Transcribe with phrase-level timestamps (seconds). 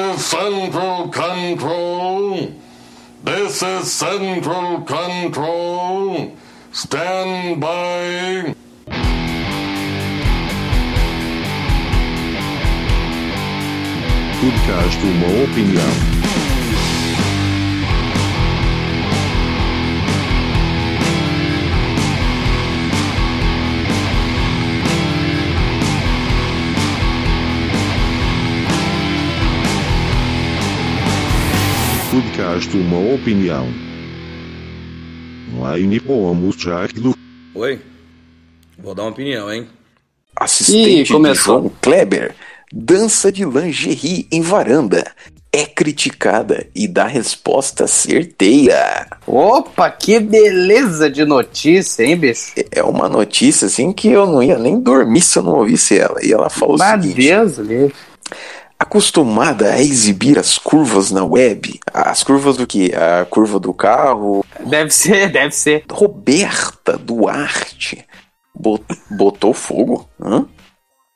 [0.00, 2.52] is Central Control.
[3.22, 6.36] This is Central Control.
[6.72, 8.54] Stand by.
[14.40, 16.09] Podcast Uma Opinião.
[32.10, 33.68] Podcast Uma Opinião.
[35.76, 37.14] Line Pomos Jackdo.
[37.54, 37.78] Oi?
[38.76, 39.68] Vou dar uma opinião, hein?
[40.34, 41.60] Assistente Ih, começou.
[41.60, 42.34] de João Kleber
[42.72, 45.04] dança de lingerie em varanda.
[45.52, 49.06] É criticada e dá resposta certeira.
[49.24, 52.52] Opa, que beleza de notícia, hein, bicho?
[52.72, 56.24] É uma notícia assim que eu não ia nem dormir se eu não ouvisse ela.
[56.24, 57.94] E ela falou o Mas seguinte: Deus, livre.
[58.94, 62.92] Acostumada a exibir as curvas na web, as curvas do que?
[62.92, 64.44] A curva do carro.
[64.66, 65.84] Deve ser, deve ser.
[65.88, 68.04] Roberta Duarte
[68.52, 70.08] bot- botou fogo.
[70.20, 70.44] Hã?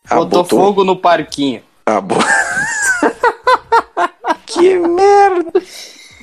[0.09, 1.63] Ah, Botou, fogo no parquinho.
[1.85, 2.15] Ah, bo...
[4.47, 5.53] que merda!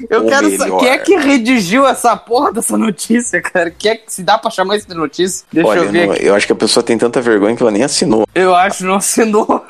[0.10, 0.68] Eu Ou quero melhor.
[0.68, 0.80] saber.
[0.80, 3.70] Quem é que redigiu essa porra dessa notícia, cara?
[3.70, 5.46] Quem é que se dá pra chamar isso de notícia?
[5.52, 7.72] Deixa Olha, eu ver não- eu acho que a pessoa tem tanta vergonha que ela
[7.72, 8.26] nem assinou.
[8.34, 9.46] Eu acho que não assinou.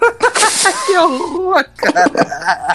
[0.85, 2.73] que horror, cara.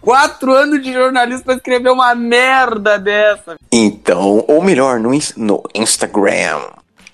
[0.00, 3.56] Quatro anos de jornalismo pra escrever uma merda dessa.
[3.70, 6.60] Então, ou melhor, no, no Instagram,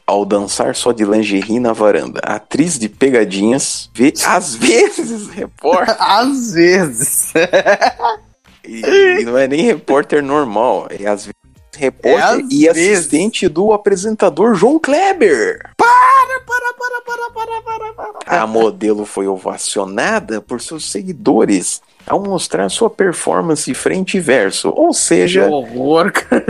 [0.07, 5.97] ao dançar só de lingerie na varanda, atriz de pegadinhas vê às vezes repórter.
[6.01, 7.33] Às vezes.
[8.67, 11.38] e, e não é nem repórter normal, é às vezes
[11.79, 12.99] repórter É e vezes.
[12.99, 15.61] assistente do apresentador João Kleber.
[15.77, 18.43] Para, para, para, para, para, para, para.
[18.43, 24.71] A modelo foi ovacionada por seus seguidores ao mostrar sua performance frente e verso.
[24.71, 26.45] Ou Que seja, horror, cara.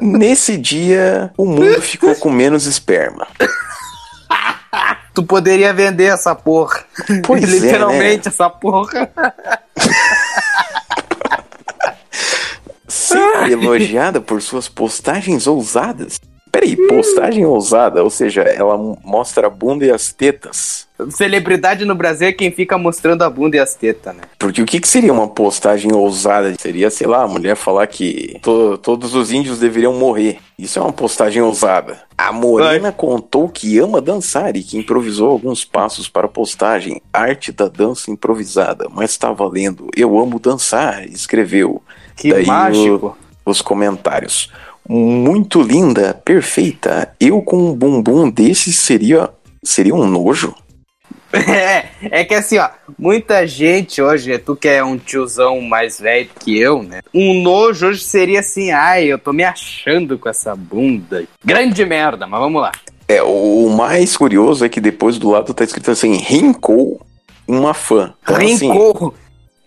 [0.00, 3.26] nesse dia o mundo ficou com menos esperma.
[5.14, 6.84] Tu poderia vender essa porra.
[7.24, 9.10] Pois é, Literalmente essa porra.
[12.96, 16.18] Sempre elogiada por suas postagens ousadas.
[16.50, 20.86] Peraí, postagem ousada, ou seja, ela mostra a bunda e as tetas.
[21.10, 24.22] Celebridade no Brasil é quem fica mostrando a bunda e as tetas, né?
[24.38, 26.54] Porque o que, que seria uma postagem ousada?
[26.58, 30.38] Seria, sei lá, a mulher falar que to- todos os índios deveriam morrer.
[30.58, 31.98] Isso é uma postagem ousada.
[32.16, 37.02] A Morena contou que ama dançar e que improvisou alguns passos para a postagem.
[37.12, 38.88] Arte da dança improvisada.
[38.90, 39.90] Mas tá valendo.
[39.94, 41.82] Eu amo dançar, escreveu.
[42.16, 43.18] Que Daí o- mágico.
[43.44, 44.50] os comentários.
[44.88, 47.12] Muito linda, perfeita.
[47.20, 49.28] Eu com um bumbum desse seria
[49.64, 50.54] seria um nojo?
[51.32, 52.68] É, é que assim, ó,
[52.98, 57.00] muita gente hoje, tu que é um tiozão mais velho que eu, né?
[57.12, 61.24] Um nojo hoje seria assim, ai, eu tô me achando com essa bunda.
[61.44, 62.72] Grande merda, mas vamos lá.
[63.08, 67.04] É, o mais curioso é que depois do lado tá escrito assim, rincou
[67.46, 68.14] uma fã.
[68.22, 68.72] Então, assim,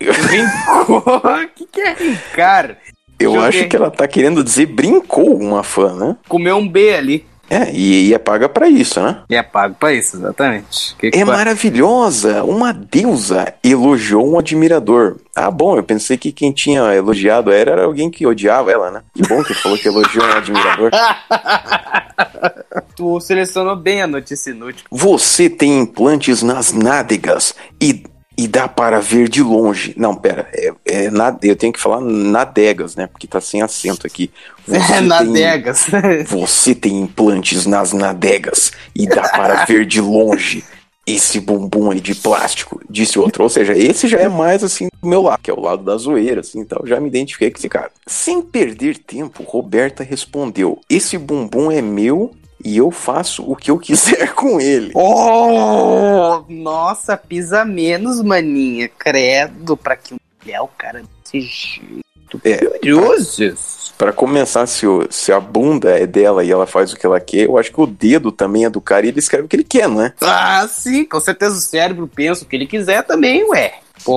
[0.00, 0.98] Rincou.
[0.98, 1.22] Rincou.
[1.44, 2.76] O que, que é rincar?
[3.18, 6.16] eu eu acho que ela tá querendo dizer brincou uma fã, né?
[6.28, 7.26] Comeu um B ali.
[7.52, 9.22] É, e, e é paga pra isso, né?
[9.28, 10.94] E é pago pra isso, exatamente.
[10.96, 15.16] Que que É fa- maravilhosa, uma deusa elogiou um admirador.
[15.34, 19.02] Ah, bom, eu pensei que quem tinha elogiado ela era alguém que odiava ela, né?
[19.12, 20.90] Que bom que falou que elogiou um admirador.
[22.96, 24.84] tu selecionou bem a notícia inútil.
[24.90, 28.04] Você tem implantes nas nádegas e,
[28.42, 29.92] e dá para ver de longe.
[29.98, 33.06] Não, pera, é, é na- eu tenho que falar nadegas, né?
[33.06, 34.30] Porque tá sem acento aqui.
[34.66, 35.86] Você É, tem- nadegas.
[36.26, 40.64] Você tem implantes nas nadegas e dá para ver de longe.
[41.06, 43.42] Esse bumbum aí de plástico, disse outro.
[43.42, 45.96] Ou seja, esse já é mais assim do meu lado, que é o lado da
[45.96, 47.90] zoeira, assim, então já me identifiquei com esse cara.
[48.06, 52.30] Sem perder tempo, Roberta respondeu: Esse bumbum é meu
[52.64, 54.92] e eu faço o que eu quiser com ele.
[54.94, 58.88] Oh, nossa, pisa menos, maninha.
[58.98, 60.14] Credo, pra que
[60.44, 62.40] mulher o cara desse jeito.
[62.44, 63.92] É, Curiosos.
[63.98, 67.20] Pra começar, se, o- se a bunda é dela e ela faz o que ela
[67.20, 69.56] quer, eu acho que o dedo também é do cara e ele escreve o que
[69.56, 70.14] ele quer, não é?
[70.22, 73.74] Ah, sim, com certeza o cérebro pensa o que ele quiser também, ué.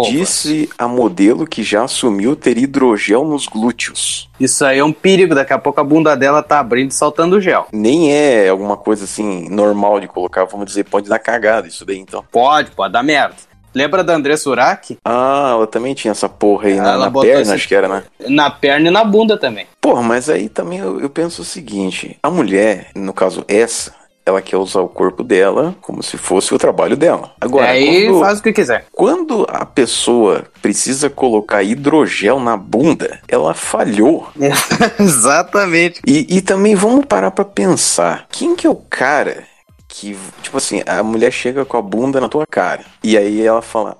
[0.10, 4.30] Disse a modelo que já assumiu ter hidrogel nos glúteos.
[4.40, 7.40] Isso aí é um perigo, daqui a pouco a bunda dela tá abrindo e soltando
[7.42, 7.68] gel.
[7.72, 11.98] Nem é alguma coisa assim normal de colocar, vamos dizer, pode dar cagada isso daí
[12.00, 12.24] então.
[12.32, 13.36] Pode, pode dar merda.
[13.76, 15.00] Lembra da André Surak?
[15.04, 18.04] Ah, ela também tinha essa porra aí na, na perna, esse- acho que era, né?
[18.28, 19.66] Na perna e na bunda também.
[19.82, 23.92] Porra, mas aí também eu, eu penso o seguinte: a mulher, no caso essa,
[24.26, 27.32] ela quer usar o corpo dela como se fosse o trabalho dela.
[27.42, 28.86] Agora, Aí quando, faz o que quiser.
[28.92, 34.30] quando a pessoa precisa colocar hidrogel na bunda, ela falhou.
[35.00, 36.02] Exatamente.
[36.08, 38.28] E, e também vamos parar pra pensar.
[38.32, 39.44] Quem que é o cara
[39.88, 42.84] que, tipo assim, a mulher chega com a bunda na tua cara.
[43.04, 43.98] E aí ela fala,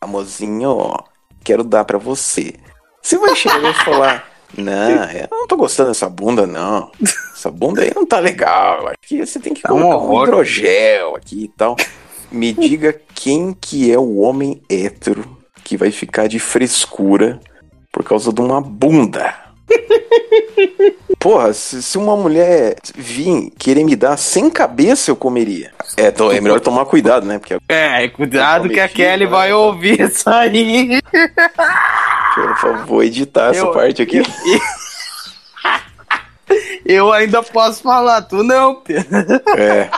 [0.00, 0.98] amorzinho, ó,
[1.42, 2.54] quero dar pra você.
[3.02, 6.90] Você vai chegar e falar, não, eu não tô gostando dessa bunda, não.
[7.34, 8.88] Essa bunda aí não tá legal.
[8.88, 11.76] Acho que você tem que Tá um um hidrogel aqui e tal.
[12.30, 17.38] Me diga quem que é o homem hétero que vai ficar de frescura
[17.92, 19.34] por causa de uma bunda.
[21.18, 25.70] Porra, se, se uma mulher vir querer me dar sem cabeça, eu comeria.
[25.96, 27.38] É, tô- é melhor tomar cuidado, né?
[27.38, 29.30] Porque, É, cuidado que a Kelly né?
[29.30, 30.98] vai ouvir isso aí.
[32.34, 34.22] por favor, vou editar essa Eu- parte aqui.
[36.84, 39.06] Eu ainda posso falar, tu não, Pedro.
[39.56, 39.88] É.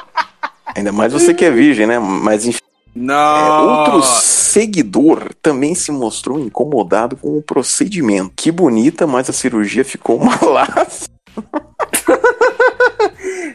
[0.76, 1.98] Ainda mais você que é virgem, né?
[1.98, 2.58] Mas enfim.
[2.94, 3.78] É, Não.
[3.78, 8.32] outro seguidor também se mostrou incomodado com o procedimento.
[8.36, 11.08] Que bonita, mas a cirurgia ficou uma laça.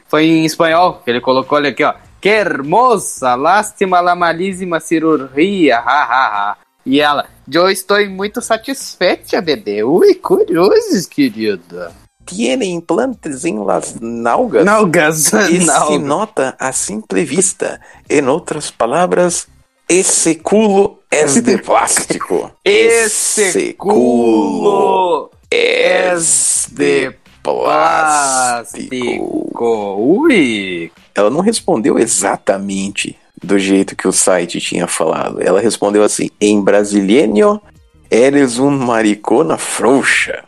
[0.07, 1.94] Foi em espanhol que ele colocou olha aqui, ó.
[2.19, 6.57] Que hermosa, lástima la malíssima cirurgia, ha, ha, ha.
[6.87, 9.83] E ela, eu estou muito satisfeita, bebê.
[9.83, 11.91] Ui, curioso, querida.
[12.25, 14.63] Tiene implantes em las nalgas.
[14.63, 17.81] Nalgas, E se nota a simple vista.
[18.09, 19.49] Em outras palavras,
[19.89, 22.49] esse culo é de plástico.
[22.63, 27.13] Esse culo é de
[27.43, 28.89] plástico.
[28.89, 29.95] plástico.
[29.99, 30.89] Ui.
[31.13, 35.41] Ela não respondeu exatamente do jeito que o site tinha falado.
[35.41, 37.61] Ela respondeu assim: em brasileño,
[38.09, 40.43] eres um maricona frouxa.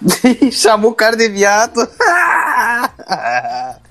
[0.52, 1.80] Chamou o cara de viado.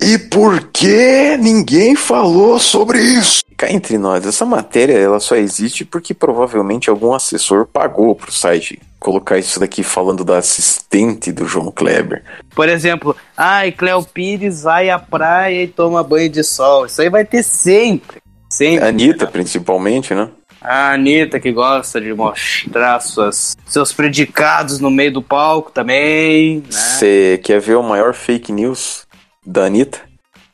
[0.01, 3.43] E por que ninguém falou sobre isso?
[3.57, 8.79] Cá entre nós, essa matéria ela só existe porque provavelmente algum assessor pagou pro site
[8.99, 12.23] colocar isso daqui falando da assistente do João Kleber.
[12.55, 16.87] Por exemplo, ai, Cleo Pires vai à praia e toma banho de sol.
[16.87, 18.17] Isso aí vai ter sempre.
[18.55, 18.85] Sempre.
[18.85, 20.29] Anitta, principalmente, né?
[20.61, 26.59] A Anitta que gosta de mostrar suas, seus predicados no meio do palco também.
[26.59, 26.63] Né?
[26.69, 29.05] Você quer ver o maior fake news
[29.45, 29.99] da Anitta?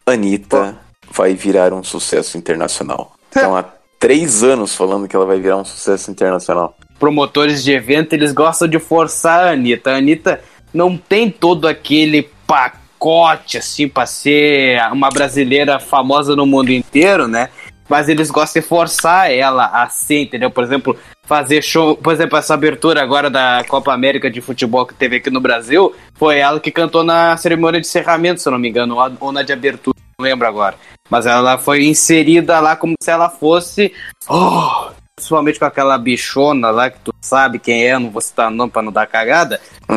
[0.03, 0.79] Anitta
[1.11, 3.13] vai virar um sucesso internacional.
[3.27, 3.63] Estão há
[3.99, 6.75] três anos falando que ela vai virar um sucesso internacional.
[6.97, 9.91] Promotores de evento, eles gostam de forçar a Anitta.
[9.91, 10.41] A Anitta
[10.73, 17.49] não tem todo aquele pacote assim pra ser uma brasileira famosa no mundo inteiro, né?
[17.91, 20.49] Mas eles gostam de forçar ela a ser, entendeu?
[20.49, 21.97] Por exemplo, fazer show.
[21.97, 25.93] Por exemplo, essa abertura agora da Copa América de futebol que teve aqui no Brasil,
[26.15, 29.41] foi ela que cantou na cerimônia de encerramento, se eu não me engano, ou- na
[29.43, 30.77] de abertura, não lembro agora.
[31.09, 33.93] Mas ela foi inserida lá como se ela fosse.
[34.29, 38.71] Oh, principalmente com aquela bichona lá que tu sabe quem é, não vou citar nome
[38.71, 39.59] pra não dar cagada.
[39.89, 39.93] É.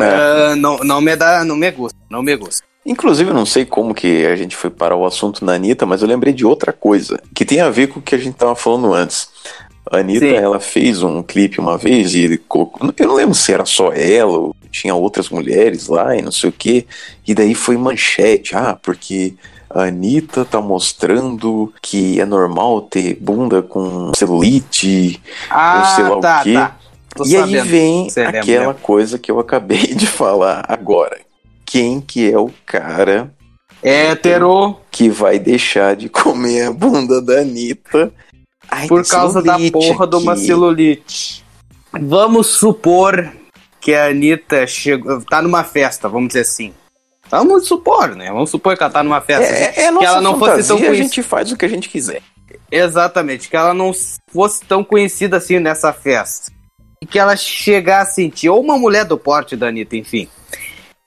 [0.51, 2.61] Ah, não, não me dá, não me gusta, não me gusta.
[2.85, 6.01] Inclusive, eu não sei como que a gente foi parar o assunto na Anitta, mas
[6.01, 8.55] eu lembrei de outra coisa, que tem a ver com o que a gente tava
[8.55, 9.27] falando antes.
[9.91, 10.33] A Anitta, Sim.
[10.35, 12.91] ela fez um clipe uma vez e colocou.
[12.97, 16.49] Eu não lembro se era só ela ou tinha outras mulheres lá e não sei
[16.49, 16.85] o que.
[17.27, 18.55] E daí foi manchete.
[18.55, 19.35] Ah, porque
[19.69, 25.21] a Anitta tá mostrando que é normal ter bunda com celulite.
[25.49, 26.53] Ah, sei lá o tá, quê.
[26.53, 26.77] tá.
[27.15, 27.65] Tô e aí sabendo.
[27.65, 28.73] vem Você aquela lembra.
[28.81, 31.19] coisa que eu acabei de falar agora.
[31.65, 33.33] Quem que é o cara
[33.81, 38.11] Hétero, que vai deixar de comer a bunda da Anitta.
[38.69, 40.45] Ai, por causa da porra de uma aqui.
[40.45, 41.45] celulite.
[41.91, 43.31] Vamos supor
[43.79, 46.73] que a Anitta chegou, tá numa festa, vamos dizer assim.
[47.29, 48.31] Vamos supor, né?
[48.31, 49.43] Vamos supor que ela tá numa festa.
[49.43, 51.03] assim, É, é a que ela não fosse fantasia, tão a conhecida.
[51.03, 52.21] gente faz o que a gente quiser.
[52.71, 53.91] Exatamente, que ela não
[54.31, 56.51] fosse tão conhecida assim nessa festa.
[57.01, 60.27] E que ela chegasse a sentir, ou uma mulher do porte da Anitta, enfim.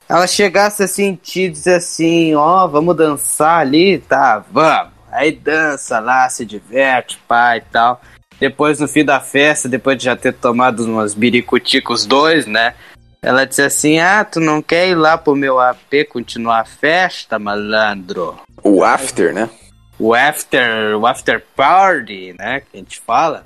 [0.09, 4.93] Ela chegasse a sentir e dizer assim, ó, vamos dançar ali, tá, vamos.
[5.11, 8.01] Aí dança lá, se diverte, pai e tal.
[8.41, 12.75] Depois, no fim da festa, depois de já ter tomado umas biricuticos dois, né?
[13.21, 17.39] Ela disse assim, ah, tu não quer ir lá pro meu AP continuar a festa,
[17.39, 18.39] malandro?
[18.63, 19.51] O after, né?
[19.99, 23.45] o after, o after party, né, que a gente fala.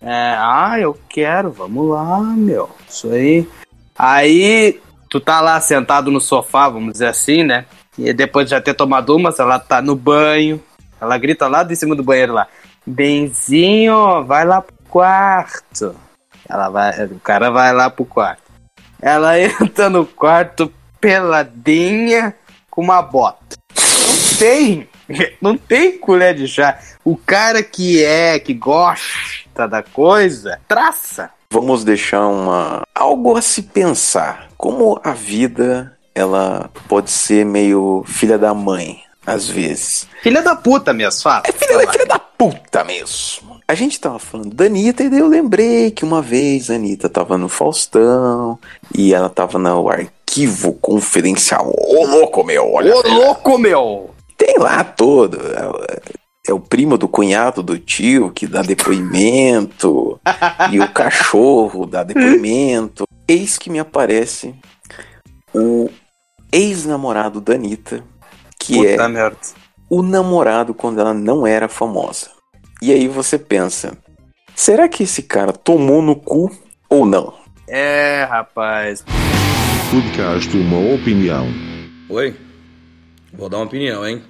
[0.00, 2.70] É, ah, eu quero, vamos lá, meu.
[2.88, 3.48] Isso aí.
[3.98, 7.64] Aí tu tá lá sentado no sofá, vamos dizer assim, né?
[7.96, 10.62] E depois de já ter tomado umas, ela tá no banho.
[11.00, 12.46] Ela grita lá de cima do banheiro lá.
[12.86, 15.94] Benzinho, vai lá pro quarto.
[16.48, 18.42] Ela vai, o cara vai lá pro quarto.
[19.00, 22.34] Ela entra no quarto peladinha
[22.70, 23.56] com uma bota.
[23.76, 24.88] Não tem
[25.40, 26.78] Não tem colher de chá.
[27.04, 31.30] O cara que é, que gosta da coisa, traça.
[31.50, 34.48] Vamos deixar uma algo a se pensar.
[34.56, 40.06] Como a vida ela pode ser meio filha da mãe às vezes.
[40.22, 41.42] Filha da puta mesmo, fala.
[41.46, 43.58] É filha da, filha da puta mesmo.
[43.66, 47.08] A gente tava falando da Anitta e daí eu lembrei que uma vez a Anitta
[47.08, 48.58] tava no Faustão
[48.94, 51.72] e ela tava no arquivo confidencial.
[51.74, 52.94] Ô louco, meu, olha.
[52.94, 54.10] Ô louco, meu!
[54.36, 55.38] Tem lá todo.
[56.48, 60.18] É, o primo do cunhado do tio que dá depoimento.
[60.72, 63.04] e o cachorro dá depoimento.
[63.28, 64.54] Eis que me aparece
[65.54, 65.90] o
[66.50, 68.02] ex-namorado da Anitta,
[68.58, 69.36] que Puta é merda.
[69.90, 72.30] o namorado quando ela não era famosa.
[72.80, 73.98] E aí você pensa:
[74.54, 76.50] será que esse cara tomou no cu
[76.88, 77.34] ou não?
[77.66, 79.04] É, rapaz.
[79.90, 81.46] Podcast Uma Opinião.
[82.08, 82.34] Oi?
[83.34, 84.22] Vou dar uma opinião, hein?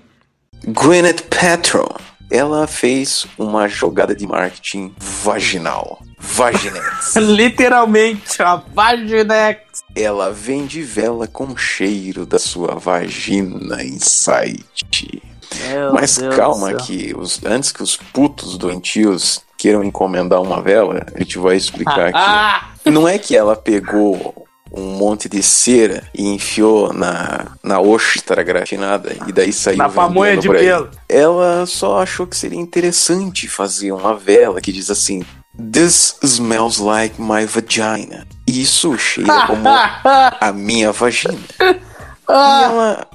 [0.67, 1.97] Gwyneth Paltrow,
[2.31, 6.03] ela fez uma jogada de marketing vaginal.
[6.19, 7.15] Vaginex.
[7.17, 9.83] Literalmente, a Vaginex.
[9.95, 15.23] ela vende vela com cheiro da sua vagina em site.
[15.69, 21.07] Meu Mas Deus calma que os, antes que os putos doentios queiram encomendar uma vela,
[21.15, 22.19] a gente vai explicar aqui.
[22.19, 22.69] Ah!
[22.85, 29.17] Não é que ela pegou um monte de cera e enfiou na, na ostra gratinada
[29.27, 30.91] e daí saiu Na pamonha de pelo.
[31.09, 35.25] Ela só achou que seria interessante fazer uma vela que diz assim:
[35.73, 38.27] This smells like my vagina.
[38.47, 41.39] Isso cheira como a minha vagina.
[42.31, 42.33] E
[42.65, 43.07] ela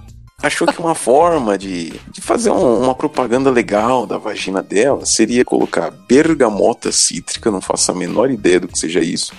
[0.41, 5.45] achou que uma forma de, de fazer um- uma propaganda legal da vagina dela seria
[5.45, 9.31] colocar bergamota cítrica, não faço a menor ideia do que seja isso.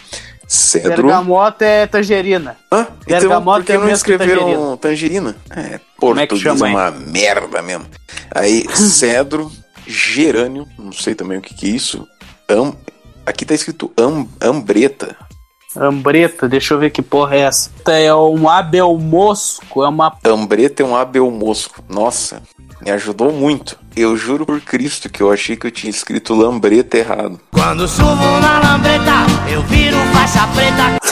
[0.54, 1.02] Cedro.
[1.02, 2.56] Bergamota é tangerina.
[2.70, 2.86] Hã?
[3.02, 5.36] Então, Bergamota por que é não escreveram tangerina?
[5.50, 6.76] É, Como é que português chama, é hein?
[6.76, 7.86] uma merda mesmo.
[8.32, 9.50] Aí, cedro,
[9.86, 12.06] gerânio, não sei também o que que é isso.
[12.48, 12.72] Am,
[13.26, 15.16] aqui tá escrito am, ambreta.
[15.76, 17.68] Ambreta, deixa eu ver que porra é essa.
[17.88, 20.16] É um abel mosco, é uma.
[20.24, 21.82] Ambreta é um abel mosco.
[21.88, 22.42] Nossa,
[22.84, 23.78] me ajudou muito.
[23.96, 27.40] Eu juro por Cristo que eu achei que eu tinha escrito lambreta errado.
[27.50, 31.02] Quando subo na lambreta, eu viro faixa preta.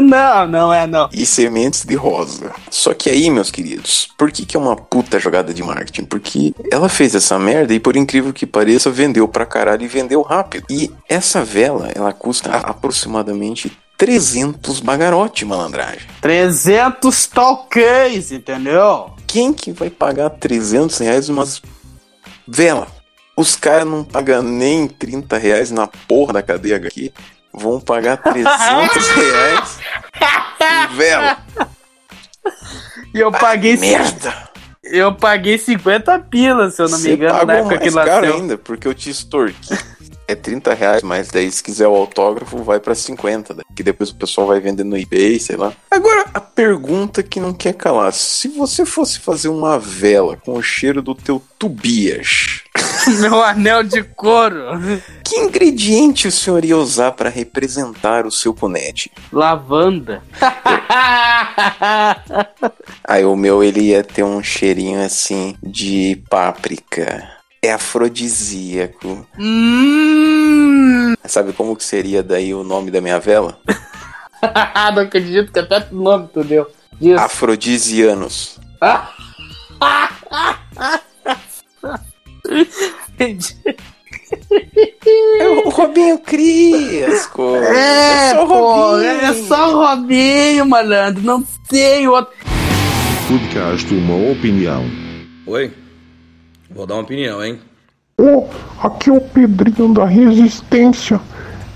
[0.00, 1.08] não, não é não.
[1.12, 2.52] e sementes de rosa.
[2.70, 6.04] Só que aí, meus queridos, por que, que é uma puta jogada de marketing?
[6.04, 10.22] Porque ela fez essa merda e, por incrível que pareça, vendeu pra caralho e vendeu
[10.22, 10.66] rápido.
[10.70, 16.00] E essa vela, ela custa aproximadamente 300 bagarote, malandragem.
[16.20, 19.12] 300 talquês, entendeu?
[19.28, 21.62] Quem que vai pagar 300 reais umas
[22.44, 22.88] vela?
[23.36, 27.14] Os caras não pagam nem 30 reais na porra da cadeia aqui.
[27.54, 29.78] Vão pagar 300 reais
[30.90, 31.38] em vela.
[33.14, 33.76] E eu paguei.
[33.76, 34.50] Merda!
[34.82, 38.26] Eu paguei 50 pilas, se eu não me Você engano, na época que mais caro
[38.26, 38.40] nasceu.
[38.42, 39.78] ainda, porque eu te extorqui.
[40.28, 44.10] É 30 reais, mas daí se quiser o autógrafo vai pra 50, daí, que depois
[44.10, 45.72] o pessoal vai vender no eBay, sei lá.
[45.90, 50.62] Agora, a pergunta que não quer calar, se você fosse fazer uma vela com o
[50.62, 52.62] cheiro do teu Tobias,
[53.20, 54.62] Meu anel de couro.
[55.24, 59.10] que ingrediente o senhor ia usar pra representar o seu punete?
[59.32, 60.22] Lavanda.
[63.04, 67.28] Aí o meu ele ia ter um cheirinho assim de páprica.
[67.64, 69.24] É afrodisíaco.
[69.38, 71.14] hum.
[71.24, 73.56] Sabe como que seria daí o nome da minha vela?
[74.92, 76.66] não acredito que até o nome tu deu.
[77.00, 77.20] Isso.
[77.20, 78.58] Afrodisianos.
[85.38, 87.76] É o Robinho cria as coisas.
[87.76, 89.06] É, só o Robinho.
[89.06, 91.22] é só o Robinho, malandro.
[91.22, 92.34] Não tem outro.
[93.28, 94.84] Podcast Uma Opinião.
[95.46, 95.81] Oi?
[96.74, 97.60] Vou dar uma opinião, hein?
[98.16, 98.46] Ô,
[98.82, 101.20] aqui é o Pedrinho da Resistência.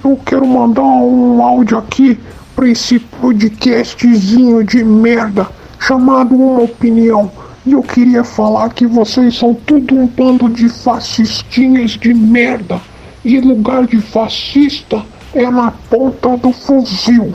[0.02, 2.18] Eu quero mandar um áudio aqui
[2.54, 5.46] pra esse podcastzinho de merda
[5.78, 7.30] chamado Uma Opinião.
[7.66, 12.80] E eu queria falar que vocês são tudo um bando de fascistinhas de merda.
[13.22, 17.34] E lugar de fascista é na ponta do fuzil.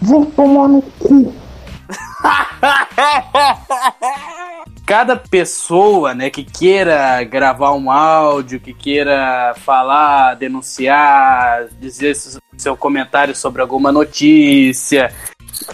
[0.00, 1.32] Vão tomar no cu.
[4.90, 12.16] Cada pessoa, né, que queira gravar um áudio, que queira falar, denunciar, dizer
[12.56, 15.14] seu comentário sobre alguma notícia,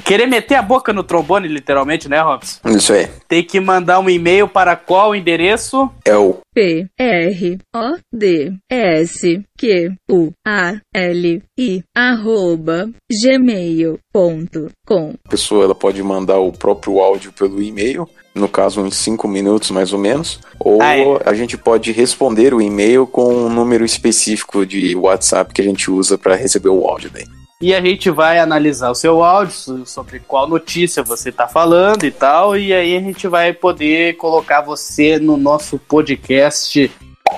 [0.05, 2.61] querer meter a boca no trombone, literalmente, né, Robson?
[2.69, 3.09] Isso aí.
[3.27, 5.91] Tem que mandar um e-mail para qual endereço?
[6.05, 15.31] É o P R O D S Q U A L I arroba gmail.com a
[15.31, 18.07] pessoa ela pode mandar o próprio áudio pelo e-mail
[18.37, 21.05] no caso uns 5 minutos mais ou menos, ou Ah, é.
[21.25, 25.91] a gente pode responder o e-mail com um número específico de WhatsApp que a gente
[25.91, 27.25] usa para receber o áudio daí.
[27.61, 32.05] E a gente vai analisar o seu áudio so- sobre qual notícia você tá falando
[32.05, 32.55] e tal.
[32.57, 36.91] E aí a gente vai poder colocar você no nosso podcast.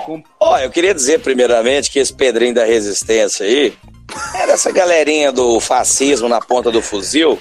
[0.05, 3.73] com- Ó, eu queria dizer primeiramente que esse Pedrinho da Resistência aí
[4.35, 7.39] era essa galerinha do fascismo na ponta do fuzil.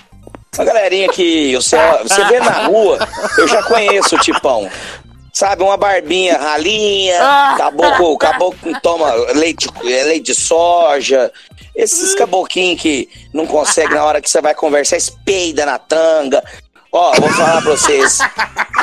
[0.52, 2.98] Essa galerinha que você, você vê na rua,
[3.36, 4.68] eu já conheço o tipão.
[5.32, 7.18] Sabe, uma barbinha ralinha,
[7.56, 11.30] caboclo, caboclo toma leite, é, leite de soja.
[11.76, 16.42] Esses caboquinhos que não consegue na hora que você vai conversar, espeida na tanga.
[16.90, 18.18] Ó, vou falar pra vocês.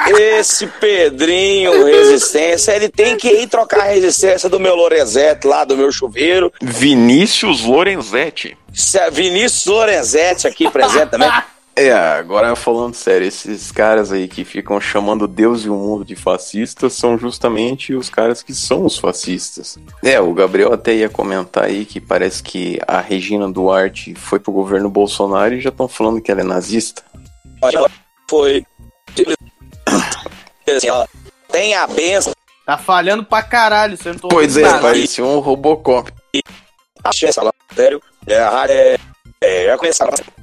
[0.08, 5.76] Esse Pedrinho Resistência, ele tem que ir trocar a resistência do meu Lorenzetti lá, do
[5.76, 6.54] meu chuveiro.
[6.62, 8.56] Vinícius Lorenzetti.
[8.94, 11.32] É Vinícius Lorenzetti aqui presente também.
[11.78, 16.16] É, agora falando sério, esses caras aí que ficam chamando Deus e o mundo de
[16.16, 19.78] fascistas são justamente os caras que são os fascistas.
[20.02, 24.54] É, o Gabriel até ia comentar aí que parece que a Regina Duarte foi pro
[24.54, 27.04] governo Bolsonaro e já estão falando que ela é nazista.
[27.62, 27.86] Olha,
[28.30, 28.66] Foi.
[31.52, 32.34] Tem a benção.
[32.66, 34.80] Tá falhando pra caralho, você não tô Pois é, nada.
[34.80, 36.12] parecia um Robocop.
[37.04, 38.02] Achei essa lá, sério.
[38.26, 38.34] É,
[38.70, 38.98] é.
[39.42, 40.35] É, já conheço a.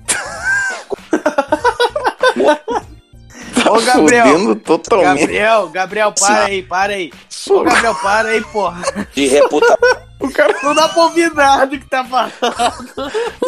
[3.69, 4.57] Ô, Gabriel.
[4.57, 5.21] Totalmente.
[5.21, 7.13] Gabriel, Gabriel, para aí, para aí.
[7.49, 8.83] Ô, Gabriel, para aí, porra.
[9.15, 9.77] de reputação.
[10.21, 12.33] O cara, Não dá pra ouvir nada que tá falando.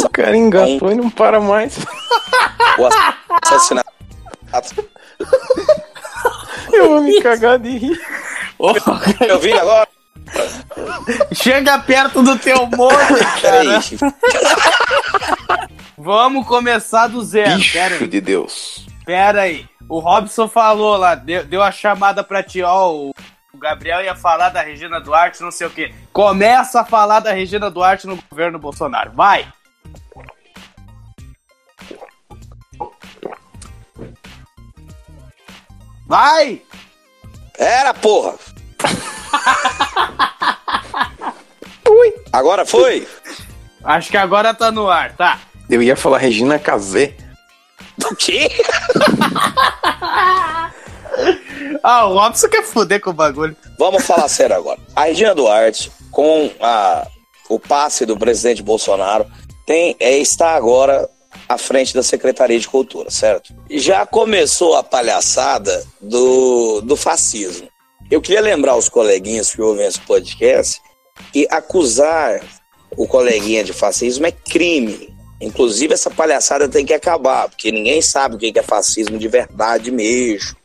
[0.03, 1.77] o cara engatou e não para mais.
[2.79, 2.89] O
[3.45, 3.89] assassinato.
[6.73, 8.01] Eu vou me cagar de rir.
[9.29, 9.89] Eu vi agora.
[11.33, 12.97] Chega perto do teu moço,
[13.41, 13.81] cara.
[15.97, 17.61] Vamos começar do zero.
[17.73, 18.87] Pera Bicho aí, de Deus.
[19.05, 19.69] pera aí.
[19.89, 22.91] O Robson falou lá, deu, deu a chamada pra ti, ó.
[22.93, 23.15] O
[23.55, 25.95] o Gabriel ia falar da Regina Duarte, não sei o quê.
[26.13, 29.13] Começa a falar da Regina Duarte no governo Bolsonaro.
[29.13, 29.47] Vai!
[36.07, 36.61] Vai!
[37.57, 38.35] Era, porra!
[42.33, 43.07] Agora foi?
[43.85, 45.39] Acho que agora tá no ar, tá?
[45.69, 47.15] Eu ia falar Regina Casé.
[47.99, 48.51] Do quê?
[51.83, 53.55] Ah, o Robson quer foder com o bagulho.
[53.79, 54.81] Vamos falar sério agora.
[54.97, 57.07] A Regina Duarte, com a,
[57.49, 59.27] o passe do presidente Bolsonaro,
[59.67, 61.09] tem, é, está agora
[61.47, 63.55] à frente da Secretaria de Cultura, certo?
[63.71, 67.69] Já começou a palhaçada do, do fascismo.
[68.11, 70.81] Eu queria lembrar os coleguinhas que ouvem esse podcast
[71.33, 72.41] que acusar
[72.97, 75.14] o coleguinha de fascismo é crime.
[75.41, 79.91] Inclusive, essa palhaçada tem que acabar, porque ninguém sabe o que é fascismo de verdade
[79.91, 80.57] mesmo.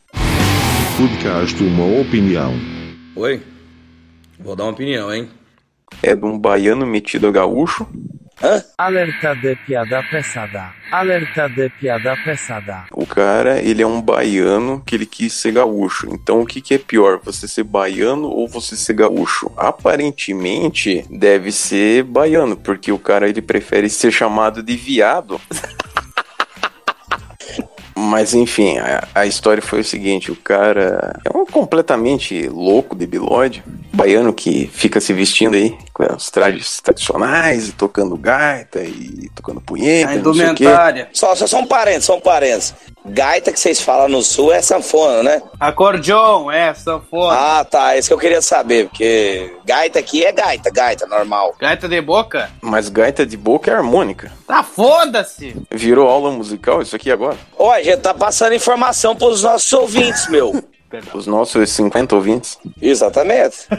[0.96, 2.52] Podcast Uma Opinião.
[3.16, 3.42] Oi?
[4.38, 5.28] Vou dar uma opinião, hein?
[6.02, 7.86] É de um baiano metido a gaúcho.
[8.78, 10.72] Alerta de piada pesada.
[10.90, 12.84] Alerta de piada pesada.
[12.92, 16.08] O cara, ele é um baiano que ele quis ser gaúcho.
[16.10, 19.52] Então, o que, que é pior, você ser baiano ou você ser gaúcho?
[19.56, 25.38] Aparentemente, deve ser baiano, porque o cara, ele prefere ser chamado de viado.
[28.00, 33.06] Mas enfim, a, a história foi o seguinte: o cara é um completamente louco de
[33.06, 39.30] bilode, baiano que fica se vestindo aí com os trajes tradicionais, e tocando gaita e
[39.34, 40.64] tocando punheta, A não sei o quê.
[40.64, 41.08] indumentária.
[41.12, 42.74] Só, só, só um parênteses, só um parênteses.
[43.04, 45.42] Gaita que vocês falam no sul é sanfona, né?
[45.58, 47.34] Acordeon, é, sanfona.
[47.34, 47.96] Ah, tá.
[47.96, 51.54] Isso que eu queria saber, porque gaita aqui é gaita, gaita, normal.
[51.58, 52.50] Gaita de boca?
[52.60, 54.30] Mas gaita de boca é harmônica.
[54.46, 55.56] Tá foda-se!
[55.70, 57.36] Virou aula musical isso aqui agora?
[57.58, 60.62] Ó, a gente tá passando informação pros nossos ouvintes, meu.
[61.14, 62.58] Os nossos 50 ouvintes.
[62.80, 63.66] Exatamente.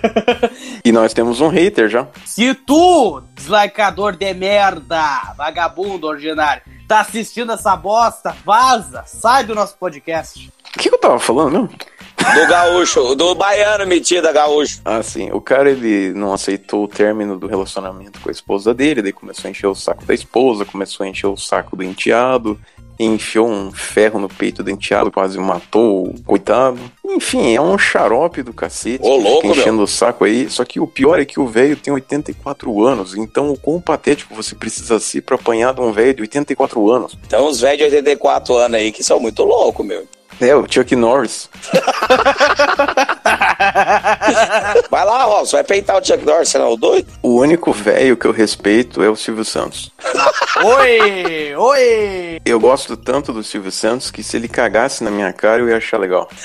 [0.83, 2.07] E nós temos um hater já.
[2.25, 9.77] Se tu, deslikeador de merda, vagabundo ordinário, tá assistindo essa bosta, vaza, sai do nosso
[9.77, 10.51] podcast.
[10.75, 11.69] O que, que eu tava falando mesmo?
[12.17, 14.81] Do gaúcho, do baiano metido a gaúcho.
[14.85, 15.31] Ah, sim.
[15.31, 19.47] O cara, ele não aceitou o término do relacionamento com a esposa dele, daí começou
[19.47, 22.59] a encher o saco da esposa, começou a encher o saco do enteado,
[23.03, 26.79] enfiou um ferro no peito do enteado, quase matou, o coitado.
[27.05, 29.05] Enfim, é um xarope do cacete.
[29.05, 30.49] Ô, louco, enchendo o saco aí.
[30.49, 34.35] Só que o pior é que o velho tem 84 anos, então o quão patético
[34.35, 37.17] você precisa ser pra apanhar de um velho de 84 anos?
[37.25, 40.07] Então os velhos de 84 anos aí que são muito loucos, meu.
[40.41, 41.47] É, o Chuck Norris.
[44.89, 47.07] Vai lá, Robson, vai peitar o Chuck Norris, você não é o doido?
[47.21, 49.91] O único velho que eu respeito é o Silvio Santos.
[50.63, 51.55] Oi!
[51.55, 52.41] Oi!
[52.43, 55.77] Eu gosto tanto do Silvio Santos que se ele cagasse na minha cara eu ia
[55.77, 56.27] achar legal.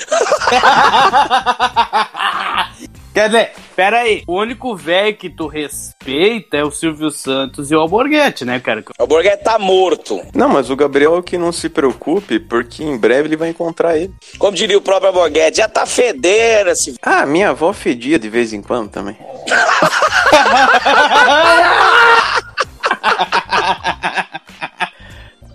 [3.13, 7.75] Quer dizer, pera aí, o único velho que tu respeita é o Silvio Santos e
[7.75, 8.81] o Alborguete, né, cara?
[8.81, 10.21] O Alborguete tá morto.
[10.35, 14.13] Não, mas o Gabriel que não se preocupe, porque em breve ele vai encontrar ele.
[14.37, 16.95] Como diria o próprio Alborguete, já tá fedendo esse...
[17.01, 19.17] Ah, minha avó fedia de vez em quando também.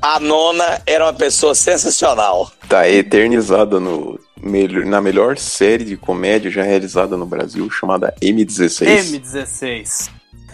[0.03, 2.51] A nona era uma pessoa sensacional.
[2.69, 9.21] Tá eternizada no, na melhor série de comédia já realizada no Brasil, chamada M16.
[9.21, 10.11] M16.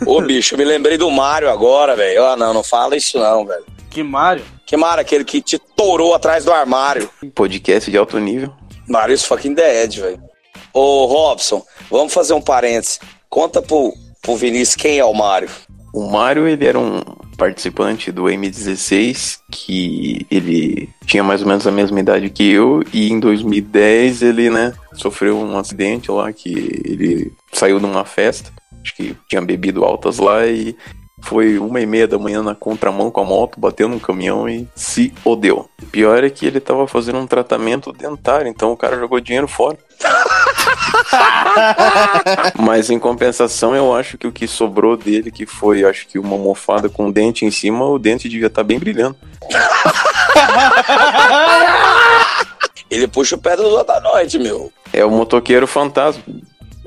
[0.06, 2.24] Ô, bicho, eu me lembrei do Mário agora, velho.
[2.24, 3.64] Ah, não, não fala isso não, velho.
[3.90, 4.44] Que Mário?
[4.66, 7.10] Que Mário, aquele que te torou atrás do armário.
[7.34, 8.52] Podcast de alto nível.
[8.86, 10.22] Mário is fucking dead, velho.
[10.72, 13.00] Ô, Robson, vamos fazer um parênteses.
[13.28, 15.48] Conta pro, pro Vinícius quem é o Mário.
[15.92, 17.02] O Mário, ele era um
[17.38, 23.10] participante do M16 que ele tinha mais ou menos a mesma idade que eu e
[23.10, 26.50] em 2010 ele, né, sofreu um acidente lá que
[26.84, 30.76] ele saiu de uma festa, acho que tinha bebido altas lá e
[31.22, 34.68] foi uma e meia da manhã na contramão com a moto, bateu num caminhão e
[34.74, 35.68] se odeu.
[35.82, 39.48] O pior é que ele tava fazendo um tratamento dentário, então o cara jogou dinheiro
[39.48, 39.78] fora.
[42.58, 46.32] Mas em compensação, eu acho que o que sobrou dele, que foi, acho que uma
[46.32, 49.16] almofada com dente em cima, o dente devia estar bem brilhando.
[52.90, 54.72] Ele puxa o pé do outro da noite, meu.
[54.92, 56.22] É o motoqueiro fantasma.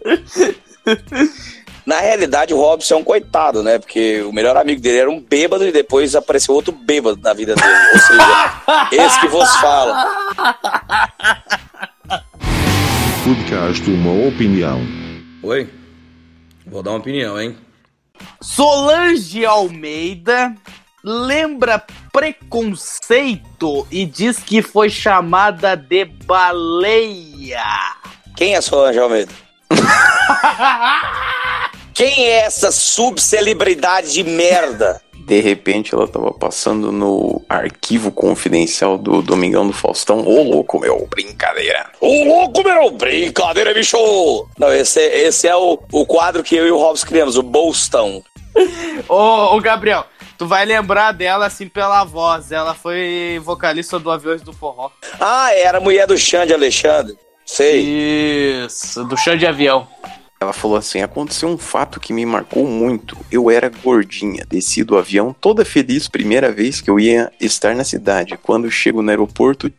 [1.85, 3.79] Na realidade, o Robson é um coitado, né?
[3.79, 7.55] Porque o melhor amigo dele era um bêbado e depois apareceu outro bêbado na vida
[7.55, 7.73] dele.
[7.93, 10.07] Ou seja, esse que vos fala.
[13.31, 14.81] Podcast Uma Opinião.
[15.41, 15.69] Oi?
[16.67, 17.55] Vou dar uma opinião, hein?
[18.41, 20.53] Solange Almeida
[21.01, 27.63] lembra preconceito e diz que foi chamada de baleia.
[28.35, 29.31] Quem é Solange Almeida?
[31.95, 35.01] Quem é essa subcelebridade de merda?
[35.25, 40.19] De repente ela tava passando no arquivo confidencial do Domingão do Faustão.
[40.25, 41.89] Ô louco, meu, brincadeira.
[41.99, 42.91] Ô louco, meu!
[42.91, 43.97] Brincadeira, bicho!
[44.57, 47.43] Não, esse é, esse é o, o quadro que eu e o Robson criamos, o
[47.43, 48.23] Bolstão.
[49.07, 50.05] Ô, ô, Gabriel,
[50.37, 52.51] tu vai lembrar dela assim pela voz.
[52.51, 54.91] Ela foi vocalista do Aviões do Forró.
[55.19, 57.15] Ah, era a mulher do Xande Alexandre.
[57.45, 58.65] Sei.
[58.65, 59.87] Isso, do chão de avião.
[60.41, 63.15] Ela falou assim: aconteceu um fato que me marcou muito.
[63.31, 67.83] Eu era gordinha, desci do avião toda feliz, primeira vez que eu ia estar na
[67.83, 68.37] cidade.
[68.41, 69.71] Quando chego no aeroporto,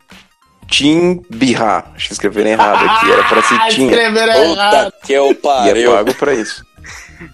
[0.68, 1.84] Timbirra.
[1.94, 3.86] Acho que escreveram errado aqui, era pra ser Tim.
[3.88, 4.92] Escreveram errado.
[5.04, 5.92] que eu E é pariu.
[5.92, 6.64] pago pra isso.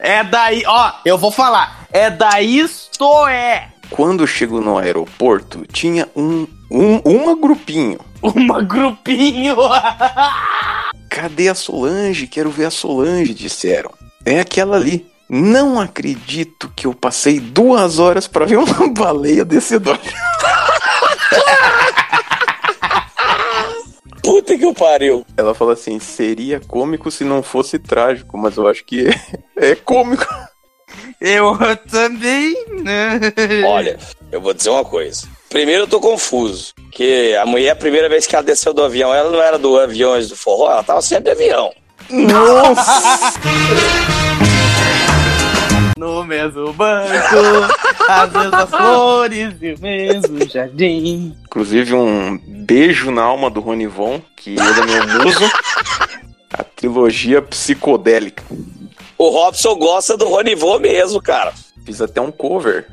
[0.00, 1.86] É daí, ó, eu vou falar.
[1.92, 3.68] É da isto é.
[3.90, 7.98] Quando chego no aeroporto, tinha um, um uma grupinho.
[8.22, 9.56] Uma grupinho.
[11.08, 12.26] Cadê a Solange?
[12.26, 13.90] Quero ver a Solange, disseram.
[14.24, 15.06] É aquela ali.
[15.28, 20.00] Não acredito que eu passei duas horas pra ver uma baleia descedora.
[24.22, 25.24] Puta que eu pariu.
[25.36, 29.74] Ela fala assim: seria cômico se não fosse trágico, mas eu acho que é, é
[29.74, 30.26] cômico.
[31.20, 31.58] Eu
[31.90, 33.20] também, né?
[33.66, 33.98] Olha,
[34.30, 35.26] eu vou dizer uma coisa.
[35.48, 36.72] Primeiro eu tô confuso.
[36.92, 39.78] Que a mulher, a primeira vez que ela desceu do avião, ela não era do
[39.78, 41.72] aviões do forró, ela tava sempre de avião.
[42.10, 43.32] Nossa!
[45.96, 47.10] No mesmo banco,
[48.08, 51.36] as mesmas flores e o mesmo jardim.
[51.44, 55.44] Inclusive, um beijo na alma do Ronivon, que ele é meu muso.
[56.52, 58.44] A trilogia psicodélica.
[59.16, 61.52] O Robson gosta do Ronivô mesmo, cara.
[61.84, 62.86] Fiz até um cover.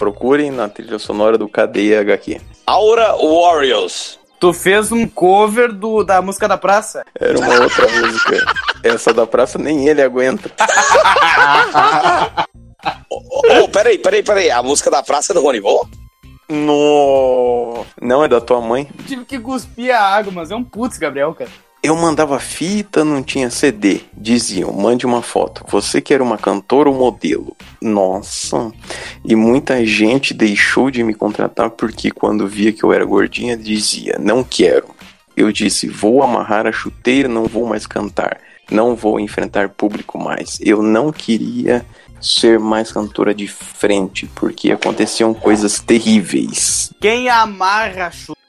[0.00, 2.40] Procurem na trilha sonora do Cadeia HQ.
[2.66, 4.18] Aura Warriors.
[4.40, 7.04] Tu fez um cover do, da música da praça?
[7.20, 8.46] Era uma outra música.
[8.82, 10.50] Essa da praça nem ele aguenta.
[13.10, 14.50] Ô, oh, peraí, peraí, peraí.
[14.50, 15.86] A música da praça é do Ronivô?
[16.48, 17.84] No...
[18.00, 18.88] Não é da tua mãe?
[19.06, 21.50] Tive que cuspir a água, mas é um putz, Gabriel, cara.
[21.82, 24.02] Eu mandava fita, não tinha CD.
[24.12, 25.64] Diziam, mande uma foto.
[25.68, 27.56] Você quer uma cantora ou modelo?
[27.80, 28.70] Nossa.
[29.24, 34.18] E muita gente deixou de me contratar porque quando via que eu era gordinha, dizia,
[34.20, 34.88] não quero.
[35.34, 38.38] Eu disse, vou amarrar a chuteira, não vou mais cantar.
[38.70, 40.58] Não vou enfrentar público mais.
[40.60, 41.84] Eu não queria
[42.20, 46.92] ser mais cantora de frente, porque aconteciam coisas terríveis.
[47.00, 48.39] Quem amarra a chuteira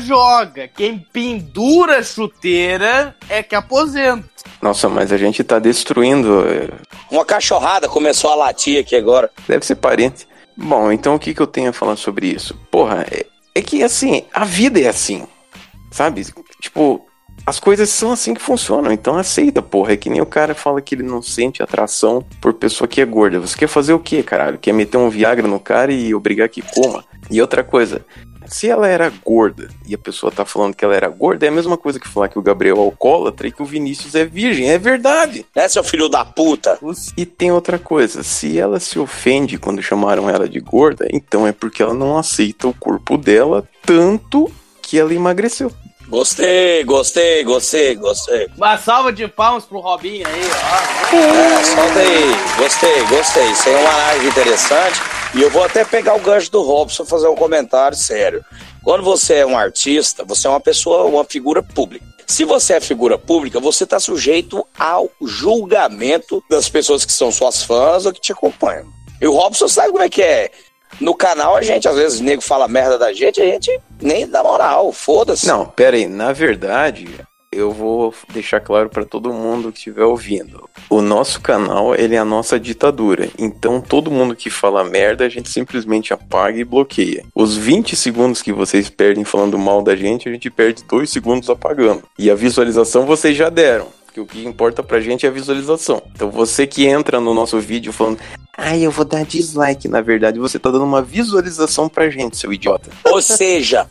[0.00, 0.68] joga.
[0.68, 4.28] Quem pendura a chuteira é que aposenta.
[4.60, 6.44] Nossa, mas a gente tá destruindo.
[7.10, 9.30] Uma cachorrada começou a latir aqui agora.
[9.48, 10.26] Deve ser parente.
[10.56, 12.54] Bom, então o que, que eu tenho a falar sobre isso?
[12.70, 15.26] Porra, é, é que assim, a vida é assim.
[15.90, 16.24] Sabe?
[16.60, 17.06] Tipo,
[17.46, 19.94] as coisas são assim que funcionam, então aceita, porra.
[19.94, 23.04] É que nem o cara fala que ele não sente atração por pessoa que é
[23.04, 23.40] gorda.
[23.40, 24.58] Você quer fazer o quê, caralho?
[24.58, 27.04] Quer meter um Viagra no cara e obrigar que coma?
[27.30, 28.04] E outra coisa,
[28.50, 31.52] se ela era gorda e a pessoa tá falando que ela era gorda, é a
[31.52, 34.68] mesma coisa que falar que o Gabriel é alcoólatra e que o Vinícius é virgem.
[34.68, 35.46] É verdade.
[35.54, 36.78] É, seu filho da puta.
[37.16, 41.52] E tem outra coisa, se ela se ofende quando chamaram ela de gorda, então é
[41.52, 44.50] porque ela não aceita o corpo dela tanto
[44.82, 45.72] que ela emagreceu.
[46.08, 48.48] Gostei, gostei, gostei, gostei.
[48.56, 51.16] Uma salva de palmas pro Robinho aí, ó.
[51.16, 52.34] É, solta aí.
[52.58, 53.50] Gostei, gostei.
[53.52, 55.00] Isso aí é uma análise interessante.
[55.32, 58.44] E eu vou até pegar o gancho do Robson fazer um comentário sério.
[58.82, 62.04] Quando você é um artista, você é uma pessoa, uma figura pública.
[62.26, 67.62] Se você é figura pública, você está sujeito ao julgamento das pessoas que são suas
[67.62, 68.86] fãs ou que te acompanham.
[69.20, 70.50] E o Robson sabe como é que é.
[71.00, 74.26] No canal, a gente, às vezes, o nego fala merda da gente, a gente nem
[74.26, 75.46] dá moral, foda-se.
[75.46, 77.08] Não, pera aí, na verdade,
[77.52, 80.70] eu vou deixar claro para todo mundo que estiver ouvindo.
[80.88, 83.28] O nosso canal, ele é a nossa ditadura.
[83.36, 87.24] Então, todo mundo que fala merda, a gente simplesmente apaga e bloqueia.
[87.34, 91.50] Os 20 segundos que vocês perdem falando mal da gente, a gente perde 2 segundos
[91.50, 92.04] apagando.
[92.16, 93.88] E a visualização vocês já deram.
[94.06, 96.02] Porque o que importa pra gente é a visualização.
[96.14, 98.18] Então você que entra no nosso vídeo falando,
[98.56, 102.52] ai, eu vou dar dislike, na verdade, você tá dando uma visualização pra gente, seu
[102.52, 102.90] idiota.
[103.04, 103.88] Ou seja,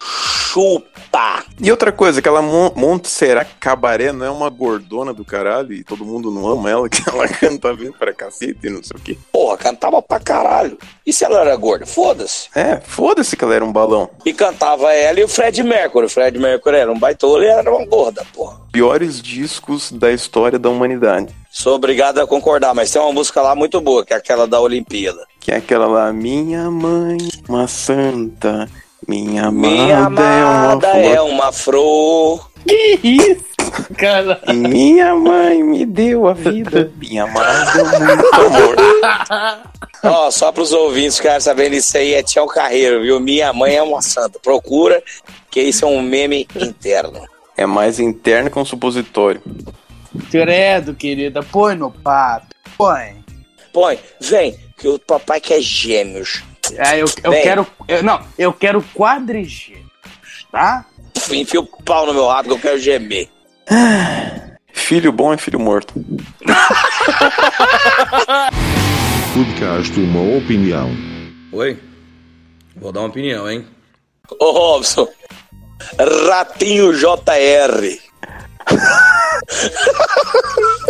[0.00, 1.44] chupa.
[1.60, 6.04] E outra coisa, aquela Mon Montserrat Cabaré não é uma gordona do caralho e todo
[6.04, 9.18] mundo não ama ela, que ela canta bem pra cacete e não sei o quê.
[9.32, 10.78] Porra, cantava pra caralho.
[11.04, 11.86] E se ela era gorda?
[11.86, 12.48] Foda-se.
[12.54, 14.10] É, foda-se que ela era um balão.
[14.24, 16.06] E cantava ela e o Fred Mercury.
[16.06, 18.60] O Fred Mercury era um baitola e ela era uma gorda, porra.
[18.70, 21.34] Piores discos da história da humanidade.
[21.50, 24.60] Sou obrigado a concordar, mas tem uma música lá muito boa, que é aquela da
[24.60, 25.26] Olimpíada.
[25.40, 27.16] Que é aquela lá, minha mãe,
[27.48, 28.68] uma santa,
[29.08, 32.50] minha amada, Minha amada é é uma uma flor.
[32.66, 33.44] Que isso,
[33.96, 34.36] cara?
[34.36, 34.54] flor.
[34.54, 38.76] Minha mãe me deu a vida, minha amada é muito amor.
[40.04, 43.18] Ó, só pros ouvintes ficarem sabendo isso aí, é Tião Carreiro, viu?
[43.18, 44.38] Minha mãe é uma santa.
[44.38, 45.02] Procura,
[45.50, 47.26] que isso é um meme interno.
[47.56, 49.40] É mais interno que um supositório.
[50.30, 52.46] Credo, querida, põe no papo.
[52.76, 53.24] Põe.
[53.72, 56.42] Põe, vem, que o papai quer gêmeos.
[56.76, 57.42] É, eu, eu Bem.
[57.42, 57.66] quero.
[57.86, 59.86] eu- não, eu quero quadrigêmeos,
[60.50, 60.84] tá?
[61.30, 63.28] Enfia o pau no meu rabo que eu quero gemer.
[64.72, 65.92] Filho bom é filho morto.
[69.34, 70.90] Podcast Uma Opinião.
[71.52, 71.78] Oi?
[72.76, 73.66] Vou dar uma opinião, hein?
[74.40, 75.08] Ô Robson,
[76.28, 77.98] Ratinho JR.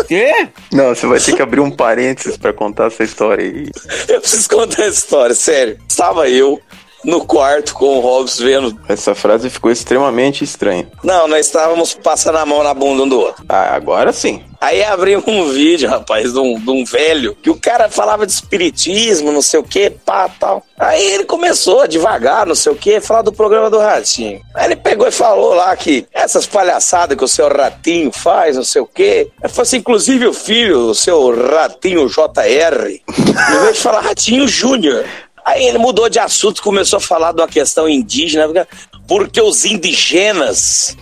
[0.07, 0.49] Quê?
[0.73, 3.71] Não, você vai ter que abrir um parênteses pra contar essa história aí.
[4.09, 5.79] Eu preciso contar essa história, sério.
[5.89, 6.61] Estava eu
[7.05, 8.81] no quarto com o Robson vendo.
[8.89, 10.87] Essa frase ficou extremamente estranha.
[11.03, 13.45] Não, nós estávamos passando a mão na bunda um do outro.
[13.49, 14.43] Ah, agora sim.
[14.61, 18.33] Aí abriu um vídeo, rapaz, de um, de um velho, que o cara falava de
[18.33, 20.65] espiritismo, não sei o que, pá, tal.
[20.77, 24.41] Aí ele começou devagar, não sei o que, falar do programa do Ratinho.
[24.55, 28.65] Aí ele pegou e falou lá que essas palhaçadas que o seu Ratinho faz, não
[28.65, 29.03] sei o que.
[29.03, 34.49] Ele falou assim, inclusive o filho, o seu Ratinho JR, em vez de falar Ratinho
[34.49, 35.05] Júnior.
[35.49, 38.67] Aí ele mudou de assunto, começou a falar de uma questão indígena,
[39.07, 40.95] porque os indígenas.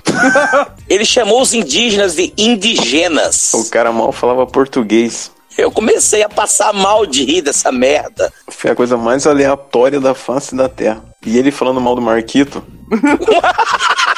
[0.89, 3.53] ele chamou os indígenas de indigenas.
[3.53, 5.33] O cara mal falava português.
[5.59, 8.33] Eu comecei a passar mal de rir dessa merda.
[8.49, 11.03] Foi a coisa mais aleatória da face da Terra.
[11.27, 12.63] E ele falando mal do Marquito.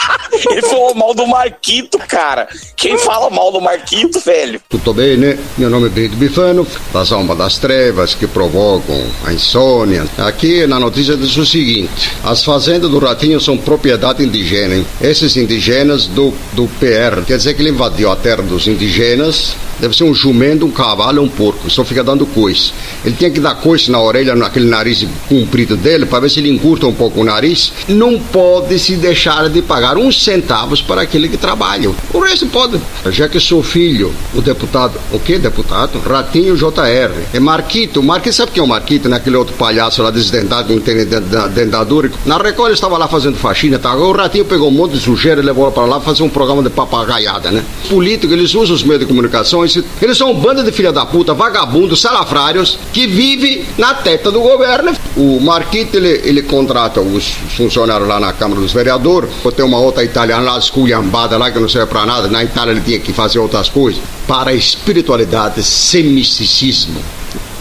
[0.50, 2.48] Ele falou mal do Marquito, cara.
[2.76, 4.60] Quem fala mal do Marquito, velho?
[4.68, 5.38] Tutto bene?
[5.56, 10.06] Meu nome é Brito Bifano, da Zomba das Trevas, que provocam a insônia.
[10.18, 14.76] Aqui na notícia diz o seguinte: as fazendas do Ratinho são propriedade indígena.
[14.76, 14.86] Hein?
[15.00, 19.96] Esses indígenas do, do PR, quer dizer que ele invadiu a terra dos indígenas, deve
[19.96, 22.72] ser um jumento, um cavalo, um porco, só fica dando coice.
[23.04, 26.50] Ele tinha que dar coice na orelha, naquele nariz comprido dele, para ver se ele
[26.50, 27.72] encurta um pouco o nariz.
[27.88, 31.90] Não pode se deixar de pagar centavos para aquele que trabalha.
[32.12, 32.80] O resto pode.
[33.10, 35.98] Já que sou filho, o deputado, o que deputado?
[36.00, 37.12] Ratinho JR.
[37.32, 38.02] É Marquito.
[38.02, 39.08] Marquito, sabe quem é o Marquito?
[39.08, 42.10] Naquele outro palhaço lá desdentado, não tem denta- dentadura.
[42.26, 43.94] Na Record estava lá fazendo faxina, tá?
[43.94, 46.70] O Ratinho pegou um monte de sujeira e levou para lá fazer um programa de
[46.70, 47.64] papagaiada, né?
[47.88, 51.34] Político, eles usam os meios de comunicação, eles são um bando de filha da puta,
[51.34, 54.92] vagabundos, salafrários, que vive na teta do governo.
[55.16, 57.24] O Marquito, ele, ele contrata os
[57.56, 61.68] funcionários lá na Câmara dos Vereadores, tem uma outra italiana lá, esculhambada lá, que não
[61.68, 64.02] serve pra nada, na Itália ele tinha que fazer outras coisas.
[64.26, 67.02] Para a espiritualidade, sem misticismo.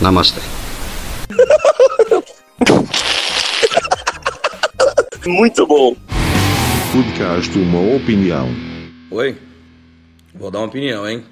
[0.01, 0.41] Namastê.
[5.25, 5.95] Muito bom.
[6.91, 8.49] Foodcast uma opinião.
[9.11, 9.37] Oi?
[10.33, 11.23] Vou dar uma opinião, hein?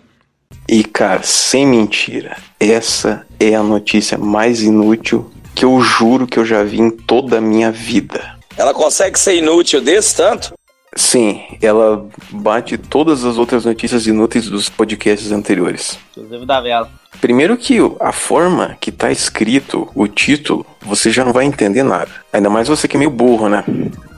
[0.67, 6.45] E cara, sem mentira, essa é a notícia mais inútil que eu juro que eu
[6.45, 8.35] já vi em toda a minha vida.
[8.57, 10.53] Ela consegue ser inútil desse tanto?
[10.95, 15.99] Sim, ela bate todas as outras notícias inúteis dos podcasts anteriores.
[16.11, 16.89] Inclusive da vela.
[17.19, 22.09] Primeiro que a forma que tá escrito o título, você já não vai entender nada.
[22.31, 23.65] Ainda mais você que é meio burro, né?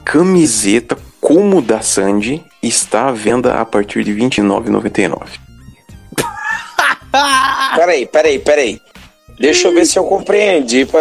[0.04, 5.18] Camiseta como da Sandy está à venda a partir de R$ 29,99.
[7.74, 8.80] Peraí, peraí, peraí.
[9.38, 11.00] Deixa eu ver se eu compreendi pra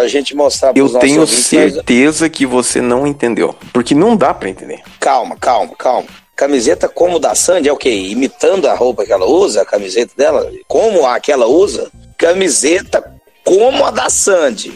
[0.00, 3.54] a gente mostrar Eu tenho ouvintes, mas- certeza que você não entendeu.
[3.72, 4.80] Porque não dá pra entender.
[5.00, 6.06] Calma, calma, calma.
[6.36, 7.90] Camiseta como da Sandy é o quê?
[7.90, 10.48] Imitando a roupa que ela usa, a camiseta dela?
[10.68, 11.90] Como a que ela usa?
[12.16, 13.02] Camiseta
[13.44, 14.72] como a da Sandy.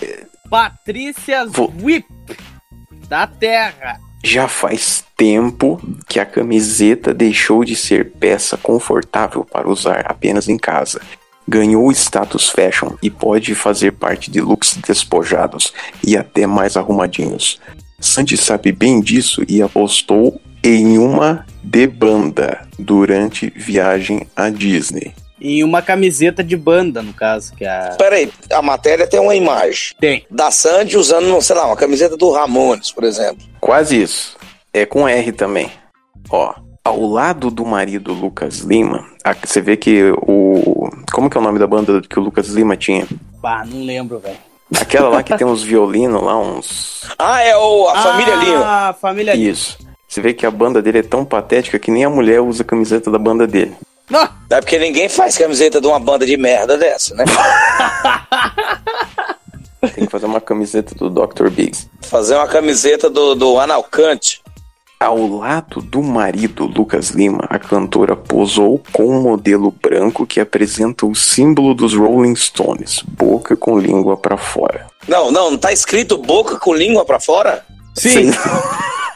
[0.50, 1.46] Patrícia
[1.82, 2.04] Whip,
[3.08, 4.00] da Terra.
[4.24, 10.56] Já faz tempo que a camiseta deixou de ser peça confortável para usar apenas em
[10.56, 11.00] casa.
[11.46, 15.72] Ganhou status fashion e pode fazer parte de looks despojados
[16.06, 17.60] e até mais arrumadinhos.
[18.00, 25.14] Sandy sabe bem disso e apostou em uma de banda durante viagem à Disney.
[25.40, 27.96] E uma camiseta de banda, no caso, que é a.
[27.98, 29.92] Peraí, a matéria tem uma imagem.
[29.98, 30.24] Tem.
[30.30, 33.44] Da Sandy usando, sei lá, uma camiseta do Ramones, por exemplo.
[33.60, 34.36] Quase isso.
[34.72, 35.70] É com R também.
[36.30, 40.90] Ó, ao lado do marido Lucas Lima, a- você vê que o.
[41.12, 43.06] Como que é o nome da banda que o Lucas Lima tinha?
[43.40, 44.36] Pá, não lembro, velho.
[44.80, 47.02] Aquela lá que tem uns violinos lá, uns.
[47.18, 48.64] Ah, é o, a família Lima.
[48.64, 49.50] Ah, a família Lima.
[49.50, 49.78] Isso.
[50.08, 52.66] Você vê que a banda dele é tão patética que nem a mulher usa a
[52.66, 53.74] camiseta da banda dele.
[54.50, 57.24] É porque ninguém faz camiseta de uma banda de merda dessa, né?
[59.94, 61.48] Tem que fazer uma camiseta do Dr.
[61.48, 61.88] Biggs.
[62.02, 64.41] Fazer uma camiseta do, do Analcante.
[65.02, 71.04] Ao lado do marido Lucas Lima, a cantora posou com um modelo branco que apresenta
[71.04, 74.86] o símbolo dos Rolling Stones, boca com língua pra fora.
[75.08, 77.64] Não, não, não tá escrito boca com língua pra fora?
[77.96, 78.30] Sim.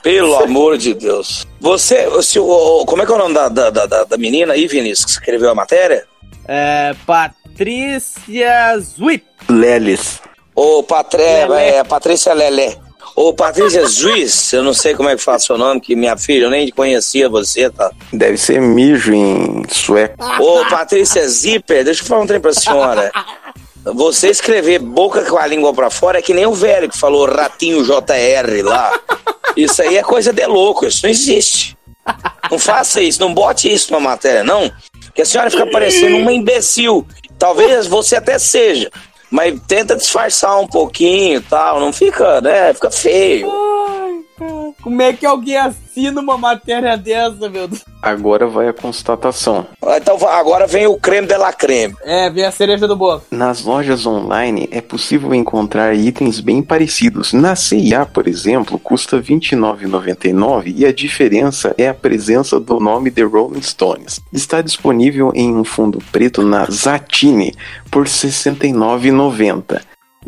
[0.03, 1.47] Pelo amor de Deus.
[1.61, 4.67] Você, se, o- como é que é o nome da, da, da, da menina aí,
[4.67, 6.05] Vinícius, que escreveu a matéria?
[6.49, 6.95] É.
[7.07, 9.25] Patrícia Zwip.
[9.49, 10.21] Lelis.
[10.55, 11.77] Ô, Patré, Lelé.
[11.77, 12.77] é, Patrícia Lelé.
[13.17, 16.45] Ô, Patrícia Zuiz, eu não sei como é que fala seu nome, que minha filha,
[16.45, 17.91] eu nem conhecia você, tá?
[18.13, 20.23] Deve ser mijo em sueco.
[20.39, 23.11] Ô, Patrícia Zipper, deixa eu falar um trem pra senhora.
[23.85, 27.25] Você escrever boca com a língua pra fora é que nem o velho que falou
[27.25, 28.93] ratinho JR lá.
[29.57, 31.75] Isso aí é coisa de louco, isso não existe.
[32.51, 34.71] Não faça isso, não bote isso numa matéria, não.
[35.15, 37.07] Que a senhora fica parecendo uma imbecil.
[37.39, 38.91] Talvez você até seja,
[39.31, 41.81] mas tenta disfarçar um pouquinho tal.
[41.81, 42.73] Não fica, né?
[42.73, 43.49] Fica feio.
[44.87, 47.85] Como é que alguém assina uma matéria dessa, meu Deus?
[48.01, 49.67] Agora vai a constatação.
[49.97, 51.93] Então va- agora vem o creme de la creme.
[52.05, 53.21] É, vem a cereja do bolo.
[53.33, 57.33] Nas lojas online é possível encontrar itens bem parecidos.
[57.33, 63.11] Na CIA, por exemplo, custa R$ 29,99 e a diferença é a presença do nome
[63.11, 64.21] The Rolling Stones.
[64.33, 67.53] Está disponível em um fundo preto na Zatini
[67.91, 69.81] por R$ 69,90.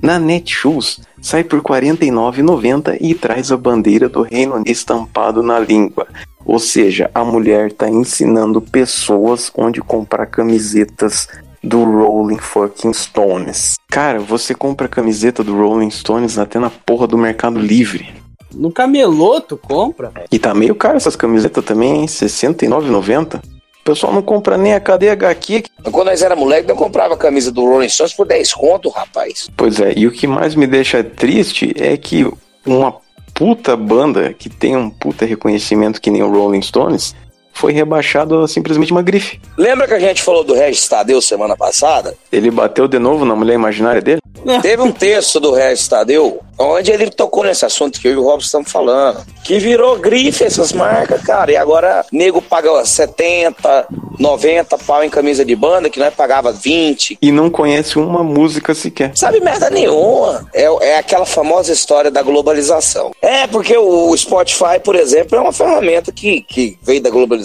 [0.03, 5.59] Na Netshoes sai por R$ 49,90 e traz a bandeira do Reino Unido estampado na
[5.59, 6.07] língua.
[6.45, 11.29] Ou seja, a mulher está ensinando pessoas onde comprar camisetas
[11.63, 13.77] do Rolling fucking Stones.
[13.91, 18.09] Cara, você compra camiseta do Rolling Stones até na porra do Mercado Livre.
[18.55, 20.13] No camelô tu compra.
[20.33, 22.01] E tá meio caro essas camisetas também, hein?
[22.03, 23.58] R$ 69,90.
[23.89, 25.65] O pessoal não compra nem a KD HQ.
[25.91, 29.49] Quando nós era moleque, eu comprava a camisa do Rolling Stones por 10 conto, rapaz.
[29.57, 32.31] Pois é, e o que mais me deixa triste é que
[32.67, 32.97] uma
[33.33, 37.15] puta banda que tem um puta reconhecimento que nem o Rolling Stones
[37.53, 39.41] foi rebaixado a simplesmente uma grife.
[39.57, 42.15] Lembra que a gente falou do Regis Tadeu semana passada?
[42.31, 44.21] Ele bateu de novo na mulher imaginária dele?
[44.63, 48.25] Teve um texto do Regis Tadeu onde ele tocou nesse assunto que eu e o
[48.25, 49.25] Robson estamos falando.
[49.45, 51.53] Que virou grife essas marcas, cara.
[51.53, 53.87] E agora nego paga 70,
[54.19, 57.19] 90 pau em camisa de banda, que nós pagava 20.
[57.23, 59.13] E não conhece uma música sequer.
[59.15, 60.47] Sabe merda nenhuma.
[60.53, 63.13] É, é aquela famosa história da globalização.
[63.23, 67.38] É, porque o Spotify, por exemplo, é uma ferramenta que, que veio da globalização.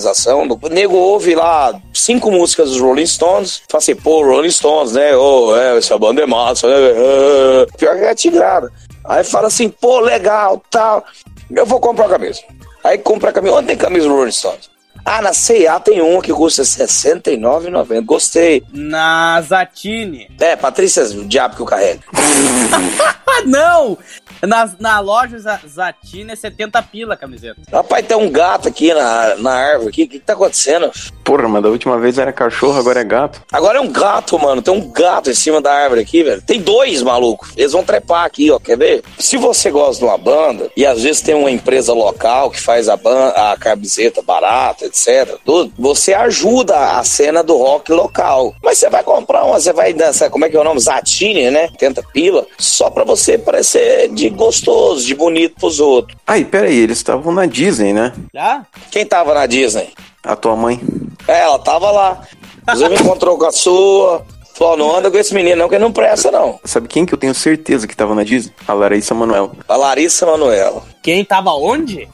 [0.62, 5.16] O nego ouve lá cinco músicas dos Rolling Stones, fala assim, pô, Rolling Stones, né?
[5.16, 6.76] Ô, é, essa banda é massa, né?
[6.76, 7.66] É.
[7.78, 8.72] Pior que é tigrada.
[9.06, 11.04] Aí fala assim, pô, legal, tal.
[11.50, 12.42] Eu vou comprar a camisa.
[12.84, 13.56] Aí compra a camisa.
[13.56, 14.73] Onde tem camisa do Rolling Stones?
[15.06, 18.06] Ah, na C&A tem uma que custa R$ 69,90.
[18.06, 18.64] Gostei.
[18.72, 20.30] Na Zatini.
[20.40, 22.02] É, Patrícia, o diabo que eu carrego.
[23.46, 23.98] não!
[24.42, 27.62] Na, na loja Za- Zatina é 70 pila a camiseta.
[27.72, 29.90] Rapaz, tem um gato aqui na, na árvore.
[29.90, 30.92] O que, que tá acontecendo?
[31.24, 33.42] Porra, mas da última vez era cachorro, agora é gato.
[33.52, 34.62] Agora é um gato, mano.
[34.62, 36.42] Tem um gato em cima da árvore aqui, velho.
[36.42, 37.48] Tem dois, maluco.
[37.56, 38.60] Eles vão trepar aqui, ó.
[38.60, 39.04] Quer ver?
[39.18, 42.90] Se você gosta de uma banda, e às vezes tem uma empresa local que faz
[42.90, 45.38] a, ban a camiseta barata, etc.
[45.44, 48.54] Tudo, você ajuda a cena do rock local.
[48.64, 50.80] Mas você vai comprar uma, você vai dançar, como é que é o nome?
[50.80, 51.70] Zatine, né?
[51.78, 52.46] Tenta pila.
[52.60, 56.18] Só pra você parecer de gostoso, de bonito pros outros.
[56.28, 58.14] Aí, peraí, eles estavam na Disney, né?
[58.34, 58.66] Já?
[58.92, 59.90] Quem tava na Disney?
[60.24, 60.80] A tua mãe.
[61.28, 62.22] É, ela tava lá.
[62.62, 64.24] Inclusive encontrou com a sua.
[64.56, 66.60] Falou, não anda com esse menino não, que ele não presta não.
[66.64, 68.54] Sabe quem que eu tenho certeza que tava na Disney?
[68.68, 69.52] A Larissa Manoela.
[69.68, 70.84] A Larissa Manoela.
[71.02, 72.08] Quem tava onde?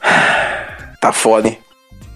[1.00, 1.58] Tá foda, hein?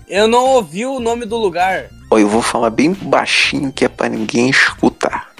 [0.09, 1.89] Eu não ouvi o nome do lugar.
[2.11, 5.30] Ó, eu vou falar bem baixinho que é pra ninguém escutar.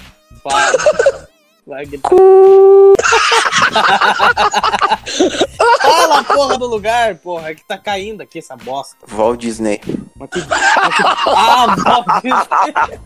[0.43, 0.72] Fala.
[1.66, 2.11] Vai gritar.
[5.80, 7.51] Fala a porra do lugar, porra.
[7.51, 8.97] É que tá caindo aqui essa bosta.
[9.09, 9.80] Walt Disney.
[10.16, 13.01] Mas que- mas que- Ah, Walt Disney.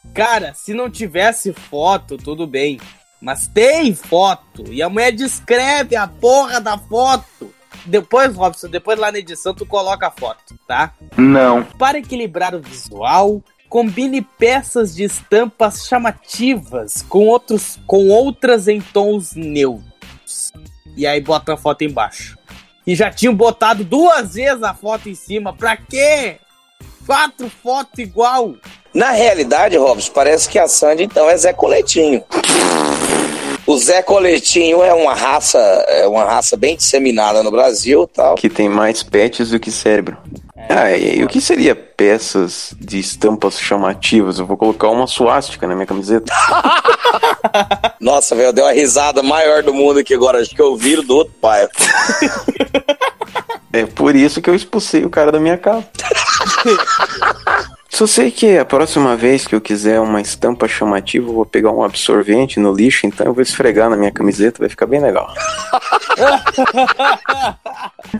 [0.14, 2.80] Cara, se não tivesse foto, tudo bem.
[3.20, 4.64] Mas tem foto.
[4.72, 7.52] E a mulher descreve a porra da foto.
[7.86, 10.92] Depois, Robson, depois lá na edição tu coloca a foto, tá?
[11.16, 11.62] Não.
[11.62, 19.34] Para equilibrar o visual, combine peças de estampas chamativas com, outros, com outras em tons
[19.34, 20.52] neutros.
[20.96, 22.36] E aí bota a foto embaixo.
[22.86, 25.52] E já tinham botado duas vezes a foto em cima.
[25.52, 26.38] Pra quê?
[27.06, 28.54] Quatro fotos igual.
[28.92, 32.24] Na realidade, Robson, parece que a Sandy então é Zé Coletinho.
[33.70, 35.56] O Zé Coletinho é uma raça,
[35.86, 38.34] é uma raça bem disseminada no Brasil, tal.
[38.34, 40.16] Que tem mais pets do que cérebro.
[40.68, 44.40] Ah, e, e o que seria peças de estampas chamativas?
[44.40, 46.32] Eu vou colocar uma suástica na minha camiseta.
[48.00, 50.40] Nossa, velho, deu uma risada maior do mundo aqui agora.
[50.40, 51.68] Acho que eu viro do outro pai.
[53.72, 55.86] É por isso que eu expulsei o cara da minha casa.
[57.90, 61.72] Só sei que a próxima vez que eu quiser uma estampa chamativa, eu vou pegar
[61.72, 65.28] um absorvente no lixo, então eu vou esfregar na minha camiseta, vai ficar bem legal.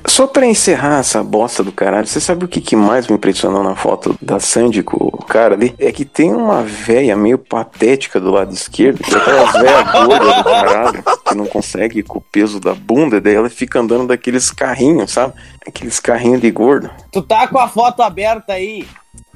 [0.07, 3.62] Só pra encerrar essa bosta do caralho, você sabe o que, que mais me impressionou
[3.62, 5.75] na foto da Sandy com o cara ali?
[5.79, 10.33] É que tem uma véia meio patética do lado esquerdo, que é aquela véia gorda
[10.33, 14.51] do caralho, que não consegue com o peso da bunda, daí ela fica andando daqueles
[14.51, 15.33] carrinhos, sabe?
[15.66, 16.91] Aqueles carrinhos de gordo.
[17.12, 18.87] Tu tá com a foto aberta aí.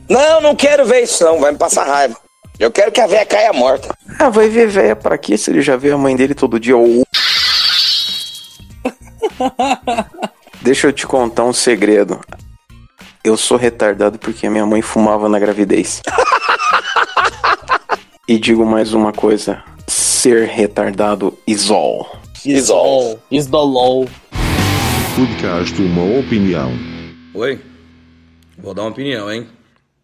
[0.08, 2.16] Não, não quero ver isso não, vai me passar raiva.
[2.58, 3.96] Eu quero que a véia caia morta.
[4.18, 6.76] Ah, vai ver véia pra quê se ele já vê a mãe dele todo dia?
[6.76, 7.02] Ô.
[10.62, 12.20] Deixa eu te contar um segredo.
[13.24, 16.00] Eu sou retardado porque minha mãe fumava na gravidez.
[18.28, 22.06] e digo mais uma coisa: ser retardado is all.
[22.44, 23.18] Isol.
[23.30, 24.06] Isdolol.
[25.16, 26.72] Podcast Uma Opinião.
[27.32, 27.58] Oi?
[28.58, 29.48] Vou dar uma opinião, hein?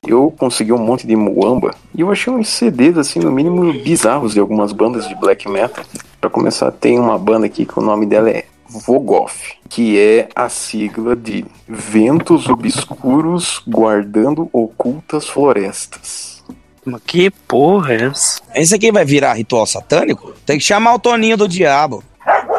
[0.07, 4.32] Eu consegui um monte de muamba e eu achei uns CDs, assim, no mínimo bizarros
[4.32, 5.84] de algumas bandas de black metal.
[6.20, 9.32] Pra começar, tem uma banda aqui que o nome dela é Vogoth,
[9.68, 16.42] que é a sigla de Ventos Obscuros Guardando Ocultas Florestas.
[16.84, 18.40] Mas que porra é essa?
[18.55, 20.32] Esse aqui vai virar ritual satânico?
[20.46, 22.03] Tem que chamar o Toninho do Diabo.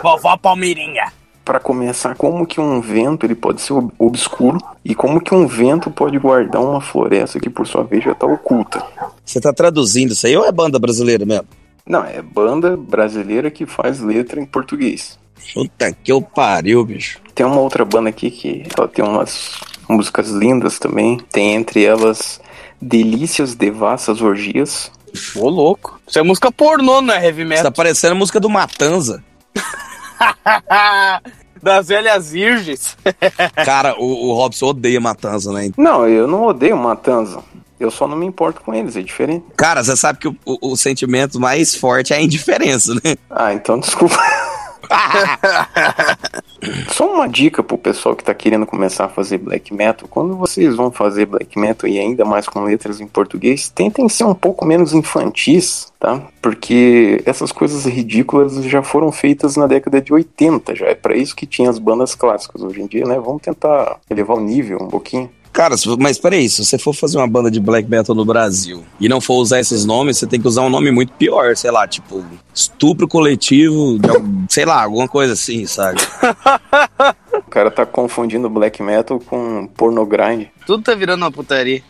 [0.04, 1.12] Vovó Palmeirinha.
[1.52, 5.46] Para começar, como que um vento ele pode ser ob- obscuro e como que um
[5.46, 8.82] vento pode guardar uma floresta que por sua vez já está oculta.
[9.26, 11.46] Você tá traduzindo isso aí ou é banda brasileira mesmo?
[11.86, 15.20] Não, é banda brasileira que faz letra em português.
[15.54, 17.20] Puta que eu pariu, bicho.
[17.36, 21.18] Tem uma outra banda aqui que ela tem umas músicas lindas também.
[21.34, 22.40] Tem entre elas
[22.82, 24.90] Delícias Devassas Orgias.
[25.36, 26.00] Ô, louco.
[26.08, 27.66] Isso é música pornô, não é heavy metal.
[27.66, 29.22] tá parecendo a música do Matanza.
[31.62, 32.98] das velhas virgens.
[33.66, 35.72] Cara, o, o Robson odeia Matanza, né?
[35.78, 37.40] Não, eu não odeio Matanza.
[37.80, 39.44] Eu só não me importo com eles, é diferente.
[39.58, 43.16] Cara, você sabe que o, o- o sentimento mais forte é a indiferença, né?
[43.30, 44.18] Ah, então desculpa.
[46.90, 50.08] Só uma dica pro pessoal que tá querendo começar a fazer black metal.
[50.08, 54.26] Quando vocês vão fazer black metal e ainda mais com letras em português, tentem ser
[54.26, 56.22] um pouco menos infantis, tá?
[56.42, 61.36] Porque essas coisas ridículas já foram feitas na década de 80, já é pra isso
[61.36, 62.62] que tinha as bandas clássicas.
[62.62, 65.30] Hoje em dia, né, vamos tentar elevar o nível um pouquinho.
[65.54, 69.10] Cara, mas peraí, se você for fazer uma banda de black metal no Brasil e
[69.10, 71.86] não for usar esses nomes, você tem que usar um nome muito pior, sei lá,
[71.88, 72.24] tipo,
[72.54, 76.00] estupro coletivo, de algum- sei lá, alguma coisa assim, sabe?
[77.34, 80.46] O cara tá confundindo black metal com pornogrind.
[80.66, 81.84] Tudo tá virando uma putaria.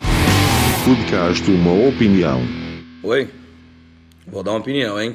[0.84, 2.40] Podcast Uma Opinião.
[3.04, 3.30] Oi?
[4.26, 5.14] Vou dar uma opinião, hein?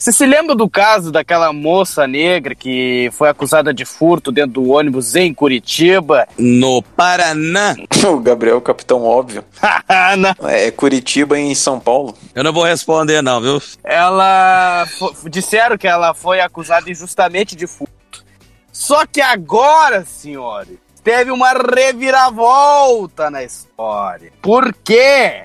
[0.00, 4.70] Você se lembra do caso daquela moça negra que foi acusada de furto dentro do
[4.70, 6.26] ônibus em Curitiba?
[6.38, 7.76] No Paraná.
[8.10, 9.44] o Gabriel, capitão óbvio.
[10.16, 10.48] Não.
[10.48, 12.16] É Curitiba em São Paulo.
[12.34, 13.62] Eu não vou responder, não, viu?
[13.84, 14.86] Ela.
[15.28, 18.24] disseram que ela foi acusada injustamente de furto.
[18.72, 24.32] Só que agora, senhores, teve uma reviravolta na história.
[24.40, 25.44] Por quê?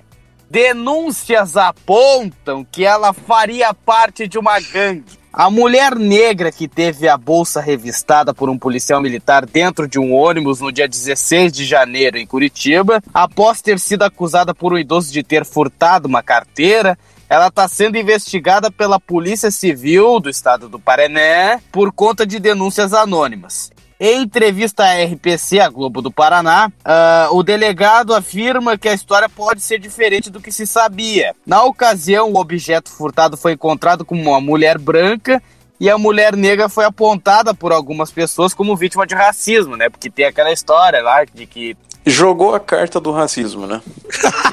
[0.49, 5.25] Denúncias apontam que ela faria parte de uma gangue.
[5.33, 10.13] A mulher negra que teve a bolsa revistada por um policial militar dentro de um
[10.13, 15.11] ônibus no dia 16 de janeiro em Curitiba, após ter sido acusada por um idoso
[15.11, 20.79] de ter furtado uma carteira, ela está sendo investigada pela Polícia Civil do estado do
[20.79, 23.74] Paraná por conta de denúncias anônimas.
[23.97, 29.29] Em entrevista à RPC, a Globo do Paraná, ah, o delegado afirma que a história
[29.29, 31.33] pode ser diferente do que se sabia.
[31.45, 35.41] Na ocasião, o objeto furtado foi encontrado com uma mulher branca
[35.79, 39.89] e a mulher negra foi apontada por algumas pessoas como vítima de racismo, né?
[39.89, 43.81] Porque tem aquela história lá de que Jogou a carta do racismo, né?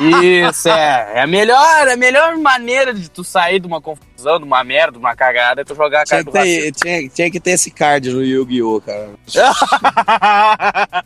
[0.48, 4.44] isso é, é a melhor, a melhor maneira de tu sair de uma confusão, de
[4.44, 6.62] uma merda, de uma cagada, é tu jogar a Tinha carta do racismo.
[6.62, 9.10] ter, tinha, tinha que ter esse card no Yu-Gi-Oh, cara.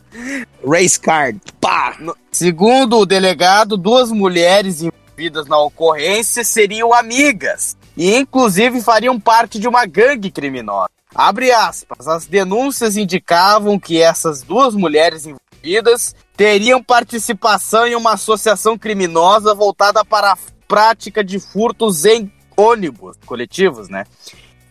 [0.65, 1.39] Race card.
[1.59, 1.97] Pá!
[2.31, 9.67] Segundo o delegado, duas mulheres envolvidas na ocorrência seriam amigas e, inclusive, fariam parte de
[9.67, 10.89] uma gangue criminosa.
[11.13, 12.07] Abre aspas.
[12.07, 20.05] As denúncias indicavam que essas duas mulheres envolvidas teriam participação em uma associação criminosa voltada
[20.05, 24.05] para a prática de furtos em ônibus coletivos, né?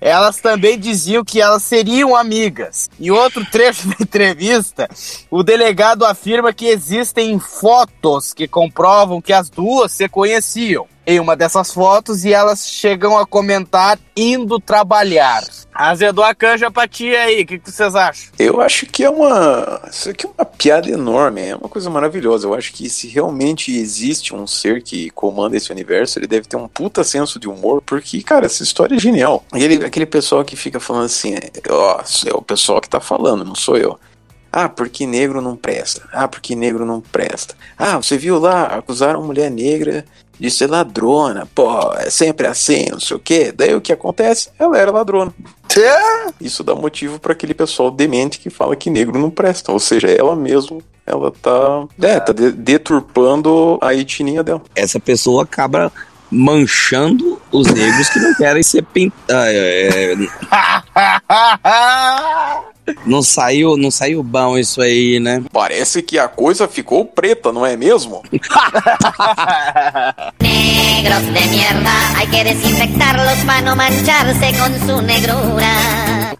[0.01, 2.89] Elas também diziam que elas seriam amigas.
[3.01, 4.89] Em outro trecho da entrevista,
[5.29, 10.87] o delegado afirma que existem fotos que comprovam que as duas se conheciam.
[11.07, 15.41] Em uma dessas fotos, e elas chegam a comentar indo trabalhar.
[15.73, 18.33] Azedou a canja pra ti aí, o que, que vocês acham?
[18.39, 19.83] Eu acho que é uma.
[19.89, 22.49] Isso aqui é uma piada enorme, é uma coisa maravilhosa.
[22.49, 26.57] Eu acho que se realmente existe um ser que comanda esse universo, ele deve ter
[26.57, 29.45] um puta senso de humor, porque, cara, essa história é genial.
[29.55, 31.35] E ele- aquele pessoal que fica falando assim,
[31.71, 33.97] ó, é o pessoal que tá falando, não sou eu.
[34.51, 36.09] Ah, porque negro não presta.
[36.11, 37.55] Ah, porque negro não presta.
[37.77, 40.07] Ah, você viu lá, acusaram uma mulher negra
[40.39, 41.49] de ser ladrona.
[41.55, 43.53] Pô, é sempre assim, não sei o quê.
[43.57, 44.51] Daí o que acontece?
[44.59, 45.32] Ela era ladrona.
[46.41, 49.72] Isso dá motivo para aquele pessoal demente que fala que negro não presta.
[49.72, 54.62] Ou seja, ela mesmo, ela tá, é, tá de- deturpando a etnia dela.
[54.74, 55.93] Essa pessoa acaba
[56.30, 59.26] manchando os negros que não querem ser pintados.
[63.05, 65.43] não saiu, não saiu bom isso aí, né?
[65.53, 68.22] Parece que a coisa ficou preta, não é mesmo?
[70.41, 76.37] Negros de mierda, hay que desinfectarlos para no mancharse con su negrura.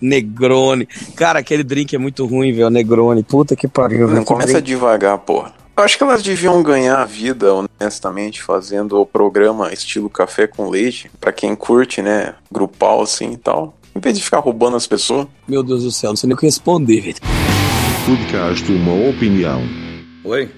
[0.00, 0.86] Negroni.
[1.16, 2.70] Cara, aquele drink é muito ruim, velho.
[2.70, 3.22] Negroni.
[3.22, 4.24] Puta que pariu, Não velho.
[4.26, 5.54] começa devagar, porra.
[5.76, 10.70] Eu acho que elas deviam ganhar a vida, honestamente, fazendo o programa estilo café com
[10.70, 13.74] leite, pra quem curte, né, grupal assim e tal.
[13.96, 15.26] Em vez de ficar roubando as pessoas.
[15.48, 17.16] Meu Deus do céu, não sei nem o que responder, velho.
[18.04, 19.62] Podcast Uma Opinião.
[20.22, 20.50] Oi?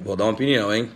[0.00, 0.90] Vou dar uma opinião, hein?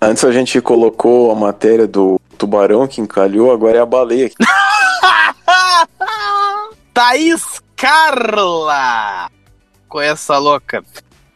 [0.00, 4.30] Antes a gente colocou a matéria do tubarão que encalhou, agora é a baleia.
[6.94, 9.30] Thaís Carla!
[9.90, 10.82] Com essa louca.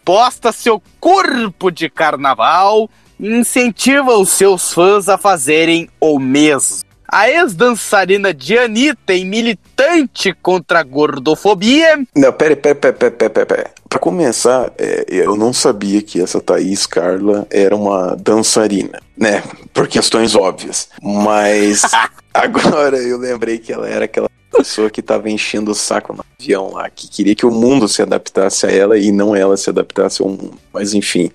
[0.02, 2.88] Posta seu corpo de carnaval
[3.18, 6.89] e incentiva os seus fãs a fazerem o mesmo.
[7.12, 12.06] A ex-dançarina Dianita e militante contra a gordofobia.
[12.14, 13.70] Não, pera, pera, pera, pera, pera, pera, pera.
[13.88, 19.42] Pra começar, é, eu não sabia que essa Thaís Carla era uma dançarina, né?
[19.74, 20.88] Por questões óbvias.
[21.02, 21.82] Mas
[22.32, 26.72] agora eu lembrei que ela era aquela pessoa que tava enchendo o saco no avião
[26.72, 30.22] lá, que queria que o mundo se adaptasse a ela e não ela se adaptasse
[30.22, 30.54] ao mundo.
[30.72, 31.32] Mas enfim.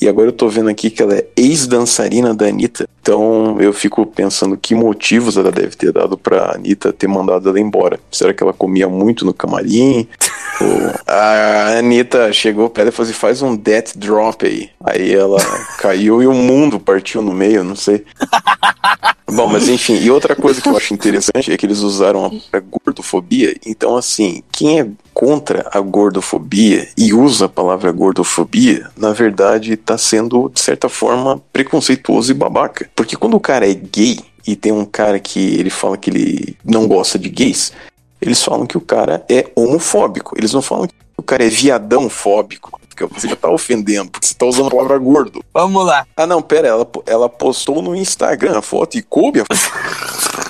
[0.00, 2.86] E agora eu tô vendo aqui que ela é ex-dançarina da Anitta.
[3.06, 7.60] Então eu fico pensando que motivos ela deve ter dado pra Anitta ter mandado ela
[7.60, 8.00] embora.
[8.10, 10.08] Será que ela comia muito no camarim?
[10.60, 14.70] Ou a Anitta chegou pra ela e falou assim: faz um death drop aí.
[14.84, 15.38] Aí ela
[15.78, 18.04] caiu e o mundo partiu no meio, não sei.
[19.28, 22.60] Bom, mas enfim, e outra coisa que eu acho interessante é que eles usaram a
[22.60, 23.56] gordofobia.
[23.66, 29.98] Então, assim, quem é contra a gordofobia e usa a palavra gordofobia, na verdade tá
[29.98, 32.88] sendo, de certa forma, preconceituoso e babaca.
[32.96, 36.56] Porque quando o cara é gay e tem um cara que ele fala que ele
[36.64, 37.72] não gosta de gays,
[38.20, 40.34] eles falam que o cara é homofóbico.
[40.36, 42.80] Eles não falam que o cara é viadão fóbico.
[42.88, 45.44] Porque você já tá ofendendo, porque você tá usando a palavra gordo.
[45.52, 46.06] Vamos lá.
[46.16, 49.44] Ah, não, pera, ela, ela postou no Instagram a foto e coube a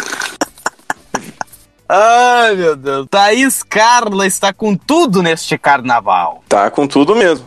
[1.89, 3.07] Ai, meu Deus.
[3.09, 6.43] Thaís Carla está com tudo neste carnaval.
[6.49, 7.47] Tá com tudo mesmo.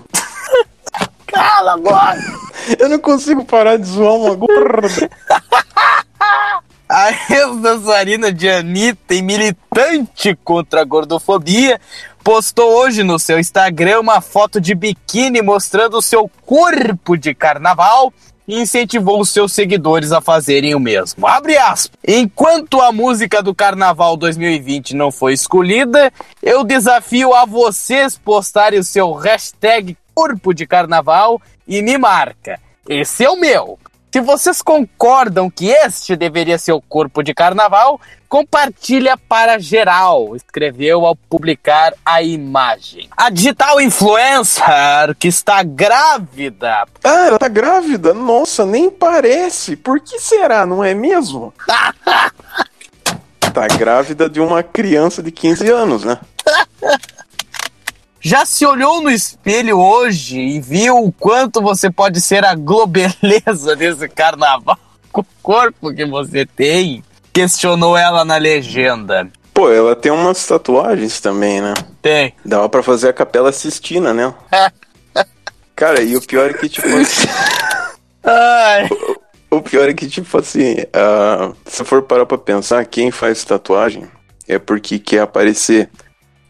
[1.31, 2.19] Cala agora.
[2.77, 5.09] Eu não consigo parar de zoar uma gorda.
[6.87, 11.79] A ex-dançarina de Anitta e militante contra a gordofobia
[12.23, 18.11] postou hoje no seu Instagram uma foto de biquíni mostrando o seu corpo de carnaval
[18.47, 21.27] e incentivou os seus seguidores a fazerem o mesmo.
[21.27, 21.91] Abre aspas.
[22.07, 26.11] Enquanto a música do Carnaval 2020 não foi escolhida,
[26.41, 32.59] eu desafio a vocês postarem o seu hashtag corpo de carnaval e me marca.
[32.89, 33.79] Esse é o meu.
[34.11, 41.05] Se vocês concordam que este deveria ser o corpo de carnaval, compartilha para geral, escreveu
[41.05, 43.07] ao publicar a imagem.
[43.15, 46.85] A digital influencer que está grávida.
[47.01, 48.13] Ah, ela tá grávida?
[48.13, 49.77] Nossa, nem parece.
[49.77, 51.53] Por que será, não é mesmo?
[53.53, 56.19] tá grávida de uma criança de 15 anos, né?
[58.21, 63.75] Já se olhou no espelho hoje e viu o quanto você pode ser a globeleza
[63.77, 64.77] desse carnaval
[65.11, 67.03] com o corpo que você tem?
[67.31, 69.29] Questionou ela na legenda.
[69.53, 71.73] Pô, ela tem umas tatuagens também, né?
[72.01, 72.33] Tem.
[72.43, 74.33] Dava pra fazer a Capela Sistina, né?
[75.75, 77.27] Cara, e o pior é que, tipo assim.
[78.23, 78.89] Ai.
[79.49, 84.03] O pior é que, tipo assim, ah, se for parar pra pensar, quem faz tatuagem
[84.47, 85.89] é porque quer aparecer.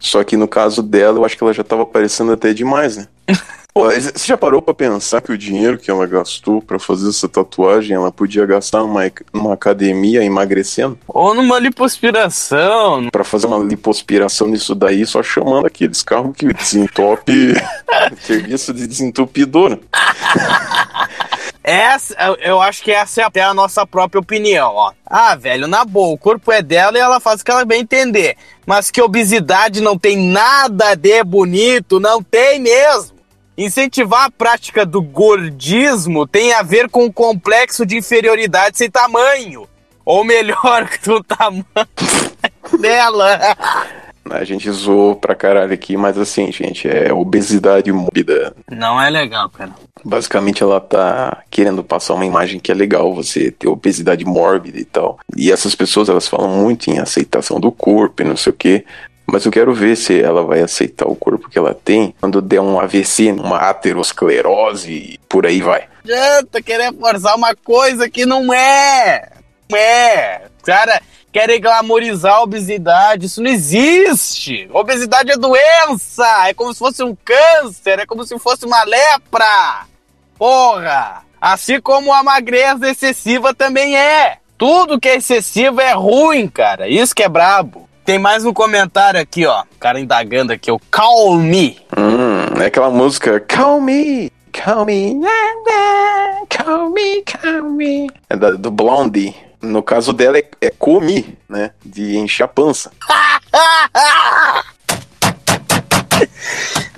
[0.00, 3.06] Só que no caso dela, eu acho que ela já tava aparecendo até demais, né?
[3.72, 7.28] Pô, você já parou pra pensar que o dinheiro que ela gastou pra fazer essa
[7.28, 9.02] tatuagem, ela podia gastar numa,
[9.32, 10.98] numa academia emagrecendo?
[11.06, 13.08] Ou numa lipoaspiração.
[13.12, 17.54] Pra fazer uma lipoaspiração nisso daí, só chamando aqueles carros que desentope
[18.20, 19.78] serviço de desentupidor.
[21.62, 24.92] Essa, eu- eu acho que essa é até a nossa própria opinião, ó.
[25.06, 27.82] Ah, velho, na boa, o corpo é dela e ela faz o que ela bem
[27.82, 28.36] entender.
[28.66, 33.19] Mas que obesidade não tem nada de bonito, não tem mesmo.
[33.60, 39.68] Incentivar a prática do gordismo tem a ver com o complexo de inferioridade sem tamanho.
[40.02, 41.66] Ou melhor, com o tamanho
[42.80, 43.38] dela.
[44.30, 48.54] A gente zoou pra caralho aqui, mas assim, gente, é obesidade mórbida.
[48.70, 49.72] Não é legal, cara.
[50.02, 54.86] Basicamente, ela tá querendo passar uma imagem que é legal você ter obesidade mórbida e
[54.86, 55.18] tal.
[55.36, 58.86] E essas pessoas, elas falam muito em aceitação do corpo e não sei o quê.
[59.32, 62.60] Mas eu quero ver se ela vai aceitar o corpo que ela tem quando der
[62.60, 65.86] um AVC, uma aterosclerose e por aí vai.
[66.02, 69.30] adianta querer forçar uma coisa que não é.
[69.70, 70.42] Não é.
[70.64, 71.00] Cara,
[71.32, 73.26] querem glamorizar a obesidade.
[73.26, 74.68] Isso não existe.
[74.72, 76.48] Obesidade é doença.
[76.48, 78.00] É como se fosse um câncer.
[78.00, 79.86] É como se fosse uma lepra.
[80.36, 81.22] Porra.
[81.40, 84.38] Assim como a magreza excessiva também é.
[84.58, 86.88] Tudo que é excessivo é ruim, cara.
[86.88, 87.88] Isso que é brabo.
[88.10, 89.62] Tem mais um comentário aqui, ó.
[89.62, 91.78] O cara indagando aqui, o Call Me.
[91.96, 98.10] Hum, é aquela música Call Me, Call Me, na, na, Call Me, Call Me.
[98.28, 99.32] É da, do Blondie.
[99.62, 101.70] No caso dela é, é comi, né?
[101.84, 102.90] De encher a pança.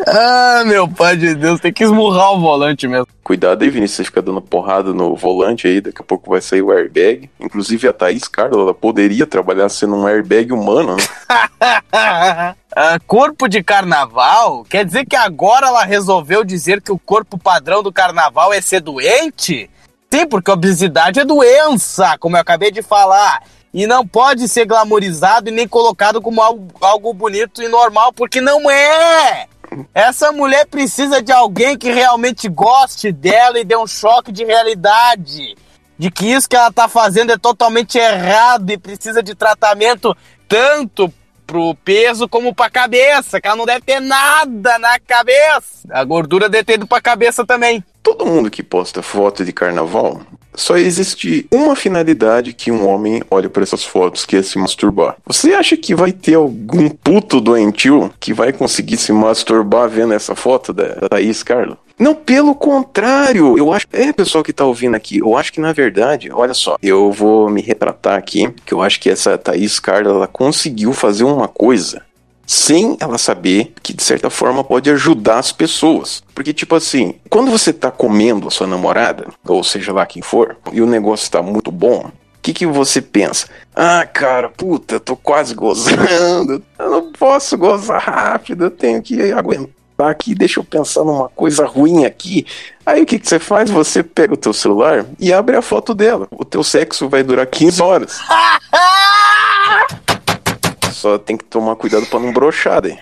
[0.06, 3.06] Ah, meu pai de Deus, tem que esmurrar o volante mesmo.
[3.22, 6.62] Cuidado aí, Vinícius, você fica dando porrada no volante aí, daqui a pouco vai sair
[6.62, 7.30] o airbag.
[7.38, 11.02] Inclusive a Thaís Carla, ela poderia trabalhar sendo um airbag humano, né?
[12.74, 14.64] Ah, corpo de carnaval?
[14.64, 18.80] Quer dizer que agora ela resolveu dizer que o corpo padrão do carnaval é ser
[18.80, 19.68] doente?
[20.10, 23.42] Sim, porque obesidade é doença, como eu acabei de falar.
[23.74, 28.40] E não pode ser glamorizado e nem colocado como algo, algo bonito e normal, porque
[28.40, 29.48] não é!
[29.94, 35.56] Essa mulher precisa de alguém que realmente goste dela e dê um choque de realidade.
[35.98, 40.16] De que isso que ela tá fazendo é totalmente errado e precisa de tratamento
[40.48, 41.12] tanto
[41.46, 45.86] pro peso como pra cabeça, que ela não deve ter nada na cabeça.
[45.90, 47.84] A gordura deve ter ido pra cabeça também.
[48.02, 50.20] Todo mundo que posta foto de carnaval,
[50.54, 55.16] só existe uma finalidade que um homem olha para essas fotos, que é se masturbar.
[55.26, 60.34] Você acha que vai ter algum puto doentio que vai conseguir se masturbar vendo essa
[60.34, 61.78] foto da da Thaís Carla?
[61.98, 63.86] Não, pelo contrário, eu acho.
[63.92, 67.48] É, pessoal que tá ouvindo aqui, eu acho que na verdade, olha só, eu vou
[67.48, 72.02] me retratar aqui, que eu acho que essa Thaís Carla, ela conseguiu fazer uma coisa
[72.46, 76.22] sem ela saber que de certa forma pode ajudar as pessoas.
[76.34, 80.56] Porque, tipo assim, quando você tá comendo a sua namorada, ou seja lá quem for,
[80.72, 82.12] e o negócio tá muito bom, o
[82.42, 83.46] que, que você pensa?
[83.74, 89.70] Ah, cara, puta, tô quase gozando, eu não posso gozar rápido, eu tenho que aguentar
[90.10, 92.44] aqui, deixa eu pensar numa coisa ruim aqui.
[92.84, 93.70] Aí o que, que você faz?
[93.70, 96.26] Você pega o teu celular e abre a foto dela.
[96.32, 98.18] O teu sexo vai durar 15 horas.
[101.02, 102.96] Só tem que tomar cuidado pra não brochar daí.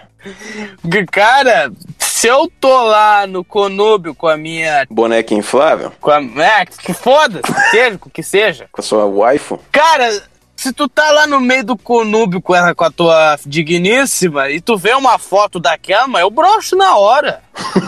[1.12, 4.86] Cara, se eu tô lá no conúbio com a minha.
[4.90, 5.92] Boneca inflável?
[6.00, 8.68] Com a, é, que foda-se, que seja, com o que seja.
[8.72, 9.60] Com a sua waifu?
[9.70, 10.22] Cara,
[10.60, 14.60] se tu tá lá no meio do conúbio com, ela, com a tua digníssima e
[14.60, 17.42] tu vê uma foto daquela, eu broxo na hora.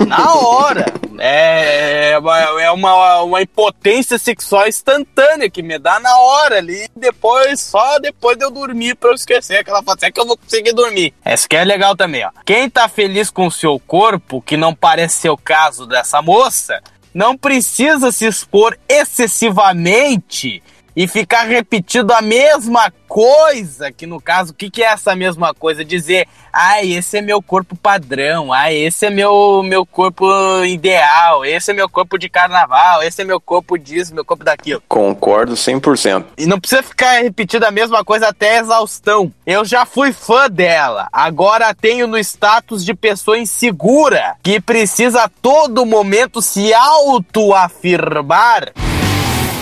[0.08, 0.86] Na hora.
[1.18, 6.88] É, é uma, é uma impotência sexual instantânea que me dá na hora ali.
[6.96, 10.02] Depois, só depois de eu dormir pra eu esquecer aquela foto.
[10.04, 11.12] É que eu vou conseguir dormir.
[11.22, 12.30] Essa que é legal também, ó.
[12.42, 16.80] Quem tá feliz com o seu corpo, que não parece ser o caso dessa moça,
[17.12, 20.62] não precisa se expor excessivamente
[20.95, 25.53] e ficar repetindo a mesma coisa, que no caso, o que, que é essa mesma
[25.53, 25.84] coisa?
[25.84, 30.26] Dizer, ah, esse é meu corpo padrão, ah, esse é meu, meu corpo
[30.64, 34.82] ideal, esse é meu corpo de carnaval, esse é meu corpo disso, meu corpo daquilo.
[34.88, 36.24] Concordo 100%.
[36.38, 39.30] E não precisa ficar repetindo a mesma coisa até a exaustão.
[39.47, 45.28] Eu já fui fã dela, agora tenho no status de pessoa insegura, que precisa a
[45.28, 48.72] todo momento se autoafirmar.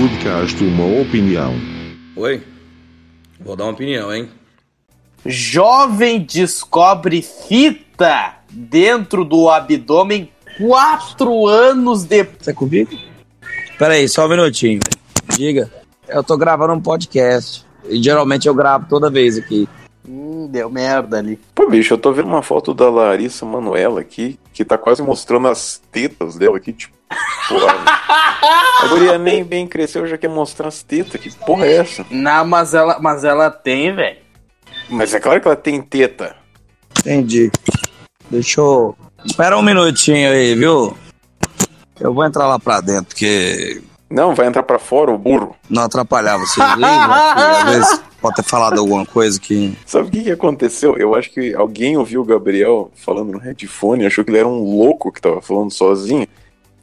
[0.01, 1.53] Podcast Uma Opinião.
[2.17, 2.43] Oi?
[3.39, 4.31] Vou dar uma opinião, hein?
[5.27, 12.39] Jovem descobre fita dentro do abdômen quatro anos depois.
[12.41, 12.99] Você é comigo?
[13.79, 14.81] Peraí, só um minutinho.
[15.37, 15.71] Diga.
[16.09, 17.67] Eu tô gravando um podcast.
[17.87, 19.69] E geralmente eu gravo toda vez aqui.
[20.09, 21.39] Hum, deu merda ali.
[21.55, 25.49] Pô, bicho, eu tô vendo uma foto da Larissa Manoela aqui, que tá quase mostrando
[25.49, 27.00] as tetas dela aqui, tipo.
[27.49, 27.75] Porra,
[28.83, 31.21] a guria nem bem cresceu, já quer mostrar as tetas.
[31.21, 32.07] Que porra é essa?
[32.11, 34.19] Não, mas ela, mas ela tem, velho.
[34.89, 36.37] Mas é claro que ela tem teta.
[36.99, 37.51] Entendi.
[38.31, 38.97] Deixa eu.
[39.25, 40.97] Espera um minutinho aí, viu?
[41.99, 43.83] Eu vou entrar lá pra dentro, porque.
[44.09, 45.55] Não, vai entrar pra fora, o burro.
[45.69, 49.77] Não atrapalhar vocês aí, às vezes pode ter falado alguma coisa que.
[49.87, 50.97] Sabe o que, que aconteceu?
[50.97, 54.77] Eu acho que alguém ouviu o Gabriel falando no headphone, achou que ele era um
[54.77, 56.27] louco que tava falando sozinho.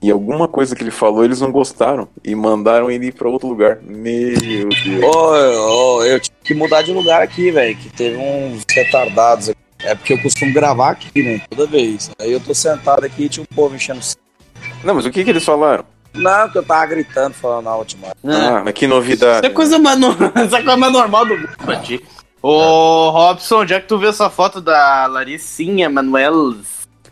[0.01, 2.07] E alguma coisa que ele falou eles não gostaram.
[2.23, 3.79] E mandaram ele ir pra outro lugar.
[3.81, 4.35] Meu
[4.69, 5.03] Deus.
[5.03, 7.75] Ô, ô, eu tive que mudar de lugar aqui, velho.
[7.75, 9.59] Que teve uns retardados aqui.
[9.83, 11.41] É porque eu costumo gravar aqui, né?
[11.49, 12.11] Toda vez.
[12.19, 14.85] Aí eu tô sentado aqui e tinha um povo enchendo o.
[14.85, 15.85] Não, mas o que, que eles falaram?
[16.13, 18.07] Não, porque eu tava gritando falando na última.
[18.23, 19.45] Ah, mas que novidade.
[19.45, 20.11] Isso é coisa mais, no...
[20.45, 22.03] Isso é coisa mais normal do mundo pra ti.
[22.41, 26.55] Ô, Robson, já que tu viu essa foto da Larissinha Manuel,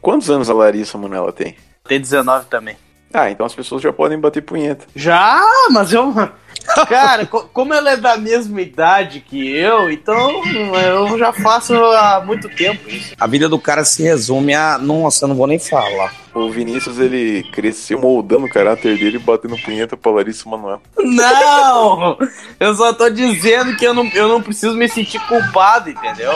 [0.02, 1.56] Quantos anos a Larissa Manoela tem?
[1.88, 2.78] Tem 19 também.
[3.14, 4.86] Ah, então as pessoas já podem bater punheta.
[4.94, 6.14] Já, mas eu.
[6.90, 10.42] Cara, co- como ela é da mesma idade que eu, então
[10.84, 13.14] eu já faço há muito tempo isso.
[13.20, 14.78] A vida do cara se resume a.
[14.78, 16.12] Nossa, eu não vou nem falar.
[16.34, 20.82] O Vinícius, ele cresceu moldando o caráter dele e batendo punheta pra Larissa Manoela.
[20.98, 22.18] Não!
[22.60, 26.34] Eu só tô dizendo que eu não, eu não preciso me sentir culpado, entendeu?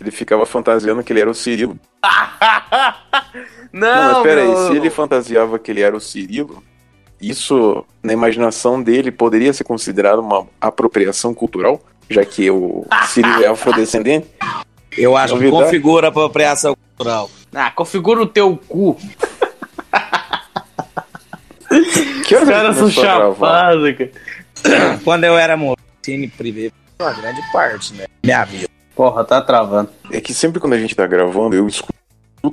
[0.00, 1.78] Ele ficava fantasiando que ele era o Cirilo.
[3.72, 6.62] Não, Não, mas pera aí, meu- se ele fantasiava que ele era o Cirilo,
[7.20, 11.80] isso, na imaginação dele, poderia ser considerado uma apropriação cultural?
[12.08, 14.28] Já que o Cirilo é afrodescendente?
[14.96, 17.30] Eu acho que configura a apropriação cultural.
[17.54, 18.96] Ah, configura o teu cu.
[22.26, 24.98] Que horas Os caras são chapados, cara.
[25.04, 28.06] Quando eu era moço, cine privê, uma grande parte, né?
[28.24, 28.68] Minha vida.
[28.96, 29.90] Porra, tá travando.
[30.10, 31.92] É que sempre quando a gente tá gravando, eu escuto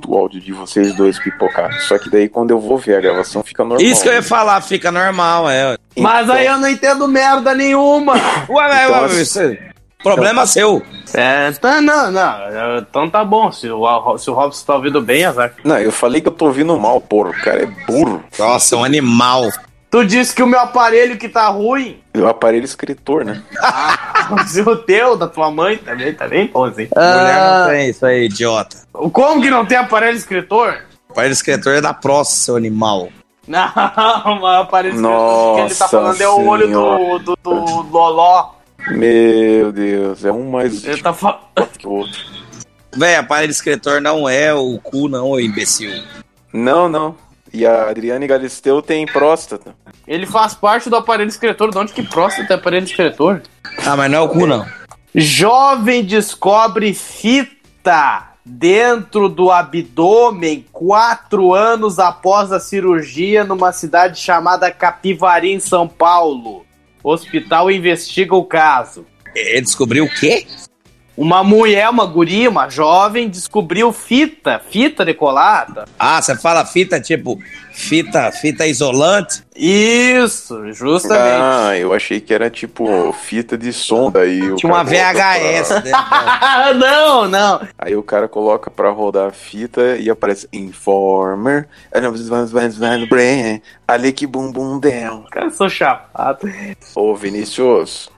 [0.08, 1.72] o áudio de vocês dois pipocar.
[1.80, 3.80] Só que daí quando eu vou ver a gravação, fica normal.
[3.84, 5.76] Isso que eu ia falar, fica normal, é.
[5.96, 8.12] Mas aí eu não entendo merda nenhuma.
[8.48, 9.58] Ué, ué, Então, ué, você-
[10.02, 10.82] Problema seu.
[11.14, 12.78] É, tá, não, não.
[12.78, 13.50] Então tá bom.
[13.50, 15.54] Se o, se o Robson tá ouvindo bem, azar.
[15.64, 17.30] Não, eu falei que eu tô ouvindo mal, porra.
[17.30, 18.22] O cara é burro.
[18.38, 19.48] Nossa, é um animal.
[19.94, 22.00] Tu disse que o meu aparelho que tá ruim.
[22.18, 23.40] O aparelho escritor, né?
[24.66, 26.88] O teu, da tua mãe também, tá bem bom, assim.
[26.96, 28.78] Mulher não tem isso aí, idiota.
[28.92, 30.78] Como que não tem aparelho escritor?
[31.08, 33.08] O do escritor é da próstata, seu animal.
[33.46, 33.60] Não,
[34.42, 37.18] o aparelho escritor que ele tá Nossa falando é o olho Senhora.
[37.20, 38.50] do, do, do Loló.
[38.88, 41.38] Meu Deus, é um mais Ele tá falando.
[41.78, 42.18] que o outro.
[42.96, 45.92] Véi, aparelho escritor não é o cu, não, ô imbecil.
[46.52, 47.14] Não, não.
[47.54, 49.76] E a Adriane Galisteu tem próstata.
[50.06, 51.70] Ele faz parte do aparelho escritor.
[51.70, 53.42] De onde que próstata é aparelho escritor?
[53.84, 54.66] Ah, mas não é o cu, não.
[55.14, 65.52] Jovem descobre fita dentro do abdômen quatro anos após a cirurgia numa cidade chamada Capivari,
[65.52, 66.66] em São Paulo.
[67.02, 69.06] O hospital investiga o caso.
[69.34, 70.46] Ele descobriu o quê?
[71.16, 75.84] Uma mulher, uma guria, uma jovem, descobriu fita, fita decolada.
[75.98, 77.38] Ah, você fala fita tipo
[77.72, 79.44] fita, fita isolante?
[79.54, 81.40] Isso, justamente.
[81.40, 84.10] Ah, eu achei que era tipo fita de som.
[84.10, 85.92] Daí o Tinha uma VHS, pra- né?
[86.74, 87.60] não, não.
[87.78, 91.68] Aí o cara coloca pra rodar a fita e aparece Informer.
[93.86, 95.24] Ali que bumbum del.
[95.30, 96.48] Cara, sou chapado.
[96.96, 98.10] Ô, Vinícius,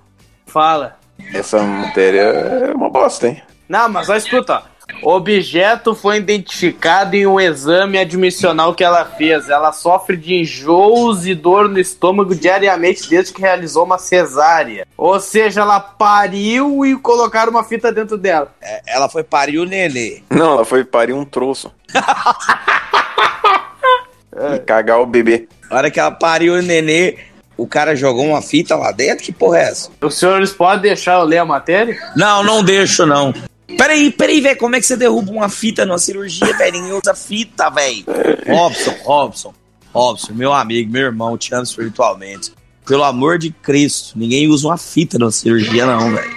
[0.47, 0.97] Fala.
[1.33, 3.41] Essa matéria é uma bosta, hein?
[3.69, 4.63] Não, mas só escuta,
[5.03, 9.49] objeto foi identificado em um exame admissional que ela fez.
[9.49, 14.87] Ela sofre de enjoos e dor no estômago diariamente desde que realizou uma cesárea.
[14.97, 18.53] Ou seja, ela pariu e colocaram uma fita dentro dela.
[18.61, 20.23] É, Ela foi parir o nenê.
[20.31, 21.73] Não, ela foi parir um troço.
[24.55, 25.49] e cagar o bebê.
[25.71, 27.19] A hora que ela pariu o nenê,
[27.57, 29.25] o cara jogou uma fita lá dentro?
[29.25, 29.91] Que porra é essa?
[30.01, 31.97] Os senhores podem deixar eu ler a matéria?
[32.17, 33.33] Não, não deixo, não.
[33.77, 34.59] Peraí, peraí, velho.
[34.59, 36.73] Como é que você derruba uma fita numa cirurgia, velho?
[36.73, 38.05] Ninguém usa fita, velho.
[38.47, 39.55] Robson, Robson,
[39.93, 42.53] Robson, meu amigo, meu irmão, te amo espiritualmente.
[42.85, 46.37] Pelo amor de Cristo, ninguém usa uma fita numa cirurgia, não, velho.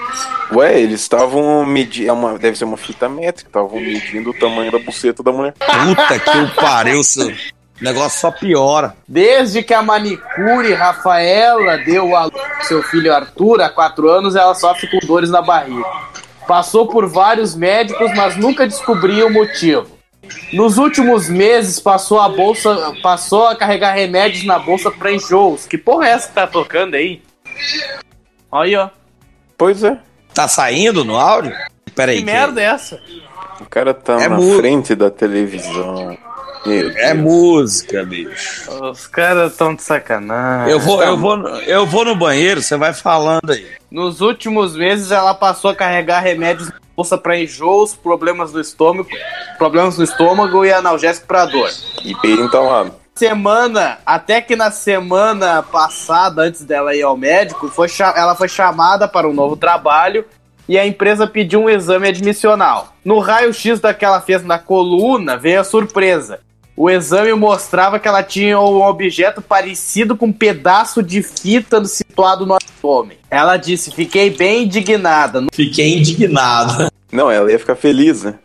[0.51, 2.09] Ué, eles estavam medindo.
[2.09, 3.49] É uma, deve ser uma fita métrica.
[3.49, 5.53] Estavam medindo o tamanho da buceta da mulher.
[5.53, 7.31] Puta que o pariu, seu.
[7.79, 8.95] O negócio só piora.
[9.07, 14.35] Desde que a manicure Rafaela deu a luz ao seu filho Arthur há quatro anos,
[14.35, 15.85] ela sofre com dores na barriga.
[16.45, 19.87] Passou por vários médicos, mas nunca descobriu o motivo.
[20.51, 25.65] Nos últimos meses passou a bolsa, passou a carregar remédios na bolsa para enjoos.
[25.65, 27.21] Que porra é essa que tá tocando aí?
[28.51, 28.89] Olha aí, ó.
[29.57, 29.97] Pois é.
[30.33, 31.55] Tá saindo no áudio?
[31.95, 32.17] Peraí.
[32.17, 33.01] Que merda é essa?
[33.59, 36.17] O cara tá É na mu- frente da televisão.
[36.97, 38.69] É música, bicho.
[38.83, 40.71] Os caras tão de sacanagem.
[40.73, 43.65] Eu vou, eu vou, eu vou no banheiro, você vai falando aí.
[43.89, 49.07] Nos últimos meses, ela passou a carregar remédios na bolsa para enjoos, problemas no estômago,
[49.57, 51.69] problemas no estômago e analgésico para dor.
[52.03, 52.93] E entalado.
[53.15, 59.07] Semana, até que na semana passada, antes dela ir ao médico, foi ela foi chamada
[59.07, 60.25] para um novo trabalho
[60.69, 62.95] e a empresa pediu um exame admissional.
[63.03, 66.41] No raio-x da que ela fez na coluna, veio a surpresa.
[66.77, 72.45] O exame mostrava que ela tinha um objeto parecido com um pedaço de fita situado
[72.45, 73.17] no abdômen.
[73.31, 75.43] Ela disse: Fiquei bem indignada.
[75.51, 76.87] Fiquei indignado.
[77.11, 78.35] Não, ela ia ficar feliz, né?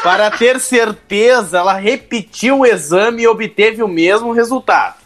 [0.00, 5.03] Para ter certeza, ela repetiu o exame e obteve o mesmo resultado.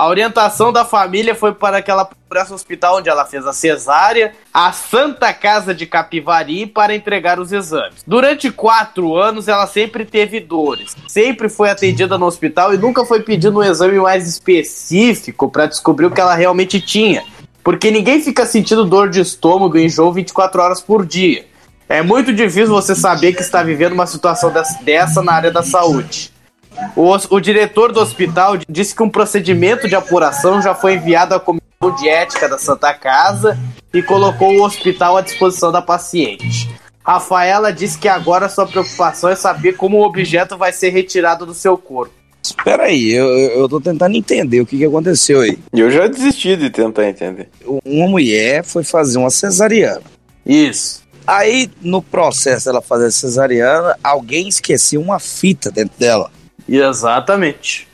[0.00, 2.08] A orientação da família foi para que ela
[2.54, 8.02] hospital onde ela fez a cesárea, a Santa Casa de Capivari, para entregar os exames.
[8.06, 13.20] Durante quatro anos, ela sempre teve dores, sempre foi atendida no hospital e nunca foi
[13.20, 17.22] pedido um exame mais específico para descobrir o que ela realmente tinha.
[17.62, 21.44] Porque ninguém fica sentindo dor de estômago e enjoo 24 horas por dia.
[21.86, 25.62] É muito difícil você saber que está vivendo uma situação des- dessa na área da
[25.62, 26.32] saúde.
[26.96, 31.40] O, o diretor do hospital disse que um procedimento de apuração já foi enviado à
[31.40, 33.58] comissão de ética da Santa Casa
[33.92, 36.70] e colocou o hospital à disposição da paciente.
[37.04, 41.54] Rafaela disse que agora sua preocupação é saber como o objeto vai ser retirado do
[41.54, 42.12] seu corpo.
[42.42, 45.58] Espera aí, eu, eu tô tentando entender o que, que aconteceu aí.
[45.72, 47.48] Eu já desisti de tentar entender.
[47.84, 50.02] Uma mulher foi fazer uma cesariana.
[50.44, 51.02] Isso.
[51.26, 56.30] Aí, no processo dela fazer a cesariana, alguém esqueceu uma fita dentro dela.
[56.70, 57.88] Exatamente.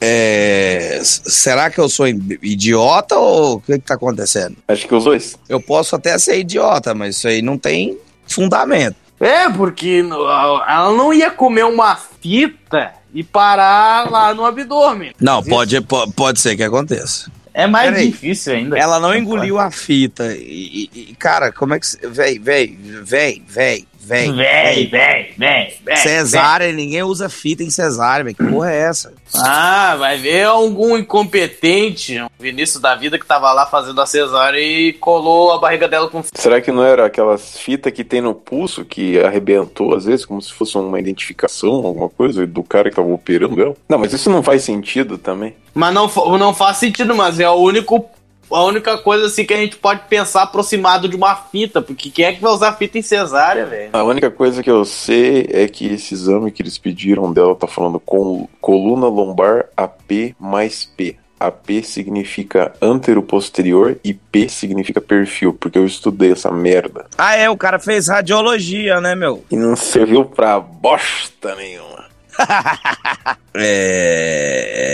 [0.00, 4.56] É, será que eu sou im- idiota ou o que, que tá acontecendo?
[4.68, 5.36] Acho que os dois.
[5.48, 7.96] Eu posso até ser idiota, mas isso aí não tem
[8.26, 8.96] fundamento.
[9.18, 15.14] É, porque ela não ia comer uma fita e parar lá no abdômen.
[15.18, 17.30] Não, pode, po- pode ser que aconteça.
[17.54, 18.10] É mais Peraí.
[18.10, 18.78] difícil ainda.
[18.78, 20.34] Ela não engoliu a fita.
[20.36, 21.86] E, e- e, cara, como é que.
[22.06, 24.32] Véi, véi, véi, véi, véi.
[24.32, 25.96] Vem, vem, vem, vem.
[25.96, 28.36] Cesárea, ninguém usa fita em cesárea, velho.
[28.36, 29.12] Que porra é essa?
[29.34, 34.60] Ah, vai ver algum incompetente, um Vinícius da vida que tava lá fazendo a cesárea
[34.60, 38.34] e colou a barriga dela com Será que não era aquelas fitas que tem no
[38.34, 42.96] pulso que arrebentou às vezes, como se fosse uma identificação, alguma coisa, do cara que
[42.96, 43.74] tava operando ela?
[43.88, 45.54] Não, mas isso não faz sentido também.
[45.74, 48.08] Mas não, não faz sentido, mas é o único.
[48.50, 52.24] A única coisa assim que a gente pode pensar aproximado de uma fita, porque quem
[52.24, 53.90] é que vai usar fita em cesárea, velho?
[53.92, 57.66] A única coisa que eu sei é que esse exame que eles pediram dela tá
[57.66, 61.16] falando com coluna lombar AP mais P.
[61.38, 67.04] AP significa antero-posterior e P significa perfil, porque eu estudei essa merda.
[67.18, 69.44] Ah, é, o cara fez radiologia, né, meu?
[69.50, 72.06] E não serviu pra bosta nenhuma.
[73.58, 74.92] É.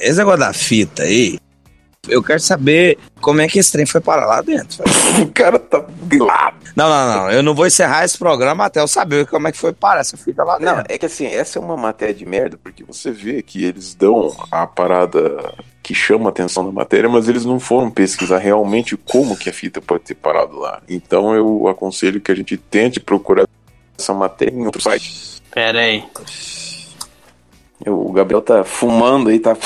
[0.00, 1.38] Esse negócio da fita aí.
[2.08, 4.82] Eu quero saber como é que esse trem foi parar lá dentro.
[5.22, 5.84] O cara tá.
[6.74, 7.30] Não, não, não.
[7.30, 10.16] Eu não vou encerrar esse programa até eu saber como é que foi parar essa
[10.16, 10.76] fita lá dentro.
[10.76, 13.94] Não, é que assim, essa é uma matéria de merda, porque você vê que eles
[13.94, 18.96] dão a parada que chama a atenção da matéria, mas eles não foram pesquisar realmente
[18.96, 20.82] como que a fita pode ter parado lá.
[20.88, 23.46] Então eu aconselho que a gente tente procurar
[23.96, 25.40] essa matéria em outro site.
[25.52, 26.02] Pera aí.
[27.86, 29.56] O Gabriel tá fumando aí, tá.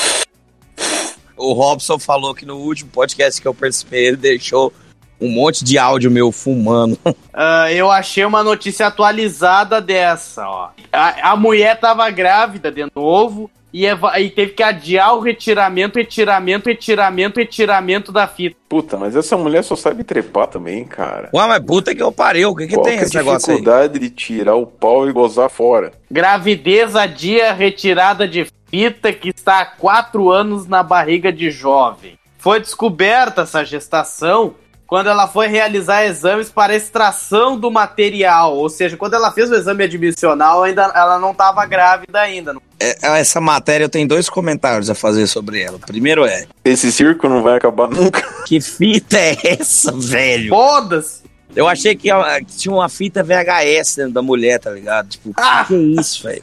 [1.36, 4.72] O Robson falou que no último podcast que eu participei, ele deixou
[5.20, 6.98] um monte de áudio meu fumando.
[7.38, 10.70] Ah, eu achei uma notícia atualizada dessa, ó.
[10.90, 13.50] A, a mulher tava grávida de novo
[13.84, 18.56] e, e teve que adiar o retiramento, retiramento, retiramento, retiramento da fita.
[18.66, 21.28] Puta, mas essa mulher só sabe trepar também, cara.
[21.34, 23.50] Ué, mas puta que eu parei, o que, que Qual tem que é esse negócio
[23.50, 23.58] aí?
[23.58, 25.92] dificuldade de tirar o pau e gozar fora?
[26.10, 32.18] Gravidez adia retirada de fita que está há quatro anos na barriga de jovem.
[32.38, 34.54] Foi descoberta essa gestação
[34.86, 38.56] quando ela foi realizar exames para extração do material.
[38.56, 42.52] Ou seja, quando ela fez o exame admissional, ainda ela não estava grávida ainda.
[42.52, 45.78] É, essa matéria eu tenho dois comentários a fazer sobre ela.
[45.78, 46.46] Primeiro é.
[46.64, 48.24] Esse circo não vai acabar nunca.
[48.46, 50.50] Que fita é essa, velho?
[50.50, 51.24] Foda-se!
[51.54, 55.08] Eu achei que, ah, tinha uma fita VHS dentro da mulher, tá ligado?
[55.08, 55.64] Tipo, Ah!
[55.66, 56.42] que, que é isso, velho?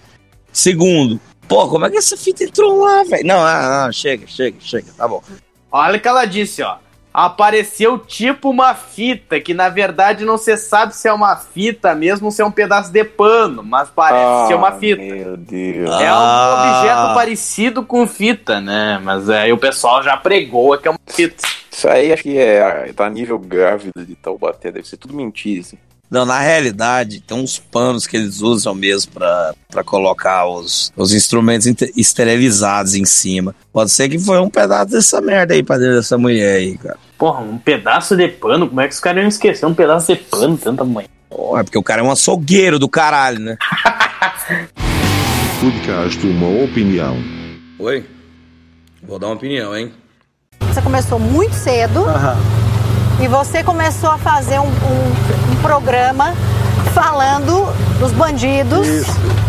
[0.51, 3.25] Segundo, pô, como é que essa fita entrou lá, velho?
[3.25, 5.23] Não, ah, não, chega, chega, chega, tá bom.
[5.71, 6.77] Olha o que ela disse, ó.
[7.13, 12.25] Apareceu tipo uma fita, que na verdade não se sabe se é uma fita mesmo
[12.25, 15.01] ou se é um pedaço de pano, mas parece ser uma fita.
[15.01, 15.89] Ah, Meu Deus.
[16.01, 16.79] É um Ah.
[16.79, 18.99] objeto parecido com fita, né?
[19.03, 21.43] Mas aí o pessoal já pregou que é uma fita.
[21.71, 22.91] Isso aí acho que é.
[22.95, 25.77] Tá nível grávida de Taubaté, deve ser tudo mentira, assim.
[26.13, 31.11] Não, na realidade, tem uns panos que eles usam mesmo pra, pra colocar os, os
[31.11, 31.65] instrumentos
[31.97, 33.55] esterilizados em cima.
[33.73, 36.97] Pode ser que foi um pedaço dessa merda aí pra dentro dessa mulher aí, cara.
[37.17, 38.67] Porra, um pedaço de pano?
[38.69, 41.07] Como é que os caras iam esquecer um pedaço de pano tanta mãe?
[41.29, 43.57] Pô, é porque o cara é um açougueiro do caralho, né?
[45.59, 47.17] Podcast Uma Opinião.
[47.79, 48.05] Oi?
[49.01, 49.91] Vou dar uma opinião, hein?
[50.61, 52.05] Você começou muito cedo
[53.23, 56.33] e você começou a fazer um- um programa
[56.93, 58.85] falando dos bandidos.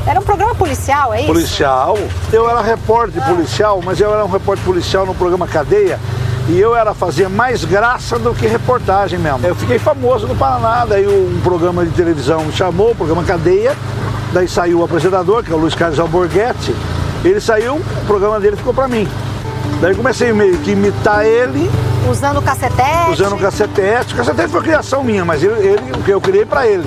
[0.06, 1.26] Era um programa policial, é isso?
[1.26, 1.98] policial.
[2.32, 5.98] Eu era repórter policial, mas eu era um repórter policial no programa Cadeia.
[6.48, 9.44] E eu era fazer mais graça do que reportagem mesmo.
[9.44, 13.74] Eu fiquei famoso no Paraná, daí um programa de televisão me chamou, o programa Cadeia,
[14.32, 16.76] daí saiu o apresentador, que é o Luiz Carlos Alborguete,
[17.24, 19.08] ele saiu, o programa dele ficou pra mim.
[19.80, 21.68] Daí comecei meio que imitar ele,
[22.10, 23.10] Usando cacetete.
[23.12, 24.14] usando o cacetete.
[24.14, 26.84] O cacetete foi criação minha, mas ele, ele- o que eu criei pra ele.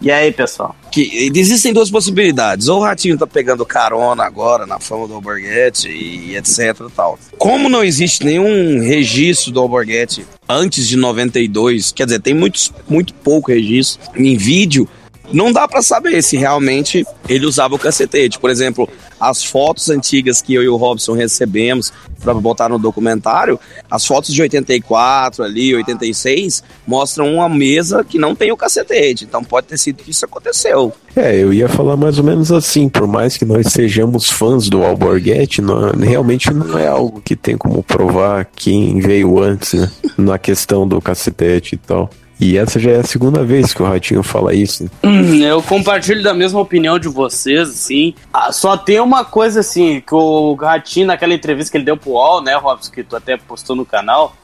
[0.00, 0.74] E aí, pessoal?
[0.90, 2.68] Que existem duas possibilidades.
[2.68, 6.58] Ou o Ratinho tá pegando carona agora na fama do Alborguete e etc
[6.88, 7.18] e tal.
[7.38, 13.14] Como não existe nenhum registro do Alborguete antes de 92, quer dizer, tem muitos, muito
[13.14, 14.86] pouco registro em vídeo,
[15.32, 18.38] não dá pra saber se realmente ele usava o cacetete.
[18.38, 23.60] Por exemplo, as fotos antigas que eu e o Robson recebemos pra botar no documentário,
[23.90, 29.24] as fotos de 84 ali, 86, mostram uma mesa que não tem o cacetete.
[29.24, 30.92] Então pode ter sido que isso aconteceu.
[31.14, 34.82] É, eu ia falar mais ou menos assim, por mais que nós sejamos fãs do
[34.82, 35.62] Alborguete,
[36.00, 39.90] realmente não é algo que tem como provar quem veio antes, né?
[40.16, 42.10] Na questão do cacetete e tal.
[42.40, 44.90] E essa já é a segunda vez que o Ratinho fala isso.
[45.04, 48.14] Hum, Eu compartilho da mesma opinião de vocês, assim.
[48.32, 52.10] Ah, só tem uma coisa, assim, que o Ratinho, naquela entrevista que ele deu pro
[52.10, 54.34] UOL, né, Robson, que tu até postou no canal,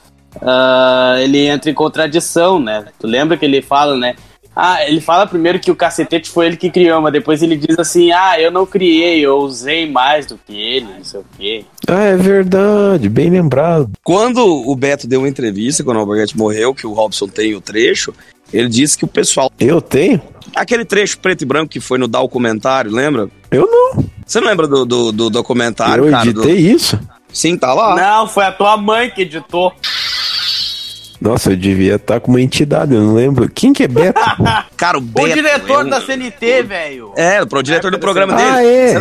[0.41, 2.87] ah, ele entra em contradição, né?
[2.99, 4.15] Tu lembra que ele fala, né?
[4.55, 7.79] Ah, ele fala primeiro que o cacetete foi ele que criou, mas depois ele diz
[7.79, 11.65] assim, ah, eu não criei, eu usei mais do que ele, não sei o quê.
[11.89, 13.91] Ah, é verdade, bem lembrado.
[14.03, 17.61] Quando o Beto deu uma entrevista, quando o Alborguete morreu, que o Robson tem o
[17.61, 18.13] trecho,
[18.53, 19.51] ele disse que o pessoal.
[19.59, 20.21] Eu tenho?
[20.55, 23.29] Aquele trecho preto e branco que foi no documentário, lembra?
[23.51, 24.05] Eu não.
[24.27, 26.29] Você não lembra do, do, do documentário, Eu cara?
[26.29, 26.77] editei do...
[26.77, 27.01] isso?
[27.33, 27.95] Sim, tá lá.
[27.95, 29.73] Não, foi a tua mãe que editou.
[31.21, 33.47] Nossa, eu devia estar com uma entidade, eu não lembro.
[33.51, 34.19] Quem que é Beto?
[34.77, 35.35] Cara, o O Beto.
[35.35, 37.13] diretor é um- da CNT, velho.
[37.15, 38.49] É, o diretor do programa dele.
[38.51, 38.95] Ah, é?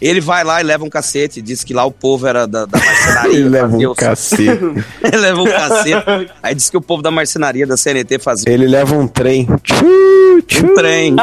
[0.00, 2.78] Ele vai lá e leva um cacete, diz que lá o povo era da, da
[2.78, 3.32] marcenaria.
[3.38, 4.42] Ele leva um cacete.
[5.02, 6.30] Ele leva um cacete.
[6.42, 9.46] Aí diz que o povo da marcenaria da CNT fazia Ele leva um trem.
[9.62, 11.16] Tchu, tchu, um trem.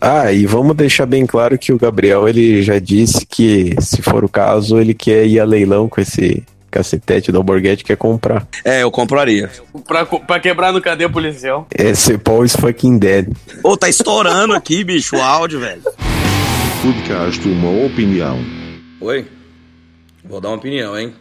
[0.00, 4.24] Ah, e vamos deixar bem claro que o Gabriel ele já disse que, se for
[4.24, 6.42] o caso, ele quer ir a leilão com esse
[6.74, 8.48] cacetete do Alborguete quer comprar.
[8.64, 9.48] É, eu compraria.
[9.86, 11.68] pra, pra quebrar no cadeia policial.
[11.72, 13.28] Esse Paul is fucking dead.
[13.62, 15.82] Ô, tá estourando aqui, bicho, o áudio, velho.
[16.82, 18.38] Podcast Uma Opinião.
[19.00, 19.24] Oi?
[20.24, 21.14] Vou dar uma opinião, hein?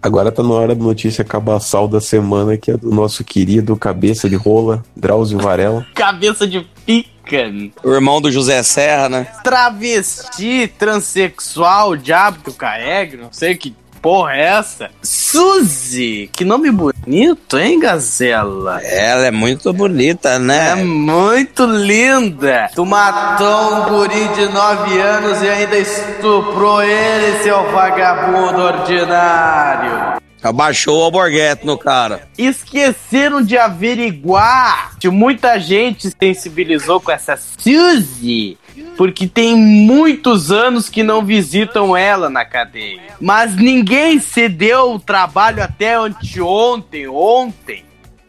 [0.00, 4.28] Agora tá na hora da notícia cabaçal da semana, que é do nosso querido cabeça
[4.28, 5.84] de rola, Drauzio Varela.
[5.94, 7.50] Cabeça de pica.
[7.82, 9.26] O irmão do José Serra, né?
[9.42, 13.74] Travesti, transexual, diabo que eu carrego, não sei que
[14.04, 14.90] porra é essa.
[15.02, 18.82] Suzy, que nome bonito, hein, Gazela?
[18.82, 20.72] Ela é muito bonita, né?
[20.72, 22.68] É muito linda.
[22.74, 30.22] Tu matou um guri de 9 anos e ainda estuprou ele, seu vagabundo ordinário.
[30.48, 32.28] Abaixou o alborguete no cara.
[32.36, 38.58] Esqueceram de averiguar que muita gente se sensibilizou com essa Suzy,
[38.96, 43.00] porque tem muitos anos que não visitam ela na cadeia.
[43.20, 47.84] Mas ninguém se deu o trabalho até anteontem, ontem,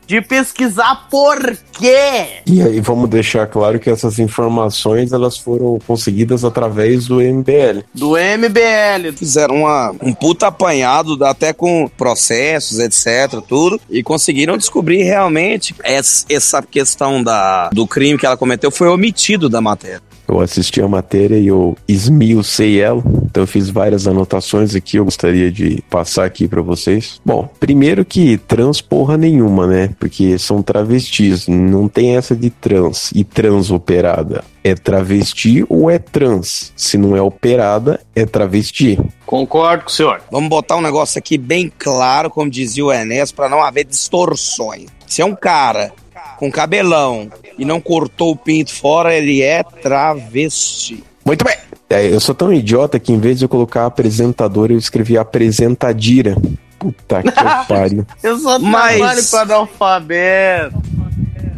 [0.06, 2.42] de pesquisar por quê.
[2.46, 7.84] E aí vamos deixar claro que essas informações elas foram conseguidas através do MBL.
[7.94, 9.16] Do MBL.
[9.16, 16.62] Fizeram uma, um puta apanhado, até com processos, etc, tudo, e conseguiram descobrir realmente essa,
[16.62, 20.02] questão da, do crime que ela cometeu foi omitido da matéria.
[20.28, 25.06] Eu assisti a matéria e eu esmiucei ela, então eu fiz várias anotações aqui, eu
[25.06, 27.22] gostaria de passar aqui pra vocês.
[27.24, 29.90] Bom, primeiro que trans porra nenhuma, né?
[30.00, 34.44] Porque são travestis, não tem essa de trans e trans operada.
[34.64, 36.74] É travesti ou é trans?
[36.76, 39.00] Se não é operada, é travesti.
[39.24, 40.22] Concordo com o senhor.
[40.32, 44.88] Vamos botar um negócio aqui bem claro, como dizia o Enes, para não haver distorções.
[45.06, 45.94] Se é um cara
[46.38, 51.04] com cabelão e não cortou o pinto fora, ele é travesti.
[51.26, 51.56] Muito bem.
[51.90, 56.36] É, eu sou tão idiota que em vez de eu colocar apresentadora, eu escrevi apresentadira.
[56.80, 57.32] Puta que
[57.68, 58.06] pariu.
[58.24, 60.82] Eu só Mas- trabalho com analfabeto.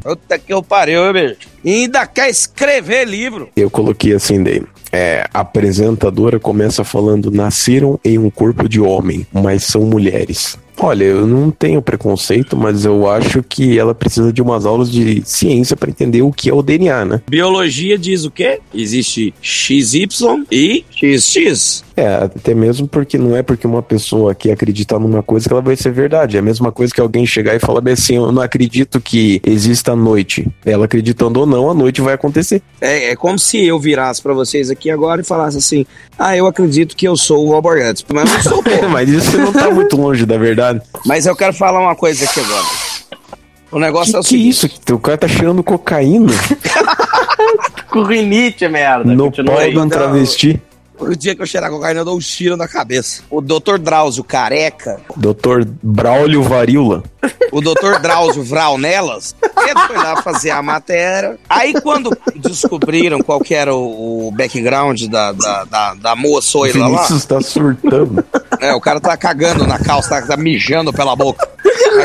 [0.03, 1.49] Puta que eu pariu, bicho.
[1.65, 3.49] E ainda quer escrever livro.
[3.55, 4.61] Eu coloquei assim daí.
[4.91, 10.57] É, a apresentadora começa falando: nasceram em um corpo de homem, mas são mulheres.
[10.79, 15.23] Olha, eu não tenho preconceito, mas eu acho que ela precisa de umas aulas de
[15.25, 17.21] ciência para entender o que é o DNA, né?
[17.27, 18.59] Biologia diz o quê?
[18.73, 20.07] Existe XY
[20.51, 21.83] e XX.
[21.97, 25.63] É, até mesmo porque não é porque uma pessoa que acredita numa coisa que ela
[25.63, 26.37] vai ser verdade.
[26.37, 29.41] É a mesma coisa que alguém chegar e falar bem assim: eu não acredito que
[29.43, 30.47] exista a noite.
[30.63, 32.61] Ela acreditando ou não, a noite vai acontecer.
[32.79, 35.87] É, é como se eu virasse pra vocês aqui agora e falasse assim:
[36.19, 37.57] Ah, eu acredito que eu sou o.
[38.13, 38.69] Mas não sou, pô.
[38.91, 40.66] mas isso não tá muito longe da verdade.
[41.05, 42.65] Mas eu quero falar uma coisa aqui agora.
[43.71, 44.49] O negócio é o Que seguinte.
[44.49, 44.93] isso?
[44.93, 46.31] O cara tá cheirando cocaína
[47.91, 49.13] Com rinite, merda.
[49.13, 49.71] no Continua pau aí.
[49.73, 50.61] de um travesti.
[50.99, 53.21] O dia que eu cheirar cocaína, eu dou um tiro na cabeça.
[53.29, 53.77] O Dr.
[53.79, 57.03] Drauzio Careca, Doutor Braulio Varíola.
[57.51, 57.99] o Dr.
[58.01, 61.37] Drauzio Vraunelas, ele foi lá fazer a matéria.
[61.49, 66.67] Aí, quando descobriram qual que era o, o background da, da, da, da moça lá,
[66.67, 68.23] Vinícius tá surtando.
[68.59, 71.47] é, o cara tá cagando na calça, tá, tá mijando pela boca.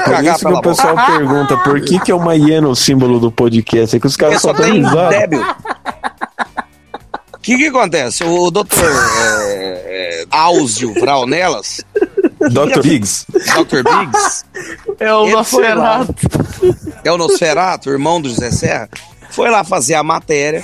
[0.05, 1.07] Cagar isso que o pessoal boca.
[1.07, 3.97] pergunta por que, que é uma hiena o símbolo do podcast.
[3.97, 5.09] É que os caras só só dão tem risada.
[5.11, 5.45] débil.
[7.43, 8.22] O que que acontece?
[8.22, 11.84] O doutor é, é, Áuzio Vraunelas,
[12.38, 12.80] Dr.
[12.80, 13.26] Biggs.
[13.32, 13.82] Dr.
[13.82, 14.45] Biggs,
[15.01, 15.26] É o.
[15.28, 16.14] Nosferatu.
[17.03, 18.88] é o Nosferato, irmão do José Serra,
[19.32, 20.62] foi lá fazer a matéria.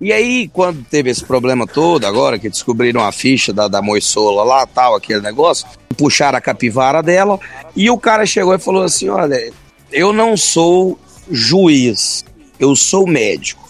[0.00, 4.42] E aí, quando teve esse problema todo, agora que descobriram a ficha da, da moiçola
[4.42, 5.64] lá, tal, aquele negócio,
[5.96, 7.38] puxaram a capivara dela,
[7.76, 9.52] e o cara chegou e falou assim: Olha,
[9.92, 10.98] eu não sou
[11.30, 12.24] juiz,
[12.58, 13.65] eu sou médico.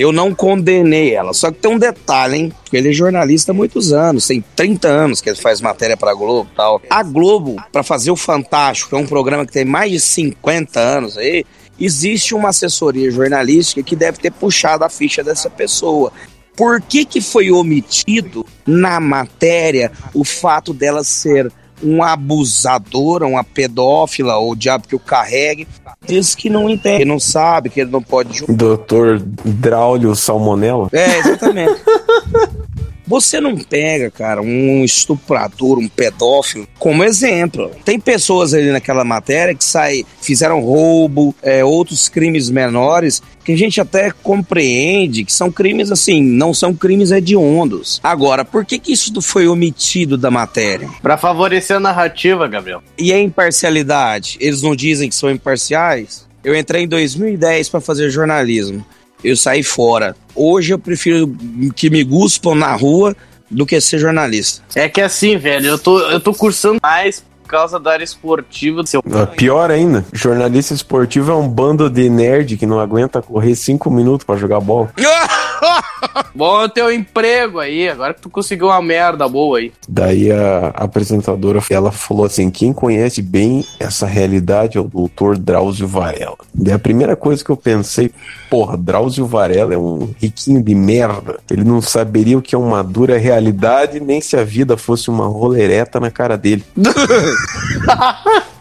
[0.00, 1.34] Eu não condenei ela.
[1.34, 2.52] Só que tem um detalhe, hein?
[2.62, 6.14] Porque ele é jornalista há muitos anos, tem 30 anos que ele faz matéria pra
[6.14, 6.80] Globo e tal.
[6.88, 10.80] A Globo, pra fazer o Fantástico, que é um programa que tem mais de 50
[10.80, 11.44] anos aí,
[11.78, 16.10] existe uma assessoria jornalística que deve ter puxado a ficha dessa pessoa.
[16.56, 21.52] Por que, que foi omitido na matéria o fato dela ser
[21.82, 25.66] uma abusadora, uma pedófila, ou o diabo que o carregue?
[26.06, 28.56] Diz que não entende, que não sabe, que ele não pode julgar.
[28.56, 30.88] Doutor Draulio Salmonella.
[30.92, 31.80] É, exatamente.
[33.10, 37.68] Você não pega, cara, um estuprador, um pedófilo como exemplo.
[37.84, 43.58] Tem pessoas ali naquela matéria que sai, fizeram roubo, é, outros crimes menores, que a
[43.58, 47.98] gente até compreende que são crimes assim, não são crimes hediondos.
[48.00, 50.88] Agora, por que, que isso foi omitido da matéria?
[51.02, 52.80] Pra favorecer a narrativa, Gabriel.
[52.96, 54.38] E a imparcialidade?
[54.40, 56.28] Eles não dizem que são imparciais?
[56.44, 58.86] Eu entrei em 2010 para fazer jornalismo.
[59.22, 60.16] Eu saí fora.
[60.34, 61.34] Hoje eu prefiro
[61.74, 63.14] que me guspam na rua
[63.50, 64.62] do que ser jornalista.
[64.74, 68.80] É que assim, velho, eu tô, eu tô cursando mais por causa da área esportiva
[68.80, 73.20] do seu Ah, Pior ainda, jornalista esportivo é um bando de nerd que não aguenta
[73.20, 74.92] correr cinco minutos pra jogar bola.
[76.34, 79.72] Bom teu emprego aí, agora que tu conseguiu uma merda boa aí.
[79.88, 85.86] Daí a apresentadora ela falou assim: quem conhece bem essa realidade é o doutor Drauzio
[85.86, 86.36] Varela.
[86.54, 88.10] Daí a primeira coisa que eu pensei,
[88.48, 91.38] porra, Drauzio Varela é um riquinho de merda.
[91.50, 95.26] Ele não saberia o que é uma dura realidade, nem se a vida fosse uma
[95.26, 96.64] rolereta na cara dele.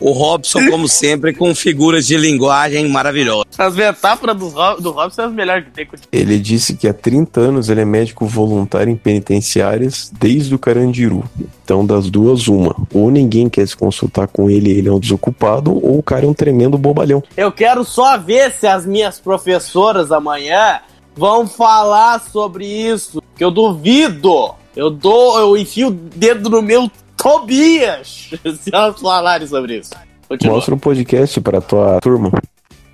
[0.00, 3.46] O Robson, como sempre, com figuras de linguagem maravilhosas.
[3.58, 5.88] As metáforas do, Rob, do Robson são as melhores que tem.
[6.12, 11.24] Ele disse que há 30 anos ele é médico voluntário em penitenciárias desde o Carandiru.
[11.64, 12.74] Então, das duas, uma.
[12.94, 16.28] Ou ninguém quer se consultar com ele ele é um desocupado, ou o cara é
[16.28, 17.22] um tremendo bobalhão.
[17.36, 20.80] Eu quero só ver se as minhas professoras amanhã
[21.16, 23.22] vão falar sobre isso.
[23.36, 24.54] Que eu duvido.
[24.76, 26.88] Eu dou, eu enfio o dedo no meu
[27.18, 28.30] Tobias,
[28.62, 29.90] se elas falarem sobre isso.
[30.28, 30.54] Continua.
[30.56, 32.30] Mostra o podcast pra tua turma.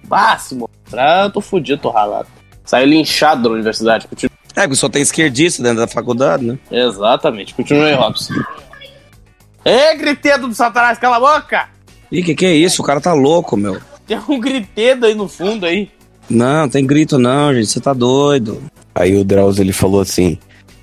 [0.09, 0.69] Máximo.
[0.93, 2.29] Ah, eu tô fudido, tô ralado.
[2.65, 4.09] Saiu linchado da universidade.
[4.09, 4.35] Continua.
[4.57, 6.59] É, porque só tem esquerdista dentro da faculdade, né?
[6.71, 7.55] Exatamente.
[7.55, 8.35] Continua aí, Robson.
[9.65, 11.69] Ê, gritedo do satanás, cala a boca!
[12.13, 12.83] Ih, que que é isso?
[12.83, 13.81] O cara tá louco, meu.
[14.07, 15.91] Tem um gritedo aí no fundo aí.
[16.29, 17.67] Não, tem grito não, gente.
[17.67, 18.63] Você tá doido.
[18.95, 20.39] Aí o Drauzio ele falou assim: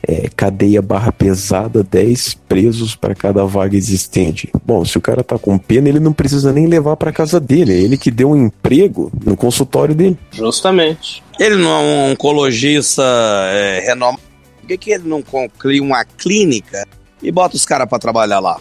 [0.08, 4.50] é, cadeia barra pesada, 10 presos para cada vaga existente.
[4.66, 7.74] Bom, se o cara tá com pena, ele não precisa nem levar para casa dele.
[7.74, 10.18] É ele que deu um emprego no consultório dele.
[10.32, 11.24] Justamente.
[11.40, 13.04] Ele não é um oncologista
[13.52, 14.22] é, renomado.
[14.60, 15.24] Por que, que ele não
[15.58, 16.88] cria uma clínica
[17.22, 18.60] e bota os caras pra trabalhar lá?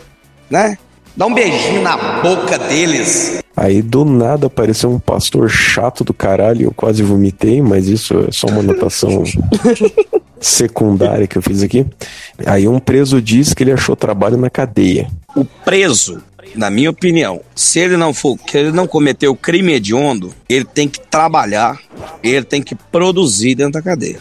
[0.50, 0.76] Né?
[1.16, 3.42] Dá um beijinho na boca deles.
[3.56, 6.64] Aí do nada apareceu um pastor chato do caralho.
[6.64, 9.22] Eu quase vomitei, mas isso é só uma anotação
[10.40, 11.84] secundária que eu fiz aqui.
[12.46, 15.10] Aí um preso disse que ele achou trabalho na cadeia.
[15.36, 16.22] O preso,
[16.54, 20.88] na minha opinião, se ele não for, que ele não cometeu crime hediondo, ele tem
[20.88, 21.78] que trabalhar,
[22.22, 24.20] ele tem que produzir dentro da cadeia.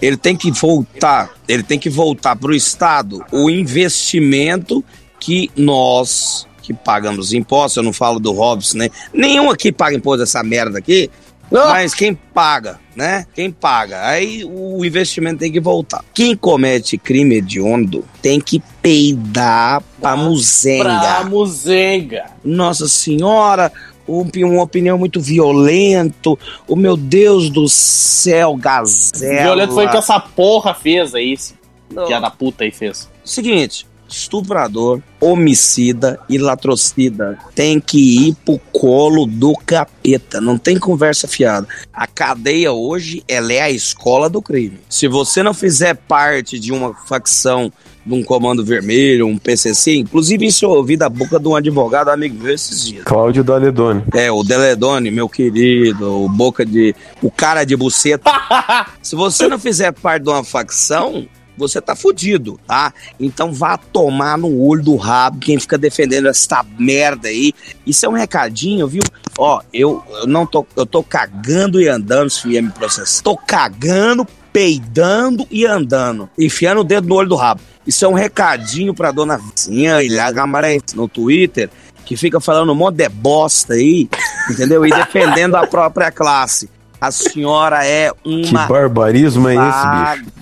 [0.00, 4.84] Ele tem que voltar, ele tem que voltar para o Estado o investimento
[5.26, 8.90] que nós que pagamos impostos, eu não falo do Robson, né?
[9.12, 11.10] Nenhum aqui paga imposto dessa merda aqui,
[11.50, 13.26] mas quem paga, né?
[13.34, 14.04] Quem paga?
[14.06, 16.04] Aí o investimento tem que voltar.
[16.14, 20.84] Quem comete crime hediondo tem que peidar pra muzenga.
[20.84, 22.24] Pra muzenga.
[22.44, 23.72] Nossa senhora,
[24.08, 26.38] um- uma opinião muito violento.
[26.68, 29.42] O meu Deus do céu, gazela.
[29.42, 31.32] Violento foi o que essa porra fez aí.
[31.32, 31.54] esse
[31.88, 33.08] Filha da puta aí fez.
[33.24, 40.40] Seguinte, estuprador, homicida e latrocida tem que ir pro colo do capeta.
[40.40, 41.66] Não tem conversa fiada.
[41.92, 44.78] A cadeia hoje, ela é a escola do crime.
[44.88, 47.72] Se você não fizer parte de uma facção
[48.06, 52.08] de um comando vermelho, um PCC, inclusive isso eu ouvi da boca de um advogado
[52.08, 53.02] amigo meu esses dias.
[53.04, 54.04] Cláudio Daledoni.
[54.14, 56.94] É, o Deledone, meu querido, o boca de.
[57.20, 58.30] o cara de buceta.
[59.02, 61.26] Se você não fizer parte de uma facção,
[61.56, 62.92] você tá fudido, tá?
[63.18, 67.52] Então vá tomar no olho do rabo quem fica defendendo essa merda aí.
[67.86, 69.02] Isso é um recadinho, viu?
[69.38, 70.66] Ó, eu, eu não tô.
[70.76, 73.22] Eu tô cagando e andando se vier me processar.
[73.22, 76.28] Tô cagando, peidando e andando.
[76.38, 77.60] Enfiando o dedo no olho do rabo.
[77.86, 81.70] Isso é um recadinho pra dona Vizinha Ilha Gamarães no Twitter
[82.06, 84.08] que fica falando um monte de bosta aí,
[84.48, 84.86] entendeu?
[84.86, 86.70] E defendendo a própria classe.
[87.00, 90.32] A senhora é Que uma barbarismo é esse, bicho?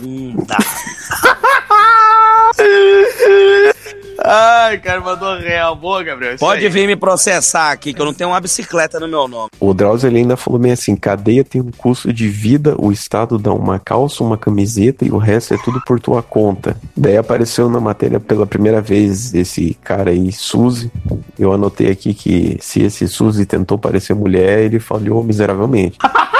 [4.22, 5.74] Ai, cara, mandou real.
[5.74, 6.34] Boa, Gabriel.
[6.34, 6.70] isso Pode aí.
[6.70, 9.48] vir me processar aqui, que eu não tenho uma bicicleta no meu nome.
[9.58, 13.38] O Drauzio ele ainda falou bem assim: cadeia tem um custo de vida, o Estado
[13.38, 16.76] dá uma calça, uma camiseta e o resto é tudo por tua conta.
[16.96, 20.92] Daí apareceu na matéria pela primeira vez esse cara aí, Suzy.
[21.38, 25.96] Eu anotei aqui que se esse Suzy tentou parecer mulher, ele falhou miseravelmente.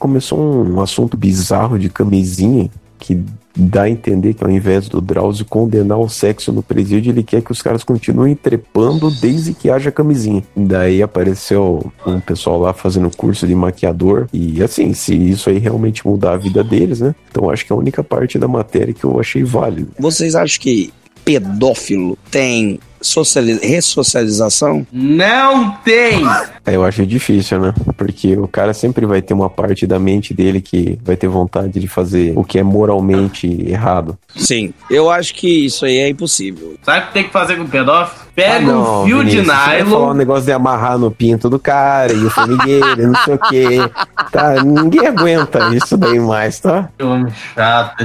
[0.00, 2.68] Começou um assunto bizarro de camisinha
[2.98, 3.22] que
[3.56, 7.42] dá a entender que ao invés do Drauzio condenar o sexo no presídio, ele quer
[7.42, 10.42] que os caras continuem trepando desde que haja camisinha.
[10.56, 16.06] Daí apareceu um pessoal lá fazendo curso de maquiador e assim, se isso aí realmente
[16.06, 17.14] mudar a vida deles, né?
[17.30, 19.90] Então acho que é a única parte da matéria que eu achei válida.
[19.98, 20.92] Vocês acham que
[21.24, 22.80] pedófilo tem
[23.62, 24.86] ressocialização?
[24.92, 26.22] Não tem!
[26.66, 27.74] É, Eu acho difícil, né?
[27.96, 31.78] Porque o cara sempre vai ter uma parte da mente dele que vai ter vontade
[31.80, 34.18] de fazer o que é moralmente errado.
[34.36, 36.74] Sim, eu acho que isso aí é impossível.
[36.82, 38.29] Sabe o que tem que fazer com o pedófilo?
[38.34, 40.14] Pega Ah, não, um fio Vinícius, de vai falar um nylon.
[40.14, 43.78] negócio de amarrar no pinto do cara e o formigueiro, e não sei o quê.
[44.30, 46.88] Tá, ninguém aguenta isso daí mais, tá?
[46.96, 48.04] Que homem chato.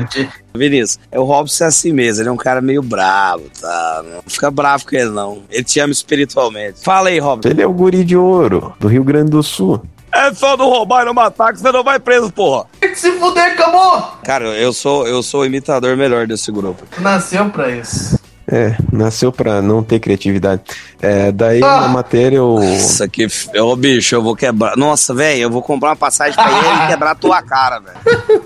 [0.53, 4.03] Vinícius, é o Robson é assim mesmo, ele é um cara meio bravo, tá?
[4.03, 5.43] Não fica bravo com ele, não.
[5.49, 6.81] Ele te ama espiritualmente.
[6.84, 7.49] Fala aí, Robson.
[7.49, 9.81] Ele é o guri de ouro, do Rio Grande do Sul.
[10.11, 12.65] É só não roubar e não matar que você não vai preso, porra.
[12.93, 14.02] Se fuder, acabou!
[14.23, 16.84] Cara, eu sou, eu sou o imitador melhor desse grupo.
[16.99, 18.18] Nasceu pra isso.
[18.47, 20.61] É, nasceu pra não ter criatividade.
[21.01, 22.59] É, daí na matéria eu.
[22.59, 23.27] Nossa, que.
[23.59, 24.77] Ô, bicho, eu vou quebrar.
[24.77, 27.97] Nossa, velho, eu vou comprar uma passagem pra ele e quebrar a tua cara, velho.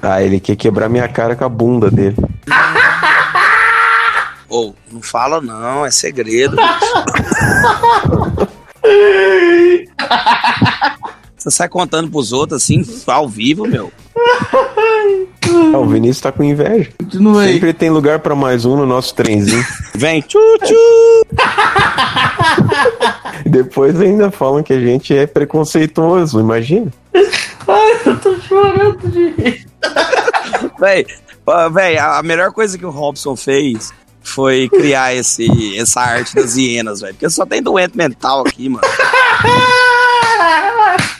[0.01, 2.15] Ah, ele quer quebrar minha cara com a bunda dele.
[4.49, 6.69] Ô, não fala não, é segredo, bicho.
[11.37, 13.91] Você sai contando pros outros assim, ao vivo, meu.
[15.73, 16.91] Ah, o Vinícius tá com inveja.
[16.97, 17.53] Continua aí.
[17.53, 19.65] Sempre tem lugar pra mais um no nosso trenzinho.
[19.95, 20.75] Vem, tchu, tchu.
[23.45, 26.91] Depois ainda falam que a gente é preconceituoso, imagina.
[27.13, 29.67] Ai, eu tô chorando de rir.
[30.79, 31.05] Véi,
[31.71, 36.55] véi, a a melhor coisa que o Robson fez foi criar esse, essa arte das
[36.55, 37.13] hienas, velho.
[37.13, 38.87] Porque só tem doente mental aqui, mano.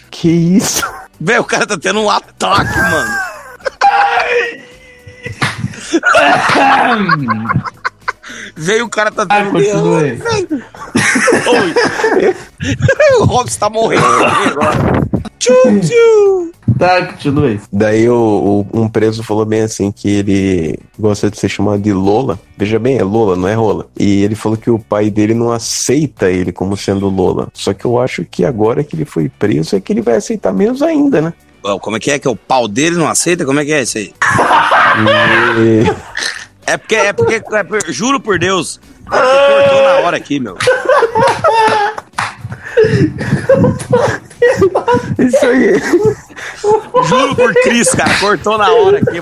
[0.10, 0.84] Que isso?
[1.20, 3.29] Véi, o cara tá tendo um ataque, mano.
[8.56, 9.26] Veio o cara tá.
[9.54, 10.20] Oi.
[13.22, 14.78] o Robson tá morrendo aqui agora.
[15.40, 16.52] Tchu, tchu.
[16.78, 17.60] Tá, continua aí.
[17.72, 21.92] Daí o, o- um preso falou bem assim que ele gosta de ser chamado de
[21.94, 22.40] Lola.
[22.58, 23.88] Veja bem, é Lola, não é rola.
[23.98, 27.48] E ele falou que o pai dele não aceita ele como sendo Lola.
[27.54, 30.54] Só que eu acho que agora que ele foi preso é que ele vai aceitar
[30.54, 31.34] menos ainda, né?
[31.82, 32.20] Como é que é?
[32.20, 33.46] Que o pau dele não aceita?
[33.46, 34.14] Como é que é isso aí?
[36.66, 40.56] É porque, é porque, é por- juro por Deus, é cortou na hora aqui, meu.
[45.18, 45.80] Isso aí.
[47.08, 49.20] Juro por Cristo, cara, cortou na hora aqui.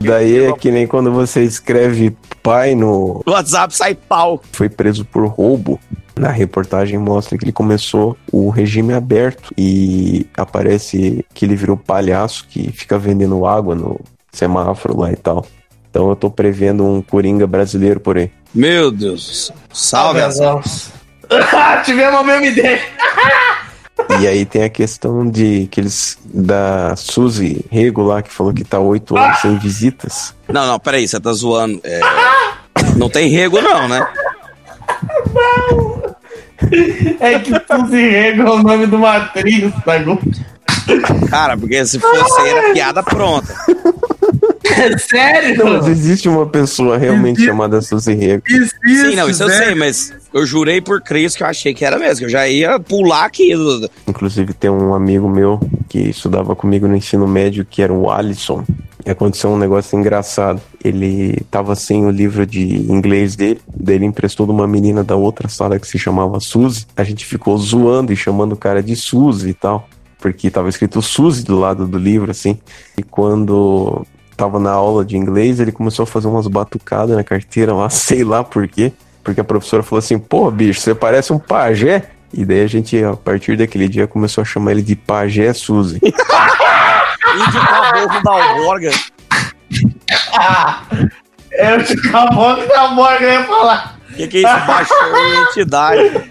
[0.00, 3.22] Daí é que nem quando você escreve pai no.
[3.26, 4.42] WhatsApp sai pau.
[4.52, 5.80] Foi preso por roubo.
[6.18, 12.46] Na reportagem mostra que ele começou o regime aberto e aparece que ele virou palhaço
[12.48, 14.00] que fica vendendo água no
[14.32, 15.46] semáforo lá e tal.
[15.90, 18.30] Então eu tô prevendo um coringa brasileiro por aí.
[18.54, 19.56] Meu Deus do céu.
[19.72, 20.90] Salve as almas.
[21.84, 22.80] Tivemos a mesma ideia.
[24.20, 28.64] E aí tem a questão de que eles da Suzy Rego lá que falou que
[28.64, 30.34] tá oito anos sem visitas.
[30.48, 31.80] Não, não, peraí, você tá zoando.
[31.84, 32.00] É,
[32.96, 34.06] Não tem rego, não, né?
[37.20, 40.18] É que Suzy Rego é o nome do Matrix, tá bom?
[41.28, 43.54] Cara, porque se fosse era piada pronta.
[44.98, 45.56] Sério?
[45.64, 48.42] Não, mas existe uma pessoa realmente chamada Suzy Rego.
[48.48, 51.98] Sim, não, isso eu sei, mas eu jurei por Cristo que eu achei que era
[51.98, 53.52] mesmo, que eu já ia pular aqui.
[54.06, 58.64] Inclusive tem um amigo meu que estudava comigo no ensino médio que era o Alisson.
[59.10, 60.60] Aconteceu um negócio engraçado.
[60.84, 65.16] Ele tava sem o livro de inglês dele, daí ele emprestou de uma menina da
[65.16, 66.86] outra sala que se chamava Suzy.
[66.96, 71.00] A gente ficou zoando e chamando o cara de Suzy e tal, porque tava escrito
[71.00, 72.58] Suzy do lado do livro assim.
[72.96, 74.04] E quando
[74.36, 78.22] tava na aula de inglês, ele começou a fazer umas batucadas na carteira lá, sei
[78.24, 78.92] lá por quê.
[79.24, 82.10] Porque a professora falou assim: pô, bicho, você parece um pajé.
[82.32, 85.98] E daí a gente, a partir daquele dia, começou a chamar ele de Pajé Suzy.
[87.36, 88.90] Índio caboclo da alborga.
[90.34, 90.82] Ah,
[91.52, 93.98] eu te acabou da morga, eu ia falar.
[94.10, 94.66] O que, que é isso?
[94.66, 96.30] Baixou a entidade.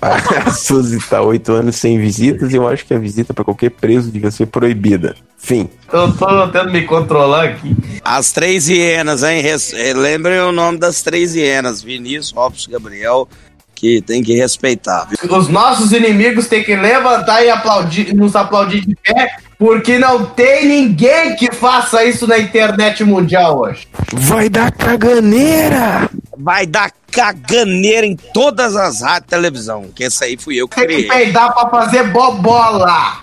[0.00, 3.70] A Suzy tá oito anos sem visitas e eu acho que a visita pra qualquer
[3.70, 5.14] preso devia ser proibida.
[5.38, 5.68] Fim.
[5.92, 7.76] Eu tô tentando me controlar aqui.
[8.04, 9.40] As três hienas, hein?
[9.40, 13.28] Res- eh, Lembrem o nome das três hienas: Vinícius, Robson Gabriel,
[13.76, 15.08] que tem que respeitar.
[15.30, 20.66] Os nossos inimigos têm que levantar e aplaudir, nos aplaudir de pé, porque não tem
[20.66, 23.86] ninguém que faça isso na internet mundial hoje.
[24.12, 26.10] Vai dar caganeira!
[26.36, 30.74] Vai dar caganeira em todas as rádios e televisão, que esse aí fui eu que
[30.74, 31.08] Tem que criei.
[31.08, 33.20] peidar pra fazer bobola.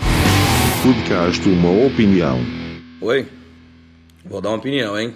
[0.82, 2.40] Podcast Uma Opinião.
[3.02, 3.28] Oi?
[4.24, 5.14] Vou dar uma opinião, hein?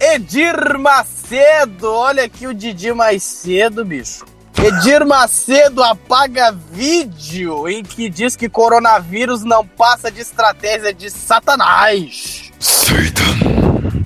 [0.00, 4.24] Edir Macedo, olha aqui o Didi mais cedo, bicho.
[4.64, 12.50] Edir Macedo apaga vídeo em que diz que coronavírus não passa de estratégia de Satanás.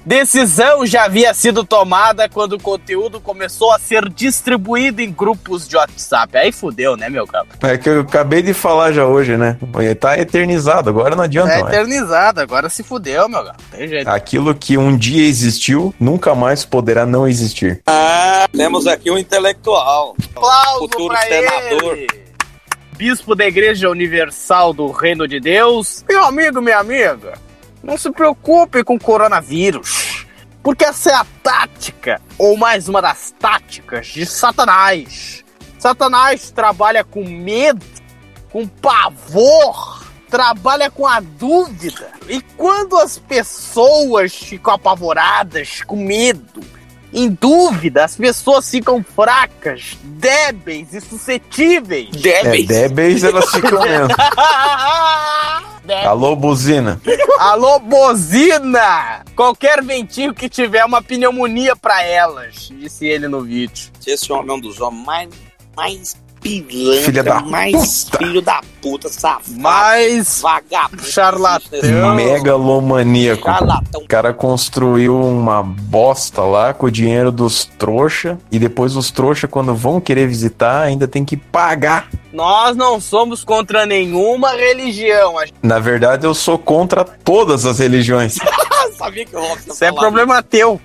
[0.04, 5.76] Decisão já havia sido tomada quando o conteúdo começou a ser distribuído em grupos de
[5.76, 6.36] WhatsApp.
[6.38, 7.50] Aí fudeu, né, meu cabo?
[7.62, 9.58] É que eu acabei de falar já hoje, né?
[10.00, 11.74] Tá eternizado, agora não adianta É mais.
[11.74, 13.58] eternizado, agora se fudeu, meu cabo.
[13.70, 14.08] Tem jeito.
[14.08, 17.82] Aquilo que um dia existiu, nunca mais poderá não existir.
[17.86, 20.16] Ah, temos aqui um intelectual.
[20.34, 21.96] Aplauso Futuro pra senador.
[21.98, 22.08] ele.
[22.96, 26.04] Bispo da Igreja Universal do Reino de Deus.
[26.08, 27.32] Meu amigo, minha amiga,
[27.82, 30.26] não se preocupe com o coronavírus.
[30.62, 35.42] Porque essa é a tática, ou mais uma das táticas de Satanás.
[35.78, 37.84] Satanás trabalha com medo,
[38.50, 42.10] com pavor, trabalha com a dúvida.
[42.28, 46.60] E quando as pessoas ficam apavoradas, com medo,
[47.12, 52.08] em dúvida, as pessoas ficam fracas, débeis e suscetíveis.
[52.24, 54.14] É, débeis elas ficam mesmo.
[56.06, 57.00] Alô, buzina.
[57.38, 59.24] Alô, bozina!
[59.34, 63.90] Qualquer ventinho que tiver uma pneumonia pra elas, disse ele no vídeo.
[64.06, 65.28] Esse homem é um dos homens mais,
[65.76, 71.04] mais pilantra, Filha da mais filho da puta, safado, mais vagabundo.
[71.04, 72.14] charlatão.
[72.14, 73.48] Megalomaníaco.
[73.94, 78.38] O cara construiu uma bosta lá com o dinheiro dos trouxa.
[78.50, 82.08] E depois os trouxa, quando vão querer visitar, ainda tem que pagar.
[82.32, 85.34] Nós não somos contra nenhuma religião.
[85.62, 88.38] Na verdade, eu sou contra todas as religiões.
[88.96, 90.80] Sabia que o Robson Isso é problema teu.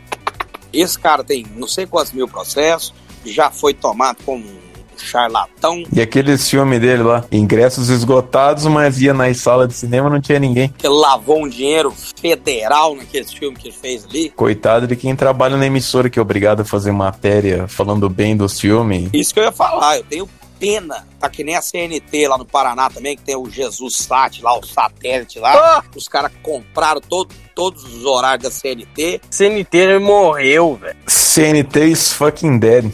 [0.71, 2.93] Esse cara tem não sei quantos mil processos,
[3.25, 4.64] já foi tomado como um
[5.03, 5.83] charlatão.
[5.91, 10.39] E aqueles filmes dele lá, ingressos esgotados, mas ia nas salas de cinema não tinha
[10.39, 10.73] ninguém.
[10.77, 14.29] que lavou um dinheiro federal naqueles filmes que ele fez ali.
[14.29, 18.59] Coitado de quem trabalha na emissora que é obrigado a fazer matéria falando bem dos
[18.59, 19.09] filmes.
[19.13, 21.05] Isso que eu ia falar, eu tenho pena.
[21.19, 24.57] Tá que nem a CNT lá no Paraná também, que tem o Jesus Sat lá,
[24.57, 25.83] o satélite lá.
[25.95, 29.21] Os caras compraram todo, todos os horários da CNT.
[29.29, 30.95] CNT morreu, velho.
[31.07, 32.91] CNT is fucking dead.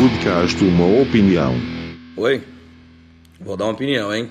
[0.00, 1.54] Foodcast uma opinião.
[2.16, 2.42] Oi?
[3.38, 4.30] Vou dar uma opinião, hein?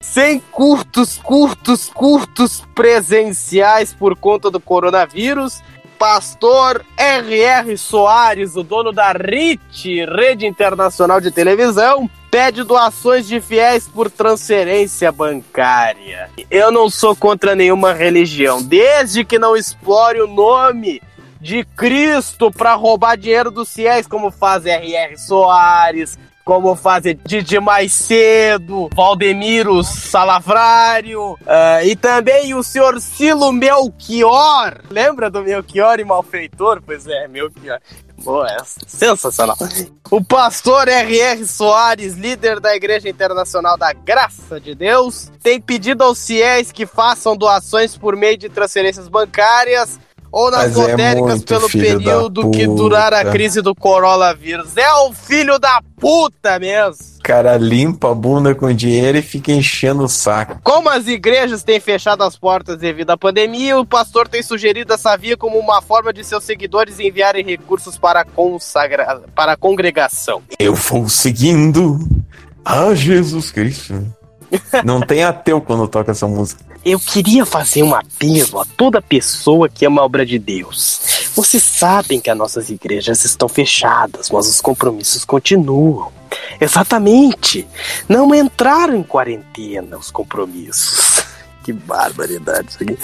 [0.00, 5.62] Sem curtos, curtos, curtos presenciais por conta do coronavírus,
[5.98, 7.76] pastor R.R.
[7.76, 15.12] Soares, o dono da RIT, Rede Internacional de Televisão, pede doações de fiéis por transferência
[15.12, 16.30] bancária.
[16.50, 21.02] Eu não sou contra nenhuma religião, desde que não explore o nome
[21.42, 25.18] de Cristo para roubar dinheiro dos fiéis, como faz R.R.
[25.18, 34.80] Soares, como faz Didi Mais Cedo, Valdemiro Salavrário, ah, e também o senhor Silo Melchior.
[34.88, 36.80] Lembra do Melchior e Malfeitor?
[36.84, 37.80] Pois é, Melchior.
[38.22, 38.78] Boa, essa.
[38.86, 39.56] Sensacional.
[40.08, 41.44] O pastor R.R.
[41.44, 47.36] Soares, líder da Igreja Internacional da Graça de Deus, tem pedido aos fiéis que façam
[47.36, 49.98] doações por meio de transferências bancárias
[50.32, 54.76] ou nas Mas é lotéricas muito pelo período que durar a crise do coronavírus.
[54.78, 57.12] É o filho da puta mesmo.
[57.22, 60.58] Cara limpa a bunda com dinheiro e fica enchendo o saco.
[60.64, 65.16] Como as igrejas têm fechado as portas devido à pandemia, o pastor tem sugerido essa
[65.16, 69.22] via como uma forma de seus seguidores enviarem recursos para a, consagra...
[69.34, 70.42] para a congregação.
[70.58, 71.98] Eu vou seguindo
[72.64, 74.04] a Jesus Cristo.
[74.84, 76.71] Não tem ateu quando toca essa música.
[76.84, 81.30] Eu queria fazer um apelo a toda pessoa que ama a obra de Deus.
[81.34, 86.12] Vocês sabem que as nossas igrejas estão fechadas, mas os compromissos continuam.
[86.60, 87.66] Exatamente.
[88.08, 91.22] Não entraram em quarentena os compromissos.
[91.62, 92.98] Que barbaridade isso aqui.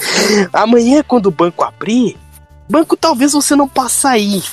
[0.51, 2.17] Amanhã, quando o banco abrir,
[2.69, 4.43] banco talvez você não possa ir.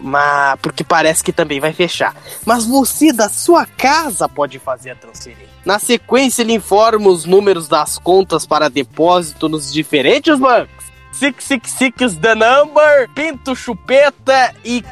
[0.00, 2.14] Mas porque parece que também vai fechar.
[2.46, 5.50] Mas você da sua casa pode fazer a transferência.
[5.64, 10.80] Na sequência, ele informa os números das contas para depósito nos diferentes bancos.
[11.12, 14.82] 666 the number, Pinto Chupeta e.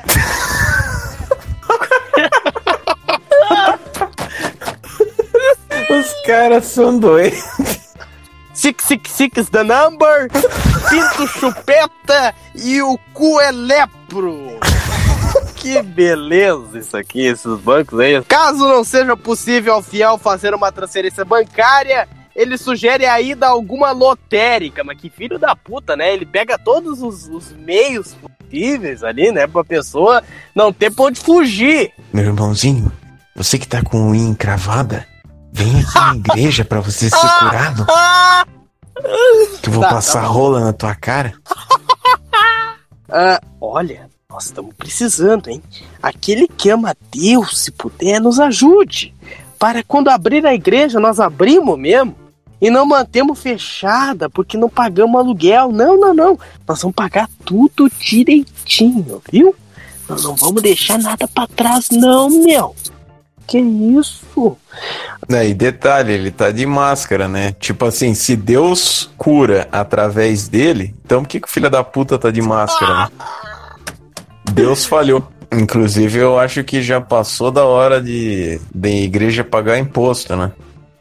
[5.90, 7.42] Os caras são doidos.
[8.52, 10.28] 666 the number,
[10.90, 14.58] Pinto Chupeta e o cu é lepro.
[15.60, 18.22] Que beleza isso aqui, esses bancos aí.
[18.24, 23.50] Caso não seja possível ao fiel fazer uma transferência bancária, ele sugere a ida a
[23.50, 24.84] alguma lotérica.
[24.84, 26.12] Mas que filho da puta, né?
[26.14, 29.46] Ele pega todos os, os meios possíveis ali, né?
[29.46, 30.22] Pra pessoa
[30.54, 31.92] não ter pra onde fugir.
[32.12, 32.90] Meu irmãozinho,
[33.34, 35.06] você que tá com unha encravada,
[35.52, 37.84] vem aqui na igreja pra você ser curado.
[39.60, 41.34] Que eu vou Tá, passar tá rola na tua cara.
[43.10, 45.62] Ah, olha, nós estamos precisando, hein?
[46.02, 49.14] Aquele que ama Deus, se puder, nos ajude.
[49.58, 52.14] Para quando abrir a igreja, nós abrimos mesmo.
[52.60, 55.72] E não mantemos fechada porque não pagamos aluguel.
[55.72, 56.38] Não, não, não.
[56.68, 59.56] Nós vamos pagar tudo direitinho, viu?
[60.06, 62.76] Nós não vamos deixar nada pra trás, não, meu.
[63.46, 64.58] Que isso?
[65.26, 67.52] É, e detalhe, ele tá de máscara, né?
[67.52, 72.18] Tipo assim, se Deus cura através dele, então por que, que o filho da puta
[72.18, 73.10] tá de máscara, né?
[74.52, 75.26] Deus falhou.
[75.52, 80.52] Inclusive, eu acho que já passou da hora de, de igreja pagar imposto, né?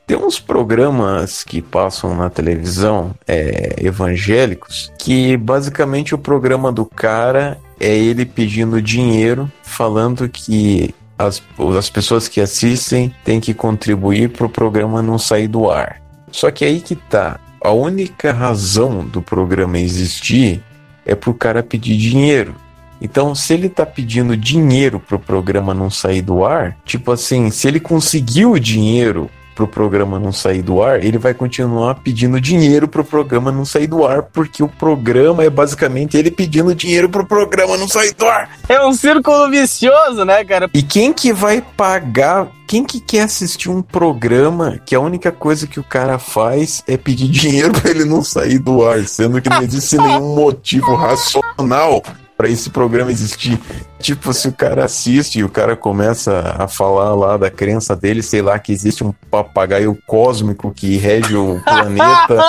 [0.05, 7.57] Tem uns programas que passam na televisão é, evangélicos que basicamente o programa do cara
[7.77, 11.43] é ele pedindo dinheiro, falando que as,
[11.77, 16.01] as pessoas que assistem têm que contribuir para o programa não sair do ar.
[16.31, 17.37] Só que aí que tá.
[17.61, 20.63] A única razão do programa existir
[21.05, 22.55] é pro cara pedir dinheiro.
[23.01, 27.67] Então, se ele tá pedindo dinheiro pro programa não sair do ar, tipo assim, se
[27.67, 32.87] ele conseguiu o dinheiro pro programa não sair do ar, ele vai continuar pedindo dinheiro
[32.87, 37.25] pro programa não sair do ar, porque o programa é basicamente ele pedindo dinheiro pro
[37.25, 38.51] programa não sair do ar.
[38.69, 40.69] É um círculo vicioso, né, cara?
[40.71, 42.47] E quem que vai pagar?
[42.67, 46.95] Quem que quer assistir um programa que a única coisa que o cara faz é
[46.95, 52.03] pedir dinheiro pra ele não sair do ar, sendo que não existe nenhum motivo racional
[52.37, 53.59] pra esse programa existir.
[53.99, 58.21] Tipo, se o cara assiste e o cara começa a falar lá da crença dele,
[58.21, 62.39] sei lá, que existe um papagaio cósmico que rege o planeta.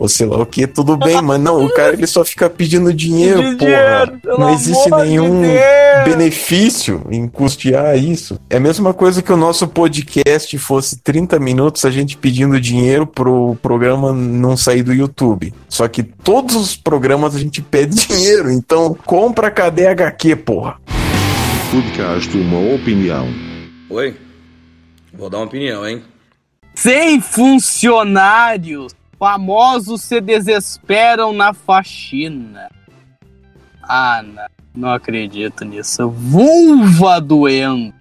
[0.00, 2.90] Ou sei lá o que, tudo bem, mas não, o cara ele só fica pedindo
[2.90, 3.56] dinheiro, porra.
[3.56, 5.60] dinheiro, não existe de nenhum Deus.
[6.06, 8.40] benefício em custear isso.
[8.48, 13.06] É a mesma coisa que o nosso podcast fosse 30 minutos a gente pedindo dinheiro
[13.06, 15.52] pro programa não sair do YouTube.
[15.68, 20.76] Só que todos os programas a gente pede dinheiro, então compra cadê HQ, porra.
[21.70, 23.28] Podcast Uma Opinião.
[23.90, 24.16] Oi?
[25.12, 26.02] Vou dar uma opinião, hein?
[26.74, 32.70] Sem funcionários, famosos se desesperam na faxina.
[33.82, 36.08] Ah, não, não acredito nisso.
[36.08, 37.92] Vulva doendo.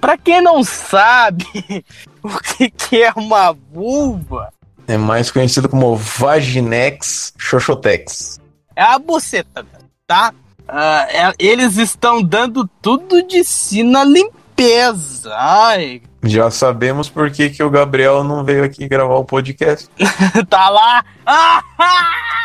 [0.00, 1.44] Pra quem não sabe
[2.22, 4.52] o que, que é uma vulva,
[4.88, 8.40] É mais conhecido como Vaginex Xoxotex.
[8.74, 9.64] é a buceta,
[10.06, 10.32] tá?
[10.66, 15.32] Ah, é- eles estão dando tudo de si na limpeza.
[15.36, 19.88] Ai, Já sabemos por que, que o Gabriel não veio aqui gravar o podcast.
[20.48, 21.04] tá lá.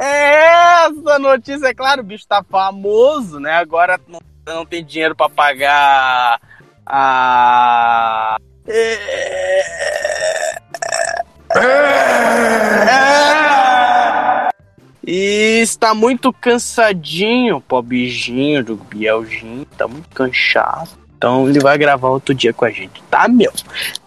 [0.00, 3.54] É essa notícia, é claro, o bicho tá famoso, né?
[3.54, 6.40] Agora não, não tem dinheiro pra pagar
[6.86, 8.36] a.
[15.04, 20.90] E está muito cansadinho, pobrezinho do Bielzinho, tá muito cansado.
[21.18, 23.52] Então ele vai gravar outro dia com a gente, tá, meu?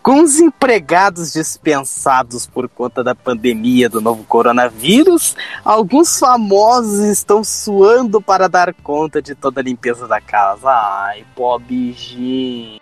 [0.01, 8.21] Com os empregados dispensados por conta da pandemia do novo coronavírus, alguns famosos estão suando
[8.21, 10.69] para dar conta de toda a limpeza da casa.
[10.69, 12.79] Ai, pobrezinho.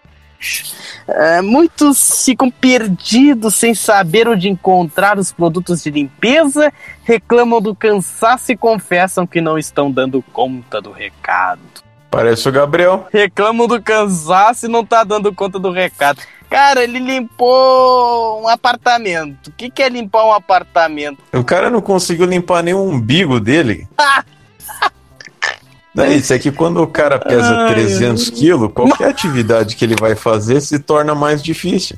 [1.08, 6.72] É, muitos ficam perdidos sem saber onde encontrar os produtos de limpeza,
[7.04, 11.89] reclamam do cansaço e confessam que não estão dando conta do recado.
[12.10, 13.08] Parece o Gabriel.
[13.12, 16.22] Reclamam do cansaço e não tá dando conta do recado.
[16.50, 19.50] Cara, ele limpou um apartamento.
[19.50, 21.20] O que, que é limpar um apartamento?
[21.32, 23.88] O cara não conseguiu limpar nem o umbigo dele.
[25.94, 29.96] Daí, isso é que quando o cara pesa Ai, 300 quilos, qualquer atividade que ele
[30.00, 31.98] vai fazer se torna mais difícil.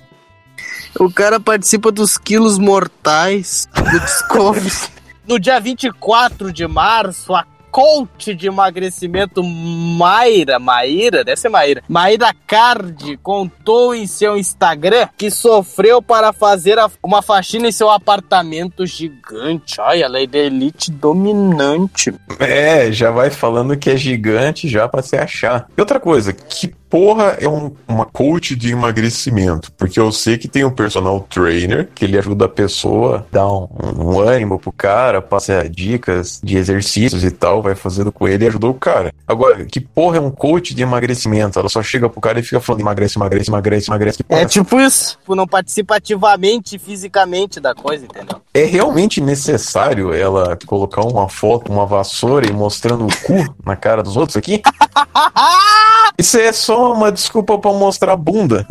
[0.99, 4.71] O cara participa dos quilos mortais do Discovery.
[5.27, 12.33] no dia 24 de março, a coach de emagrecimento Mayra, Maíra, deve ser Maíra, Maíra
[12.45, 19.79] Card contou em seu Instagram que sofreu para fazer uma faxina em seu apartamento gigante.
[19.79, 22.13] Ai, ela é da elite dominante.
[22.39, 25.67] É, já vai falando que é gigante já pra se achar.
[25.75, 29.71] E outra coisa, que porra é um- uma coach de emagrecimento?
[29.71, 33.67] Porque eu sei que tem um personal trainer que ele ajuda a pessoa, dá um,
[33.97, 38.47] um ânimo pro cara, passa dicas de exercícios e tal, vai fazendo com ele e
[38.49, 39.13] ajuda o cara.
[39.25, 41.57] Agora, que porra é um coach de emagrecimento?
[41.57, 44.23] Ela só chega pro cara e fica falando emagrece, emagrece, emagrece, emagrece.
[44.23, 48.41] Porra É tipo isso, tipo, não participa ativamente, fisicamente da coisa, entendeu?
[48.53, 54.03] É realmente necessário ela colocar uma foto, uma vassoura e mostrando o cu na cara
[54.03, 54.61] dos outros aqui?
[56.19, 58.67] Isso é só uma desculpa pra mostrar a bunda.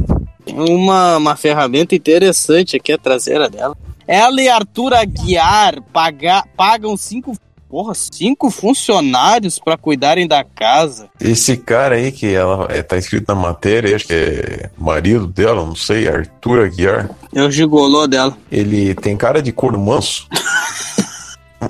[0.47, 3.77] Uma, uma ferramenta interessante aqui a traseira dela.
[4.07, 7.37] Ela e Arthur Aguiar paga, pagam cinco,
[7.69, 11.09] porra, cinco funcionários pra cuidarem da casa.
[11.21, 15.65] Esse cara aí que ela é, tá escrito na matéria, acho que é marido dela,
[15.65, 17.11] não sei, Arthur Aguiar.
[17.33, 18.37] É o gigolô dela.
[18.51, 20.27] Ele tem cara de corno manso.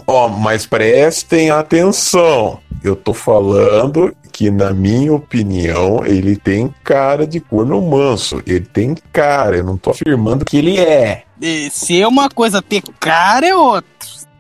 [0.07, 2.59] Ó, mas prestem atenção.
[2.83, 8.43] Eu tô falando que, na minha opinião, ele tem cara de corno manso.
[8.47, 11.25] Ele tem cara, eu não tô afirmando que ele é.
[11.71, 13.91] Se é uma coisa ter cara, é outra.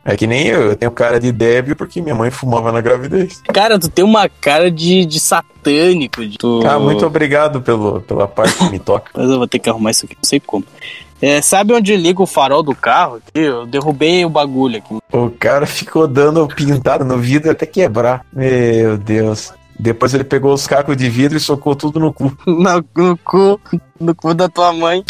[0.02, 3.42] É que nem eu, eu tenho cara de débil porque minha mãe fumava na gravidez.
[3.52, 6.26] Cara, tu tem uma cara de, de satânico.
[6.26, 6.62] De, tu...
[6.66, 9.10] Ah, muito obrigado pelo, pela parte que me toca.
[9.16, 10.64] Mas eu vou ter que arrumar isso aqui, não sei como.
[11.22, 13.16] É, sabe onde liga o farol do carro?
[13.16, 14.98] Aqui, Eu derrubei o bagulho aqui.
[15.12, 18.24] O cara ficou dando pintada no vidro até quebrar.
[18.32, 19.52] Meu Deus.
[19.78, 22.36] Depois ele pegou os cacos de vidro e socou tudo no cu.
[22.46, 23.60] No, no cu,
[23.98, 25.04] no cu da tua mãe.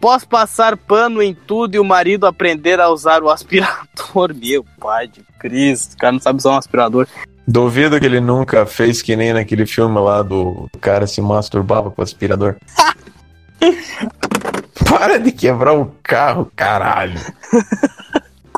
[0.00, 4.34] Posso passar pano em tudo e o marido aprender a usar o aspirador?
[4.34, 7.06] Meu pai de Cristo, o cara não sabe usar um aspirador.
[7.46, 12.00] Duvido que ele nunca fez que nem naquele filme lá do cara se masturbava com
[12.00, 12.56] o aspirador.
[14.88, 17.20] Para de quebrar o carro, caralho.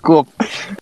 [0.04, 0.30] Desculpa.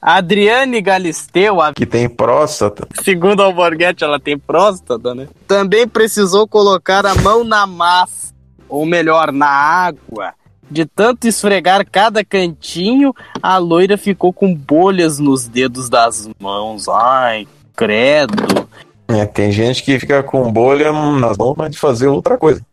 [0.01, 2.89] Adriane Galisteu, a Que tem próstata.
[3.05, 5.29] Segundo a Alborguete, ela tem próstata, né?
[5.47, 8.35] Também precisou colocar a mão na massa,
[8.69, 10.35] ou melhor, na água.
[10.69, 16.89] De tanto esfregar cada cantinho, a loira ficou com bolhas nos dedos das mãos.
[16.89, 17.47] Ai,
[17.77, 18.69] credo.
[19.09, 22.65] É, tem gente que fica com bolha nas mãos, mas de fazer outra coisa.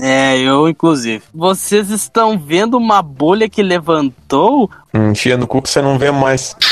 [0.00, 1.22] É, eu inclusive.
[1.32, 4.70] Vocês estão vendo uma bolha que levantou?
[4.92, 6.56] Enchia no cu que você não vê mais.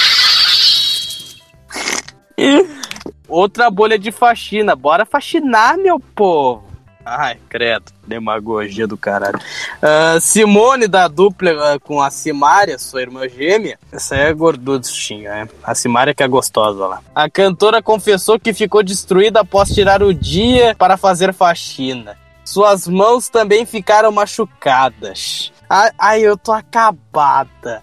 [3.29, 4.77] Outra bolha de faxina.
[4.77, 6.74] Bora faxinar, meu povo.
[7.05, 7.93] Ai, credo.
[8.07, 9.39] Demagogia do caralho.
[9.83, 13.79] Ah, Simone, da dupla ah, com a Simária, sua irmã gêmea.
[13.93, 15.49] Essa é gorduchinha, é.
[15.63, 17.01] A Simária que é gostosa lá.
[17.15, 22.17] A cantora confessou que ficou destruída após tirar o dia para fazer faxina.
[22.45, 25.53] Suas mãos também ficaram machucadas.
[25.69, 27.83] Ai, ai, eu tô acabada.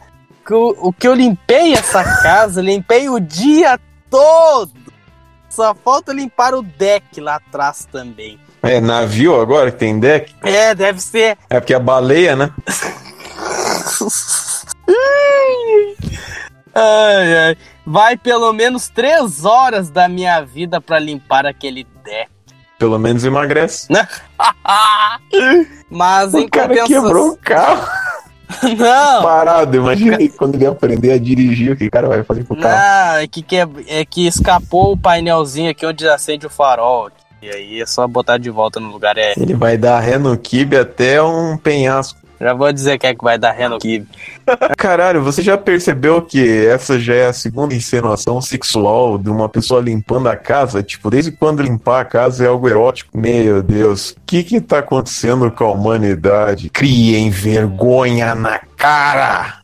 [0.50, 3.80] O, o que eu limpei essa casa, limpei o dia
[4.10, 4.72] todo.
[5.50, 8.40] Só falta limpar o deck lá atrás também.
[8.64, 10.36] É navio agora que tem deck?
[10.44, 11.36] É, deve ser.
[11.50, 12.52] É porque a baleia, né?
[16.74, 17.58] Ai, ai.
[17.86, 22.30] Vai pelo menos três horas da minha vida pra limpar aquele deck.
[22.78, 23.88] Pelo menos emagrece.
[25.90, 27.88] Mas em O cara compensação- quebrou o carro.
[28.78, 29.24] Não.
[29.24, 32.54] Parado, imagina aí quando ele aprender a dirigir, o que o cara vai fazer com
[32.54, 32.76] o carro?
[32.76, 33.56] Não, é que, que-
[33.88, 37.10] é que escapou o painelzinho aqui onde acende o farol.
[37.42, 39.18] E aí é só botar de volta no lugar.
[39.18, 42.20] É, Ele vai dar ré no kibe até um penhasco.
[42.40, 44.08] já vou dizer que é que vai dar ré no kibe.
[44.78, 49.82] Caralho, você já percebeu que essa já é a segunda insinuação sexual de uma pessoa
[49.82, 50.84] limpando a casa?
[50.84, 53.18] Tipo, desde quando limpar a casa é algo erótico?
[53.18, 56.70] Meu Deus, o que que tá acontecendo com a humanidade?
[56.70, 59.61] Criem vergonha na cara!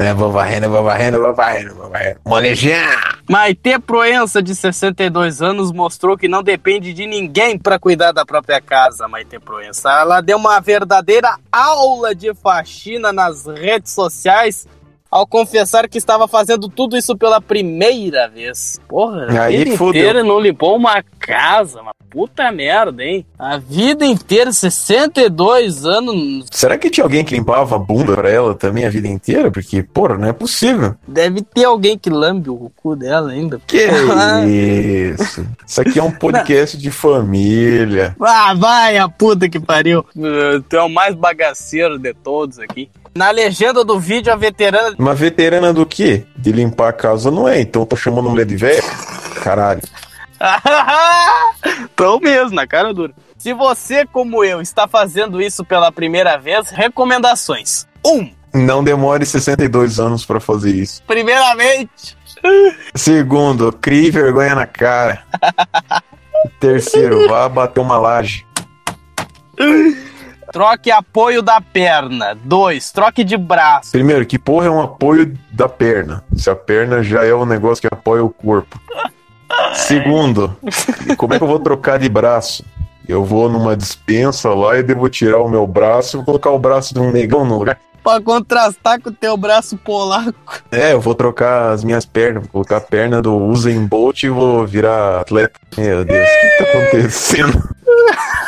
[0.00, 2.20] É, vou varrendo, vou varrendo, vou varrendo, vou varrendo.
[2.24, 3.18] Manejar!
[3.28, 8.60] Maite Proença, de 62 anos, mostrou que não depende de ninguém para cuidar da própria
[8.60, 9.90] casa, Maite Proença.
[9.90, 14.68] Ela deu uma verdadeira aula de faxina nas redes sociais
[15.10, 18.80] ao confessar que estava fazendo tudo isso pela primeira vez.
[18.88, 20.00] Porra, a Aí vida fudeu.
[20.02, 23.26] inteira não limpou uma casa, uma puta merda, hein?
[23.38, 28.54] A vida inteira, 62 anos, Será que tinha alguém que limpava a bunda pra ela
[28.54, 29.50] também a vida inteira?
[29.50, 30.94] Porque, porra, não é possível.
[31.06, 33.60] deve ter alguém que lambe o cu dela ainda.
[33.66, 33.86] Que
[34.48, 35.46] isso?
[35.66, 38.16] Isso aqui é um podcast de família.
[38.20, 40.00] Ah, vai a puta que pariu.
[40.16, 42.90] Uh, Tu é o mais bagaceiro de todos aqui.
[43.14, 44.94] Na legenda do vídeo, a veterana.
[44.98, 46.24] Uma veterana do quê?
[46.36, 48.82] De limpar a casa não é, então tô chamando mulher de velha?
[49.42, 49.82] Caralho.
[51.96, 53.12] Tô mesmo, na cara dura.
[53.36, 57.86] Se você, como eu, está fazendo isso pela primeira vez, recomendações.
[58.06, 61.02] Um, Não demore 62 anos pra fazer isso.
[61.06, 62.16] primeiramente,
[62.94, 65.24] Segundo, crie vergonha na cara.
[66.60, 68.46] Terceiro, vá bater uma laje.
[70.52, 72.36] Troque apoio da perna.
[72.44, 73.92] Dois, troque de braço.
[73.92, 76.24] Primeiro, que porra é um apoio da perna?
[76.36, 78.80] Se a perna já é um negócio que apoia o corpo.
[79.74, 80.56] Segundo,
[81.16, 82.64] como é que eu vou trocar de braço?
[83.08, 86.92] Eu vou numa dispensa lá e devo tirar o meu braço e colocar o braço
[86.92, 87.78] de um negão no lugar.
[88.04, 90.62] Pra contrastar com o teu braço polaco.
[90.70, 94.28] É, eu vou trocar as minhas pernas, vou colocar a perna do Usain Bolt e
[94.28, 95.58] vou virar atleta.
[95.76, 97.68] Meu Deus, o que tá acontecendo?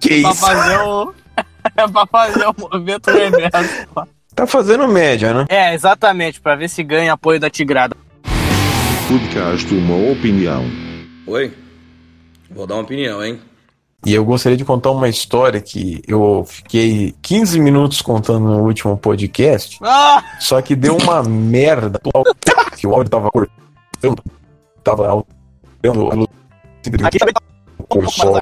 [0.00, 0.40] Que pra isso?
[0.40, 1.14] fazer o.
[1.76, 3.86] É pra fazer o movimento reverso.
[4.34, 5.44] Tá fazendo média, né?
[5.48, 7.94] É, exatamente, pra ver se ganha apoio da Tigrada.
[9.06, 10.64] Podcast Uma Opinião.
[11.26, 11.52] Oi?
[12.50, 13.38] Vou dar uma opinião, hein?
[14.06, 18.96] E eu gostaria de contar uma história que eu fiquei 15 minutos contando no último
[18.96, 20.24] podcast, Ah!
[20.40, 22.00] só que deu uma merda.
[22.78, 24.22] Que o áudio tava cortando.
[24.82, 25.24] Tava
[27.02, 27.42] Aqui também tá
[27.94, 28.40] o som.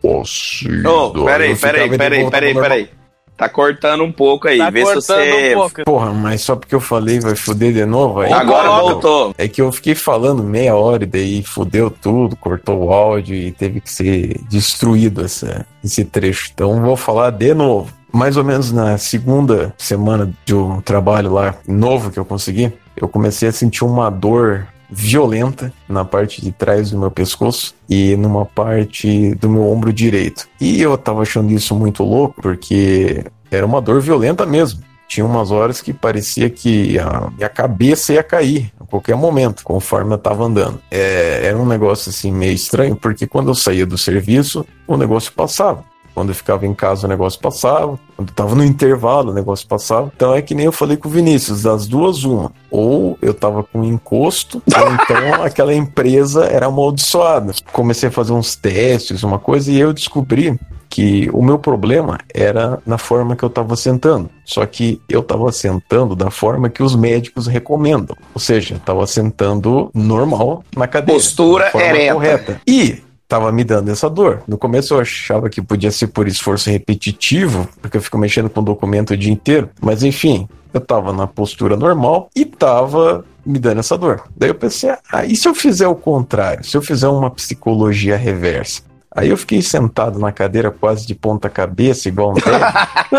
[0.00, 0.90] possuído.
[0.90, 2.90] Ô, peraí, peraí, peraí, peraí, peraí.
[3.36, 4.58] Tá cortando um pouco aí.
[4.58, 5.54] Tá Vê se você.
[5.84, 8.32] Porra, mas só porque eu falei vai fuder de novo aí.
[8.32, 8.82] Agora Coloca.
[8.82, 9.34] voltou.
[9.38, 13.50] É que eu fiquei falando meia hora e daí fudeu tudo, cortou o áudio e
[13.50, 16.50] teve que ser destruído essa, esse trecho.
[16.54, 17.92] Então vou falar de novo.
[18.12, 23.08] Mais ou menos na segunda semana de um trabalho lá novo que eu consegui, eu
[23.08, 28.44] comecei a sentir uma dor violenta na parte de trás do meu pescoço e numa
[28.44, 30.46] parte do meu ombro direito.
[30.60, 34.82] E eu tava achando isso muito louco porque era uma dor violenta mesmo.
[35.08, 40.14] Tinha umas horas que parecia que a minha cabeça ia cair a qualquer momento, conforme
[40.14, 40.80] eu tava andando.
[40.90, 45.32] É, era um negócio assim meio estranho, porque quando eu saía do serviço, o negócio
[45.32, 45.84] passava.
[46.14, 47.98] Quando eu ficava em casa, o negócio passava.
[48.16, 50.12] Quando eu tava no intervalo, o negócio passava.
[50.14, 52.52] Então é que nem eu falei com o Vinícius, das duas, uma.
[52.70, 57.52] Ou eu tava com encosto, ou então aquela empresa era amaldiçoada.
[57.72, 60.58] Comecei a fazer uns testes, uma coisa, e eu descobri
[60.92, 64.28] que o meu problema era na forma que eu estava sentando.
[64.44, 68.14] Só que eu estava sentando da forma que os médicos recomendam.
[68.34, 71.18] Ou seja, estava sentando normal na cadeira.
[71.18, 72.12] Postura ereta.
[72.12, 72.60] correta.
[72.66, 73.02] E
[73.32, 74.42] tava me dando essa dor.
[74.46, 78.62] No começo eu achava que podia ser por esforço repetitivo, porque eu fico mexendo com
[78.62, 79.70] documento o dia inteiro.
[79.80, 84.24] Mas enfim, eu tava na postura normal e tava me dando essa dor.
[84.36, 86.62] Daí eu pensei, ah, e se eu fizer o contrário?
[86.62, 88.82] Se eu fizer uma psicologia reversa?
[89.10, 92.34] Aí eu fiquei sentado na cadeira quase de ponta cabeça, igual um.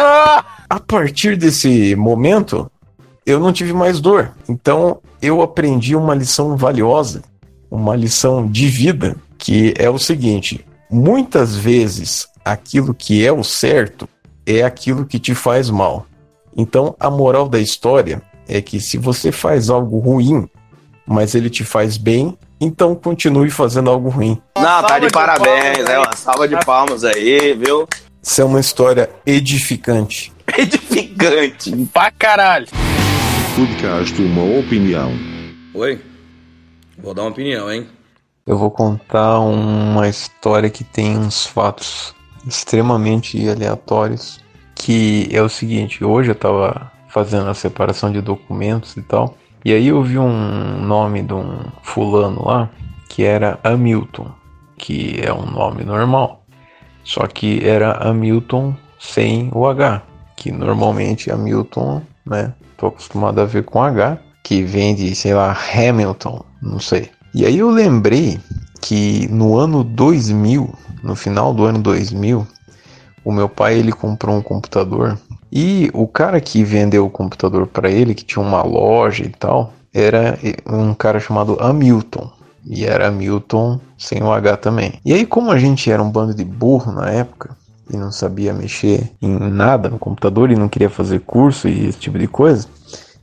[0.70, 2.70] A partir desse momento,
[3.26, 4.30] eu não tive mais dor.
[4.48, 7.24] Então eu aprendi uma lição valiosa,
[7.72, 14.08] uma lição de vida, que é o seguinte: muitas vezes aquilo que é o certo
[14.46, 16.08] é aquilo que te faz mal.
[16.56, 20.50] Então a moral da história é que se você faz algo ruim,
[21.06, 24.42] mas ele te faz bem, então continue fazendo algo ruim.
[24.58, 26.00] Não, tá de parabéns, né?
[26.00, 27.86] Uma salva de palmas aí, viu?
[28.22, 30.32] Isso é uma história edificante.
[30.58, 31.72] Edificante.
[31.92, 32.68] Pra caralho.
[33.56, 35.12] Podcast Uma Opinião.
[35.74, 36.00] Oi?
[36.98, 37.88] Vou dar uma opinião, hein?
[38.46, 42.14] Eu vou contar uma história que tem uns fatos
[42.46, 44.44] extremamente aleatórios.
[44.76, 49.38] Que é o seguinte: hoje eu tava fazendo a separação de documentos e tal.
[49.64, 52.70] E aí eu vi um nome de um fulano lá
[53.08, 54.30] que era Hamilton,
[54.78, 56.44] que é um nome normal.
[57.06, 60.02] Só que era Hamilton sem o H,
[60.36, 62.54] que normalmente Hamilton, né?
[62.76, 67.10] Tô acostumado a ver com H, que vem de, sei lá, Hamilton, não sei.
[67.34, 68.40] E aí eu lembrei
[68.82, 72.46] que no ano 2000, no final do ano 2000,
[73.26, 75.18] o meu pai ele comprou um computador
[75.52, 79.74] e o cara que vendeu o computador para ele, que tinha uma loja e tal,
[79.94, 80.38] era
[80.68, 82.32] um cara chamado Hamilton.
[82.66, 84.94] E era Hamilton sem o H também.
[85.06, 87.56] E aí, como a gente era um bando de burro na época
[87.92, 92.00] e não sabia mexer em nada no computador e não queria fazer curso e esse
[92.00, 92.68] tipo de coisa,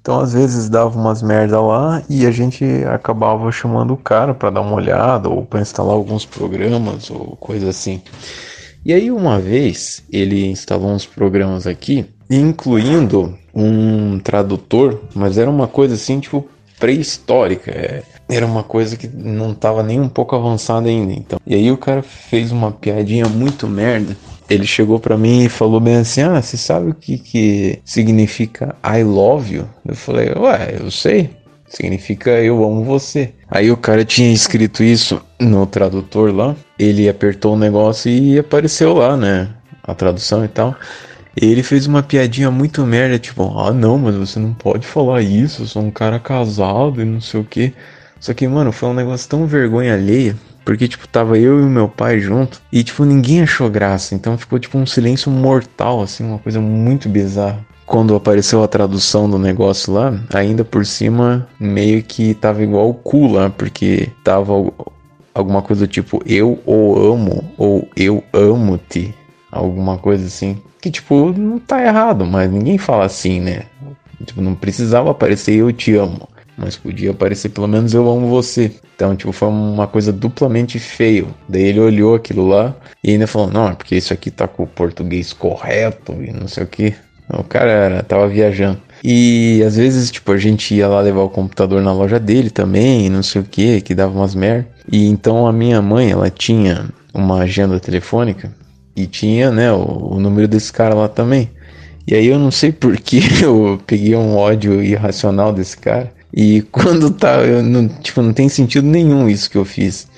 [0.01, 4.51] então às vezes dava umas merda lá e a gente acabava chamando o cara para
[4.51, 8.03] dar uma olhada ou para instalar alguns programas ou coisa assim.
[8.85, 15.69] E aí uma vez ele instalou uns programas aqui, incluindo um tradutor, mas era uma
[15.69, 16.49] coisa assim tipo
[16.79, 17.71] pré-histórica.
[17.71, 18.03] é.
[18.27, 21.13] Era uma coisa que não estava nem um pouco avançada ainda.
[21.13, 21.39] Então.
[21.45, 24.17] E aí o cara fez uma piadinha muito merda.
[24.51, 28.75] Ele chegou pra mim e falou bem assim: Ah, você sabe o que, que significa
[28.85, 29.69] I love you?
[29.87, 31.31] Eu falei: Ué, eu sei.
[31.69, 33.33] Significa eu amo você.
[33.49, 36.57] Aí o cara tinha escrito isso no tradutor lá.
[36.77, 39.49] Ele apertou o negócio e apareceu lá, né?
[39.85, 40.75] A tradução e tal.
[41.37, 45.63] Ele fez uma piadinha muito merda, tipo, ah não, mas você não pode falar isso,
[45.63, 47.73] eu sou um cara casado e não sei o que.
[48.19, 50.37] Só que, mano, foi um negócio tão vergonha alheia.
[50.65, 52.61] Porque, tipo, tava eu e meu pai junto.
[52.71, 54.15] E, tipo, ninguém achou graça.
[54.15, 57.65] Então ficou, tipo, um silêncio mortal, assim, uma coisa muito bizarra.
[57.87, 62.95] Quando apareceu a tradução do negócio lá, ainda por cima, meio que tava igual o
[62.95, 63.51] cu lá.
[63.51, 64.53] Porque tava
[65.35, 69.15] alguma coisa do tipo, eu o amo, ou eu amo-te.
[69.51, 70.63] Alguma coisa assim.
[70.81, 73.65] Que, tipo, não tá errado, mas ninguém fala assim, né?
[74.25, 76.29] Tipo, não precisava aparecer eu te amo
[76.61, 78.71] mas podia aparecer pelo menos eu amo você.
[78.95, 81.35] Então, tipo, foi uma coisa duplamente feio.
[81.49, 84.65] Daí ele olhou aquilo lá e ainda falou: Não, é porque isso aqui tá com
[84.65, 86.95] o português correto e não sei o que.
[87.33, 88.81] O cara tava viajando.
[89.03, 93.09] E às vezes, tipo, a gente ia lá levar o computador na loja dele também,
[93.09, 94.69] não sei o que, que dava umas merda.
[94.91, 98.53] E então a minha mãe, ela tinha uma agenda telefônica
[98.95, 101.49] e tinha, né, o, o número desse cara lá também.
[102.07, 106.13] E aí eu não sei por que eu peguei um ódio irracional desse cara.
[106.33, 110.09] E quando tá, eu não, tipo, não tem sentido nenhum isso que eu fiz.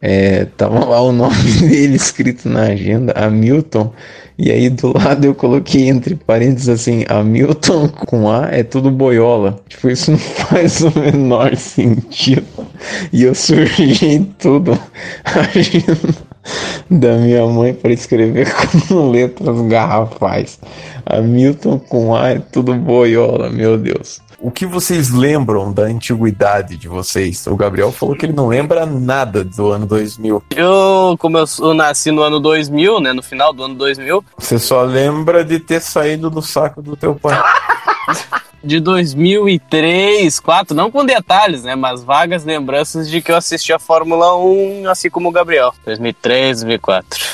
[0.00, 3.92] é, tava lá o nome dele escrito na agenda, Hamilton,
[4.36, 9.60] e aí do lado eu coloquei entre parênteses assim, Hamilton com A é tudo boiola.
[9.68, 10.18] Tipo, isso não
[10.48, 12.44] faz o menor sentido.
[13.12, 14.78] E eu surgi tudo
[15.24, 16.14] agindo
[16.90, 18.52] da minha mãe para escrever
[18.88, 20.58] com letras garrafais.
[21.06, 24.20] Hamilton com A é tudo boiola, meu Deus.
[24.44, 27.46] O que vocês lembram da antiguidade de vocês?
[27.46, 30.42] O Gabriel falou que ele não lembra nada do ano 2000.
[30.54, 33.14] Eu, como eu, eu nasci no ano 2000, né?
[33.14, 34.22] No final do ano 2000.
[34.36, 37.42] Você só lembra de ter saído do saco do teu pai.
[38.62, 41.74] De 2003, 2004, não com detalhes, né?
[41.74, 45.74] Mas vagas lembranças de que eu assisti a Fórmula 1, assim como o Gabriel.
[45.84, 47.24] 2003, 2004.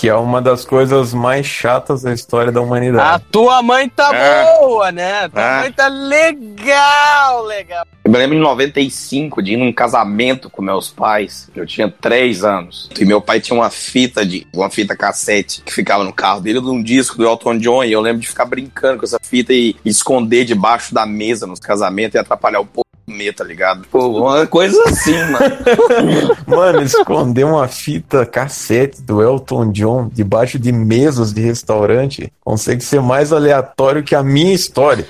[0.00, 3.22] Que é uma das coisas mais chatas da história da A humanidade.
[3.30, 4.58] tua mãe tá É.
[4.58, 5.28] boa, né?
[5.28, 5.60] Tua É.
[5.60, 7.84] mãe tá legal, legal.
[8.02, 11.50] Eu me lembro em 95 de ir num casamento com meus pais.
[11.54, 12.88] Eu tinha 3 anos.
[12.98, 16.62] E meu pai tinha uma fita de uma fita cassete que ficava no carro dele
[16.62, 17.84] de um disco do Elton John.
[17.84, 21.60] E eu lembro de ficar brincando com essa fita e esconder debaixo da mesa nos
[21.60, 23.86] casamentos e atrapalhar o povo comer, tá ligado?
[23.90, 26.36] Pô, uma coisa assim, mano.
[26.46, 33.00] Mano, esconder uma fita cassete do Elton John debaixo de mesas de restaurante consegue ser
[33.00, 35.06] mais aleatório que a minha história.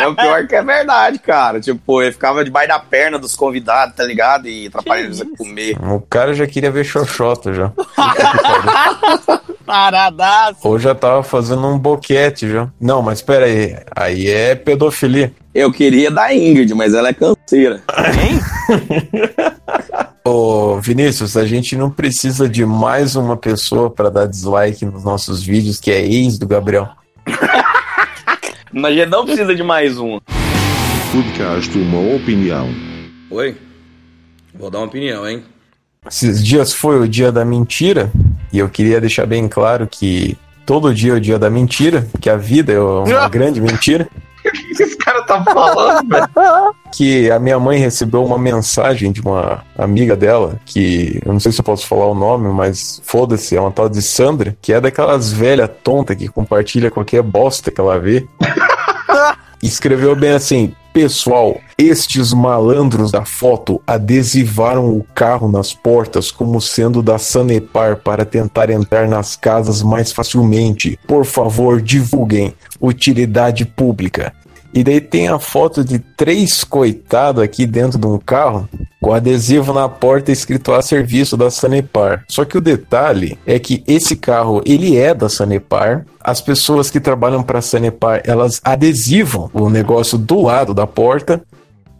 [0.00, 1.60] É o pior que é verdade, cara.
[1.60, 4.48] Tipo, eu ficava debaixo da perna dos convidados, tá ligado?
[4.48, 5.76] E atrapalhando eles a comer.
[5.82, 7.72] O cara já queria ver xoxota já.
[9.64, 10.58] Paradaço.
[10.64, 12.68] Ou já tava fazendo um boquete já.
[12.80, 13.76] Não, mas pera aí.
[13.94, 15.32] Aí é pedofilia.
[15.54, 17.82] Eu queria da Ingrid, mas ela é canseira.
[20.24, 25.42] Ô, Vinícius, a gente não precisa de mais uma pessoa pra dar dislike nos nossos
[25.42, 26.88] vídeos, que é ex do Gabriel.
[28.72, 30.18] Mas a gente não precisa de mais um.
[31.10, 32.70] Foodcast uma opinião.
[33.30, 33.54] Oi?
[34.54, 35.42] Vou dar uma opinião, hein?
[36.08, 38.10] Esses dias foi o dia da mentira,
[38.50, 42.30] e eu queria deixar bem claro que todo dia é o dia da mentira, que
[42.30, 44.08] a vida é uma grande mentira.
[45.26, 46.28] Cara tá falando, velho?
[46.92, 51.50] que a minha mãe recebeu uma mensagem de uma amiga dela, que eu não sei
[51.50, 54.80] se eu posso falar o nome, mas foda-se, é uma tal de Sandra, que é
[54.80, 58.26] daquelas velha tonta que compartilha qualquer bosta que ela vê.
[59.62, 67.02] Escreveu bem assim: Pessoal, estes malandros da foto adesivaram o carro nas portas como sendo
[67.02, 70.98] da Sanepar para tentar entrar nas casas mais facilmente.
[71.06, 72.52] Por favor, divulguem.
[72.78, 74.34] Utilidade pública.
[74.74, 78.68] E daí tem a foto de três coitados aqui dentro de um carro
[79.02, 82.24] com adesivo na porta escrito a serviço da Sanepar.
[82.28, 86.06] Só que o detalhe é que esse carro, ele é da Sanepar.
[86.20, 91.42] As pessoas que trabalham para a Sanepar, elas adesivam o negócio do lado da porta.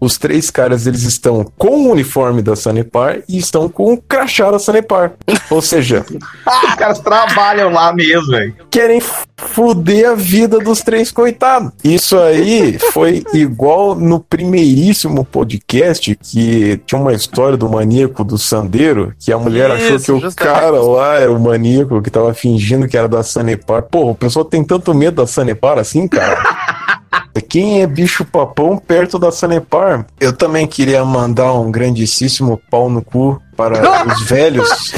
[0.05, 4.51] Os três caras, eles estão com o uniforme da Sanepar e estão com o crachá
[4.51, 5.13] da Sanepar.
[5.49, 8.53] Ou seja, Os caras trabalham lá mesmo, velho.
[8.69, 9.01] querem
[9.37, 11.71] fuder a vida dos três coitados.
[11.85, 19.15] Isso aí foi igual no primeiríssimo podcast que tinha uma história do maníaco do Sandeiro,
[19.21, 20.55] que a mulher achou Isso, que o justamente.
[20.55, 23.83] cara lá era o maníaco que tava fingindo que era da Sanepar.
[23.85, 26.43] Porra, o pessoal tem tanto medo da Sanepar assim, cara.
[27.41, 30.07] Quem é bicho papão perto da Sanepar?
[30.21, 34.93] Eu também queria mandar um grandíssimo pau no cu para os velhos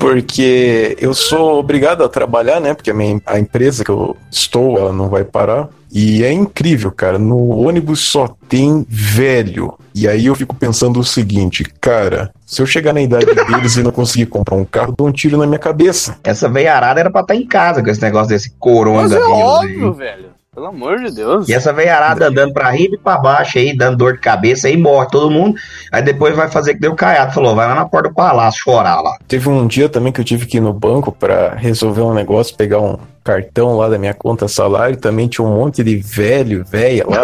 [0.00, 2.72] porque eu sou obrigado a trabalhar, né?
[2.72, 5.68] Porque a, minha, a empresa que eu estou, ela não vai parar.
[5.92, 7.18] E é incrível, cara.
[7.18, 9.74] No ônibus só tem velho.
[9.94, 13.82] E aí eu fico pensando o seguinte, cara, se eu chegar na idade deles e
[13.82, 16.16] não conseguir comprar um carro, dou um tiro na minha cabeça.
[16.24, 19.32] Essa veiarada era pra estar em casa com esse negócio desse Mas é coronavírus aí.
[19.32, 20.29] óbvio, velho.
[20.52, 21.48] Pelo amor de Deus.
[21.48, 24.76] E essa veiarada andando pra riba e pra baixo aí, dando dor de cabeça aí,
[24.76, 25.54] morre todo mundo.
[25.92, 27.32] Aí depois vai fazer que deu caiado.
[27.32, 29.16] Falou, vai lá na porta do palácio chorar lá.
[29.28, 32.56] Teve um dia também que eu tive que ir no banco pra resolver um negócio,
[32.56, 37.04] pegar um cartão lá da minha conta salário, também tinha um monte de velho, velha
[37.06, 37.22] lá.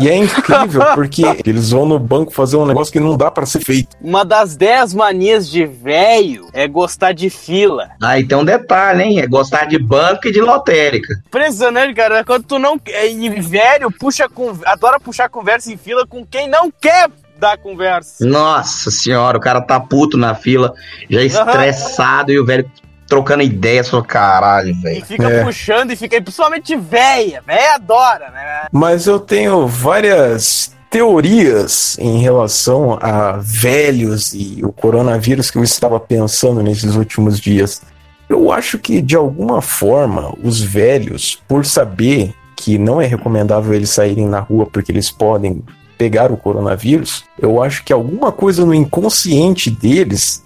[0.00, 3.46] E é incrível porque eles vão no banco fazer um negócio que não dá pra
[3.46, 3.96] ser feito.
[4.00, 7.90] Uma das dez manias de velho é gostar de fila.
[8.02, 9.20] Aí tem um detalhe, hein?
[9.20, 11.14] É gostar de banco e de lotérica.
[11.26, 12.24] Impressionante, cara.
[12.24, 12.80] Quando tu não.
[12.86, 14.52] E velho puxa com...
[14.64, 17.08] adora puxar conversa em fila com quem não quer
[17.38, 18.24] dar conversa.
[18.24, 20.72] Nossa senhora, o cara tá puto na fila,
[21.10, 22.70] já estressado e o velho
[23.08, 25.04] trocando ideias, falou, caralho, velho.
[25.04, 25.44] Fica É.
[25.44, 26.20] puxando e fica.
[26.20, 27.42] Principalmente véia.
[27.46, 28.66] Véia adora, né?
[28.72, 35.98] Mas eu tenho várias teorias em relação a velhos e o coronavírus que eu estava
[35.98, 37.82] pensando nesses últimos dias.
[38.28, 43.90] Eu acho que de alguma forma os velhos, por saber que não é recomendável eles
[43.90, 45.62] saírem na rua porque eles podem
[45.98, 50.43] pegaram o coronavírus, eu acho que alguma coisa no inconsciente deles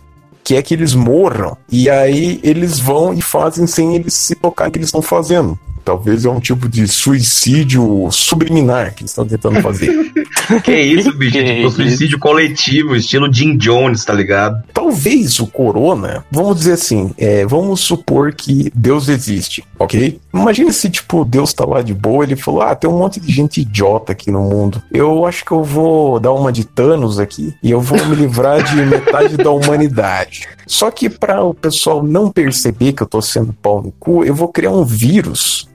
[0.48, 1.58] quer que eles morram.
[1.70, 5.58] E aí eles vão e fazem sem eles se tocar que eles estão fazendo.
[5.88, 9.88] Talvez é um tipo de suicídio subliminar que eles estão tentando fazer.
[10.64, 11.36] Que isso, bicho?
[11.36, 14.62] tipo, suicídio coletivo, estilo Jim Jones, tá ligado?
[14.72, 20.18] Talvez o corona, vamos dizer assim, é, vamos supor que Deus existe, ok?
[20.32, 23.30] Imagina se, tipo, Deus tá lá de boa, ele falou, ah, tem um monte de
[23.30, 24.82] gente idiota aqui no mundo.
[24.90, 28.62] Eu acho que eu vou dar uma de Thanos aqui e eu vou me livrar
[28.62, 30.48] de metade da humanidade.
[30.66, 34.34] Só que para o pessoal não perceber que eu tô sendo pau no cu, eu
[34.34, 35.68] vou criar um vírus.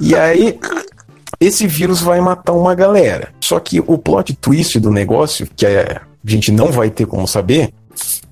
[0.00, 0.58] E aí,
[1.40, 3.28] esse vírus vai matar uma galera.
[3.40, 7.26] Só que o plot twist do negócio, que é, a gente não vai ter como
[7.26, 7.72] saber,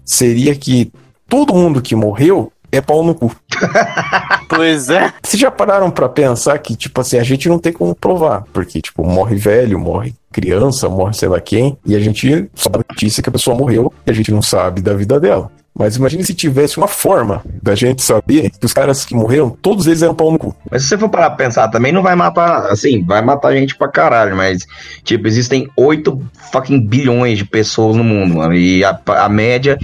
[0.04, 0.92] seria que
[1.28, 3.34] todo mundo que morreu é pau no cu.
[4.46, 5.12] Pois é.
[5.22, 8.44] Vocês já pararam pra pensar que, tipo assim, a gente não tem como provar?
[8.52, 12.80] Porque, tipo, morre velho, morre criança, morre sei lá quem, e a gente só dá
[12.88, 15.50] notícia que a pessoa morreu e a gente não sabe da vida dela.
[15.76, 19.88] Mas imagine se tivesse uma forma da gente saber que os caras que morreram, todos
[19.88, 20.54] eles eram pau no cu.
[20.70, 23.74] Mas se você for parar pra pensar, também não vai matar, assim, vai matar gente
[23.74, 24.64] pra caralho, mas,
[25.02, 26.20] tipo, existem 8
[26.52, 29.76] fucking bilhões de pessoas no mundo, mano, e a, a média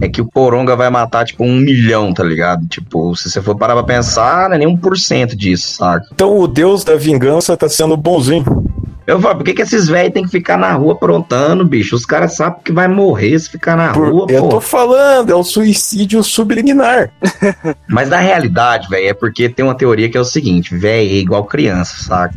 [0.00, 2.66] é que o coronga vai matar, tipo, um milhão, tá ligado?
[2.66, 6.06] Tipo, se você for parar pra pensar, não é nem um por cento disso, saca?
[6.14, 8.64] Então o deus da vingança tá sendo bonzinho.
[9.06, 11.94] Eu falo, por que, que esses velhos têm que ficar na rua aprontando, bicho?
[11.94, 15.34] Os caras sabem que vai morrer se ficar na Por- rua, eu tô falando, é
[15.34, 17.10] o suicídio subliminar.
[17.86, 21.14] Mas na realidade, velho, é porque tem uma teoria que é o seguinte, velho, é
[21.16, 22.34] igual criança, saca?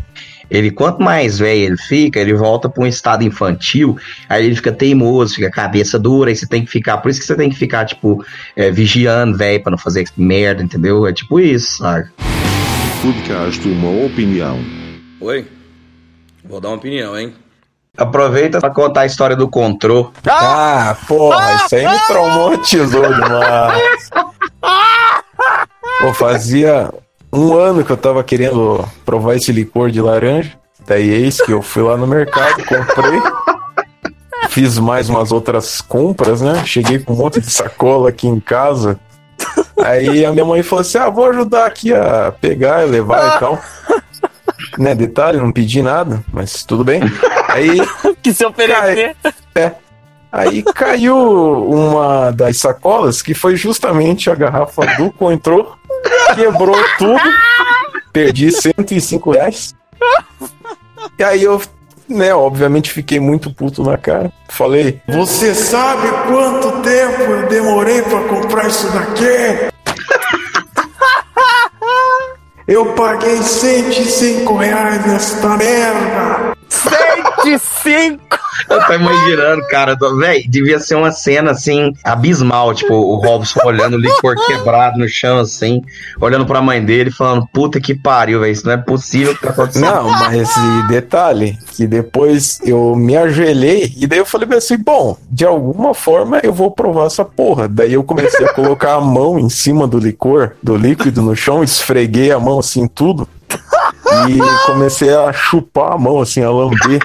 [0.52, 4.72] Ele, quanto mais velho ele fica, ele volta pra um estado infantil, aí ele fica
[4.72, 7.58] teimoso, fica cabeça dura, aí você tem que ficar, por isso que você tem que
[7.58, 8.24] ficar, tipo,
[8.58, 11.08] é, vigiando, velho, pra não fazer merda, entendeu?
[11.08, 12.12] É tipo isso, saca?
[13.02, 14.60] Foodcast uma opinião.
[15.22, 15.46] Oi?
[16.48, 17.36] Vou dar uma opinião, hein?
[17.98, 20.12] Aproveita pra contar a história do Contrô.
[20.26, 24.10] Ah, porra, isso aí me traumatizou demais.
[26.00, 26.94] Pô, fazia
[27.34, 30.54] um ano que eu tava querendo provar esse licor de laranja.
[30.86, 33.20] Daí eis que eu fui lá no mercado, comprei.
[34.50, 36.64] Fiz mais umas outras compras, né?
[36.66, 39.00] Cheguei com um monte de sacola aqui em casa.
[39.84, 43.40] Aí a minha mãe falou assim: Ah, vou ajudar aqui a pegar e levar e
[43.40, 43.60] tal.
[44.78, 47.02] Né, detalhe, não pedi nada, mas tudo bem.
[47.50, 47.78] Aí.
[48.22, 49.16] que se oferecer.
[49.56, 49.72] É.
[50.32, 55.72] Aí caiu uma das sacolas, que foi justamente a garrafa do Coentrô,
[56.36, 57.20] quebrou tudo,
[58.12, 59.74] perdi 105 reais.
[61.18, 61.62] E aí eu,
[62.08, 64.32] né, obviamente fiquei muito puto na cara.
[64.50, 69.72] Falei, Você sabe quanto tempo eu demorei pra comprar isso daqui?
[72.68, 76.54] Eu paguei 105 reais nesta merda.
[76.68, 77.27] 105!
[78.70, 83.60] Eu tô imaginando, cara, tô- véi, devia ser uma cena assim, abismal, tipo, o Robson
[83.66, 85.82] olhando o licor quebrado no chão, assim,
[86.20, 89.50] olhando pra mãe dele, falando, puta que pariu, velho, isso não é possível que tá
[89.52, 89.86] acontecendo.
[89.86, 94.78] Não, mas esse detalhe, que depois eu me ajoelhei e daí eu falei bem assim,
[94.78, 97.68] bom, de alguma forma eu vou provar essa porra.
[97.68, 101.64] Daí eu comecei a colocar a mão em cima do licor, do líquido no chão,
[101.64, 103.28] esfreguei a mão assim tudo
[104.30, 107.00] e comecei a chupar a mão assim, a lamber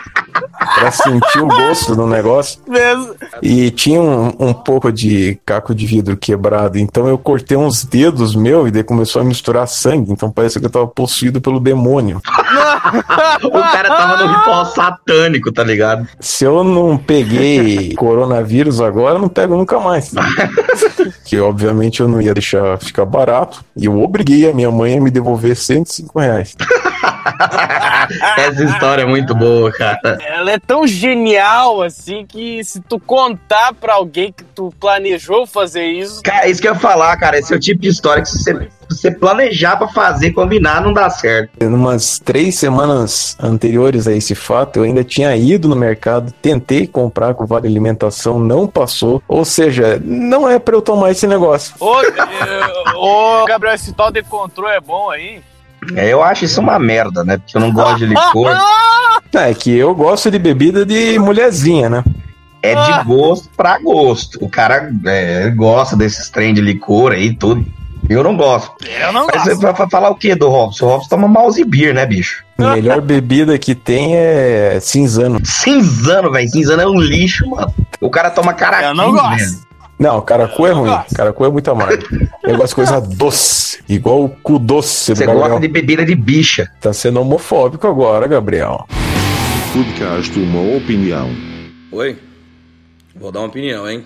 [0.74, 2.60] pra sentir o gosto do negócio.
[2.66, 3.14] Mesmo.
[3.42, 8.34] E tinha um, um pouco de caco de vidro quebrado, então eu cortei uns dedos
[8.34, 12.20] meu e daí começou a misturar sangue, então parece que eu tava possuído pelo demônio.
[13.42, 16.06] o cara tava no ritual satânico, tá ligado?
[16.20, 20.12] Se eu não peguei coronavírus agora, eu não pego nunca mais.
[21.24, 23.64] que obviamente eu não ia deixar ficar barato.
[23.76, 26.54] E eu obriguei a minha mãe a me devolver 105 reais.
[28.36, 30.18] Essa história é muito boa, cara.
[30.20, 35.84] Ela é tão genial assim que se tu contar pra alguém que tu planejou fazer
[35.84, 36.22] isso.
[36.22, 38.42] Cara, isso que eu ia falar, cara, esse é o tipo de história que se
[38.42, 41.50] você, você planejar pra fazer, combinar, não dá certo.
[41.62, 47.34] Numas três semanas anteriores a esse fato, eu ainda tinha ido no mercado, tentei comprar
[47.34, 49.22] com Vale Alimentação, não passou.
[49.26, 51.74] Ou seja, não é pra eu tomar esse negócio.
[51.80, 51.92] Ô,
[52.96, 55.42] ô, Gabriel, esse tal de controle é bom aí?
[55.96, 57.38] É, eu acho isso uma merda, né?
[57.38, 58.56] Porque eu não gosto de licor.
[59.34, 62.04] É que eu gosto de bebida de mulherzinha, né?
[62.62, 64.36] É de gosto pra gosto.
[64.44, 67.64] O cara é, gosta desses trem de licor aí e tudo.
[68.10, 68.72] Eu não gosto.
[68.84, 69.56] Eu não Mas gosto.
[69.56, 70.84] você vai falar o que do Robson?
[70.84, 72.44] O Robson toma mouse beer, né, bicho?
[72.58, 75.40] A melhor bebida que tem é cinzano.
[75.44, 76.48] Cinzano, velho.
[76.50, 77.72] Cinzano é um lixo, mano.
[78.02, 79.36] O cara toma caraquinho, Eu não gosto.
[79.38, 79.58] velho.
[80.02, 80.90] Não, caracu é ruim.
[81.14, 82.02] Caracu é muito amargo.
[82.42, 83.84] Eu gosto de coisa doce.
[83.88, 86.68] Igual o cu doce do Você gosta de bebida de bicha.
[86.80, 88.84] Tá sendo homofóbico agora, Gabriel.
[89.72, 91.30] Foodcast uma opinião.
[91.92, 92.18] Oi?
[93.14, 94.04] Vou dar uma opinião, hein?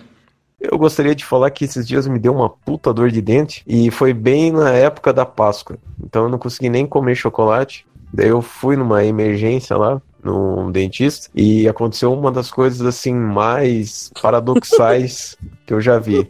[0.61, 3.91] Eu gostaria de falar que esses dias me deu uma puta dor de dente e
[3.91, 5.79] foi bem na época da Páscoa.
[6.05, 7.87] Então eu não consegui nem comer chocolate.
[8.13, 14.11] Daí eu fui numa emergência lá, num dentista, e aconteceu uma das coisas assim mais
[14.21, 16.29] paradoxais que eu já vi.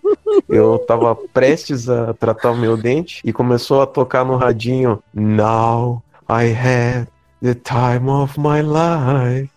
[0.48, 6.02] Eu tava prestes a tratar o meu dente e começou a tocar no radinho Now
[6.28, 7.06] I had
[7.42, 9.50] the time of my life.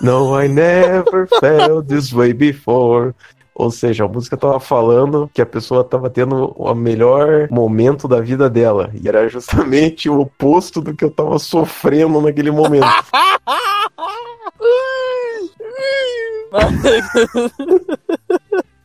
[0.00, 3.14] No, I never felt this way before.
[3.58, 8.20] Ou seja, a música tava falando que a pessoa tava tendo o melhor momento da
[8.20, 8.90] vida dela.
[8.94, 12.86] E era justamente o oposto do que eu tava sofrendo naquele momento.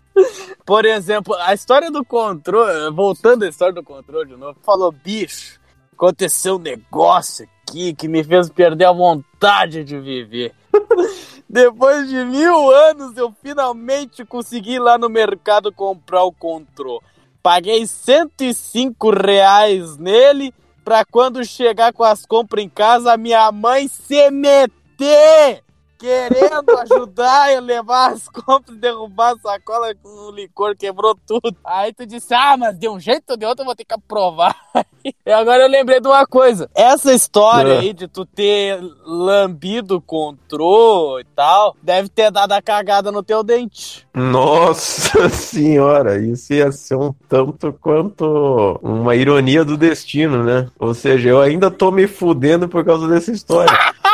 [0.66, 5.60] Por exemplo, a história do controle, voltando à história do controle de novo, falou, bicho,
[5.92, 10.54] aconteceu um negócio aqui que me fez perder a vontade de viver.
[11.50, 17.02] Depois de mil anos, eu finalmente consegui ir lá no mercado comprar o controle.
[17.42, 20.54] Paguei 105 reais nele
[20.84, 25.64] pra quando chegar com as compras em casa, minha mãe se meter
[25.98, 31.56] querendo ajudar eu levar as compras, derrubar a sacola com o licor, quebrou tudo.
[31.64, 33.94] Aí tu disse, ah, mas de um jeito ou de outro eu vou ter que
[33.94, 34.56] aprovar.
[35.26, 36.70] E agora eu lembrei de uma coisa.
[36.74, 37.80] Essa história É.
[37.80, 43.22] aí de tu ter lambido o controle e tal, deve ter dado a cagada no
[43.22, 44.08] teu dente.
[44.14, 50.70] Nossa senhora, isso ia ser um tanto quanto uma ironia do destino, né?
[50.80, 53.74] Ou seja, eu ainda tô me fudendo por causa dessa história.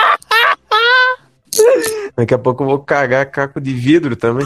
[2.16, 4.46] Daqui a pouco eu vou cagar caco de vidro também.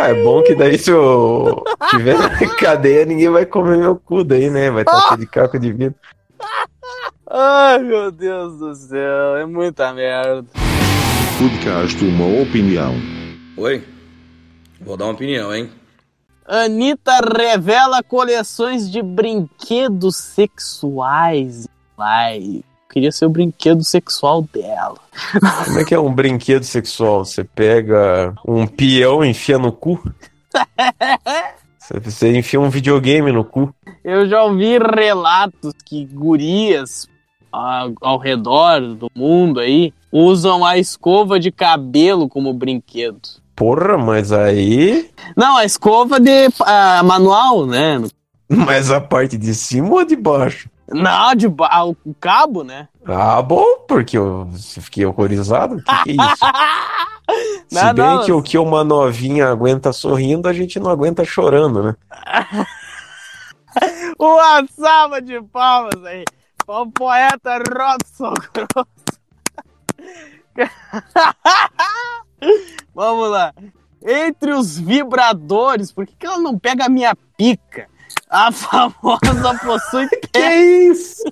[0.00, 4.22] Ah, é bom que daí se eu tiver na cadeia, ninguém vai comer meu cu
[4.22, 4.70] daí, né?
[4.70, 5.94] Vai estar cheio de caco de vidro.
[7.30, 10.46] Ai, meu Deus do céu, é muita merda.
[11.36, 12.94] Foodcast uma opinião.
[13.56, 13.84] Oi?
[14.80, 15.70] Vou dar uma opinião, hein?
[16.46, 21.68] Anitta revela coleções de brinquedos sexuais.
[21.98, 24.96] Ai, queria ser o brinquedo sexual dela.
[25.64, 27.24] Como é que é um brinquedo sexual?
[27.24, 30.00] Você pega um peão e enfia no cu?
[32.04, 33.72] Você- enfia um videogame no cu?
[34.04, 37.06] Eu já ouvi relatos que gurias
[37.52, 43.20] a- ao redor do mundo aí usam a escova de cabelo como brinquedo.
[43.56, 45.10] Porra, mas aí.
[45.36, 48.00] Não, a escova de ah, manual, né?
[48.48, 50.70] Mas a parte de cima ou de baixo?
[50.90, 52.88] Não, de ba- o cabo, né?
[53.04, 54.48] Ah, bom, porque eu
[54.80, 55.76] fiquei horrorizado.
[55.76, 56.44] O que, que é isso?
[57.68, 61.24] Se Não, bem não, que o que uma novinha aguenta sorrindo, a gente não aguenta
[61.24, 61.96] chorando, né?
[64.18, 66.24] Uma salva de palmas aí.
[66.66, 68.88] O poeta Robson Grosso.
[72.94, 73.52] Vamos lá.
[74.02, 77.88] Entre os vibradores, por que, que ela não pega a minha pica?
[78.28, 80.38] A famosa possui Que
[80.90, 81.24] isso?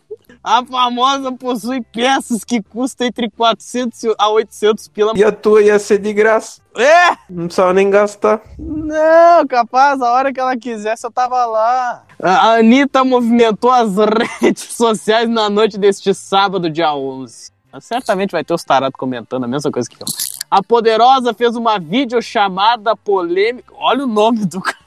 [0.43, 5.13] A famosa possui peças que custam entre 400 a 800 pila.
[5.17, 6.63] E a tua ia ser de graça.
[6.77, 7.17] É!
[7.29, 8.41] Não precisava nem gastar.
[8.57, 12.05] Não, capaz, a hora que ela quisesse eu tava lá.
[12.23, 13.91] A a Anitta movimentou as
[14.41, 17.51] redes sociais na noite deste sábado, dia 11.
[17.81, 20.07] Certamente vai ter os tarados comentando a mesma coisa que eu.
[20.49, 23.75] A Poderosa fez uma videochamada polêmica.
[23.75, 24.79] Olha o nome do cara.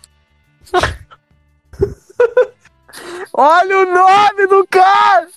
[3.34, 5.28] Olha o nome do cara!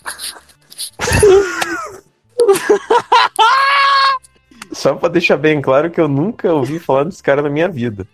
[4.72, 8.06] Só pra deixar bem claro que eu nunca ouvi falar desse cara na minha vida.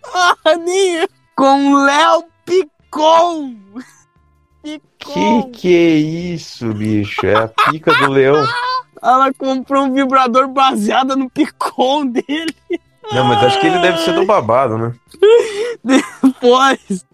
[0.45, 3.55] Aninha com Léo Picon.
[4.97, 7.25] Que que é isso, bicho?
[7.25, 8.45] É a pica do leão.
[9.01, 12.53] Ela comprou um vibrador baseado no Picon dele.
[13.11, 14.93] Não, mas acho que ele deve ser do babado, né?
[15.83, 17.05] Depois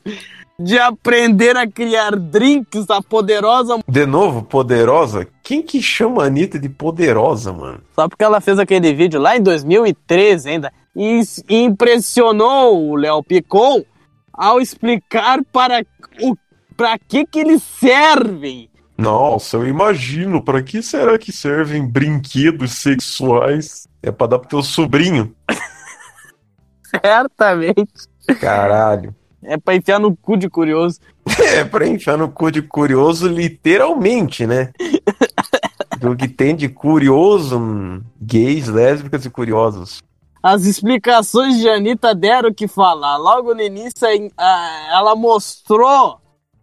[0.59, 3.79] de aprender a criar drinks, a poderosa.
[3.87, 5.27] De novo, poderosa?
[5.43, 7.81] Quem que chama a Anitta de poderosa, mano?
[7.93, 10.73] Só porque ela fez aquele vídeo lá em 2013 ainda.
[10.95, 13.83] E impressionou o Léo Picon
[14.33, 15.85] ao explicar para
[16.21, 16.35] o
[16.77, 18.69] para que que eles servem.
[18.97, 20.41] Nossa, eu imagino.
[20.41, 23.87] Pra que será que servem brinquedos sexuais?
[24.01, 25.33] É pra dar pro teu sobrinho.
[26.83, 28.07] Certamente.
[28.39, 29.13] Caralho.
[29.47, 30.99] É pra enfiar no cu de curioso.
[31.55, 34.71] É pra enfiar no cu de curioso, literalmente, né?
[35.99, 40.03] Do que tem de curioso, hum, gays, lésbicas e curiosos.
[40.43, 43.17] As explicações de Anitta deram o que falar.
[43.17, 44.07] Logo no início,
[44.91, 46.19] ela mostrou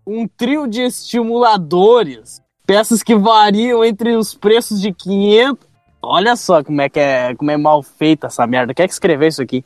[0.06, 5.66] um trio de estimuladores Peças que variam entre os preços de 500.
[6.00, 8.72] Olha só como é que é, como é mal feita essa merda.
[8.72, 9.64] Quem é que escreveu isso aqui?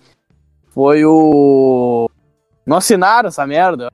[0.73, 2.11] Foi o.
[2.67, 3.91] Não assinaram essa merda.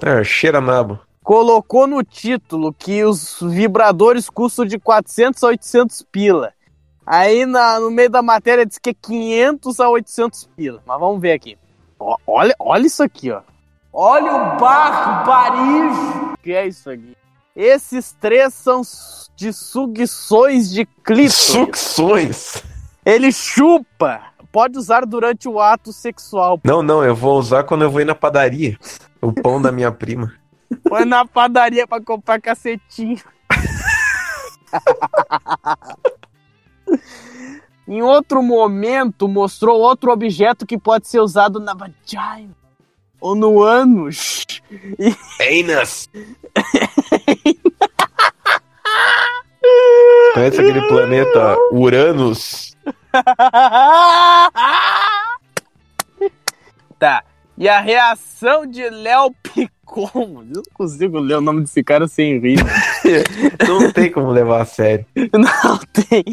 [0.00, 0.98] É, cheira nabo.
[1.22, 6.52] Colocou no título que os vibradores custam de 400 a 800 pila.
[7.06, 10.82] Aí na- no meio da matéria diz que é 500 a 800 pila.
[10.84, 11.56] Mas vamos ver aqui.
[11.98, 13.40] Ó, olha, olha isso aqui, ó.
[13.92, 16.32] Olha o barro, barijo.
[16.42, 17.16] que é isso aqui?
[17.54, 18.82] Esses três são
[19.36, 21.34] de sucções de clítoris.
[21.34, 22.62] Sucções?
[23.04, 24.20] Ele chupa.
[24.52, 26.60] Pode usar durante o ato sexual.
[26.62, 28.78] Não, não, eu vou usar quando eu vou ir na padaria.
[29.20, 30.30] O pão da minha prima.
[30.86, 33.18] Foi na padaria pra comprar cacetinho.
[37.88, 42.54] em outro momento, mostrou outro objeto que pode ser usado na vagina.
[43.20, 44.44] Ou no ânus.
[44.98, 45.16] E-
[45.62, 46.10] Anus.
[50.34, 52.71] Conhece aquele planeta Uranus?
[56.98, 57.24] tá.
[57.56, 60.10] E a reação de Léo Picon.
[60.14, 62.58] Eu não consigo ler o nome desse cara sem rir.
[63.68, 65.04] Não tem como levar a sério.
[65.14, 66.24] Não tem.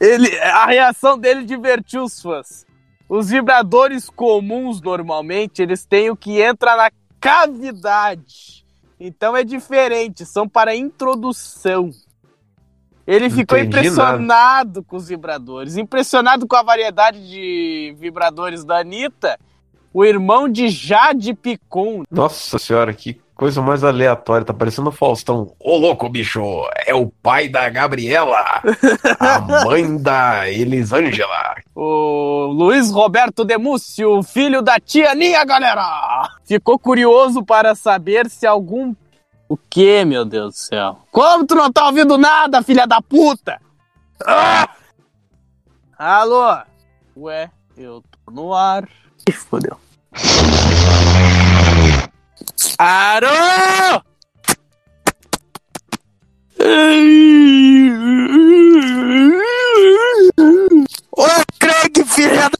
[0.00, 2.66] Ele, a reação dele divertiu os fãs.
[3.08, 6.90] Os vibradores comuns, normalmente, eles têm o que entra na
[7.20, 8.58] cavidade.
[9.00, 11.90] Então é diferente, são para introdução.
[13.08, 19.40] Ele ficou Entendi impressionado com os vibradores, impressionado com a variedade de vibradores da Anitta.
[19.94, 22.02] O irmão de Jade Picon.
[22.10, 24.44] Nossa senhora, que coisa mais aleatória.
[24.44, 25.54] Tá parecendo o Faustão.
[25.58, 26.42] Ô louco, bicho,
[26.86, 28.60] é o pai da Gabriela,
[29.18, 31.54] a mãe da Elisângela.
[31.74, 36.28] O Luiz Roberto Demúcio, filho da tia Ninha, galera!
[36.44, 38.94] Ficou curioso para saber se algum.
[39.48, 40.98] O que, meu Deus do céu?
[41.10, 43.58] Como tu não tá ouvindo nada, filha da puta?
[44.26, 44.68] Ah!
[45.96, 46.58] Alô?
[47.16, 48.86] Ué, eu tô no ar.
[49.26, 49.78] Ih, fodeu.
[52.78, 53.28] Arô!
[61.10, 61.24] Ô,
[61.58, 62.58] Craig, filha da...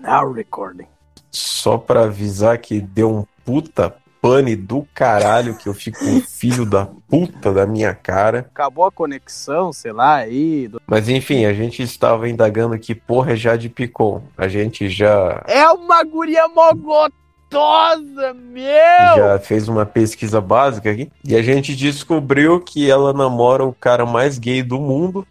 [0.00, 0.86] Now recording.
[1.32, 6.64] Só pra avisar que deu um puta pane do caralho que eu fico um filho
[6.66, 8.40] da puta da minha cara.
[8.52, 10.68] Acabou a conexão, sei lá, aí.
[10.68, 14.22] do- Mas enfim, a gente estava indagando que porra é Jade Picon.
[14.36, 19.16] A gente já, É uma guria mogotosa, meu!
[19.16, 24.04] já fez uma pesquisa básica aqui e a gente descobriu que ela namora o cara
[24.04, 25.26] mais gay do mundo.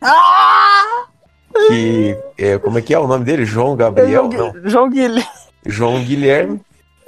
[1.67, 3.45] Que é, como é que é o nome dele?
[3.45, 4.29] João Gabriel?
[4.29, 5.25] Não, João Guilherme.
[5.65, 6.61] João Guilherme.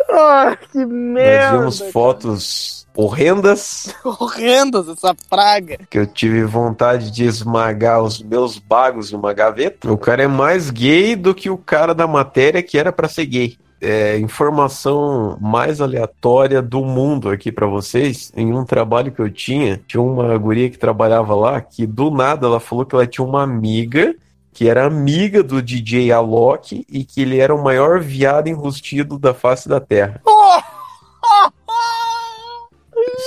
[0.10, 1.58] Ah, que Nós merda!
[1.58, 5.78] vimos fotos horrendas Horrendas essa praga.
[5.90, 9.92] que eu tive vontade de esmagar os meus bagos numa gaveta.
[9.92, 13.26] O cara é mais gay do que o cara da matéria que era pra ser
[13.26, 13.58] gay.
[13.82, 18.30] É, informação mais aleatória do mundo aqui pra vocês.
[18.36, 22.46] Em um trabalho que eu tinha, tinha uma guria que trabalhava lá que do nada
[22.48, 24.14] ela falou que ela tinha uma amiga
[24.60, 29.34] que era amiga do DJ Alok e que ele era o maior viado enrustido da
[29.34, 30.22] face da Terra.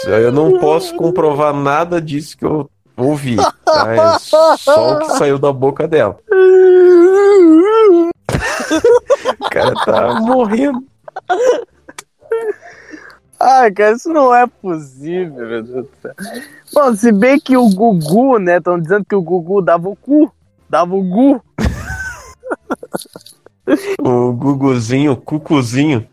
[0.05, 2.69] Eu não posso comprovar nada disso que eu
[2.99, 3.37] ouvi.
[3.65, 3.95] Tá?
[3.95, 4.57] É só
[4.93, 6.19] o que saiu da boca dela.
[9.41, 10.85] O cara tá morrendo.
[13.41, 16.13] Ai, cara, isso não é possível, meu Deus do céu.
[16.75, 18.59] Bom, se bem que o Gugu, né?
[18.59, 20.31] Estão dizendo que o Gugu dava o cu.
[20.73, 21.43] Dava o gu.
[24.01, 26.07] O Guguzinho, o Cucuzinho.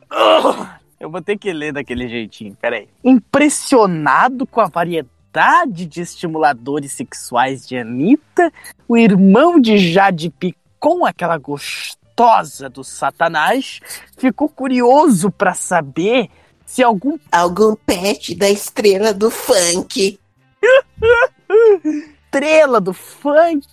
[0.99, 2.87] Eu vou ter que ler daquele jeitinho, peraí.
[3.03, 8.53] Impressionado com a variedade de estimuladores sexuais de Anitta,
[8.87, 13.79] o irmão de Jade Picon, aquela gostosa do Satanás,
[14.15, 16.29] ficou curioso pra saber
[16.65, 17.17] se algum.
[17.31, 20.19] Algum pet da estrela do funk.
[22.29, 23.65] estrela do funk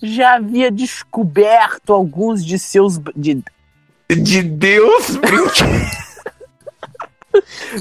[0.00, 2.98] já havia descoberto alguns de seus.
[3.14, 3.42] De,
[4.08, 5.18] de Deus,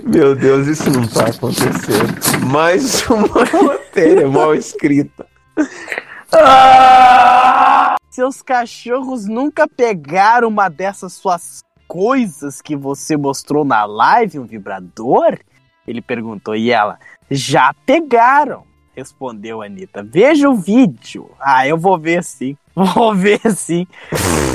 [0.04, 2.46] Meu Deus, isso não tá acontecendo.
[2.52, 5.26] Mais uma matéria mal escrita.
[8.10, 15.40] Seus cachorros nunca pegaram uma dessas suas coisas que você mostrou na live, um vibrador?
[15.88, 16.56] Ele perguntou.
[16.56, 17.00] E ela,
[17.32, 18.66] já pegaram,
[18.98, 20.04] respondeu a Anitta.
[20.04, 21.32] Veja o vídeo.
[21.40, 22.58] Ah, eu vou ver sim.
[22.76, 23.88] Vou ver sim.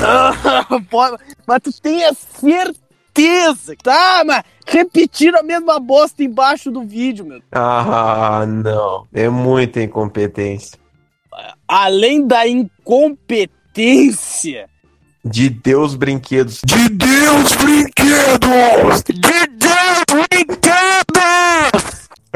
[0.01, 1.01] Ah, pô,
[1.45, 2.81] Mas tu tenha certeza
[3.13, 3.75] certeza.
[3.81, 7.39] Tá, mas repetiram a mesma bosta embaixo do vídeo, meu.
[7.51, 9.05] Ah, não.
[9.13, 10.79] É muita incompetência.
[11.67, 14.67] Além da incompetência.
[15.23, 16.61] De Deus Brinquedos.
[16.65, 19.03] De Deus Brinquedos!
[19.03, 20.82] De Deus Brinquedos!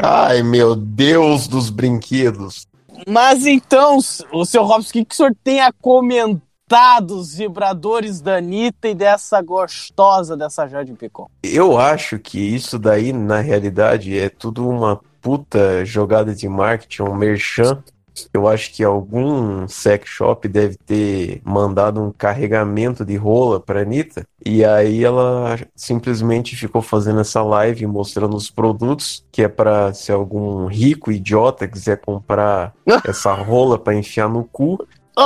[0.00, 2.66] Ai, meu Deus dos brinquedos.
[3.06, 3.98] Mas então,
[4.32, 8.88] o seu Robson, o que, que o senhor tem a comentar dos vibradores da Anitta
[8.88, 11.28] e dessa gostosa dessa Jade Picon?
[11.42, 17.14] Eu acho que isso daí, na realidade, é tudo uma puta jogada de marketing, um
[17.14, 17.82] merchan.
[18.32, 24.26] Eu acho que algum sex shop deve ter mandado um carregamento de rola pra Anitta.
[24.44, 30.10] E aí ela simplesmente ficou fazendo essa live mostrando os produtos, que é pra se
[30.10, 32.74] algum rico idiota quiser comprar
[33.04, 34.78] essa rola pra enfiar no cu,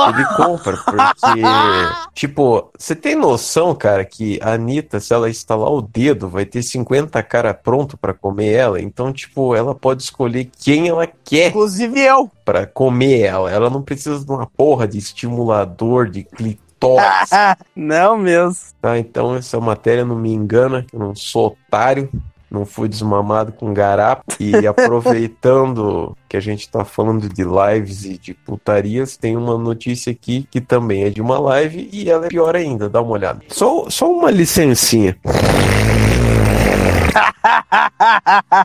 [0.09, 1.41] ele compra, porque,
[2.13, 6.63] tipo, você tem noção, cara, que a Anitta, se ela instalar o dedo, vai ter
[6.63, 8.81] 50 cara pronto pra comer ela.
[8.81, 11.49] Então, tipo, ela pode escolher quem ela quer.
[11.49, 12.29] Inclusive eu.
[12.43, 13.51] Pra comer ela.
[13.51, 17.29] Ela não precisa de uma porra de estimulador, de clitóris.
[17.75, 18.57] não mesmo.
[18.81, 22.09] Tá, então essa matéria não me engana, eu não sou otário.
[22.53, 24.23] Não fui desmamado com garapo.
[24.39, 30.11] E aproveitando que a gente tá falando de lives e de putarias, tem uma notícia
[30.11, 32.87] aqui que também é de uma live e ela é pior ainda.
[32.87, 33.41] Dá uma olhada.
[33.49, 35.17] Só, só uma licencinha.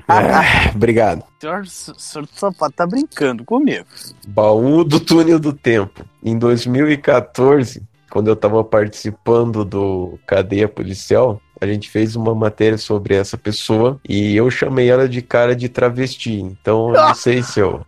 [0.08, 1.20] É, obrigado.
[1.20, 3.86] O senhor, o senhor só pode tá brincando comigo.
[4.26, 6.04] Baú do túnel do tempo.
[6.22, 13.14] Em 2014, quando eu tava participando do Cadeia Policial, a gente fez uma matéria sobre
[13.14, 16.40] essa pessoa e eu chamei ela de cara de travesti.
[16.40, 17.84] Então eu não sei se eu.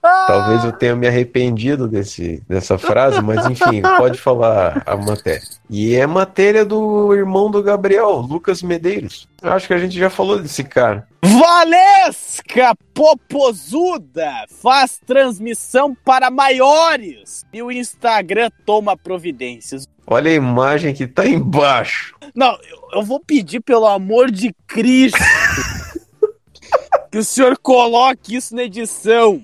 [0.00, 5.46] Talvez eu tenha me arrependido desse, dessa frase, mas enfim, pode falar a matéria.
[5.70, 9.28] E é matéria do irmão do Gabriel, Lucas Medeiros.
[9.42, 11.06] Acho que a gente já falou desse cara.
[11.22, 19.88] Valesca Popozuda faz transmissão para maiores e o Instagram toma providências.
[20.06, 22.14] Olha a imagem que tá embaixo.
[22.34, 25.18] Não, eu, eu vou pedir pelo amor de Cristo
[27.10, 29.42] que o senhor coloque isso na edição.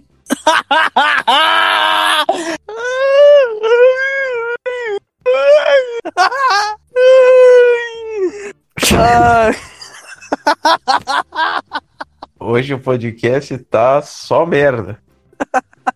[12.38, 15.00] Hoje o podcast tá só merda.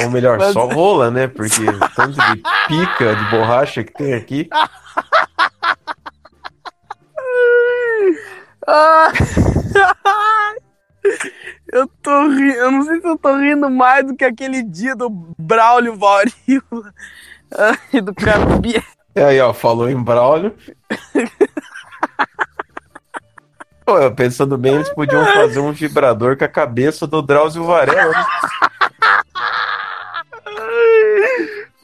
[0.00, 1.28] Ou melhor, Mas- só rola, né?
[1.28, 4.48] Porque tanto de pica de borracha que tem aqui.
[11.72, 14.94] Eu tô rindo, eu não sei se eu tô rindo mais do que aquele dia
[14.94, 16.94] do Braulio Varíola
[17.92, 18.82] e do Cabia.
[19.14, 20.54] E aí, ó, falou em Braulio.
[23.84, 28.14] Pô, pensando bem, eles podiam fazer um vibrador com a cabeça do Drauzio Varela.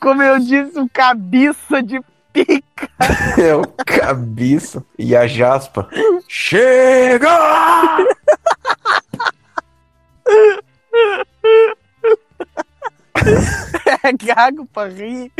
[0.00, 2.00] Como eu disse, o cabeça de
[2.32, 2.88] pica.
[3.38, 5.88] É o cabeça e a jaspa.
[6.28, 7.28] Chega!
[14.02, 15.30] É gago pra rir.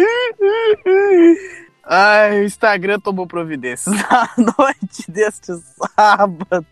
[1.84, 5.52] Ai, o Instagram tomou providências na noite deste
[5.96, 6.66] sábado.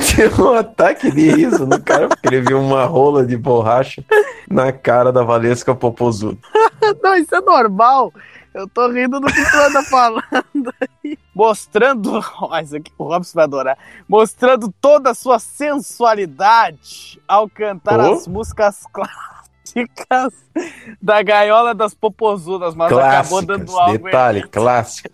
[0.00, 4.04] Tinha um ataque de riso no cara porque ele viu uma rola de borracha
[4.48, 6.38] na cara da Valesca Popozuda.
[7.02, 8.12] Não, isso é normal.
[8.52, 10.74] Eu tô rindo do que tu anda falando
[11.04, 11.16] aí.
[11.32, 12.20] Mostrando.
[12.42, 13.78] Ó, isso aqui o Robson vai adorar.
[14.08, 18.14] Mostrando toda a sua sensualidade ao cantar Oh.
[18.14, 20.34] as músicas clássicas
[21.00, 25.08] da gaiola das popozudas, mas acabou Clássicas, dando algo detalhe, clássico.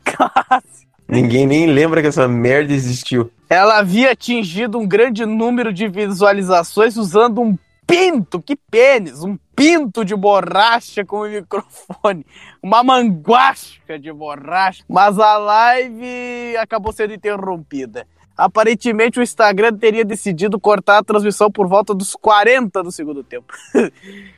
[1.08, 3.30] Ninguém nem lembra que essa merda existiu.
[3.48, 7.56] Ela havia atingido um grande número de visualizações usando um
[7.86, 12.26] pinto, que pênis, um pinto de borracha com o microfone,
[12.60, 18.06] uma manguasca de borracha, mas a live acabou sendo interrompida.
[18.36, 23.46] Aparentemente o Instagram teria decidido cortar a transmissão por volta dos 40 do segundo tempo.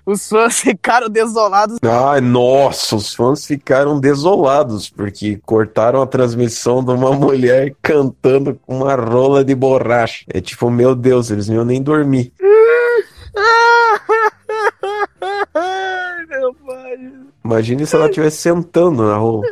[0.06, 1.78] Os fãs ficaram desolados.
[1.82, 8.78] Ai, nossa, os fãs ficaram desolados porque cortaram a transmissão de uma mulher cantando com
[8.78, 10.24] uma rola de borracha.
[10.32, 12.32] É tipo, meu Deus, eles não iam nem dormir.
[16.28, 17.12] Meu pai.
[17.44, 19.42] Imagine se ela estivesse sentando na rola.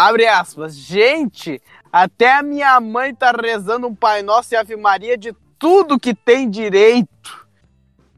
[0.00, 0.74] Abre aspas.
[0.74, 1.60] Gente,
[1.92, 6.14] até a minha mãe tá rezando um Pai Nosso e Ave Maria de tudo que
[6.14, 7.46] tem direito.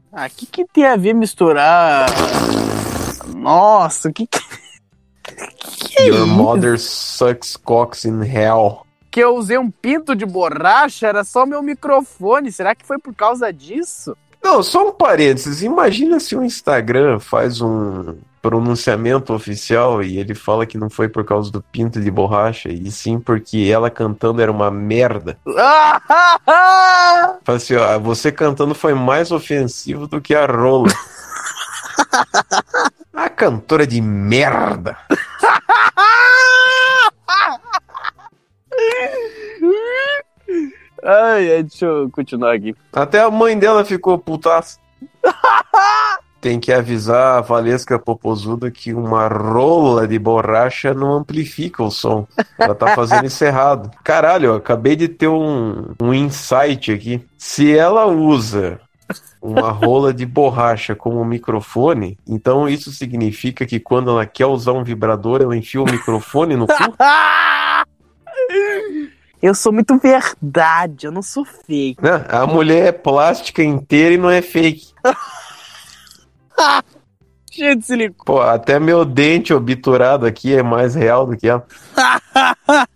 [0.09, 2.09] Ah, o que, que tem a ver misturar?
[3.35, 4.39] Nossa, o que, que...
[6.07, 8.85] Your mother sucks cocks in hell.
[9.11, 12.49] Que eu usei um pinto de borracha, era só meu microfone.
[12.49, 14.15] Será que foi por causa disso?
[14.41, 15.61] Não, só um parênteses.
[15.61, 21.23] Imagina se o Instagram faz um pronunciamento oficial e ele fala que não foi por
[21.23, 25.39] causa do pinto de borracha, e sim porque ela cantando era uma merda.
[27.45, 30.89] Fala assim, ó, você cantando foi mais ofensivo do que a rola.
[33.15, 34.97] a cantora de merda.
[41.01, 42.75] Ai, deixa eu continuar aqui.
[42.91, 44.79] Até a mãe dela ficou putaça.
[46.43, 52.27] Tem que avisar a Valesca Popozuda que uma rola de borracha não amplifica o som.
[52.59, 53.89] Ela tá fazendo isso errado.
[54.03, 57.25] Caralho, eu acabei de ter um, um insight aqui.
[57.37, 58.81] Se ela usa
[59.41, 64.83] uma rola de borracha como microfone, então isso significa que quando ela quer usar um
[64.83, 66.73] vibrador, ela enfia o microfone no cu?
[69.41, 72.01] Eu sou muito verdade, eu não sou fake.
[72.01, 74.93] Não, a mulher é plástica inteira e não é fake.
[77.51, 78.25] Cheio de silicone.
[78.25, 81.65] Pô, até meu dente obturado aqui é mais real do que ela.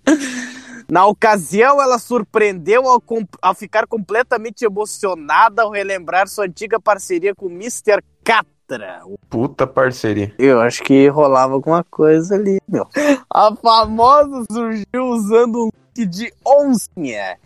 [0.89, 3.03] Na ocasião, ela surpreendeu ao,
[3.41, 8.01] ao ficar completamente emocionada ao relembrar sua antiga parceria com Mr.
[8.23, 9.01] Catra.
[9.29, 10.33] Puta parceria.
[10.39, 12.87] Eu acho que rolava alguma coisa ali, meu.
[13.29, 17.37] A famosa surgiu usando um look de oncinha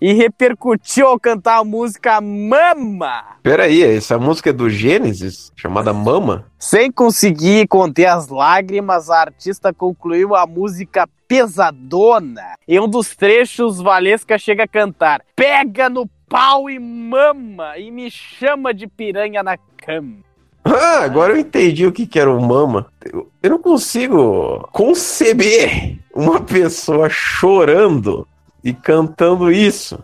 [0.00, 3.36] e repercutiu ao cantar a música Mama.
[3.42, 6.46] Pera aí, essa música é do Gênesis, chamada Mama?
[6.58, 12.54] Sem conseguir conter as lágrimas, a artista concluiu a música Pesadona.
[12.66, 18.10] Em um dos trechos, Valesca chega a cantar: Pega no pau e mama, e me
[18.10, 20.30] chama de piranha na cama.
[20.64, 22.86] Ah, agora eu entendi o que, que era o Mama.
[23.04, 28.26] Eu, eu não consigo conceber uma pessoa chorando
[28.62, 29.98] e cantando isso.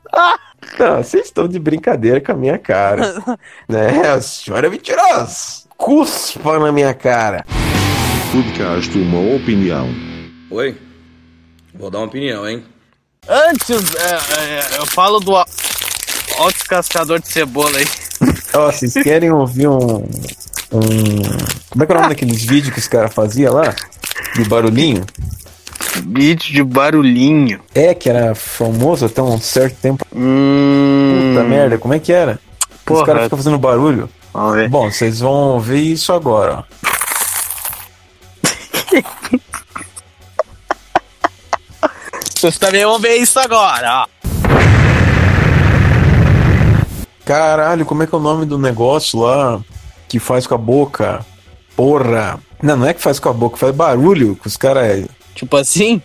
[0.78, 3.14] Não, vocês estão de brincadeira com a minha cara.
[3.68, 4.08] né?
[4.08, 5.66] A senhora é mentirosa.
[5.76, 7.44] Cuspa na minha cara.
[8.32, 9.88] Podcast Uma Opinião.
[10.50, 10.76] Oi?
[11.74, 12.64] Vou dar uma opinião, hein?
[13.28, 15.32] Antes, é, é, eu falo do.
[15.32, 15.44] Ó,
[16.40, 17.86] o descascador de cebola aí.
[18.54, 20.04] Ó, vocês querem ouvir um,
[20.72, 21.22] um.
[21.70, 23.74] Como é que é o nome daqueles vídeos que os caras faziam lá?
[24.34, 25.04] De barulhinho?
[26.04, 27.60] Vídeo de barulhinho.
[27.74, 30.04] É, que era famoso até um certo tempo.
[30.14, 31.32] Hum...
[31.34, 32.38] Puta merda, como é que era?
[32.84, 33.00] Porra.
[33.00, 34.08] Os caras ficam fazendo barulho.
[34.32, 34.68] Vamos ver.
[34.68, 36.64] Bom, vocês vão ver isso agora, ó.
[42.36, 44.06] Vocês também vão ver isso agora, ó.
[47.24, 49.60] Caralho, como é que é o nome do negócio lá
[50.06, 51.24] que faz com a boca?
[51.74, 52.38] Porra!
[52.62, 55.06] Não, não é que faz com a boca, faz barulho que os caras.
[55.36, 56.02] Tipo assim?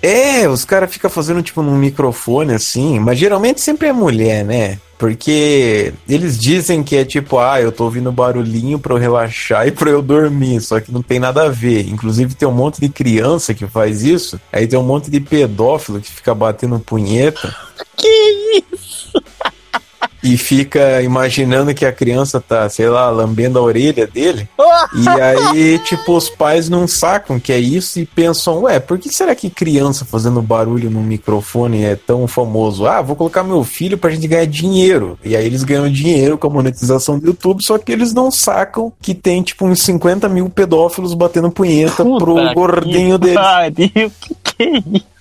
[0.00, 4.78] É, os caras ficam fazendo tipo num microfone assim, mas geralmente sempre é mulher, né?
[4.96, 9.72] Porque eles dizem que é tipo, ah, eu tô ouvindo barulhinho pra eu relaxar e
[9.72, 11.88] pra eu dormir, só que não tem nada a ver.
[11.88, 16.00] Inclusive tem um monte de criança que faz isso, aí tem um monte de pedófilo
[16.00, 17.54] que fica batendo punheta.
[17.96, 19.22] Que isso?
[20.22, 24.48] E fica imaginando que a criança tá, sei lá, lambendo a orelha dele.
[24.94, 29.08] E aí, tipo, os pais não sacam que é isso e pensam, ué, por que
[29.08, 32.86] será que criança fazendo barulho no microfone é tão famoso?
[32.86, 35.18] Ah, vou colocar meu filho pra gente ganhar dinheiro.
[35.24, 38.92] E aí eles ganham dinheiro com a monetização do YouTube, só que eles não sacam
[39.00, 43.34] que tem, tipo, uns 50 mil pedófilos batendo punheta pro Puta gordinho que dele.
[43.34, 45.19] pariu, que que é isso?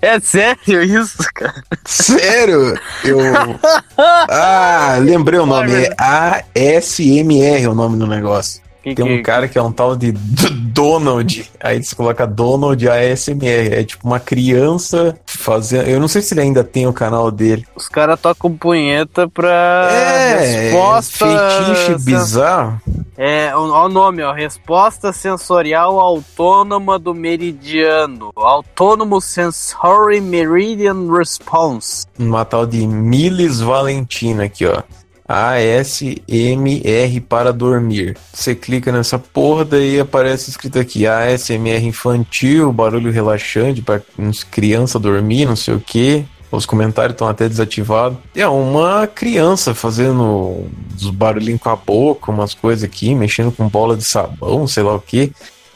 [0.00, 1.62] É sério isso, cara?
[1.84, 2.78] Sério?
[3.04, 3.18] Eu.
[3.96, 5.72] Ah, lembrei o nome.
[5.72, 8.63] É ASMR o nome do negócio.
[8.84, 11.50] Que Tem um que- cara que é um tal de Donald.
[11.58, 13.72] Aí você coloca Donald ASMR.
[13.72, 15.88] É tipo uma criança fazendo.
[15.88, 17.66] Eu não sei se ele ainda tem o canal dele.
[17.74, 21.26] Os caras tocam punheta pra É, resposta.
[21.26, 22.78] fetiche bizarro.
[23.16, 24.32] É, ó o nome, ó.
[24.32, 28.32] Resposta sensorial autônoma do meridiano.
[28.36, 32.04] Autonomous Sensory Meridian Response.
[32.18, 34.82] Uma tal de Milis Valentina aqui, ó.
[35.26, 38.16] ASMR para dormir.
[38.32, 44.02] Você clica nessa porra, daí aparece escrito aqui ASMR infantil, barulho relaxante para
[44.50, 46.24] criança dormir, não sei o que.
[46.50, 48.18] Os comentários estão até desativados.
[48.34, 53.96] É uma criança fazendo uns barulhinhos com a boca, umas coisas aqui, mexendo com bola
[53.96, 55.32] de sabão, sei lá o que.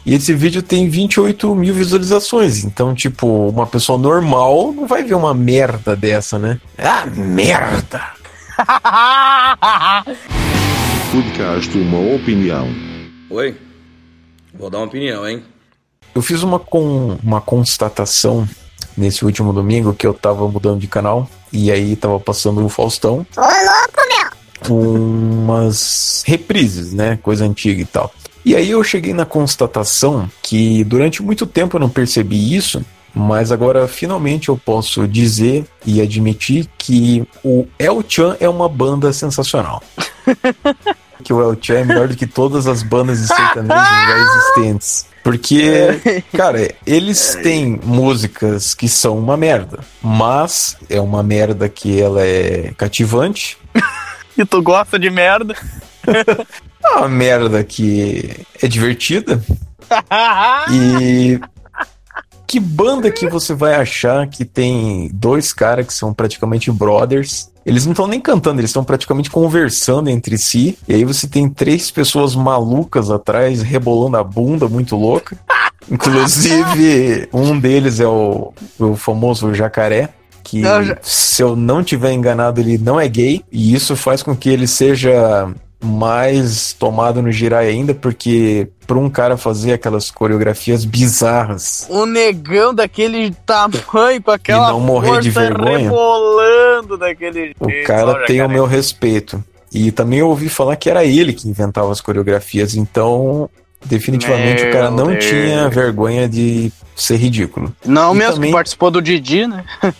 [0.06, 2.64] E esse vídeo tem 28 mil visualizações.
[2.64, 6.60] Então, tipo, uma pessoa normal não vai ver uma merda dessa, né?
[6.78, 8.17] Ah, merda!
[11.12, 12.66] Podcast Uma Opinião.
[13.30, 13.56] Oi?
[14.52, 15.44] Vou dar uma opinião, hein?
[16.12, 18.48] Eu fiz uma, com, uma constatação
[18.96, 23.24] nesse último domingo que eu tava mudando de canal e aí tava passando o Faustão.
[23.36, 24.26] Ô, louco, meu!
[24.76, 27.16] Umas reprises, né?
[27.22, 28.12] Coisa antiga e tal.
[28.44, 32.84] E aí eu cheguei na constatação que durante muito tempo eu não percebi isso,
[33.18, 39.12] mas agora finalmente eu posso dizer e admitir que o El Chan é uma banda
[39.12, 39.82] sensacional.
[41.24, 45.06] que o El Chan é melhor do que todas as bandas de sertanejo já existentes.
[45.24, 52.24] Porque, cara, eles têm músicas que são uma merda, mas é uma merda que ela
[52.24, 53.58] é cativante.
[54.36, 55.56] E tu gosta de merda?
[56.06, 59.42] É uma merda que é divertida.
[60.70, 61.40] E
[62.48, 67.50] que banda que você vai achar que tem dois caras que são praticamente brothers?
[67.64, 70.78] Eles não estão nem cantando, eles estão praticamente conversando entre si.
[70.88, 75.36] E aí você tem três pessoas malucas atrás, rebolando a bunda, muito louca.
[75.90, 80.08] Inclusive, um deles é o, o famoso jacaré.
[80.42, 80.62] Que,
[81.02, 83.44] se eu não tiver enganado, ele não é gay.
[83.52, 89.08] E isso faz com que ele seja mais tomado no girai ainda, porque para um
[89.08, 95.30] cara fazer aquelas coreografias bizarras Um negão daquele tamanho, com aquela E não morrer de
[95.30, 95.90] vergonha?
[96.98, 97.86] daquele O jeito.
[97.86, 98.52] cara Olha, tem o cara.
[98.52, 99.42] meu respeito.
[99.72, 103.48] E também eu ouvi falar que era ele que inventava as coreografias, então
[103.84, 105.24] definitivamente o cara Meu não Deus.
[105.26, 107.72] tinha vergonha de ser ridículo.
[107.84, 109.64] Não E mesmo também que participou do Didi, né?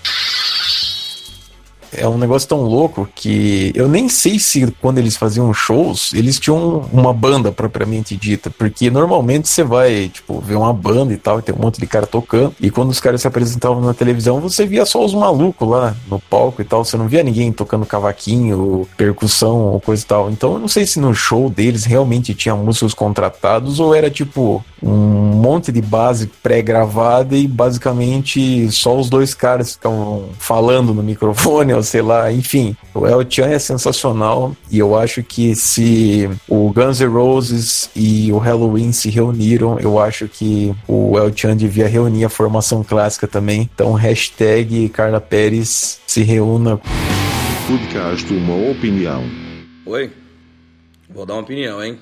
[1.92, 6.38] é um negócio tão louco que eu nem sei se quando eles faziam shows, eles
[6.38, 11.38] tinham uma banda propriamente dita, porque normalmente você vai, tipo, ver uma banda e tal,
[11.38, 14.40] e tem um monte de cara tocando, e quando os caras se apresentavam na televisão,
[14.40, 17.86] você via só os malucos lá no palco e tal, você não via ninguém tocando
[17.86, 20.30] cavaquinho, percussão ou coisa e tal.
[20.30, 24.64] Então eu não sei se no show deles realmente tinha músicos contratados ou era tipo
[24.82, 31.72] um monte de base pré-gravada e basicamente só os dois caras ficam falando no microfone,
[31.78, 32.76] ou sei lá, enfim.
[32.94, 38.30] O El Chan é sensacional e eu acho que se o Guns N' Roses e
[38.32, 43.26] o Halloween se reuniram, eu acho que o El Chan devia reunir a formação clássica
[43.26, 43.68] também.
[43.72, 46.80] Então, hashtag Carla Pérez se reúna.
[47.66, 49.24] Podcast Uma Opinião.
[49.86, 50.10] Oi?
[51.08, 51.98] Vou dar uma opinião, hein?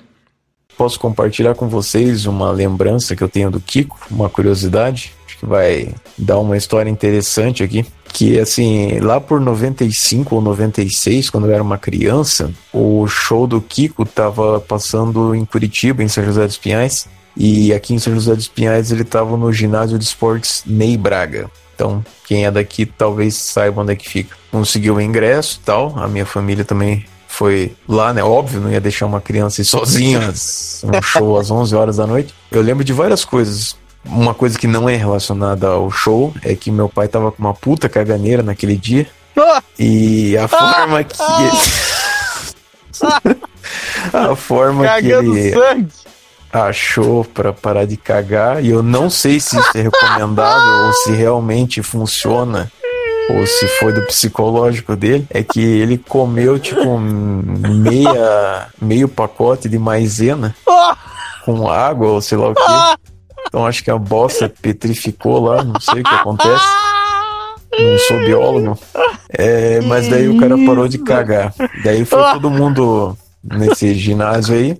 [0.77, 5.45] Posso compartilhar com vocês uma lembrança que eu tenho do Kiko, uma curiosidade, acho que
[5.45, 7.85] vai dar uma história interessante aqui.
[8.13, 13.61] Que assim, lá por 95 ou 96, quando eu era uma criança, o show do
[13.61, 17.07] Kiko tava passando em Curitiba, em São José dos Pinhais.
[17.35, 21.49] E aqui em São José dos Pinhais ele tava no ginásio de esportes Ney Braga.
[21.75, 24.35] Então, quem é daqui talvez saiba onde é que fica.
[24.51, 28.23] Conseguiu o ingresso e tal, a minha família também foi lá, né?
[28.23, 30.19] Óbvio, não ia deixar uma criança ir sozinha,
[30.83, 32.33] um show às 11 horas da noite.
[32.51, 33.75] Eu lembro de várias coisas.
[34.09, 37.53] Uma coisa que não é relacionada ao show é que meu pai tava com uma
[37.53, 39.07] puta caganeira naquele dia.
[39.77, 41.17] E a forma que.
[44.13, 45.91] a forma que Cagando ele sangue.
[46.51, 48.63] achou pra parar de cagar.
[48.63, 52.71] E eu não sei se isso é recomendável ou se realmente funciona.
[53.29, 59.77] Ou se foi do psicológico dele, é que ele comeu tipo meia, meio pacote de
[59.77, 60.55] maisena
[61.43, 63.16] com água ou sei lá o que.
[63.47, 66.65] Então acho que a bosta petrificou lá, não sei o que acontece.
[67.79, 68.79] Não sou biólogo.
[69.29, 71.53] É, mas daí o cara parou de cagar.
[71.83, 74.77] Daí foi todo mundo nesse ginásio aí.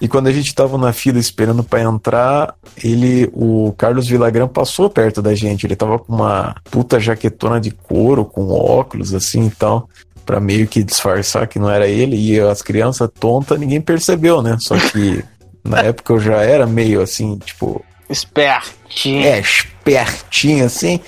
[0.00, 2.54] E quando a gente tava na fila esperando pra entrar,
[2.84, 5.66] ele, o Carlos Villagrán passou perto da gente.
[5.66, 9.88] Ele tava com uma puta jaquetona de couro, com óculos assim e tal,
[10.26, 12.16] pra meio que disfarçar que não era ele.
[12.16, 14.58] E as crianças tontas, ninguém percebeu, né?
[14.60, 15.24] Só que
[15.64, 19.24] na época eu já era meio assim, tipo, Espertinho.
[19.24, 21.00] é, espertinho assim.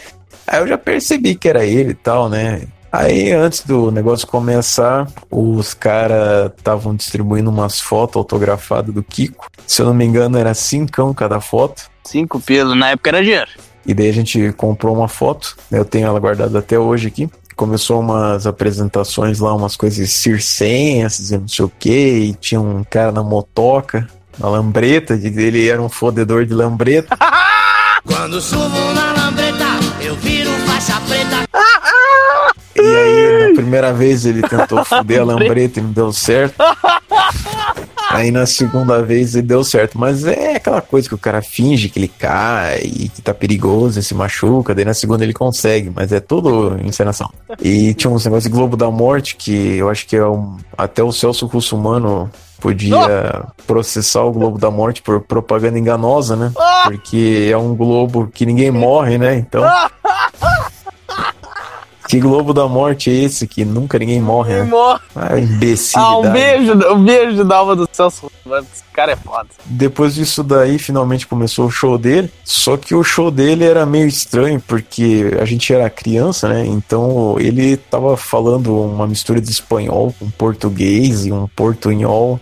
[0.46, 2.66] Aí eu já percebi que era ele e tal, né?
[2.90, 9.50] Aí antes do negócio começar, os caras estavam distribuindo umas fotos autografadas do Kiko.
[9.66, 11.90] Se eu não me engano, era cincão cada foto.
[12.04, 13.50] Cinco pelo, na época era dinheiro.
[13.86, 15.78] E daí a gente comprou uma foto, né?
[15.78, 17.28] eu tenho ela guardada até hoje aqui.
[17.54, 22.84] Começou umas apresentações lá, umas coisas circenses e não sei o que, e tinha um
[22.84, 24.06] cara na motoca,
[24.38, 27.16] na lambreta, de- ele era um fodedor de lambreta.
[28.04, 29.64] Quando subo na lambreta,
[30.00, 31.48] eu viro faixa preta.
[32.76, 36.62] E aí, na primeira vez ele tentou foder a lambreta e não deu certo.
[38.10, 39.98] Aí na segunda vez ele deu certo.
[39.98, 43.98] Mas é aquela coisa que o cara finge que ele cai e que tá perigoso
[43.98, 44.74] e se machuca.
[44.74, 47.28] Daí na segunda ele consegue, mas é tudo encenação.
[47.60, 51.02] E tinha uns negócios de Globo da Morte que eu acho que é um, até
[51.02, 56.52] o Celso Russomano podia processar o Globo da Morte por propaganda enganosa, né?
[56.84, 59.36] Porque é um globo que ninguém morre, né?
[59.36, 59.62] Então.
[62.08, 64.62] Que Globo da Morte é esse que nunca ninguém morre, né?
[64.64, 65.00] morre.
[65.14, 66.00] Ah, imbecil.
[66.00, 68.66] Ah, um beijo, um beijo da alma do Celso Russomano.
[68.72, 69.48] Esse cara é foda.
[69.66, 72.32] Depois disso daí, finalmente começou o show dele.
[72.42, 76.64] Só que o show dele era meio estranho, porque a gente era criança, né?
[76.64, 82.40] Então ele tava falando uma mistura de espanhol com português e um portunhol.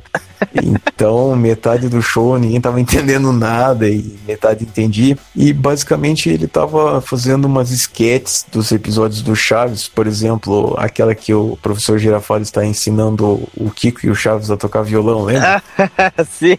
[0.63, 5.17] Então, metade do show ninguém tava entendendo nada e metade entendia.
[5.35, 11.33] E basicamente ele tava fazendo umas sketches dos episódios do Chaves, por exemplo, aquela que
[11.35, 15.63] o professor Girafales está ensinando o Kiko e o Chaves a tocar violão, lembra?
[16.31, 16.57] Sim.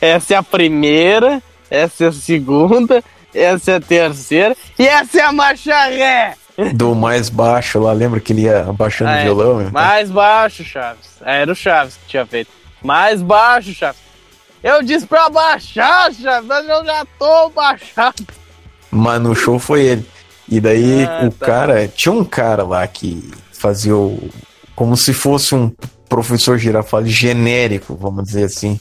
[0.00, 3.02] Essa é a primeira, essa é a segunda,
[3.34, 6.34] essa é a terceira e essa é a marcha ré.
[6.74, 9.22] Do mais baixo lá, lembra que ele ia abaixando Ah, o é.
[9.24, 9.58] violão?
[9.60, 9.70] né?
[9.72, 11.08] Mais baixo, Chaves.
[11.24, 12.50] Ah, Era o Chaves que tinha feito.
[12.82, 14.00] Mais baixo, Chaves.
[14.62, 18.26] Eu disse pra baixar, Chaves, mas eu já tô baixado.
[18.90, 20.06] Mas no show foi ele.
[20.48, 21.46] E daí Ah, o tá.
[21.46, 21.88] cara.
[21.88, 24.28] Tinha um cara lá que fazia o.
[24.74, 25.70] Como se fosse um
[26.08, 28.78] professor Girafales genérico, vamos dizer assim.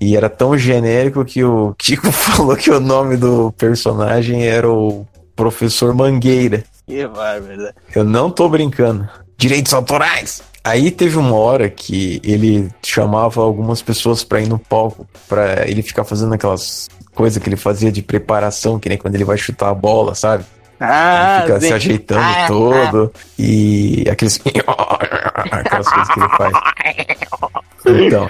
[0.00, 5.06] E era tão genérico que o Kiko falou que o nome do personagem era o
[5.34, 6.62] Professor Mangueira.
[6.86, 7.70] Que bárbaro.
[7.94, 9.08] Eu não tô brincando.
[9.38, 10.42] Direitos autorais!
[10.64, 15.80] Aí teve uma hora que ele chamava algumas pessoas pra ir no palco, pra ele
[15.80, 19.70] ficar fazendo aquelas coisas que ele fazia de preparação, que nem quando ele vai chutar
[19.70, 20.44] a bola, sabe?
[20.80, 21.72] Ah, Fica se sim.
[21.72, 23.12] ajeitando Ah, todo.
[23.38, 24.40] E aqueles.
[25.50, 26.52] aquelas coisas que ele faz.
[27.86, 28.28] Então.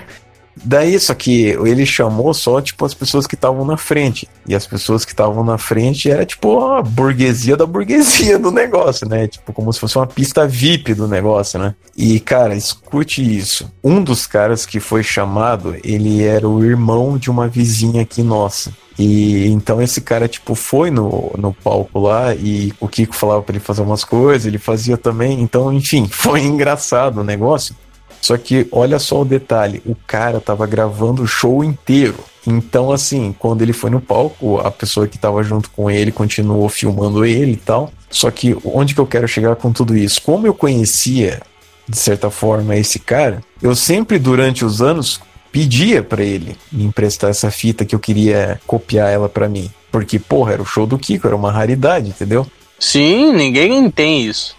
[0.65, 4.29] Daí, só que ele chamou só, tipo, as pessoas que estavam na frente.
[4.47, 9.09] E as pessoas que estavam na frente era, tipo, a burguesia da burguesia do negócio,
[9.09, 9.27] né?
[9.27, 11.75] Tipo, como se fosse uma pista VIP do negócio, né?
[11.97, 13.71] E, cara, escute isso.
[13.83, 18.73] Um dos caras que foi chamado, ele era o irmão de uma vizinha aqui nossa.
[18.99, 23.55] E então esse cara, tipo, foi no, no palco lá e o Kiko falava pra
[23.55, 25.41] ele fazer umas coisas, ele fazia também.
[25.41, 27.77] Então, enfim, foi engraçado o negócio.
[28.21, 32.17] Só que olha só o detalhe, o cara tava gravando o show inteiro.
[32.47, 36.69] Então, assim, quando ele foi no palco, a pessoa que tava junto com ele continuou
[36.69, 37.93] filmando ele e tal.
[38.11, 40.23] Só que onde que eu quero chegar com tudo isso?
[40.23, 41.43] Como eu conhecia,
[41.89, 45.21] de certa forma, esse cara, eu sempre, durante os anos,
[45.53, 49.71] pedia pra ele me emprestar essa fita que eu queria copiar ela pra mim.
[49.91, 52.47] Porque, porra, era o show do Kiko, era uma raridade, entendeu?
[52.79, 54.55] Sim, ninguém tem isso.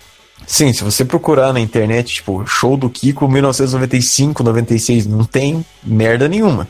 [0.45, 6.27] Sim, se você procurar na internet, tipo, show do Kiko 1995, 96, não tem merda
[6.27, 6.67] nenhuma.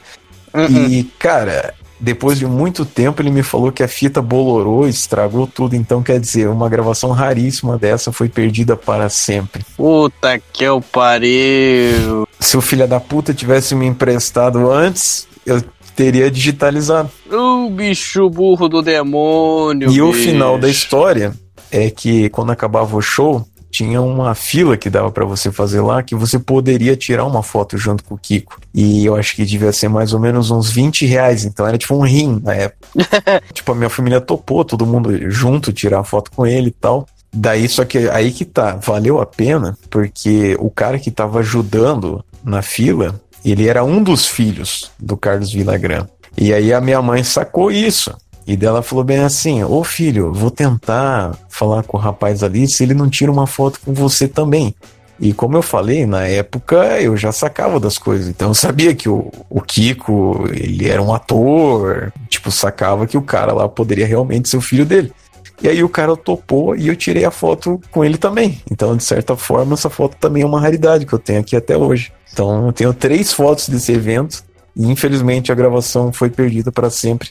[0.69, 5.76] E, cara, depois de muito tempo ele me falou que a fita bolorou, estragou tudo,
[5.76, 9.63] então quer dizer, uma gravação raríssima dessa foi perdida para sempre.
[9.76, 12.27] Puta que eu pariu.
[12.39, 15.61] Se o filho da puta tivesse me emprestado antes, eu
[15.95, 17.10] teria digitalizado.
[17.29, 19.91] O bicho burro do demônio.
[19.91, 20.23] e o bicho.
[20.23, 21.34] final da história
[21.69, 26.02] é que quando acabava o show, tinha uma fila que dava pra você fazer lá
[26.02, 28.60] que você poderia tirar uma foto junto com o Kiko.
[28.73, 31.96] E eu acho que devia ser mais ou menos uns 20 reais, então era tipo
[31.96, 32.88] um rim na época.
[33.54, 37.06] tipo, a minha família topou, todo mundo junto tirar foto com ele e tal.
[37.31, 42.26] Daí, só que aí que tá, valeu a pena, porque o cara que tava ajudando
[42.44, 46.07] na fila, ele era um dos filhos do Carlos Villagrán.
[46.38, 48.15] E aí a minha mãe sacou isso.
[48.49, 52.81] E dela falou bem assim: Ô filho, vou tentar falar com o rapaz ali se
[52.81, 54.73] ele não tira uma foto com você também.
[55.19, 58.28] E como eu falei, na época eu já sacava das coisas.
[58.28, 62.11] Então eu sabia que o, o Kiko, ele era um ator.
[62.28, 65.13] Tipo, sacava que o cara lá poderia realmente ser o filho dele.
[65.61, 68.60] E aí o cara topou e eu tirei a foto com ele também.
[68.71, 71.78] Então, de certa forma, essa foto também é uma raridade que eu tenho aqui até
[71.78, 72.11] hoje.
[72.34, 74.44] Então, eu tenho três fotos desse evento.
[74.76, 77.29] E infelizmente a gravação foi perdida para sempre.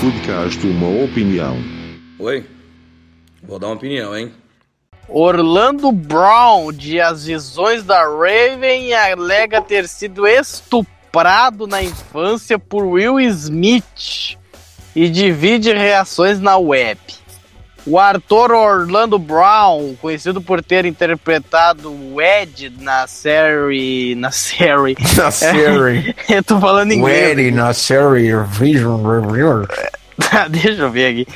[0.00, 1.58] Podcast Uma Opinião.
[2.18, 2.46] Oi?
[3.42, 4.32] Vou dar uma opinião, hein?
[5.06, 13.20] Orlando Brown, de As Visões da Raven, alega ter sido estuprado na infância por Will
[13.20, 14.38] Smith
[14.96, 16.98] e divide reações na web.
[17.86, 24.14] O ator Orlando Brown, conhecido por ter interpretado o Ed na série.
[24.16, 24.96] Na série.
[25.16, 26.14] Na série.
[26.28, 27.36] Eu tô falando inglês.
[27.36, 29.66] Ready na série Vision Review.
[30.20, 31.32] Tá, Deixa eu ver aqui.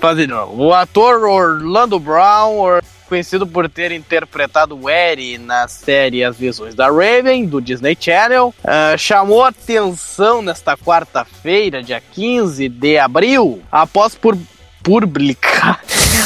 [0.00, 0.62] Fazer de novo.
[0.62, 6.88] O ator Orlando Brown, conhecido por ter interpretado o Eri na série As Visões da
[6.90, 14.36] Raven, do Disney Channel, ah, chamou atenção nesta quarta-feira, dia 15 de abril, após por
[14.84, 15.80] publicar.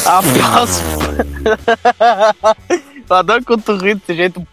[0.05, 0.83] após.
[3.09, 4.47] Eu adoro quando tu ri desse jeito.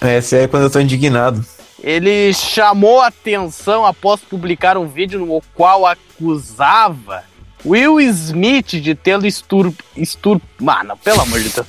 [0.00, 1.44] Essa é quando eu tô indignado.
[1.82, 7.24] Ele chamou atenção após publicar um vídeo no qual acusava
[7.66, 9.72] Will Smith de tê-lo estur...
[9.96, 10.40] estur...
[10.60, 11.66] Mano, pelo amor de Deus.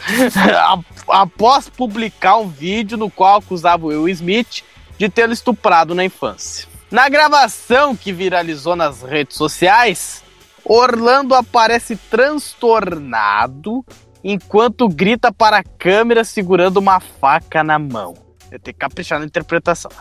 [1.10, 4.64] após publicar um vídeo no qual acusava Will Smith
[4.98, 6.68] de tê-lo estuprado na infância.
[6.92, 10.21] Na gravação que viralizou nas redes sociais,
[10.64, 13.84] Orlando aparece transtornado
[14.24, 18.14] enquanto grita para a câmera segurando uma faca na mão.
[18.52, 19.92] Eu tenho que caprichar na interpretação.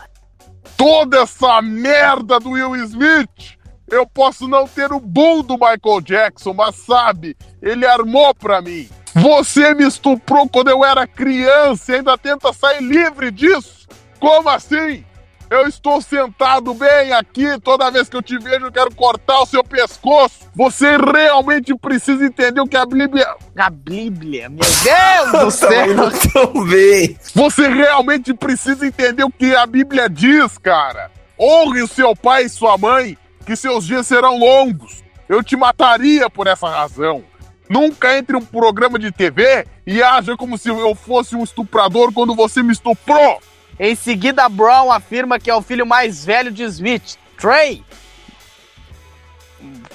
[0.77, 3.57] Toda essa merda do Will Smith,
[3.89, 8.89] eu posso não ter o boom do Michael Jackson, mas sabe, ele armou pra mim.
[9.13, 13.87] Você me estuprou quando eu era criança e ainda tenta sair livre disso?
[14.19, 15.03] Como assim?
[15.51, 19.45] Eu estou sentado bem aqui, toda vez que eu te vejo eu quero cortar o
[19.45, 20.49] seu pescoço.
[20.55, 23.35] Você realmente precisa entender o que a Bíblia...
[23.57, 25.97] A Bíblia, meu Deus do céu!
[26.31, 27.17] Também.
[27.35, 31.11] Você realmente precisa entender o que a Bíblia diz, cara.
[31.37, 35.03] Honre o seu pai e sua mãe, que seus dias serão longos.
[35.27, 37.25] Eu te mataria por essa razão.
[37.69, 42.13] Nunca entre em um programa de TV e haja como se eu fosse um estuprador
[42.13, 43.41] quando você me estuprou.
[43.83, 47.83] Em seguida, Brown afirma que é o filho mais velho de Smith, Trey.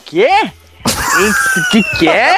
[0.05, 0.27] Quê?
[0.27, 1.33] Em,
[1.71, 2.35] que que é?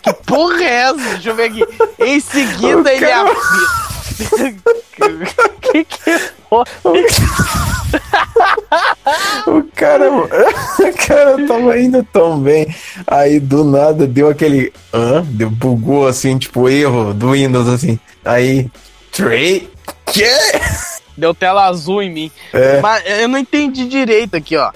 [0.00, 0.96] Que porra é essa?
[0.96, 1.62] Deixa eu ver aqui.
[1.98, 4.62] Em seguida, ele afirma.
[5.60, 6.30] que que é?
[9.46, 10.28] O cara, o
[11.06, 12.74] cara tava indo tão bem.
[13.06, 14.72] Aí do nada deu aquele.
[14.92, 15.22] Hã?
[15.26, 17.98] Deu, bugou assim, tipo, erro do Windows assim.
[18.24, 18.70] Aí.
[19.12, 19.73] Trey?
[20.06, 20.30] Quê?
[21.16, 22.32] Deu tela azul em mim.
[22.52, 22.80] É.
[22.80, 24.72] Mas eu não entendi direito aqui, ó.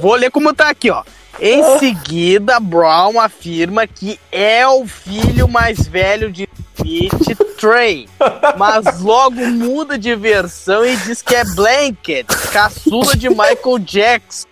[0.00, 1.02] Vou ler como tá aqui, ó.
[1.40, 6.48] Em seguida, Brown afirma que é o filho mais velho de
[6.78, 8.08] Smith, Trey.
[8.56, 14.46] Mas logo muda de versão e diz que é Blanket, caçula de Michael Jackson.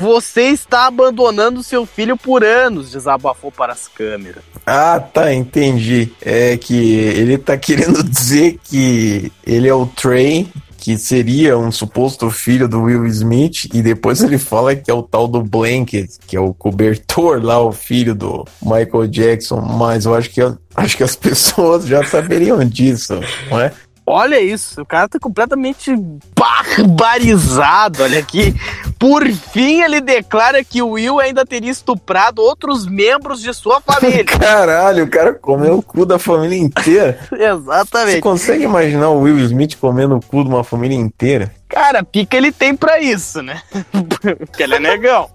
[0.00, 4.42] Você está abandonando seu filho por anos, desabafou para as câmeras.
[4.64, 6.10] Ah, tá, entendi.
[6.22, 10.48] É que ele tá querendo dizer que ele é o Trey,
[10.78, 15.02] que seria um suposto filho do Will Smith, e depois ele fala que é o
[15.02, 20.14] tal do Blanket, que é o cobertor lá, o filho do Michael Jackson, mas eu
[20.14, 20.40] acho que,
[20.74, 23.20] acho que as pessoas já saberiam disso,
[23.50, 23.70] não é?
[24.12, 25.94] Olha isso, o cara tá completamente
[26.36, 28.02] barbarizado.
[28.02, 28.52] Olha aqui.
[28.98, 34.24] Por fim, ele declara que o Will ainda teria estuprado outros membros de sua família.
[34.26, 37.20] Caralho, o cara comeu o cu da família inteira.
[37.30, 38.16] Exatamente.
[38.16, 41.54] Você consegue imaginar o Will Smith comendo o cu de uma família inteira?
[41.68, 43.62] Cara, pica ele tem pra isso, né?
[44.40, 45.30] Porque ele é negão.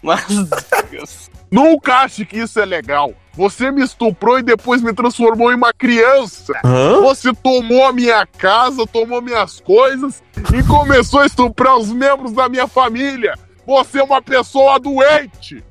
[0.00, 0.24] Mas.
[1.50, 3.12] Nunca ache que isso é legal.
[3.34, 6.52] Você me estuprou e depois me transformou em uma criança.
[6.64, 7.00] Hã?
[7.00, 12.48] Você tomou a minha casa, tomou minhas coisas e começou a estuprar os membros da
[12.48, 13.34] minha família.
[13.66, 15.64] Você é uma pessoa doente.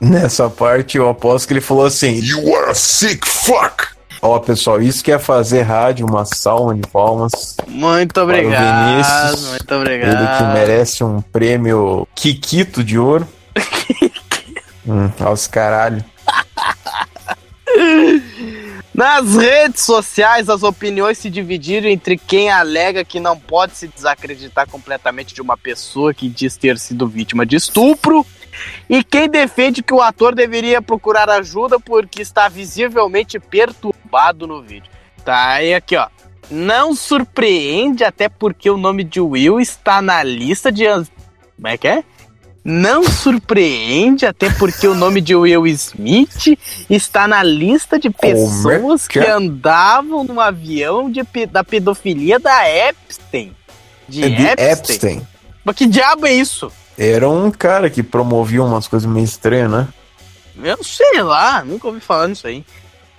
[0.00, 3.96] Nessa parte eu aposto que ele falou assim: You are a sick fuck!
[4.20, 7.56] Ó, pessoal, isso que é fazer rádio, uma salva de palmas.
[7.68, 8.88] Muito para o obrigado.
[8.88, 9.50] Vinícius.
[9.50, 10.16] Muito obrigado.
[10.16, 13.28] Ele que merece um prêmio Kikito de ouro.
[14.86, 16.04] hum, aos caralho.
[18.94, 24.66] Nas redes sociais, as opiniões se dividiram entre quem alega que não pode se desacreditar
[24.68, 28.24] completamente de uma pessoa que diz ter sido vítima de estupro
[28.88, 34.90] e quem defende que o ator deveria procurar ajuda porque está visivelmente perturbado no vídeo.
[35.24, 36.08] Tá aí aqui, ó.
[36.50, 40.84] Não surpreende, até porque o nome de Will está na lista de.
[40.84, 42.04] Como é que é?
[42.68, 46.58] Não surpreende, até porque o nome de Will Smith
[46.90, 49.30] está na lista de pessoas que que é?
[49.30, 53.54] andavam no avião de, da pedofilia da Epstein.
[54.08, 54.72] De, É de Epstein.
[54.72, 55.28] Epstein.
[55.64, 56.72] Mas que diabo é isso?
[56.98, 59.88] Era um cara que promovia umas coisas meio estranhas, né?
[60.60, 62.64] Eu sei lá, nunca ouvi falar nisso aí.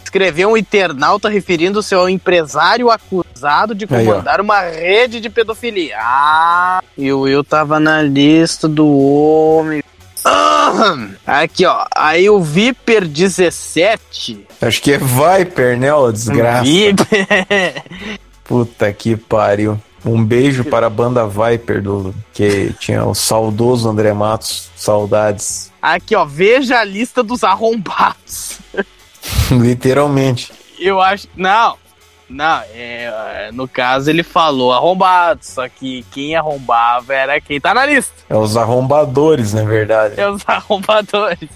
[0.08, 5.98] Escreveu um internauta referindo-se ao empresário acusado de Aí, comandar uma rede de pedofilia.
[6.00, 9.84] Ah, e o Will tava na lista do homem.
[10.24, 11.86] Ah, aqui, ó.
[11.94, 14.48] Aí o Viper 17.
[14.62, 16.64] Acho que é Viper, né, ó, desgraça.
[16.64, 17.84] Viper.
[18.46, 19.78] Puta que pariu.
[20.06, 25.70] Um beijo para a banda Viper do que tinha o saudoso André Matos, saudades.
[25.82, 26.24] Aqui, ó.
[26.24, 28.60] Veja a lista dos arrombados.
[29.52, 30.52] Literalmente.
[30.80, 31.28] Eu acho.
[31.36, 31.78] Não.
[32.30, 37.86] Não, é, no caso ele falou arrombado, só que quem arrombava era quem tá na
[37.86, 38.14] lista.
[38.30, 40.20] É os arrombadores, na verdade.
[40.20, 41.50] É os arrombadores.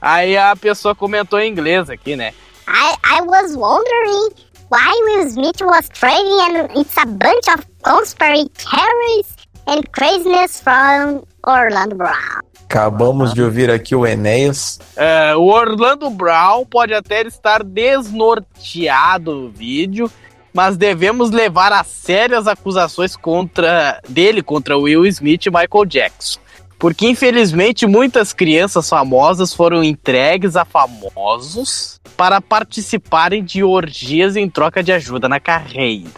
[0.00, 2.32] Aí a pessoa comentou em inglês aqui, né?
[2.68, 4.30] I, I was wondering
[4.70, 9.26] why Will Smith was trading and it's a bunch of conspiracy theories
[9.66, 12.40] and craziness from Orlando Brown.
[12.64, 14.80] Acabamos de ouvir aqui o Enéas.
[14.96, 20.10] É, o Orlando Brown pode até estar desnorteado no vídeo,
[20.54, 26.40] mas devemos levar a sério as acusações contra dele contra Will Smith e Michael Jackson.
[26.78, 34.82] Porque infelizmente muitas crianças famosas foram entregues a famosos para participarem de orgias em troca
[34.82, 36.10] de ajuda na carreira.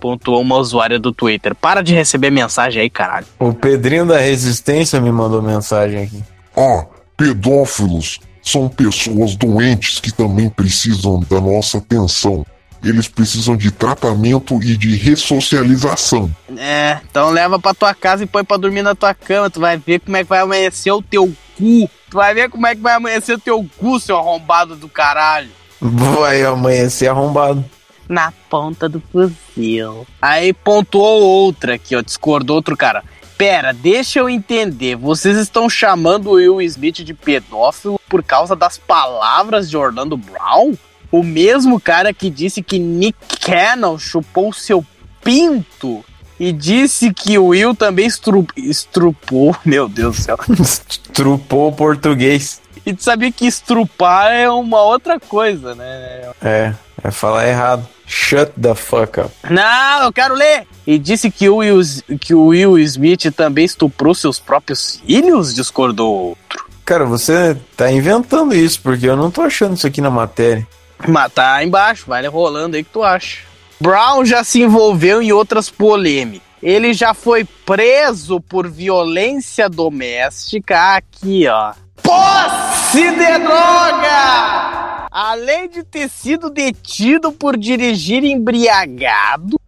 [0.00, 1.54] Pontuou uma usuária do Twitter.
[1.54, 3.26] Para de receber mensagem aí, caralho.
[3.38, 6.22] O Pedrinho da Resistência me mandou mensagem aqui.
[6.56, 6.86] Ah,
[7.16, 12.46] pedófilos são pessoas doentes que também precisam da nossa atenção.
[12.82, 16.30] Eles precisam de tratamento e de ressocialização.
[16.56, 19.50] É, então leva pra tua casa e põe pra dormir na tua cama.
[19.50, 21.90] Tu vai ver como é que vai amanhecer o teu cu.
[22.10, 25.50] Tu vai ver como é que vai amanhecer o teu cu, seu arrombado do caralho.
[25.80, 27.64] Vai amanhecer arrombado.
[28.08, 30.06] Na ponta do fuzil.
[30.20, 32.00] Aí pontuou outra aqui, ó.
[32.00, 33.04] Discordou outro cara.
[33.36, 34.96] Pera, deixa eu entender.
[34.96, 40.74] Vocês estão chamando o Will Smith de pedófilo por causa das palavras de Orlando Brown?
[41.10, 44.84] O mesmo cara que disse que Nick Cannon chupou seu
[45.22, 46.04] pinto
[46.38, 49.56] e disse que o Will também estru estrupou.
[49.64, 50.38] Meu Deus do céu.
[50.60, 52.60] Estrupou português.
[52.88, 56.30] E tu sabia que estrupar é uma outra coisa, né?
[56.42, 56.72] É,
[57.04, 57.86] é falar errado.
[58.06, 59.30] Shut the fuck up.
[59.50, 60.66] Não, eu quero ler!
[60.86, 61.82] E disse que o Will,
[62.18, 65.54] que o Will Smith também estuprou seus próprios filhos?
[65.54, 66.64] Discordou outro.
[66.82, 70.66] Cara, você tá inventando isso, porque eu não tô achando isso aqui na matéria.
[71.06, 73.40] Mas tá embaixo, vai rolando aí que tu acha.
[73.78, 76.48] Brown já se envolveu em outras polêmicas.
[76.62, 81.74] Ele já foi preso por violência doméstica aqui, ó.
[82.02, 85.08] Posse de droga!
[85.10, 89.58] Além de ter sido detido por dirigir embriagado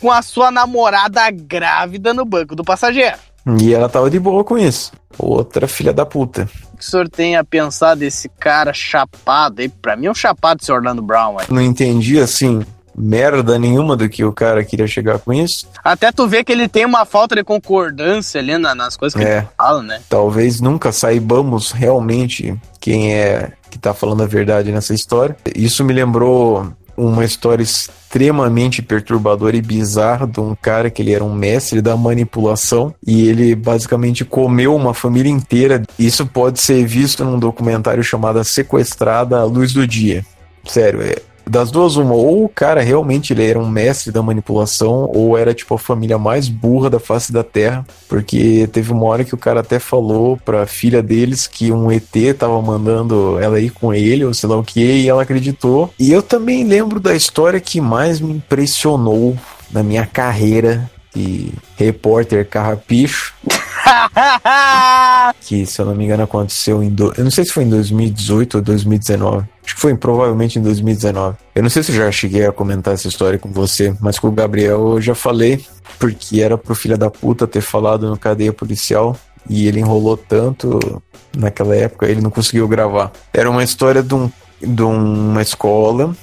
[0.00, 3.16] com a sua namorada grávida no banco do passageiro.
[3.60, 4.92] E ela tava de boa com isso.
[5.18, 6.48] Outra filha da puta.
[6.72, 9.68] O que o senhor tem a pensar desse cara chapado aí?
[9.68, 11.46] Pra mim é um chapado esse Orlando Brown aí.
[11.48, 12.64] Não entendi assim
[12.98, 15.66] merda nenhuma do que o cara queria chegar com isso.
[15.84, 19.26] Até tu vê que ele tem uma falta de concordância ali na- nas coisas que
[19.26, 19.38] É.
[19.38, 20.00] ele fala, né?
[20.08, 25.36] Talvez nunca saibamos realmente quem é que tá falando a verdade nessa história.
[25.54, 31.22] Isso me lembrou uma história extremamente perturbadora e bizarra de um cara que ele era
[31.22, 35.82] um mestre da manipulação e ele basicamente comeu uma família inteira.
[35.98, 40.24] Isso pode ser visto num documentário chamado Sequestrada à Luz do Dia.
[40.66, 41.16] Sério, é,
[41.48, 45.54] das duas, uma, ou o cara realmente ele era um mestre da manipulação, ou era
[45.54, 49.38] tipo a família mais burra da face da Terra, porque teve uma hora que o
[49.38, 54.24] cara até falou pra filha deles que um ET tava mandando ela ir com ele,
[54.24, 55.92] ou sei lá o que, e ela acreditou.
[55.98, 59.36] E eu também lembro da história que mais me impressionou
[59.70, 63.34] na minha carreira de repórter carrapicho,
[65.40, 66.90] que se eu não me engano aconteceu em.
[66.90, 67.12] Do...
[67.16, 69.46] Eu não sei se foi em 2018 ou 2019.
[69.64, 71.36] Acho que foi provavelmente em 2019.
[71.54, 74.28] Eu não sei se eu já cheguei a comentar essa história com você, mas com
[74.28, 75.64] o Gabriel eu já falei,
[75.98, 79.16] porque era pro filho da puta ter falado no cadeia policial
[79.48, 81.02] e ele enrolou tanto
[81.36, 83.12] naquela época, ele não conseguiu gravar.
[83.32, 86.14] Era uma história de, um, de uma escola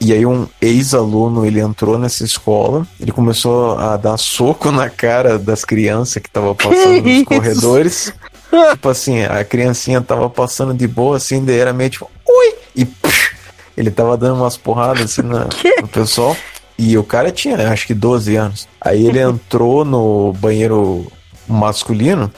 [0.00, 5.38] e aí um ex-aluno, ele entrou nessa escola, ele começou a dar soco na cara
[5.38, 7.24] das crianças que estavam passando nos isso?
[7.24, 8.12] corredores.
[8.72, 12.54] tipo assim, a criancinha tava passando de boa, assim, daí era meio tipo, ui!
[12.74, 13.34] E psh,
[13.76, 15.46] ele tava dando umas porradas assim na,
[15.82, 16.36] no pessoal.
[16.78, 18.68] E o cara tinha, acho que 12 anos.
[18.80, 21.10] Aí ele entrou no banheiro
[21.48, 22.30] masculino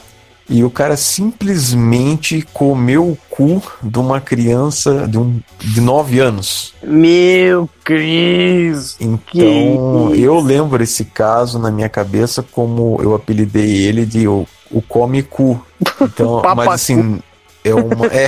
[0.51, 6.73] e o cara simplesmente comeu o cu de uma criança de, um, de 9 anos.
[6.83, 8.97] Meu Cris!
[8.99, 14.81] Então, eu lembro esse caso na minha cabeça como eu apelidei ele de o, o
[14.81, 15.59] come cu.
[16.01, 17.19] Então, mas assim,
[17.63, 18.27] é uma é,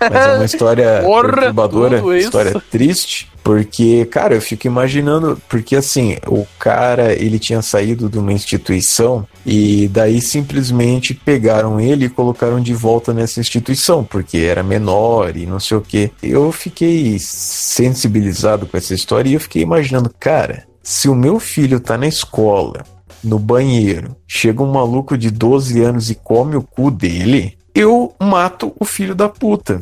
[0.00, 6.16] mas é uma história Porra, perturbadora, história triste, porque, cara, eu fico imaginando, porque assim,
[6.26, 12.60] o cara, ele tinha saído de uma instituição e daí simplesmente pegaram ele e colocaram
[12.60, 16.10] de volta nessa instituição, porque era menor e não sei o que.
[16.22, 21.80] Eu fiquei sensibilizado com essa história e eu fiquei imaginando, cara, se o meu filho
[21.80, 22.84] tá na escola,
[23.22, 28.74] no banheiro, chega um maluco de 12 anos e come o cu dele, eu mato
[28.80, 29.80] o filho da puta.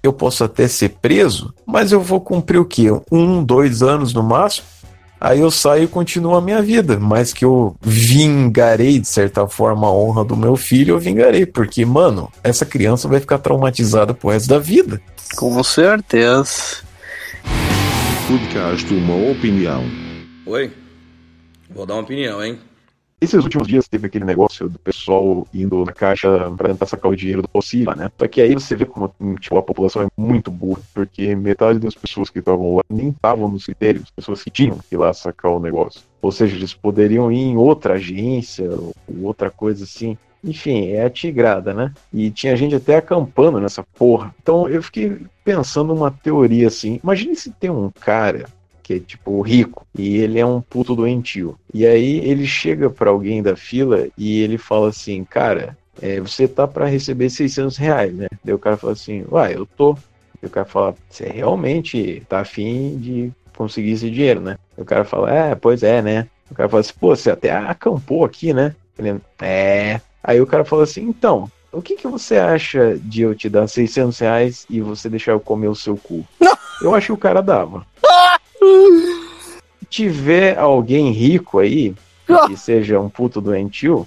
[0.00, 2.86] Eu posso até ser preso, mas eu vou cumprir o quê?
[3.10, 4.68] Um, dois anos no máximo?
[5.20, 7.00] Aí eu saio e continuo a minha vida.
[7.00, 11.44] Mas que eu vingarei, de certa forma, a honra do meu filho, eu vingarei.
[11.44, 15.00] Porque, mano, essa criança vai ficar traumatizada pro resto da vida.
[15.34, 16.84] Com certeza.
[18.28, 19.82] Podcast Uma Opinião.
[20.46, 20.70] Oi?
[21.74, 22.60] Vou dar uma opinião, hein?
[23.18, 27.16] Esses últimos dias teve aquele negócio do pessoal indo na caixa pra tentar sacar o
[27.16, 28.10] dinheiro do possível, né?
[28.18, 31.94] Só que aí você vê como tipo, a população é muito burra, porque metade das
[31.94, 35.50] pessoas que estavam lá nem estavam nos critérios, pessoas que tinham que ir lá sacar
[35.50, 36.02] o negócio.
[36.20, 40.18] Ou seja, eles poderiam ir em outra agência ou outra coisa assim.
[40.44, 41.94] Enfim, é a tigrada, né?
[42.12, 44.34] E tinha gente até acampando nessa porra.
[44.42, 47.00] Então eu fiquei pensando uma teoria assim.
[47.02, 48.46] Imagine se tem um cara
[48.86, 51.58] que é tipo rico e ele é um puto doentio.
[51.74, 56.46] E aí ele chega pra alguém da fila e ele fala assim, cara, é, você
[56.46, 58.28] tá pra receber 600 reais, né?
[58.44, 59.98] Daí o cara fala assim, uai, eu tô.
[60.40, 64.56] E o cara fala, você realmente tá afim de conseguir esse dinheiro, né?
[64.78, 66.28] E o cara fala, é, pois é, né?
[66.48, 68.72] O cara fala assim, pô, você até acampou aqui, né?
[68.96, 70.00] Ele, é.
[70.22, 73.66] Aí o cara fala assim, então, o que, que você acha de eu te dar
[73.66, 76.24] 600 reais e você deixar eu comer o seu cu?
[76.80, 77.84] Eu acho que o cara dava.
[79.80, 81.94] Se tiver alguém rico aí,
[82.46, 84.06] que seja um puto doentio,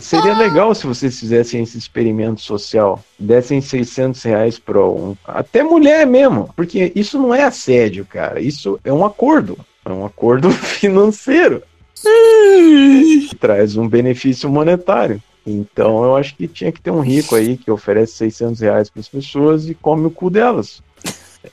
[0.00, 3.02] seria legal se vocês fizessem esse experimento social.
[3.18, 5.16] Dessem 600 reais pra um.
[5.24, 6.50] Até mulher mesmo.
[6.54, 8.40] Porque isso não é assédio, cara.
[8.40, 9.58] Isso é um acordo.
[9.84, 11.62] É um acordo financeiro.
[13.40, 15.22] Traz um benefício monetário.
[15.46, 19.00] Então eu acho que tinha que ter um rico aí que oferece 600 reais para
[19.00, 20.82] as pessoas e come o cu delas.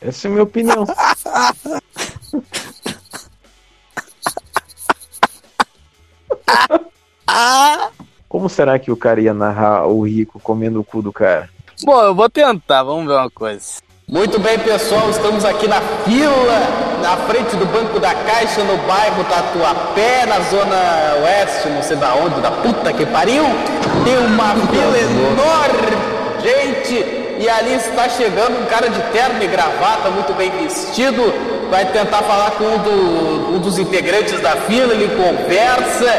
[0.01, 0.85] Essa é a minha opinião.
[8.27, 11.49] Como será que o cara ia narrar o rico comendo o cu do cara?
[11.83, 13.81] Bom, eu vou tentar, vamos ver uma coisa.
[14.07, 16.59] Muito bem, pessoal, estamos aqui na fila,
[17.01, 22.13] na frente do Banco da Caixa, no bairro Tatuapé, na zona oeste, não sei da
[22.15, 23.43] onde, da puta que pariu.
[24.03, 25.97] Tem uma fila enorme,
[26.41, 31.21] gente, e ali está chegando um cara de terno e gravata, muito bem vestido,
[31.69, 36.09] vai tentar falar com um, do- um dos integrantes da fila, ele conversa,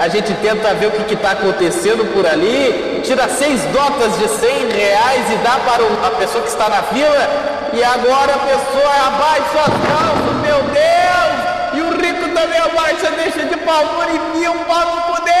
[0.00, 4.70] a gente tenta ver o que está acontecendo por ali, tira seis notas de 100
[4.72, 7.30] reais e dá para o- a pessoa que está na fila,
[7.72, 11.42] e agora a pessoa abaixa as calças, meu Deus!
[11.74, 15.32] E o rico também abaixa, deixa de pavor e enfia um pau no cu dele!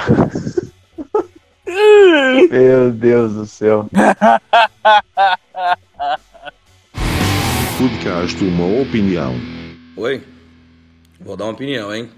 [2.50, 3.86] Meu Deus do céu.
[7.78, 9.34] Podcast Uma Opinião.
[9.96, 10.22] Oi?
[11.20, 12.08] Vou dar uma opinião, hein?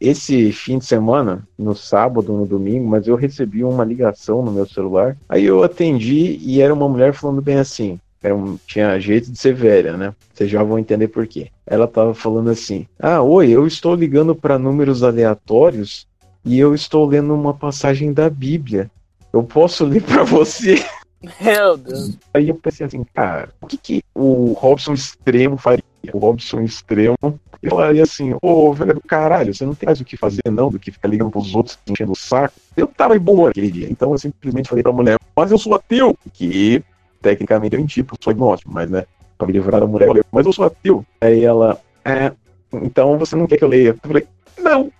[0.00, 4.64] Esse fim de semana, no sábado, no domingo, mas eu recebi uma ligação no meu
[4.66, 5.16] celular.
[5.28, 7.98] Aí eu atendi e era uma mulher falando bem assim.
[8.22, 10.14] Era um- tinha jeito de ser velha, né?
[10.32, 11.48] Vocês já vão entender por quê.
[11.66, 16.06] Ela tava falando assim: Ah, oi, eu estou ligando para números aleatórios
[16.48, 18.90] e eu estou lendo uma passagem da Bíblia.
[19.30, 20.82] Eu posso ler para você?
[21.38, 22.16] Meu Deus.
[22.32, 25.84] Aí eu pensei assim, cara, o que, que o Robson Extremo faria?
[26.10, 30.06] O Robson Extremo, ele falaria assim, ô, velho do caralho, você não tem mais o
[30.06, 32.54] que fazer não, do que ficar ligando pros outros, enchendo o saco.
[32.74, 35.74] Eu tava em humor aquele dia, então eu simplesmente falei pra mulher, mas eu sou
[35.74, 36.82] ateu, que
[37.20, 39.04] tecnicamente eu menti, porque eu sou agnóstico, mas né,
[39.36, 41.04] pra me livrar da mulher, eu falei, mas eu sou ateu.
[41.20, 42.32] Aí ela, é,
[42.72, 43.90] então você não quer que eu leia?
[43.90, 44.26] Eu falei,
[44.58, 44.90] não.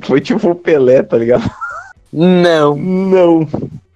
[0.00, 1.50] Foi tipo o Pelé, tá ligado?
[2.12, 2.76] Não.
[2.76, 3.48] Não.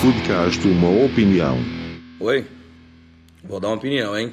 [0.00, 1.58] Podcast Uma Opinião.
[2.20, 2.46] Oi?
[3.44, 4.32] Vou dar uma opinião, hein?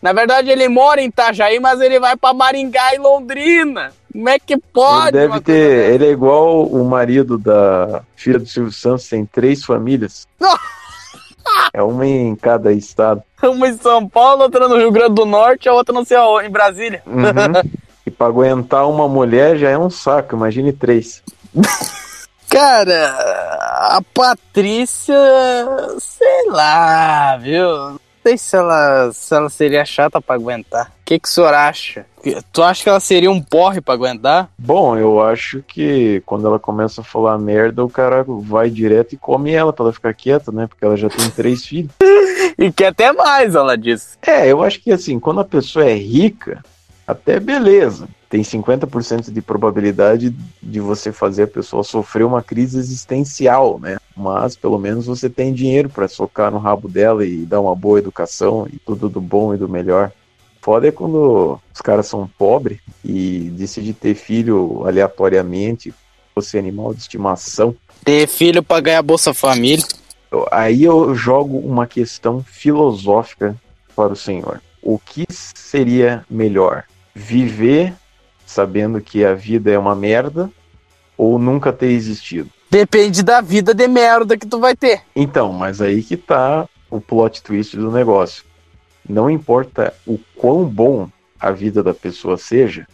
[0.00, 3.92] Na verdade, ele mora em Itajaí, mas ele vai pra Maringá e Londrina.
[4.12, 5.12] Como é que Ele pode?
[5.12, 5.92] deve uma ter.
[5.92, 10.26] Ele é igual o marido da filha do Silvio Santos, tem três famílias.
[11.72, 13.22] É uma em cada estado.
[13.42, 16.46] Uma em São Paulo, outra no Rio Grande do Norte, a outra não sei aonde,
[16.46, 17.02] em Brasília.
[17.06, 17.70] Uhum.
[18.04, 21.22] e pra aguentar uma mulher já é um saco, imagine três.
[22.50, 23.10] Cara,
[23.96, 25.14] a Patrícia,
[25.98, 27.98] sei lá, viu?
[28.28, 30.88] Sei se ela, se ela seria chata pra aguentar.
[30.88, 32.04] O que, que o senhor acha?
[32.52, 34.50] Tu acha que ela seria um porre pra aguentar?
[34.58, 39.16] Bom, eu acho que quando ela começa a falar merda, o cara vai direto e
[39.16, 40.66] come ela pra ela ficar quieta, né?
[40.66, 41.90] Porque ela já tem três filhos.
[42.58, 44.18] E quer até mais, ela disse.
[44.20, 46.62] É, eu acho que assim, quando a pessoa é rica,
[47.06, 48.06] até beleza.
[48.28, 53.96] Tem 50% de probabilidade de você fazer a pessoa sofrer uma crise existencial, né?
[54.14, 57.98] Mas pelo menos você tem dinheiro para socar no rabo dela e dar uma boa
[57.98, 60.12] educação e tudo do bom e do melhor.
[60.60, 65.94] Foda é quando os caras são pobres e decidem ter filho aleatoriamente,
[66.34, 67.74] você animal de estimação.
[68.04, 69.86] Ter filho pra ganhar Bolsa Família.
[70.50, 73.56] Aí eu jogo uma questão filosófica
[73.96, 74.60] para o senhor.
[74.82, 76.84] O que seria melhor?
[77.14, 77.94] Viver
[78.48, 80.50] sabendo que a vida é uma merda
[81.16, 82.48] ou nunca ter existido?
[82.70, 85.02] Depende da vida de merda que tu vai ter.
[85.14, 88.44] Então, mas aí que tá o plot twist do negócio.
[89.06, 92.86] Não importa o quão bom a vida da pessoa seja,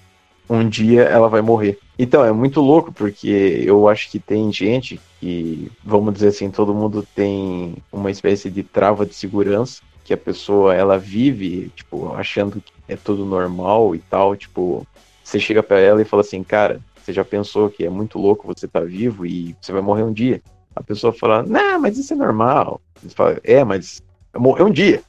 [0.51, 1.79] um dia ela vai morrer.
[1.99, 6.75] Então, é muito louco, porque eu acho que tem gente que, vamos dizer assim, todo
[6.75, 12.61] mundo tem uma espécie de trava de segurança, que a pessoa, ela vive, tipo, achando
[12.61, 14.87] que é tudo normal e tal, tipo,
[15.25, 18.47] você chega pra ela e fala assim, cara, você já pensou que é muito louco
[18.47, 20.41] você tá vivo e você vai morrer um dia?
[20.77, 22.81] A pessoa fala, não, mas isso é normal.
[23.03, 25.03] Você fala, é, mas eu morrer um dia.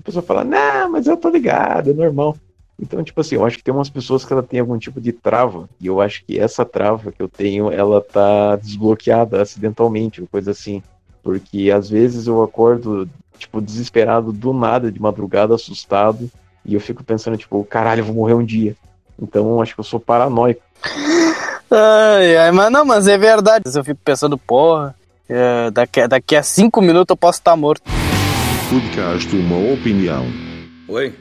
[0.00, 2.36] A pessoa fala, não, mas eu tô ligado, é normal.
[2.80, 5.12] Então, tipo assim, eu acho que tem umas pessoas que ela tem algum tipo de
[5.12, 10.26] trava, e eu acho que essa trava que eu tenho, ela tá desbloqueada acidentalmente, ou
[10.26, 10.82] coisa assim.
[11.22, 13.08] Porque às vezes eu acordo,
[13.38, 16.28] tipo, desesperado do nada, de madrugada, assustado,
[16.64, 18.74] e eu fico pensando, tipo, caralho, eu vou morrer um dia.
[19.20, 20.62] Então, acho que eu sou paranoico.
[21.70, 23.64] Ai, ai, mas não, mas é verdade.
[23.74, 24.94] Eu fico pensando, porra,
[25.28, 27.82] é, daqui, daqui a cinco minutos eu posso estar morto.
[28.68, 30.26] Podcast Uma Opinião.
[30.88, 31.14] Oi?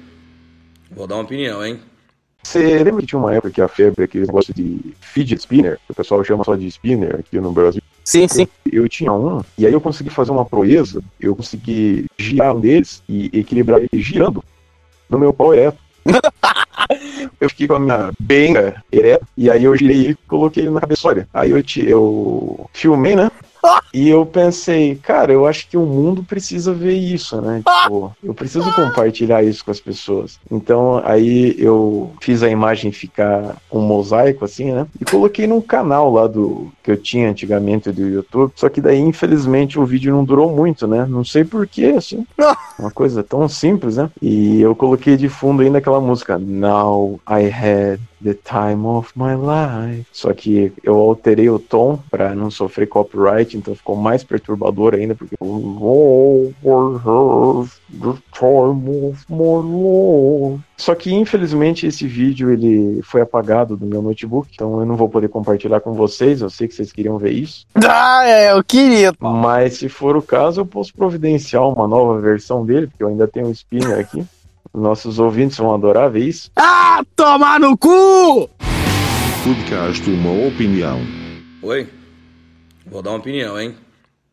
[0.91, 1.79] Vou dar uma opinião, hein?
[2.43, 5.91] Você lembra que tinha uma época que a febre, aquele negócio de fidget spinner, que
[5.91, 7.81] o pessoal chama só de spinner aqui no Brasil?
[8.03, 8.47] Sim, sim.
[8.65, 12.59] Eu, eu tinha um, e aí eu consegui fazer uma proeza, eu consegui girar um
[12.59, 14.43] deles e equilibrar ele girando
[15.09, 15.77] no meu pau ereto.
[17.39, 20.81] eu fiquei com a minha benga ereta, e aí eu girei e coloquei ele na
[20.81, 21.27] cabeçolha.
[21.33, 23.29] Aí eu, te, eu filmei, né?
[23.93, 27.61] E eu pensei, cara, eu acho que o mundo precisa ver isso, né?
[27.83, 30.39] Tipo, eu preciso compartilhar isso com as pessoas.
[30.49, 34.87] Então, aí eu fiz a imagem ficar um mosaico, assim, né?
[34.99, 38.53] E coloquei num canal lá do que eu tinha antigamente do YouTube.
[38.55, 41.05] Só que daí, infelizmente, o vídeo não durou muito, né?
[41.05, 42.25] Não sei porquê, assim.
[42.79, 44.09] Uma coisa tão simples, né?
[44.21, 49.35] E eu coloquei de fundo ainda aquela música Now I Had The Time of My
[49.35, 50.05] Life.
[50.11, 55.15] Só que eu alterei o tom para não sofrer copyright, então ficou mais perturbador ainda,
[55.15, 60.61] porque have the time of my life.
[60.77, 65.07] Só que infelizmente esse vídeo ele foi apagado do meu notebook, então eu não vou
[65.07, 66.41] poder compartilhar com vocês.
[66.41, 67.65] Eu sei que vocês queriam ver isso.
[67.75, 69.13] Ah, é, eu queria.
[69.19, 73.27] Mas se for o caso, eu posso providenciar uma nova versão dele, porque eu ainda
[73.27, 74.25] tenho um spinner aqui.
[74.73, 76.51] Nossos ouvintes vão adorar ver isso.
[76.55, 78.49] Ah, tomar no cu!
[79.43, 80.99] Podcast Uma Opinião.
[81.61, 81.89] Oi?
[82.85, 83.75] Vou dar uma opinião, hein?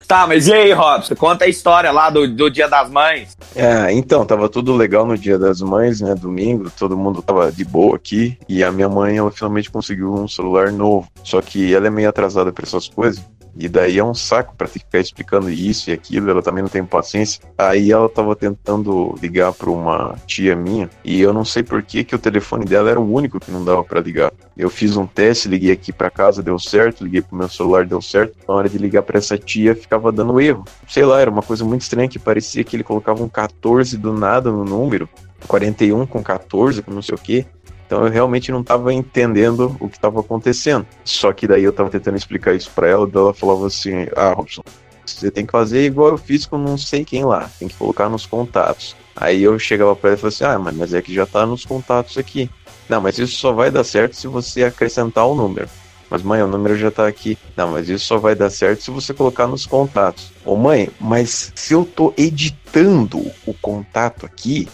[0.06, 1.14] Tá, mas e aí, Robson?
[1.16, 3.36] Conta a história lá do, do Dia das Mães.
[3.54, 6.14] É, então, tava tudo legal no Dia das Mães, né?
[6.14, 8.38] Domingo, todo mundo tava de boa aqui.
[8.48, 11.08] E a minha mãe, ela finalmente conseguiu um celular novo.
[11.22, 13.22] Só que ela é meio atrasada pra essas coisas.
[13.58, 16.84] E daí é um saco que ficar explicando isso e aquilo, ela também não tem
[16.84, 17.42] paciência.
[17.58, 22.04] Aí ela tava tentando ligar pra uma tia minha, e eu não sei por que
[22.04, 24.32] que o telefone dela era o único que não dava pra ligar.
[24.56, 28.00] Eu fiz um teste, liguei aqui pra casa, deu certo, liguei pro meu celular, deu
[28.00, 28.36] certo.
[28.46, 30.64] Na hora de ligar pra essa tia, ficava dando erro.
[30.86, 34.12] Sei lá, era uma coisa muito estranha que parecia que ele colocava um 14 do
[34.12, 35.08] nada no número,
[35.46, 37.46] 41 com 14, com não sei o que.
[37.88, 40.86] Então eu realmente não estava entendendo o que estava acontecendo.
[41.02, 44.34] Só que daí eu estava tentando explicar isso para ela, daí ela falava assim: "Ah,
[44.34, 44.62] Robson,
[45.06, 48.10] você tem que fazer igual eu fiz com não sei quem lá, tem que colocar
[48.10, 48.94] nos contatos".
[49.16, 51.64] Aí eu chegava para ela e falava assim: "Ah, mas é que já tá nos
[51.64, 52.50] contatos aqui".
[52.90, 55.68] Não, mas isso só vai dar certo se você acrescentar o número.
[56.10, 57.38] Mas mãe, o número já tá aqui.
[57.56, 60.30] Não, mas isso só vai dar certo se você colocar nos contatos.
[60.44, 64.68] Ô mãe, mas se eu tô editando o contato aqui,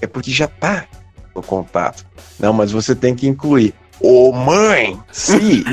[0.00, 0.86] é porque já tá
[1.34, 2.04] no contato.
[2.38, 3.74] Não, mas você tem que incluir.
[4.00, 5.64] Ô mãe, se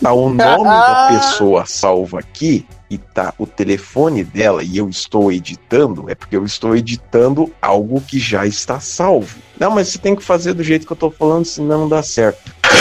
[0.00, 5.32] tá o nome da pessoa salvo aqui e tá o telefone dela e eu estou
[5.32, 9.36] editando, é porque eu estou editando algo que já está salvo.
[9.58, 12.02] Não, mas você tem que fazer do jeito que eu tô falando, senão não dá
[12.02, 12.52] certo.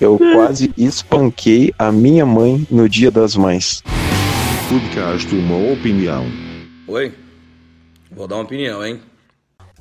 [0.00, 3.82] Eu quase espanquei a minha mãe no dia das mães.
[4.70, 6.24] Podcast Uma Opinião.
[6.88, 7.12] Oi?
[8.20, 9.00] Vou dar uma opinião, hein?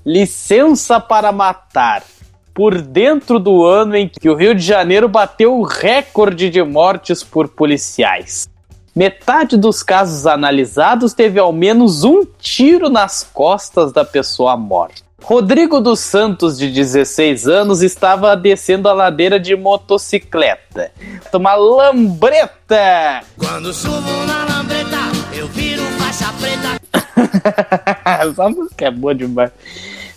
[0.06, 2.06] Licença para matar.
[2.53, 7.22] Por dentro do ano em que o Rio de Janeiro bateu o recorde de mortes
[7.22, 8.48] por policiais.
[8.95, 15.01] Metade dos casos analisados teve ao menos um tiro nas costas da pessoa morta.
[15.22, 20.93] Rodrigo dos Santos, de 16 anos, estava descendo a ladeira de motocicleta.
[21.34, 23.22] Uma lambreta!
[23.38, 24.98] Quando subo na lambreta,
[25.34, 26.78] eu viro faixa preta.
[28.06, 29.51] Essa música é boa demais.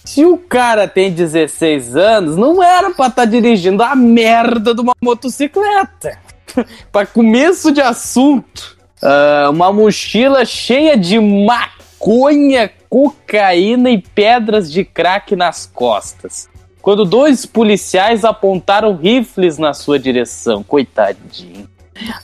[0.05, 4.95] Se o cara tem 16 anos, não era pra estar dirigindo a merda de uma
[5.01, 6.19] motocicleta.
[6.91, 15.37] pra começo de assunto, ah, uma mochila cheia de maconha, cocaína e pedras de crack
[15.37, 16.49] nas costas.
[16.81, 21.69] Quando dois policiais apontaram rifles na sua direção, coitadinho.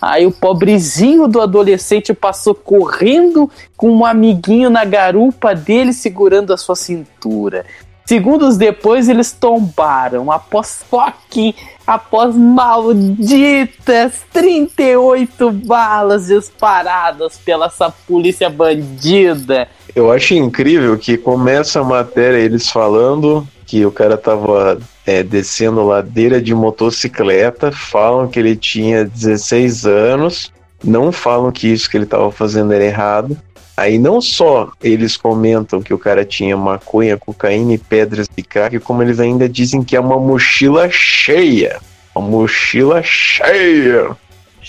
[0.00, 6.56] Aí o pobrezinho do adolescente passou correndo com um amiguinho na garupa dele segurando a
[6.56, 7.64] sua cintura.
[8.08, 11.52] Segundos depois eles tombaram após fucking,
[11.86, 19.68] após malditas 38 balas disparadas pela essa polícia bandida.
[19.94, 25.86] Eu acho incrível que começa a matéria eles falando que o cara tava é, descendo
[25.86, 30.50] ladeira de motocicleta, falam que ele tinha 16 anos,
[30.82, 33.36] não falam que isso que ele tava fazendo era errado.
[33.76, 38.78] Aí não só eles comentam que o cara tinha maconha, cocaína e pedras de crack,
[38.80, 41.78] como eles ainda dizem que é uma mochila cheia.
[42.14, 44.16] Uma mochila cheia.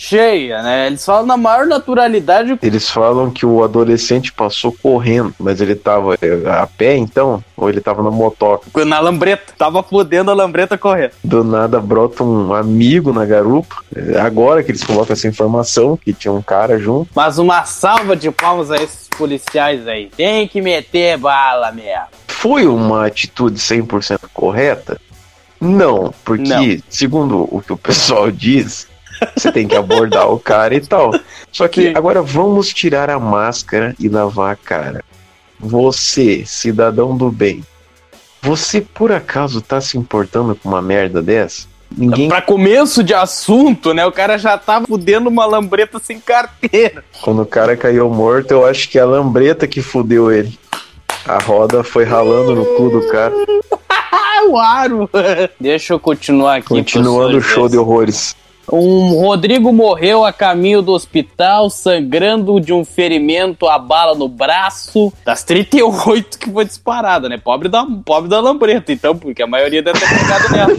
[0.01, 0.87] Cheia, né?
[0.87, 2.57] Eles falam na maior naturalidade.
[2.63, 7.43] Eles falam que o adolescente passou correndo, mas ele tava é, a pé então?
[7.57, 8.85] Ou ele tava na motoca?
[8.85, 9.51] Na lambreta.
[9.57, 11.11] Tava podendo a lambreta correr.
[11.21, 13.75] Do nada brota um amigo na garupa.
[13.93, 17.09] É Agora que eles colocam essa informação, que tinha um cara junto.
[17.13, 20.09] Mas uma salva de palmas a esses policiais aí.
[20.15, 22.05] Tem que meter bala mesmo.
[22.25, 24.97] Foi uma atitude 100% correta?
[25.59, 26.77] Não, porque, Não.
[26.89, 28.87] segundo o que o pessoal diz,
[29.35, 31.11] você tem que abordar o cara e tal.
[31.51, 35.03] Só que agora vamos tirar a máscara e lavar a cara.
[35.59, 37.63] Você, cidadão do bem,
[38.41, 41.67] você por acaso tá se importando com uma merda dessa?
[41.95, 42.29] Ninguém.
[42.29, 44.05] Pra começo de assunto, né?
[44.05, 47.03] O cara já tava fudendo uma lambreta sem carteira.
[47.21, 50.57] Quando o cara caiu morto, eu acho que é a lambreta que fudeu ele.
[51.25, 53.33] A roda foi ralando no cu do cara.
[54.49, 55.09] o aro.
[55.59, 56.69] Deixa eu continuar aqui.
[56.69, 58.35] Continuando o show de horrores.
[58.71, 65.11] Um Rodrigo morreu a caminho do hospital, sangrando de um ferimento a bala no braço.
[65.25, 67.37] Das 38 que foi disparada, né?
[67.37, 70.73] Pobre da, pobre da lambreta, então, porque a maioria deve ter pegado nela.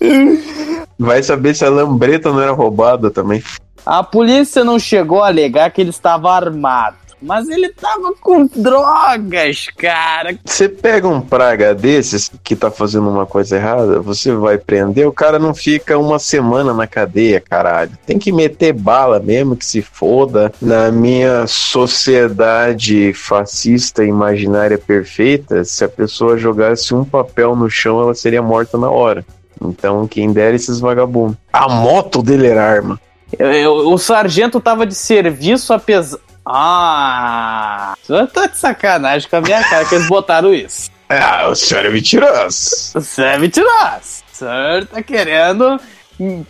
[0.98, 3.42] Vai saber se a lambreta não era roubada também.
[3.86, 9.68] A polícia não chegou a alegar que ele estava armado, mas ele tava com drogas,
[9.76, 10.38] cara.
[10.44, 15.12] Você pega um praga desses que tá fazendo uma coisa errada, você vai prender, o
[15.12, 17.92] cara não fica uma semana na cadeia, caralho.
[18.06, 20.52] Tem que meter bala mesmo, que se foda.
[20.60, 28.14] Na minha sociedade fascista imaginária perfeita, se a pessoa jogasse um papel no chão, ela
[28.14, 29.24] seria morta na hora.
[29.62, 31.36] Então, quem dera esses vagabundos.
[31.52, 33.00] A moto dele era arma.
[33.38, 36.18] Eu- eu- o sargento tava de serviço apesar.
[36.46, 37.94] Ah!
[38.08, 40.90] Eu tô de sacanagem com a minha cara que eles botaram isso.
[41.08, 42.92] Ah, o senhor é mentiroso.
[42.94, 44.24] O senhor é mentiroso.
[44.32, 45.80] O senhor tá querendo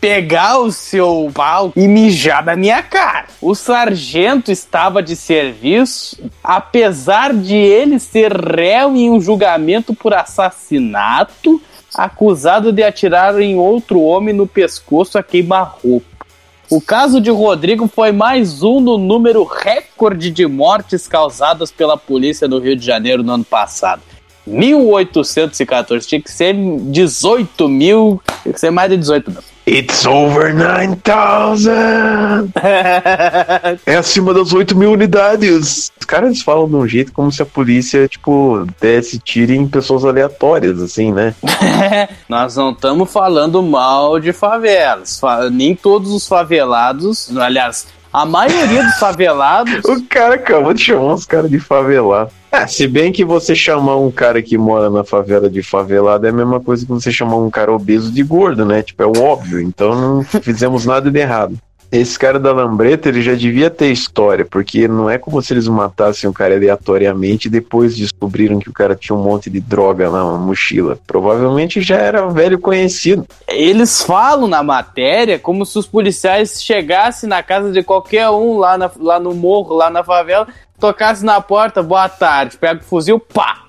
[0.01, 3.27] pegar o seu pau e mijar na minha cara.
[3.41, 11.61] O sargento estava de serviço, apesar de ele ser réu em um julgamento por assassinato,
[11.95, 16.14] acusado de atirar em outro homem no pescoço a queima-roupa.
[16.75, 22.49] O caso de Rodrigo foi mais um no número recorde de mortes causadas pela polícia
[22.49, 24.03] no Rio de Janeiro no ano passado.
[24.45, 29.41] 1814, tinha que ser 18 mil, tinha que ser mais de 18 mil.
[29.67, 32.51] It's over 9000!
[33.87, 35.91] é acima das 8 mil unidades.
[35.99, 40.05] Os caras falam de um jeito como se a polícia, tipo, desse tiro em pessoas
[40.05, 41.35] aleatórias, assim, né?
[42.29, 45.19] Nós não estamos falando mal de favelas.
[45.19, 49.81] Fa- Nem todos os favelados, aliás, a maioria dos favelados.
[49.89, 52.31] O cara acabou de chamar os caras de favelado.
[52.69, 56.33] Se bem que você chamar um cara que mora na favela de favelado é a
[56.33, 58.83] mesma coisa que você chamar um cara obeso de gordo, né?
[58.83, 59.61] Tipo, é o óbvio.
[59.61, 61.57] Então não fizemos nada de errado.
[61.93, 65.69] Esse cara da lambreta, ele já devia ter história, porque não é como se eles
[65.69, 70.11] matassem o cara aleatoriamente e depois descobriram que o cara tinha um monte de droga
[70.11, 70.99] na mochila.
[71.07, 73.25] Provavelmente já era velho conhecido.
[73.47, 78.77] Eles falam na matéria como se os policiais chegassem na casa de qualquer um lá,
[78.77, 83.19] na- lá no morro, lá na favela, tocassem na porta, boa tarde, pega o fuzil,
[83.19, 83.61] pá!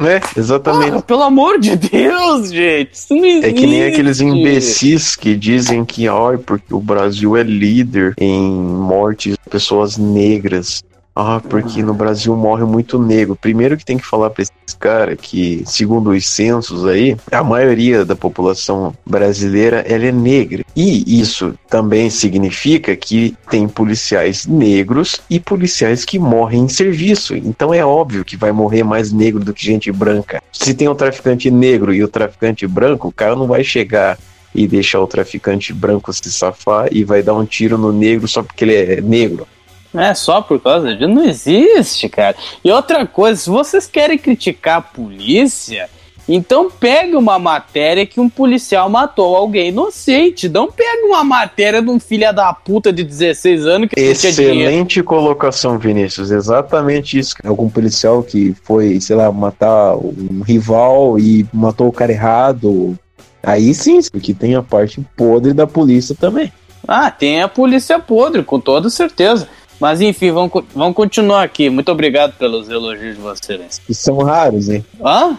[0.00, 0.96] É, exatamente.
[0.96, 2.92] Ah, pelo amor de Deus, gente.
[2.92, 3.92] Isso não É que nem existe.
[3.92, 9.96] aqueles imbecis que dizem que, ó, porque o Brasil é líder em mortes de pessoas
[9.96, 10.82] negras.
[11.14, 13.36] Ah, porque no Brasil morre muito negro.
[13.36, 18.04] Primeiro que tem que falar pra esses caras que, segundo os censos aí, a maioria
[18.04, 20.64] da população brasileira ela é negra.
[20.74, 27.36] E isso também significa que tem policiais negros e policiais que morrem em serviço.
[27.36, 30.42] Então é óbvio que vai morrer mais negro do que gente branca.
[30.50, 34.18] Se tem um traficante negro e o traficante branco, o cara não vai chegar
[34.54, 38.42] e deixar o traficante branco se safar e vai dar um tiro no negro só
[38.42, 39.46] porque ele é negro.
[39.94, 41.08] É só por causa disso.
[41.08, 42.36] Não existe, cara.
[42.64, 45.88] E outra coisa, se vocês querem criticar a polícia,
[46.28, 50.48] então pega uma matéria que um policial matou alguém inocente.
[50.48, 54.00] Não pega uma matéria de um filho da puta de 16 anos que.
[54.00, 56.30] Excelente colocação, Vinícius.
[56.30, 57.34] Exatamente isso.
[57.44, 62.96] Algum policial que foi, sei lá, matar um rival e matou o cara errado.
[63.42, 66.52] Aí sim, porque tem a parte podre da polícia também.
[66.86, 69.48] Ah, tem a polícia podre, com toda certeza.
[69.82, 71.68] Mas enfim, vamos, vamos continuar aqui.
[71.68, 73.80] Muito obrigado pelos elogios de vocês.
[73.88, 74.84] E são raros, hein?
[75.04, 75.36] Hã?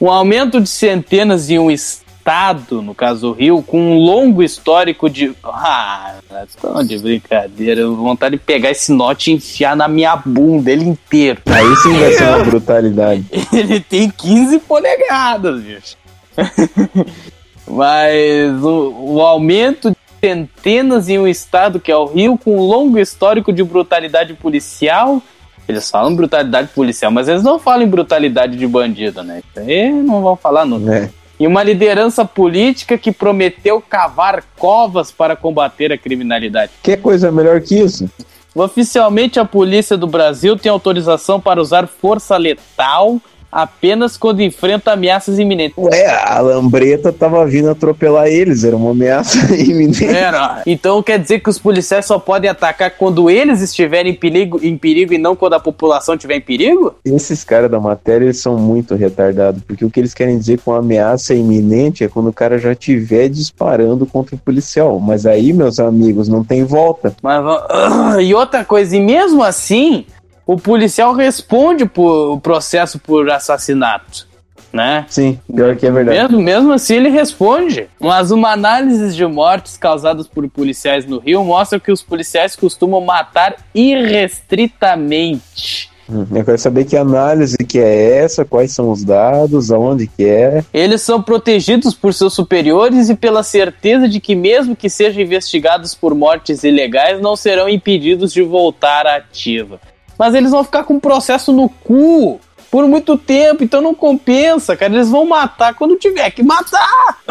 [0.00, 5.10] Um aumento de centenas em um estado, no caso o Rio, com um longo histórico
[5.10, 5.34] de.
[5.44, 6.14] Ah,
[6.48, 7.82] estão de brincadeira.
[7.82, 11.42] Eu vontade de pegar esse note e enfiar na minha bunda ele inteiro.
[11.44, 13.26] Aí sim vai ser uma brutalidade.
[13.52, 15.94] Ele tem 15 polegadas, bicho.
[17.68, 22.98] Mas o, o aumento centenas em um estado que é o Rio, com um longo
[22.98, 25.22] histórico de brutalidade policial.
[25.68, 29.40] Eles falam brutalidade policial, mas eles não falam em brutalidade de bandido, né?
[29.40, 31.10] Isso aí não vão falar nunca.
[31.38, 36.72] E uma liderança política que prometeu cavar covas para combater a criminalidade.
[36.82, 38.10] Que coisa melhor que isso?
[38.54, 43.20] Oficialmente, a polícia do Brasil tem autorização para usar força letal
[43.50, 45.76] apenas quando enfrenta ameaças iminentes.
[45.76, 50.04] Ué, a lambreta tava vindo atropelar eles, era uma ameaça iminente.
[50.04, 50.62] Era.
[50.66, 54.76] Então quer dizer que os policiais só podem atacar quando eles estiverem em perigo, em
[54.76, 56.94] perigo e não quando a população estiver em perigo?
[57.04, 60.72] Esses caras da matéria, eles são muito retardados, porque o que eles querem dizer com
[60.72, 64.98] ameaça iminente é quando o cara já estiver disparando contra o policial.
[65.00, 67.14] Mas aí, meus amigos, não tem volta.
[67.22, 70.04] Mas, ah, e outra coisa, e mesmo assim,
[70.46, 74.26] o policial responde por o processo por assassinato,
[74.72, 75.04] né?
[75.08, 76.18] Sim, pior que é verdade.
[76.18, 77.88] Mesmo, mesmo assim ele responde.
[78.00, 83.00] Mas uma análise de mortes causadas por policiais no Rio mostra que os policiais costumam
[83.00, 85.90] matar irrestritamente.
[86.10, 90.24] Hum, Eu quero saber que análise que é essa, quais são os dados, aonde que
[90.24, 90.64] é.
[90.74, 95.94] Eles são protegidos por seus superiores e pela certeza de que, mesmo que sejam investigados
[95.94, 99.78] por mortes ilegais, não serão impedidos de voltar à ativa.
[100.20, 102.38] Mas eles vão ficar com um processo no cu
[102.70, 104.92] por muito tempo, então não compensa, cara.
[104.92, 107.22] Eles vão matar quando tiver que matar.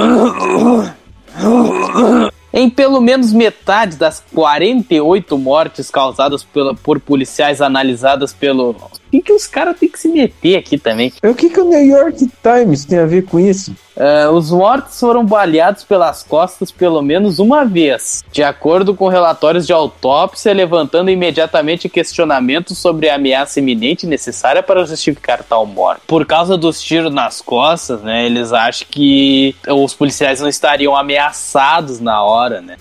[2.51, 8.75] Em pelo menos metade das 48 mortes causadas pela, por policiais analisadas pelo.
[9.09, 11.11] O que, que os caras têm que se meter aqui também?
[11.23, 13.75] O que, que o New York Times tem a ver com isso?
[13.97, 19.65] Uh, os mortos foram baleados pelas costas pelo menos uma vez, de acordo com relatórios
[19.65, 26.03] de autópsia, levantando imediatamente questionamentos sobre a ameaça iminente necessária para justificar tal morte.
[26.05, 31.99] Por causa dos tiros nas costas, né, eles acham que os policiais não estariam ameaçados
[31.99, 32.77] na hora, né?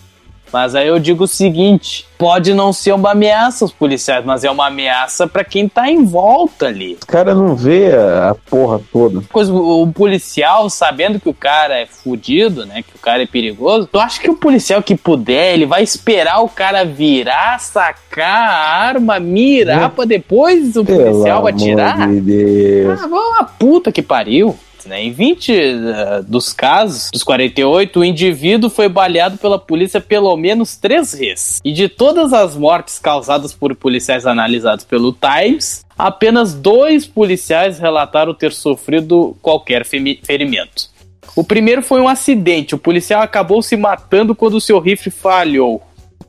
[0.52, 4.50] Mas aí eu digo o seguinte: pode não ser uma ameaça aos policiais, mas é
[4.50, 6.98] uma ameaça para quem tá em volta ali.
[7.02, 9.22] O cara não vê a, porra toda.
[9.52, 12.82] O, policial, sabendo que o cara é fudido, né?
[12.82, 16.40] Que o cara é perigoso, tu acha que o policial que puder, ele vai esperar
[16.40, 19.90] o cara virar, sacar a arma, mirar Hum.
[19.90, 22.08] pra depois o Pelo policial amor atirar?
[22.08, 23.00] de Deus.
[23.02, 24.56] Ah, vão a puta que pariu.
[24.86, 25.04] Né?
[25.04, 30.76] Em 20 eh, dos casos, dos 48, o indivíduo foi baleado pela polícia pelo menos
[30.76, 31.60] três vezes.
[31.64, 38.34] E de todas as mortes causadas por policiais analisados pelo Times, apenas dois policiais relataram
[38.34, 40.90] ter sofrido qualquer ferimento.
[41.34, 42.74] O primeiro foi um acidente.
[42.74, 45.82] O policial acabou se matando quando o seu rifle falhou.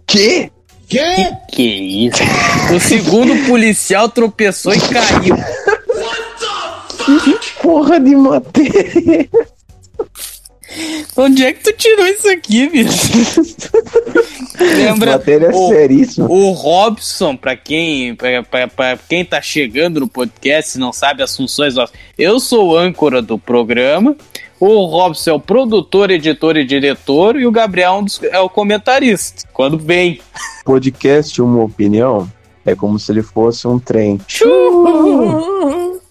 [0.05, 0.51] Que?
[0.87, 1.05] Que
[1.51, 2.23] que é isso?
[2.75, 5.35] O segundo policial tropeçou e caiu.
[7.23, 9.27] Que porra de matéria?
[11.17, 13.09] Onde é que tu tirou isso aqui, bicho?
[14.59, 15.13] Lembra?
[15.13, 16.27] Matéria o, seríssima.
[16.29, 21.23] O Robson, pra quem, pra, pra- pra quem tá chegando no podcast e não sabe
[21.23, 24.15] as funções, ó, eu sou o âncora do programa.
[24.59, 28.39] O Robson é o produtor, editor e diretor, e o Gabriel é um dos- é
[28.39, 29.47] o comentarista.
[29.53, 30.19] Quando vem.
[30.65, 32.29] Podcast Uma Opinião
[32.65, 34.19] é como se ele fosse um trem.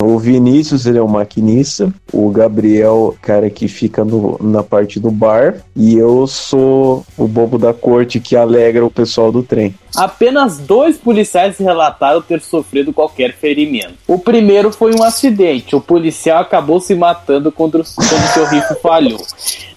[0.01, 1.93] O Vinícius, ele é o maquinista.
[2.13, 5.57] O Gabriel, cara que fica no- na parte do bar.
[5.75, 9.75] E eu sou o bobo da corte que alegra o pessoal do trem.
[9.97, 13.95] Apenas dois policiais relataram ter sofrido qualquer ferimento.
[14.07, 15.75] O primeiro foi um acidente.
[15.75, 19.19] O policial acabou se matando quando, quando seu rifle falhou.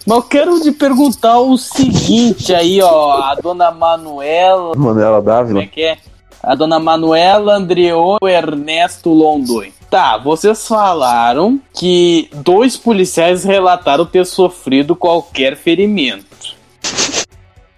[0.06, 3.14] Mas eu quero te perguntar o seguinte aí, ó.
[3.24, 4.75] A dona Manuela.
[4.77, 5.64] Manuela Como Dávila.
[5.64, 5.98] é que é?
[6.43, 9.73] A dona Manuela Andreou Ernesto Londoi.
[9.89, 16.25] Tá, vocês falaram que dois policiais relataram ter sofrido qualquer ferimento.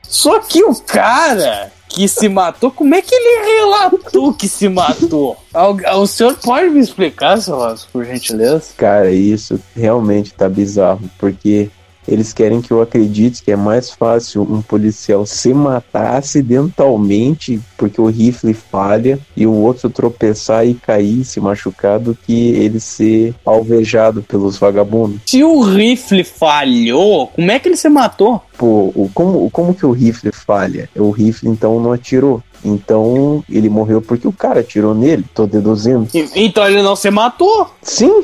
[0.08, 5.36] Só que o cara que se matou, como é que ele relatou que se matou?
[5.54, 8.64] Al- O senhor pode me explicar, Ross, por gentileza?
[8.78, 11.70] Cara, isso realmente tá bizarro, porque
[12.08, 18.00] eles querem que eu acredite que é mais fácil um policial se matar acidentalmente porque
[18.00, 23.34] o rifle falha e o outro tropeçar e cair, se machucar, do que ele ser
[23.46, 25.20] alvejado pelos vagabundos.
[25.26, 28.42] Se o rifle falhou, como é que ele se matou?
[28.58, 30.90] Pô, o, como, como que o rifle falha?
[30.96, 32.42] O rifle então não atirou.
[32.66, 36.08] Então ele morreu porque o cara atirou nele, tô deduzindo.
[36.14, 37.70] E- Então ele não se matou?
[37.82, 38.24] Sim,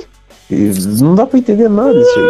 [0.49, 2.29] e não dá pra entender nada isso aí.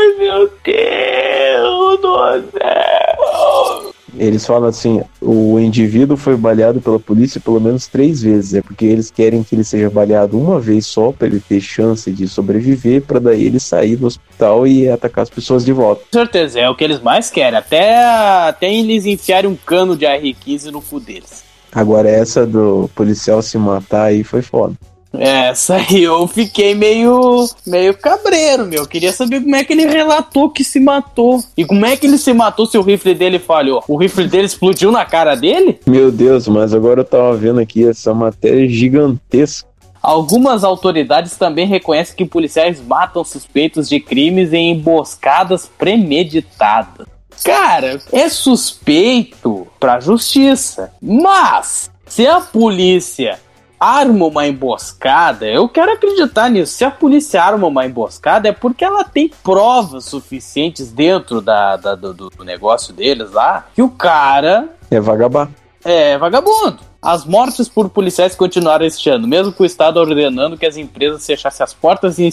[0.00, 3.92] Ai, meu Deus do céu.
[4.16, 8.54] Eles falam assim: o indivíduo foi baleado pela polícia pelo menos três vezes.
[8.54, 12.10] É porque eles querem que ele seja baleado uma vez só, pra ele ter chance
[12.10, 16.02] de sobreviver, pra daí ele sair do hospital e atacar as pessoas de volta.
[16.10, 17.58] Com certeza, é o que eles mais querem.
[17.58, 18.02] Até,
[18.48, 21.44] até eles enfiarem um cano de AR-15 no cu deles.
[21.72, 24.74] Agora, essa do policial se matar aí foi foda.
[25.12, 28.86] Essa aí eu fiquei meio, meio cabreiro, meu.
[28.86, 31.42] Queria saber como é que ele relatou que se matou.
[31.56, 33.82] E como é que ele se matou se o rifle dele falhou?
[33.88, 35.80] O rifle dele explodiu na cara dele?
[35.86, 39.68] Meu Deus, mas agora eu tava vendo aqui essa matéria gigantesca.
[40.02, 47.06] Algumas autoridades também reconhecem que policiais matam suspeitos de crimes em emboscadas premeditadas.
[47.44, 50.92] Cara, é suspeito pra justiça.
[51.02, 53.38] Mas, se a polícia
[53.80, 56.74] arma uma emboscada, eu quero acreditar nisso.
[56.74, 61.94] Se a polícia arma uma emboscada, é porque ela tem provas suficientes dentro da, da-
[61.94, 65.48] do, do negócio deles lá que o cara É vagabá.
[65.82, 66.78] é vagabundo.
[67.02, 71.24] As mortes por policiais continuaram este ano, mesmo com o Estado ordenando que as empresas
[71.24, 72.28] fechassem as portas e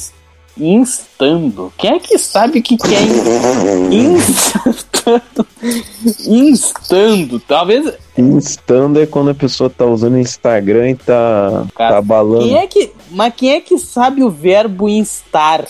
[0.59, 1.71] instando.
[1.77, 5.47] Quem é que sabe o que, que é in- instando?
[6.27, 7.39] instando.
[7.39, 7.93] Talvez.
[8.17, 12.45] Instando é quando a pessoa tá usando Instagram e tá, tá abalando.
[12.45, 15.65] Quem é que, mas quem é que sabe o verbo instar?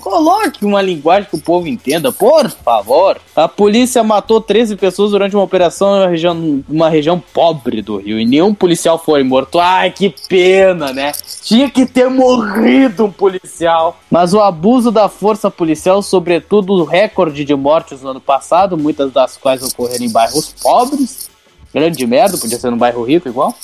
[0.00, 3.18] Coloque uma linguagem que o povo entenda, por favor.
[3.34, 7.98] A polícia matou 13 pessoas durante uma operação em uma região, uma região pobre do
[7.98, 9.58] Rio e nenhum policial foi morto.
[9.58, 11.12] Ai, que pena, né?
[11.42, 13.98] Tinha que ter morrido um policial.
[14.10, 19.12] Mas o abuso da força policial, sobretudo o recorde de mortes no ano passado, muitas
[19.12, 21.30] das quais ocorreram em bairros pobres,
[21.72, 23.54] grande merda, podia ser num bairro rico igual,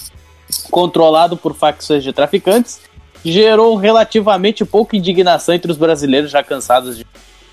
[0.70, 2.80] controlado por facções de traficantes,
[3.24, 7.06] gerou relativamente pouca indignação entre os brasileiros já cansados de.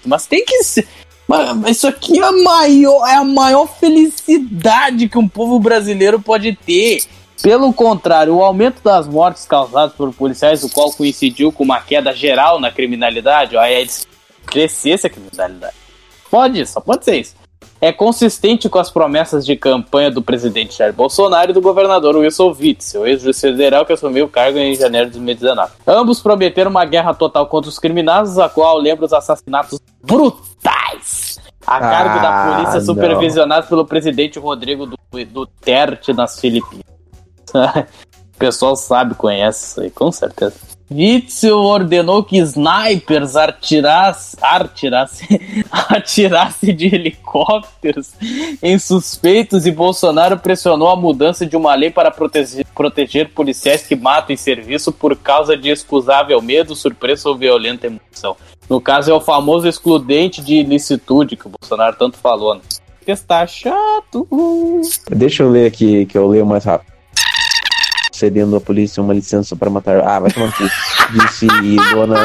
[0.06, 0.88] Mas tem que ser.
[1.28, 6.56] Mas isso aqui é a maior, é a maior felicidade que um povo brasileiro pode
[6.56, 7.04] ter.
[7.42, 12.14] Pelo contrário, o aumento das mortes causadas por policiais, o qual coincidiu com uma queda
[12.14, 14.08] geral na criminalidade, aí eles
[14.46, 15.76] crescesse a criminalidade.
[16.30, 17.36] Pode, só pode ser isso.
[17.82, 22.54] É consistente com as promessas de campanha do presidente Jair Bolsonaro e do governador Wilson
[22.60, 25.72] Witzel, ex-juiz federal que assumiu o cargo em janeiro de 2019.
[25.88, 31.80] Ambos prometeram uma guerra total contra os criminosos, a qual lembra os assassinatos brutais a
[31.80, 32.86] cargo da Ah, polícia não.
[32.86, 36.84] supervisionados pelo presidente Rodrigo Du- Duterte nas Filipinas.
[37.54, 40.56] o pessoal sabe, conhece isso aí, com certeza.
[40.92, 45.26] Witzel ordenou que snipers atirasse, atirasse,
[45.72, 48.14] atirasse de helicópteros
[48.62, 53.96] em suspeitos e Bolsonaro pressionou a mudança de uma lei para proteger, proteger policiais que
[53.96, 58.36] matam em serviço por causa de excusável medo, surpresa ou violenta emoção.
[58.68, 62.56] No caso é o famoso excludente de ilicitude que o Bolsonaro tanto falou.
[62.56, 62.62] Né?
[63.06, 64.28] Está chato.
[65.10, 66.99] Deixa eu ler aqui, que eu leio mais rápido.
[68.20, 70.02] Cedendo à polícia uma licença para matar.
[70.06, 70.64] Ah, vai tomar cu.
[71.14, 71.48] Disse
[71.92, 72.18] Dona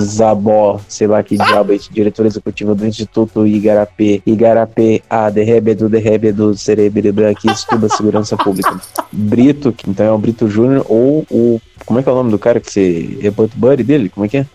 [0.00, 4.22] Zabó, sei lá que diabo é diretora executiva do Instituto Igarapé.
[4.24, 7.02] Igarapé, a derrebe do derrebe do cerebro
[7.34, 8.80] que estuda segurança pública.
[9.10, 11.60] Brito, que então é o Brito Júnior, ou o.
[11.84, 13.18] Como é que é o nome do cara que você.
[13.20, 14.08] É Butt Buddy dele?
[14.08, 14.46] Como é que é?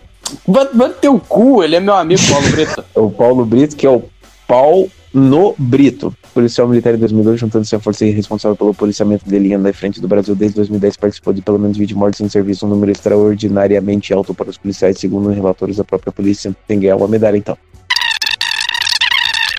[0.47, 2.85] Vai teu cu, ele é meu amigo, Paulo Brito.
[2.95, 4.03] o Paulo Brito, que é o
[4.47, 6.13] Paul no Brito.
[6.33, 10.07] Policial militar em 2002, juntando-se à força responsável pelo policiamento dele em da frente do
[10.07, 14.33] Brasil desde 2010, participou de pelo menos 20 mortes em serviço, um número extraordinariamente alto
[14.33, 16.55] para os policiais, segundo relatórios da própria polícia.
[16.67, 17.57] Tem ganhar uma medalha então.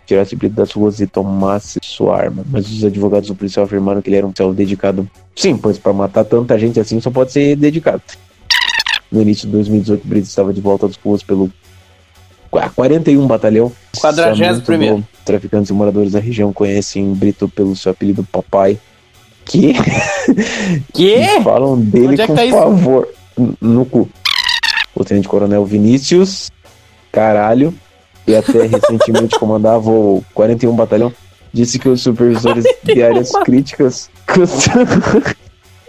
[0.06, 2.44] Tirasse Brito das ruas e tomasse sua arma.
[2.50, 5.08] Mas os advogados do policial afirmaram que ele era um policial dedicado.
[5.36, 8.02] Sim, pois para matar tanta gente assim só pode ser dedicado.
[9.10, 11.50] No início de 2018, Brito estava de volta às ruas pelo
[12.50, 13.72] 41 Batalhão.
[13.96, 14.66] 41º.
[14.76, 15.02] Muito bom.
[15.24, 18.78] Traficantes e moradores da região conhecem Brito pelo seu apelido Papai.
[19.44, 19.74] Que?
[20.92, 21.14] Que?
[21.16, 22.56] E falam dele Onde é com tá isso?
[22.56, 23.08] favor.
[23.38, 24.08] N- No cu.
[24.94, 26.50] O Tenente Coronel Vinícius,
[27.12, 27.72] caralho,
[28.26, 31.12] e até recentemente comandava o 41 Batalhão,
[31.52, 34.10] disse que os supervisores de áreas críticas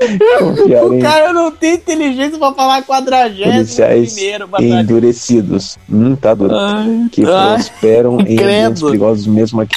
[0.83, 4.79] O em cara não tem inteligência pra falar quadragésimo policiais primeiro, batalhão.
[4.81, 5.77] endurecidos.
[5.89, 6.55] Hum, tá duro.
[6.55, 9.75] Ai, que ai, prosperam em ambientes perigosos mesmo aqui.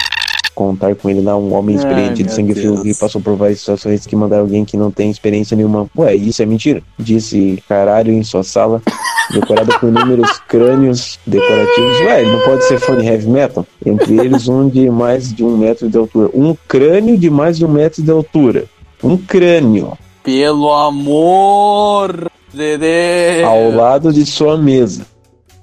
[0.55, 3.35] Contar com ele lá, um homem Ai, experiente de meu sangue frio que passou por
[3.37, 5.89] várias situações que mandaram alguém que não tem experiência nenhuma.
[5.99, 6.81] Ué, isso é mentira.
[6.97, 8.81] Disse caralho em sua sala,
[9.33, 12.01] decorada por inúmeros crânios decorativos.
[12.03, 13.67] Ué, ele não pode ser fã de heavy metal?
[13.85, 16.31] Entre eles, um de mais de um metro de altura.
[16.33, 18.65] Um crânio de mais de um metro de altura.
[19.03, 19.99] Um crânio.
[20.25, 23.45] Pelo amor de Deus.
[23.47, 25.07] ao lado de sua mesa.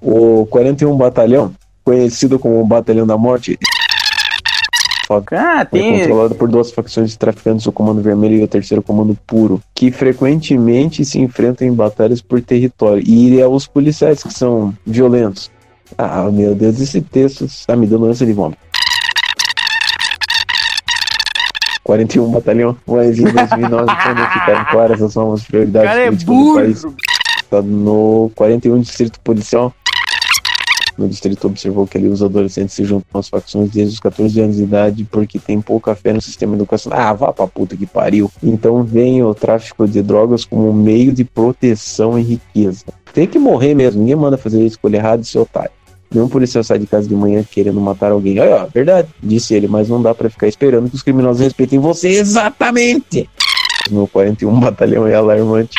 [0.01, 1.51] O 41 Batalhão,
[1.83, 3.57] conhecido como o Batalhão da Morte,
[5.33, 5.99] Ah, é tem.
[5.99, 9.91] controlado por duas facções de traficantes, o Comando Vermelho e o Terceiro Comando Puro, que
[9.91, 13.03] frequentemente se enfrentam em batalhas por território.
[13.05, 15.51] E é os policiais que são violentos.
[15.97, 18.61] Ah, meu Deus, esse texto está me dando ânsia de vômito.
[21.83, 26.85] 41 Batalhão, mas em 2009, quando ficaram claras as novas prioridades Cara, é país,
[27.49, 29.73] Tá no 41 Distrito Policial.
[30.97, 34.57] No distrito observou que ali os adolescentes se juntam às facções desde os 14 anos
[34.57, 36.99] de idade porque tem pouca fé no sistema educacional.
[36.99, 38.29] Ah, vá pra puta que pariu.
[38.43, 42.85] Então vem o tráfico de drogas como um meio de proteção e riqueza.
[43.13, 45.71] Tem que morrer mesmo, ninguém manda fazer escolha errada e ser otário.
[46.13, 48.39] Nenhum policial sai de casa de manhã querendo matar alguém.
[48.39, 51.79] Olha, ó, verdade, disse ele, mas não dá pra ficar esperando que os criminosos respeitem
[51.79, 53.29] você exatamente.
[53.89, 55.77] No 41 Batalhão é alarmante.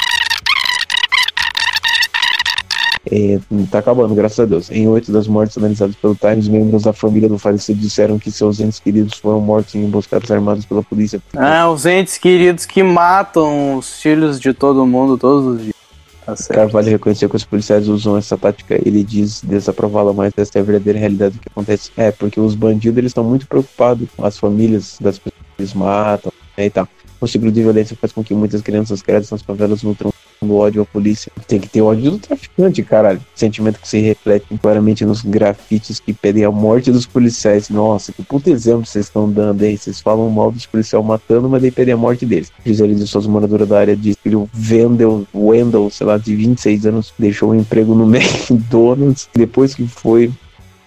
[3.11, 3.39] É,
[3.71, 4.71] tá acabando, graças a Deus.
[4.71, 8.59] Em oito das mortes analisadas pelo Times, membros da família do falecido disseram que seus
[8.59, 11.21] entes queridos foram mortos em emboscadas armadas pela polícia.
[11.37, 15.82] Ah, os entes queridos que matam os filhos de todo mundo todos os dias.
[16.25, 16.35] Tá.
[16.51, 18.75] Carvalho reconheceu que os policiais usam essa tática.
[18.75, 21.91] Ele diz desaprová-la, mas essa é a verdadeira realidade do que acontece.
[21.97, 25.75] É, porque os bandidos eles estão muito preocupados com as famílias das pessoas que eles
[25.75, 26.89] matam né, e tal.
[27.21, 30.13] O ciclo de violência faz com que muitas crianças cresçam nas favelas nutram
[30.47, 31.31] do ódio à polícia.
[31.47, 33.21] Tem que ter ódio do traficante, caralho.
[33.35, 37.69] Sentimento que se reflete claramente nos grafites que pedem a morte dos policiais.
[37.69, 39.77] Nossa, que puta exemplo vocês estão dando, hein?
[39.77, 42.53] Vocês falam mal dos policiais matando, mas daí pedem a morte deles.
[42.65, 46.87] Gisele de Souza, moradora da área, diz que o Wendel, Wendel, sei lá, de 26
[46.87, 50.31] anos, deixou o emprego no McDonald's depois que foi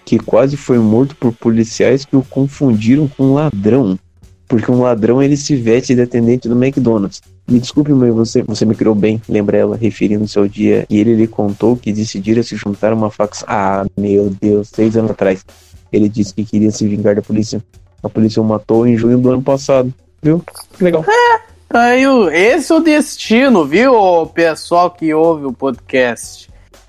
[0.04, 3.98] que quase foi morto por policiais que o confundiram com um ladrão.
[4.46, 7.20] Porque um ladrão ele se veste de atendente do McDonald's.
[7.48, 11.14] Me desculpe, mãe, você, você me criou bem, lembra ela, referindo-se ao dia e ele
[11.14, 13.46] lhe contou que decidira se juntar a uma facção.
[13.48, 15.44] Ah, meu Deus, seis anos atrás.
[15.92, 17.62] Ele disse que queria se vingar da polícia.
[18.02, 19.94] A polícia o matou em junho do ano passado.
[20.20, 20.42] Viu?
[20.80, 21.04] Legal.
[21.70, 26.48] Aí, o- esse é o destino, viu, pessoal que ouve o podcast?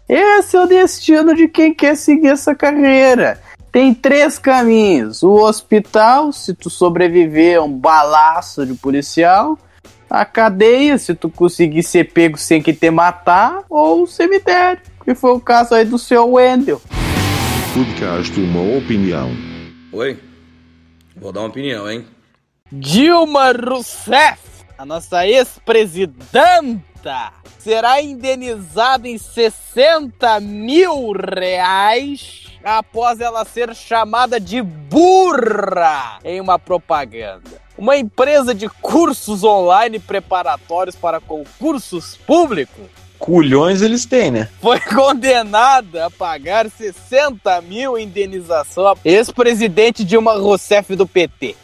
[0.09, 3.39] Esse é o destino de quem quer seguir essa carreira.
[3.71, 9.57] Tem três caminhos: o hospital, se tu sobreviver a um balaço de policial,
[10.09, 15.13] a cadeia, se tu conseguir ser pego sem que te matar, ou o cemitério, que
[15.13, 16.81] foi o caso aí do seu Wendel.
[17.73, 19.29] Podcast Uma Opinião.
[19.91, 20.19] Oi?
[21.15, 22.05] Vou dar uma opinião, hein?
[22.71, 24.39] Dilma Rousseff,
[24.77, 36.19] a nossa ex-presidenta, será indenizada em 60 mil reais após ela ser chamada de burra
[36.23, 37.66] em uma propaganda.
[37.77, 42.85] Uma empresa de cursos online preparatórios para concursos públicos
[43.19, 44.47] Culhões eles têm, né?
[44.61, 51.55] foi condenada a pagar 60 mil indenização à ex-presidente Dilma Rousseff do PT.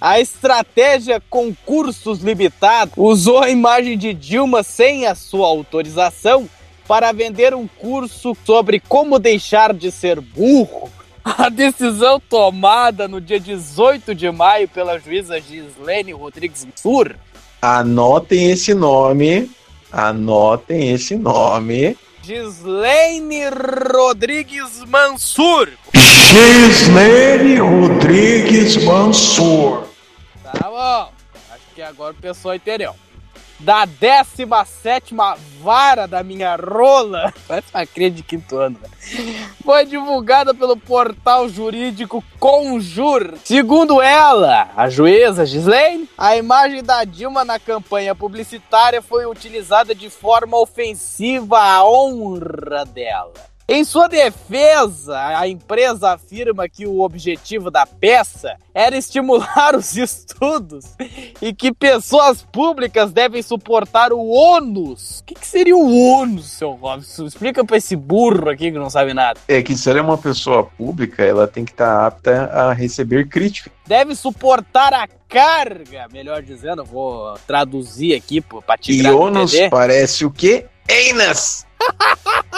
[0.00, 6.48] A estratégia Concursos Limitados usou a imagem de Dilma sem a sua autorização
[6.86, 10.90] para vender um curso sobre como deixar de ser burro.
[11.38, 17.16] A decisão tomada no dia 18 de maio pela juíza Gislene Rodrigues Sur
[17.60, 19.50] Anotem esse nome.
[19.90, 21.96] Anotem esse nome.
[22.22, 29.84] Gislene Rodrigues Mansur Gislene Rodrigues Mansur.
[30.44, 31.12] Tá bom.
[31.50, 32.94] Acho que agora o pessoal entendeu.
[33.58, 35.14] Da 17
[35.60, 38.92] vara da minha rola, vai pra crer de quinto ano, velho.
[39.64, 43.34] foi divulgada pelo portal jurídico Conjur.
[43.44, 50.10] Segundo ela, a juíza Gislaine, a imagem da Dilma na campanha publicitária foi utilizada de
[50.10, 53.55] forma ofensiva à honra dela.
[53.68, 60.94] Em sua defesa, a empresa afirma que o objetivo da peça era estimular os estudos
[61.42, 65.18] e que pessoas públicas devem suportar o ônus.
[65.18, 67.26] O que, que seria o ônus, seu Robson?
[67.26, 69.40] Explica pra esse burro aqui que não sabe nada.
[69.48, 73.28] É que se ela é uma pessoa pública, ela tem que estar apta a receber
[73.28, 73.72] crítica.
[73.84, 80.24] Deve suportar a carga, melhor dizendo, vou traduzir aqui pô, pra te E ônus parece
[80.24, 80.66] o quê?
[80.88, 81.66] Einas!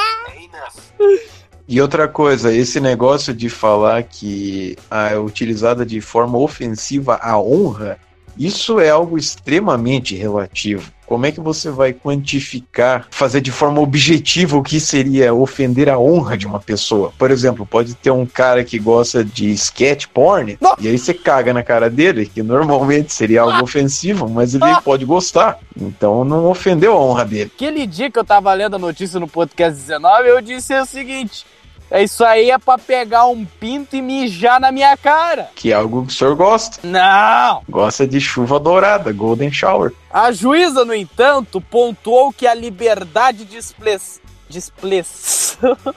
[1.68, 7.38] E outra coisa, esse negócio de falar que a é utilizada de forma ofensiva à
[7.38, 7.98] honra,
[8.38, 10.90] isso é algo extremamente relativo.
[11.08, 15.98] Como é que você vai quantificar, fazer de forma objetiva o que seria ofender a
[15.98, 17.12] honra de uma pessoa?
[17.18, 21.54] Por exemplo, pode ter um cara que gosta de sketch porn, e aí você caga
[21.54, 25.58] na cara dele, que normalmente seria algo ofensivo, mas ele pode gostar.
[25.80, 27.50] Então não ofendeu a honra dele.
[27.54, 31.46] Aquele dia que eu tava lendo a notícia no podcast 19, eu disse o seguinte:
[31.90, 35.50] isso aí é pra pegar um pinto e mijar na minha cara.
[35.54, 36.78] Que é algo que o senhor gosta.
[36.82, 37.62] Não!
[37.68, 39.92] Gosta de chuva dourada, golden shower.
[40.10, 44.20] A juíza, no entanto, pontuou que a liberdade de express...
[44.48, 45.76] de expressão...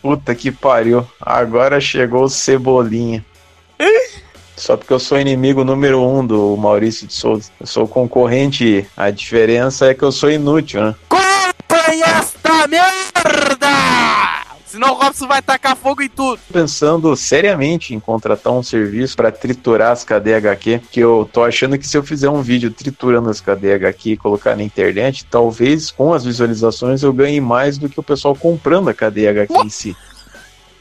[0.00, 1.06] Puta que pariu.
[1.18, 3.24] Agora chegou o Cebolinha.
[4.56, 7.50] Só porque eu sou inimigo número um do Maurício de Souza.
[7.58, 8.86] Eu sou concorrente.
[8.96, 10.94] A diferença é que eu sou inútil, né?
[11.08, 14.23] Comprem esta merda!
[14.74, 16.40] Senão o Robson vai tacar fogo em tudo.
[16.52, 21.86] Pensando seriamente em contratar um serviço para triturar as KDHQ, que eu tô achando que
[21.86, 26.24] se eu fizer um vídeo triturando as KDHQ e colocar na internet, talvez com as
[26.24, 29.96] visualizações eu ganhe mais do que o pessoal comprando a KDHQ em si.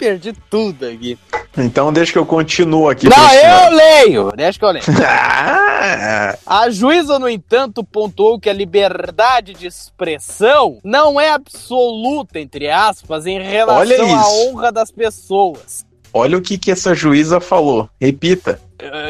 [0.04, 1.18] Perdi tudo aqui.
[1.58, 3.08] Então deixa que eu continuo aqui.
[3.08, 4.32] Não, eu leio!
[4.36, 4.84] Deixa que eu leio.
[6.46, 13.26] A juíza, no entanto, pontuou que a liberdade de expressão não é absoluta, entre aspas,
[13.26, 15.86] em relação à honra das pessoas.
[16.14, 17.90] Olha o que, que essa juíza falou.
[18.00, 18.60] Repita.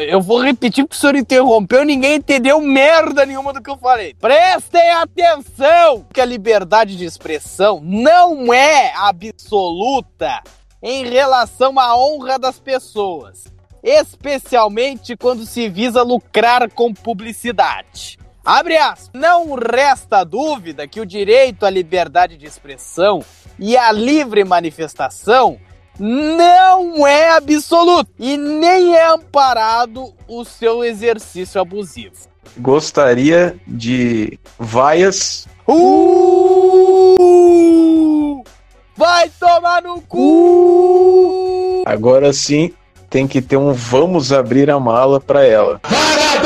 [0.08, 4.14] Eu vou repetir porque o senhor interrompeu ninguém entendeu merda nenhuma do que eu falei.
[4.20, 10.40] Prestem atenção que a liberdade de expressão não é absoluta
[10.84, 13.44] em relação à honra das pessoas,
[13.82, 18.18] especialmente quando se visa lucrar com publicidade.
[18.44, 19.10] Abre aspas.
[19.14, 23.24] Não resta dúvida que o direito à liberdade de expressão
[23.58, 25.58] e à livre manifestação
[25.98, 32.28] não é absoluto e nem é amparado o seu exercício abusivo.
[32.58, 35.48] Gostaria de vaias.
[35.66, 37.14] Uh!
[38.96, 41.82] Vai tomar no cu!
[41.84, 42.72] Agora sim
[43.10, 45.80] tem que ter um vamos abrir a mala pra ela.
[45.88, 46.40] Vai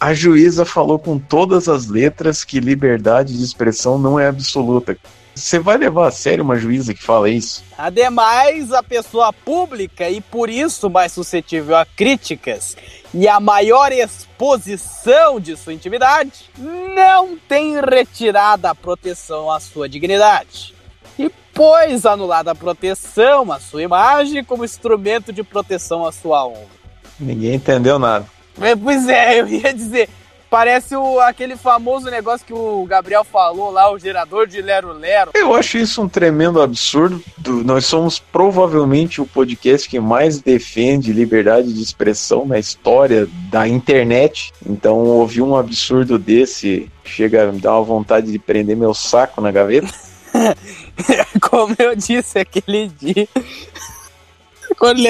[0.00, 4.96] A juíza falou com todas as letras que liberdade de expressão não é absoluta.
[5.34, 7.64] Você vai levar a sério uma juíza que fala isso?
[7.76, 12.76] Ademais, a pessoa pública e por isso mais suscetível a críticas
[13.14, 20.74] e a maior exposição de sua intimidade não tem retirada a proteção à sua dignidade.
[21.18, 26.82] E pois anulada a proteção à sua imagem como instrumento de proteção à sua honra.
[27.18, 28.26] Ninguém entendeu nada.
[28.60, 30.08] É, Pois é, eu ia dizer.
[30.52, 35.30] Parece o, aquele famoso negócio que o Gabriel falou lá, o gerador de Lero Lero.
[35.32, 37.24] Eu acho isso um tremendo absurdo.
[37.64, 44.52] Nós somos provavelmente o podcast que mais defende liberdade de expressão na história da internet.
[44.66, 49.40] Então, ouvir um absurdo desse chega a me dar uma vontade de prender meu saco
[49.40, 49.88] na gaveta.
[51.40, 53.26] Como eu disse aquele dia.
[54.78, 55.00] Quando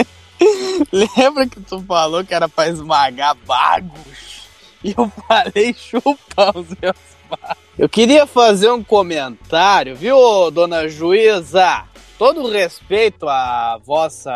[0.93, 4.43] Lembra que tu falou que era pra esmagar bagos?
[4.85, 6.97] E eu falei chupar os meus
[7.31, 7.62] bagos.
[7.79, 11.85] Eu queria fazer um comentário, viu, dona juíza?
[12.23, 14.31] todo respeito à vossa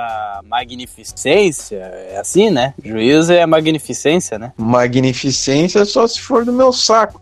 [0.45, 2.75] magnificência, é assim, né?
[2.85, 4.53] Juízo é magnificência, né?
[4.57, 7.21] Magnificência só se for do meu saco.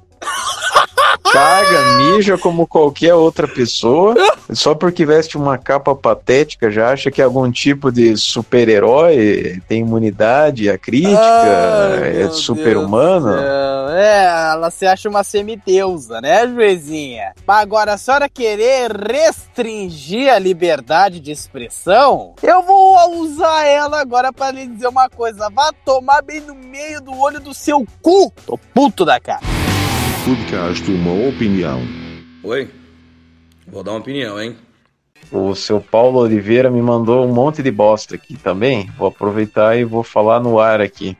[1.32, 4.14] Caga, mija como qualquer outra pessoa,
[4.52, 9.80] só porque veste uma capa patética já acha que é algum tipo de super-herói, tem
[9.80, 13.34] imunidade à crítica, Ai, é super-humano.
[13.90, 17.32] É, ela se acha uma semideusa, né, juizinha?
[17.46, 24.32] Mas agora, a senhora querer restringir a liberdade de expressão, eu vou usar ela agora
[24.32, 25.50] pra lhe dizer uma coisa.
[25.50, 28.32] Vá tomar bem no meio do olho do seu cu.
[28.46, 29.63] Tô puto da cara.
[30.24, 31.82] Podcast Uma Opinião.
[32.42, 32.70] Oi?
[33.66, 34.56] Vou dar uma opinião, hein?
[35.30, 38.90] O seu Paulo Oliveira me mandou um monte de bosta aqui também.
[38.96, 41.14] Vou aproveitar e vou falar no ar aqui.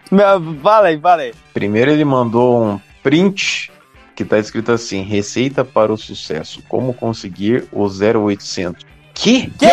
[0.63, 1.35] Fala aí.
[1.53, 3.71] Primeiro ele mandou um print
[4.17, 6.63] que tá escrito assim: Receita para o sucesso.
[6.67, 8.87] Como conseguir o 0800.
[9.15, 9.49] Que?
[9.51, 9.67] Que?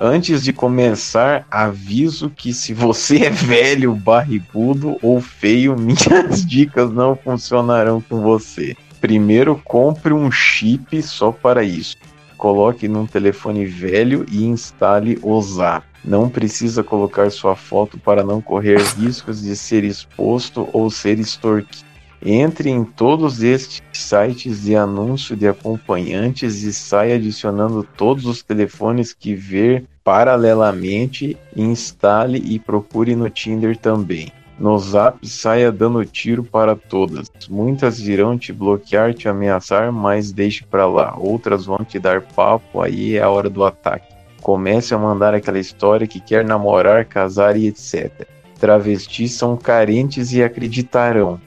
[0.00, 7.16] Antes de começar, aviso que se você é velho, barrigudo ou feio, minhas dicas não
[7.16, 8.76] funcionarão com você.
[9.00, 11.96] Primeiro, compre um chip só para isso.
[12.36, 15.86] Coloque num telefone velho e instale o Zap.
[16.04, 21.87] Não precisa colocar sua foto para não correr riscos de ser exposto ou ser extorquido.
[22.20, 29.12] Entre em todos estes sites de anúncio de acompanhantes e saia adicionando todos os telefones
[29.12, 34.32] que ver paralelamente, instale e procure no Tinder também.
[34.58, 37.30] No Zap saia dando tiro para todas.
[37.48, 41.14] Muitas irão te bloquear, te ameaçar, mas deixe para lá.
[41.16, 44.12] Outras vão te dar papo, aí é a hora do ataque.
[44.42, 48.26] Comece a mandar aquela história que quer namorar, casar e etc.
[48.58, 51.40] Travestis são carentes e acreditarão.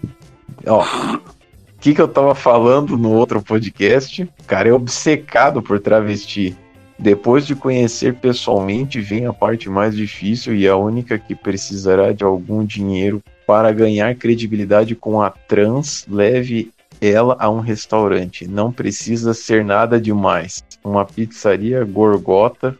[0.65, 4.23] Ó, o que, que eu tava falando no outro podcast?
[4.23, 6.55] O cara é obcecado por travesti.
[6.97, 12.23] Depois de conhecer pessoalmente, vem a parte mais difícil e a única que precisará de
[12.23, 16.05] algum dinheiro para ganhar credibilidade com a trans.
[16.07, 18.47] Leve ela a um restaurante.
[18.47, 20.63] Não precisa ser nada demais.
[20.83, 22.77] Uma pizzaria gorgota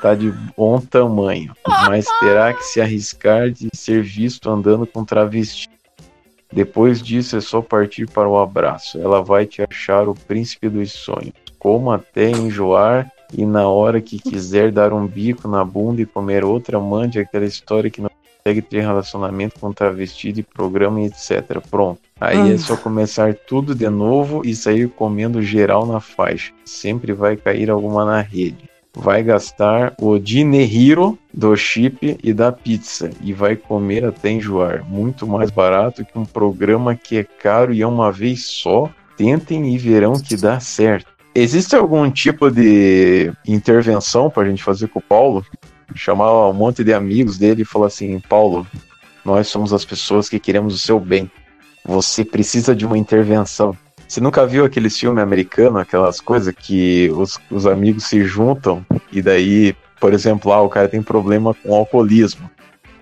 [0.00, 5.68] tá de bom tamanho, mas terá que se arriscar de ser visto andando com travesti.
[6.56, 8.98] Depois disso é só partir para o abraço.
[8.98, 11.34] Ela vai te achar o príncipe dos sonhos.
[11.58, 16.46] Coma até enjoar e na hora que quiser dar um bico na bunda e comer
[16.46, 18.08] outra, mande aquela história que não
[18.42, 21.60] consegue ter relacionamento com travesti de programa e etc.
[21.70, 22.00] Pronto.
[22.18, 26.54] Aí é só começar tudo de novo e sair comendo geral na faixa.
[26.64, 28.70] Sempre vai cair alguma na rede.
[28.98, 34.82] Vai gastar o dinheiro do chip e da pizza e vai comer até enjoar.
[34.88, 38.88] Muito mais barato que um programa que é caro e é uma vez só.
[39.14, 41.10] Tentem e verão que dá certo.
[41.34, 45.44] Existe algum tipo de intervenção pra gente fazer com o Paulo?
[45.94, 48.66] Chamar um monte de amigos dele e falar assim: Paulo,
[49.22, 51.30] nós somos as pessoas que queremos o seu bem.
[51.84, 53.76] Você precisa de uma intervenção.
[54.06, 59.20] Você nunca viu aqueles filmes americanos, aquelas coisas que os, os amigos se juntam e
[59.20, 62.48] daí, por exemplo, ah, o cara tem problema com alcoolismo.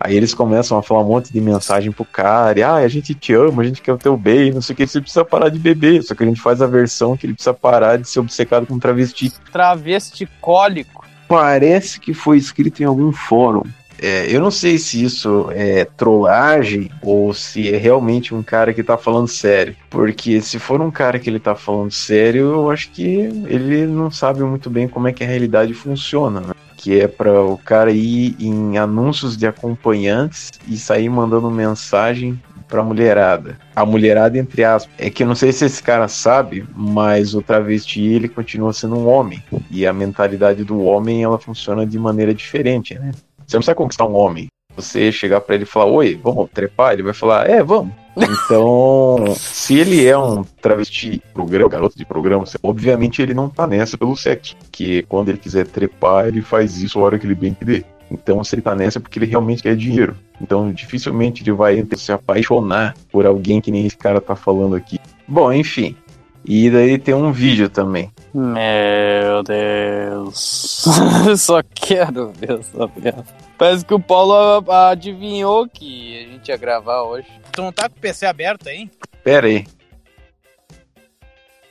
[0.00, 3.14] Aí eles começam a falar um monte de mensagem pro cara, e, ah, a gente
[3.14, 5.48] te ama, a gente quer o teu bem, não sei o que, você precisa parar
[5.48, 6.02] de beber.
[6.02, 8.78] Só que a gente faz a versão que ele precisa parar de ser obcecado com
[8.78, 9.32] travesti.
[9.50, 11.06] Travesticólico.
[11.26, 13.62] Parece que foi escrito em algum fórum.
[14.04, 18.82] É, eu não sei se isso é trollagem ou se é realmente um cara que
[18.82, 19.74] tá falando sério.
[19.88, 23.04] Porque se for um cara que ele tá falando sério, eu acho que
[23.46, 26.52] ele não sabe muito bem como é que a realidade funciona, né?
[26.76, 32.82] Que é para o cara ir em anúncios de acompanhantes e sair mandando mensagem pra
[32.82, 33.56] mulherada.
[33.74, 34.94] A mulherada, entre aspas.
[34.98, 38.96] É que eu não sei se esse cara sabe, mas o travesti ele continua sendo
[38.96, 39.42] um homem.
[39.70, 43.12] E a mentalidade do homem ela funciona de maneira diferente, né?
[43.54, 44.48] Você não precisa conquistar um homem.
[44.76, 46.92] Você chegar pra ele e falar, oi, vamos trepar?
[46.92, 47.94] Ele vai falar, é, vamos.
[48.16, 53.96] Então, se ele é um travesti programa, garoto de programa, obviamente ele não tá nessa
[53.96, 54.56] pelo sexo.
[54.72, 57.86] Que quando ele quiser trepar, ele faz isso a hora que ele bem entender.
[58.10, 60.16] Então, se ele tá nessa é porque ele realmente quer dinheiro.
[60.40, 64.98] Então, dificilmente ele vai se apaixonar por alguém que nem esse cara tá falando aqui.
[65.28, 65.96] Bom, enfim.
[66.44, 68.12] E daí tem um vídeo também.
[68.34, 70.84] Meu Deus.
[71.38, 73.24] Só quero ver essa merda.
[73.56, 77.28] Parece que o Paulo adivinhou que a gente ia gravar hoje.
[77.52, 78.90] Tu não tá com o PC aberto aí?
[79.22, 79.64] Pera aí,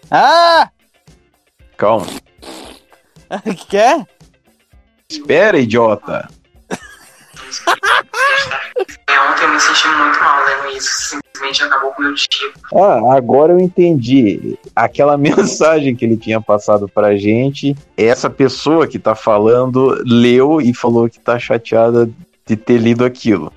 [0.09, 0.69] Ah!
[1.77, 2.05] calma.
[3.69, 4.07] Quer?
[5.09, 6.27] Espera, idiota.
[9.29, 12.59] Ontem eu me senti muito mal lendo isso, infelizmente acabou com o meu tipo.
[12.75, 14.57] Ah, agora eu entendi.
[14.75, 20.73] Aquela mensagem que ele tinha passado pra gente, essa pessoa que tá falando leu e
[20.73, 22.09] falou que tá chateada
[22.45, 23.51] de ter lido aquilo.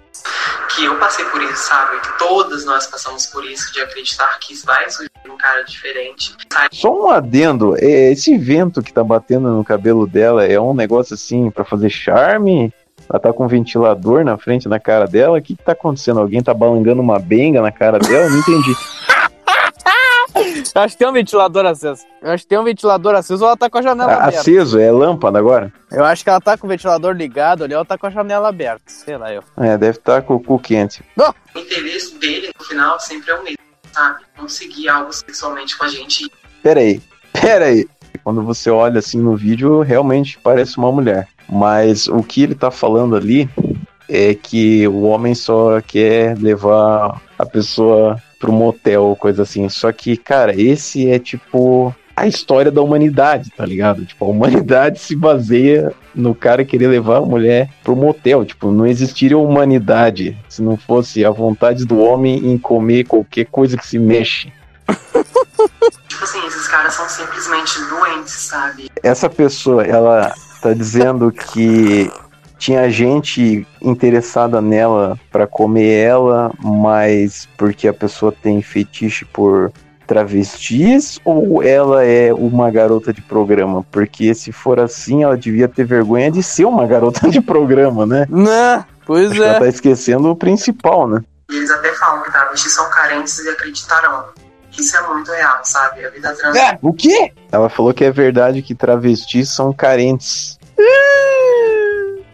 [0.75, 1.99] Que eu passei por isso, sabe?
[2.01, 6.35] Que todas nós passamos por isso, de acreditar que vai surgir um cara diferente.
[6.53, 6.69] Sabe?
[6.73, 11.15] Só um adendo, é, esse vento que tá batendo no cabelo dela é um negócio
[11.15, 12.73] assim pra fazer charme?
[13.09, 15.39] Ela tá com um ventilador na frente na cara dela?
[15.39, 16.21] O que, que tá acontecendo?
[16.21, 18.29] Alguém tá balangando uma benga na cara dela?
[18.29, 18.75] Não entendi.
[20.75, 22.03] Eu acho que tem um ventilador aceso.
[22.21, 24.41] Eu acho que tem um ventilador aceso ou ela tá com a janela aberta.
[24.41, 25.73] Aceso, é lâmpada agora?
[25.91, 28.49] Eu acho que ela tá com o ventilador ligado ali, ela tá com a janela
[28.49, 28.83] aberta.
[28.87, 29.43] Sei lá, eu.
[29.57, 31.03] É, deve estar com o cu quente.
[31.55, 33.59] O interesse dele, no final, sempre é o mesmo,
[33.93, 34.25] sabe?
[34.37, 36.31] Conseguir algo sexualmente com a gente.
[36.63, 37.01] Peraí,
[37.33, 37.89] peraí.
[38.27, 41.29] Quando você olha assim no vídeo, realmente parece uma mulher.
[41.49, 43.49] Mas o que ele tá falando ali
[44.09, 49.69] é que o homem só quer levar a pessoa pro motel, coisa assim.
[49.69, 54.05] Só que, cara, esse é tipo a história da humanidade, tá ligado?
[54.05, 58.45] Tipo, a humanidade se baseia no cara querer levar a mulher pro motel.
[58.45, 63.77] Tipo, não existiria humanidade se não fosse a vontade do homem em comer qualquer coisa
[63.77, 64.53] que se mexe.
[66.09, 68.91] Tipo assim, esses caras são simplesmente doentes, sabe?
[69.03, 72.11] essa pessoa, ela tá dizendo que
[72.59, 79.73] tinha gente interessada nela pra comer ela, mas porque a pessoa tem fetiche por
[80.07, 83.85] travestis ou ela é uma garota de programa?
[83.91, 88.27] Porque se for assim, ela devia ter vergonha de ser uma garota de programa, né?
[88.31, 88.85] Né?
[89.05, 89.49] Pois Acho é.
[89.49, 91.21] ela tá esquecendo o principal, né?
[91.51, 94.25] E eles até falam que travestis são carentes e acreditarão.
[94.79, 96.05] Isso é muito real, sabe?
[96.05, 96.57] A vida trans.
[96.83, 97.33] O quê?
[97.51, 100.59] Ela falou que é verdade que travestis são carentes.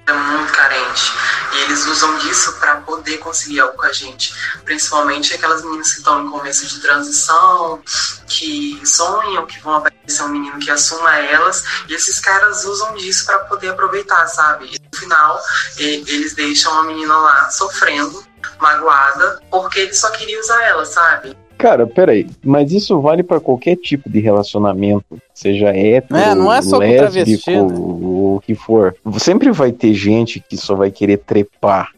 [0.07, 1.13] é muito carente.
[1.55, 4.35] E eles usam disso pra poder conseguir algo com a gente.
[4.65, 7.81] Principalmente aquelas meninas que estão em começo de transição,
[8.27, 11.63] que sonham que vão aparecer um menino que assuma elas.
[11.89, 14.67] E esses caras usam disso pra poder aproveitar, sabe?
[14.75, 15.39] E no final,
[15.79, 18.25] e- eles deixam a menina lá sofrendo,
[18.61, 21.37] magoada, porque ele só queria usar ela, sabe?
[21.59, 26.61] Cara, peraí, mas isso vale pra qualquer tipo de relacionamento, seja hétero, É, não é
[26.61, 27.59] só lésbico, né?
[27.63, 28.95] o que for.
[29.19, 31.91] Sempre vai ter gente que só vai querer trepar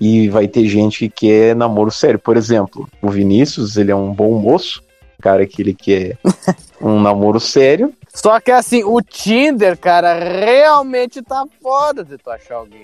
[0.00, 2.18] e vai ter gente que quer namoro sério.
[2.18, 4.82] Por exemplo, o Vinícius, ele é um bom moço,
[5.20, 6.18] cara que ele quer
[6.80, 7.92] um namoro sério.
[8.12, 12.82] Só que assim, o Tinder, cara, realmente tá foda de tu achar alguém.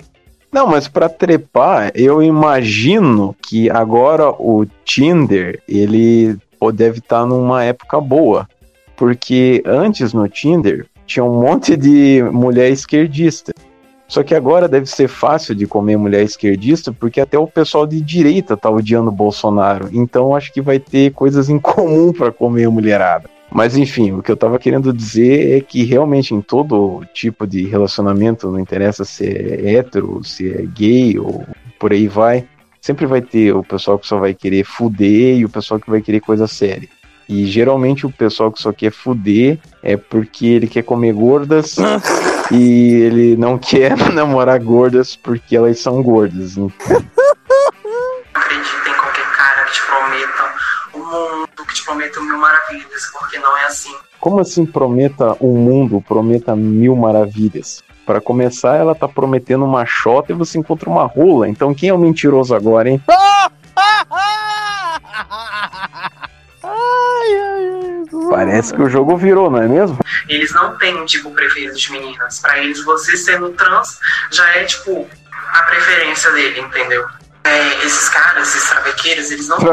[0.50, 6.36] Não, mas pra trepar, eu imagino que agora o Tinder, ele
[6.74, 8.48] deve estar numa época boa.
[8.96, 13.52] Porque antes no Tinder tinha um monte de mulher esquerdista.
[14.08, 18.00] Só que agora deve ser fácil de comer mulher esquerdista, porque até o pessoal de
[18.00, 19.90] direita tá odiando Bolsonaro.
[19.92, 23.28] Então acho que vai ter coisas em comum para comer mulherada.
[23.50, 27.66] Mas enfim, o que eu tava querendo dizer é que realmente em todo tipo de
[27.66, 31.46] relacionamento, não interessa se é hétero, se é gay ou
[31.78, 32.46] por aí vai,
[32.80, 36.02] sempre vai ter o pessoal que só vai querer fuder e o pessoal que vai
[36.02, 36.88] querer coisa séria.
[37.28, 41.76] E geralmente o pessoal que só quer fuder é porque ele quer comer gordas
[42.50, 46.56] e ele não quer namorar gordas porque elas são gordas.
[46.56, 46.72] Então,
[51.08, 53.94] mundo, que te prometa mil maravilhas, porque não é assim.
[54.20, 57.82] Como assim prometa um mundo, prometa mil maravilhas?
[58.04, 61.48] Para começar, ela tá prometendo uma chota e você encontra uma rola.
[61.48, 63.02] Então quem é o mentiroso agora, hein?
[68.30, 69.98] Parece que o jogo virou, não é mesmo?
[70.28, 72.40] Eles não têm um tipo preferido de meninas.
[72.40, 73.98] Pra eles, você sendo trans
[74.30, 75.08] já é tipo
[75.52, 77.06] a preferência dele, entendeu?
[77.44, 79.66] É, esses caras, esses travequeiros, eles não têm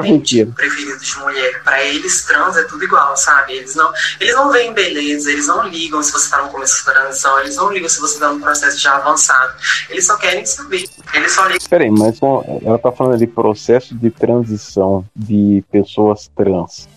[0.54, 1.62] preferido de mulher.
[1.64, 3.54] Pra eles, trans é tudo igual, sabe?
[3.54, 6.94] Eles não, eles não veem beleza, eles não ligam se você tá no começo da
[6.94, 9.54] transição, eles não ligam se você tá num processo já avançado.
[9.90, 10.86] Eles só querem saber.
[11.14, 11.68] Eles só ligam.
[11.70, 16.88] Peraí, mas bom, ela tá falando de processo de transição de pessoas trans.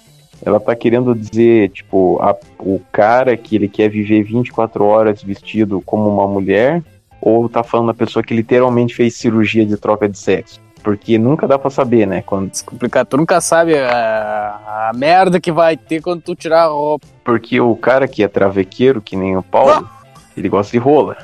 [0.45, 5.81] Ela tá querendo dizer, tipo, a- o cara que ele quer viver 24 horas vestido
[5.85, 6.81] como uma mulher,
[7.21, 10.61] ou tá falando da pessoa que literalmente fez cirurgia de troca de sexo?
[10.83, 12.23] Porque nunca dá pra saber, né?
[12.23, 12.51] Quando...
[12.65, 17.07] Complicado, tu nunca sabe a, a merda que vai ter quando tu tirar a roupa.
[17.25, 19.89] Porque o cara que é travequeiro, que nem o Paulo,
[20.37, 21.17] ele gosta de rola.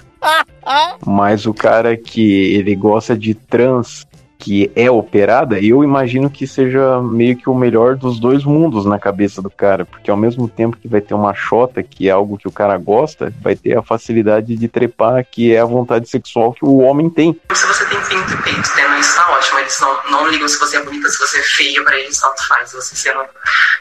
[1.05, 4.07] Mas o cara que ele gosta de trans,
[4.45, 8.99] que é operada, eu imagino que seja meio que o melhor dos dois mundos na
[8.99, 12.37] cabeça do cara, porque ao mesmo tempo que vai ter uma chota, que é algo
[12.37, 16.53] que o cara gosta, vai ter a facilidade de trepar, que é a vontade sexual
[16.53, 17.35] que o homem tem.
[17.55, 19.59] Se você tem pinto e peito, tendo isso tá ótimo.
[19.61, 22.47] Eles não, não ligam se você é bonita, se você é feia, pra eles tanto
[22.47, 22.69] faz.
[22.69, 23.21] Se você sendo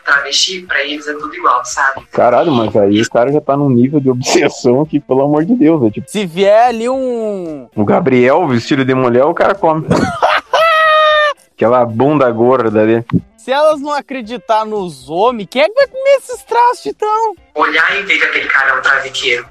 [0.06, 2.06] travesti, pra eles é tudo igual, sabe?
[2.10, 5.56] Caralho, mas aí o cara já tá num nível de obsessão que, pelo amor de
[5.56, 7.68] Deus, é tipo, Se vier ali um.
[7.76, 9.86] o Gabriel vestido de mulher, o cara come.
[11.56, 13.06] Aquela bunda gorda ali.
[13.38, 17.36] Se elas não acreditar nos homens, quem é que vai comer esses traços, então?
[17.56, 19.46] Olhar e ver que aquele cara é um travequeiro.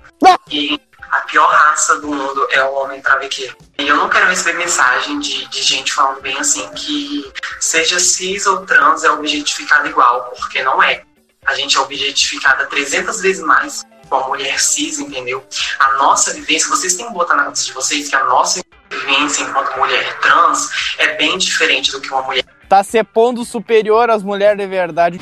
[0.50, 3.54] E a pior raça do mundo é o homem travequeiro.
[3.78, 8.46] E eu não quero receber mensagem de, de gente falando bem assim que seja cis
[8.46, 11.02] ou trans é objetificado igual, porque não é.
[11.44, 15.44] A gente é objetificada 300 vezes mais com a mulher cis, entendeu?
[15.78, 19.42] A nossa vivência, vocês têm que botar na cabeça de vocês que a nossa vivência
[19.42, 24.22] enquanto mulher trans é bem diferente do que uma mulher Tá se pondo superior às
[24.22, 25.18] mulheres de verdade.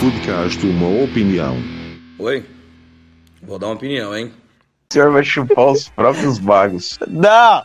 [0.00, 1.56] Podcast uma opinião.
[2.16, 2.44] Oi?
[3.42, 4.32] Vou dar uma opinião, hein?
[4.90, 6.98] O senhor vai chupar os próprios bagos.
[7.06, 7.62] Não,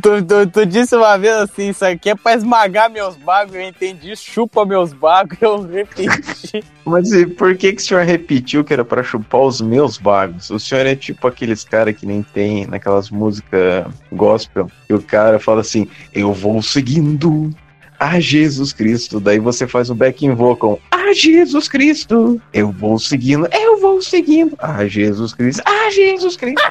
[0.00, 3.62] tu, tu, tu disse uma vez assim, isso aqui é pra esmagar meus bagos, eu
[3.62, 6.64] entendi, chupa meus bagos, eu repeti.
[6.84, 10.50] Mas e por que, que o senhor repetiu que era pra chupar os meus bagos?
[10.50, 15.40] O senhor é tipo aqueles caras que nem tem naquelas músicas gospel, que o cara
[15.40, 17.50] fala assim, eu vou seguindo
[17.98, 19.18] a Jesus Cristo.
[19.18, 22.40] Daí você faz o backing vocal, a Jesus Cristo.
[22.52, 26.62] Eu vou seguindo, eu vou seguindo a Jesus Cristo, a Jesus Cristo.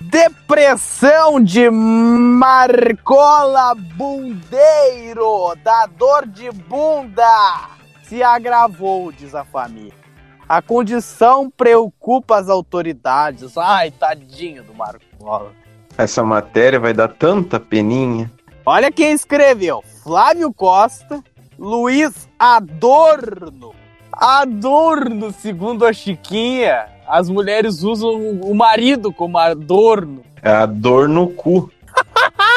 [0.00, 7.68] Depressão de Marcola Bundeiro, da dor de bunda,
[8.02, 9.92] se agravou, diz a família.
[10.48, 13.56] A condição preocupa as autoridades.
[13.56, 15.52] Ai, tadinho do Marcola.
[15.96, 18.28] Essa matéria vai dar tanta peninha.
[18.64, 21.22] Olha quem escreveu: Flávio Costa,
[21.58, 23.74] Luiz Adorno.
[24.12, 30.22] Adorno, segundo a Chiquinha, as mulheres usam o marido como adorno.
[30.42, 31.70] É a dor no cu.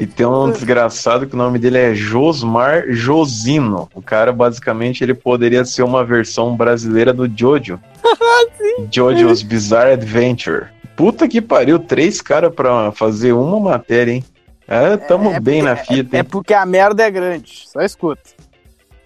[0.00, 3.88] E tem um desgraçado que o nome dele é Josmar Josino.
[3.94, 7.78] O cara, basicamente, ele poderia ser uma versão brasileira do Jojo.
[8.90, 10.66] Jojo's Bizarre Adventure.
[10.96, 14.24] Puta que pariu, três caras pra fazer uma matéria, hein?
[14.68, 16.24] É, tamo bem na fita, É hein?
[16.24, 17.64] porque a merda é grande.
[17.68, 18.22] Só escuta.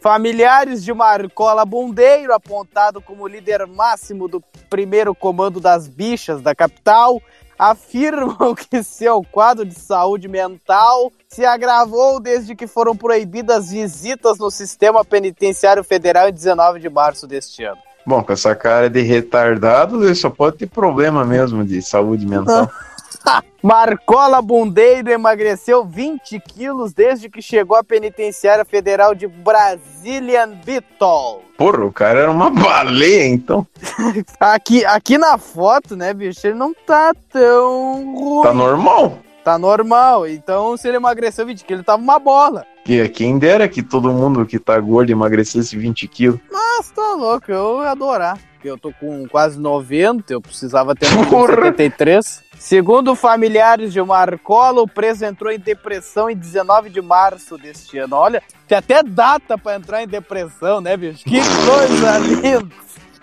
[0.01, 7.21] Familiares de Marcola Bondeiro, apontado como líder máximo do primeiro comando das bichas da capital,
[7.59, 14.51] afirmam que seu quadro de saúde mental se agravou desde que foram proibidas visitas no
[14.51, 17.79] sistema penitenciário federal em 19 de março deste ano.
[18.07, 22.71] Bom, com essa cara de retardado, ele só pode ter problema mesmo de saúde mental.
[23.62, 31.42] Marcola Bundeiro emagreceu 20 quilos desde que chegou à penitenciária federal de Brazilian Beetle.
[31.57, 33.66] Porra, o cara era uma baleia, então.
[34.40, 38.42] Aqui, aqui na foto, né, bicho, ele não tá tão ruim.
[38.42, 39.18] Tá normal.
[39.44, 40.26] Tá normal.
[40.26, 42.66] Então, se ele emagreceu 20 quilos, ele tava uma bola.
[42.84, 46.40] Que quem dera que todo mundo que tá gordo emagrecesse 20 quilos.
[46.50, 48.39] Nossa, tá louco, eu ia adorar.
[48.55, 51.57] Porque eu tô com quase 90, eu precisava ter Porra.
[51.57, 52.42] 73.
[52.61, 58.17] Segundo familiares de Marcola, o preso entrou em depressão em 19 de março deste ano.
[58.17, 61.25] Olha, tem até data pra entrar em depressão, né, bicho?
[61.25, 62.69] Que coisa linda!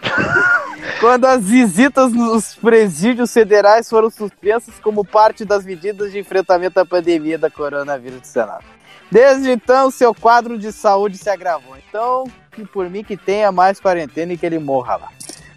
[1.00, 6.86] Quando as visitas nos presídios federais foram suspensas como parte das medidas de enfrentamento à
[6.86, 8.66] pandemia da coronavírus do Senado.
[9.12, 11.78] Desde então, seu quadro de saúde se agravou.
[11.88, 15.10] Então, que por mim que tenha mais quarentena e que ele morra lá.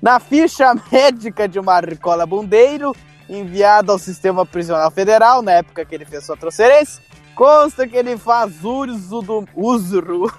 [0.03, 2.95] Na ficha médica de Marcola Bundeiro,
[3.31, 7.03] enviada ao sistema prisional federal, na época que ele fez sua transferência,
[7.35, 10.03] consta que ele faz uso do uso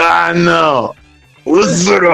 [0.00, 0.94] ah, não!
[1.46, 2.10] Usuro!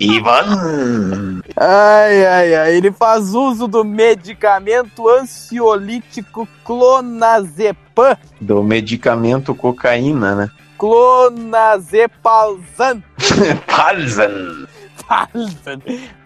[0.00, 1.42] Ivan!
[1.54, 2.74] Ai, ai, ai.
[2.74, 8.16] Ele faz uso do medicamento ansiolítico clonazepam.
[8.40, 10.50] Do medicamento cocaína, né?
[10.78, 13.02] Clonazepalzan.
[13.68, 14.66] Palzan!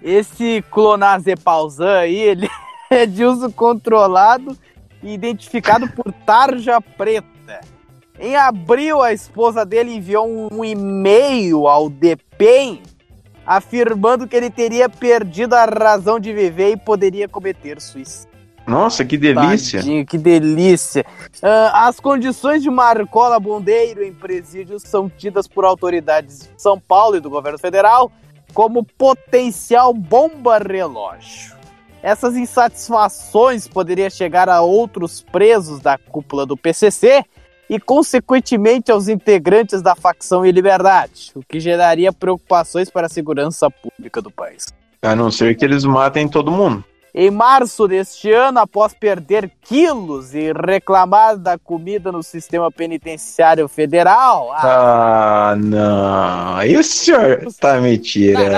[0.03, 2.49] Esse clonazepalzan aí, ele
[2.91, 4.57] é de uso controlado
[5.03, 7.61] e identificado por tarja preta.
[8.19, 12.83] Em abril, a esposa dele enviou um e-mail ao DPEM
[13.47, 18.31] afirmando que ele teria perdido a razão de viver e poderia cometer suicídio.
[18.67, 19.81] Nossa, que delícia!
[19.81, 21.05] Tadinho, que delícia.
[21.43, 27.17] Ah, as condições de Marcola Bondeiro em presídios são tidas por autoridades de São Paulo
[27.17, 28.13] e do governo federal
[28.51, 31.57] como potencial bomba relógio.
[32.03, 37.25] essas insatisfações poderiam chegar a outros presos da cúpula do PCC
[37.69, 43.71] e, consequentemente, aos integrantes da facção e liberdade, o que geraria preocupações para a segurança
[43.71, 44.67] pública do país.
[45.03, 46.85] A não ser que eles matem todo mundo.
[47.15, 54.53] Em março deste ano, após perder quilos e reclamar da comida no sistema penitenciário federal,
[54.53, 56.57] Ah, não.
[56.57, 58.55] Aí o senhor tá me tirando.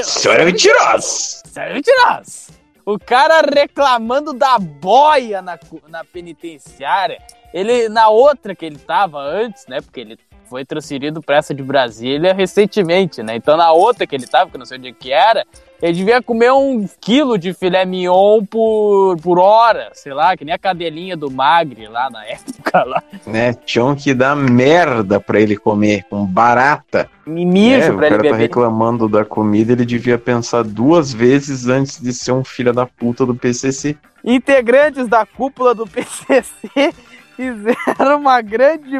[0.00, 1.42] O senhor é mentiroso.
[1.46, 2.50] Sério, mentiroso.
[2.84, 5.58] O cara reclamando da boia na,
[5.88, 7.18] na penitenciária.
[7.52, 9.80] Ele, na outra que ele tava antes, né?
[9.80, 10.18] Porque ele
[10.48, 13.36] foi transferido pra essa de Brasília recentemente, né?
[13.36, 15.46] Então na outra que ele tava, que eu não sei onde que era,
[15.82, 20.54] ele devia comer um quilo de filé mignon por, por hora, sei lá, que nem
[20.54, 23.02] a cadelinha do Magre lá na época lá.
[23.26, 23.54] Né?
[23.54, 27.08] Tinham que dar merda pra ele comer, com barata.
[27.26, 28.38] Mijo É, pra o ele cara tá beber.
[28.38, 33.24] reclamando da comida, ele devia pensar duas vezes antes de ser um filho da puta
[33.24, 33.96] do PCC.
[34.24, 36.92] Integrantes da cúpula do PCC
[37.36, 38.98] fizeram uma grande.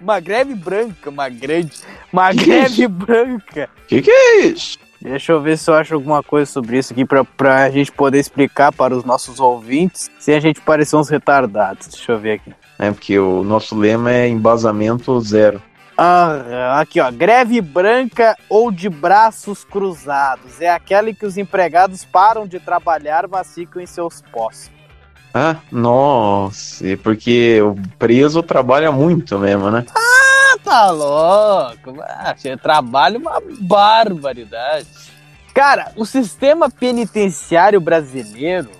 [0.00, 1.72] Uma greve branca, uma grande.
[2.12, 3.70] Uma Que greve branca.
[3.88, 4.78] Que que é isso?
[5.04, 8.18] Deixa eu ver se eu acho alguma coisa sobre isso aqui pra, pra gente poder
[8.18, 11.88] explicar para os nossos ouvintes sem a gente parecer uns retardados.
[11.88, 12.54] Deixa eu ver aqui.
[12.78, 15.60] É porque o nosso lema é embasamento zero.
[15.96, 20.58] Ah, aqui ó, greve branca ou de braços cruzados.
[20.58, 24.72] É aquela em que os empregados param de trabalhar, mas ficam em seus postos.
[25.34, 29.84] Ah, nossa, porque o preso trabalha muito mesmo, né?
[29.94, 30.23] Ah,
[30.58, 31.96] tá louco.
[32.36, 34.86] Você trabalha uma barbaridade.
[35.54, 38.70] Cara, o sistema penitenciário brasileiro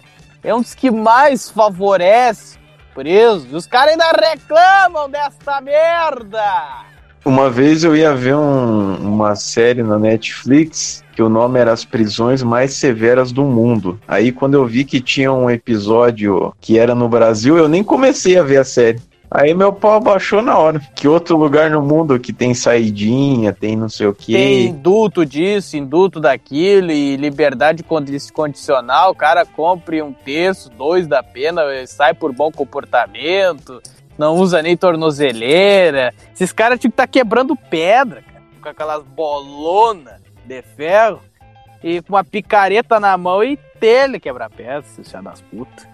[0.42, 2.58] é um dos que mais favorece
[2.94, 3.52] presos.
[3.52, 6.84] Os caras ainda reclamam desta merda.
[7.24, 11.84] Uma vez eu ia ver um- uma série na Netflix que o nome era As
[11.84, 13.98] Prisões Mais Severas do Mundo.
[14.06, 18.36] Aí quando eu vi que tinha um episódio que era no Brasil, eu nem comecei
[18.38, 19.00] a ver a série.
[19.36, 20.80] Aí meu pau abaixou na hora.
[20.94, 24.62] Que outro lugar no mundo que tem saidinha, tem não sei o Tem quê.
[24.68, 29.10] induto disso, induto daquilo e liberdade condi- condicional.
[29.10, 33.82] O cara compre um terço, dois da pena, sai por bom comportamento,
[34.16, 36.14] não usa nem tornozeleira.
[36.32, 41.18] Esses caras tinham que estar quebrando pedra, cara, com aquelas bolonas de ferro
[41.82, 45.92] e com uma picareta na mão e tele quebrar pedra, filha das putas.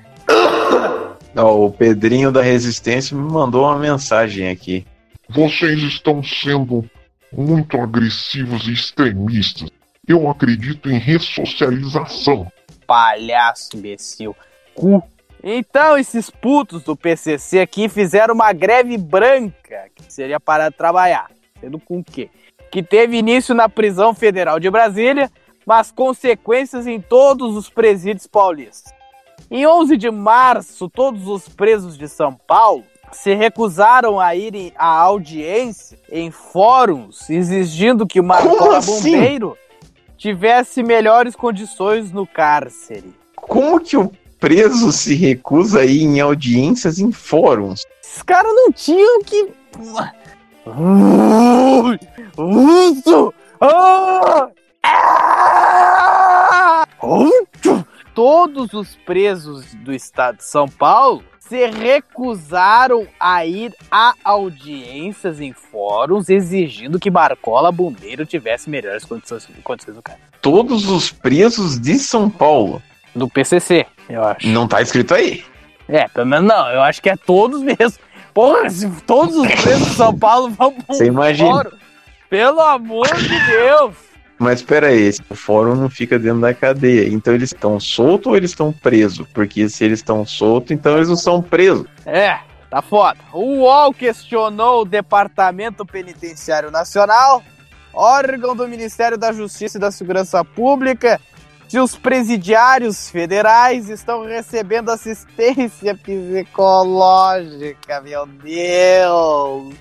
[1.37, 4.85] Ó, o Pedrinho da Resistência me mandou uma mensagem aqui.
[5.29, 6.85] Vocês estão sendo
[7.33, 9.71] muito agressivos e extremistas.
[10.07, 12.51] Eu acredito em ressocialização.
[12.87, 14.35] palhaço, imbecil.
[14.75, 15.03] Cu.
[15.43, 21.31] Então, esses putos do PCC aqui fizeram uma greve branca, que seria parar de trabalhar.
[21.61, 22.29] Sendo com o quê?
[22.71, 25.31] Que teve início na prisão federal de Brasília,
[25.65, 28.93] mas consequências em todos os presídios paulistas.
[29.53, 34.87] Em 11 de março, todos os presos de São Paulo se recusaram a irem à
[34.87, 39.11] audiência em fóruns, exigindo que o Marcola assim?
[39.11, 39.59] Bombeiro
[40.17, 43.13] tivesse melhores condições no cárcere.
[43.35, 47.85] Como que o preso se recusa a ir em audiências em fóruns?
[48.05, 49.49] Esses caras não tinham que.
[52.37, 53.35] Uso!
[53.61, 54.49] Ah!
[54.85, 56.87] Ah!
[58.15, 65.53] Todos os presos do estado de São Paulo se recusaram a ir a audiências em
[65.53, 70.19] fóruns exigindo que Marcola Bombeiro tivesse melhores condições, condições do cara.
[70.41, 72.83] Todos os presos de São Paulo.
[73.15, 74.47] Do PCC, eu acho.
[74.47, 75.45] Não tá escrito aí.
[75.89, 77.99] É, pelo menos não, eu acho que é todos mesmo.
[78.33, 81.51] Porra, se todos os presos de São Paulo vão pro Você imagina.
[81.51, 81.71] fórum,
[82.29, 84.10] pelo amor de Deus!
[84.41, 87.07] Mas pera aí, esse fórum não fica dentro da cadeia.
[87.13, 89.29] Então eles estão soltos ou eles estão presos?
[89.35, 91.87] Porque se eles estão soltos, então eles não são presos.
[92.07, 92.39] É,
[92.71, 93.19] tá foda.
[93.35, 97.43] O UOL questionou o Departamento Penitenciário Nacional,
[97.93, 101.21] órgão do Ministério da Justiça e da Segurança Pública,
[101.69, 109.75] se os presidiários federais estão recebendo assistência psicológica, meu Deus!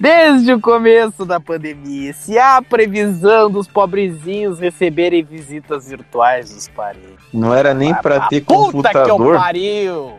[0.00, 7.18] Desde o começo da pandemia, se há previsão dos pobrezinhos receberem visitas virtuais dos parentes.
[7.34, 9.36] Não era nem pra ter Puta que eu computador.
[9.36, 10.14] pariu!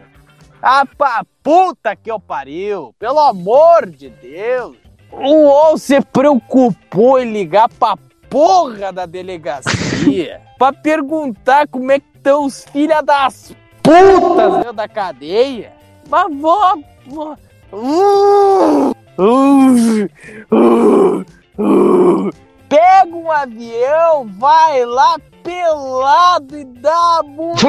[0.61, 2.93] Ah, pra puta que eu pariu!
[2.99, 4.77] Pelo amor de Deus!
[5.11, 7.97] O UOL se preocupou em ligar pra
[8.29, 13.51] porra da delegacia pra perguntar como é que estão os filha das
[13.81, 15.73] putas dentro da cadeia.
[16.07, 16.75] Mas vó...
[17.07, 17.35] vó-
[17.73, 20.09] Uh, uh,
[20.51, 21.25] uh,
[21.57, 22.29] uh.
[22.67, 27.61] Pega um avião, vai lá pelado e dá a bunda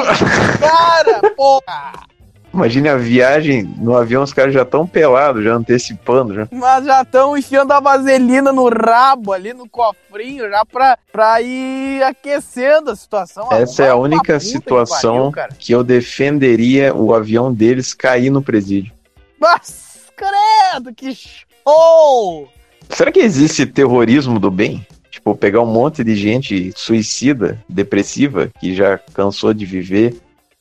[0.59, 2.13] cara, porra!
[2.53, 6.35] Imagine a viagem no avião, os caras já estão pelados, já antecipando.
[6.35, 6.47] Já.
[6.51, 12.03] Mas já estão enfiando a vaselina no rabo ali, no cofrinho, já pra, pra ir
[12.03, 13.51] aquecendo a situação.
[13.51, 18.29] Essa é a única puta que situação pariu, que eu defenderia o avião deles cair
[18.29, 18.93] no presídio.
[19.39, 22.49] Mas, credo, que show!
[22.89, 24.85] Será que existe terrorismo do bem?
[25.09, 30.15] Tipo, pegar um monte de gente suicida, depressiva, que já cansou de viver,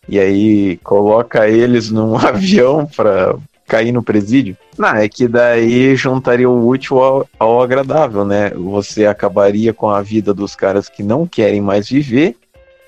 [0.09, 4.57] e aí coloca eles num avião pra cair no presídio?
[4.77, 8.51] Não, é que daí juntaria o útil ao, ao agradável, né?
[8.51, 12.37] Você acabaria com a vida dos caras que não querem mais viver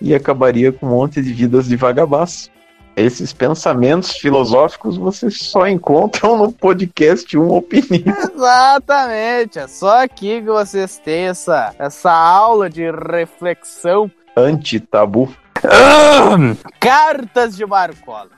[0.01, 2.51] e acabaria com um monte de vidas de vagabaço.
[2.97, 8.16] Esses pensamentos filosóficos vocês só encontram no podcast Uma Opinião.
[8.32, 14.08] Exatamente, é só aqui que vocês têm essa, essa aula de reflexão.
[14.36, 15.34] Anti-tabu.
[16.78, 18.31] Cartas de Marcola.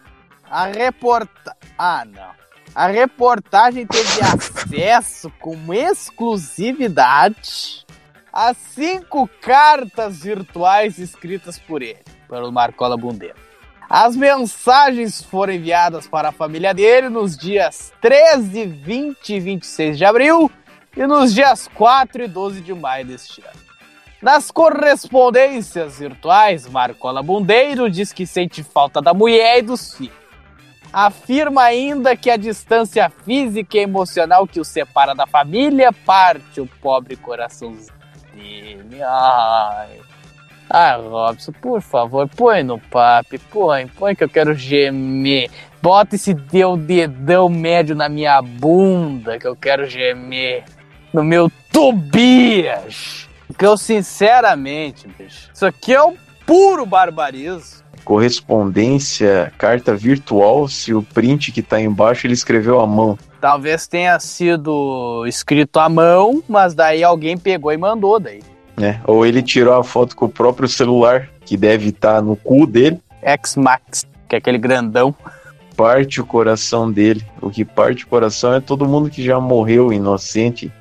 [0.50, 1.54] A reporta...
[1.76, 2.30] Ah, não.
[2.74, 7.84] A reportagem teve acesso com exclusividade
[8.32, 13.45] a cinco cartas virtuais escritas por ele, pelo Marcola Bundeiro.
[13.88, 20.04] As mensagens foram enviadas para a família dele nos dias 13, 20 e 26 de
[20.04, 20.50] abril
[20.96, 23.66] e nos dias 4 e 12 de maio deste ano.
[24.20, 30.16] Nas correspondências virtuais, Marcola Bundeiro diz que sente falta da mulher e dos filhos.
[30.92, 36.66] Afirma ainda que a distância física e emocional que o separa da família parte o
[36.66, 37.92] pobre coraçãozinho
[38.34, 39.02] dele.
[39.02, 40.00] Ai.
[40.68, 45.50] Ah, Robson, por favor, põe no papo, põe, põe que eu quero gemer.
[45.80, 50.64] Bota esse teu dedão médio na minha bunda que eu quero gemer.
[51.12, 53.28] No meu Tobias.
[53.46, 57.84] Porque eu, sinceramente, bicho, isso aqui é um puro barbarismo.
[58.04, 63.18] Correspondência, carta virtual, se o print que tá embaixo ele escreveu à mão.
[63.40, 68.42] Talvez tenha sido escrito à mão, mas daí alguém pegou e mandou daí.
[68.76, 69.00] Né?
[69.04, 73.00] Ou ele tirou a foto com o próprio celular, que deve estar no cu dele.
[73.22, 75.14] X-Max, que é aquele grandão.
[75.76, 77.24] Parte o coração dele.
[77.40, 80.72] O que parte o coração é todo mundo que já morreu inocente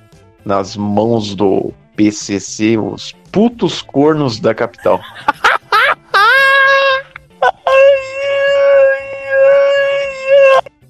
[0.44, 5.00] nas mãos do PCC, os putos cornos da capital.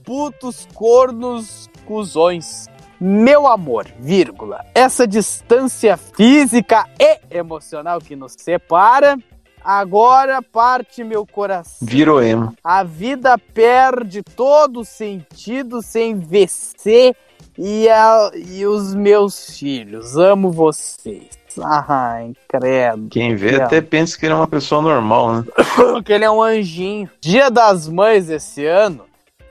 [0.03, 2.67] Putos cornos cuzões.
[2.99, 9.17] Meu amor, vírgula, essa distância física e emocional que nos separa,
[9.63, 11.87] agora parte meu coração.
[11.87, 12.53] Virou emo.
[12.63, 17.13] A vida perde todo sentido sem VC
[17.57, 20.15] e, a- e os meus filhos.
[20.17, 21.29] Amo vocês.
[21.61, 23.07] Ai, credo.
[23.09, 25.43] Quem vê até pensa que ele é uma pessoa normal, né?
[26.03, 27.09] que ele é um anjinho.
[27.21, 29.05] Dia das Mães esse ano,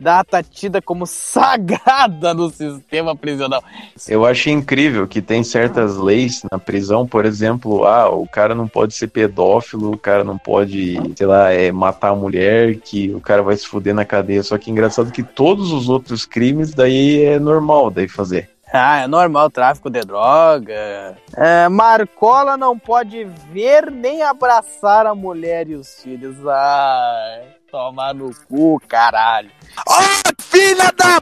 [0.05, 3.65] data tida como sagrada no sistema prisional.
[4.07, 8.69] Eu acho incrível que tem certas leis na prisão, por exemplo, ah, o cara não
[8.69, 13.21] pode ser pedófilo, o cara não pode, sei lá, é, matar a mulher, que o
[13.21, 14.43] cara vai se fuder na cadeia.
[14.43, 18.51] Só que é engraçado que todos os outros crimes daí é normal daí fazer.
[18.77, 21.17] Ah, é normal, tráfico de droga.
[21.37, 26.37] É, Marcola não pode ver nem abraçar a mulher e os filhos.
[26.45, 29.51] Ai, tomar no cu, caralho.
[29.89, 30.01] Ó,
[30.39, 31.21] filha da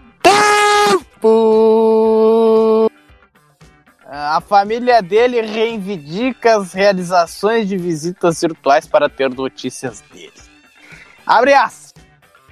[1.18, 2.90] pu!
[4.06, 10.34] A família dele reivindica as realizações de visitas virtuais para ter notícias dele.
[11.26, 11.94] Abre aspas.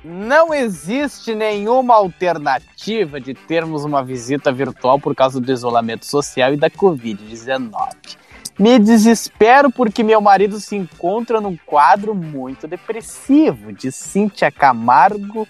[0.03, 6.57] Não existe nenhuma alternativa de termos uma visita virtual por causa do isolamento social e
[6.57, 8.17] da Covid-19.
[8.61, 15.49] Me desespero porque meu marido se encontra num quadro muito depressivo, de Cíntia Camargo.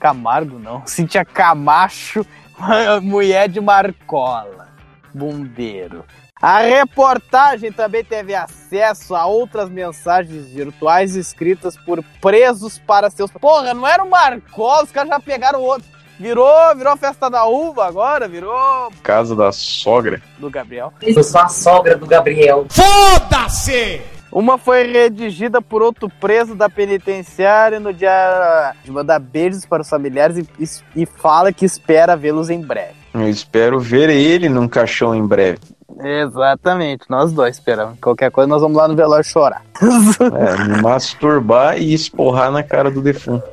[0.00, 2.24] Camargo não, Cíntia Camacho,
[3.02, 4.70] mulher de Marcola,
[5.12, 6.02] bombeiro.
[6.40, 13.30] A reportagem também teve acesso a outras mensagens virtuais escritas por presos para seus.
[13.32, 15.95] Porra, não era o Marcola, os caras já pegaram outro.
[16.18, 20.20] Virou, virou festa da uva agora, virou Casa da sogra.
[20.38, 20.92] do Gabriel.
[21.02, 22.66] Eu sou a sogra do Gabriel.
[22.70, 24.00] Foda-se!
[24.32, 29.88] Uma foi redigida por outro preso da penitenciária no dia de mandar beijos para os
[29.88, 32.94] familiares e, e- e fala que espera vê-los em breve.
[33.14, 35.58] Eu espero ver ele num caixão em breve.
[36.02, 37.98] Exatamente, nós dois esperamos.
[38.00, 39.62] Qualquer coisa, nós vamos lá no velório chorar.
[40.20, 43.44] É, me masturbar e esporrar na cara do defunto.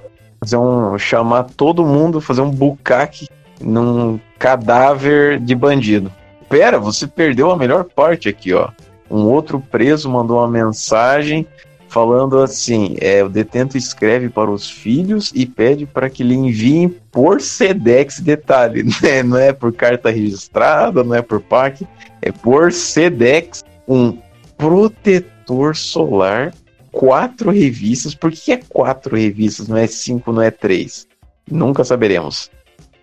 [0.43, 0.97] Fazer um.
[0.97, 3.29] chamar todo mundo, fazer um bucaque
[3.61, 6.11] num cadáver de bandido.
[6.49, 8.69] Pera, você perdeu a melhor parte aqui, ó.
[9.09, 11.47] Um outro preso mandou uma mensagem
[11.87, 16.89] falando assim: é, o detento escreve para os filhos e pede para que lhe enviem
[17.09, 18.19] por SEDEX.
[18.19, 19.23] Detalhe, né?
[19.23, 21.87] não é por carta registrada, não é por PAC,
[22.21, 24.17] é por SEDEX um
[24.57, 26.53] protetor solar,
[26.93, 28.15] quatro revistas.
[28.15, 29.67] Por que é quatro revistas?
[29.67, 31.07] Não é cinco, não é três?
[31.49, 32.49] Nunca saberemos.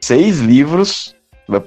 [0.01, 1.15] Seis livros.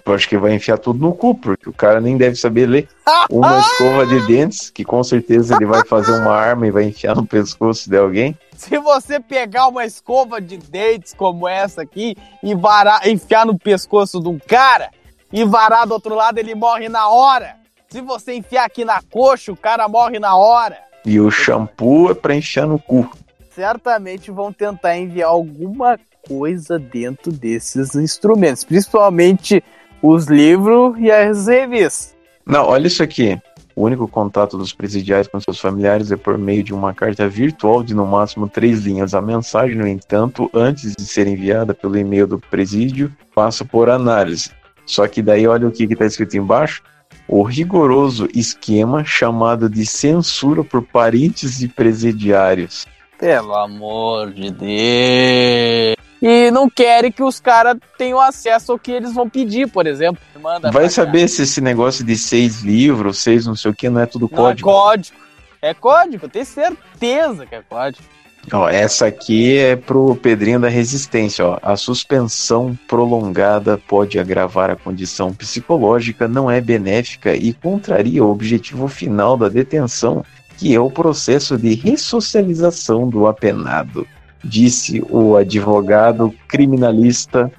[0.05, 2.87] Acho que vai enfiar tudo no cu, porque o cara nem deve saber ler.
[3.29, 7.13] Uma escova de dentes, que com certeza ele vai fazer uma arma e vai enfiar
[7.13, 8.37] no pescoço de alguém.
[8.55, 14.21] Se você pegar uma escova de dentes como essa aqui e varar, enfiar no pescoço
[14.21, 14.89] de um cara
[15.33, 17.57] e varar do outro lado, ele morre na hora.
[17.89, 20.92] Se você enfiar aqui na coxa, o cara morre na hora.
[21.05, 23.09] E o shampoo é pra enfiar no cu.
[23.51, 29.63] Certamente vão tentar enviar alguma coisa dentro desses instrumentos, principalmente
[30.01, 32.15] os livros e as revistas.
[32.45, 33.39] Não, olha isso aqui.
[33.75, 37.81] O único contato dos presidiários com seus familiares é por meio de uma carta virtual
[37.81, 39.15] de no máximo três linhas.
[39.15, 44.51] A mensagem, no entanto, antes de ser enviada pelo e-mail do presídio, passa por análise.
[44.85, 46.83] Só que daí olha o que está escrito embaixo.
[47.27, 52.85] O rigoroso esquema chamado de censura por parentes e presidiários.
[53.17, 55.95] Pelo amor de Deus.
[56.21, 60.21] E não querem que os caras tenham acesso ao que eles vão pedir, por exemplo.
[60.41, 64.01] Manda Vai saber se esse negócio de seis livros, seis não sei o que, não
[64.01, 64.29] é tudo.
[64.31, 64.69] Não, código.
[64.69, 65.17] É código.
[65.61, 68.03] É código, eu tenho certeza que é código.
[68.51, 71.45] Ó, essa aqui é pro Pedrinho da Resistência.
[71.45, 71.57] Ó.
[71.61, 78.87] A suspensão prolongada pode agravar a condição psicológica, não é benéfica e contraria o objetivo
[78.87, 80.25] final da detenção,
[80.57, 84.05] que é o processo de ressocialização do apenado,
[84.43, 87.51] disse o advogado criminalista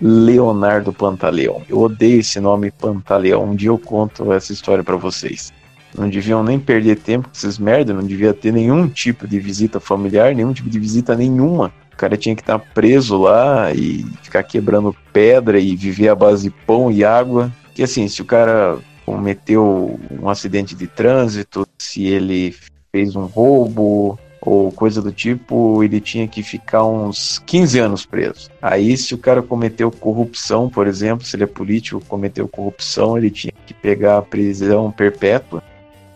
[0.00, 1.62] Leonardo Pantaleão.
[1.68, 3.44] Eu odeio esse nome Pantaleão.
[3.44, 5.52] Um dia eu conto essa história para vocês.
[5.98, 9.80] Não deviam nem perder tempo com esses merda, não devia ter nenhum tipo de visita
[9.80, 11.72] familiar, nenhum tipo de visita nenhuma.
[11.92, 16.44] O cara tinha que estar preso lá e ficar quebrando pedra e viver à base
[16.44, 17.52] de pão e água.
[17.74, 22.54] Que assim, se o cara cometeu um acidente de trânsito, se ele
[22.92, 28.50] fez um roubo ou coisa do tipo, ele tinha que ficar uns 15 anos preso.
[28.62, 33.30] Aí, se o cara cometeu corrupção, por exemplo, se ele é político, cometeu corrupção, ele
[33.30, 35.62] tinha que pegar a prisão perpétua.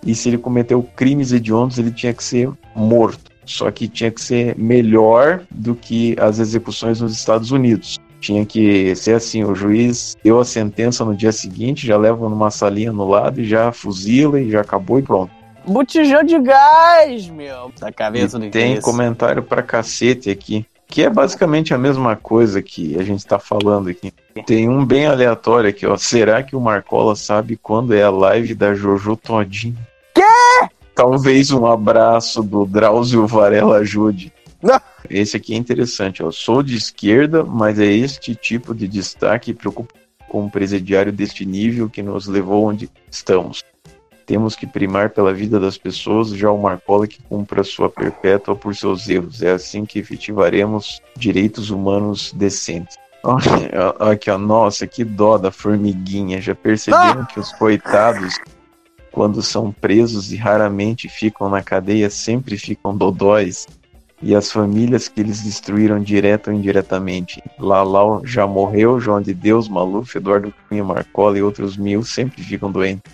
[0.05, 3.31] E se ele cometeu crimes hediondos, ele tinha que ser morto.
[3.44, 7.98] Só que tinha que ser melhor do que as execuções nos Estados Unidos.
[8.20, 12.50] Tinha que ser assim: o juiz deu a sentença no dia seguinte, já leva numa
[12.50, 15.32] salinha no lado e já fuzila e já acabou e pronto.
[15.66, 17.72] Botijão de gás, meu.
[17.81, 18.84] Da cabeça do E tem interesse.
[18.84, 20.64] comentário pra cacete aqui.
[20.89, 24.12] Que é basicamente a mesma coisa que a gente tá falando aqui.
[24.47, 25.97] Tem um bem aleatório aqui, ó.
[25.97, 29.78] Será que o Marcola sabe quando é a live da Jojo Todinho?
[30.15, 30.68] Quê?
[30.94, 34.32] Talvez um abraço do Drauzio Varela ajude.
[34.62, 34.81] Não.
[35.10, 36.31] Esse aqui é interessante, ó.
[36.31, 39.94] Sou de esquerda, mas é este tipo de destaque preocupa
[40.28, 43.62] com um presidiário deste nível que nos levou onde estamos.
[44.24, 48.74] Temos que primar pela vida das pessoas, já o Marcola que cumpra sua perpétua por
[48.74, 49.42] seus erros.
[49.42, 52.97] É assim que efetivaremos direitos humanos decentes.
[53.24, 56.41] Olha, aqui, ó, nossa, que dó da formiguinha.
[56.41, 58.39] Já perceberam que os coitados,
[59.12, 63.68] quando são presos e raramente ficam na cadeia, sempre ficam dodóis?
[64.23, 67.42] E as famílias que eles destruíram direto ou indiretamente.
[67.58, 72.70] Lalau já morreu, João de Deus, Maluf, Eduardo Cunha, Marcola e outros mil sempre ficam
[72.70, 73.12] doentes.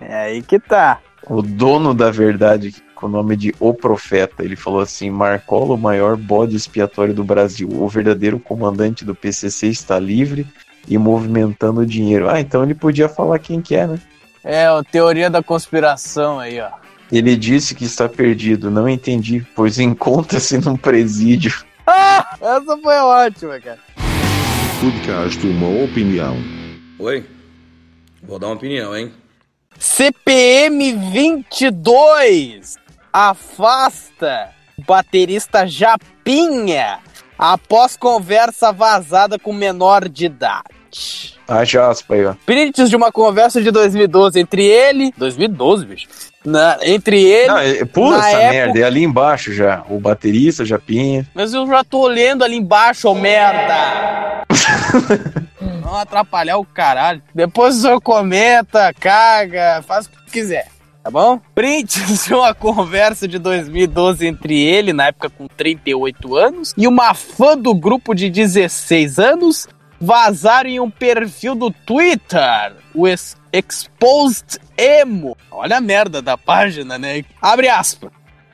[0.00, 1.00] É aí que tá.
[1.28, 5.78] O dono da verdade, com o nome de O Profeta, ele falou assim: Marcola, o
[5.78, 7.68] maior bode expiatório do Brasil.
[7.70, 10.46] O verdadeiro comandante do PCC está livre
[10.86, 12.28] e movimentando dinheiro.
[12.28, 13.98] Ah, então ele podia falar quem que é, né?
[14.44, 16.70] É, a teoria da conspiração aí, ó.
[17.10, 18.70] Ele disse que está perdido.
[18.70, 21.52] Não entendi, pois encontra-se num presídio.
[21.84, 23.80] Ah, essa foi ótima, cara.
[24.80, 26.36] Podcast Uma Opinião.
[26.96, 27.26] Oi?
[28.22, 29.12] Vou dar uma opinião, hein?
[29.76, 32.78] CPM 22
[33.12, 37.00] afasta o baterista Japinha
[37.36, 40.81] após conversa vazada com menor de idade.
[41.48, 42.34] Haja aspa aí, ó.
[42.46, 45.12] Prints de uma conversa de 2012 entre ele.
[45.16, 46.06] 2012, bicho.
[46.44, 47.48] Na- entre ele.
[47.48, 49.82] Não, é- pula essa época- merda, é ali embaixo já.
[49.88, 51.26] O baterista, Japinha.
[51.34, 54.42] Mas eu já tô lendo ali embaixo, ô merda!
[55.84, 57.22] Não atrapalhar o caralho.
[57.34, 60.68] Depois o senhor comenta, caga, faz o que quiser.
[61.02, 61.40] Tá bom?
[61.54, 67.12] Prints de uma conversa de 2012 entre ele, na época com 38 anos, e uma
[67.12, 69.66] fã do grupo de 16 anos,
[70.02, 75.36] vazaram em um perfil do Twitter, o Ex- Exposed Emo.
[75.48, 77.24] Olha a merda da página, né?
[77.40, 78.10] Abre aspas.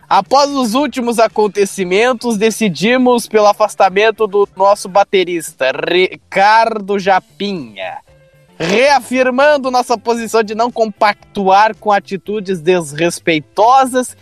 [0.07, 7.99] Após os últimos acontecimentos, decidimos pelo afastamento do nosso baterista, Ricardo Japinha.
[8.59, 14.17] Reafirmando nossa posição de não compactuar com atitudes desrespeitosas,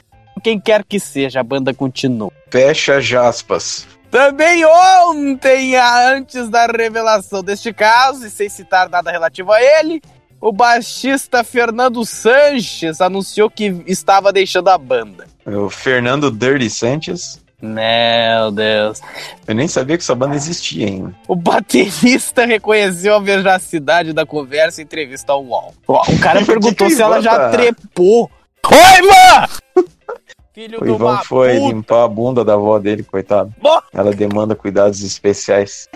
[0.45, 2.31] quem quer que seja, a banda continua.
[2.51, 3.87] Fecha jaspas.
[4.17, 10.01] Também ontem, antes da revelação deste caso, e sem citar nada relativo a ele,
[10.41, 15.27] o baixista Fernando Sanches anunciou que estava deixando a banda.
[15.45, 17.43] O Fernando Dirty Sanchez.
[17.61, 19.03] Meu Deus.
[19.47, 21.15] Eu nem sabia que essa banda existia ainda.
[21.28, 25.75] O baterista reconheceu a veracidade da conversa em entrevista ao UOL.
[25.86, 28.31] O cara perguntou que se ela já trepou.
[28.67, 29.86] Oi, Ivan!
[30.57, 31.68] Filho O Ivan foi puta.
[31.68, 33.55] limpar a bunda da avó dele, coitado.
[33.93, 35.86] Ela demanda cuidados especiais.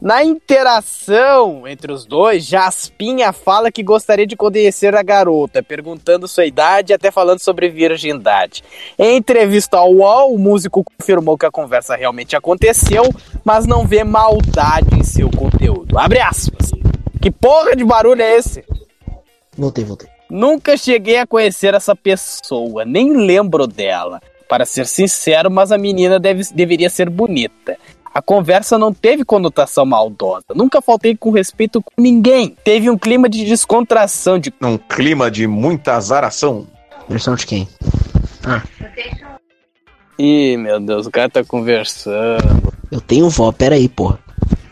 [0.00, 6.46] Na interação entre os dois, Jaspinha fala que gostaria de conhecer a garota, perguntando sua
[6.46, 8.62] idade e até falando sobre virgindade.
[8.96, 13.02] Em entrevista ao UOL, o músico confirmou que a conversa realmente aconteceu,
[13.44, 15.98] mas não vê maldade em seu conteúdo.
[15.98, 16.70] Abre aspas.
[17.20, 18.64] Que porra de barulho é esse?
[19.58, 20.13] Voltei, voltei.
[20.34, 24.20] Nunca cheguei a conhecer essa pessoa, nem lembro dela.
[24.48, 27.78] Para ser sincero, mas a menina deve, deveria ser bonita.
[28.12, 30.46] A conversa não teve conotação maldosa.
[30.52, 32.56] Nunca faltei com respeito com ninguém.
[32.64, 36.66] Teve um clima de descontração, de Num clima de muita azaração.
[37.08, 37.68] Versão de quem?
[38.44, 38.60] Ah,
[40.18, 42.72] Ih, meu Deus, o cara tá conversando.
[42.90, 44.18] eu tenho vó, peraí, porra.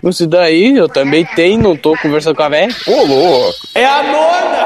[0.03, 2.75] Isso daí, eu também tenho, não tô conversando com a velha.
[2.89, 3.55] Ô, louco!
[3.77, 4.62] É a nona!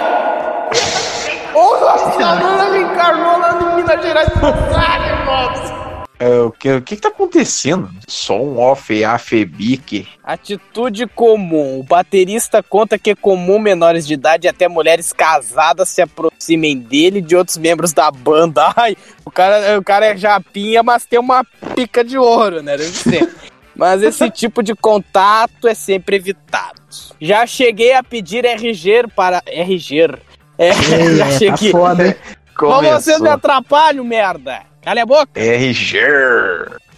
[2.16, 4.28] Ô, a nona me encarnou lá no Minas Gerais!
[6.18, 7.90] É, o que, o que que tá acontecendo?
[8.08, 10.08] Só um off afebique.
[10.24, 11.78] Atitude comum.
[11.78, 16.78] O baterista conta que é comum menores de idade e até mulheres casadas se aproximem
[16.78, 18.72] dele e de outros membros da banda.
[18.76, 18.96] Ai,
[19.26, 22.78] o cara, o cara é japinha, mas tem uma pica de ouro, né?
[22.78, 23.30] Deve ser.
[23.76, 26.80] Mas esse tipo de contato é sempre evitado.
[27.20, 29.42] Já cheguei a pedir RG para.
[29.46, 30.16] RG.
[30.59, 30.73] É,
[31.17, 31.70] já tá cheguei.
[31.70, 32.15] foda, hein?
[32.60, 34.60] Mas vocês me atrapalham, merda!
[34.81, 35.28] Cala a boca!
[35.39, 35.99] RG.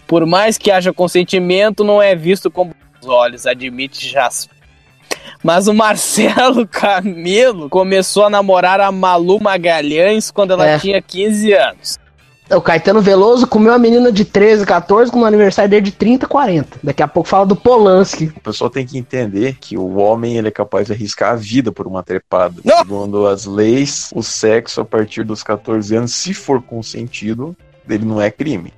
[0.07, 4.57] Por mais que haja consentimento, não é visto com bons olhos, admite Jasper.
[5.43, 10.79] Mas o Marcelo Camelo começou a namorar a Malu Magalhães quando ela É.
[10.79, 11.99] tinha 15 anos.
[12.51, 16.27] O Caetano Veloso comeu a menina de 13, 14 com o aniversário dele de 30,
[16.27, 16.79] 40.
[16.83, 18.33] Daqui a pouco fala do Polanski.
[18.37, 21.71] O pessoal tem que entender que o homem ele é capaz de arriscar a vida
[21.71, 22.63] por uma trepada.
[22.79, 27.55] Segundo as leis, o sexo a partir dos 14 anos, se for consentido,
[27.89, 28.73] ele não é crime.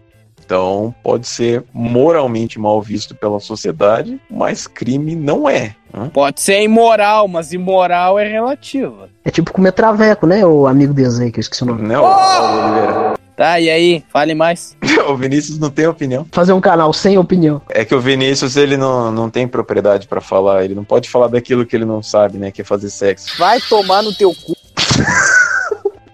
[0.45, 5.77] Então pode ser moralmente mal visto pela sociedade, mas crime não é.
[5.95, 6.11] né?
[6.13, 9.09] Pode ser imoral, mas imoral é relativa.
[9.25, 10.45] É tipo comer traveco, né?
[10.45, 11.83] O amigo deles aí, que eu esqueci o nome.
[11.83, 13.20] Não, Oliveira.
[13.41, 14.05] Tá, e aí?
[14.13, 14.77] Fale mais.
[15.09, 16.27] O Vinícius não tem opinião.
[16.31, 17.61] Fazer um canal sem opinião.
[17.71, 21.27] É que o Vinícius ele não, não tem propriedade pra falar, ele não pode falar
[21.27, 22.51] daquilo que ele não sabe, né?
[22.51, 23.37] Que é fazer sexo.
[23.39, 24.55] Vai tomar no teu cu.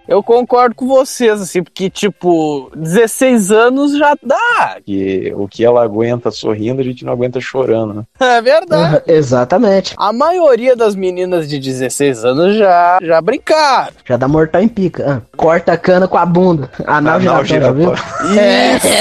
[0.09, 4.77] Eu concordo com vocês, assim, porque, tipo, 16 anos já dá.
[4.85, 8.03] Que o que ela aguenta sorrindo, a gente não aguenta chorando, né?
[8.37, 9.03] É verdade.
[9.11, 9.95] Exatamente.
[9.97, 13.93] A maioria das meninas de 16 anos já, já brincaram.
[14.05, 15.05] Já dá mortal em pica.
[15.07, 16.71] Ah, corta a cana com a bunda.
[16.87, 17.93] Anal, Anal giratória, viu?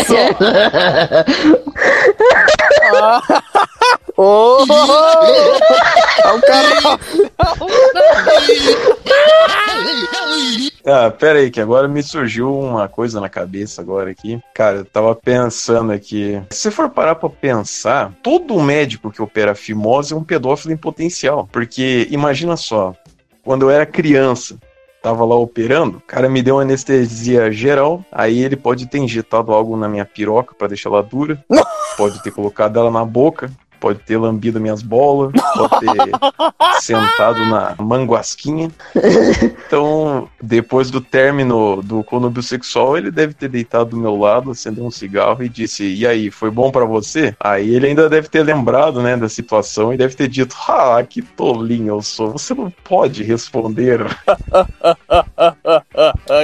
[0.01, 0.15] Isso!
[4.17, 4.65] Oh,
[6.23, 6.99] é o cara.
[10.87, 14.39] Ah, pera aí, que agora me surgiu uma coisa na cabeça agora aqui.
[14.53, 16.39] Cara, eu tava pensando aqui.
[16.51, 20.77] Se você for parar pra pensar, todo médico que opera fimose é um pedófilo em
[20.77, 21.49] potencial.
[21.51, 22.93] Porque, imagina só,
[23.43, 24.59] quando eu era criança,
[25.01, 29.77] tava lá operando, o cara me deu anestesia geral, aí ele pode ter injetado algo
[29.77, 31.43] na minha piroca pra deixar ela dura,
[31.95, 33.51] pode ter colocado ela na boca,
[33.85, 36.11] pode ter lambido minhas bolas, pode ter
[36.81, 38.71] sentado na manguasquinha.
[39.67, 44.83] Então, depois do término do conúbio sexual, ele deve ter deitado do meu lado, acendeu
[44.83, 47.35] um cigarro e disse: E aí, foi bom pra você?
[47.39, 51.21] Aí ele ainda deve ter lembrado, né, da situação e deve ter dito: Ah, que
[51.21, 53.99] tolinho eu sou, você não pode responder.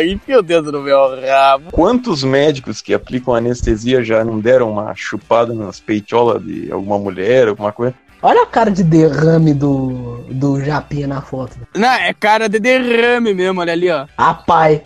[0.07, 1.71] Enfia o dedo no meu rabo.
[1.71, 7.30] Quantos médicos que aplicam anestesia já não deram uma chupada nas peitolas de alguma mulher,
[7.39, 7.95] alguma coisa?
[8.23, 11.57] Olha a cara de derrame do, do Japinha na foto.
[11.75, 14.05] Não, é cara de derrame mesmo, olha ali, ó.
[14.15, 14.83] Ah, pai.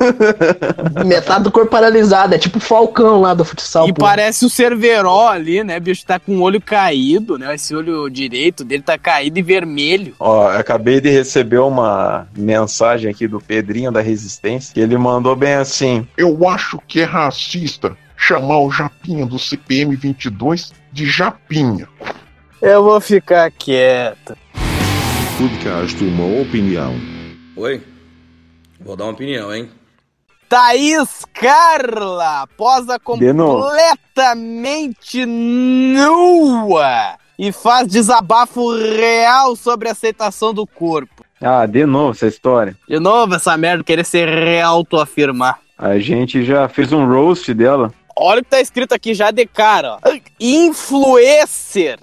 [1.04, 3.86] Metade do corpo paralisado, é tipo o Falcão lá do futsal.
[3.86, 4.00] E pô.
[4.00, 5.76] parece o Cerveró ali, né?
[5.76, 7.54] O bicho tá com o olho caído, né?
[7.54, 10.14] Esse olho direito dele tá caído e vermelho.
[10.18, 15.36] Ó, eu acabei de receber uma mensagem aqui do Pedrinho da Resistência, que ele mandou
[15.36, 16.06] bem assim.
[16.16, 21.88] Eu acho que é racista chamar o Japinha do CPM 22 de Japinha.
[22.60, 24.36] Eu vou ficar quieto.
[25.38, 26.94] Podcast Uma Opinião.
[27.56, 27.82] Oi?
[28.78, 29.70] Vou dar uma opinião, hein?
[30.48, 41.24] Thaís Carla posa completamente nua e faz desabafo real sobre a aceitação do corpo.
[41.40, 42.76] Ah, de novo essa história.
[42.86, 45.58] De novo, essa merda querer se reautoafirmar.
[45.78, 47.90] A gente já fez um roast dela.
[48.22, 49.98] Olha o que tá escrito aqui já de cara, ó.
[50.38, 51.98] Influencer.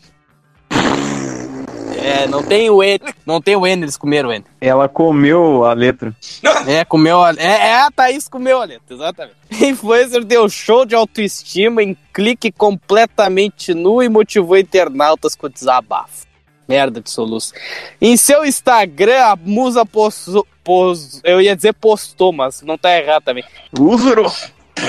[1.95, 4.43] É, não tem o N, não tem o N, eles comeram o N.
[4.59, 6.15] Ela comeu a letra.
[6.67, 7.33] É, comeu a...
[7.33, 9.37] É, é, a Thaís comeu a letra, exatamente.
[9.51, 16.25] Influencer deu show de autoestima em clique completamente nu e motivou internautas com desabafo.
[16.67, 17.53] Merda de soluço.
[18.01, 20.47] Em seu Instagram, a musa postou...
[20.63, 23.45] Pos, eu ia dizer postou, mas não tá errado também.
[23.79, 24.29] Usuro!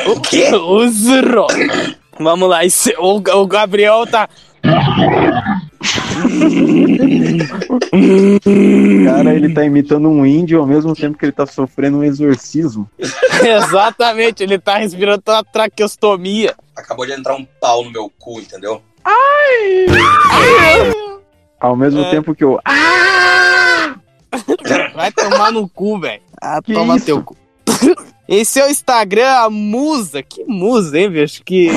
[0.07, 0.50] O quê?
[0.57, 1.47] Usuro!
[2.18, 4.28] Vamos lá, esse- o, o Gabriel tá...
[9.05, 12.89] Cara, ele tá imitando um índio ao mesmo tempo que ele tá sofrendo um exorcismo.
[13.42, 16.55] Exatamente, ele tá respirando uma traqueostomia.
[16.76, 18.83] Acabou de entrar um pau no meu cu, entendeu?
[21.60, 22.10] Ao mesmo É.
[22.10, 22.60] tempo que eu.
[24.94, 26.23] Vai tomar no cu, velho.
[26.41, 27.07] Ah, Que toma isso?
[27.07, 27.36] teu cu.
[28.28, 31.42] Em seu Instagram, a musa, que musa, hein, bicho?
[31.42, 31.70] Que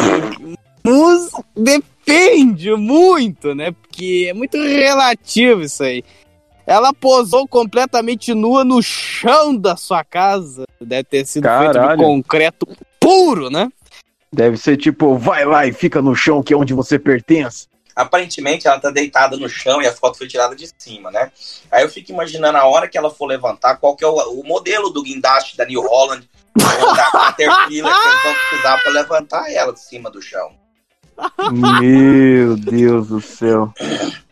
[0.85, 3.71] musa depende muito, né?
[3.71, 6.03] Porque é muito relativo isso aí.
[6.67, 10.65] Ela posou completamente nua no chão da sua casa.
[10.80, 12.01] Deve ter sido feito de Caralho.
[12.01, 12.67] concreto
[12.99, 13.69] puro, né?
[14.33, 17.67] Deve ser tipo, vai lá e fica no chão que é onde você pertence.
[17.95, 21.31] Aparentemente ela tá deitada no chão e a foto foi tirada de cima, né?
[21.71, 24.43] Aí eu fico imaginando a hora que ela for levantar, qual que é o, o
[24.45, 29.73] modelo do guindaste da New Holland, da Caterpillar que eles vão precisar pra levantar ela
[29.73, 30.51] de cima do chão.
[31.51, 33.73] Meu Deus do céu.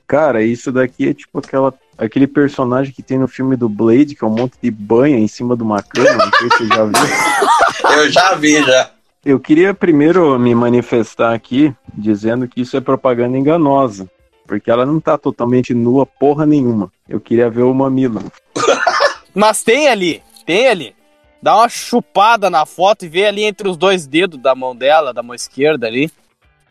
[0.07, 4.23] Cara, isso daqui é tipo aquela, aquele personagem que tem no filme do Blade, que
[4.23, 6.25] é um monte de banha em cima de uma cama.
[6.25, 7.95] Não sei se você já viu.
[7.95, 8.91] Eu já vi, já.
[9.23, 14.09] Eu queria primeiro me manifestar aqui dizendo que isso é propaganda enganosa.
[14.48, 16.91] Porque ela não tá totalmente nua porra nenhuma.
[17.07, 18.19] Eu queria ver o mamilo.
[19.35, 20.95] Mas tem ali, tem ali.
[21.41, 25.14] Dá uma chupada na foto e vê ali entre os dois dedos da mão dela,
[25.14, 26.11] da mão esquerda ali.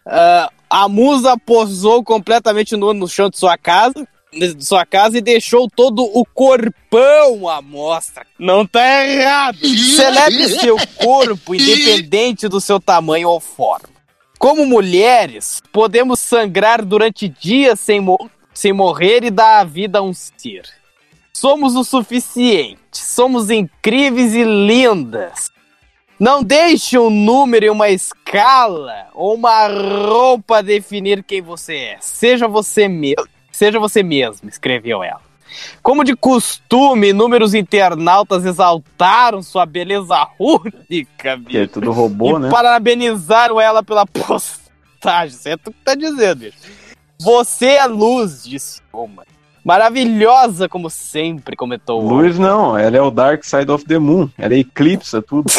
[0.05, 5.21] Ah, a musa posou completamente nua no chão de sua casa, de sua casa e
[5.23, 8.27] deixou todo o corpão à mostra.
[8.39, 9.59] Não tá errado.
[9.97, 13.89] Celebre seu corpo independente do seu tamanho ou forma.
[14.39, 20.03] Como mulheres, podemos sangrar durante dias sem, mo- sem morrer e dar a vida a
[20.03, 20.63] um ser.
[21.33, 22.79] Somos o suficiente.
[22.93, 25.51] Somos incríveis e lindas.
[26.21, 31.97] Não deixe um número e uma escala ou uma roupa definir quem você é.
[32.01, 33.27] Seja você mesmo.
[33.59, 35.21] Seja você mesmo, escreveu ela.
[35.83, 41.51] Como de costume, inúmeros internautas exaltaram sua beleza única, bicho.
[41.51, 42.51] Que é tudo robô, e né?
[42.51, 45.37] parabenizaram ela pela postagem.
[45.37, 46.57] Isso é tu que tá dizendo, bicho.
[47.19, 49.25] Você é luz, disse uma.
[49.65, 54.31] Maravilhosa como sempre, comentou o Luz não, ela é o Dark Side of the Moon.
[54.39, 55.51] Ela eclipsa tudo.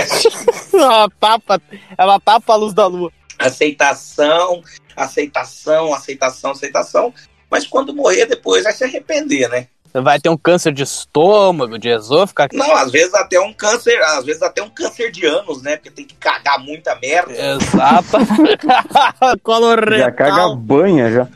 [0.72, 1.60] ela tapa,
[1.98, 3.12] ela tapa a luz da lua.
[3.38, 4.62] Aceitação,
[4.96, 7.12] aceitação, aceitação, aceitação.
[7.54, 9.68] Mas quando morrer depois vai se arrepender, né?
[9.92, 12.48] Vai ter um câncer de estômago, de esôfago.
[12.52, 15.76] Não, às vezes até um câncer, às vezes até um câncer de anos, né?
[15.76, 17.32] Porque tem que cagar muita merda.
[17.32, 18.08] Exato.
[19.40, 19.98] Coloretal.
[20.00, 21.28] Já caga banha já.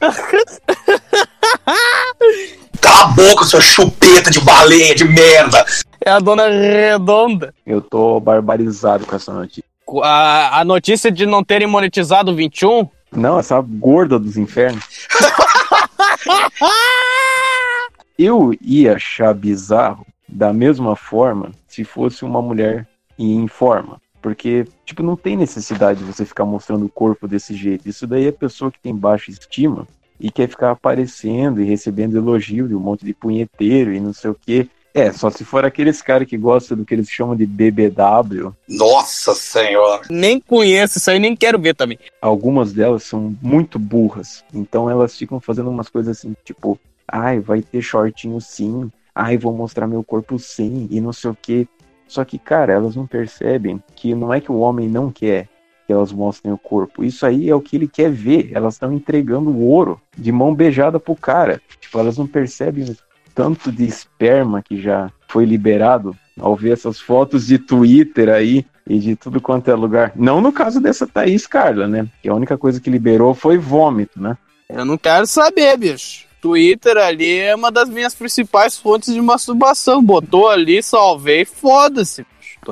[2.80, 5.62] Cala a boca, seu chupeta de baleia de merda!
[6.02, 7.52] É a dona redonda.
[7.66, 9.62] Eu tô barbarizado com essa notícia.
[10.02, 15.06] A, a notícia de não terem monetizado o 21 Não, essa gorda dos infernos.
[18.18, 22.86] Eu ia achar bizarro da mesma forma se fosse uma mulher
[23.18, 24.00] em forma.
[24.20, 27.88] Porque, tipo, não tem necessidade de você ficar mostrando o corpo desse jeito.
[27.88, 29.86] Isso daí é pessoa que tem baixa estima
[30.18, 34.30] e quer ficar aparecendo e recebendo elogio de um monte de punheteiro e não sei
[34.30, 34.68] o quê.
[34.98, 38.52] É, só se for aqueles caras que gostam do que eles chamam de BBW.
[38.68, 40.02] Nossa senhora!
[40.10, 41.98] Nem conheço isso aí, nem quero ver também.
[42.20, 44.44] Algumas delas são muito burras.
[44.52, 48.90] Então elas ficam fazendo umas coisas assim, tipo, ai, vai ter shortinho sim.
[49.14, 50.88] Ai, vou mostrar meu corpo sim.
[50.90, 51.68] E não sei o quê.
[52.08, 55.48] Só que, cara, elas não percebem que não é que o homem não quer
[55.86, 57.02] que elas mostrem o corpo.
[57.02, 58.50] Isso aí é o que ele quer ver.
[58.52, 61.62] Elas estão entregando o ouro de mão beijada pro cara.
[61.80, 63.07] Tipo, elas não percebem o
[63.38, 68.98] tanto de esperma que já foi liberado ao ver essas fotos de Twitter aí e
[68.98, 70.10] de tudo quanto é lugar.
[70.16, 72.08] Não no caso dessa Thaís Carla, né?
[72.20, 74.36] Que a única coisa que liberou foi vômito, né?
[74.68, 76.26] Eu não quero saber, bicho.
[76.40, 80.02] Twitter ali é uma das minhas principais fontes de masturbação.
[80.02, 82.26] Botou ali, salvei, foda-se.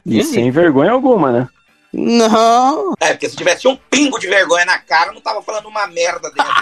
[0.05, 1.49] E sem vergonha alguma, né?
[1.93, 2.93] Não.
[3.01, 5.87] É, porque se tivesse um pingo de vergonha na cara, eu não tava falando uma
[5.87, 6.53] merda dentro.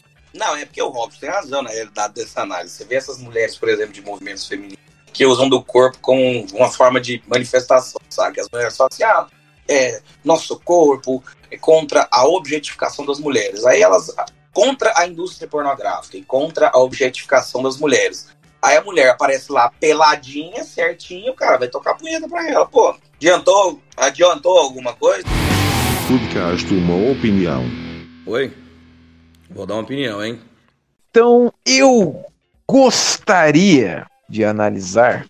[0.40, 2.74] não, é porque o Robson tem razão na realidade dessa análise.
[2.74, 4.78] Você vê essas mulheres, por exemplo, de movimentos femininos,
[5.12, 8.36] que usam do corpo como uma forma de manifestação, sabe?
[8.36, 9.26] Que as mulheres falam assim, ah,
[9.68, 13.66] é, nosso corpo é contra a objetificação das mulheres.
[13.66, 14.10] Aí elas,
[14.50, 18.28] contra a indústria pornográfica e contra a objetificação das mulheres.
[18.62, 22.64] Aí a mulher aparece lá peladinha, certinho, o cara vai tocar punheta pra ela.
[22.66, 25.24] Pô, adiantou, adiantou alguma coisa?
[26.08, 27.62] Podcast Uma Opinião.
[28.26, 28.69] Oi?
[29.50, 30.38] Vou dar uma opinião, hein?
[31.10, 32.24] Então, eu
[32.68, 35.26] gostaria de analisar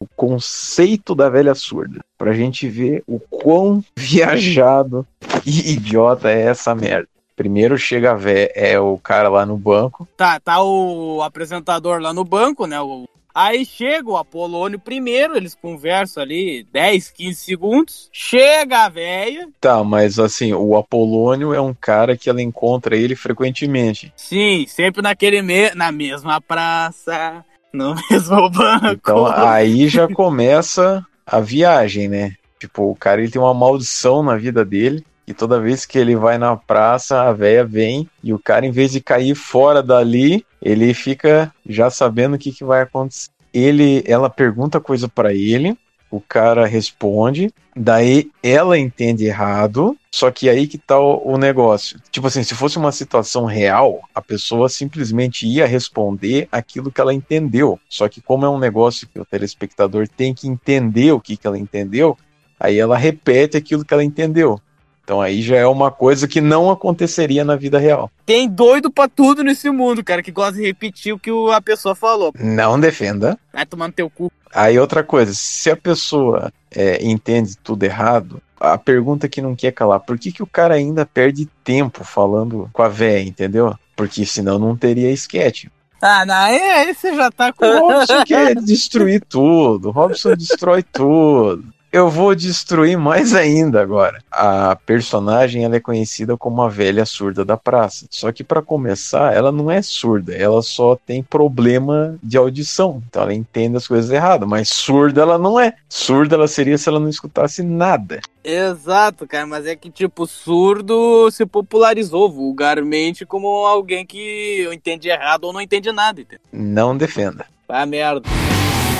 [0.00, 5.06] o conceito da velha surda, pra gente ver o quão viajado
[5.44, 7.08] e idiota é essa merda.
[7.36, 10.08] Primeiro chega a vé, é o cara lá no banco.
[10.16, 12.80] Tá, tá o apresentador lá no banco, né?
[12.80, 18.08] O- Aí chega o Apolônio primeiro, eles conversam ali 10, 15 segundos.
[18.12, 19.48] Chega a véia.
[19.60, 24.12] Tá, mas assim, o Apolônio é um cara que ela encontra ele frequentemente.
[24.16, 25.70] Sim, sempre naquele me...
[25.74, 28.86] na mesma praça, no mesmo banco.
[28.86, 32.34] Então aí já começa a viagem, né?
[32.58, 35.04] Tipo, o cara ele tem uma maldição na vida dele.
[35.26, 38.70] E toda vez que ele vai na praça, a véia vem e o cara, em
[38.70, 43.30] vez de cair fora dali, ele fica já sabendo o que, que vai acontecer.
[43.52, 45.76] Ele, ela pergunta coisa pra ele,
[46.10, 52.00] o cara responde, daí ela entende errado, só que aí que tá o, o negócio.
[52.10, 57.12] Tipo assim, se fosse uma situação real, a pessoa simplesmente ia responder aquilo que ela
[57.12, 57.78] entendeu.
[57.88, 61.46] Só que como é um negócio que o telespectador tem que entender o que, que
[61.46, 62.16] ela entendeu,
[62.58, 64.60] aí ela repete aquilo que ela entendeu.
[65.08, 68.10] Então aí já é uma coisa que não aconteceria na vida real.
[68.26, 71.94] Tem doido pra tudo nesse mundo, cara, que gosta de repetir o que a pessoa
[71.94, 72.30] falou.
[72.38, 73.38] Não defenda.
[73.50, 74.30] Vai tomando teu cu.
[74.54, 79.72] Aí outra coisa, se a pessoa é, entende tudo errado, a pergunta que não quer
[79.72, 83.74] calar, por que, que o cara ainda perde tempo falando com a véia, entendeu?
[83.96, 85.72] Porque senão não teria esquete.
[86.02, 87.64] Ah, não, aí você já tá com.
[87.64, 91.64] O Robson quer destruir tudo, o Robson destrói tudo.
[91.90, 94.22] Eu vou destruir mais ainda agora.
[94.30, 98.06] A personagem ela é conhecida como a velha surda da praça.
[98.10, 103.02] Só que para começar, ela não é surda, ela só tem problema de audição.
[103.08, 105.74] Então ela entende as coisas erradas, mas surda ela não é.
[105.88, 108.20] Surda ela seria se ela não escutasse nada.
[108.44, 115.44] Exato, cara, mas é que, tipo, surdo se popularizou vulgarmente como alguém que entende errado
[115.44, 116.40] ou não entende nada, entendeu?
[116.52, 117.46] Não defenda.
[117.68, 118.22] Ah, merda.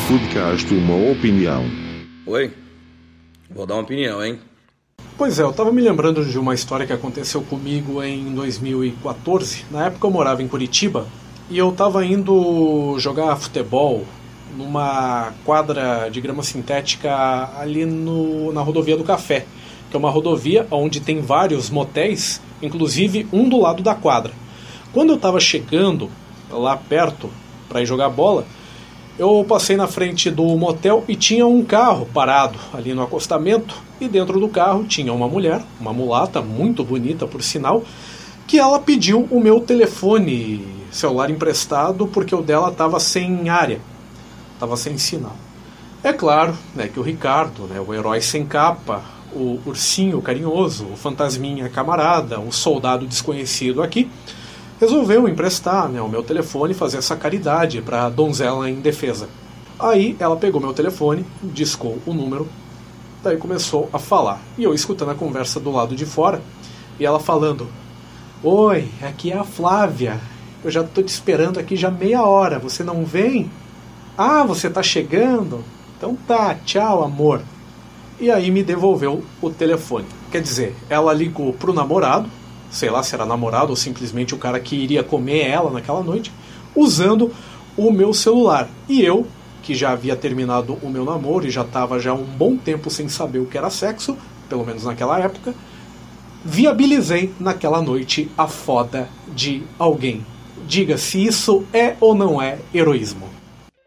[0.07, 1.65] Podcast Uma Opinião.
[2.27, 2.53] Oi?
[3.59, 4.39] Vou dar uma opinião, hein?
[5.17, 9.65] Pois é, eu tava me lembrando de uma história que aconteceu comigo em 2014.
[9.69, 11.09] Na época eu morava em Curitiba
[11.51, 14.05] e eu tava indo jogar futebol
[14.57, 19.45] numa quadra de grama sintética ali no, na rodovia do Café,
[19.91, 24.33] que é uma rodovia onde tem vários motéis, inclusive um do lado da quadra.
[24.93, 26.09] Quando eu tava chegando
[26.49, 27.29] lá perto
[27.69, 28.47] para ir jogar bola,
[29.19, 33.75] eu passei na frente do motel e tinha um carro parado ali no acostamento.
[34.01, 37.83] E dentro do carro tinha uma mulher, uma mulata, muito bonita por sinal,
[38.47, 43.81] que ela pediu o meu telefone celular emprestado porque o dela estava sem área,
[44.55, 45.35] estava sem sinal.
[46.03, 50.97] É claro né, que o Ricardo, né, o herói sem capa, o ursinho carinhoso, o
[50.97, 54.09] fantasminha camarada, o soldado desconhecido aqui,
[54.81, 59.29] resolveu emprestar né, o meu telefone e fazer essa caridade para a donzela em defesa.
[59.79, 62.49] Aí ela pegou meu telefone, discou o número,
[63.23, 64.41] daí começou a falar.
[64.57, 66.43] E eu escutando a conversa do lado de fora,
[66.99, 67.69] e ela falando:
[68.43, 70.21] Oi, aqui é a Flávia.
[70.65, 72.59] Eu já tô te esperando aqui já meia hora.
[72.59, 73.51] Você não vem?
[74.17, 75.65] Ah, você tá chegando?
[75.97, 77.43] Então tá, tchau, amor.
[78.21, 80.07] E aí me devolveu o telefone.
[80.31, 82.29] Quer dizer, ela ligou pro namorado,
[82.71, 86.33] sei lá se era namorado ou simplesmente o cara que iria comer ela naquela noite,
[86.75, 87.33] usando
[87.77, 88.69] o meu celular.
[88.89, 89.27] E eu,
[89.63, 93.09] que já havia terminado o meu namoro e já estava já um bom tempo sem
[93.09, 94.17] saber o que era sexo,
[94.49, 95.55] pelo menos naquela época,
[96.45, 100.25] viabilizei naquela noite a foda de alguém.
[100.67, 103.29] Diga se isso é ou não é heroísmo.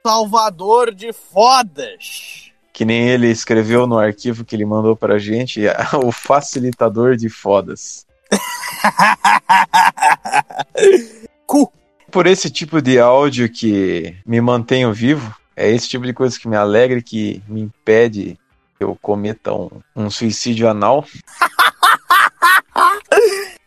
[0.06, 2.52] salvador de fodas.
[2.74, 5.62] Que nem ele escreveu no arquivo que ele mandou pra gente,
[6.04, 8.06] o facilitador de fodas.
[12.12, 16.48] Por esse tipo de áudio que me mantenho vivo, é esse tipo de coisa que
[16.48, 18.38] me alegra e que me impede
[18.78, 21.06] que eu cometa um, um suicídio anal.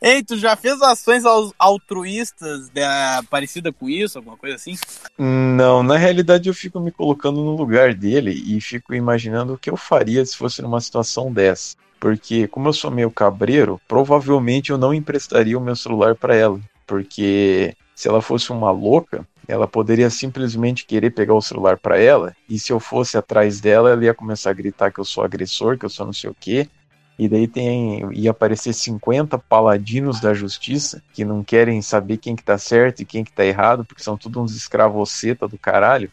[0.02, 4.76] Ei, tu já fez ações al- altruístas né, parecida com isso, alguma coisa assim?
[5.16, 9.70] Não, na realidade eu fico me colocando no lugar dele e fico imaginando o que
[9.70, 11.74] eu faria se fosse numa situação dessa.
[12.04, 16.60] Porque, como eu sou meio cabreiro, provavelmente eu não emprestaria o meu celular pra ela.
[16.86, 22.36] Porque se ela fosse uma louca, ela poderia simplesmente querer pegar o celular pra ela.
[22.46, 25.78] E se eu fosse atrás dela, ela ia começar a gritar que eu sou agressor,
[25.78, 26.68] que eu sou não sei o quê.
[27.18, 32.44] E daí tem ia aparecer 50 paladinos da justiça que não querem saber quem que
[32.44, 36.10] tá certo e quem que tá errado, porque são todos uns escravoceta do caralho.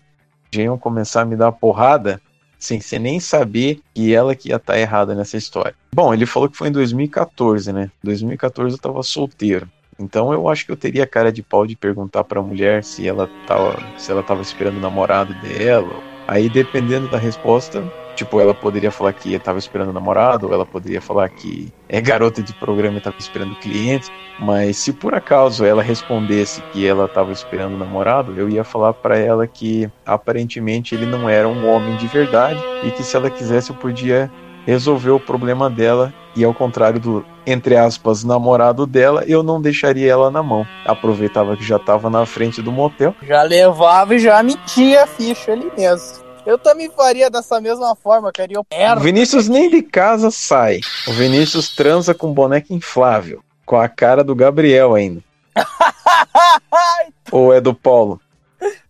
[0.53, 2.21] Já iam começar a me dar porrada
[2.61, 5.75] sem você nem saber que ela que ia estar errada nessa história.
[5.93, 7.91] Bom, ele falou que foi em 2014, né?
[8.03, 9.67] 2014 eu tava solteiro.
[9.99, 13.29] Então eu acho que eu teria cara de pau de perguntar pra mulher se ela
[13.47, 16.01] tava, se ela tava esperando o namorado dela.
[16.27, 17.83] Aí dependendo da resposta,
[18.15, 21.99] tipo, ela poderia falar que tava esperando o namorado, ou ela poderia falar que é
[21.99, 24.11] garota de programa e tava esperando cliente.
[24.39, 28.93] Mas se por acaso ela respondesse que ela tava esperando o namorado, eu ia falar
[28.93, 33.29] pra ela que aparentemente ele não era um homem de verdade e que se ela
[33.29, 34.31] quisesse eu podia
[34.65, 40.11] resolver o problema dela e ao contrário do entre aspas namorado dela, eu não deixaria
[40.11, 40.65] ela na mão.
[40.85, 43.15] Aproveitava que já tava na frente do motel.
[43.23, 46.30] Já levava e já metia a ficha ali mesmo.
[46.45, 49.01] Eu também faria dessa mesma forma, o O perno.
[49.01, 50.79] Vinícius nem de casa sai.
[51.07, 55.21] O Vinícius transa com boneca inflável, com a cara do Gabriel ainda.
[57.31, 58.19] Ou é do Paulo?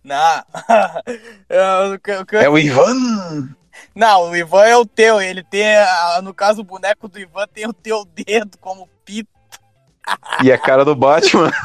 [0.02, 0.42] Não.
[1.48, 3.48] Eu- eu- eu- É o Ivan.
[3.94, 5.20] Não, o Ivan é o teu.
[5.20, 5.64] Ele tem,
[6.22, 9.28] no caso, o boneco do Ivan tem o teu dedo como pito.
[10.42, 11.50] E a cara do Batman.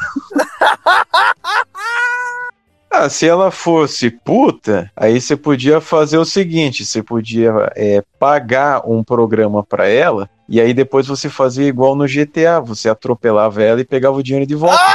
[2.90, 8.88] Ah, se ela fosse puta, aí você podia fazer o seguinte: você podia é, pagar
[8.88, 13.80] um programa pra ela, e aí depois você fazia igual no GTA: você atropelava ela
[13.80, 14.78] e pegava o dinheiro de volta.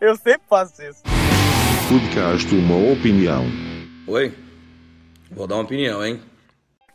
[0.00, 1.02] Eu sempre faço isso.
[1.88, 3.44] Podcast Uma Opinião.
[4.06, 4.34] Oi?
[5.30, 6.20] Vou dar uma opinião, hein?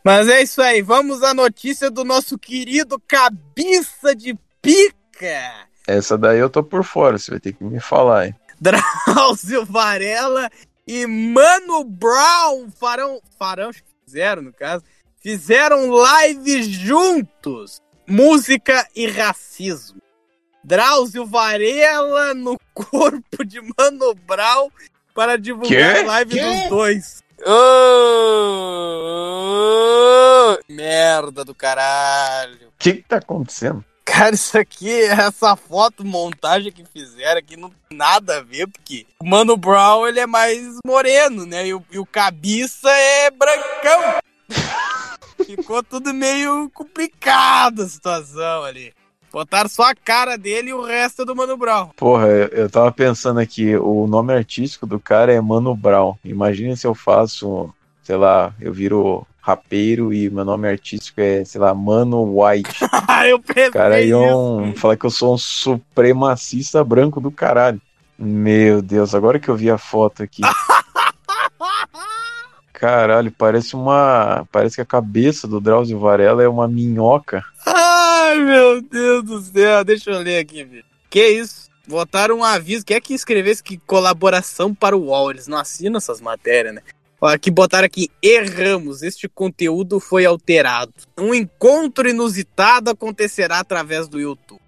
[0.04, 0.82] Mas é isso aí.
[0.82, 5.68] Vamos à notícia do nosso querido Cabeça de Pica.
[5.88, 8.36] Essa daí eu tô por fora, você vai ter que me falar, hein?
[8.60, 10.50] Drauzio Varela
[10.88, 14.84] e Mano Brown farão, farão, acho que fizeram no caso,
[15.22, 20.02] fizeram live juntos, música e racismo.
[20.64, 24.70] Drauzio Varela no corpo de Mano Brown
[25.14, 26.00] para divulgar Quê?
[26.02, 26.42] a live Quê?
[26.42, 27.24] dos dois.
[27.46, 27.54] Ô,
[30.68, 32.68] merda do caralho.
[32.68, 33.84] O que que tá acontecendo?
[34.06, 39.06] Cara, isso aqui, essa foto, montagem que fizeram aqui não tem nada a ver, porque
[39.20, 41.68] o Mano Brown, ele é mais moreno, né?
[41.68, 44.22] E o, e o Cabeça é brancão.
[45.46, 48.94] Ficou tudo meio complicado a situação ali.
[49.32, 51.90] Botaram só a cara dele e o resto é do Mano Brown.
[51.98, 56.16] Porra, eu, eu tava pensando aqui, o nome artístico do cara é Mano Brown.
[56.24, 61.62] Imagina se eu faço, sei lá, eu viro rapeiro e meu nome artístico é, sei
[61.62, 62.80] lá, Mano White.
[63.30, 64.10] eu pensei cara nisso.
[64.10, 67.80] iam falar que eu sou um supremacista branco do caralho.
[68.18, 70.42] Meu Deus, agora que eu vi a foto aqui.
[72.74, 74.46] Caralho, parece uma.
[74.52, 77.44] Parece que a cabeça do Drauzio Varela é uma minhoca.
[77.66, 79.84] Ai, meu Deus do céu.
[79.84, 80.84] Deixa eu ler aqui, filho.
[81.10, 81.70] Que isso?
[81.88, 82.86] Botaram um aviso.
[82.86, 85.32] Quer que escrevesse que colaboração para o UOL?
[85.32, 86.82] Eles não assinam essas matérias, né?
[87.22, 90.94] Aqui botaram aqui, erramos, este conteúdo foi alterado.
[91.18, 94.62] Um encontro inusitado acontecerá através do YouTube.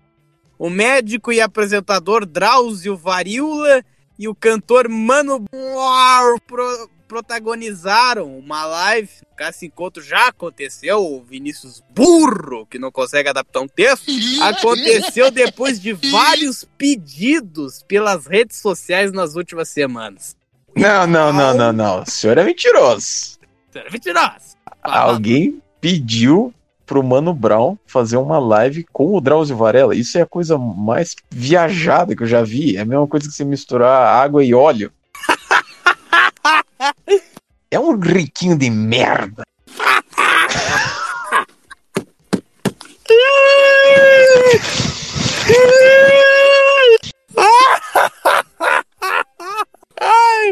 [0.57, 3.83] O médico e apresentador Drauzio Varíola
[4.17, 9.09] e o cantor Mano Brown pro- protagonizaram uma live.
[9.39, 10.97] Esse encontro já aconteceu.
[10.99, 14.09] O Vinícius Burro, que não consegue adaptar um texto,
[14.41, 20.35] aconteceu depois de vários pedidos pelas redes sociais nas últimas semanas.
[20.77, 22.03] Não, não, não, não, não.
[22.03, 23.37] O senhor é mentiroso.
[23.71, 24.55] Você é mentiroso.
[24.81, 26.53] Alguém pediu
[26.85, 29.95] pro Mano Brown fazer uma live com o Drauzio Varela.
[29.95, 32.77] Isso é a coisa mais viajada que eu já vi.
[32.77, 34.91] É a mesma coisa que você misturar água e óleo.
[37.69, 39.43] É um riquinho de merda.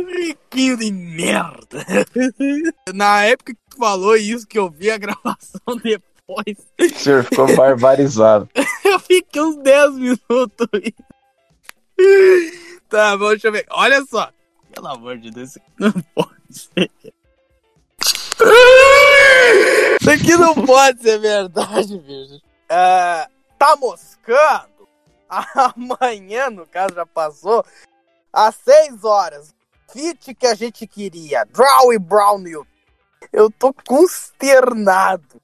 [0.03, 1.85] Riquinho de merda.
[2.93, 6.57] Na época que tu falou isso, que eu vi a gravação depois.
[6.79, 8.49] O senhor ficou barbarizado.
[8.83, 10.93] eu fiquei uns 10 minutos aí.
[12.87, 13.65] Tá bom, deixa eu ver.
[13.71, 14.31] Olha só.
[14.71, 16.91] Pelo amor de Deus, isso aqui não pode ser.
[19.99, 22.35] Isso aqui não pode ser verdade, bicho.
[22.35, 24.87] Uh, tá moscando?
[25.27, 27.65] Amanhã, no caso, já passou.
[28.31, 29.55] Às 6 horas
[29.91, 31.45] Fit que a gente queria.
[31.53, 32.69] Draw e Brown no YouTube.
[33.31, 33.73] Eu tô
[34.43, 35.41] consternado.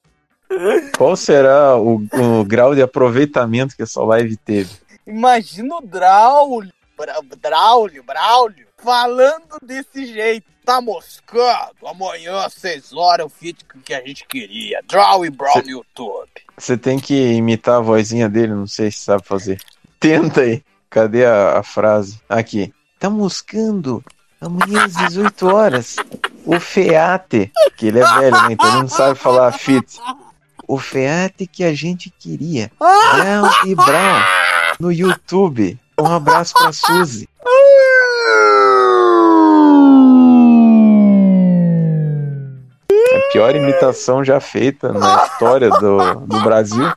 [0.98, 4.70] Qual será o, o grau de aproveitamento que essa live teve?
[5.08, 10.50] Imagina o Draulio, Bra- Draulio, Braulio, falando desse jeito.
[10.64, 11.88] Tá moscando?
[11.88, 14.80] Amanhã às 6 horas o fit que a gente queria.
[14.88, 16.30] Draw e Brown no YouTube.
[16.56, 19.60] Você tem que imitar a vozinha dele, não sei se sabe fazer.
[20.00, 20.64] Tenta aí.
[20.90, 22.22] Cadê a, a frase?
[22.30, 22.72] Aqui.
[23.00, 24.04] Tá moscando.
[24.42, 25.96] Amanhã às 18 horas.
[26.44, 27.52] O Feate.
[27.78, 28.48] Que ele é velho, né?
[28.54, 30.00] Então ele não sabe falar fit.
[30.68, 32.72] O Feate que a gente queria.
[32.80, 34.22] Brown e Brown.
[34.80, 35.80] No YouTube.
[36.00, 37.30] Um abraço pra Suzy.
[42.92, 46.92] É a pior imitação já feita na história do, do Brasil.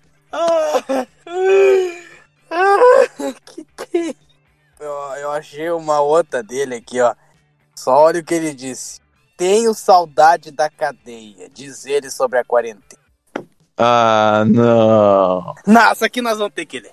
[4.80, 7.14] Eu, eu achei uma outra dele aqui, ó.
[7.74, 9.00] Só olha o que ele disse.
[9.36, 13.02] Tenho saudade da cadeia, diz ele sobre a quarentena.
[13.76, 15.54] Ah, não.
[15.66, 16.92] Não, isso aqui nós vamos ter que ler.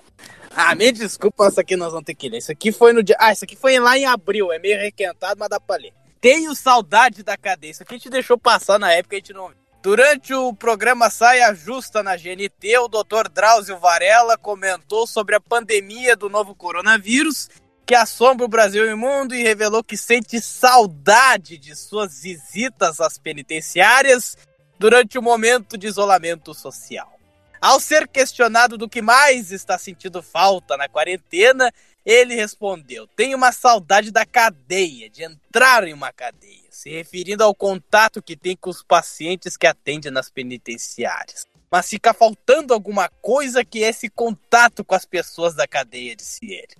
[0.54, 2.38] Ah, me desculpa, isso aqui nós vamos ter que ler.
[2.38, 3.16] Isso aqui foi no dia.
[3.18, 4.52] Ah, isso aqui foi lá em abril.
[4.52, 5.92] É meio requentado, mas dá pra ler.
[6.20, 7.70] Tenho saudade da cadeia.
[7.70, 9.62] Isso aqui a gente deixou passar na época, a gente não viu.
[9.82, 13.28] Durante o programa Saia Justa na GNT, o Dr.
[13.32, 17.48] Drauzio Varela comentou sobre a pandemia do novo coronavírus
[17.86, 23.00] que assombra o Brasil e o mundo e revelou que sente saudade de suas visitas
[23.00, 24.36] às penitenciárias
[24.78, 27.12] durante o momento de isolamento social.
[27.60, 31.72] Ao ser questionado do que mais está sentindo falta na quarentena,
[32.04, 37.54] ele respondeu: Tenho uma saudade da cadeia, de entrar em uma cadeia, se referindo ao
[37.54, 41.46] contato que tem com os pacientes que atende nas penitenciárias.
[41.70, 46.44] Mas fica faltando alguma coisa que é esse contato com as pessoas da cadeia, disse
[46.44, 46.76] ele.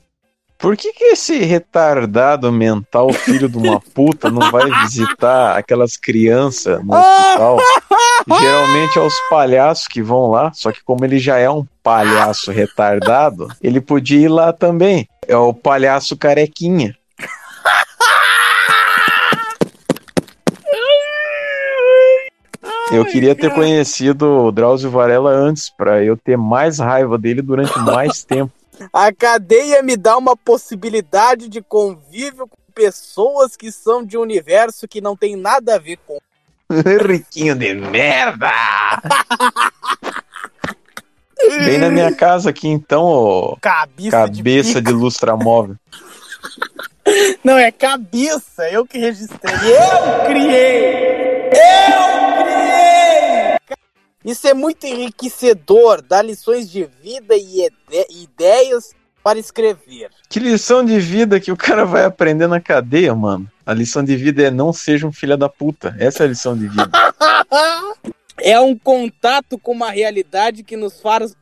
[0.63, 6.81] Por que, que esse retardado mental, filho de uma puta, não vai visitar aquelas crianças
[6.85, 7.59] no hospital?
[8.41, 12.53] Geralmente é os palhaços que vão lá, só que como ele já é um palhaço
[12.53, 15.09] retardado, ele podia ir lá também.
[15.27, 16.97] É o palhaço carequinha.
[22.93, 27.77] Eu queria ter conhecido o Drauzio Varela antes, pra eu ter mais raiva dele durante
[27.81, 28.53] mais tempo.
[28.93, 34.89] A cadeia me dá uma possibilidade de convívio com pessoas que são de um universo
[34.89, 36.19] que não tem nada a ver com.
[37.07, 38.51] Riquinho de merda!
[41.65, 45.77] Vem na minha casa aqui então, ô Cabeça, cabeça de, de, lustramóvel.
[47.43, 49.53] Não, é cabeça, eu que registrei.
[49.53, 51.47] Eu criei!
[51.47, 51.92] Eu criei!
[54.25, 60.11] Isso é muito enriquecedor, dá lições de vida e ide- ideias para escrever.
[60.29, 63.49] Que lição de vida que o cara vai aprender na cadeia, mano.
[63.65, 65.95] A lição de vida é não seja um filho da puta.
[65.99, 66.91] Essa é a lição de vida.
[68.45, 71.37] É um contato com uma realidade que nos faz.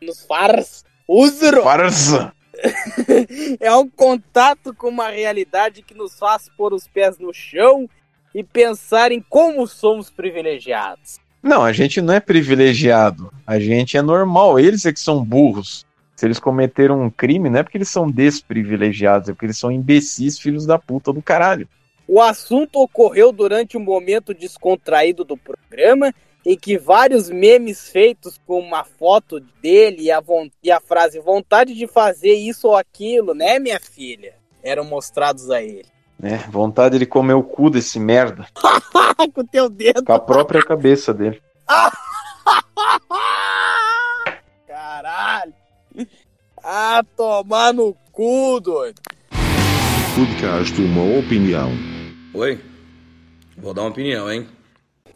[0.00, 0.84] Nos faz.
[1.08, 1.64] Usro!
[1.64, 2.32] Farsa!
[3.58, 7.88] é um contato com uma realidade que nos faz pôr os pés no chão
[8.32, 11.18] e pensar em como somos privilegiados.
[11.44, 13.30] Não, a gente não é privilegiado.
[13.46, 14.58] A gente é normal.
[14.58, 15.84] Eles é que são burros.
[16.16, 19.70] Se eles cometeram um crime, não é porque eles são desprivilegiados, é porque eles são
[19.70, 21.68] imbecis, filhos da puta do caralho.
[22.08, 26.14] O assunto ocorreu durante um momento descontraído do programa,
[26.46, 30.22] em que vários memes feitos com uma foto dele e a,
[30.62, 34.34] e a frase vontade de fazer isso ou aquilo, né, minha filha?
[34.62, 35.93] Eram mostrados a ele.
[36.26, 38.46] É, vontade de comer o cu desse merda.
[39.34, 40.06] com o teu dedo.
[40.06, 41.38] Com a própria cabeça dele.
[44.66, 45.52] Caralho.
[46.62, 49.02] Ah, tomar no cu, doido.
[50.16, 51.70] Podcast Uma Opinião.
[52.32, 52.58] Oi?
[53.58, 54.48] Vou dar uma opinião, hein?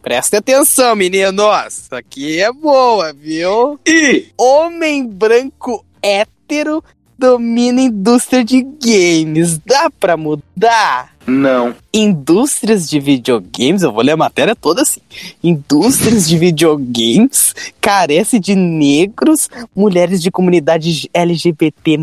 [0.03, 1.69] Presta atenção, meninos.
[1.69, 3.81] Isso aqui é boa, viu?
[3.87, 6.85] E homem branco hétero
[7.19, 9.59] domina a indústria de games.
[9.59, 11.15] Dá pra mudar?
[11.27, 11.75] Não.
[11.93, 15.01] Indústrias de videogames, eu vou ler a matéria toda assim.
[15.43, 21.99] Indústrias de videogames carece de negros, mulheres de comunidade LGBT+,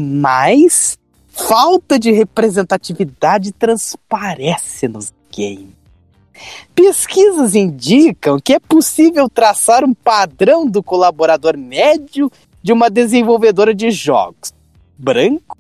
[1.30, 5.74] falta de representatividade transparece nos games.
[6.76, 12.30] Pesquisas indicam que é possível traçar um padrão do colaborador médio
[12.62, 14.55] de uma desenvolvedora de jogos.
[14.98, 15.58] Branco,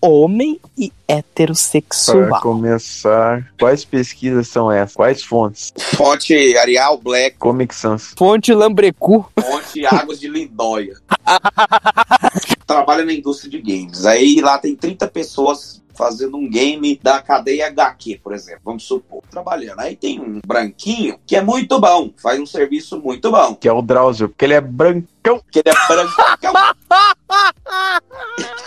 [0.00, 2.40] homem e Para heterossexual.
[2.40, 4.94] começar, quais pesquisas são essas?
[4.94, 5.72] Quais fontes?
[5.96, 8.14] Fonte Arial Black, Comic Sans.
[8.16, 9.28] Fonte Lambrecu.
[9.40, 10.94] fonte Águas de Lindóia.
[12.66, 14.04] Trabalha na indústria de games.
[14.04, 19.20] Aí lá tem 30 pessoas fazendo um game da cadeia HQ, por exemplo, vamos supor,
[19.28, 19.80] trabalhando.
[19.80, 23.56] Aí tem um branquinho que é muito bom, faz um serviço muito bom.
[23.56, 25.42] Que é o Drauzio, porque ele é brancão.
[25.50, 26.52] Que ele é brancão.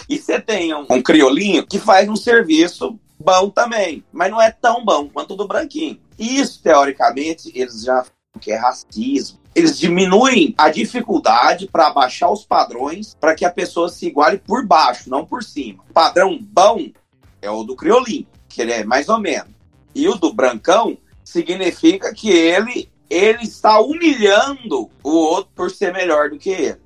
[0.09, 4.51] e você tem um, um criolinho que faz um serviço bom também, mas não é
[4.51, 5.97] tão bom quanto o do branquinho.
[6.19, 8.03] Isso, teoricamente, eles já
[8.39, 9.39] que é racismo.
[9.53, 14.65] Eles diminuem a dificuldade para abaixar os padrões para que a pessoa se iguale por
[14.65, 15.83] baixo, não por cima.
[15.93, 16.89] Padrão bom
[17.41, 19.49] é o do criolinho, que ele é mais ou menos.
[19.93, 26.29] E o do brancão significa que ele ele está humilhando o outro por ser melhor
[26.29, 26.77] do que ele.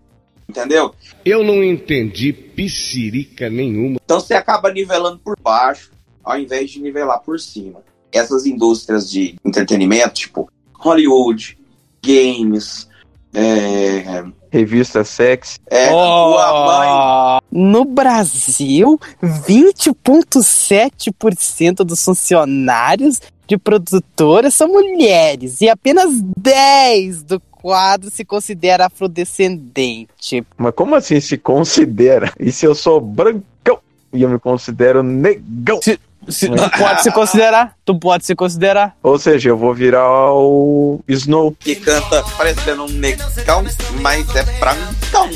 [0.50, 0.94] Entendeu?
[1.24, 3.98] Eu não entendi piscirica nenhuma.
[4.04, 5.92] Então você acaba nivelando por baixo,
[6.24, 7.84] ao invés de nivelar por cima.
[8.12, 11.58] Essas indústrias de entretenimento, tipo Hollywood,
[12.04, 12.90] games,
[13.34, 14.24] é,
[14.56, 15.60] Revista Sex.
[15.70, 16.90] é, tua mãe.
[16.90, 28.10] Oh, No Brasil, 20,7% dos funcionários de produtoras são mulheres e apenas 10 do quadro
[28.10, 30.44] se considera afrodescendente.
[30.58, 32.32] Mas como assim se considera?
[32.40, 33.78] E se eu sou brancão
[34.14, 35.80] e eu me considero negão?
[35.82, 37.76] Se- tu pode se considerar?
[37.86, 38.96] Tu pode se considerar?
[39.04, 41.56] Ou seja, eu vou virar o Snow.
[41.60, 43.64] que canta parecendo um negão,
[44.02, 45.30] mas é brancão.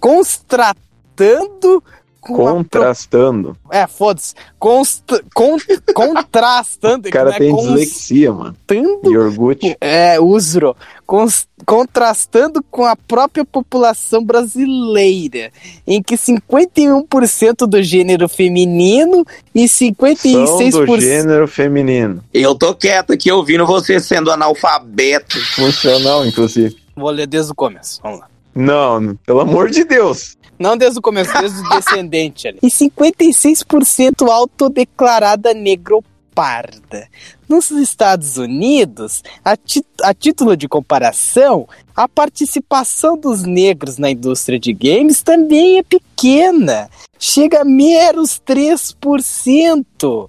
[0.00, 3.56] Constratando com a Contrastando.
[3.70, 4.34] É, foda-se.
[4.58, 5.56] Consta, con,
[5.94, 7.08] contrastando.
[7.08, 8.56] O cara que tem é dislexia, mano.
[8.66, 9.76] constando- Iogurte.
[9.80, 10.74] É, usro.
[11.06, 15.52] Cons- contrastando com a própria população brasileira,
[15.86, 19.24] em que 51% do gênero feminino
[19.54, 20.86] e São 56%.
[20.86, 22.22] do gênero feminino.
[22.34, 25.38] Eu tô quieto aqui ouvindo você sendo analfabeto.
[25.54, 26.76] Funcional, inclusive.
[26.96, 28.00] Vou ler desde o começo.
[28.02, 28.26] Vamos lá.
[28.54, 30.36] Não, pelo amor de Deus.
[30.58, 32.58] Não desde o começo, desde o descendente ali.
[32.62, 37.08] E 56% autodeclarada negroparda.
[37.48, 39.56] Nos Estados Unidos, a,
[40.02, 46.90] a título de comparação, a participação dos negros na indústria de games também é pequena.
[47.18, 50.28] Chega a meros 3%.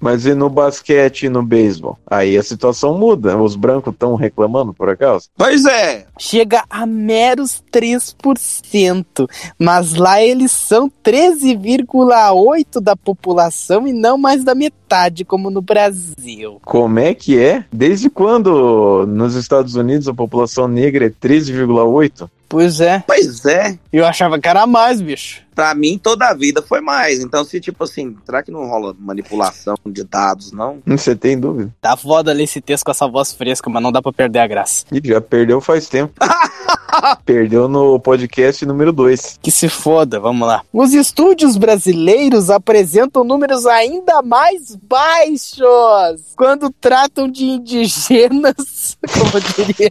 [0.00, 1.98] Mas e no basquete e no beisebol?
[2.06, 3.36] Aí a situação muda.
[3.36, 5.28] Os brancos estão reclamando, por acaso?
[5.36, 6.05] Pois é.
[6.18, 9.28] Chega a meros 3%,
[9.58, 16.60] mas lá eles são 13,8% da população e não mais da metade, como no Brasil.
[16.64, 17.64] Como é que é?
[17.72, 22.28] Desde quando nos Estados Unidos a população negra é 13,8?
[22.48, 23.02] Pois é.
[23.06, 23.78] Pois é.
[23.92, 25.45] Eu achava que era mais, bicho.
[25.56, 27.20] Pra mim, toda a vida foi mais.
[27.20, 30.82] Então, se tipo assim, será que não rola manipulação de dados, não?
[30.86, 31.74] Você tem dúvida?
[31.80, 34.46] Tá foda ler esse texto com essa voz fresca, mas não dá pra perder a
[34.46, 34.84] graça.
[34.92, 36.12] Ih, já perdeu faz tempo.
[37.24, 39.38] perdeu no podcast número 2.
[39.40, 40.62] Que se foda, vamos lá.
[40.70, 49.90] Os estúdios brasileiros apresentam números ainda mais baixos quando tratam de indígenas, como diria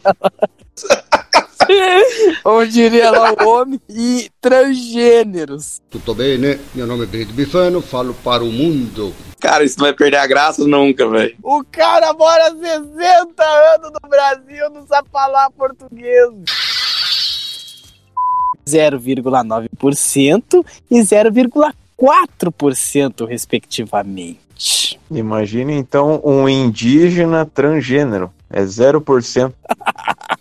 [2.43, 5.81] como diria lá o homem, e transgêneros.
[5.89, 6.59] Tutto bene?
[6.73, 9.13] Meu nome é Benito Bifano, falo para o mundo.
[9.39, 11.35] Cara, isso não vai perder a graça nunca, velho.
[11.43, 16.29] O cara mora 60 anos no Brasil, não sabe falar português.
[18.67, 24.99] 0,9% e 0,4% respectivamente.
[25.11, 28.33] Imagine então um indígena transgênero.
[28.49, 29.53] É 0%.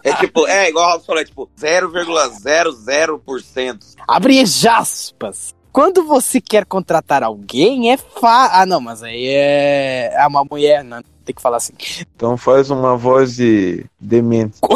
[0.02, 3.78] É tipo, é igual o Robson falou, é tipo 0,00%.
[4.06, 5.54] Abre aspas.
[5.72, 8.50] Quando você quer contratar alguém, é fa...
[8.52, 10.14] Ah, não, mas aí é...
[10.14, 11.72] é uma mulher, não tem que falar assim.
[12.14, 14.58] Então faz uma voz de demente.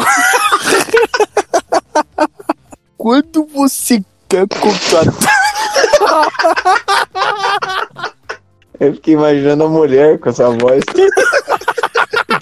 [2.97, 5.13] Quando você quer contratar...
[8.79, 10.81] Eu fiquei imaginando a mulher com essa voz.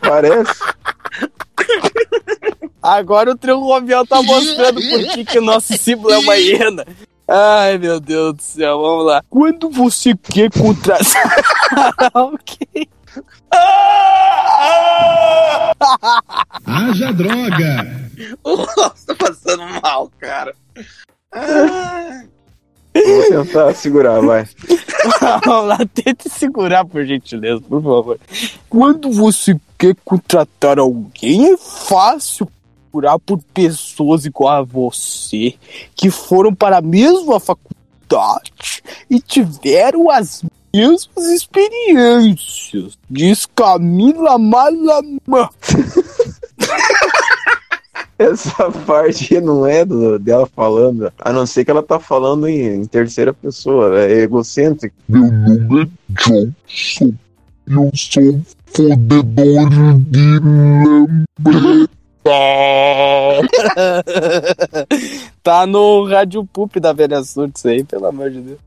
[0.07, 0.63] Parece.
[2.81, 6.85] Agora o trio Romeu tá mostrando por que, que o nosso símbolo é uma hiena.
[7.27, 9.21] Ai, meu Deus do céu, vamos lá.
[9.29, 11.07] Quando você quer contratar
[12.13, 12.87] alguém...
[16.65, 18.09] Haja droga!
[18.43, 20.55] O Robson tá passando mal, cara.
[23.05, 24.47] Vou tentar segurar, vai.
[25.45, 28.19] Vamos lá, tente segurar, por gentileza, por favor.
[28.69, 32.47] Quando você quer contratar alguém, é fácil
[32.91, 35.53] procurar por pessoas igual a você,
[35.95, 42.97] que foram para a mesma faculdade e tiveram as mesmas experiências.
[43.09, 45.49] Diz Camila Malamã.
[48.19, 52.61] Essa parte não é do- dela falando, a não ser que ela tá falando em,
[52.77, 54.95] em terceira pessoa, é egocêntrico.
[55.07, 57.13] Meu nome é Johnson.
[57.67, 58.41] Eu sou
[58.73, 59.69] fodedor
[60.09, 60.39] de
[61.43, 61.87] lembreta.
[65.47, 68.59] Tá no Rádio Pup da Velha Surtos aí, pelo amor de Deus.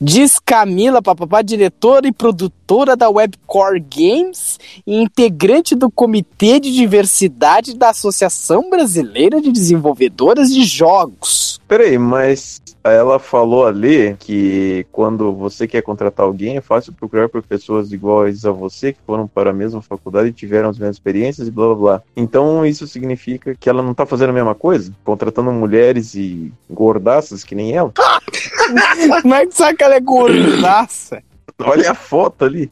[0.00, 7.76] Diz Camila, papapá, diretora e produtora da Webcore Games e integrante do Comitê de Diversidade
[7.76, 11.60] da Associação Brasileira de Desenvolvedoras de Jogos.
[11.66, 17.42] Peraí, mas ela falou ali que quando você quer contratar alguém é fácil procurar por
[17.42, 21.48] pessoas iguais a você, que foram para a mesma faculdade e tiveram as mesmas experiências
[21.48, 22.02] e blá blá blá.
[22.16, 24.92] Então isso significa que ela não tá fazendo a mesma coisa?
[25.04, 25.50] Contratando
[25.88, 27.92] mulheres e gordaças que nem ela?
[29.22, 31.22] Como é que sabe que ela é gordaça?
[31.60, 32.70] Olha a foto ali.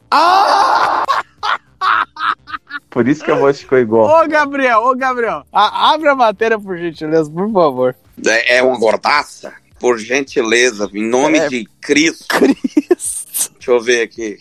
[2.90, 4.24] Por isso que a voz ficou igual.
[4.24, 7.96] Ô, Gabriel, ô, Gabriel, a- abre a matéria, por gentileza, por favor.
[8.26, 9.52] É, é uma gordaça?
[9.78, 11.48] Por gentileza, em nome É.
[11.48, 12.26] de Cristo.
[12.38, 14.38] Deixa eu ver aqui.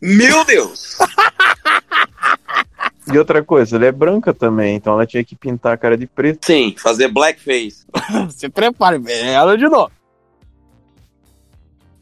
[0.00, 0.98] Meu Deus!
[3.12, 6.06] E outra coisa, ela é branca também, então ela tinha que pintar a cara de
[6.06, 6.46] preto.
[6.46, 7.84] Sim, fazer blackface.
[8.30, 9.90] Se prepare, vem ela de novo.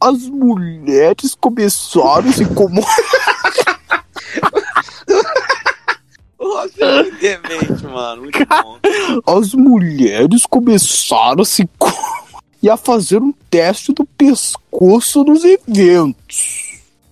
[0.01, 2.81] As mulheres começaram a se como.
[6.39, 8.21] Nossa, é muito demente, mano.
[8.23, 8.79] Muito bom.
[9.37, 11.91] As mulheres começaram a se co-
[12.63, 16.68] e a fazer um teste do pescoço nos eventos.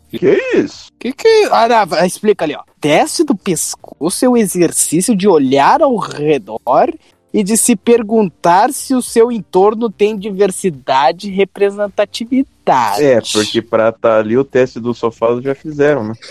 [0.10, 0.92] Que isso?
[0.98, 2.64] Que que ah, não, explica ali, ó.
[2.80, 6.94] Teste do pescoço é o exercício de olhar ao redor
[7.34, 13.03] e de se perguntar se o seu entorno tem diversidade e representatividade.
[13.03, 16.14] É, porque pra estar ali o teste do sofá já fizeram, né?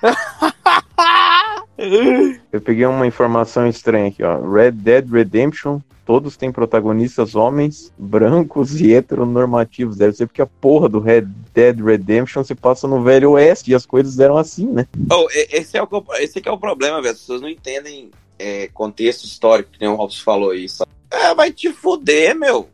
[2.52, 4.38] Eu peguei uma informação estranha aqui, ó.
[4.40, 9.96] Red Dead Redemption, todos têm protagonistas homens, brancos e heteronormativos.
[9.96, 13.74] Deve ser porque a porra do Red Dead Redemption se passa no Velho Oeste e
[13.74, 14.86] as coisas eram assim, né?
[15.10, 17.14] Oh, esse, é o, esse que é o problema, velho.
[17.14, 20.68] As pessoas não entendem é, contexto histórico, que nem o Robson falou aí.
[20.68, 20.90] sabe?
[21.10, 22.68] É, vai te fuder, meu.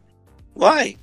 [0.55, 0.97] Vai.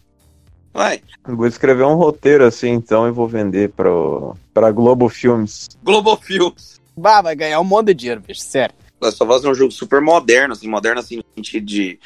[0.73, 1.01] Vai.
[1.25, 5.69] Vou escrever um roteiro assim, então, e vou vender pro, pra Globo Filmes.
[5.83, 6.81] Globo Films.
[6.95, 8.75] Bah, vai ganhar um monte de dinheiro, bicho, sério.
[9.01, 11.99] Nós só fazendo um jogo super moderno, assim, moderno assim, no sentido de.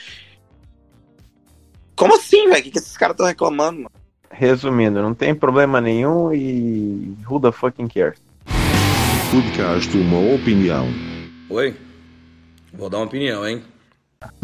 [1.95, 2.59] Como assim, velho?
[2.59, 3.91] O que, que esses caras estão reclamando, mano?
[4.31, 8.19] Resumindo, não tem problema nenhum e who the fucking cares?
[9.31, 10.87] Podcast Uma Opinião.
[11.49, 11.75] Oi?
[12.73, 13.63] Vou dar uma opinião, hein?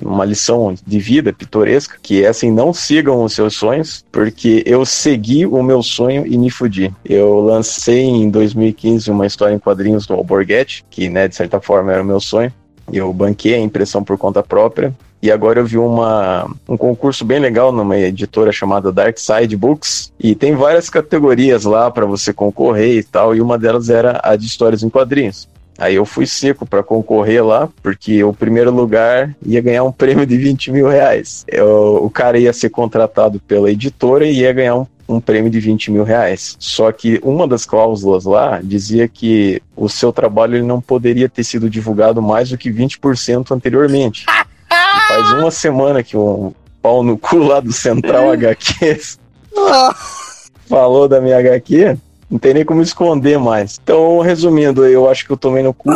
[0.02, 4.86] Uma lição de vida pitoresca, que é assim, não sigam os seus sonhos, porque eu
[4.86, 6.94] segui o meu sonho e me fudi.
[7.04, 11.92] Eu lancei em 2015 uma história em quadrinhos do Alborguete, que, né, de certa forma
[11.92, 12.54] era o meu sonho.
[12.92, 14.94] Eu banquei a impressão por conta própria.
[15.22, 20.12] E agora eu vi uma, um concurso bem legal numa editora chamada Dark Side Books.
[20.20, 23.34] E tem várias categorias lá para você concorrer e tal.
[23.34, 25.48] E uma delas era a de histórias em quadrinhos.
[25.84, 30.26] Aí eu fui seco para concorrer lá, porque o primeiro lugar ia ganhar um prêmio
[30.26, 31.44] de 20 mil reais.
[31.48, 35.60] Eu- o cara ia ser contratado pela editora e ia ganhar um, um prêmio de
[35.60, 36.56] 20 mil reais.
[36.58, 41.44] Só que uma das cláusulas lá dizia que o seu trabalho ele não poderia ter
[41.44, 44.24] sido divulgado mais do que 20% anteriormente.
[44.30, 49.20] E faz uma semana que um pau no cu lá do Central HQs
[50.68, 51.98] falou da minha HQ,
[52.34, 53.80] não tem nem como esconder mais.
[53.84, 55.88] Então, resumindo, eu acho que eu tomei no cu,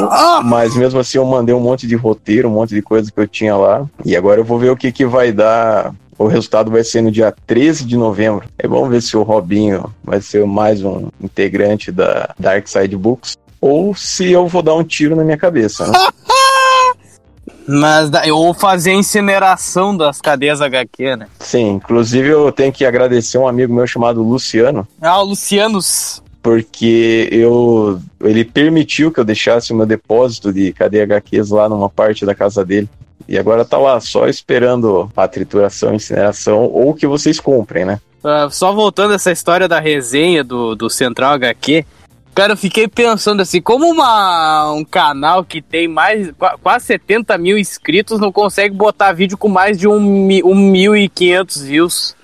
[0.43, 3.27] mas mesmo assim eu mandei um monte de roteiro, um monte de coisa que eu
[3.27, 3.87] tinha lá.
[4.05, 5.95] E agora eu vou ver o que, que vai dar.
[6.15, 8.47] O resultado vai ser no dia 13 de novembro.
[8.59, 13.35] É bom ver se o Robinho vai ser mais um integrante da Dark Side Books.
[13.59, 15.93] Ou se eu vou dar um tiro na minha cabeça, né?
[17.67, 21.27] Mas eu vou fazer a incineração das cadeias HQ, né?
[21.39, 26.21] Sim, inclusive eu tenho que agradecer um amigo meu chamado Luciano, Ah, o Lucianos.
[26.47, 32.25] Porque eu ele permitiu que eu deixasse meu depósito de cadeia HQs lá numa parte
[32.25, 32.87] da casa dele.
[33.27, 37.99] E agora tá lá, só esperando a trituração, incineração, ou que vocês comprem, né?
[38.23, 41.85] Ah, só voltando essa história da resenha do, do Central HQ,
[42.33, 47.37] cara, eu fiquei pensando assim, como uma, um canal que tem mais qua- quase 70
[47.37, 51.61] mil inscritos não consegue botar vídeo com mais de um, mi- um mil e quinhentos
[51.61, 52.15] views?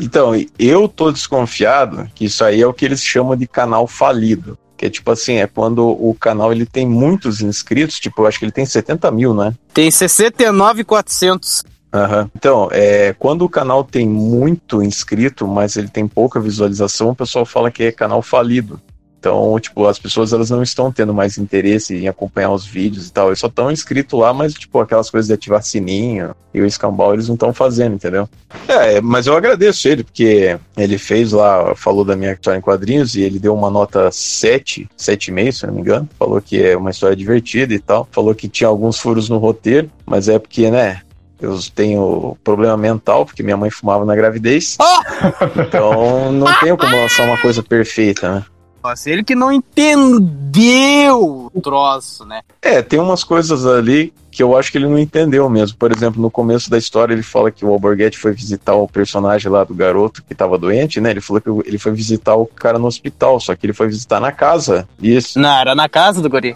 [0.00, 4.58] Então, eu tô desconfiado que isso aí é o que eles chamam de canal falido.
[4.76, 8.38] Que é tipo assim, é quando o canal ele tem muitos inscritos, tipo, eu acho
[8.38, 9.54] que ele tem 70 mil, né?
[9.72, 11.64] Tem 69,400.
[11.92, 12.28] Aham.
[12.34, 17.46] Então, é, quando o canal tem muito inscrito, mas ele tem pouca visualização, o pessoal
[17.46, 18.80] fala que é canal falido.
[19.24, 23.12] Então, tipo, as pessoas elas não estão tendo mais interesse em acompanhar os vídeos e
[23.12, 23.28] tal.
[23.28, 27.14] Eles só estão inscritos lá, mas, tipo, aquelas coisas de ativar sininho e o escambau
[27.14, 28.28] eles não estão fazendo, entendeu?
[28.68, 33.14] É, mas eu agradeço ele, porque ele fez lá, falou da minha história em quadrinhos
[33.14, 36.06] e ele deu uma nota 7, 7,5, se eu não me engano.
[36.18, 38.06] Falou que é uma história divertida e tal.
[38.12, 41.00] Falou que tinha alguns furos no roteiro, mas é porque, né,
[41.40, 44.76] eu tenho problema mental, porque minha mãe fumava na gravidez.
[45.66, 48.44] Então não tenho como lançar uma coisa perfeita, né?
[48.84, 52.42] Nossa, ele que não entendeu o troço, né?
[52.60, 55.78] É, tem umas coisas ali que eu acho que ele não entendeu mesmo.
[55.78, 59.50] Por exemplo, no começo da história ele fala que o Alborguete foi visitar o personagem
[59.50, 61.12] lá do garoto que tava doente, né?
[61.12, 64.20] Ele falou que ele foi visitar o cara no hospital, só que ele foi visitar
[64.20, 64.86] na casa.
[65.00, 65.38] Isso.
[65.38, 66.54] Não, era na casa do guri.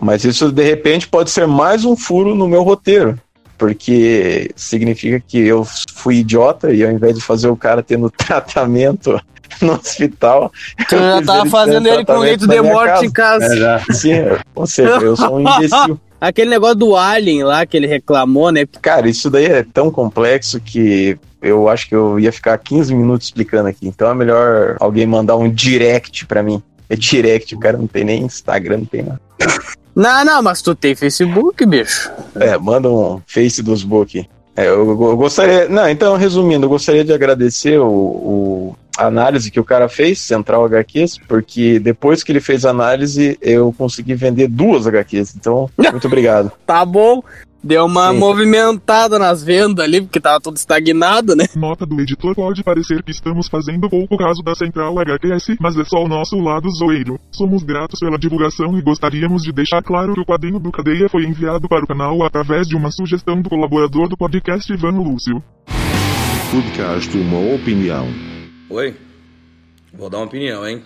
[0.00, 3.18] Mas isso de repente pode ser mais um furo no meu roteiro.
[3.58, 9.20] Porque significa que eu fui idiota e ao invés de fazer o cara tendo tratamento
[9.60, 10.52] no hospital.
[10.88, 13.44] Tu já tava ele fazendo ele com leito de morte em casa.
[13.46, 13.82] É, já.
[13.90, 14.12] Sim,
[14.54, 16.00] ou seja, eu sou um imbecil.
[16.20, 18.64] Aquele negócio do Alien lá que ele reclamou, né?
[18.80, 23.26] Cara, isso daí é tão complexo que eu acho que eu ia ficar 15 minutos
[23.26, 23.86] explicando aqui.
[23.86, 26.62] Então é melhor alguém mandar um direct pra mim.
[26.88, 29.20] É direct, o cara não tem nem Instagram, não tem nada.
[29.94, 32.10] Não, não, mas tu tem Facebook, bicho.
[32.34, 34.26] É, manda um face dos book.
[34.56, 35.68] É, eu, eu gostaria.
[35.68, 40.64] Não, então, resumindo, eu gostaria de agradecer o, o- análise que o cara fez, Central
[40.66, 45.36] HQs, porque depois que ele fez a análise, eu consegui vender duas HQs.
[45.36, 46.52] Então, muito obrigado.
[46.66, 47.22] Tá bom.
[47.64, 48.18] Deu uma Sim.
[48.18, 51.46] movimentada nas vendas ali, porque tava tudo estagnado, né?
[51.56, 55.84] Nota do editor pode parecer que estamos fazendo pouco caso da Central HQS, mas é
[55.84, 57.18] só o nosso lado zoeiro.
[57.32, 61.24] Somos gratos pela divulgação e gostaríamos de deixar claro que o quadrinho do Cadeia foi
[61.24, 65.42] enviado para o canal através de uma sugestão do colaborador do podcast Ivano Lúcio.
[66.50, 68.33] Podcast Uma Opinião.
[68.74, 68.92] Oi?
[69.96, 70.82] Vou dar uma opinião, hein?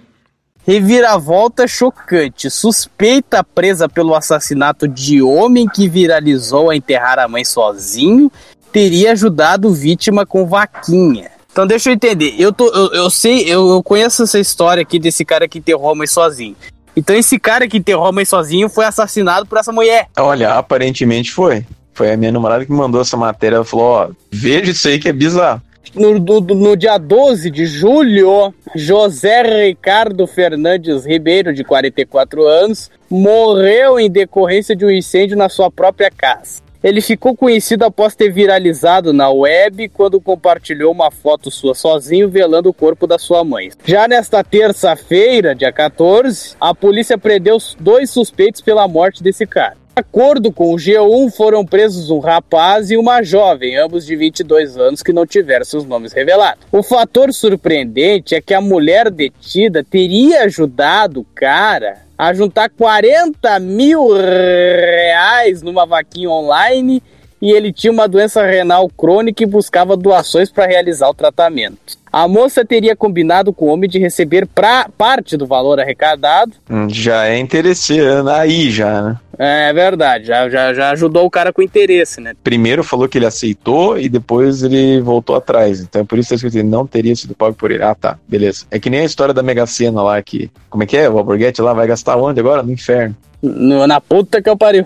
[0.66, 2.50] Reviravolta chocante.
[2.50, 8.30] Suspeita presa pelo assassinato de homem que viralizou a enterrar a mãe sozinho
[8.70, 11.30] teria ajudado vítima com vaquinha.
[11.50, 12.34] Então deixa eu entender.
[12.38, 15.90] Eu, tô, eu, eu sei, eu, eu conheço essa história aqui desse cara que enterrou
[15.90, 16.54] a mãe sozinho.
[16.94, 20.08] Então esse cara que enterrou a mãe sozinho foi assassinado por essa mulher.
[20.18, 21.64] Olha, aparentemente foi.
[21.94, 23.56] Foi a minha namorada que mandou essa matéria.
[23.56, 25.62] Ela falou: Ó, veja isso aí que é bizarro.
[25.94, 33.98] No, no, no dia 12 de julho, José Ricardo Fernandes Ribeiro, de 44 anos, morreu
[33.98, 36.62] em decorrência de um incêndio na sua própria casa.
[36.82, 42.68] Ele ficou conhecido após ter viralizado na web quando compartilhou uma foto sua sozinho velando
[42.68, 43.70] o corpo da sua mãe.
[43.84, 49.76] Já nesta terça-feira, dia 14, a polícia prendeu dois suspeitos pela morte desse cara.
[49.98, 54.76] De acordo com o G1, foram presos um rapaz e uma jovem, ambos de 22
[54.78, 56.64] anos, que não tiveram seus nomes revelados.
[56.70, 63.58] O fator surpreendente é que a mulher detida teria ajudado o cara a juntar 40
[63.58, 67.02] mil reais numa vaquinha online
[67.40, 71.96] e ele tinha uma doença renal crônica e buscava doações para realizar o tratamento.
[72.10, 76.52] A moça teria combinado com o homem de receber pra parte do valor arrecadado.
[76.68, 79.16] Hum, Já é interesseiro aí, já, né?
[79.38, 82.32] É verdade, já, já, já ajudou o cara com interesse, né?
[82.42, 85.80] Primeiro falou que ele aceitou e depois ele voltou atrás.
[85.80, 87.82] Então é por isso que ele não teria sido pago por ele.
[87.84, 88.64] Ah, tá, beleza.
[88.70, 90.50] É que nem a história da Mega Sena lá que.
[90.70, 91.08] Como é que é?
[91.08, 92.62] O Alborguete lá vai gastar onde agora?
[92.64, 93.14] No inferno.
[93.40, 94.84] No- na puta que eu pariu.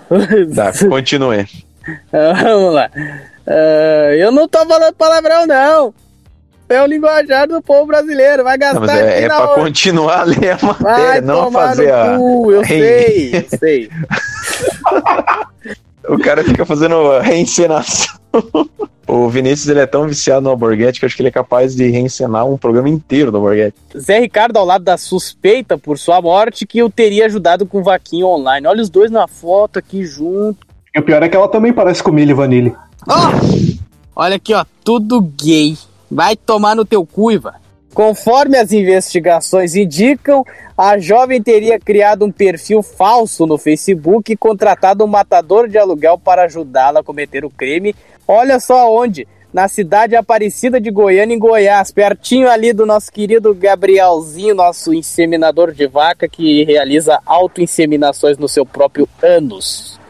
[0.55, 1.47] Tá, continue.
[2.12, 2.91] Vamos lá.
[3.47, 5.94] Ah, eu não tô falando palavrão, não.
[6.69, 8.44] É o linguajar do povo brasileiro.
[8.44, 9.61] Vai gastar Não, mas é, é pra onde?
[9.62, 12.17] continuar a ler a Vai matéria, não tomar fazer a.
[12.17, 13.91] cu, eu a sei, eu sei.
[16.09, 18.19] O cara fica fazendo a reencenação.
[19.07, 21.77] O Vinícius ele é tão viciado no Alborguete que eu acho que ele é capaz
[21.77, 23.77] de reencenar um programa inteiro do Alborguete.
[23.97, 28.27] Zé Ricardo ao lado da suspeita por sua morte que o teria ajudado com vaquinha
[28.27, 28.67] online.
[28.67, 30.67] Olha os dois na foto aqui junto.
[30.95, 32.75] E o pior é que ela também parece com Milli Vanilli.
[34.15, 35.77] Olha aqui, ó, tudo gay.
[36.11, 37.55] Vai tomar no teu cu, Ivan.
[37.95, 40.45] Conforme as investigações indicam,
[40.77, 46.19] a jovem teria criado um perfil falso no Facebook e contratado um matador de aluguel
[46.19, 47.95] para ajudá-la a cometer o crime.
[48.29, 49.27] Olha só onde.
[49.53, 55.73] Na cidade Aparecida de Goiânia, em Goiás, pertinho ali do nosso querido Gabrielzinho, nosso inseminador
[55.73, 60.01] de vaca que realiza autoinseminações no seu próprio ânus.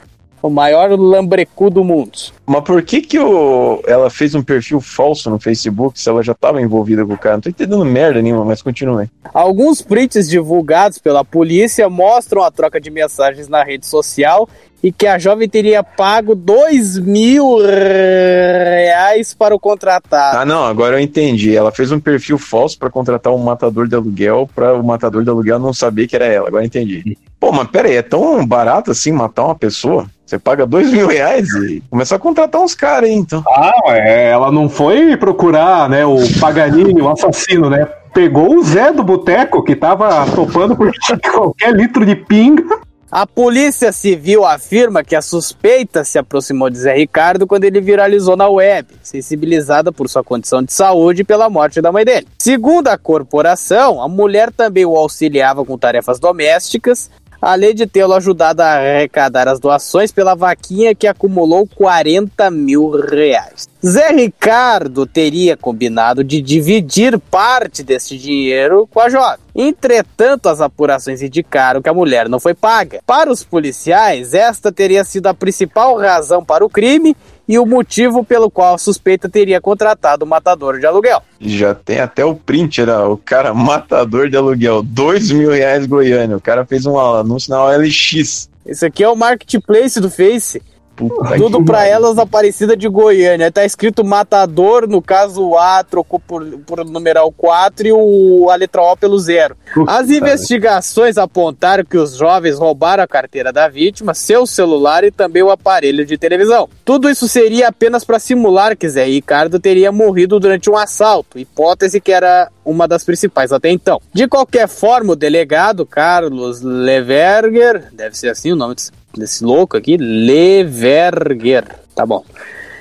[0.43, 2.19] O maior lambrecu do mundo.
[2.45, 3.81] Mas por que que o...
[3.87, 7.37] ela fez um perfil falso no Facebook se ela já tava envolvida com o cara?
[7.37, 9.09] Não tô entendendo merda nenhuma, mas continue.
[9.33, 14.49] Alguns prints divulgados pela polícia mostram a troca de mensagens na rede social
[14.83, 20.35] e que a jovem teria pago dois mil reais para o contratar.
[20.37, 21.57] Ah, não, agora eu entendi.
[21.57, 25.31] Ela fez um perfil falso pra contratar um matador de aluguel pra o matador de
[25.31, 26.49] aluguel não saber que era ela.
[26.49, 27.17] Agora eu entendi.
[27.39, 30.07] Pô, mas pera aí, é tão barato assim matar uma pessoa?
[30.33, 33.45] Você paga dois mil reais e começar a contratar uns caras aí, então.
[33.47, 37.87] Ah, é, ela não foi procurar, né, o Paganini, o assassino, né?
[38.15, 40.91] Pegou o Zé do Boteco, que tava topando por
[41.35, 42.81] qualquer litro de pinga.
[43.11, 48.35] A polícia civil afirma que a suspeita se aproximou de Zé Ricardo quando ele viralizou
[48.35, 52.27] na web, sensibilizada por sua condição de saúde e pela morte da mãe dele.
[52.39, 57.11] Segundo a corporação, a mulher também o auxiliava com tarefas domésticas,
[57.43, 63.69] além de tê-lo ajudado a arrecadar as doações pela vaquinha que acumulou 40 mil reais.
[63.85, 69.41] Zé Ricardo teria combinado de dividir parte desse dinheiro com a jovem.
[69.57, 73.01] Entretanto, as apurações indicaram que a mulher não foi paga.
[73.05, 77.17] Para os policiais, esta teria sido a principal razão para o crime
[77.53, 81.21] e o motivo pelo qual a suspeita teria contratado o matador de aluguel.
[81.39, 86.35] Já tem até o print, era o cara matador de aluguel, dois mil reais Goiânia.
[86.35, 88.49] O cara fez um anúncio na OLX.
[88.65, 90.63] Esse aqui é o marketplace do Face.
[91.09, 91.93] Puta Tudo pariu.
[91.93, 93.51] elas Aparecida de Goiânia.
[93.51, 98.57] Tá escrito matador, no caso o A trocou por, por numeral 4 e o, a
[98.57, 99.57] letra O pelo zero.
[99.87, 105.43] As investigações apontaram que os jovens roubaram a carteira da vítima, seu celular e também
[105.43, 106.69] o aparelho de televisão.
[106.85, 112.01] Tudo isso seria apenas para simular que Zé Ricardo teria morrido durante um assalto, hipótese
[112.01, 114.01] que era uma das principais até então.
[114.13, 119.77] De qualquer forma, o delegado Carlos Leverger, deve ser assim o nome desse, desse louco
[119.77, 122.25] aqui, Leverger, tá bom.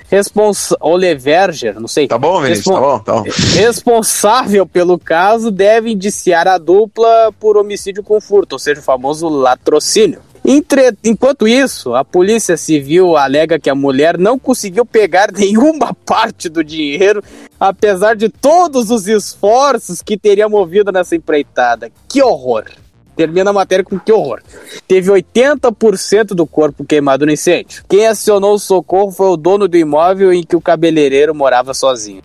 [0.10, 2.06] Responsa ou Leverger, não sei.
[2.08, 3.24] Tá bom, Vinícius, tá bom, tá bom.
[3.56, 9.30] Responsável pelo caso deve indiciar a dupla por homicídio com furto, ou seja, o famoso
[9.30, 10.19] latrocínio.
[10.43, 16.50] Entre- Enquanto isso, a Polícia Civil alega que a mulher não conseguiu pegar nenhuma parte
[16.50, 17.24] do dinheiro,
[17.60, 21.90] apesar de todos os esforços que teria movido nessa empreitada.
[22.10, 22.66] Que horror!
[23.15, 24.41] Termina a matéria com que horror.
[24.88, 27.83] Teve 80% do corpo queimado no incêndio.
[27.88, 32.22] Quem acionou o socorro foi o dono do imóvel em que o cabeleireiro morava sozinho.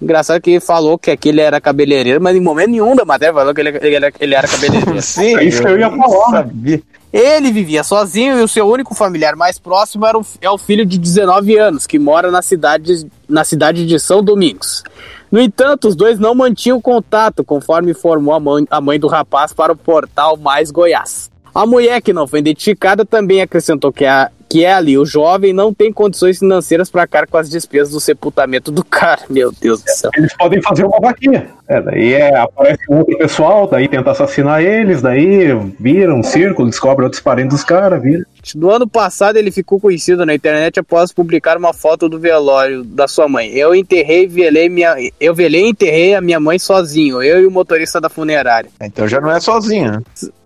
[0.00, 3.52] Engraçado que ele falou que aquele era cabeleireiro, mas em momento nenhum da matéria falou
[3.52, 5.02] que ele, ele, ele era cabeleireiro.
[5.02, 6.30] Sim, É isso que eu ia falar.
[6.30, 6.82] Sabia.
[7.12, 10.84] Ele vivia sozinho e o seu único familiar mais próximo era o, é o filho
[10.84, 14.84] de 19 anos, que mora na cidade, na cidade de São Domingos.
[15.30, 19.76] No entanto, os dois não mantinham contato, conforme informou a mãe, do rapaz para o
[19.76, 21.30] portal Mais Goiás.
[21.54, 25.52] A mulher que não foi identificada também acrescentou que, a, que é ali o jovem
[25.52, 29.20] não tem condições financeiras para arcar com as despesas do sepultamento do cara.
[29.28, 30.10] Meu Deus do céu.
[30.16, 31.48] Eles podem fazer uma vaquinha.
[31.68, 36.70] É, daí é, aparece um outro pessoal, daí tenta assassinar eles, daí vira um círculo,
[36.70, 38.24] descobre outros parentes dos caras, vira.
[38.54, 43.06] No ano passado ele ficou conhecido na internet após publicar uma foto do velório da
[43.06, 43.50] sua mãe.
[43.50, 47.50] Eu enterrei, velei minha, eu velei e enterrei a minha mãe sozinho, eu e o
[47.50, 48.70] motorista da funerária.
[48.80, 50.02] Então já não é sozinho, né?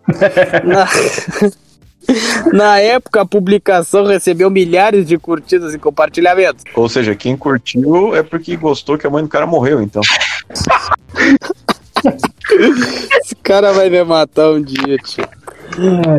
[2.52, 2.78] Na...
[2.78, 6.64] Época, a publicação recebeu milhares de curtidas e compartilhamentos.
[6.74, 10.02] Ou seja, quem curtiu é porque gostou que a mãe do cara morreu, então.
[13.20, 15.24] Esse cara vai me matar um dia, tio.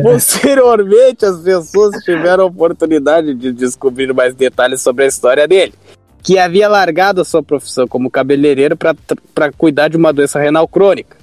[0.02, 5.74] Posteriormente, as pessoas tiveram a oportunidade de descobrir mais detalhes sobre a história dele,
[6.22, 11.16] que havia largado a sua profissão como cabeleireiro para cuidar de uma doença renal crônica.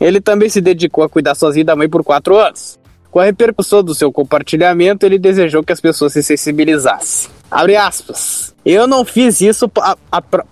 [0.00, 2.75] Ele também se dedicou a cuidar sozinho da mãe por quatro anos.
[3.16, 7.30] Com a repercussão do seu compartilhamento, ele desejou que as pessoas se sensibilizassem.
[7.50, 8.54] Abre aspas.
[8.62, 9.96] Eu não fiz isso para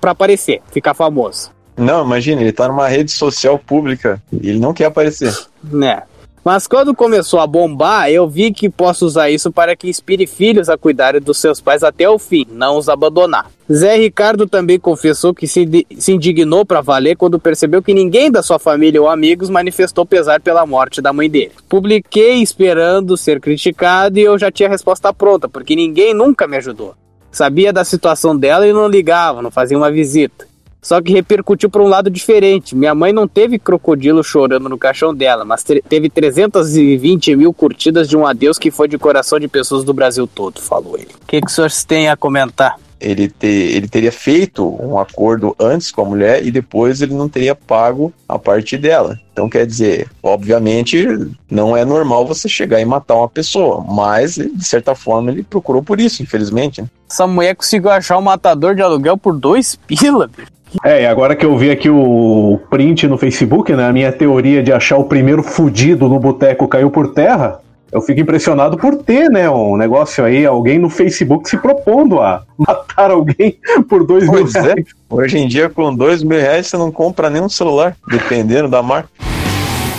[0.00, 1.50] aparecer, ficar famoso.
[1.76, 5.30] Não, imagina, ele tá numa rede social pública e ele não quer aparecer.
[5.62, 6.04] Né?
[6.44, 10.68] Mas quando começou a bombar, eu vi que posso usar isso para que inspire filhos
[10.68, 13.50] a cuidarem dos seus pais até o fim, não os abandonar.
[13.72, 18.42] Zé Ricardo também confessou que se, se indignou para valer quando percebeu que ninguém da
[18.42, 21.52] sua família ou amigos manifestou pesar pela morte da mãe dele.
[21.66, 26.58] Publiquei esperando ser criticado e eu já tinha a resposta pronta, porque ninguém nunca me
[26.58, 26.94] ajudou.
[27.32, 30.46] Sabia da situação dela e não ligava, não fazia uma visita.
[30.84, 32.76] Só que repercutiu para um lado diferente.
[32.76, 38.06] Minha mãe não teve crocodilo chorando no caixão dela, mas te- teve 320 mil curtidas
[38.08, 41.08] de um adeus que foi de coração de pessoas do Brasil todo, falou ele.
[41.22, 42.76] O que, que o senhor tem a comentar?
[43.00, 47.28] ele, ter, ele teria feito um acordo antes com a mulher e depois ele não
[47.28, 49.18] teria pago a parte dela.
[49.30, 51.06] Então, quer dizer, obviamente,
[51.50, 55.82] não é normal você chegar e matar uma pessoa, mas, de certa forma, ele procurou
[55.82, 56.80] por isso, infelizmente.
[56.80, 56.88] né?
[57.10, 60.50] Essa mulher conseguiu achar um matador de aluguel por dois pila, bicho.
[60.82, 63.86] É, e agora que eu vi aqui o print no Facebook, né?
[63.86, 67.60] A minha teoria de achar o primeiro fudido no boteco caiu por terra.
[67.92, 72.42] Eu fico impressionado por ter, né, um negócio aí, alguém no Facebook se propondo a
[72.58, 73.56] matar alguém
[73.88, 74.86] por dois mil Pois é, reais.
[75.08, 79.08] hoje em dia, com dois mil reais, você não compra nenhum celular, dependendo da marca.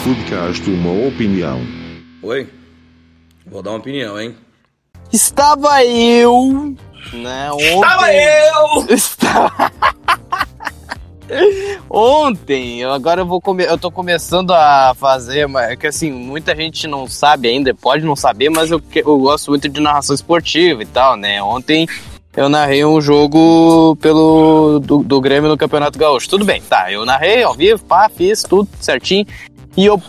[0.04, 1.62] Podcast uma opinião.
[2.22, 2.50] Oi?
[3.50, 4.36] Vou dar uma opinião, hein?
[5.14, 6.76] Estava eu,
[7.14, 7.76] né, ontem...
[7.76, 8.86] Estava eu!
[8.90, 9.72] Estava...
[11.90, 13.64] Ontem, agora eu vou come...
[13.64, 18.06] eu tô começando a fazer, mas é que assim, muita gente não sabe ainda, pode
[18.06, 21.42] não saber, mas eu, eu gosto muito de narração esportiva e tal, né?
[21.42, 21.88] Ontem
[22.36, 26.30] eu narrei um jogo pelo do, do Grêmio no Campeonato Gaúcho.
[26.30, 29.26] Tudo bem, tá, eu narrei ao vivo, pá, fiz tudo certinho.
[29.78, 30.02] E eu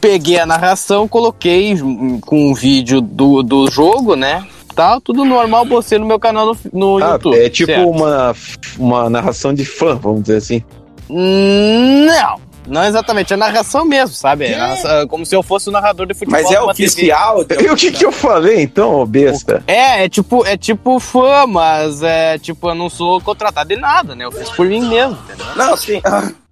[0.00, 4.46] peguei a narração, coloquei hum, com um vídeo do, do jogo, né?
[4.74, 7.38] Tal, tudo normal, postei no meu canal no, no Ah, YouTube.
[7.38, 7.90] é tipo certo?
[7.90, 8.34] uma,
[8.78, 10.62] uma narração de fã, vamos dizer assim.
[11.08, 14.46] Não, não exatamente, é narração mesmo, sabe?
[14.46, 16.40] É narração- como se eu fosse o narrador de futebol.
[16.40, 16.70] Mas é TV.
[16.70, 17.44] oficial?
[17.60, 19.62] E o que, que eu falei então, ô besta?
[19.66, 24.14] É, é tipo, é tipo fã, mas é tipo, eu não sou contratado de nada,
[24.14, 24.24] né?
[24.24, 25.46] Eu fiz por mim mesmo, entendeu?
[25.56, 26.00] Não, sim.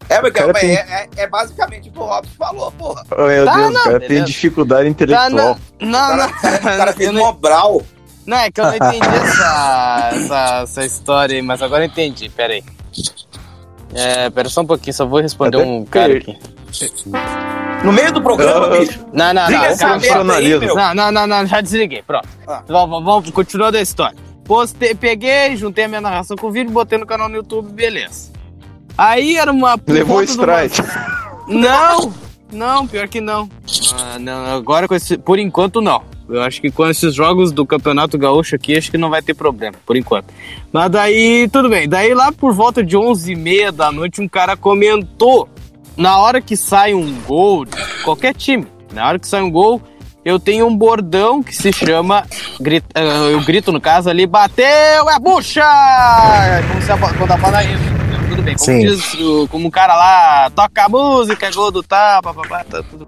[0.08, 3.04] É, porque Cara, é, tem- é, é basicamente o que o Robson falou, porra.
[3.16, 4.26] Oh, meu Tá, Deus, não, o cara tem beleza.
[4.26, 5.30] dificuldade Tá, intelectual.
[5.30, 5.56] não,
[5.88, 6.26] não, não.
[6.26, 6.30] O
[6.76, 7.82] cara fez Eu não- Mobral.
[8.26, 12.28] Não, é que eu não entendi essa, essa, essa história aí, mas agora eu entendi,
[12.28, 12.64] pera aí.
[13.94, 16.38] É, pera só um pouquinho, só vou responder um cara aqui.
[17.84, 19.00] No meio do programa, Ah, bicho.
[19.12, 19.98] Não, não, não.
[19.98, 20.58] merda aí.
[20.60, 22.28] Não, não, não, não, já desliguei, pronto.
[22.46, 22.62] Ah.
[22.68, 24.16] Vamos, vamos, continuando a história.
[24.44, 28.30] Postei, peguei, juntei a minha narração com o vídeo, botei no canal no YouTube, beleza.
[28.98, 29.78] Aí era uma.
[29.86, 30.82] Levou uma- strike.
[31.48, 32.12] Não,
[32.52, 33.48] não, pior que não.
[33.98, 36.02] Ah, não agora, com esse, por enquanto, não.
[36.30, 39.34] Eu acho que com esses jogos do Campeonato Gaúcho aqui, acho que não vai ter
[39.34, 40.26] problema, por enquanto.
[40.72, 41.88] Mas daí, tudo bem.
[41.88, 45.48] Daí lá por volta de 11h30 da noite, um cara comentou.
[45.96, 47.66] Na hora que sai um gol,
[48.04, 49.82] qualquer time, na hora que sai um gol,
[50.24, 52.24] eu tenho um bordão que se chama.
[52.60, 53.00] grit- ah,
[53.30, 54.64] eu grito no caso ali, bateu,
[55.10, 55.64] é bucha!
[56.68, 57.58] Como se a, quando a bola.
[58.28, 61.82] Tudo bem, como diz o- como um cara lá, toca a música, é gol do
[61.82, 63.06] tá, papapá, tá tudo.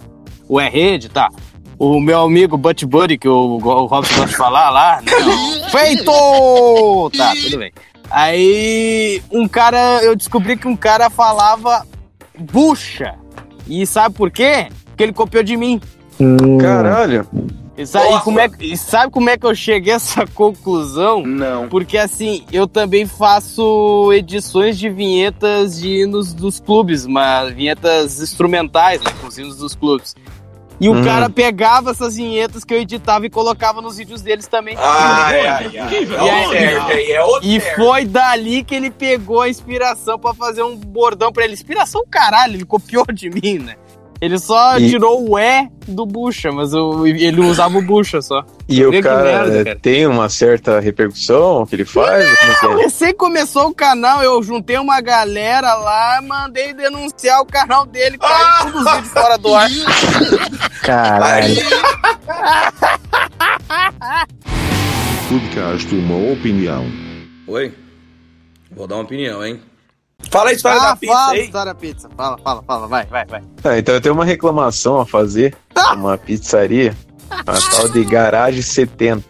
[0.49, 1.29] O é rede, tá.
[1.85, 5.67] O meu amigo Butt Buddy, que o, o Robson gosta de falar lá, não.
[5.69, 7.11] Feito!
[7.17, 7.73] Tá, tudo bem.
[8.09, 11.85] Aí, um cara, eu descobri que um cara falava
[12.39, 13.15] bucha.
[13.67, 14.69] E sabe por quê?
[14.85, 15.81] Porque ele copiou de mim.
[16.61, 17.27] Caralho.
[17.77, 20.25] E sabe, e como é, que- e sabe como é que eu cheguei a essa
[20.35, 21.23] conclusão?
[21.27, 21.69] Não.
[21.69, 29.01] Porque assim, eu também faço edições de vinhetas de hinos dos clubes, mas vinhetas instrumentais,
[29.03, 30.15] né, com os hinos dos clubes.
[30.81, 31.05] E o Uhum.
[31.05, 34.77] cara pegava essas vinhetas que eu editava e colocava nos vídeos deles também.
[34.79, 35.93] Ai, ai, ai.
[35.95, 41.33] E, É é e foi dali que ele pegou a inspiração pra fazer um bordão
[41.33, 41.53] pra ele.
[41.55, 43.77] Inspiração caralho, ele copiou de mim, né?
[44.23, 48.45] Ele só E- tirou o E do bucha, mas o- ele usava o bucha só.
[48.69, 49.79] E o que cara, merda, cara.
[49.83, 52.25] tem uma certa repercussão que ele faz?
[52.39, 52.85] como é que é?
[52.85, 58.73] Recém começou o canal, eu juntei uma galera lá, mandei denunciar o canal dele, caiu
[58.73, 59.69] todos os vídeos fora do ar.
[60.83, 61.57] Caralho.
[65.29, 66.87] Podcast uma opinião.
[67.49, 67.75] Oi?
[68.71, 69.61] Vou dar uma opinião, hein?
[70.33, 71.45] Fala a história ah, da pizza fala aí.
[71.45, 72.09] história da pizza.
[72.17, 73.43] Fala, fala, fala, vai, vai, vai.
[73.63, 75.55] Tá, então eu tenho uma reclamação a fazer.
[75.95, 76.97] Uma pizzaria,
[77.31, 79.23] a tal de Garage 70.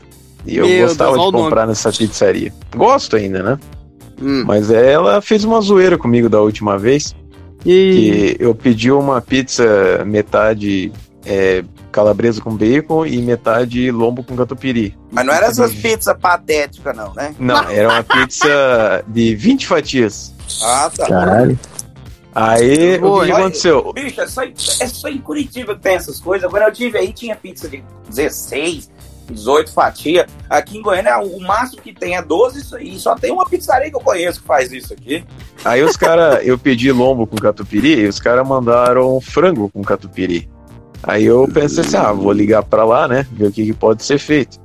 [0.47, 2.53] E eu Meu gostava Deus, de comprar nessa pizzaria.
[2.77, 3.59] Gosto ainda, né?
[4.21, 4.45] Hum.
[4.47, 7.17] Mas ela fez uma zoeira comigo da última vez.
[7.67, 8.37] E...
[8.37, 10.93] Que eu pedi uma pizza metade
[11.27, 14.97] é, calabresa com bacon e metade lombo com catupiry.
[15.11, 17.35] Mas não era essas pizzas patéticas, não, né?
[17.41, 20.33] Não, era uma pizza de 20 fatias.
[20.63, 21.07] Ah, tá.
[21.07, 21.59] Caralho.
[22.35, 23.93] Aí, o que, que aconteceu?
[23.93, 26.51] Bicho, é só, é só em Curitiba que tem essas coisas.
[26.51, 28.91] Quando eu tive aí, tinha pizza de 16,
[29.31, 30.27] 18 fatias.
[30.49, 32.99] Aqui em Goiânia, o máximo que tem é 12 isso aí.
[32.99, 35.25] Só tem uma pizzaria que eu conheço que faz isso aqui.
[35.63, 40.49] Aí os caras, eu pedi lombo com catupiry e os caras mandaram frango com catupiry.
[41.03, 43.27] Aí eu pensei assim, ah, vou ligar pra lá, né?
[43.33, 44.59] Ver o que, que pode ser feito.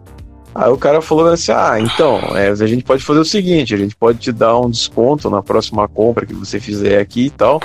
[0.58, 3.78] Aí o cara falou assim, ah, então, é, a gente pode fazer o seguinte, a
[3.78, 7.62] gente pode te dar um desconto na próxima compra que você fizer aqui e tal.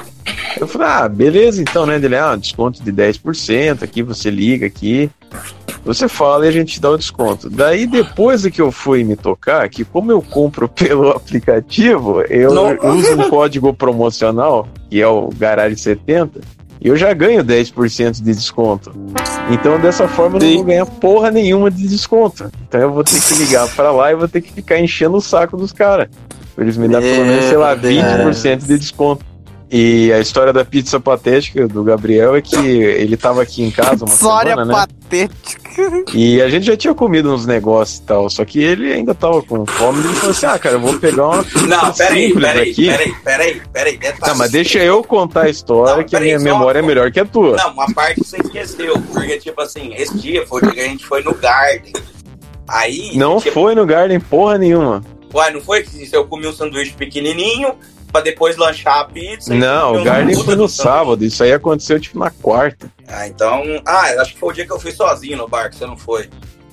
[0.60, 1.98] Eu falei, ah, beleza então, né?
[1.98, 5.10] Dele, ah, desconto de 10% aqui, você liga aqui
[5.86, 7.48] Você fala e a gente dá o desconto.
[7.48, 12.52] Daí, depois de que eu fui me tocar, que como eu compro pelo aplicativo, eu
[12.52, 12.76] Não.
[12.94, 18.34] uso um código promocional, que é o Garage 70, e eu já ganho 10% de
[18.34, 18.92] desconto.
[19.50, 22.50] Então, dessa forma, eu não vou ganhar porra nenhuma de desconto.
[22.68, 25.20] Então, eu vou ter que ligar pra lá e vou ter que ficar enchendo o
[25.20, 26.08] saco dos caras.
[26.56, 28.42] Eles me dar pelo menos, sei lá, Meu Deus.
[28.42, 29.24] 20% de desconto.
[29.70, 34.04] E a história da pizza patética do Gabriel é que ele tava aqui em casa
[34.04, 34.74] uma História semana, né?
[34.74, 35.61] patética.
[36.15, 39.42] E a gente já tinha comido uns negócios e tal, só que ele ainda tava
[39.42, 41.36] com fome ele falou assim: ah, cara, eu vou pegar uma
[41.68, 43.97] Não, peraí, peraí, peraí, peraí, peraí.
[43.97, 44.33] Detalhe.
[44.33, 47.20] Não, mas deixa eu contar a história, que a minha só- memória é melhor que
[47.20, 47.57] a tua.
[47.57, 48.94] Não, uma parte você esqueceu.
[49.12, 51.92] Porque, tipo assim, esse dia foi o dia que a gente foi no Garden.
[52.68, 53.17] Aí.
[53.17, 55.02] Não tipo, foi no Garden porra nenhuma.
[55.34, 57.75] Uai, não foi que eu comi um sanduíche pequenininho
[58.12, 59.55] pra depois lanchar a pizza?
[59.55, 62.92] Não, o Garden foi no sábado, isso aí aconteceu tipo na quarta.
[63.08, 63.62] Ah, então.
[63.86, 65.97] Ah, acho que foi o dia que eu fui sozinho no bar, que você não
[65.97, 66.28] foi.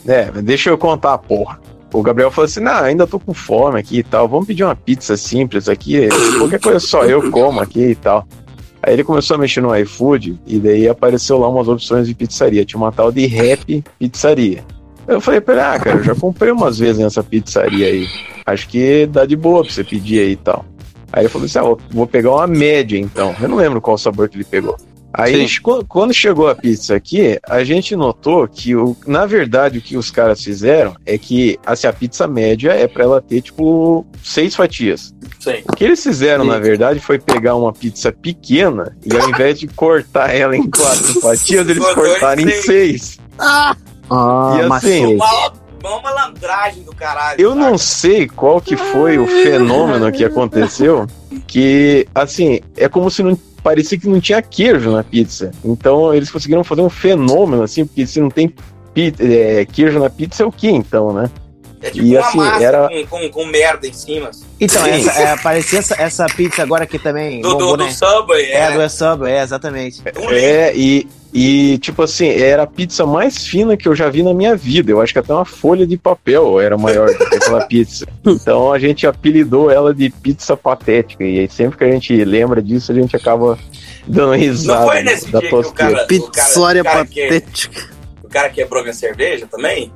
[0.06, 1.60] É, deixa eu contar a porra.
[1.92, 4.76] O Gabriel falou assim: não, ainda tô com fome aqui e tal, vamos pedir uma
[4.76, 8.28] pizza simples aqui, qualquer coisa só eu como aqui e tal.
[8.82, 12.64] Aí ele começou a mexer no iFood e daí apareceu lá umas opções de pizzaria.
[12.64, 14.64] Tinha uma tal de Rap Pizzaria.
[15.06, 18.08] Eu falei pra ele, ah, cara, eu já comprei umas vezes nessa pizzaria aí.
[18.46, 20.64] Acho que dá de boa pra você pedir aí e tal.
[21.12, 23.36] Aí ele falou assim: ah, vou- pegar uma média então.
[23.42, 24.78] Eu não lembro qual sabor que ele pegou.
[25.12, 29.82] Aí, qu- quando chegou a pizza aqui, a gente notou que, o, na verdade, o
[29.82, 34.06] que os caras fizeram é que assim, a pizza média é pra ela ter, tipo,
[34.24, 35.12] seis fatias.
[35.40, 35.64] Sim.
[35.68, 39.68] O que eles fizeram, na verdade, foi pegar uma pizza pequena e ao invés de
[39.68, 42.62] cortar ela em quatro fatias, eles cortaram em seis.
[42.62, 43.20] seis.
[43.40, 43.76] Ah!
[44.12, 45.18] e assim,
[45.82, 47.40] Uma, uma malandragem do caralho.
[47.42, 51.08] eu não sei qual que foi o fenômeno que aconteceu,
[51.48, 55.52] que, assim, é como se não parecia que não tinha queijo na pizza.
[55.64, 58.54] Então eles conseguiram fazer um fenômeno, assim, porque se não tem
[58.94, 61.30] pi- é, queijo na pizza, é o que então, né?
[61.82, 62.90] É tipo e uma assim, massa era.
[62.90, 64.32] com, com, com merda em cima.
[64.60, 64.90] Então, Sim.
[64.92, 67.40] essa, é, parecia essa, essa pizza agora aqui também.
[67.42, 67.92] Do- do- bombou, do né?
[67.92, 68.72] Subway, É, é.
[68.78, 70.02] do Subway, é, exatamente.
[70.32, 74.34] É, e, e tipo assim, era a pizza mais fina que eu já vi na
[74.34, 74.92] minha vida.
[74.92, 78.08] Eu acho que até uma folha de papel era maior do que aquela pizza.
[78.26, 81.24] Então a gente apelidou ela de pizza patética.
[81.24, 83.58] E aí sempre que a gente lembra disso, a gente acaba
[84.08, 87.42] dando risada Não foi nesse da dia que o cara, o cara, o cara que,
[88.24, 89.92] o cara quebrou minha cerveja também?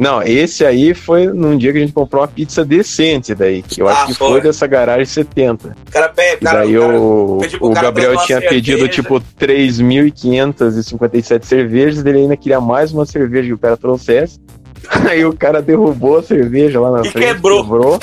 [0.00, 3.60] Não, esse aí foi num dia que a gente comprou uma pizza decente daí.
[3.62, 4.28] Que eu Ah, acho que foi.
[4.30, 5.76] foi dessa garagem 70.
[5.88, 7.38] O cara pede, E cara, daí o cara o,
[7.68, 13.58] o Gabriel tinha pedido tipo 3.557 cervejas, ele ainda queria mais uma cerveja que o
[13.58, 14.38] cara trouxesse.
[15.08, 17.26] Aí o cara derrubou a cerveja lá na E frente.
[17.34, 17.62] quebrou.
[17.62, 17.98] quebrou.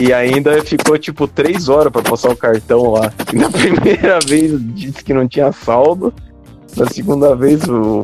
[0.00, 3.12] e ainda ficou tipo três horas pra passar o cartão lá.
[3.32, 6.14] E na primeira vez disse que não tinha saldo.
[6.76, 7.62] Na segunda vez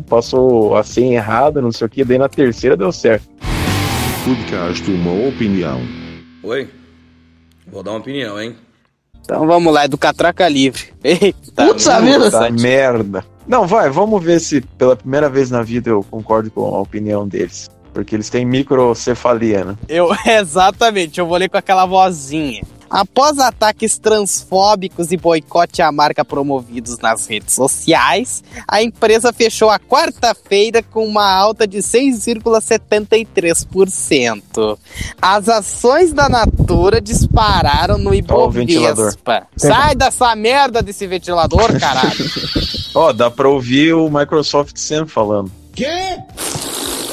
[0.09, 2.05] passou a senha errada, não sei o que.
[2.05, 3.29] Daí na terceira deu certo.
[4.25, 5.81] Podcast Uma Opinião.
[6.43, 6.71] Oi?
[7.71, 8.57] Vou dar uma opinião, hein?
[9.21, 10.85] Então vamos lá, é do Catraca Livre.
[11.05, 13.25] Eita, Puta merda.
[13.47, 17.29] Não, vai, vamos ver se pela primeira vez na vida eu concordo com a opinião
[17.29, 17.71] deles.
[17.93, 19.77] Porque eles têm microcefalia, né?
[19.87, 22.63] Eu, exatamente, eu vou ler com aquela vozinha.
[22.93, 29.79] Após ataques transfóbicos e boicote à marca promovidos nas redes sociais, a empresa fechou a
[29.79, 34.79] quarta-feira com uma alta de 6,73%.
[35.23, 39.13] As ações da Natura dispararam no Ó o ventilador.
[39.13, 39.47] Ibovespa.
[39.57, 42.31] Sai dessa merda desse ventilador, caralho.
[42.95, 45.51] Ó, dá pra ouvir o Microsoft sempre falando.
[45.75, 46.19] Quê?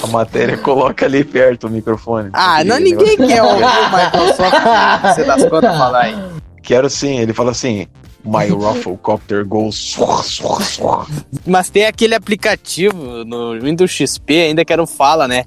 [0.02, 2.30] A matéria coloca ali perto o microfone.
[2.34, 4.62] Ah, não, ninguém quer ouvir o Microsoft,
[5.04, 6.16] você das contas falar aí.
[6.62, 7.88] Quero sim, ele fala assim:
[8.24, 9.76] My Rufflecopter goes.
[9.76, 11.08] suar, suar, suar."
[11.46, 15.46] Mas tem aquele aplicativo no Windows XP ainda que era o Fala, né?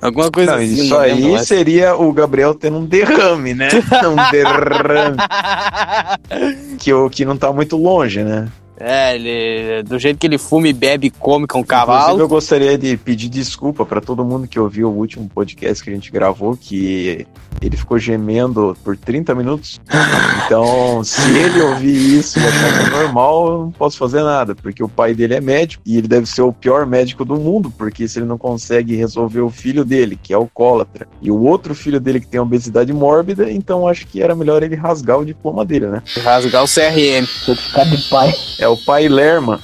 [0.00, 0.74] Alguma coisa Não, assim.
[0.74, 3.68] isso não aí seria o Gabriel tendo um derrame, né?
[4.06, 5.16] um derrame.
[6.78, 8.46] que, o, que não tá muito longe, né?
[8.84, 12.18] É, ele, do jeito que ele fuma e bebe e come com o Inclusive, cavalo.
[12.18, 15.94] eu gostaria de pedir desculpa pra todo mundo que ouviu o último podcast que a
[15.94, 17.24] gente gravou, que
[17.60, 19.80] ele ficou gemendo por 30 minutos.
[20.46, 24.54] Então, se ele ouvir isso e achar que é normal, eu não posso fazer nada,
[24.56, 27.72] porque o pai dele é médico e ele deve ser o pior médico do mundo,
[27.78, 31.72] porque se ele não consegue resolver o filho dele, que é alcoólatra, e o outro
[31.72, 35.64] filho dele que tem obesidade mórbida, então acho que era melhor ele rasgar o diploma
[35.64, 36.02] dele, né?
[36.22, 37.26] Rasgar o CRM.
[37.44, 38.32] Certificado de pai.
[38.58, 39.60] É o pai Lerma.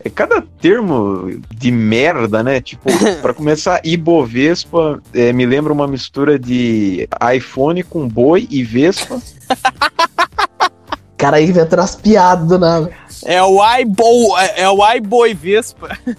[0.01, 2.61] É cada termo de merda, né?
[2.61, 9.21] Tipo, pra começar, Ibovespa é, me lembra uma mistura de iPhone com boi e Vespa.
[11.17, 12.91] cara aí inventando as piadas do nada.
[13.25, 15.97] É o iBo, é é o iBoi Vespa.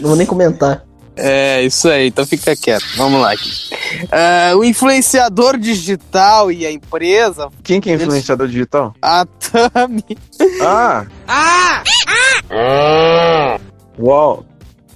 [0.00, 0.84] Não vou nem comentar.
[1.16, 2.84] É, isso aí, então fica quieto.
[2.96, 3.50] Vamos lá aqui.
[4.10, 7.48] Ah, o influenciador digital e a empresa.
[7.62, 8.94] Quem que é influenciador digital?
[9.00, 10.04] A Tami.
[10.60, 11.06] Ah!
[11.28, 11.82] Ah!
[13.98, 14.44] Uau!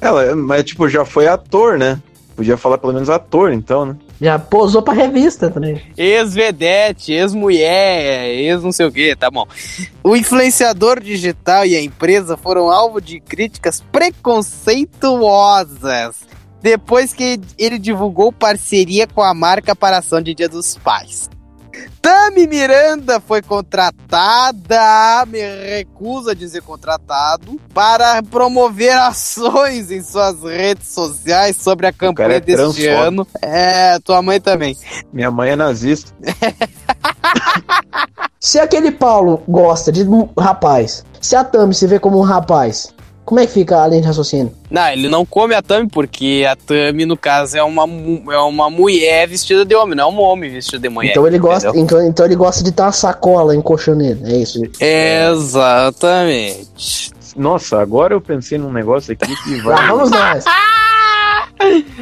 [0.00, 2.00] Ela, mas tipo, já foi ator, né?
[2.34, 3.96] Podia falar pelo menos ator, então, né?
[4.20, 5.80] Já posou pra revista também.
[5.96, 9.46] Ex-vedete, ex-mulher, ex-não sei o que, tá bom.
[10.02, 16.26] O influenciador digital e a empresa foram alvo de críticas preconceituosas
[16.60, 21.30] depois que ele divulgou parceria com a marca para ação de Dia dos Pais.
[22.00, 30.88] Tami Miranda foi contratada, me recuso a dizer contratado, para promover ações em suas redes
[30.88, 33.02] sociais sobre a campanha é deste transfóbico.
[33.02, 33.26] ano.
[33.42, 34.76] É, tua mãe também.
[35.12, 36.12] Minha mãe é nazista.
[38.40, 42.94] Se aquele Paulo gosta de um rapaz, se a Tami se vê como um rapaz,
[43.28, 44.50] como é que fica a linha de raciocínio?
[44.70, 47.82] Não, ele não come a Tami porque a Tami, no caso, é uma,
[48.32, 51.10] é uma mulher vestida de homem, não é um homem vestido de mulher.
[51.10, 51.84] então ele gosta, entendeu?
[51.84, 54.62] então, então ele gosta de ter uma sacola encoxando ele, é isso.
[54.80, 57.10] Exatamente.
[57.36, 59.76] Nossa, agora eu pensei num negócio aqui que vai.
[59.76, 60.44] Lá vamos nós.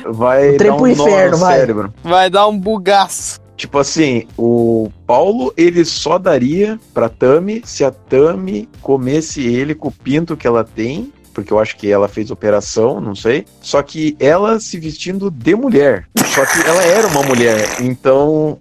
[0.07, 1.59] Vai dar um inferno, no vai.
[1.59, 1.93] cérebro.
[2.05, 3.41] Vai dar um bugaço.
[3.57, 9.89] Tipo assim, o Paulo ele só daria pra Tami se a Tami comesse ele com
[9.89, 13.45] o pinto que ela tem, porque eu acho que ela fez operação, não sei.
[13.61, 16.09] Só que ela se vestindo de mulher.
[16.35, 18.59] Só que ela era uma mulher, então,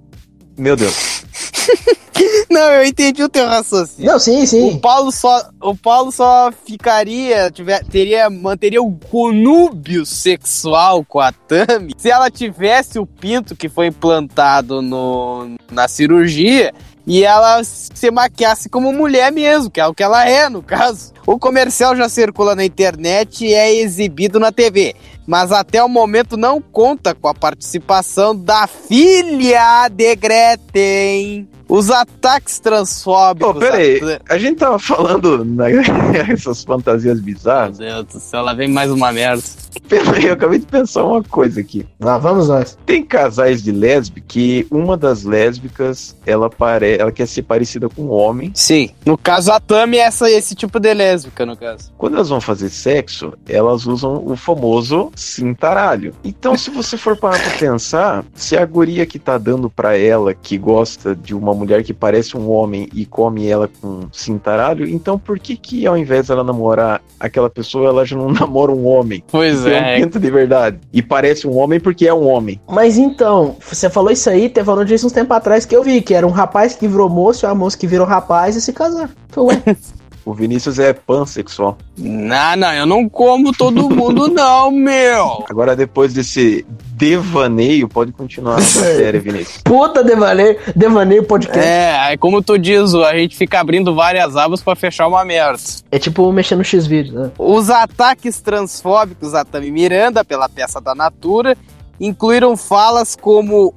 [0.58, 1.24] meu Deus.
[2.50, 4.12] Não, eu entendi o teu raciocínio.
[4.12, 4.72] Não, sim, sim.
[4.72, 11.32] O Paulo só, o Paulo só ficaria, tiver, teria, manteria o conúbio sexual com a
[11.34, 16.74] Tami se ela tivesse o pinto que foi implantado no, na cirurgia
[17.08, 21.14] e ela se maquiasse como mulher mesmo, que é o que ela é, no caso.
[21.26, 24.96] O comercial já circula na internet e é exibido na TV,
[25.28, 31.48] mas até o momento não conta com a participação da filha de Gretchen.
[31.68, 33.54] Os ataques transfóbicos.
[33.54, 37.80] Pô, pera aí, da- a gente tava falando nessas fantasias bizarras.
[37.80, 39.42] Meu Deus do céu, lá vem mais uma merda.
[39.90, 41.84] Pera aí, eu acabei de pensar uma coisa aqui.
[42.00, 42.78] Lá vamos nós.
[42.86, 46.98] Tem casais de lésbica que uma das lésbicas, ela pare...
[47.00, 48.52] ela quer ser parecida com um homem.
[48.54, 48.92] Sim.
[49.04, 51.92] No caso, a Tami é essa, esse tipo de lésbica, no caso.
[51.98, 56.14] Quando elas vão fazer sexo, elas usam o famoso cintaralho.
[56.24, 60.34] Então, se você for parar pra pensar, se a guria que tá dando pra ela,
[60.34, 65.18] que gosta de uma mulher que parece um homem e come ela com cintaralho, então
[65.18, 69.24] por que que ao invés dela namorar aquela pessoa, ela já não namora um homem?
[69.32, 69.98] Pois é.
[69.98, 70.80] um pinto de verdade.
[70.92, 72.60] E parece um homem porque é um homem.
[72.68, 76.02] Mas então, você falou isso aí, teve uma notícia uns tempos atrás que eu vi,
[76.02, 78.74] que era um rapaz que virou moço e uma moça que virou rapaz e se
[78.74, 79.10] casaram.
[79.30, 79.76] Falei, ué,
[80.26, 81.78] O Vinícius é pansexual.
[81.96, 85.46] Não, não, eu não como todo mundo, não, meu.
[85.48, 89.62] Agora, depois desse devaneio, pode continuar a matéria, Vinícius.
[89.64, 91.60] Puta devaneio, devaneio podcast.
[91.60, 95.60] É, aí como tu diz, a gente fica abrindo várias abas pra fechar uma merda.
[95.92, 97.32] É tipo mexer no X-Vídeo, né?
[97.38, 101.56] Os ataques transfóbicos a Tami Miranda pela peça da Natura
[102.00, 103.74] incluíram falas como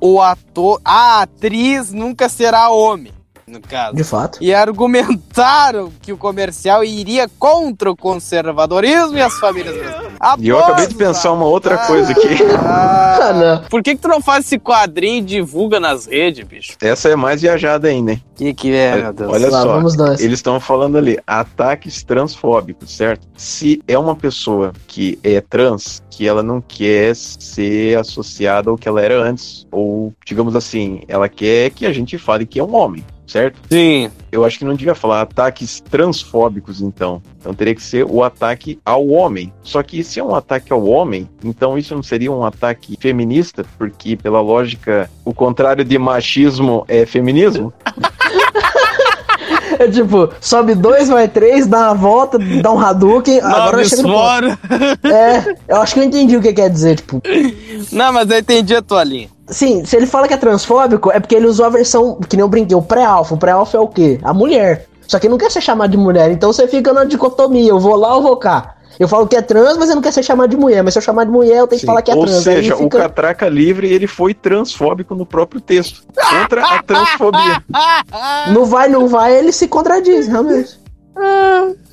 [0.00, 3.12] o ator, a atriz nunca será homem,
[3.48, 3.96] no caso.
[3.96, 4.38] De fato.
[4.40, 10.18] E argumentaram que o comercial iria contra o conservadorismo e as famílias brasileiras.
[10.38, 12.28] E eu acabei de pensar uma outra coisa aqui.
[13.20, 13.68] Ah, não.
[13.68, 16.72] Por que, que tu não faz esse quadrinho e divulga nas redes, bicho?
[16.80, 18.22] Essa é mais viajada ainda, hein?
[18.32, 19.32] O que, que é, meu Deus?
[19.32, 20.20] Olha Lá, só, vamos nós.
[20.20, 23.26] eles estão falando ali, ataques transfóbicos, certo?
[23.36, 28.88] Se é uma pessoa que é trans, que ela não quer ser associada ao que
[28.88, 32.74] ela era antes, ou digamos assim, ela quer que a gente fale que é um
[32.74, 33.60] homem, certo?
[33.70, 34.10] Sim.
[34.32, 37.22] Eu acho que não devia falar ataques transfóbicos, então.
[37.38, 39.52] Então teria que ser o ataque ao homem.
[39.62, 43.64] Só que se é um ataque ao homem, então isso não seria um ataque feminista,
[43.76, 47.72] porque pela lógica, o contrário de machismo é feminismo?
[49.78, 54.02] É tipo, sobe dois, vai três, dá uma volta, dá um Hadouken, agora Nove chega
[54.02, 54.58] no fora.
[55.04, 57.22] É, eu acho que eu entendi o que quer dizer, tipo.
[57.92, 59.28] Não, mas eu entendi a tua linha.
[59.46, 62.42] Sim, se ele fala que é transfóbico, é porque ele usou a versão, que nem
[62.42, 63.34] eu brinquei, o pré-alfa.
[63.34, 64.18] O pré-alfa é o quê?
[64.22, 64.86] A mulher.
[65.06, 67.96] Só que não quer ser chamado de mulher, então você fica na dicotomia, eu vou
[67.96, 68.74] lá ou vou cá.
[68.98, 70.82] Eu falo que é trans, mas eu não quero ser chamado de mulher.
[70.82, 72.36] Mas se eu chamar de mulher, eu tenho que falar que é Ou trans.
[72.38, 76.02] Aí seja, fica- o Catraca Livre ele foi transfóbico no próprio texto.
[76.14, 77.62] Contra a transfobia.
[78.52, 80.78] Não vai, não vai, ele se contradiz, realmente.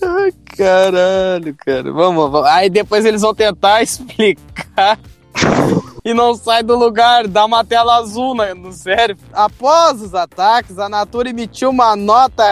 [0.01, 1.91] Ai, caralho, cara.
[1.91, 2.49] Vamos, vamos.
[2.49, 4.97] Aí depois eles vão tentar explicar.
[6.03, 9.23] E não sai do lugar, dá uma tela azul na- no cérebro.
[9.33, 12.43] Após os ataques, a Natura emitiu uma nota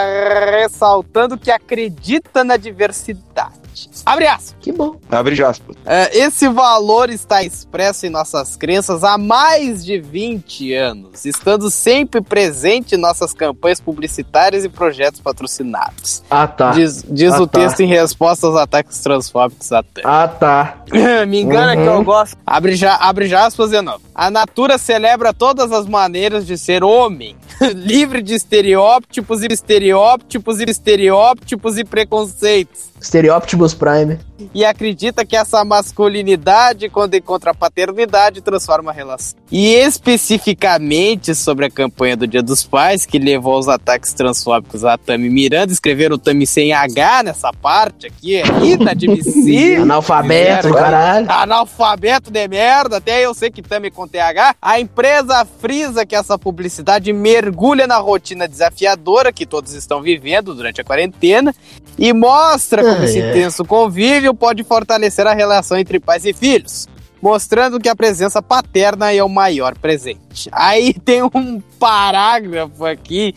[0.50, 3.63] ressaltando que acredita na diversidade.
[4.06, 4.54] Abre aspas.
[4.60, 4.96] Que bom.
[5.10, 5.76] Abre aspas.
[5.84, 12.20] É, esse valor está expresso em nossas crenças há mais de 20 anos, estando sempre
[12.20, 16.22] presente em nossas campanhas publicitárias e projetos patrocinados.
[16.30, 16.70] Ah, tá.
[16.72, 17.60] Diz, diz Ah, o tá.
[17.60, 20.02] texto em resposta aos ataques transfóbicos até.
[20.04, 20.78] Ah, tá.
[21.26, 21.82] Me engana Uhum.
[21.82, 22.36] que eu gosto.
[22.46, 24.00] Abre, já, abre já aspas de novo.
[24.14, 27.34] A Natura celebra todas as maneiras de ser homem,
[27.74, 32.90] livre de estereótipos e estereótipos e estereótipos e preconceitos.
[33.00, 34.20] Estereótipos Prime.
[34.52, 39.38] E acredita que essa masculinidade, quando encontra a paternidade, transforma a relação.
[39.50, 44.96] E especificamente sobre a campanha do Dia dos Pais, que levou aos ataques transfóbicos a
[44.96, 49.82] Tami Miranda, escreveram o Tami sem H nessa parte aqui, é inadmissível.
[49.84, 51.30] Analfabeto, Fizeram- caralho.
[51.30, 54.56] Analfabeto de merda, até eu sei que Tami com TH.
[54.60, 60.80] A empresa frisa que essa publicidade mergulha na rotina desafiadora que todos estão vivendo durante
[60.80, 61.54] a quarentena
[61.98, 63.30] e mostra como Ai, esse ai.
[63.30, 66.88] intenso convívio pode fortalecer a relação entre pais e filhos.
[67.20, 70.48] Mostrando que a presença paterna é o maior presente.
[70.52, 73.34] Aí tem um parágrafo aqui,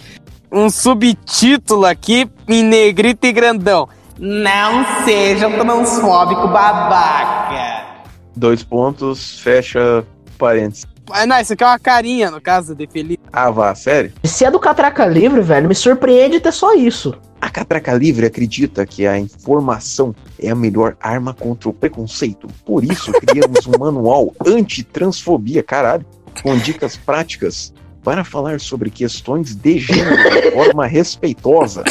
[0.51, 3.89] um subtítulo aqui, em negrito e grandão.
[4.19, 8.05] Não seja transfóbico babaca.
[8.35, 10.05] Dois pontos, fecha
[10.37, 10.85] parênteses.
[11.09, 13.23] Ah, não, isso aqui é uma carinha, no caso, de Felipe.
[13.31, 14.11] Ah, vá, sério?
[14.23, 17.15] Se é do Catraca Livre, velho, me surpreende ter só isso.
[17.39, 22.47] A Catraca Livre acredita que a informação é a melhor arma contra o preconceito.
[22.65, 26.05] Por isso, criamos um manual anti-transfobia, caralho,
[26.41, 27.73] com dicas práticas
[28.07, 31.83] para falar sobre questões de gênero de forma respeitosa.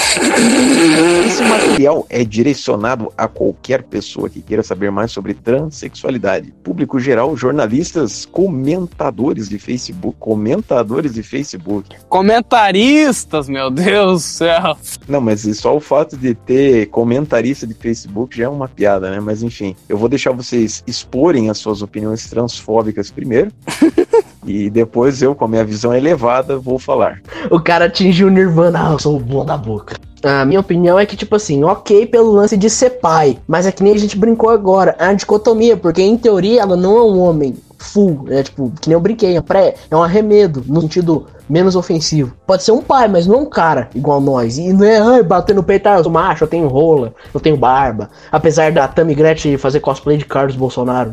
[1.26, 6.54] Esse material é direcionado a qualquer pessoa que queira saber mais sobre transexualidade.
[6.64, 11.94] Público geral, jornalistas, comentadores de Facebook, comentadores de Facebook.
[12.08, 14.74] Comentaristas, meu Deus do céu.
[15.06, 19.20] Não, mas só o fato de ter comentarista de Facebook já é uma piada, né?
[19.20, 23.52] Mas enfim, eu vou deixar vocês exporem as suas opiniões transfóbicas primeiro.
[24.46, 27.20] e depois eu, com a minha visão elevada, vou falar.
[27.50, 29.96] O cara atingiu o Nirvana, ah, eu sou o bom da boca.
[30.22, 33.72] A minha opinião é que, tipo assim, ok pelo lance de ser pai, mas é
[33.72, 37.02] que nem a gente brincou agora, é uma dicotomia, porque em teoria ela não é
[37.02, 40.80] um homem full, é tipo, que nem eu brinquei, é, pré, é um arremedo, no
[40.80, 42.34] sentido menos ofensivo.
[42.46, 44.58] Pode ser um pai, mas não um cara igual nós.
[44.58, 47.40] E não é, ai, bater no peito, ah, eu sou macho, eu tenho rola, eu
[47.40, 48.10] tenho barba.
[48.32, 51.12] Apesar da Tammy Gretchen fazer cosplay de Carlos Bolsonaro.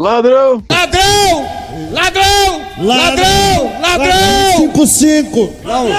[0.00, 0.64] Ladrão!
[0.70, 1.44] Ladrão!
[1.92, 2.62] Ladrão!
[2.78, 3.72] Ladrão!
[3.82, 4.56] Ladrão!
[4.56, 5.52] 55!
[5.62, 5.92] Ladrão!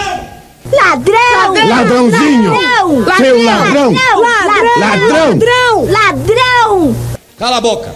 [1.69, 2.51] Ladrãozinho!
[2.51, 3.06] Ladrão!
[3.17, 3.94] Seu ladrão!
[3.94, 4.80] Ladrão!
[4.80, 5.30] Ladrão!
[5.30, 5.85] Ladrão!
[5.92, 6.96] Ladrão!
[7.38, 7.94] Cala a boca!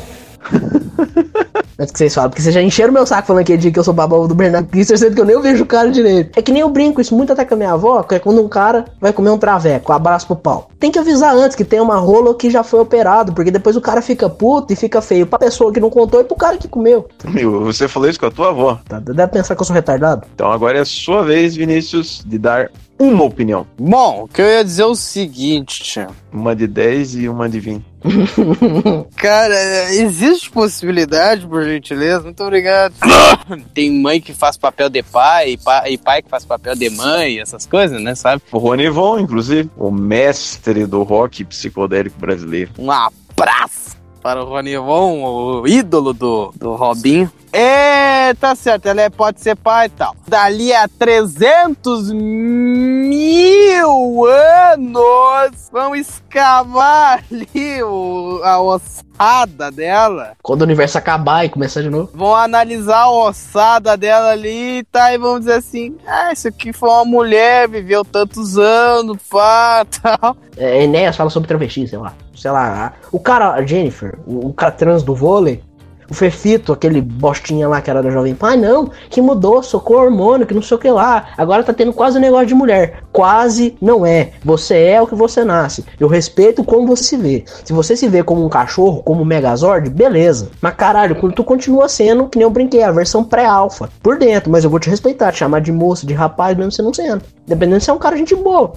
[1.78, 3.84] Antes que vocês falam, porque vocês já encheram meu saco falando aquele dia que eu
[3.84, 6.32] sou babão do Bernardo Kister, sendo que eu nem vejo o cara direito.
[6.38, 8.42] É que nem eu brinco, isso muito até com a minha avó, que é quando
[8.42, 10.70] um cara vai comer um traveco, abraço pro pau.
[10.80, 13.82] Tem que avisar antes que tem uma rola que já foi operado, porque depois o
[13.82, 16.68] cara fica puto e fica feio pra pessoa que não contou e pro cara que
[16.68, 17.08] comeu.
[17.26, 18.80] Meu, você falou isso com a tua avó.
[18.88, 20.26] Tá, deve pensar que eu sou retardado.
[20.34, 23.68] Então agora é a sua vez, Vinícius, de dar uma opinião.
[23.78, 26.08] Bom, o que eu ia dizer é o seguinte, tia.
[26.32, 27.95] Uma de 10 e uma de 20.
[29.16, 32.24] Cara, existe possibilidade, por gentileza?
[32.24, 32.94] Muito obrigado.
[33.74, 36.90] Tem mãe que faz papel de pai e pai, e pai que faz papel de
[36.90, 38.42] mãe, essas coisas, né, sabe?
[38.52, 42.72] O Rony Von, inclusive, o mestre do rock psicodélico brasileiro.
[42.78, 43.95] Um abraço
[44.26, 47.32] para o Ronivon, o ídolo do, do Robinho.
[47.54, 50.16] É, tá certo, ela é, pode ser pai e tal.
[50.28, 60.32] Dali a 300 mil anos, vão escavar ali o, a ossada dela.
[60.42, 62.10] Quando o universo acabar e começar de novo.
[62.12, 65.14] Vão analisar a ossada dela ali, tá?
[65.14, 70.36] E vão dizer assim: ah, isso aqui foi uma mulher, viveu tantos anos, pá, tal.
[70.58, 72.12] É, Enéas fala sobre travesti, sei lá.
[72.36, 72.94] Sei lá.
[73.12, 75.64] O cara, a Jennifer, o, o cara trans do vôlei,
[76.10, 80.46] o Fefito, aquele bostinha lá que era da Jovem Pan, não, que mudou, socou hormônio,
[80.46, 81.30] que não sei o que lá.
[81.38, 83.04] Agora tá tendo quase um negócio de mulher.
[83.12, 84.32] Quase não é.
[84.44, 85.84] Você é o que você nasce.
[86.00, 87.44] Eu respeito como você se vê.
[87.64, 90.50] Se você se vê como um cachorro, como um Megazord, beleza.
[90.62, 93.90] Mas caralho, tu continua sendo, que nem eu brinquei, a versão pré-alfa.
[94.04, 96.82] Por dentro, mas eu vou te respeitar, te chamar de moça, de rapaz, mesmo você
[96.82, 97.24] não sendo.
[97.48, 98.74] Dependendo se é um cara gente boa.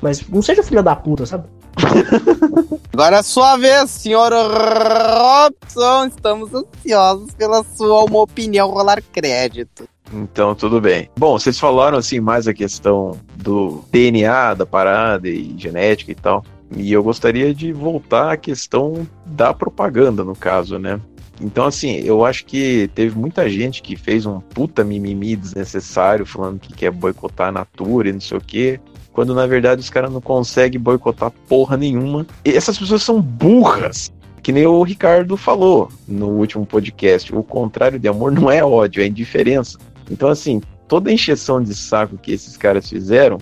[0.00, 1.44] Mas não seja filha da puta, sabe?
[2.92, 6.06] Agora é sua vez, senhor Robson.
[6.06, 9.88] Estamos ansiosos pela sua uma opinião rolar crédito.
[10.12, 11.08] Então, tudo bem.
[11.16, 16.44] Bom, vocês falaram assim mais a questão do DNA da parada e genética e tal.
[16.76, 21.00] E eu gostaria de voltar à questão da propaganda, no caso, né?
[21.40, 26.60] Então, assim, eu acho que teve muita gente que fez um puta mimimi desnecessário, falando
[26.60, 28.78] que quer boicotar a Natura e não sei o quê,
[29.20, 32.26] quando na verdade os caras não conseguem boicotar porra nenhuma.
[32.42, 34.10] E essas pessoas são burras.
[34.42, 37.36] Que nem o Ricardo falou no último podcast.
[37.36, 39.76] O contrário de amor não é ódio, é indiferença.
[40.10, 43.36] Então, assim, toda a encheção de saco que esses caras fizeram,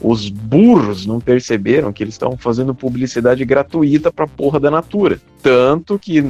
[0.00, 5.18] os burros não perceberam que eles estavam fazendo publicidade gratuita pra porra da Natura.
[5.42, 6.22] Tanto que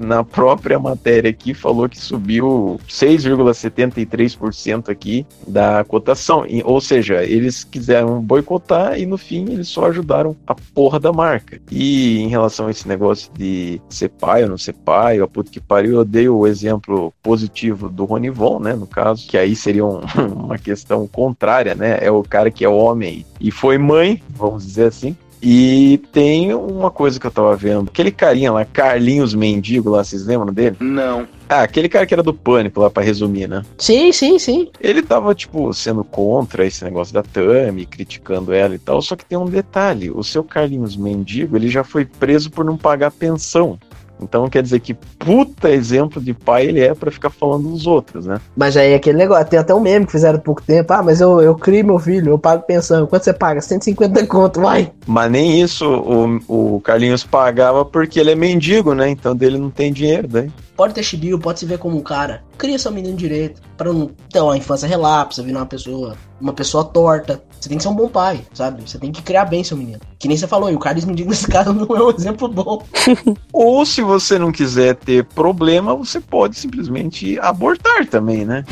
[0.00, 6.46] na própria matéria aqui falou que subiu 6,73% aqui da cotação.
[6.64, 11.60] Ou seja, eles quiseram boicotar e no fim eles só ajudaram a porra da marca.
[11.70, 15.60] E em relação a esse negócio de ser pai ou não ser pai, a que
[15.60, 20.00] pariu, eu dei o exemplo positivo do Ronivon, né, no caso, que aí seria um,
[20.34, 21.98] uma questão contrária, né?
[22.00, 26.90] É o cara que é homem e foi mãe, vamos dizer assim, e tem uma
[26.90, 27.88] coisa que eu tava vendo.
[27.88, 30.76] Aquele carinha lá, Carlinhos Mendigo lá, vocês lembram dele?
[30.80, 31.26] Não.
[31.48, 33.64] Ah, aquele cara que era do pânico lá, pra resumir, né?
[33.76, 34.70] Sim, sim, sim.
[34.80, 39.02] Ele tava, tipo, sendo contra esse negócio da Tami, criticando ela e tal.
[39.02, 42.76] Só que tem um detalhe: o seu Carlinhos Mendigo, ele já foi preso por não
[42.76, 43.78] pagar pensão.
[44.22, 48.26] Então quer dizer que puta exemplo de pai ele é pra ficar falando dos outros,
[48.26, 48.40] né?
[48.56, 50.92] Mas aí aquele negócio, tem até um meme que fizeram há pouco tempo.
[50.92, 53.06] Ah, mas eu, eu crio meu filho, eu pago pensão.
[53.06, 53.60] Quanto você paga?
[53.60, 54.92] 150 conto, vai.
[55.06, 59.08] Mas nem isso o, o Carlinhos pagava porque ele é mendigo, né?
[59.08, 60.50] Então dele não tem dinheiro, daí.
[60.76, 62.42] Pode ter chibio, pode se ver como um cara.
[62.56, 63.60] Cria seu menino direito.
[63.76, 67.42] Pra não ter uma infância relapsa, virar uma pessoa, uma pessoa torta.
[67.60, 68.88] Você tem que ser um bom pai, sabe?
[68.88, 70.00] Você tem que criar bem seu menino.
[70.18, 72.84] Que nem você falou, e o Carlos Mendigo nesse caso não é um exemplo bom.
[73.52, 78.64] Ou se você não quiser ter problema, você pode simplesmente abortar também, né?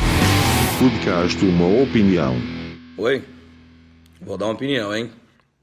[0.79, 2.35] Podcast Uma Opinião.
[2.97, 3.23] Oi?
[4.21, 5.11] Vou dar uma opinião, hein?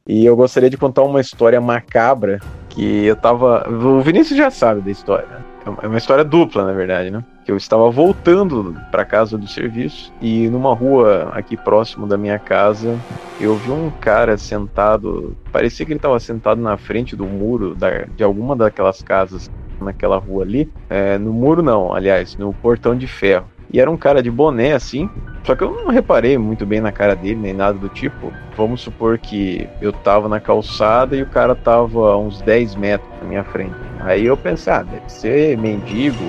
[0.07, 2.39] E eu gostaria de contar uma história macabra
[2.69, 3.67] que eu tava.
[3.67, 5.43] O Vinícius já sabe da história.
[5.81, 7.23] É uma história dupla, na verdade, né?
[7.45, 12.39] Que eu estava voltando para casa do serviço e numa rua aqui próximo da minha
[12.39, 12.99] casa
[13.39, 15.35] eu vi um cara sentado.
[15.51, 20.17] Parecia que ele estava sentado na frente do muro da, de alguma daquelas casas naquela
[20.17, 20.71] rua ali.
[20.89, 23.45] É, no muro, não, aliás, no portão de ferro.
[23.71, 25.09] E era um cara de boné assim.
[25.43, 28.31] Só que eu não reparei muito bem na cara dele, nem nada do tipo.
[28.55, 33.09] Vamos supor que eu tava na calçada e o cara tava a uns 10 metros
[33.21, 33.75] na minha frente.
[33.99, 36.23] Aí eu pensei, ah, deve ser mendigo,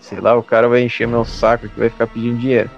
[0.00, 2.70] sei lá, o cara vai encher meu saco que vai ficar pedindo dinheiro.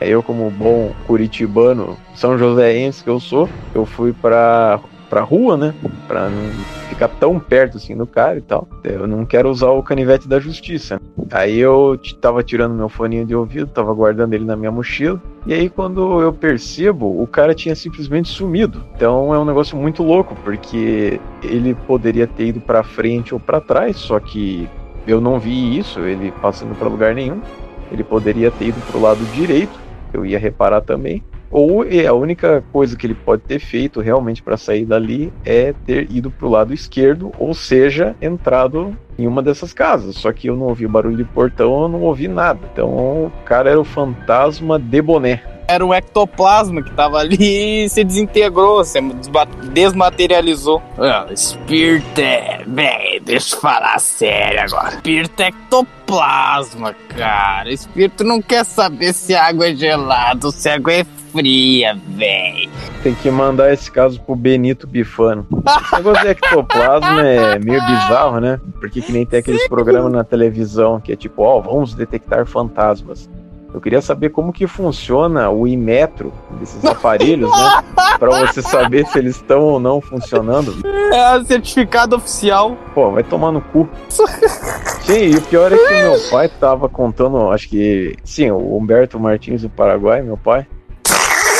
[0.00, 5.56] Aí eu, como bom curitibano, São Joséense que eu sou, eu fui pra, pra rua,
[5.56, 5.74] né?
[6.08, 6.50] Pra não
[6.88, 8.66] ficar tão perto assim do cara e tal.
[8.82, 11.00] Eu não quero usar o canivete da justiça.
[11.30, 15.22] Aí eu tava tirando meu foninho de ouvido, tava guardando ele na minha mochila.
[15.46, 18.84] E aí quando eu percebo, o cara tinha simplesmente sumido.
[18.96, 23.60] Então é um negócio muito louco, porque ele poderia ter ido para frente ou para
[23.60, 24.68] trás, só que
[25.06, 27.40] eu não vi isso, ele passando para lugar nenhum.
[27.90, 29.78] Ele poderia ter ido pro lado direito,
[30.12, 31.22] eu ia reparar também.
[31.50, 35.74] Ou é a única coisa que ele pode ter feito realmente para sair dali é
[35.84, 40.16] ter ido pro lado esquerdo, ou seja, entrado em uma dessas casas.
[40.16, 42.58] Só que eu não ouvi barulho de portão, eu não ouvi nada.
[42.72, 45.42] Então o cara era o fantasma de boné.
[45.66, 47.36] Era um ectoplasma que tava ali
[47.84, 49.00] e se desintegrou, se
[49.72, 50.82] desmaterializou.
[50.98, 52.62] Ah, espírito é.
[52.66, 54.94] Véi, deixa eu falar sério agora.
[54.96, 57.72] Espírito é ectoplasma, cara.
[57.72, 61.98] Espírito não quer saber se a água é gelada ou se a água é fria,
[62.08, 62.68] véi.
[63.02, 65.46] Tem que mandar esse caso pro Benito Bifano.
[65.66, 68.60] Esse negócio de ectoplasma é meio bizarro, né?
[68.78, 73.28] Porque que nem tem aqueles programas na televisão que é tipo, ó, vamos detectar fantasmas.
[73.72, 77.82] Eu queria saber como que funciona o imetro desses aparelhos, né?
[78.18, 80.74] Pra você saber se eles estão ou não funcionando.
[81.12, 82.76] É certificado oficial.
[82.94, 83.88] Pô, vai tomar no cu.
[85.02, 88.14] Sim, e o pior é que meu pai tava contando, acho que.
[88.22, 90.66] Sim, o Humberto Martins do Paraguai, meu pai.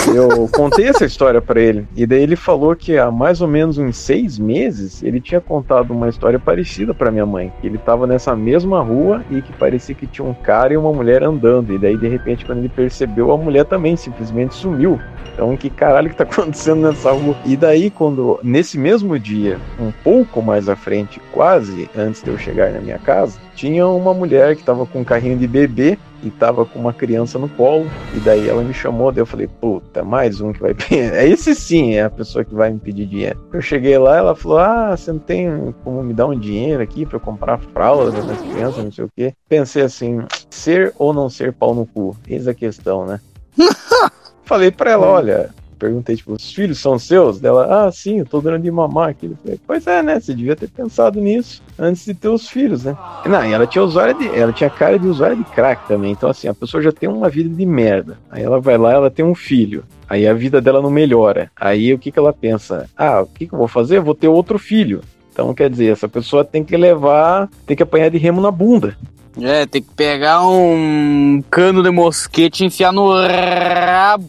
[0.06, 1.86] Eu contei essa história pra ele.
[1.97, 5.92] E daí ele falou que há mais ou menos uns seis meses ele tinha contado
[5.92, 7.52] uma história parecida pra minha mãe.
[7.62, 11.22] Ele tava nessa mesma rua e que parecia que tinha um cara e uma mulher
[11.22, 11.72] andando.
[11.72, 14.99] E daí, de repente, quando ele percebeu, a mulher também simplesmente sumiu.
[15.33, 17.36] Então, que caralho que tá acontecendo nessa rua?
[17.47, 22.38] E daí, quando, nesse mesmo dia, um pouco mais à frente, quase antes de eu
[22.38, 26.31] chegar na minha casa, tinha uma mulher que tava com um carrinho de bebê e
[26.31, 27.87] tava com uma criança no colo.
[28.15, 30.74] E daí ela me chamou, daí eu falei, puta, mais um que vai.
[30.92, 33.38] É esse sim, é a pessoa que vai me pedir dinheiro.
[33.53, 37.05] Eu cheguei lá, ela falou, ah, você não tem como me dar um dinheiro aqui
[37.05, 39.35] pra eu comprar fralda das crianças, não sei o quê.
[39.49, 42.17] Pensei assim, ser ou não ser pau no cu?
[42.28, 43.21] Eis a questão, né?
[44.44, 45.51] Falei pra ela, olha,
[45.82, 47.40] perguntei, tipo, os filhos são seus?
[47.40, 49.34] Dela, ah, sim, eu tô dando de mamar aqui.
[49.42, 50.20] Falei, pois é, né?
[50.20, 52.97] Você devia ter pensado nisso antes de ter os filhos, né?
[53.26, 54.28] Não, e ela tinha usuária de.
[54.28, 56.12] Ela tinha cara de usuária de crack também.
[56.12, 58.16] Então, assim, a pessoa já tem uma vida de merda.
[58.31, 59.82] Aí ela vai lá, ela tem um filho.
[60.08, 61.50] Aí a vida dela não melhora.
[61.56, 62.88] Aí o que, que ela pensa?
[62.97, 63.97] Ah, o que, que eu vou fazer?
[63.97, 65.00] Eu vou ter outro filho.
[65.32, 68.97] Então, quer dizer, essa pessoa tem que levar, tem que apanhar de remo na bunda.
[69.40, 74.28] É, tem que pegar um cano de mosquete e enfiar no rabo.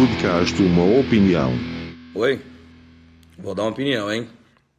[0.00, 1.52] Podcast Uma Opinião.
[2.14, 2.40] Oi?
[3.38, 4.26] Vou dar uma opinião, hein?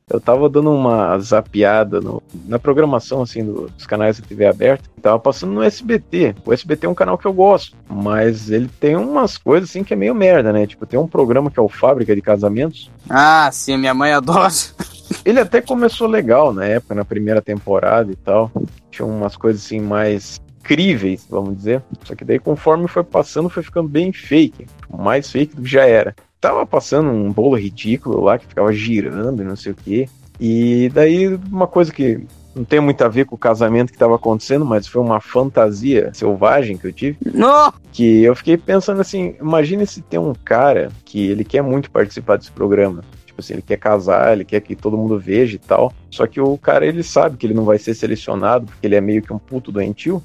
[0.09, 4.89] Eu tava dando uma zapiada no- na programação assim do- dos canais da TV aberta.
[4.99, 6.33] Tava passando no SBT.
[6.43, 9.93] O SBT é um canal que eu gosto, mas ele tem umas coisas assim que
[9.93, 10.65] é meio merda, né?
[10.65, 12.89] Tipo, tem um programa que é o Fábrica de Casamentos.
[13.07, 14.49] Ah, sim, a minha mãe adora.
[15.23, 18.49] Ele até começou legal na época, na primeira temporada e tal.
[18.89, 21.83] Tinha umas coisas assim mais críveis, vamos dizer.
[22.03, 25.85] Só que daí conforme foi passando foi ficando bem fake, mais fake do que já
[25.85, 26.15] era.
[26.39, 30.09] Tava passando um bolo ridículo lá que ficava girando e não sei o quê.
[30.39, 34.15] E daí uma coisa que não tem muito a ver com o casamento que estava
[34.15, 37.17] acontecendo, mas foi uma fantasia selvagem que eu tive.
[37.33, 37.73] Não!
[37.91, 42.37] Que eu fiquei pensando assim, imagine se tem um cara que ele quer muito participar
[42.37, 43.03] desse programa.
[43.41, 45.93] Assim, ele quer casar, ele quer que todo mundo veja e tal.
[46.09, 49.01] Só que o cara, ele sabe que ele não vai ser selecionado, porque ele é
[49.01, 50.23] meio que um puto doentio.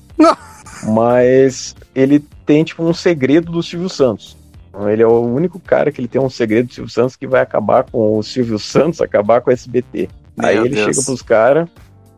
[0.84, 4.36] Mas ele tem, tipo, um segredo do Silvio Santos.
[4.90, 7.40] Ele é o único cara que ele tem um segredo do Silvio Santos que vai
[7.40, 10.08] acabar com o Silvio Santos, acabar com o SBT.
[10.36, 10.94] Meu Aí ele Deus.
[10.94, 11.68] chega pros caras,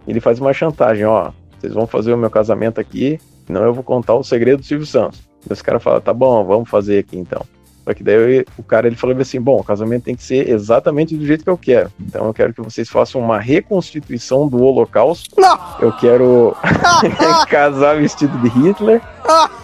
[0.06, 3.84] ele faz uma chantagem, ó, vocês vão fazer o meu casamento aqui, senão eu vou
[3.84, 5.22] contar o segredo do Silvio Santos.
[5.48, 7.44] E os caras falam, tá bom, vamos fazer aqui então.
[7.88, 11.16] Só que daí o cara ele falou assim, bom, o casamento tem que ser exatamente
[11.16, 11.90] do jeito que eu quero.
[11.98, 15.34] Então eu quero que vocês façam uma reconstituição do Holocausto.
[15.80, 16.54] Eu quero
[17.48, 19.00] casar vestido de Hitler.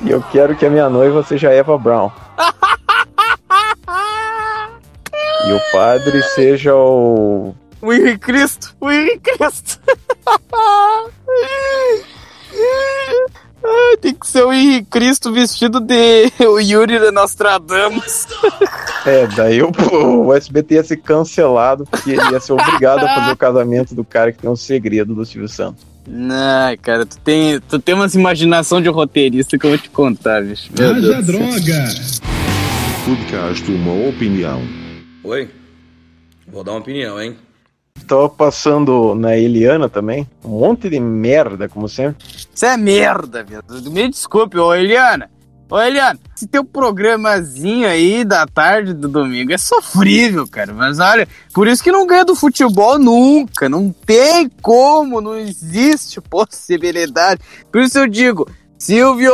[0.01, 2.11] E eu quero que a minha noiva seja Eva Brown.
[5.47, 7.55] E o padre seja o.
[7.83, 8.75] O Henrique Cristo!
[8.81, 9.81] O Henrique Cristo!
[13.67, 18.27] Ai, tem que ser o Henrique Cristo vestido de o Yuri de Nostradamus.
[19.07, 19.73] É, daí o,
[20.27, 24.05] o SBT ia ser cancelado porque ele ia ser obrigado a fazer o casamento do
[24.05, 25.87] cara que tem um segredo do Silvio Santos.
[26.07, 30.43] Não, cara, tu tem, tu tem umas imaginação de roteirista que eu vou te contar,
[30.43, 30.71] bicho.
[30.79, 31.87] Meu Deus do céu.
[33.07, 34.63] Podcast Uma Opinião.
[35.23, 35.49] Oi?
[36.47, 37.37] Vou dar uma opinião, hein?
[38.07, 42.27] Tava passando na Eliana também, um monte de merda, como sempre.
[42.55, 43.63] Isso é merda, velho.
[43.91, 45.31] Me desculpe, ô Eliana.
[45.71, 50.75] Ô Eliana, esse teu programazinho aí da tarde do domingo é sofrível, cara.
[50.75, 53.69] Mas olha, por isso que não ganha do futebol nunca.
[53.69, 57.41] Não tem como, não existe possibilidade.
[57.73, 58.47] Por isso eu digo,
[58.79, 59.33] Silvio,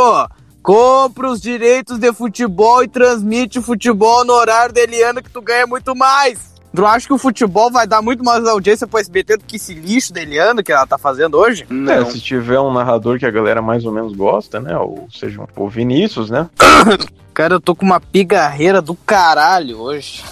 [0.62, 5.42] compra os direitos de futebol e transmite o futebol no horário da Eliana que tu
[5.42, 6.49] ganha muito mais.
[6.74, 9.74] Tu acha que o futebol vai dar muito mais audiência pro SBT do que esse
[9.74, 11.66] lixo da Eliana que ela tá fazendo hoje?
[11.88, 14.76] É, se tiver um narrador que a galera mais ou menos gosta, né?
[14.76, 16.48] Ou seja, o Vinícius, né?
[17.34, 20.22] Cara, eu tô com uma pigarreira do caralho hoje.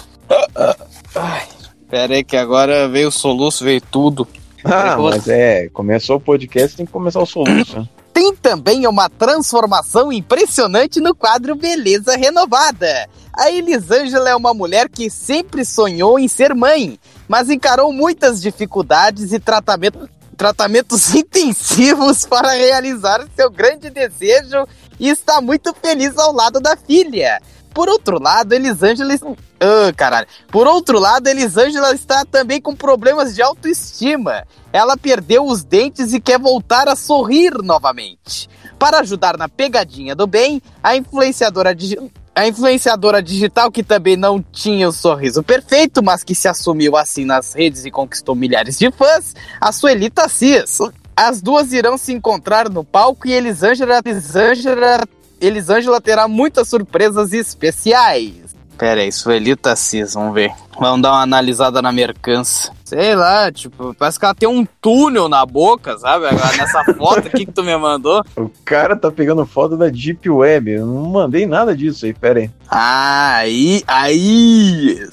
[1.15, 1.47] Ai,
[1.89, 4.27] pera aí que agora veio o soluço, veio tudo.
[4.63, 7.87] Ah, mas é, começou o podcast, tem que começar o soluço.
[8.19, 13.07] Tem também uma transformação impressionante no quadro Beleza Renovada.
[13.31, 19.31] A Elisângela é uma mulher que sempre sonhou em ser mãe, mas encarou muitas dificuldades
[19.31, 24.67] e tratamento- tratamentos intensivos para realizar seu grande desejo
[24.99, 27.41] e está muito feliz ao lado da filha.
[27.73, 29.13] Por outro lado, Elisângela.
[29.59, 30.27] Ah, caralho.
[30.49, 34.45] Por outro lado, Elisângela está também com problemas de autoestima.
[34.71, 38.49] Ela perdeu os dentes e quer voltar a sorrir novamente.
[38.77, 42.09] Para ajudar na pegadinha do bem, a influenciadora digital.
[42.35, 47.25] A influenciadora digital, que também não tinha o sorriso perfeito, mas que se assumiu assim
[47.25, 50.79] nas redes e conquistou milhares de fãs, a Sueli Cis.
[51.17, 55.01] As duas irão se encontrar no palco e Elisângela, Elisângela,
[55.41, 58.49] Elisângela terá muitas surpresas especiais.
[58.77, 60.53] Pera aí, Suelita Cis, vamos ver.
[60.79, 62.71] Vamos dar uma analisada na mercância.
[62.85, 66.27] Sei lá, tipo, parece que ela tem um túnel na boca, sabe?
[66.27, 68.23] Agora, Nessa foto aqui que tu me mandou.
[68.37, 70.71] O cara tá pegando foto da Deep Web.
[70.71, 72.49] Eu não mandei nada disso aí, pera aí.
[72.69, 75.05] Ah, aí, aí.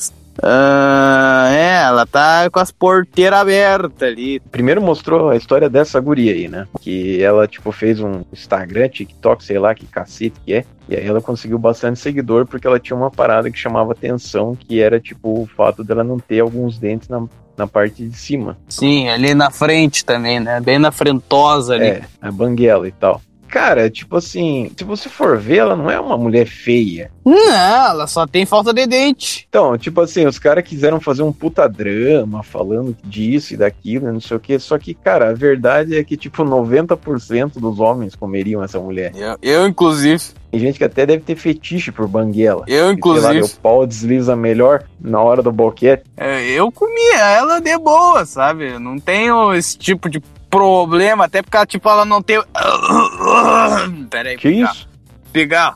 [0.42, 4.40] Ah, é, ela tá com as porteiras abertas ali.
[4.40, 6.66] Primeiro mostrou a história dessa guria aí, né?
[6.80, 10.64] Que ela, tipo, fez um Instagram, TikTok, sei lá que cacete que é.
[10.88, 14.80] E aí ela conseguiu bastante seguidor porque ela tinha uma parada que chamava atenção, que
[14.80, 17.24] era, tipo, o fato dela não ter alguns dentes na,
[17.56, 18.56] na parte de cima.
[18.68, 20.60] Sim, ali na frente também, né?
[20.60, 21.86] Bem na frentosa ali.
[21.86, 23.20] É, a banguela e tal.
[23.48, 27.10] Cara, tipo assim, se você for ver, ela não é uma mulher feia.
[27.24, 29.46] Não, ela só tem falta de dente.
[29.48, 34.20] Então, tipo assim, os caras quiseram fazer um puta drama falando disso e daquilo, não
[34.20, 34.58] sei o que.
[34.58, 39.12] Só que, cara, a verdade é que, tipo, 90% dos homens comeriam essa mulher.
[39.16, 40.22] Eu, eu, inclusive.
[40.50, 42.64] Tem gente que até deve ter fetiche por banguela.
[42.66, 43.34] Eu, Sei lá, inclusive.
[43.34, 46.04] meu pau desliza melhor na hora do boquete.
[46.16, 48.78] É, eu comia ela de boa, sabe?
[48.78, 50.22] Não tenho esse tipo de
[50.56, 52.42] problema, até porque ela, tipo, ela não tem.
[54.10, 54.88] Pera aí, Que isso?
[55.32, 55.74] Pegar.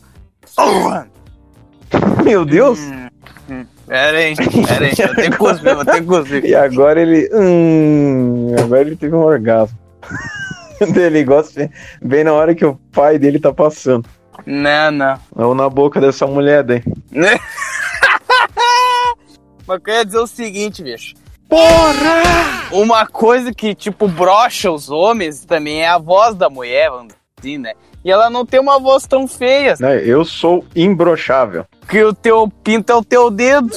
[2.24, 2.78] Meu Deus!
[3.86, 6.44] Pera aí, pera aí, vou ter que cuspir, vou ter que cuspir.
[6.44, 7.28] E agora ele.
[7.32, 9.76] Hum, agora ele teve um orgasmo.
[10.80, 11.68] ele gosta
[12.00, 14.08] bem na hora que o pai dele tá passando.
[14.46, 15.18] Não, não.
[15.34, 16.82] Ou na boca dessa mulher daí.
[19.66, 21.14] Mas eu queria dizer o seguinte, bicho.
[21.50, 22.70] Porra!
[22.70, 27.18] Uma coisa que, tipo, brocha os homens também é a voz da mulher, vamos dizer
[27.40, 27.72] assim, né?
[28.04, 29.74] E ela não tem uma voz tão feia.
[29.80, 31.66] Né, Eu sou imbrochável.
[31.88, 33.70] Que o teu pinto é o teu dedo.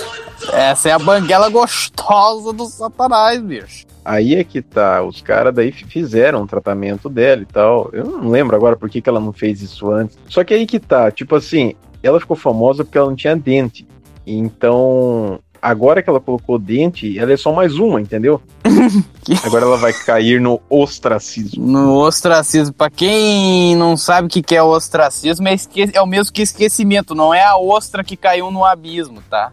[0.54, 3.86] Essa é a banguela gostosa do satanás, bicho.
[4.06, 7.90] Aí é que tá, os caras daí fizeram um tratamento dela e tal.
[7.92, 10.18] Eu não lembro agora por que, que ela não fez isso antes.
[10.30, 13.88] Só que aí que tá, tipo assim, ela ficou famosa porque ela não tinha dente.
[14.26, 18.42] Então, agora que ela colocou dente, ela é só mais uma, entendeu?
[19.46, 21.66] agora ela vai cair no ostracismo.
[21.66, 22.74] No ostracismo.
[22.74, 26.42] Pra quem não sabe o que que é ostracismo, é, esque- é o mesmo que
[26.42, 27.16] esquecimento.
[27.16, 29.52] Não é a ostra que caiu no abismo, tá?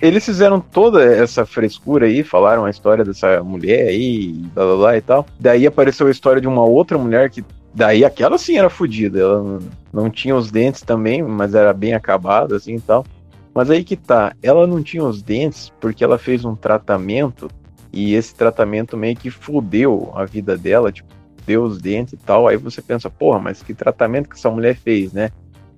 [0.00, 4.96] Eles fizeram toda essa frescura aí, falaram a história dessa mulher aí, blá blá blá
[4.96, 5.26] e tal.
[5.38, 7.44] Daí apareceu a história de uma outra mulher que.
[7.74, 9.20] Daí aquela sim era fodida.
[9.20, 9.58] Ela não-
[9.92, 13.06] não tinha os dentes também, mas era bem acabada assim e tal.
[13.54, 17.48] Mas aí que tá, ela não tinha os dentes porque ela fez um tratamento
[17.92, 21.08] e esse tratamento meio que fudeu a vida dela, tipo,
[21.44, 22.48] deu os dentes e tal.
[22.48, 25.30] Aí você pensa, porra, mas que tratamento que essa mulher fez, né?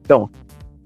[0.05, 0.31] Então,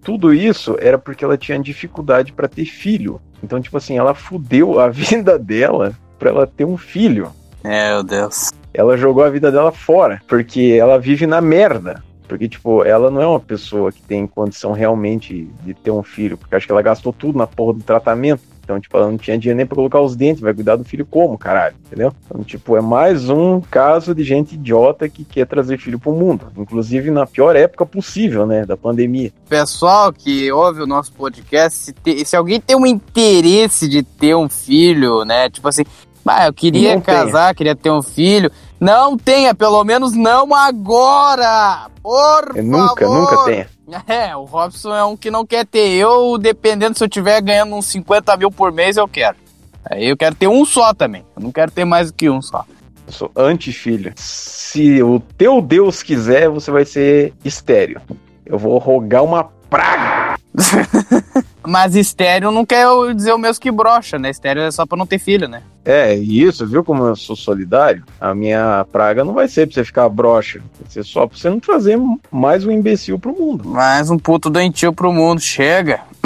[0.03, 3.21] tudo isso era porque ela tinha dificuldade para ter filho.
[3.43, 7.31] Então, tipo assim, ela fudeu a vida dela pra ela ter um filho.
[7.63, 8.51] Meu Deus.
[8.73, 12.03] Ela jogou a vida dela fora, porque ela vive na merda.
[12.29, 16.37] Porque, tipo, ela não é uma pessoa que tem condição realmente de ter um filho,
[16.37, 18.43] porque acho que ela gastou tudo na porra do tratamento.
[18.63, 21.07] Então, tipo, ela não tinha dinheiro nem pra colocar os dentes, vai cuidar do filho
[21.07, 22.13] como, caralho, entendeu?
[22.27, 26.53] Então, tipo, é mais um caso de gente idiota que quer trazer filho pro mundo.
[26.55, 29.33] Inclusive na pior época possível, né, da pandemia.
[29.49, 34.37] Pessoal que ouve o nosso podcast, se, te- se alguém tem um interesse de ter
[34.37, 35.49] um filho, né?
[35.49, 35.85] Tipo assim,
[36.27, 38.53] ah, eu queria Não casar, queria ter um filho.
[38.81, 41.89] Não tenha, pelo menos não agora!
[42.03, 43.21] Por É, nunca, favor!
[43.21, 43.69] nunca tenha.
[44.07, 45.89] É, o Robson é um que não quer ter.
[45.95, 49.37] Eu, dependendo se eu tiver ganhando uns 50 mil por mês, eu quero.
[49.91, 51.25] Aí eu quero ter um só também.
[51.35, 52.67] Eu não quero ter mais do que um só.
[53.07, 54.13] Eu sou anti-filho.
[54.15, 57.99] Se o teu Deus quiser, você vai ser estéreo.
[58.45, 60.18] Eu vou rogar uma praga.
[61.67, 64.31] Mas estéreo não quer dizer o mesmo que brocha, né?
[64.31, 65.63] Estéreo é só pra não ter filho, né?
[65.85, 68.05] É, isso, viu como eu sou solidário?
[68.21, 70.61] A minha praga não vai ser pra você ficar broxa.
[70.81, 71.99] Vai ser só pra você não trazer
[72.31, 73.69] mais um imbecil pro mundo.
[73.69, 75.41] Mais um puto doentio pro mundo.
[75.41, 76.01] Chega.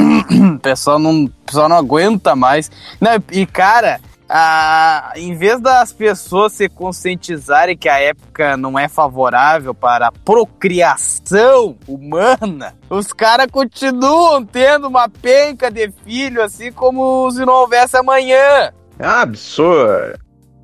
[0.55, 2.71] o pessoal não, o pessoal não aguenta mais.
[3.01, 4.01] Não, e cara,
[4.34, 10.12] a, em vez das pessoas se conscientizarem que a época não é favorável para a
[10.12, 17.94] procriação humana, os caras continuam tendo uma penca de filho assim como se não houvesse
[17.98, 18.72] amanhã.
[18.98, 20.18] É um absurdo.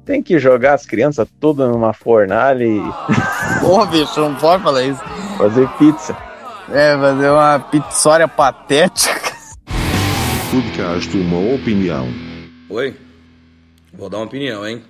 [0.06, 2.80] Tem que jogar as crianças todas numa fornalha e
[3.60, 5.02] Porra, bicho, não pode falar isso.
[5.36, 6.16] fazer pizza.
[6.72, 9.28] É, fazer uma pizzória patética.
[10.50, 12.08] Podcast Uma Opinião.
[12.70, 13.07] Oi?
[13.98, 14.80] Vou dar uma opinião, hein?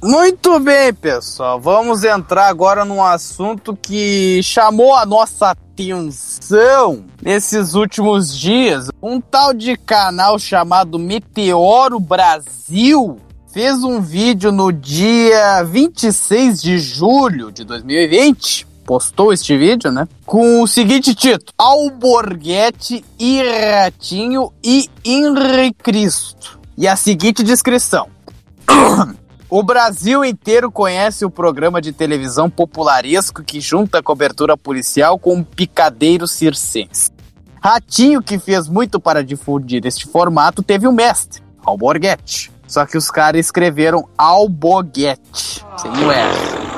[0.00, 1.60] Muito bem, pessoal.
[1.60, 8.90] Vamos entrar agora num assunto que chamou a nossa atenção nesses últimos dias.
[9.02, 13.16] Um tal de canal chamado Meteoro Brasil
[13.52, 18.68] fez um vídeo no dia 26 de julho de 2020.
[18.84, 20.06] Postou este vídeo, né?
[20.24, 26.60] Com o seguinte título: Alborguete, Iratinho e Henri Cristo.
[26.76, 28.13] E a seguinte descrição.
[29.48, 35.44] O Brasil inteiro conhece o programa de televisão popularesco que junta cobertura policial com um
[35.44, 37.12] picadeiro circense.
[37.62, 42.52] Ratinho, que fez muito para difundir este formato, teve um mestre, Alborguete.
[42.66, 46.73] Só que os caras escreveram Alboguete, sem o.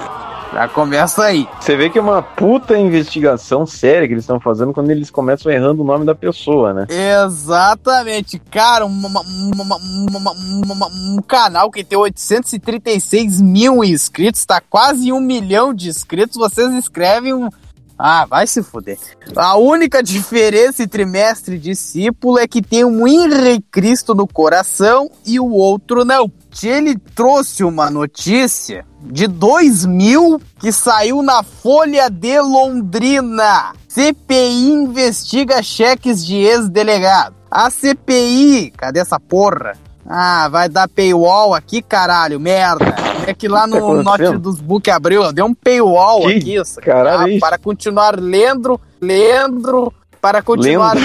[0.56, 1.47] Já começa aí.
[1.60, 5.53] Você vê que é uma puta investigação séria que eles estão fazendo quando eles começam
[5.53, 6.87] errando o nome da pessoa, né?
[6.89, 15.21] Exatamente, cara, uma- uma- uma- um canal que tem 836 mil inscritos, tá quase um
[15.21, 17.51] milhão de inscritos, vocês escrevem um.
[17.99, 18.99] Ah, vai se fuder.
[19.37, 25.10] A única diferença entre mestre e discípulo é que tem um Henri Cristo no coração
[25.26, 26.31] e o outro não.
[26.62, 33.72] Ele trouxe uma notícia de 2000 que saiu na Folha de Londrina.
[33.89, 37.35] CPI investiga cheques de ex-delegado.
[37.51, 39.72] A CPI, cadê essa porra?
[40.08, 42.94] Ah, vai dar paywall aqui, caralho, merda.
[43.26, 46.55] É que lá tá no note dos book abriu, deu um paywall Que aqui.
[46.56, 46.81] isso.
[46.81, 50.97] caralho Ah, para continuar lendo, lendo, para continuar.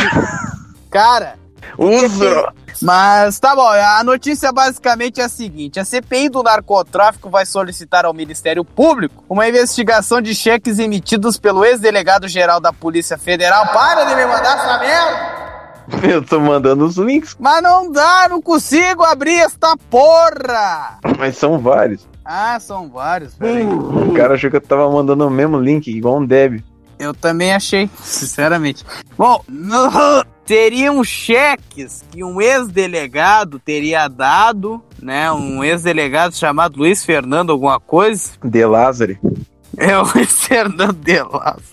[0.92, 1.36] Cara.
[1.78, 2.54] Usa.
[2.82, 8.06] Mas tá bom, a notícia basicamente é a seguinte: a CPI do narcotráfico vai solicitar
[8.06, 13.68] ao Ministério Público uma investigação de cheques emitidos pelo ex-delegado-geral da Polícia Federal.
[13.74, 15.42] Para de me mandar essa merda!
[16.08, 21.00] Eu tô mandando os links, Mas não dá, não consigo abrir esta porra!
[21.18, 22.08] mas são vários.
[22.24, 23.66] Ah, são vários, peraí.
[23.66, 26.64] O cara achou que eu tava mandando o mesmo link, igual um Deb.
[27.02, 28.86] Eu também achei, sinceramente.
[29.18, 35.32] Bom, no- seriam cheques que um ex-delegado teria dado, né?
[35.32, 38.32] Um ex-delegado chamado Luiz Fernando alguma coisa.
[38.44, 39.18] De Lázaro.
[39.78, 41.72] É o Luiz Fernando de Lazo.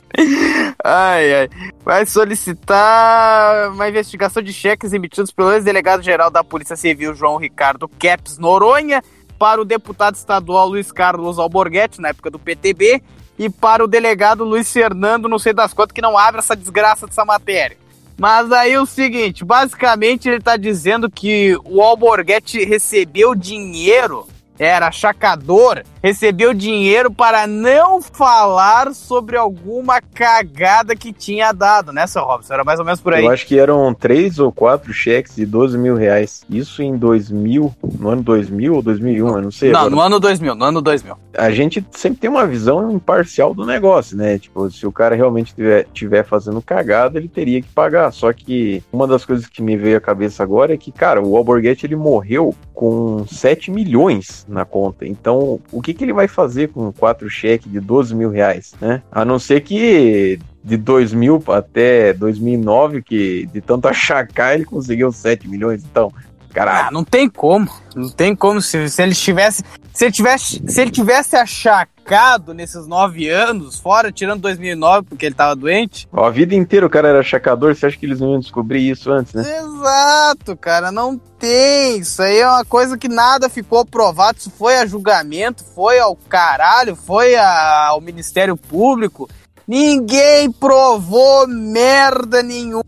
[0.84, 1.48] Ai, ai.
[1.84, 8.38] Vai solicitar uma investigação de cheques emitidos pelo ex-delegado-geral da Polícia Civil, João Ricardo Keps
[8.38, 9.02] Noronha,
[9.38, 13.02] para o deputado estadual Luiz Carlos Alborguete, na época do PTB,
[13.38, 17.06] e para o delegado Luiz Fernando, não sei das quantas, que não abre essa desgraça
[17.06, 17.76] dessa matéria.
[18.18, 24.26] Mas aí o seguinte, basicamente ele tá dizendo que o Alborguete recebeu dinheiro,
[24.58, 32.22] era chacador, recebeu dinheiro para não falar sobre alguma cagada que tinha dado, né, seu
[32.22, 32.54] Robson?
[32.54, 33.24] Era mais ou menos por aí.
[33.24, 36.44] Eu acho que eram três ou quatro cheques de 12 mil reais.
[36.48, 39.70] Isso em 2000, no ano 2000 ou 2001, eu não sei.
[39.70, 39.94] Não, agora.
[39.94, 41.16] no ano 2000, no ano 2000.
[41.36, 44.38] a gente sempre tem uma visão imparcial do negócio, né?
[44.38, 48.12] Tipo, se o cara realmente tiver, tiver fazendo cagada, ele teria que pagar.
[48.12, 51.36] Só que uma das coisas que me veio à cabeça agora é que, cara, o
[51.36, 55.06] Alborguete ele morreu com 7 milhões na conta.
[55.06, 59.02] Então, o que, que ele vai fazer com quatro cheques de 12 mil reais, né?
[59.10, 65.48] A não ser que de 2000 até 2009, que de tanto achacar, ele conseguiu 7
[65.48, 65.84] milhões.
[65.84, 66.12] Então,
[66.58, 66.88] caralho.
[66.88, 67.68] Ah, não tem como.
[67.94, 68.60] Não tem como.
[68.60, 69.62] Se, se ele tivesse.
[69.92, 75.34] Se ele tivesse, se ele tivesse achacado nesses nove anos, fora, tirando 2009, porque ele
[75.34, 76.06] tava doente.
[76.12, 78.88] Ó, a vida inteira o cara era chacador, você acha que eles não iam descobrir
[78.88, 79.42] isso antes, né?
[79.58, 81.98] Exato, cara, não tem.
[81.98, 84.38] Isso aí é uma coisa que nada ficou provado.
[84.38, 89.28] Isso foi a julgamento, foi ao caralho, foi a- ao Ministério Público.
[89.66, 92.84] Ninguém provou merda nenhuma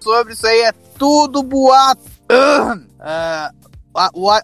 [0.00, 0.60] sobre isso aí.
[0.62, 2.13] É tudo boato.
[2.98, 4.42] A, o a.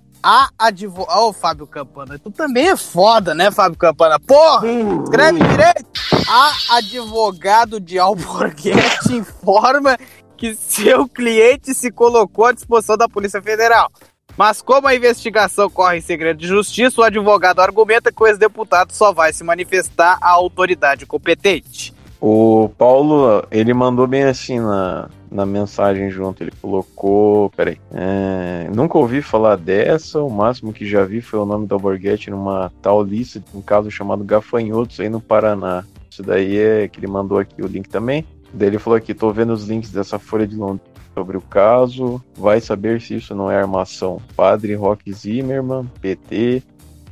[1.16, 4.18] Ô, Fábio Campana, tu também é foda, né, Fábio Campana?
[4.20, 4.66] Porra!
[5.04, 5.86] Escreve direito!
[6.28, 9.96] A advogado de Alborguete informa
[10.36, 13.90] que seu cliente se colocou à disposição da Polícia Federal.
[14.36, 18.92] Mas como a investigação corre em segredo de justiça, o advogado argumenta que o ex-deputado
[18.92, 21.92] só vai se manifestar à autoridade competente.
[22.20, 26.42] O Paulo, ele mandou bem assim na, na mensagem junto.
[26.42, 27.49] Ele colocou.
[27.51, 27.78] Peraí.
[27.92, 30.20] É, nunca ouvi falar dessa.
[30.22, 33.90] O máximo que já vi foi o nome da Alborguete numa tal lista, um caso
[33.90, 35.85] chamado Gafanhotos aí no Paraná.
[36.10, 38.26] Isso daí é que ele mandou aqui o link também.
[38.53, 42.22] Daí ele falou aqui: tô vendo os links dessa Folha de Londres sobre o caso.
[42.36, 44.20] Vai saber se isso não é armação.
[44.36, 46.62] Padre Rock Zimmermann, PT,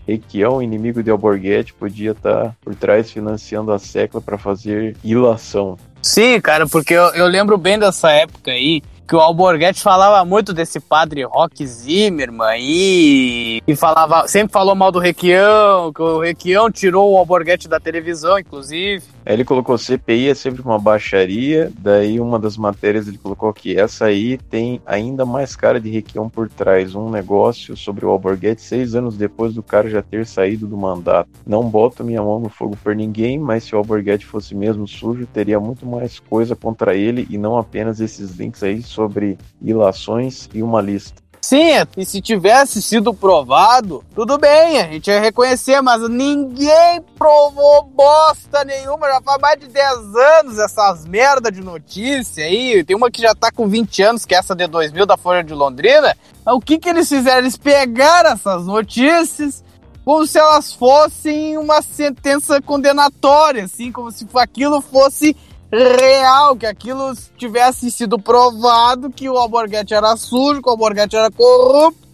[0.08, 5.76] Requião, inimigo de Alborguete, podia estar por trás financiando a Secla para fazer ilação.
[6.00, 10.52] Sim, cara, porque eu, eu lembro bem dessa época aí que o Alborguete falava muito
[10.52, 16.70] desse padre Rock Zimmermann e, e falava, sempre falou mal do Requião, que o Requião
[16.70, 19.02] tirou o Alborguete da televisão, inclusive.
[19.24, 24.06] Ele colocou CPI é sempre uma baixaria, daí uma das matérias ele colocou que essa
[24.06, 28.94] aí tem ainda mais cara de Requião por trás, um negócio sobre o Alborguete seis
[28.94, 31.30] anos depois do cara já ter saído do mandato.
[31.46, 35.26] Não boto minha mão no fogo por ninguém, mas se o Alborguete fosse mesmo sujo,
[35.26, 40.60] teria muito mais coisa contra ele e não apenas esses links aí sobre ilações e
[40.60, 41.22] uma lista.
[41.40, 47.84] Sim, e se tivesse sido provado, tudo bem, a gente ia reconhecer, mas ninguém provou
[47.84, 49.06] bosta nenhuma.
[49.06, 49.96] Já faz mais de 10
[50.40, 52.82] anos essas merda de notícia aí.
[52.82, 55.44] Tem uma que já tá com 20 anos, que é essa de 2000 da Folha
[55.44, 56.16] de Londrina.
[56.44, 57.38] O que que eles fizeram?
[57.38, 59.62] Eles pegaram essas notícias
[60.04, 65.36] como se elas fossem uma sentença condenatória, assim, como se aquilo fosse
[65.70, 71.30] real, que aquilo tivesse sido provado que o Alborguete era sujo, que o Alborguete era
[71.30, 72.08] corrupto.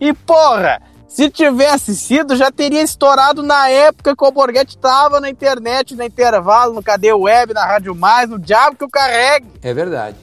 [0.00, 5.30] E porra, se tivesse sido, já teria estourado na época que o Alborguete tava na
[5.30, 9.46] internet, no intervalo, no Cadê Web, na Rádio Mais, no diabo que eu carregue.
[9.62, 10.16] É verdade.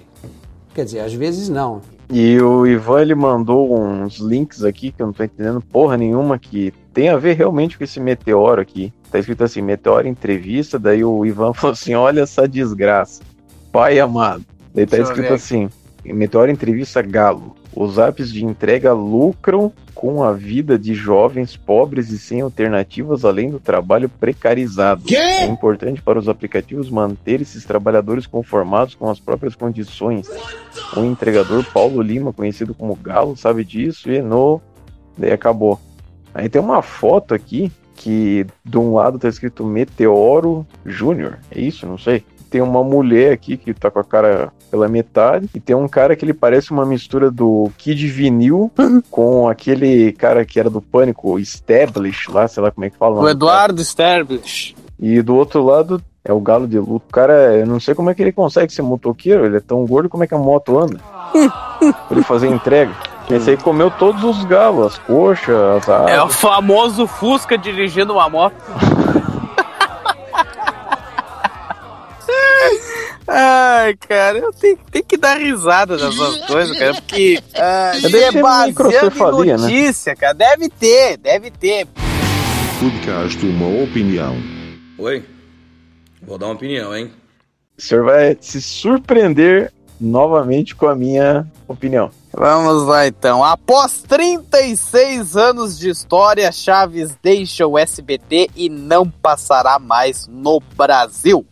[0.75, 1.81] Quer dizer, às vezes não.
[2.09, 6.37] E o Ivan ele mandou uns links aqui que eu não tô entendendo porra nenhuma
[6.37, 8.93] que tem a ver realmente com esse meteoro aqui.
[9.11, 13.23] Tá escrito assim, meteoro entrevista, daí o Ivan falou assim, olha essa desgraça.
[13.71, 14.45] Pai amado.
[14.73, 15.69] Daí tá Deixa escrito assim,
[16.05, 17.55] meteoro entrevista galo.
[17.75, 23.49] Os apps de entrega lucram com a vida de jovens pobres e sem alternativas, além
[23.49, 25.03] do trabalho precarizado.
[25.15, 30.29] É importante para os aplicativos manter esses trabalhadores conformados com as próprias condições.
[30.95, 34.61] O entregador Paulo Lima, conhecido como Galo, sabe disso e no.
[35.17, 35.79] Daí acabou.
[36.33, 41.39] Aí tem uma foto aqui que de um lado tá escrito Meteoro Júnior.
[41.51, 41.85] É isso?
[41.85, 42.23] Não sei.
[42.49, 45.49] Tem uma mulher aqui que tá com a cara pela metade.
[45.53, 48.71] E tem um cara que ele parece uma mistura do Kid Vinil
[49.09, 53.21] com aquele cara que era do Pânico, Establish, lá, sei lá como é que fala.
[53.21, 54.75] O Eduardo Sterblich.
[54.99, 57.05] E do outro lado é o Galo de Luto.
[57.07, 59.45] O cara, eu não sei como é que ele consegue ser motoqueiro.
[59.45, 60.99] Ele é tão gordo como é que a moto anda.
[61.33, 62.93] pra ele fazer entrega.
[63.29, 66.11] Esse aí comeu todos os galos, as coxas, as asas.
[66.11, 68.55] É o famoso Fusca dirigindo uma moto.
[73.25, 77.41] Ai, cara, eu tenho, tenho que dar risada dessas coisas, cara, porque
[78.01, 79.63] Deve é ter baseado microcefalia, em né?
[79.63, 80.33] notícia, cara.
[80.33, 81.87] Deve ter, deve ter.
[82.79, 84.35] Podcast Uma Opinião.
[84.97, 85.25] Oi?
[86.21, 87.11] Vou dar uma opinião, hein?
[87.77, 92.11] O senhor vai se surpreender novamente com a minha opinião.
[92.35, 93.43] Vamos lá então.
[93.43, 101.45] Após 36 anos de história, Chaves deixa o SBT e não passará mais no Brasil.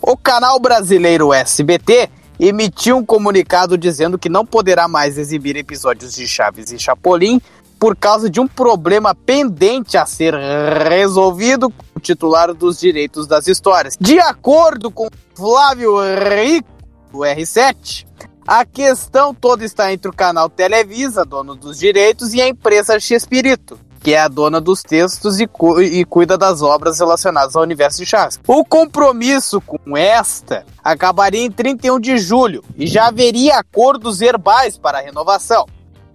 [0.00, 2.08] O canal brasileiro SBT
[2.40, 7.40] emitiu um comunicado dizendo que não poderá mais exibir episódios de Chaves e Chapolin
[7.78, 13.46] por causa de um problema pendente a ser resolvido com o titular dos direitos das
[13.46, 13.96] histórias.
[14.00, 16.68] De acordo com Flávio Rico,
[17.12, 18.07] do R7,
[18.50, 23.78] a questão toda está entre o canal Televisa, dono dos direitos, e a empresa X-Espírito,
[24.00, 27.98] que é a dona dos textos e, cu- e cuida das obras relacionadas ao universo
[27.98, 28.40] de Chaves.
[28.46, 34.96] O compromisso com esta acabaria em 31 de julho e já haveria acordos verbais para
[34.98, 35.66] a renovação.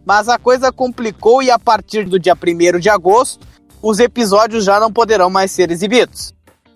[0.03, 3.45] Mas a coisa complicou e a partir do dia 1 de agosto,
[3.79, 6.33] os episódios já não poderão mais ser exibidos.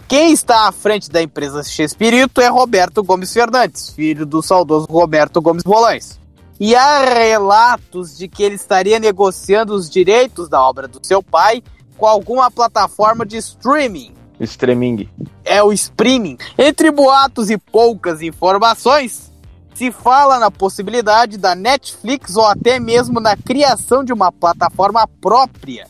[0.08, 5.42] Quem está à frente da empresa X-Espírito é Roberto Gomes Fernandes, filho do saudoso Roberto
[5.42, 6.18] Gomes Bolães.
[6.58, 11.62] E há relatos de que ele estaria negociando os direitos da obra do seu pai
[11.98, 14.14] com alguma plataforma de streaming.
[14.40, 15.10] Streaming.
[15.44, 16.38] É o streaming.
[16.58, 19.30] Entre boatos e poucas informações,
[19.74, 25.86] se fala na possibilidade da Netflix ou até mesmo na criação de uma plataforma própria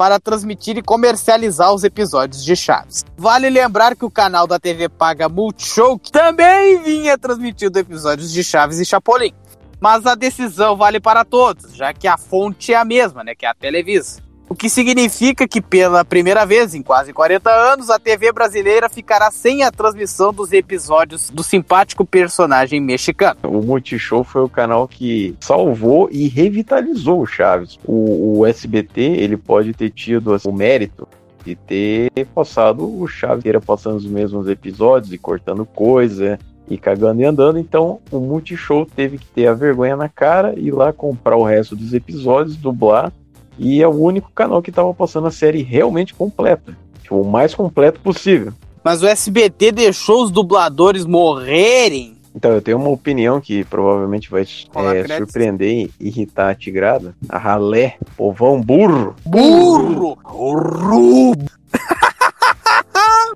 [0.00, 3.04] para transmitir e comercializar os episódios de Chaves.
[3.18, 8.78] Vale lembrar que o canal da TV paga Multishow também vinha transmitindo episódios de Chaves
[8.78, 9.34] e Chapolin.
[9.78, 13.44] Mas a decisão vale para todos, já que a fonte é a mesma, né, que
[13.44, 14.22] é a Televisa.
[14.50, 19.30] O que significa que pela primeira vez em quase 40 anos, a TV brasileira ficará
[19.30, 23.38] sem a transmissão dos episódios do simpático personagem mexicano.
[23.44, 27.78] O Multishow foi o canal que salvou e revitalizou o Chaves.
[27.84, 31.06] O, o SBT, ele pode ter tido assim, o mérito
[31.44, 37.20] de ter passado o Chaves inteira passando os mesmos episódios e cortando coisa e cagando
[37.20, 37.56] e andando.
[37.56, 41.76] Então o Multishow teve que ter a vergonha na cara e lá comprar o resto
[41.76, 43.12] dos episódios, dublar.
[43.58, 46.76] E é o único canal que estava passando a série realmente completa.
[47.02, 48.52] Tipo, o mais completo possível.
[48.82, 52.16] Mas o SBT deixou os dubladores morrerem.
[52.34, 57.14] Então, eu tenho uma opinião que provavelmente vai Olá, é, surpreender e irritar a tigrada.
[57.28, 59.16] A ralé, povão burro.
[59.24, 60.16] Burro!
[60.22, 61.34] Burro!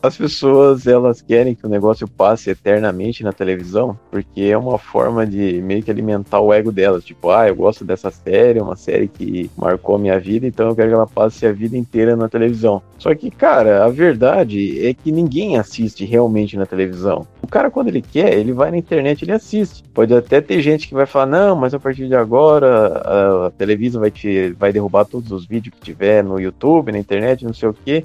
[0.05, 5.27] As pessoas, elas querem que o negócio passe eternamente na televisão, porque é uma forma
[5.27, 7.03] de meio que alimentar o ego delas.
[7.03, 10.69] Tipo, ah, eu gosto dessa série, é uma série que marcou a minha vida, então
[10.69, 12.83] eu quero que ela passe a vida inteira na televisão.
[12.99, 17.27] Só que, cara, a verdade é que ninguém assiste realmente na televisão.
[17.43, 19.85] O cara, quando ele quer, ele vai na internet e ele assiste.
[19.95, 23.51] Pode até ter gente que vai falar, não, mas a partir de agora a, a
[23.53, 27.55] Televisa vai, te, vai derrubar todos os vídeos que tiver no YouTube, na internet, não
[27.55, 28.05] sei o quê.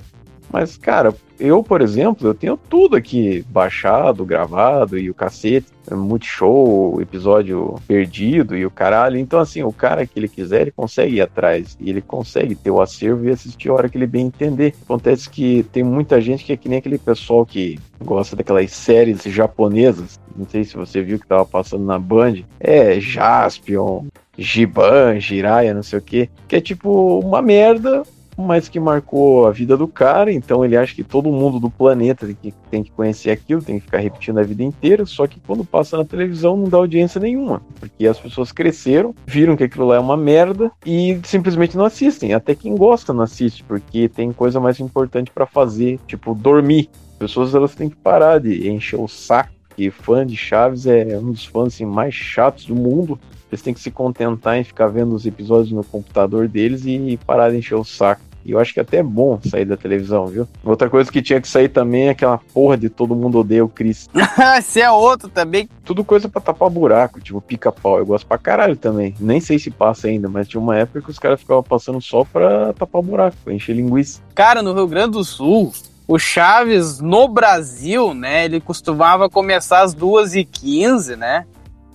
[0.52, 7.02] Mas, cara, eu, por exemplo, eu tenho tudo aqui baixado, gravado e o cacete, multishow,
[7.02, 9.18] episódio perdido e o caralho.
[9.18, 12.72] Então, assim, o cara que ele quiser, ele consegue ir atrás e ele consegue ter
[12.72, 14.74] o acervo e assistir a hora que ele bem entender.
[14.84, 19.24] Acontece que tem muita gente que é que nem aquele pessoal que gosta daquelas séries
[19.24, 20.20] japonesas.
[20.36, 22.44] Não sei se você viu que tava passando na Band.
[22.60, 24.06] É, Jaspion,
[24.38, 26.30] Giban, Jiraiya, não sei o que.
[26.48, 28.04] Que é tipo uma merda,
[28.42, 32.26] mas que marcou a vida do cara, então ele acha que todo mundo do planeta
[32.26, 35.40] tem que, tem que conhecer aquilo, tem que ficar repetindo a vida inteira, só que
[35.40, 39.88] quando passa na televisão não dá audiência nenhuma, porque as pessoas cresceram, viram que aquilo
[39.88, 42.34] lá é uma merda e simplesmente não assistem.
[42.34, 46.90] Até quem gosta não assiste, porque tem coisa mais importante pra fazer, tipo dormir.
[47.14, 51.18] As pessoas elas têm que parar de encher o saco, que fã de Chaves é
[51.18, 53.20] um dos fãs assim, mais chatos do mundo.
[53.50, 57.50] Eles têm que se contentar em ficar vendo os episódios no computador deles e parar
[57.50, 58.22] de encher o saco.
[58.46, 60.48] E eu acho que até é bom sair da televisão, viu?
[60.64, 63.70] Outra coisa que tinha que sair também é aquela porra de todo mundo odeia o
[63.70, 64.10] Chris.
[64.58, 65.70] Esse é outro também.
[65.84, 68.00] Tudo coisa pra tapar buraco, tipo pica-pau.
[68.00, 69.16] Eu gosto pra caralho também.
[69.20, 72.24] Nem sei se passa ainda, mas tinha uma época que os caras ficavam passando só
[72.24, 74.22] pra tapar buraco, pra encher linguiça.
[74.34, 75.72] Cara, no Rio Grande do Sul,
[76.08, 78.46] o Chaves no Brasil, né?
[78.46, 81.46] Ele costumava começar às 2h15, né?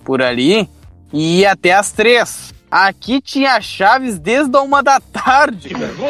[0.03, 0.69] Por ali.
[1.11, 5.69] E ir até às 3 Aqui tinha Chaves desde a uma da tarde.
[5.69, 6.09] Que vergonha!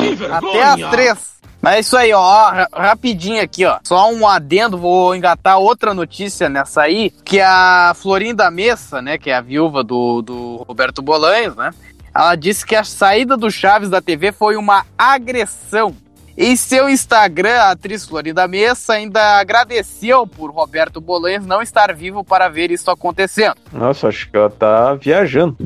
[0.00, 0.36] Que vergonha!
[0.70, 3.78] Até às 3 mas é isso aí, ó, ra- rapidinho aqui, ó.
[3.82, 9.30] Só um adendo, vou engatar outra notícia nessa aí, que a Florinda Messa, né, que
[9.30, 11.70] é a viúva do, do Roberto Bolanhos, né,
[12.14, 15.96] ela disse que a saída do Chaves da TV foi uma agressão.
[16.36, 22.22] Em seu Instagram, a atriz Florinda Messa ainda agradeceu por Roberto Bolanhos não estar vivo
[22.22, 23.54] para ver isso acontecendo.
[23.72, 25.56] Nossa, acho que ela tá viajando.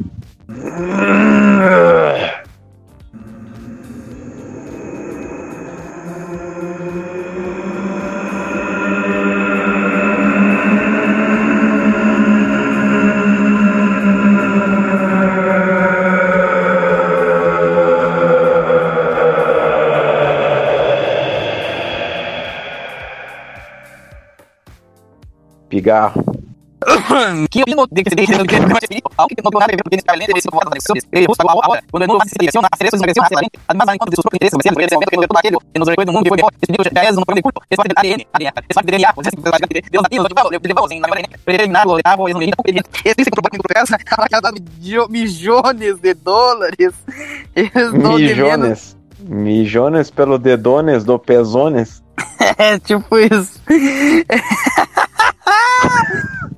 [25.69, 26.38] Pigarro.
[27.51, 28.57] Que eu de que se deixe que
[29.17, 31.45] algo que não nada a ver com o talento desse voto da eleição ele busca
[31.47, 34.39] a hora quando não faz seleção na seleção emagreceu na seleção además enquanto seus próprios
[34.39, 36.49] interesses mas ele é o todo aquele que nos recorda no mundo que foi bom
[36.63, 38.91] esse nível é no programa de culto esse parte do ADN ADN esse parte do
[38.91, 42.23] DNA você que Deus aqui no tipo ele vai usando na verdade preliminar o oitavo
[42.23, 44.53] o exame ele esse que propõe pro peça ela já dá
[45.09, 46.95] milhões de dólares
[47.55, 48.97] eles devendo Mijones.
[49.21, 52.03] Mijones pelo dedones do pezones.
[52.59, 53.61] é tipo isso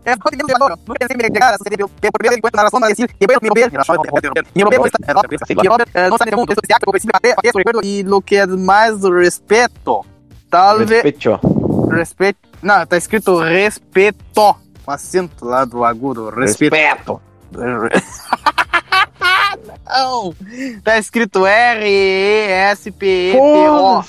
[0.05, 2.94] É porque ele falou, não dizer que cara, você deu por primeiro enquanto narração da
[2.97, 4.99] Sil, e bem meu bem, e meu bem está,
[5.62, 8.37] e Robert não sabe como texto se acha esse até até recuerdo e lo que
[8.37, 10.05] é mais respeto.
[10.49, 11.40] Talvez Respeito.
[11.92, 12.39] respeito.
[12.62, 17.21] Não, tá escrito respeto, com acento lá do agudo, respeto.
[19.87, 20.35] Não,
[20.83, 24.03] tá escrito R E S P E T O.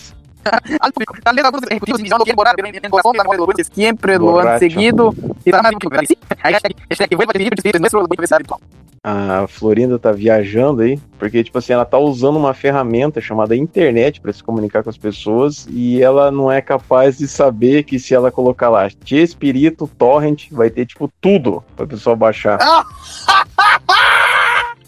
[0.79, 4.59] Al público, tal vez algunos ejecutivos iniciaron que elaborar en corazón la mujer de Borracho.
[4.59, 5.61] seguido que a
[9.03, 14.21] a Florinda tá viajando aí, porque, tipo assim, ela tá usando uma ferramenta chamada internet
[14.21, 18.13] para se comunicar com as pessoas e ela não é capaz de saber que se
[18.13, 22.59] ela colocar lá Te Espírito, Torrent, vai ter, tipo, tudo pra pessoa baixar.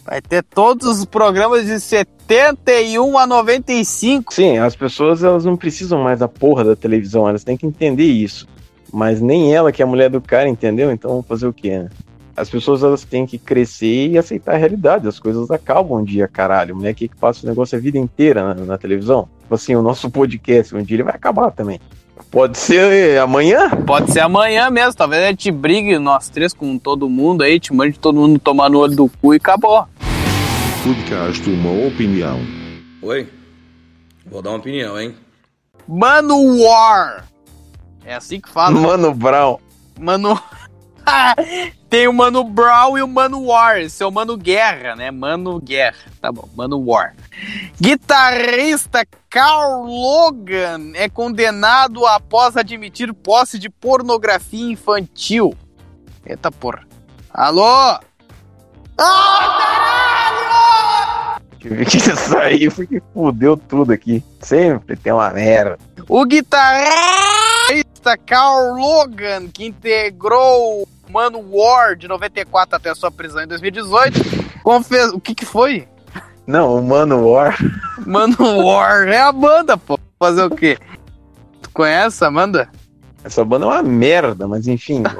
[0.06, 4.34] Vai ter todos os programas de 71 a 95.
[4.34, 8.04] Sim, as pessoas elas não precisam mais da porra da televisão, elas têm que entender
[8.04, 8.48] isso.
[8.92, 10.92] Mas nem ela, que é a mulher do cara, entendeu?
[10.92, 11.90] Então fazer o quê, né?
[12.36, 15.08] As pessoas elas têm que crescer e aceitar a realidade.
[15.08, 16.76] As coisas acabam um dia, caralho.
[16.76, 19.28] Mulher que passa o negócio a vida inteira na, na televisão.
[19.42, 21.80] Tipo assim, o nosso podcast, um dia ele vai acabar também.
[22.32, 23.70] Pode ser amanhã?
[23.86, 24.96] Pode ser amanhã mesmo.
[24.96, 28.70] Talvez a gente brigue nós três com todo mundo aí, te mande todo mundo tomar
[28.70, 29.86] no olho do cu e acabou.
[30.84, 32.42] Podcast uma opinião.
[33.02, 33.32] Oi?
[34.26, 35.16] Vou dar uma opinião, hein?
[35.88, 37.26] Mano War.
[38.04, 38.78] É assim que fala.
[38.78, 39.60] Mano Brown.
[39.98, 40.38] Mano.
[41.90, 43.78] Tem o Mano Brown e o Mano War.
[43.80, 45.10] Esse é o Mano Guerra, né?
[45.10, 45.96] Mano Guerra.
[46.20, 47.16] Tá bom, Mano War.
[47.80, 55.56] Guitarrista Carl Logan é condenado após admitir posse de pornografia infantil.
[56.26, 56.86] Eita porra.
[57.34, 58.00] Alô?
[61.60, 64.24] Tive que sair porque fudeu tudo aqui.
[64.42, 65.78] Sempre tem uma merda.
[66.10, 73.44] O guitarrista Carl Logan, que integrou o Mano War de 94 até a sua prisão
[73.44, 75.12] em 2018, confess...
[75.14, 75.88] O que que foi?
[76.46, 77.58] Não, o Mano War.
[78.06, 79.98] Mano War é a banda, pô.
[80.20, 80.78] Fazer o quê?
[81.62, 82.70] Tu conhece a Amanda?
[83.24, 85.04] Essa banda é uma merda, mas enfim.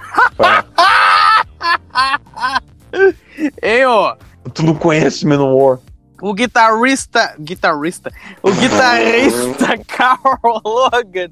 [3.62, 4.16] Hein, ó?
[4.54, 5.80] Tu não conhece Manowar.
[6.22, 7.36] O guitarrista.
[7.40, 8.12] Guitarrista.
[8.42, 11.28] O guitarrista Carl Logan,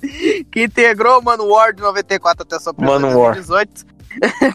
[0.52, 3.36] que integrou o Manowar de 94 até sua prisão em Manowar.
[3.36, 3.86] 2018,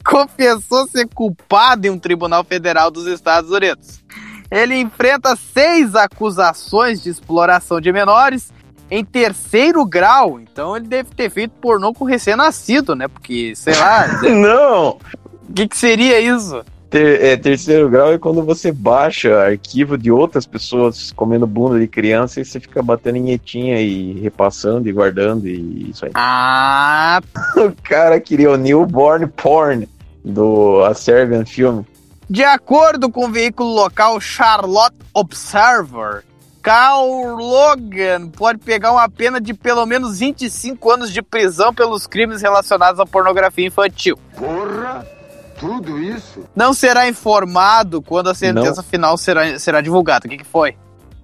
[0.04, 4.04] confessou ser culpado em um tribunal federal dos Estados Unidos.
[4.50, 8.52] Ele enfrenta seis acusações de exploração de menores
[8.90, 10.38] em terceiro grau.
[10.38, 13.08] Então ele deve ter feito pornô com recém-nascido, né?
[13.08, 14.06] Porque, sei lá.
[14.22, 14.98] Não!
[15.48, 16.62] O que, que seria isso?
[16.88, 21.88] Ter- é, terceiro grau é quando você baixa arquivo de outras pessoas comendo bunda de
[21.88, 26.12] criança e você fica batendo em etinha e repassando e guardando e isso aí.
[26.14, 27.20] Ah!
[27.56, 29.88] O cara queria o newborn porn
[30.24, 31.82] do A Serbian Film.
[32.28, 36.24] De acordo com o veículo local Charlotte Observer,
[36.60, 42.42] Carl Logan pode pegar uma pena de pelo menos 25 anos de prisão pelos crimes
[42.42, 44.18] relacionados à pornografia infantil.
[44.36, 45.15] Porra!
[45.58, 46.44] Tudo isso?
[46.54, 50.26] Não será informado quando a sentença final será, será divulgada.
[50.26, 50.76] O que, que foi?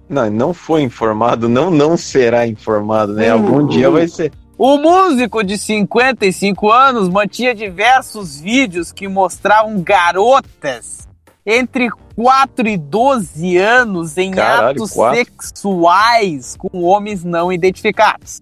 [0.09, 3.29] Não, não foi informado, não não será informado, né?
[3.29, 4.31] Algum dia vai ser.
[4.57, 11.07] O músico de 55 anos mantinha diversos vídeos que mostravam garotas
[11.45, 15.17] entre 4 e 12 anos em Caralho, atos quatro?
[15.17, 18.41] sexuais com homens não identificados.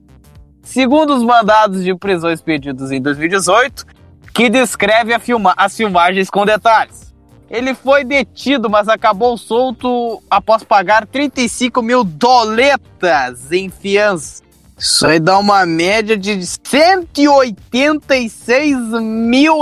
[0.61, 3.85] Segundo os mandados de prisão expedidos em 2018,
[4.33, 7.11] que descreve a filma- as filmagens com detalhes.
[7.49, 14.41] Ele foi detido, mas acabou solto após pagar 35 mil doletas em fiança.
[14.77, 19.55] Isso aí dá uma média de 186 mil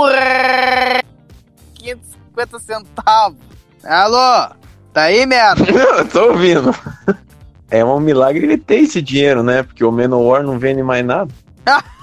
[1.74, 3.38] 550 centavos.
[3.84, 4.54] Alô?
[4.92, 5.64] Tá aí, merda?
[5.70, 6.74] Eu tô ouvindo.
[7.70, 9.62] É um milagre ele ter esse dinheiro, né?
[9.62, 11.30] Porque o Manowar não vende mais nada.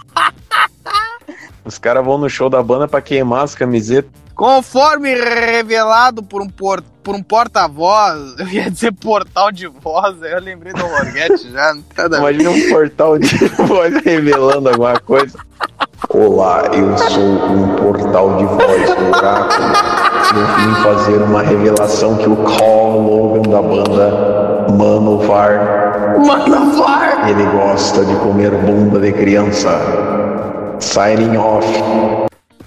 [1.68, 4.10] Os caras vão no show da banda pra queimar as camisetas.
[4.34, 10.32] Conforme revelado por um, por, por um porta-voz, eu ia dizer portal de voz, aí
[10.32, 11.76] eu lembrei do Morguete já.
[11.98, 12.20] Nada.
[12.20, 13.36] Imagina um portal de
[13.68, 15.38] voz revelando alguma coisa.
[16.10, 19.68] Olá, eu sou um portal de voz do oráculo.
[20.36, 26.18] Eu vim fazer uma revelação que o Carl Logan da banda Manovar.
[26.26, 27.30] Manovar!
[27.30, 30.07] Ele gosta de comer bunda de criança.
[30.80, 31.68] Signing off.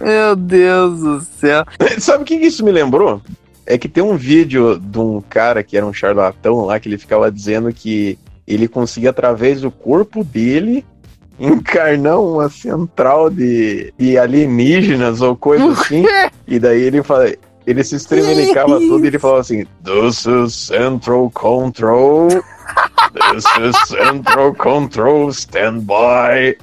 [0.01, 1.65] Meu Deus do céu.
[1.99, 3.21] Sabe o que isso me lembrou?
[3.67, 6.99] É que tem um vídeo de um cara que era um charlatão lá, que ele
[6.99, 10.85] ficava dizendo que ele conseguia, através do corpo dele,
[11.39, 16.05] encarnar uma central de, de alienígenas ou coisa assim.
[16.47, 17.33] E daí ele fala.
[17.67, 22.29] Ele se estremelicava tudo e ele falava assim: This is Central Control.
[22.29, 26.57] This is Central Control, stand by.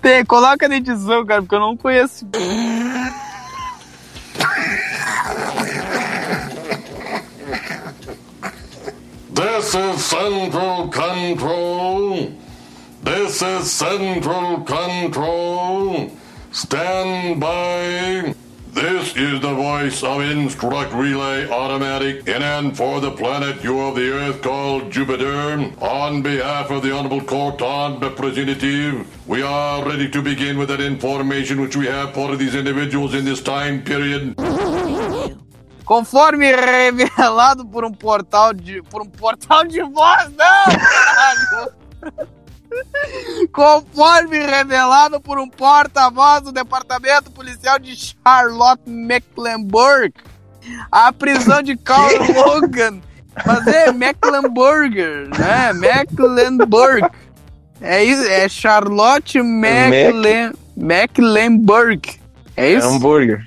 [0.00, 2.26] Tem, coloca na edição, cara, porque eu não conheço.
[9.34, 12.32] This is Central Control.
[13.02, 16.10] This is Central Control.
[16.52, 18.34] Stand by.
[18.72, 23.96] This is the voice of Instruct Relay Automatic in and for the planet you of
[23.96, 25.70] the Earth called Jupiter.
[25.82, 30.80] On behalf of the Honorable Court on Representative, we are ready to begin with that
[30.80, 34.36] information which we have for these individuals in this time period.
[35.84, 38.80] Conforme revelado por um portal de.
[38.84, 42.32] Por um portal de voz, não!
[43.52, 50.14] Conforme revelado por um porta-voz do Departamento Policial de Charlotte Mecklenburg,
[50.90, 53.00] a prisão de Carl Logan.
[53.46, 55.72] Mas é Mecklenburger, né?
[55.72, 57.08] Mecklenburg.
[57.80, 62.20] É isso, é Charlotte Mecklen, Mecklenburg.
[62.56, 62.86] É isso?
[62.86, 63.46] Hambúrguer.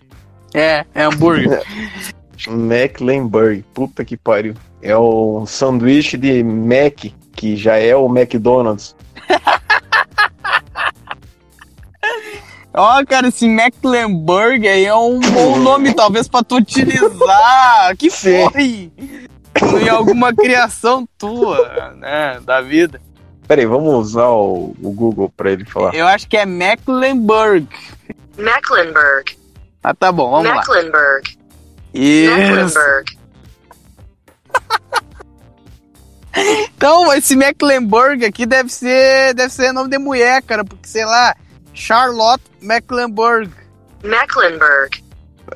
[0.53, 1.61] É, é hambúrguer.
[2.47, 3.63] Mecklenburg.
[3.73, 4.55] Puta que pariu.
[4.81, 8.95] É o sanduíche de Mac, que já é o McDonald's.
[12.77, 17.95] Ó, cara, esse Mecklenburg aí é um bom nome, talvez, pra tu utilizar.
[17.97, 18.91] Que foi?
[19.81, 23.01] Em alguma criação tua, né, da vida.
[23.47, 25.95] Peraí, vamos usar o, o Google pra ele falar.
[25.95, 27.67] Eu acho que é Mecklenburg.
[28.37, 29.37] Mecklenburg.
[29.81, 30.55] Ah, tá bom, vamos lá.
[30.55, 31.37] Mecklenburg.
[31.93, 32.35] Isso.
[32.35, 33.17] Mecklenburg.
[36.35, 41.35] Então, esse Mecklenburg aqui deve ser, deve ser nome de mulher, cara, porque sei lá,
[41.73, 43.49] Charlotte Mecklenburg.
[44.03, 45.03] Mecklenburg.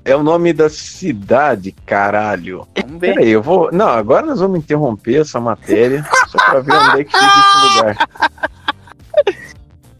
[0.06, 2.68] É o nome da cidade, caralho.
[2.80, 3.16] Vamos ver.
[3.16, 3.72] Peraí, eu vou.
[3.72, 7.78] Não, agora nós vamos interromper essa matéria só pra ver onde é que fica esse
[7.78, 8.10] lugar.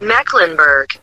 [0.00, 1.00] Mecklenburg.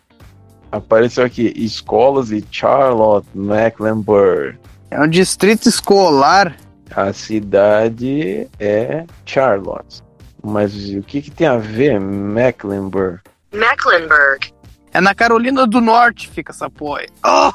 [0.72, 4.58] Apareceu aqui: escolas de Charlotte Mecklenburg.
[4.90, 6.56] É um distrito escolar.
[6.96, 10.02] A cidade é Charlotte.
[10.44, 13.20] Mas o que, que tem a ver Mecklenburg?
[13.52, 14.54] Mecklenburg.
[14.94, 17.06] É na Carolina do Norte fica essa porra.
[17.26, 17.52] Oh!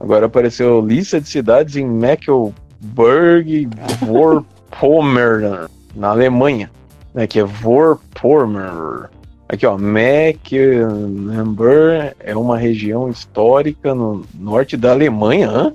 [0.00, 3.68] Agora apareceu lista de cidades em Mecklenburg,
[4.00, 6.70] Vorpommern, na Alemanha.
[7.14, 9.08] Aqui é Vorpommern.
[9.48, 10.92] Aqui, ó, Mecklenburg
[12.20, 15.48] é uma região histórica no norte da Alemanha.
[15.48, 15.72] Hã?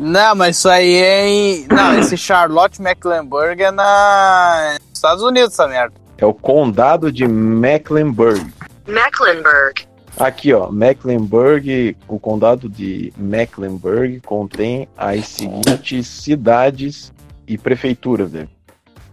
[0.00, 1.66] Não, mas isso aí é em.
[1.68, 4.76] Não, esse Charlotte Mecklenburg é na.
[4.80, 5.94] nos Estados Unidos, essa merda.
[6.16, 8.50] É o condado de Mecklenburg.
[8.86, 9.86] Mecklenburg.
[10.18, 17.12] Aqui, ó, Mecklenburg, o condado de Mecklenburg contém as seguintes cidades
[17.46, 18.48] e prefeituras, né?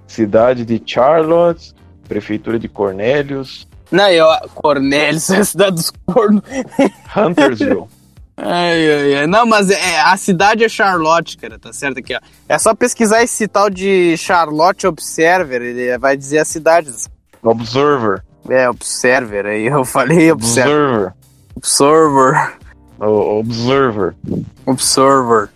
[0.07, 1.73] Cidade de Charlotte,
[2.07, 4.25] prefeitura de Cornelius, Não, eu.
[4.55, 6.41] Cornelius é a cidade dos cornos.
[7.15, 7.85] Huntersville.
[8.37, 9.27] Ai, ai, ai.
[9.27, 12.19] Não, mas é, a cidade é Charlotte, cara, tá certo aqui, ó.
[12.47, 16.91] É só pesquisar esse tal de Charlotte Observer, ele vai dizer a cidade.
[17.41, 18.23] Observer.
[18.47, 21.13] É, Observer, aí eu falei Observer.
[21.55, 22.57] Observer.
[22.99, 24.15] Observer.
[24.15, 24.15] Observer.
[24.65, 25.49] Observer.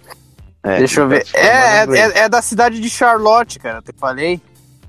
[0.64, 1.24] É, Deixa eu ver.
[1.26, 4.42] tá É, é, é, da cidade de Charlotte, cara, te falei.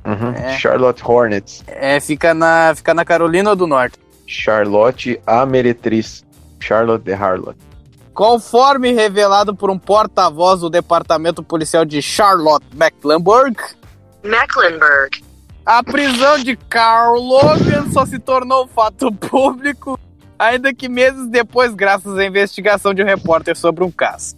[0.05, 0.33] Uhum.
[0.33, 0.58] é.
[0.58, 1.62] Charlotte Hornets.
[1.67, 3.99] É, fica na, fica na Carolina do Norte.
[4.26, 6.25] Charlotte a Meretriz.
[6.58, 7.57] Charlotte de Harlot.
[8.15, 13.57] Conforme revelado por um porta-voz do Departamento Policial de Charlotte Mecklenburg,
[14.23, 15.25] Mecklenburg.
[15.65, 19.99] a prisão de Carl Logan só se tornou fato público,
[20.39, 24.37] ainda que meses depois, graças à investigação de um repórter sobre um caso.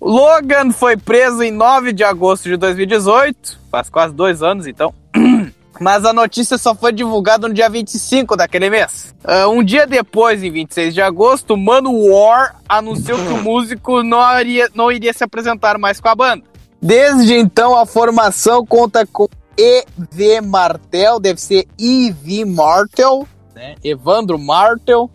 [0.00, 4.92] Logan foi preso em 9 de agosto de 2018, faz quase dois anos então.
[5.80, 9.14] Mas a notícia só foi divulgada no dia 25 daquele mês.
[9.24, 14.40] Ah, um dia depois, em 26 de agosto, Mano War anunciou que o músico não
[14.40, 16.42] iria, não iria se apresentar mais com a banda.
[16.80, 19.26] Desde então, a formação conta com
[19.58, 20.40] E.V.
[20.42, 22.44] Martel, deve ser E.V.
[22.44, 23.74] Martel, né?
[23.82, 25.10] Evandro Martel,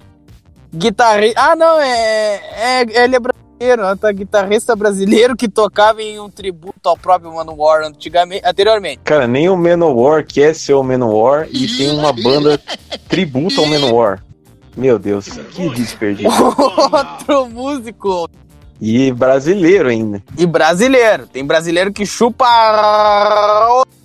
[0.74, 1.40] guitarrista.
[1.42, 3.95] Ah, não, é, é- ele é brasileiro, né?
[3.99, 4.11] tá?
[4.11, 9.01] guitarrista brasileiro que tocava em um tributo ao próprio Manowar antigamente, anteriormente.
[9.03, 12.60] Cara, nem o Manowar quer ser o Manowar e tem uma banda
[13.08, 14.24] tributo ao Manowar.
[14.76, 16.31] Meu Deus, que desperdício.
[16.33, 18.29] Outro músico
[18.79, 20.24] E brasileiro ainda.
[20.38, 21.27] e brasileiro.
[21.27, 22.45] Tem brasileiro que chupa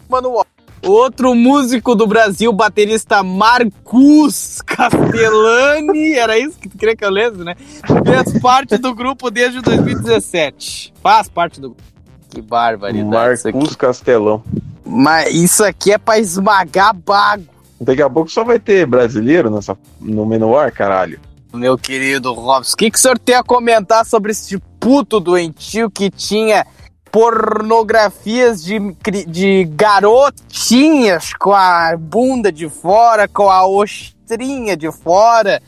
[0.08, 0.46] Manowar.
[0.86, 7.38] Outro músico do Brasil, baterista Marcus Castellani, era isso que tu queria que eu lesse,
[7.38, 7.54] né?
[8.04, 10.94] Fez parte do grupo desde 2017.
[11.02, 11.82] Faz parte do grupo.
[12.30, 13.06] Que barbaridade.
[13.06, 14.42] Marcus Castelão.
[14.84, 17.44] Mas isso aqui é pra esmagar bago,
[17.80, 21.20] Daqui a pouco só vai ter brasileiro nessa, no Manowar, caralho.
[21.52, 22.72] meu querido Robson.
[22.72, 26.64] O que, que o senhor tem a comentar sobre esse puto doentio que tinha
[27.16, 28.78] pornografias de,
[29.26, 35.62] de garotinhas com a bunda de fora, com a ostrinha de fora,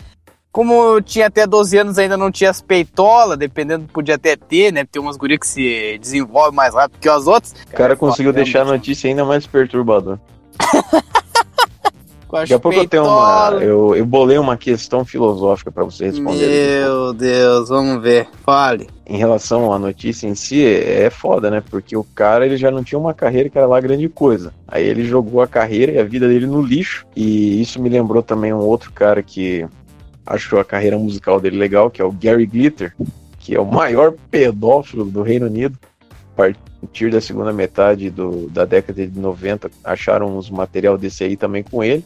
[0.52, 4.84] como tinha até 12 anos ainda não tinha as peitolas, dependendo, podia até ter, né?
[4.84, 7.54] Tem umas gurias que se desenvolvem mais rápido que as outras.
[7.66, 10.20] O cara conseguiu deixar a notícia ainda mais perturbadora.
[12.28, 13.52] Com as Daqui a pouco eu tenho uma.
[13.62, 16.82] Eu, eu bolei uma questão filosófica pra você responder.
[16.84, 18.28] Meu Deus, vamos ver.
[18.44, 18.86] Fale.
[19.06, 21.62] Em relação à notícia em si, é é foda, né?
[21.70, 24.52] Porque o cara ele já não tinha uma carreira que era lá grande coisa.
[24.68, 27.06] Aí ele jogou a carreira e a vida dele no lixo.
[27.16, 29.66] E isso me lembrou também um outro cara que
[30.26, 32.94] achou a carreira musical dele legal, que é o Gary Glitter,
[33.38, 35.78] que é o maior pedófilo do Reino Unido.
[36.36, 36.36] A
[36.82, 41.62] partir da segunda metade do- da década de 90, acharam uns material desse aí também
[41.62, 42.04] com ele.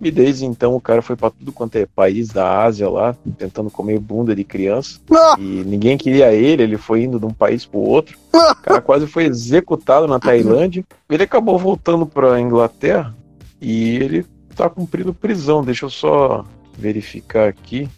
[0.00, 3.68] E desde então o cara foi pra tudo quanto é país da Ásia lá, tentando
[3.68, 5.00] comer bunda de criança.
[5.38, 8.16] E ninguém queria ele, ele foi indo de um país pro outro.
[8.32, 10.84] O cara quase foi executado na Tailândia.
[11.10, 13.14] Ele acabou voltando pra Inglaterra
[13.60, 15.64] e ele tá cumprindo prisão.
[15.64, 16.44] Deixa eu só
[16.76, 17.88] verificar aqui.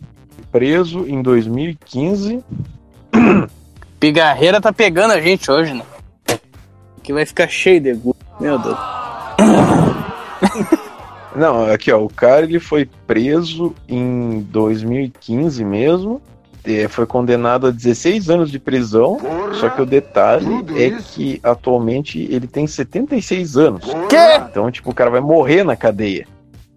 [0.50, 2.42] Preso em 2015.
[4.00, 5.84] Pigarreira tá pegando a gente hoje, né?
[7.02, 8.00] Que vai ficar cheio de.
[8.40, 8.78] Meu Deus.
[11.34, 16.20] Não, aqui ó, o cara ele foi preso em 2015 mesmo.
[16.90, 19.18] Foi condenado a 16 anos de prisão.
[19.54, 23.84] Só que o detalhe é que atualmente ele tem 76 anos.
[24.08, 24.44] Quê?
[24.50, 26.26] Então, tipo, o cara vai morrer na cadeia.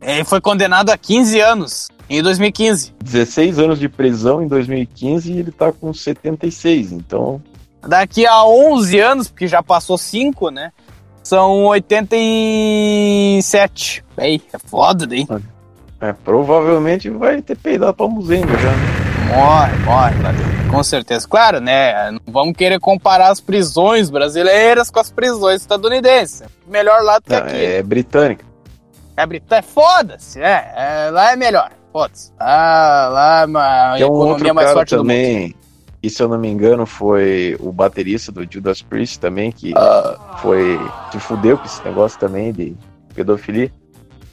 [0.02, 2.94] Ele foi condenado a 15 anos em 2015.
[3.04, 6.92] 16 anos de prisão em 2015 e ele tá com 76.
[6.92, 7.42] Então,
[7.86, 10.72] Daqui a 11 anos, porque já passou 5, né?
[11.24, 14.04] São 87.
[14.18, 15.26] Ei, é foda daí.
[16.02, 18.72] é, provavelmente vai ter peidado pra muzenga já.
[18.72, 19.34] né?
[19.36, 20.14] Morre, morre,
[20.70, 21.28] com certeza.
[21.28, 22.12] Claro, né?
[22.12, 26.44] Não vamos querer comparar as prisões brasileiras com as prisões estadunidenses.
[26.68, 27.66] Melhor lá do que aqui.
[27.66, 28.46] é britânica.
[29.16, 32.32] É Britânia, foda-se, é, é, Lá é melhor, foda-se.
[32.40, 35.54] Ah, lá é uma Tem um outro economia mais cara forte do mundo.
[36.04, 40.38] E se eu não me engano, foi o baterista do Judas Priest também, que Ah.
[40.42, 40.78] foi.
[41.12, 42.76] se fudeu com esse negócio também de
[43.16, 43.72] pedofilia.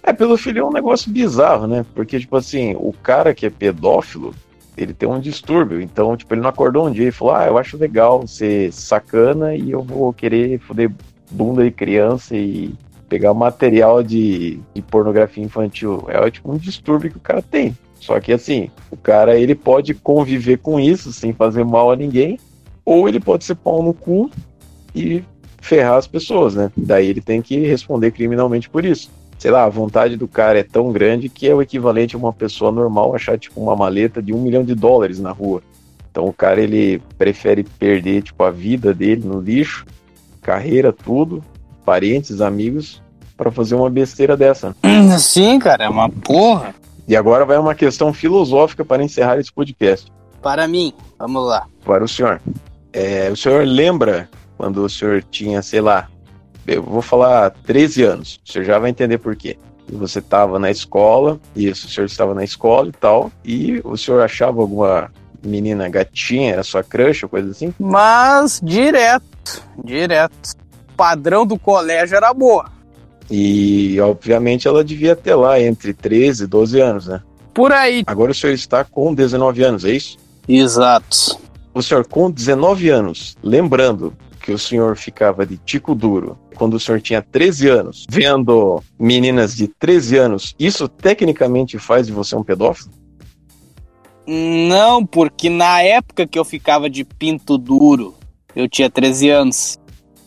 [0.03, 1.85] É, pedofilia é um negócio bizarro, né?
[1.95, 4.35] Porque, tipo assim, o cara que é pedófilo,
[4.77, 5.81] ele tem um distúrbio.
[5.81, 9.55] Então, tipo, ele não acordou um dia e falou: Ah, eu acho legal ser sacana
[9.55, 10.91] e eu vou querer fuder
[11.31, 12.75] bunda de criança e
[13.09, 16.05] pegar material de, de pornografia infantil.
[16.09, 17.77] É tipo um distúrbio que o cara tem.
[18.01, 22.39] Só que assim, o cara ele pode conviver com isso sem fazer mal a ninguém,
[22.85, 24.31] ou ele pode ser pau no cu
[24.95, 25.23] e
[25.61, 26.73] ferrar as pessoas, né?
[26.77, 29.11] Daí ele tem que responder criminalmente por isso.
[29.39, 32.33] Sei lá, a vontade do cara é tão grande que é o equivalente a uma
[32.33, 35.63] pessoa normal achar tipo uma maleta de um milhão de dólares na rua.
[36.11, 39.87] Então o cara ele prefere perder tipo a vida dele no lixo,
[40.43, 41.43] carreira, tudo,
[41.85, 43.03] parentes, amigos,
[43.37, 44.75] para fazer uma besteira dessa.
[45.19, 46.75] Sim, cara, é uma porra.
[47.11, 50.13] E agora vai uma questão filosófica para encerrar esse podcast.
[50.41, 51.67] Para mim, vamos lá.
[51.85, 52.41] Para o senhor.
[52.93, 56.09] É, o senhor lembra quando o senhor tinha, sei lá,
[56.69, 59.59] eu vou falar 13 anos, o senhor já vai entender por quê.
[59.89, 64.23] Você estava na escola, isso, o senhor estava na escola e tal, e o senhor
[64.23, 65.11] achava alguma
[65.45, 67.75] menina gatinha, era sua crush ou coisa assim?
[67.77, 70.53] Mas direto, direto.
[70.93, 72.71] O padrão do colégio era boa.
[73.31, 77.23] E obviamente ela devia ter lá entre 13 e 12 anos, né?
[77.55, 78.03] Por aí.
[78.07, 80.19] Agora o senhor está com 19 anos, é isso?
[80.49, 81.39] Exato.
[81.73, 86.81] O senhor com 19 anos, lembrando que o senhor ficava de tico duro quando o
[86.81, 92.43] senhor tinha 13 anos, vendo meninas de 13 anos, isso tecnicamente faz de você um
[92.43, 92.91] pedófilo?
[94.27, 98.15] Não, porque na época que eu ficava de pinto duro,
[98.55, 99.79] eu tinha 13 anos.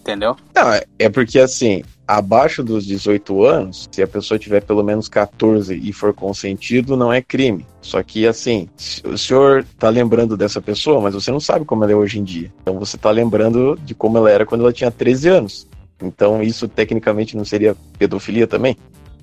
[0.04, 0.36] Entendeu?
[0.54, 5.08] Não, é- é porque assim, abaixo dos 18 anos, se a pessoa tiver pelo menos
[5.08, 7.66] 14 e for consentido, não é crime.
[7.82, 8.68] Só que assim,
[9.06, 12.24] o senhor tá lembrando dessa pessoa, mas você não sabe como ela é hoje em
[12.24, 12.52] dia.
[12.62, 15.66] Então você tá lembrando de como ela era quando ela tinha 13 anos.
[16.02, 18.76] Então isso tecnicamente não seria pedofilia também?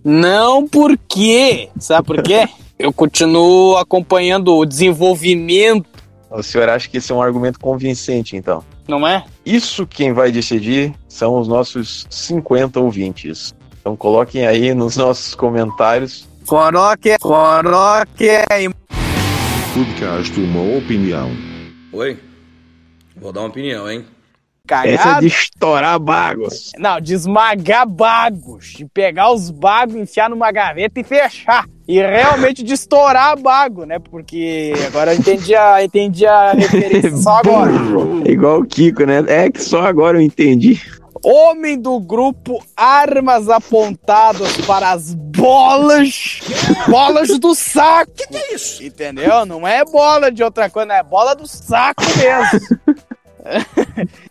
[0.02, 1.68] Não porque.
[1.78, 2.48] Sabe por quê?
[2.78, 5.86] eu continuo acompanhando o desenvolvimento,
[6.30, 8.64] O senhor acha que esse é um argumento convincente, então?
[8.90, 9.24] Não é?
[9.46, 13.54] Isso quem vai decidir são os nossos 50 ouvintes.
[13.80, 16.28] Então coloquem aí nos nossos comentários.
[16.46, 18.28] Coroque, coroque.
[19.72, 21.30] Podcast Uma Opinião.
[21.92, 22.18] Oi?
[23.16, 24.04] Vou dar uma opinião, hein?
[24.66, 24.94] Cagado.
[24.94, 26.70] Essa é de estourar bagos.
[26.78, 28.74] Não, de esmagar bagos.
[28.76, 31.66] De pegar os bagos, enfiar numa gaveta e fechar.
[31.90, 33.98] E realmente de estourar bago, né?
[33.98, 37.72] Porque agora eu entendi a, entendi a referência só agora.
[38.26, 39.24] Igual o Kiko, né?
[39.26, 40.80] É que só agora eu entendi.
[41.24, 46.38] Homem do grupo Armas Apontadas para as bolas.
[46.86, 48.12] Bolas do saco.
[48.12, 48.84] Que que é isso?
[48.84, 49.44] Entendeu?
[49.44, 52.88] Não é bola de outra coisa, não é bola do saco mesmo.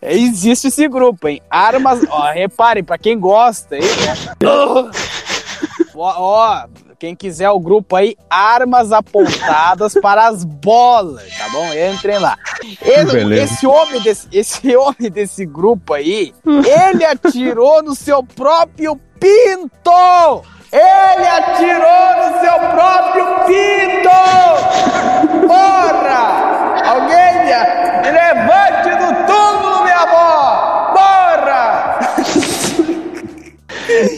[0.00, 1.42] Existe esse grupo, hein?
[1.50, 2.00] Armas.
[2.08, 3.82] Ó, reparem, pra quem gosta, hein?
[6.02, 6.66] Ó, ó,
[7.00, 11.66] quem quiser o grupo aí, armas apontadas para as bolas, tá bom?
[11.72, 12.36] Entrem lá.
[12.82, 20.44] Ele- esse, homem desse, esse homem desse grupo aí, ele atirou no seu próprio pinto!
[20.70, 24.10] Ele atirou no seu próprio pinto!
[25.48, 26.82] Porra!
[26.84, 27.54] Alguém me,
[28.02, 30.92] me levante do túmulo, minha avó!
[30.92, 31.98] Porra!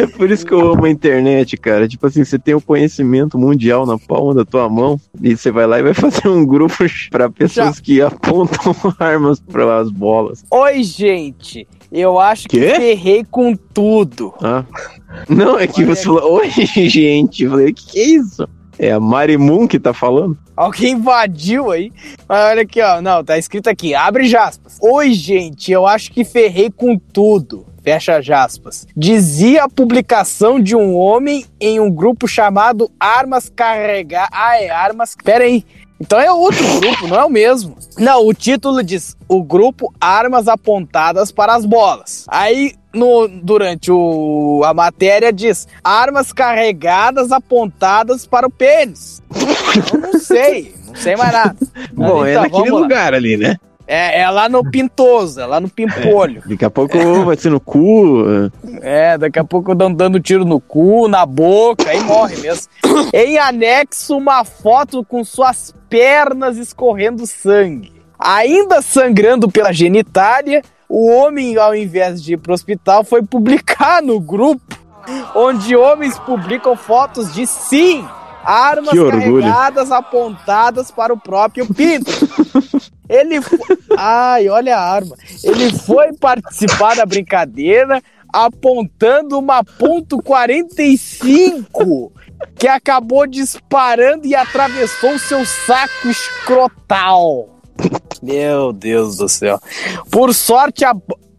[0.02, 1.86] É por isso que eu amo a internet, cara.
[1.86, 5.64] Tipo assim, você tem o conhecimento mundial na palma da tua mão e você vai
[5.64, 6.74] lá e vai fazer um grupo
[7.08, 10.44] pra pessoas que apontam armas para as bolas.
[10.50, 11.68] Oi, gente!
[11.92, 12.74] Eu acho que Quê?
[12.74, 14.34] ferrei com tudo.
[14.42, 14.64] Ah.
[15.28, 16.50] Não, é que você falou, oi,
[16.88, 17.44] gente.
[17.44, 18.48] Eu falei, o que, que é isso?
[18.78, 20.36] É a Marimun que tá falando?
[20.56, 21.92] Alguém invadiu aí.
[22.28, 23.00] Mas olha aqui, ó.
[23.00, 23.94] Não, tá escrito aqui.
[23.94, 24.78] Abre aspas.
[24.82, 25.70] Oi, gente.
[25.70, 27.66] Eu acho que ferrei com tudo.
[27.82, 28.86] Fecha aspas.
[28.96, 34.28] Dizia a publicação de um homem em um grupo chamado Armas Carregar.
[34.30, 35.16] Ah, é Armas.
[35.22, 35.64] Pera aí.
[36.00, 37.76] Então é outro grupo, não é o mesmo.
[37.96, 42.24] Não, o título diz: O grupo Armas Apontadas para as Bolas.
[42.28, 49.22] Aí, no, durante o, a matéria, diz: Armas carregadas apontadas para o pênis.
[49.92, 51.56] Eu não sei, não sei mais nada.
[51.92, 53.56] Bom, é então, naquele lugar ali, né?
[53.86, 56.42] É, é lá no Pintoso, é lá no Pimpolho.
[56.46, 58.24] Daqui a pouco vai ser no cu.
[58.80, 62.68] É, daqui a pouco dando, dando tiro no cu, na boca, aí morre mesmo.
[63.12, 67.92] em anexo, uma foto com suas pernas escorrendo sangue.
[68.18, 74.20] Ainda sangrando pela genitália, o homem, ao invés de ir pro hospital, foi publicar no
[74.20, 74.78] grupo,
[75.34, 78.06] onde homens publicam fotos de sim,
[78.44, 82.10] armas carregadas apontadas para o próprio pinto.
[83.08, 83.58] Ele foi...
[83.96, 85.14] Ai, olha a arma.
[85.44, 92.12] Ele foi participar da brincadeira apontando uma ponto 45
[92.56, 97.60] que acabou disparando e atravessou seu saco escrotal.
[98.22, 99.60] Meu Deus do céu.
[100.10, 100.94] Por sorte a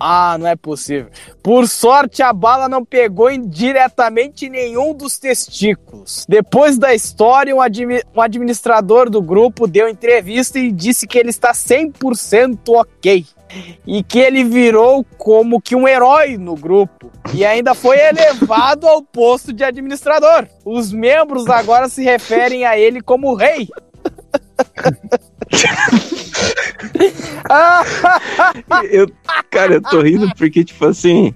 [0.05, 1.09] Ah, não é possível.
[1.41, 6.25] Por sorte a bala não pegou em diretamente nenhum dos testículos.
[6.27, 11.29] Depois da história, um, admi- um administrador do grupo deu entrevista e disse que ele
[11.29, 13.25] está 100% ok.
[13.87, 17.09] E que ele virou como que um herói no grupo.
[17.33, 20.49] E ainda foi elevado ao posto de administrador.
[20.65, 23.69] Os membros agora se referem a ele como rei.
[28.89, 29.07] Eu,
[29.49, 31.33] cara, eu tô rindo porque, tipo assim,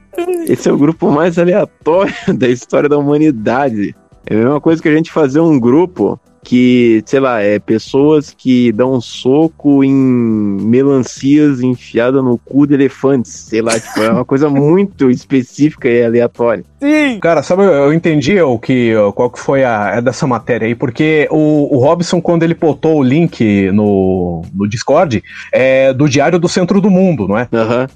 [0.48, 3.96] esse é o grupo mais aleatório da história da humanidade.
[4.26, 8.34] É a mesma coisa que a gente fazer um grupo que, sei lá, é pessoas
[8.34, 13.34] que dão um soco em melancias enfiadas no cu de elefantes.
[13.34, 16.64] Sei lá, tipo, é uma coisa muito específica e aleatória.
[16.80, 17.20] Sim!
[17.20, 21.28] Cara, sabe, eu entendi o que, qual que foi a é dessa matéria aí, porque
[21.30, 26.48] o, o Robson, quando ele botou o link no, no Discord, é do Diário do
[26.48, 27.50] Centro do Mundo, não é?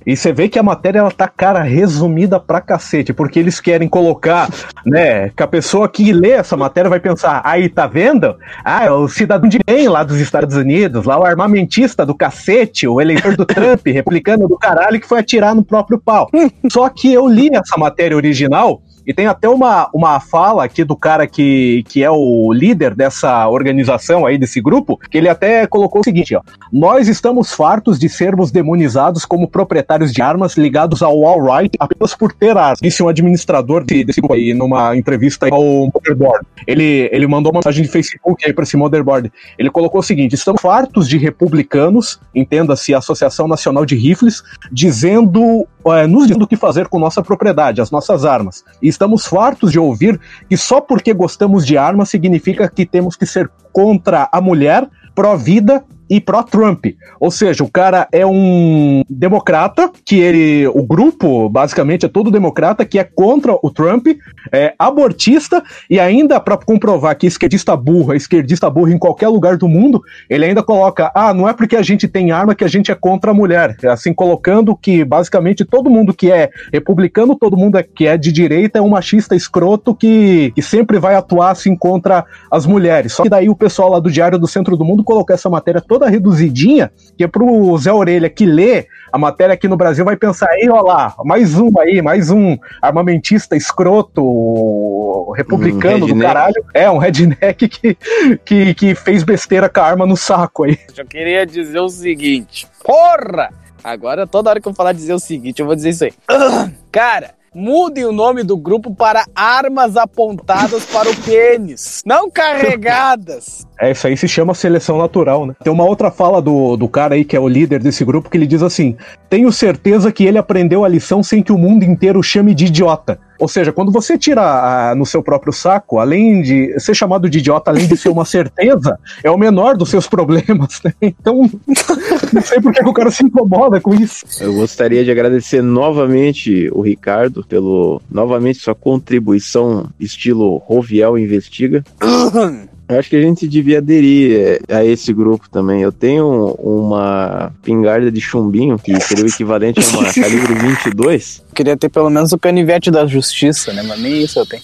[0.06, 3.88] E você vê que a matéria, ela tá, cara, resumida pra cacete, porque eles querem
[3.88, 4.50] colocar,
[4.86, 8.36] né, que a pessoa que lê essa matéria vai pensar, aí, tá vendo?
[8.64, 13.00] Ah, o cidadão de bem lá dos Estados Unidos, lá o armamentista do cacete, o
[13.02, 16.30] eleitor do Trump, replicando do caralho, que foi atirar no próprio pau.
[16.72, 20.96] Só que eu li essa matéria original e tem até uma, uma fala aqui do
[20.96, 26.02] cara que, que é o líder dessa organização aí, desse grupo, que ele até colocou
[26.02, 26.42] o seguinte, ó.
[26.72, 32.32] Nós estamos fartos de sermos demonizados como proprietários de armas ligados ao alt-right apenas por
[32.32, 32.80] ter armas.
[32.82, 36.46] Disse um administrador de- desse grupo aí numa entrevista ao Motherboard.
[36.68, 39.32] Ele, ele mandou uma mensagem de Facebook aí pra esse Motherboard.
[39.58, 45.68] Ele colocou o seguinte, estamos fartos de republicanos, entenda-se a Associação Nacional de Rifles, dizendo,
[45.86, 48.64] eh, nos dizendo o que fazer com nossa propriedade, as nossas armas.
[48.82, 53.26] E estamos fartos de ouvir que só porque gostamos de armas significa que temos que
[53.26, 56.88] ser contra a mulher, pró-vida e pró-Trump.
[57.22, 60.68] Ou seja, o cara é um democrata, que ele.
[60.68, 64.08] O grupo, basicamente, é todo democrata, que é contra o Trump,
[64.52, 69.56] é abortista, e ainda, para comprovar que esquerdista burro é esquerdista burro em qualquer lugar
[69.56, 72.68] do mundo, ele ainda coloca: ah, não é porque a gente tem arma que a
[72.68, 73.78] gente é contra a mulher.
[73.86, 78.34] Assim, colocando que basicamente todo mundo que é republicano, todo mundo é- que é de
[78.34, 83.14] direita é um machista escroto que, que sempre vai atuar assim contra as mulheres.
[83.14, 85.80] Só que daí o pessoal lá do Diário do Centro do Mundo colocou essa matéria
[85.80, 90.04] toda toda reduzidinha, que é pro Zé Orelha que lê a matéria aqui no Brasil
[90.04, 96.20] vai pensar, aí, ó lá, mais um aí, mais um armamentista escroto republicano Um do
[96.20, 96.66] caralho.
[96.74, 97.98] É, um redneck que,
[98.44, 100.78] que, que fez besteira com a arma no saco aí.
[100.98, 102.68] Eu queria dizer o seguinte.
[102.84, 103.50] Porra!
[103.84, 106.14] Agora, toda hora que eu falar dizer o seguinte, eu vou dizer isso aí.
[106.92, 112.02] Cara, mudem o nome do grupo para Armas Apontadas para o Pênis.
[112.06, 113.68] Não carregadas.
[113.82, 115.56] É, isso aí se chama seleção natural, né?
[115.64, 118.38] Tem uma outra fala do, do cara aí que é o líder desse grupo que
[118.38, 118.96] ele diz assim:
[119.28, 123.20] Tenho certeza que ele aprendeu a lição sem que o mundo inteiro chame de idiota.
[123.42, 127.40] Ou seja, quando você tira ah, no seu próprio saco, além de ser chamado de
[127.40, 130.94] idiota, além de ser uma certeza, é o menor dos seus problemas, né?
[131.02, 131.50] Então,
[132.32, 134.26] não sei por que o cara se incomoda com isso.
[134.40, 141.84] Eu gostaria de agradecer novamente o Ricardo pelo novamente sua contribuição estilo Roviel Investiga.
[142.92, 145.82] Eu acho que a gente devia aderir eh, a esse grupo também.
[145.82, 151.42] Eu tenho uma pingarda de chumbinho, que seria o equivalente a uma calibre 22.
[151.56, 153.82] Queria ter pelo menos o canivete da justiça, né?
[153.82, 154.64] Mas nem isso eu tenho.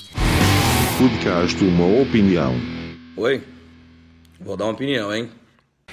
[0.98, 2.54] Podcast Uma Opinião.
[3.16, 3.42] Oi?
[4.42, 5.30] Vou dar uma opinião, hein?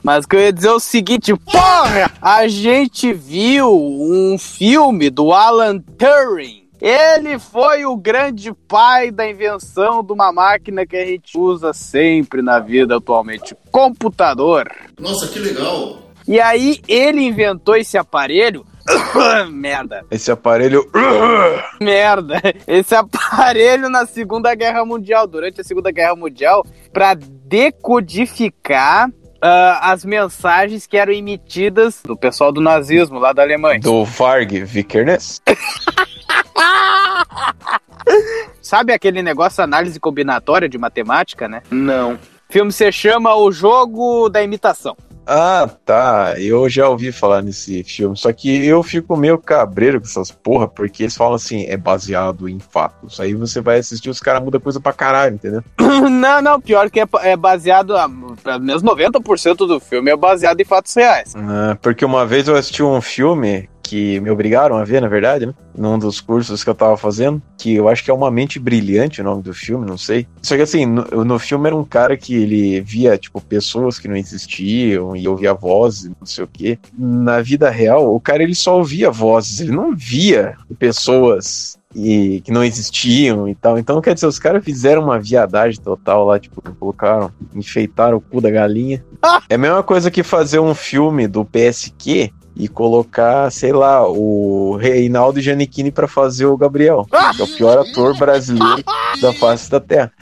[0.03, 2.11] Mas o que eu ia dizer é o seguinte, porra!
[2.21, 6.64] A gente viu um filme do Alan Turing.
[6.81, 12.43] Ele foi o grande pai da invenção de uma máquina que a gente usa sempre
[12.43, 14.71] na vida atualmente, computador.
[14.99, 16.05] Nossa, que legal!
[16.27, 18.65] E aí ele inventou esse aparelho.
[19.51, 20.05] Merda.
[20.11, 20.85] Esse aparelho.
[21.81, 22.41] Merda.
[22.67, 30.05] Esse aparelho na Segunda Guerra Mundial, durante a Segunda Guerra Mundial, para decodificar ah, as
[30.05, 33.81] mensagens que eram emitidas do pessoal do nazismo lá da Alemanha.
[33.81, 35.43] Do Varg Vikernes?
[38.61, 41.63] Sabe aquele negócio análise combinatória de matemática, né?
[41.71, 42.15] Não.
[42.15, 44.97] O filme se chama O Jogo da Imitação.
[45.27, 46.35] Ah, tá.
[46.39, 48.17] Eu já ouvi falar nesse filme.
[48.17, 52.49] Só que eu fico meio cabreiro com essas porra, porque eles falam assim, é baseado
[52.49, 53.19] em fatos.
[53.21, 55.63] Aí você vai assistir, os caras mudam coisa pra caralho, entendeu?
[56.11, 58.09] não, não, pior que é, é baseado, ah,
[58.43, 61.35] pelo menos 90% do filme é baseado em fatos reais.
[61.37, 65.47] Ah, porque uma vez eu assisti um filme que me obrigaram a ver, na verdade,
[65.47, 65.55] né?
[65.77, 69.21] Num dos cursos que eu tava fazendo, que eu acho que é Uma Mente Brilhante
[69.21, 70.27] o nome do filme, não sei.
[70.43, 74.09] Só que assim, no, no filme era um cara que ele via, tipo, pessoas que
[74.09, 76.79] não existiam e ouvia vozes, não sei o quê.
[76.97, 82.51] Na vida real, o cara ele só ouvia vozes, ele não via pessoas e que
[82.51, 83.79] não existiam e tal.
[83.79, 88.41] Então, quer dizer, os caras fizeram uma viadagem total lá, tipo, colocaram, enfeitaram o cu
[88.41, 89.05] da galinha.
[89.49, 94.77] É a mesma coisa que fazer um filme do PSQ e colocar, sei lá, o
[94.77, 98.85] Reinaldo Giannichini pra fazer o Gabriel, que é o pior ator brasileiro
[99.21, 100.13] da face da Terra.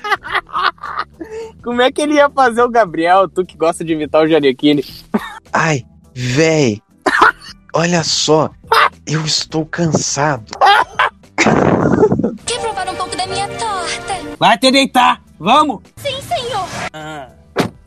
[1.62, 4.84] Como é que ele ia fazer o Gabriel, tu que gosta de imitar o Giannichini?
[5.52, 5.84] Ai,
[6.14, 6.80] véi,
[7.74, 8.50] olha só,
[9.06, 10.52] eu estou cansado.
[12.46, 14.36] Quer provar um pouco da minha torta?
[14.38, 15.80] Vai te deitar, vamos!
[15.96, 16.66] Sim, senhor.
[16.92, 17.28] Ah,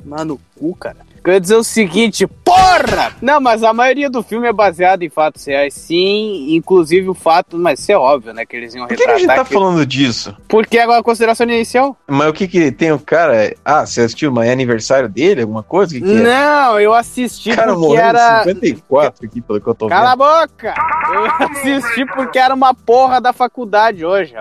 [0.05, 0.97] mano, cu, cara.
[1.23, 3.13] Eu ia dizer o seguinte, porra!
[3.21, 6.55] Não, mas a maioria do filme é baseado em fatos reais, sim.
[6.55, 8.45] Inclusive o fato, mas isso é óbvio, né?
[8.45, 10.35] Que eles iam Por que, a gente retratar tá que- falando disso?
[10.47, 11.97] Porque agora a consideração inicial?
[12.07, 13.53] Mas o que que tem o cara?
[13.65, 15.41] Ah, você assistiu, mas é aniversário dele?
[15.41, 15.93] Alguma coisa?
[15.95, 16.21] Que, que é?
[16.21, 18.41] Não, eu assisti O cara porque morreu era.
[18.43, 20.17] em 54 aqui, pelo que eu tô Cala a vendo.
[20.19, 20.73] boca!
[21.13, 21.25] Eu
[21.81, 24.33] assisti porque era uma porra da faculdade hoje.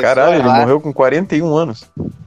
[0.00, 0.58] Caralho, ele lá.
[0.60, 1.84] morreu com 41 anos.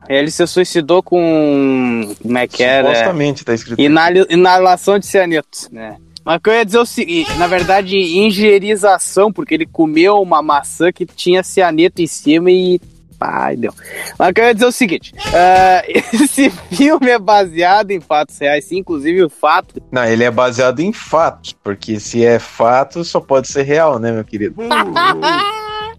[0.07, 2.15] Ele se suicidou com.
[2.21, 2.87] Como é que era?
[2.87, 3.79] Supostamente, tá escrito.
[3.79, 5.97] Inalação de cianeto, né?
[6.23, 10.21] Mas o que eu ia dizer é o seguinte, na verdade, ingerização, porque ele comeu
[10.21, 12.79] uma maçã que tinha cianeto em cima e.
[13.19, 13.73] Ai, deu.
[14.17, 17.99] Mas o que eu ia dizer é o seguinte: ah, esse filme é baseado em
[17.99, 19.81] fatos reais, sim, inclusive o fato.
[19.91, 24.11] Não, ele é baseado em fatos, porque se é fato, só pode ser real, né,
[24.11, 24.55] meu querido?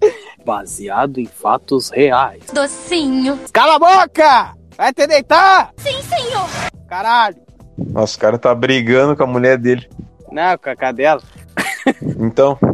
[0.45, 2.45] baseado em fatos reais.
[2.53, 3.39] Docinho.
[3.53, 4.55] Cala a boca!
[4.77, 5.73] Vai te deitar!
[5.77, 6.49] Sim, senhor.
[6.89, 7.50] Caralho!
[7.89, 9.89] Nossa, o cara tá brigando com a mulher dele.
[10.31, 11.23] Não, com a cadela.
[12.21, 12.59] Então,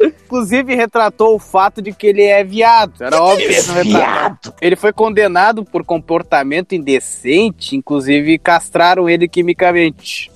[0.00, 3.02] Inclusive retratou o fato de que ele é viado.
[3.02, 4.38] Era óbvio que ele retratava.
[4.60, 10.30] Ele foi condenado por comportamento indecente, inclusive castraram ele quimicamente.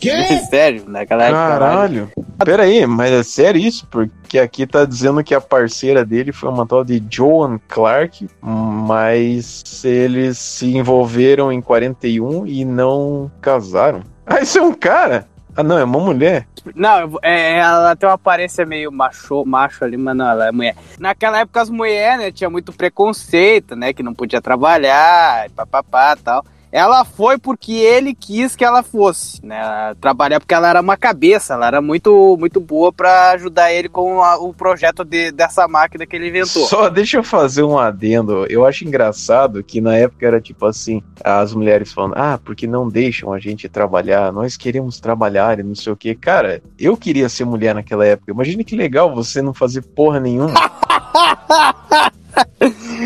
[0.51, 1.49] Sério, naquela época.
[1.49, 2.11] caralho.
[2.45, 3.87] Pera aí, mas é sério isso?
[3.87, 9.63] Porque aqui tá dizendo que a parceira dele foi uma tal de Joan Clark, mas
[9.85, 14.03] eles se envolveram em 41 e não casaram.
[14.27, 15.29] Ah, isso é um cara?
[15.57, 16.47] Ah, não, é uma mulher.
[16.75, 20.53] Não, vou- é, ela tem uma aparência meio macho, macho ali, mas não, ela é
[20.53, 20.75] mulher.
[20.99, 26.23] Naquela época as mulheres, né, tinha muito preconceito, né, que não podia trabalhar, papapá e
[26.23, 26.45] tal.
[26.77, 29.95] Ela foi porque ele quis que ela fosse, né?
[30.01, 34.21] Trabalhar porque ela era uma cabeça, ela era muito, muito boa pra ajudar ele com
[34.21, 36.67] a- o projeto de- dessa máquina que ele inventou.
[36.67, 38.45] Só deixa eu fazer um adendo.
[38.51, 42.89] Eu acho engraçado que na época era tipo assim, as mulheres falando, ah, porque não
[42.89, 46.13] deixam a gente trabalhar, nós queremos trabalhar e não sei o que.
[46.17, 48.33] Cara, eu queria ser mulher naquela época.
[48.33, 50.55] Imagina que legal você não fazer porra nenhuma.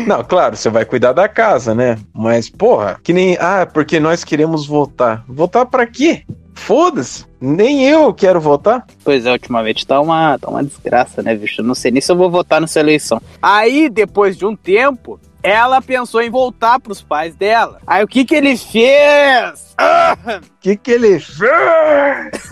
[0.07, 1.97] Não, claro, você vai cuidar da casa, né?
[2.13, 3.37] Mas, porra, que nem.
[3.39, 5.23] Ah, porque nós queremos votar.
[5.27, 6.23] Votar pra quê?
[6.53, 7.25] Foda-se.
[7.39, 8.85] Nem eu quero votar.
[9.03, 11.61] Pois é, ultimamente tá uma, tá uma desgraça, né, bicho?
[11.61, 13.21] Eu não sei nem se eu vou votar nessa eleição.
[13.41, 17.79] Aí, depois de um tempo, ela pensou em voltar pros pais dela.
[17.87, 19.75] Aí o que que ele fez?
[19.79, 21.39] O que que ele fez?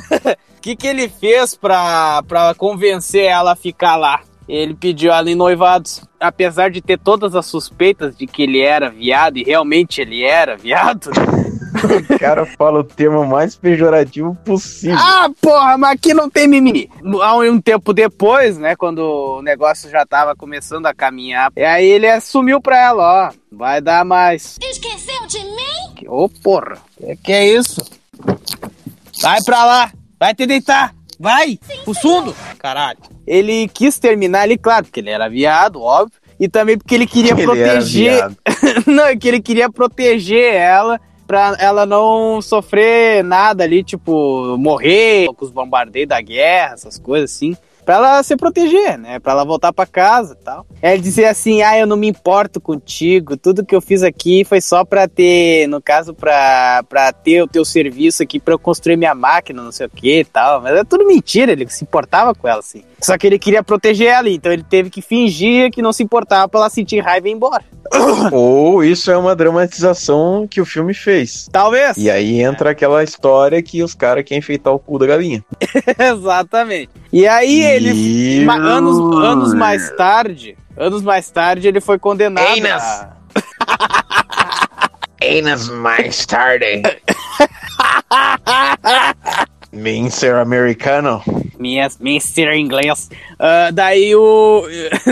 [0.58, 4.19] O que que ele fez pra, pra convencer ela a ficar lá?
[4.47, 6.01] Ele pediu ela em noivados.
[6.19, 10.56] Apesar de ter todas as suspeitas de que ele era viado, e realmente ele era
[10.56, 11.12] viado.
[12.10, 14.97] O cara fala o termo mais pejorativo possível.
[14.99, 16.90] Ah, porra, mas aqui não tem mimimi.
[17.22, 21.85] Há um tempo depois, né, quando o negócio já tava começando a caminhar, e aí
[21.85, 24.58] ele assumiu pra ela, ó, vai dar mais.
[24.62, 26.08] Esqueceu de mim?
[26.08, 27.81] Ô, porra, que, que é isso?
[29.22, 32.35] Vai pra lá, vai te deitar, vai, o fundo.
[32.58, 33.00] Caralho.
[33.26, 37.32] Ele quis terminar ali, claro, porque ele era viado, óbvio, e também porque ele queria
[37.32, 38.30] Ele proteger...
[38.85, 45.28] não, é que ele queria proteger ela pra ela não sofrer nada ali, tipo, morrer
[45.35, 47.56] com os bombardeios da guerra, essas coisas assim.
[47.88, 49.18] Pra ela se proteger, né?
[49.18, 50.66] Pra ela voltar pra casa e tal.
[50.82, 54.60] Ela dizia assim: ah, eu não me importo contigo, tudo que eu fiz aqui foi
[54.60, 58.98] só pra ter, no caso, pra, pra ter o teu serviço aqui pra eu construir
[58.98, 60.62] minha máquina, não sei o que e tal.
[60.62, 62.84] Mas é tudo mentira, ele se importava com ela, assim.
[63.02, 66.50] Só que ele queria proteger ela, então ele teve que fingir que não se importava
[66.50, 67.64] pra ela sentir raiva e ir embora.
[68.32, 71.48] Ou isso é uma dramatização que o filme fez.
[71.52, 71.98] Talvez.
[71.98, 75.44] E aí entra aquela história que os caras querem enfeitar o cu da galinha.
[75.98, 76.90] Exatamente.
[77.12, 82.83] E aí ele, ma- anos, anos mais tarde, anos mais tarde ele foi condenado Enas.
[82.83, 83.17] a...
[85.19, 86.81] Anos mais tarde.
[89.72, 91.22] Mincer americano.
[91.60, 92.56] Minha, Mr.
[92.56, 93.10] Inglês.
[93.38, 94.63] Ah, daí o.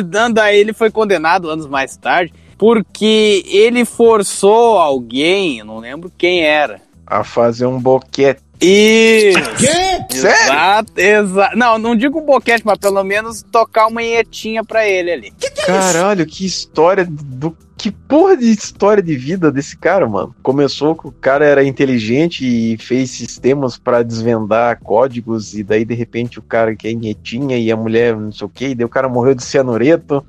[0.33, 2.33] daí ele foi condenado anos mais tarde.
[2.57, 6.79] Porque ele forçou alguém, não lembro quem era.
[7.05, 8.41] A fazer um boquete.
[8.61, 9.39] Isso!
[9.57, 10.15] Quê?
[10.15, 11.57] Exato, exato.
[11.57, 15.33] Não, não digo boquete, mas pelo menos tocar uma enhetinha pra ele ali.
[15.65, 17.55] Caralho, que história do.
[17.77, 20.33] Que porra de história de vida desse cara, mano.
[20.41, 25.93] Começou que o cara era inteligente e fez sistemas pra desvendar códigos, e daí de
[25.93, 28.85] repente o cara que é netinha e a mulher não sei o que, e daí
[28.85, 30.25] o cara morreu de cianureto.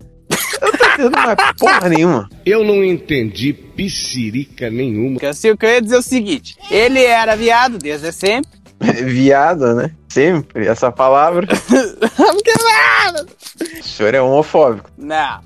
[0.98, 2.30] Eu não entendendo mais porra nenhuma.
[2.44, 5.14] Eu não entendi piscirica nenhuma.
[5.14, 8.50] Porque assim, o que eu ia dizer é o seguinte: ele era viado desde sempre.
[9.06, 9.90] Viado, né?
[10.08, 11.46] Sempre, essa palavra.
[12.16, 13.26] Porque nada!
[13.80, 14.90] O senhor é homofóbico.
[14.96, 15.40] Não.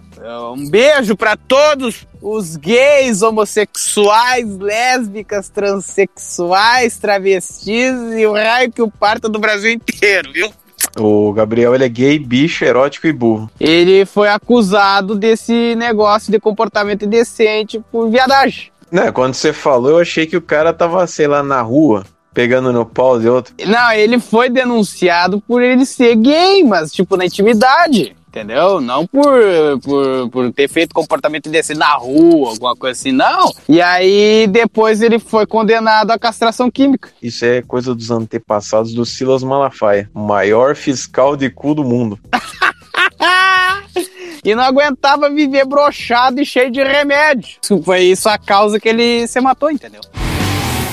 [0.53, 8.91] Um beijo pra todos os gays, homossexuais, lésbicas, transexuais, travestis e o raio que o
[8.91, 10.53] parta do Brasil inteiro, viu?
[10.99, 13.51] O Gabriel, ele é gay, bicho, erótico e burro.
[13.61, 18.71] Ele foi acusado desse negócio de comportamento indecente por viadagem.
[18.91, 22.73] Né, quando você falou, eu achei que o cara tava, sei lá, na rua, pegando
[22.73, 23.55] no pau de outro.
[23.65, 28.17] Não, ele foi denunciado por ele ser gay, mas tipo na intimidade.
[28.31, 28.81] Entendeu?
[28.81, 29.35] Não por,
[29.83, 33.53] por, por ter feito comportamento indecente na rua, alguma coisa assim, não.
[33.69, 37.11] E aí, depois ele foi condenado à castração química.
[37.21, 42.21] Isso é coisa dos antepassados do Silas Malafaia, o maior fiscal de cu do mundo.
[44.45, 47.57] e não aguentava viver brochado e cheio de remédio.
[47.85, 50.03] Foi isso a causa que ele se matou, entendeu?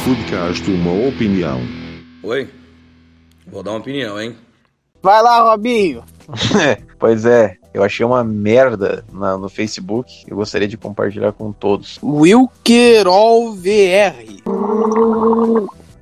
[0.04, 1.62] Podcast Uma Opinião.
[2.24, 2.50] Oi?
[3.46, 4.36] Vou dar uma opinião, hein?
[5.04, 6.04] Vai lá, Robinho.
[7.00, 10.24] pois é, eu achei uma merda na- no Facebook.
[10.28, 12.00] Eu gostaria de compartilhar com todos.
[12.04, 14.16] Wilkerol VR.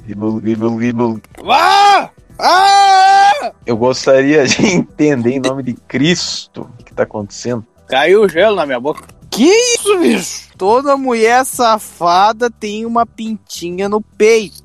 [0.07, 1.21] Ribble, ribble, ribble.
[1.49, 2.09] Ah!
[2.39, 3.51] Ah!
[3.65, 7.65] Eu gostaria de entender em nome de Cristo o que tá acontecendo.
[7.87, 9.03] Caiu o gelo na minha boca.
[9.29, 10.49] Que isso, bicho?
[10.57, 14.63] Toda mulher safada tem uma pintinha no peito.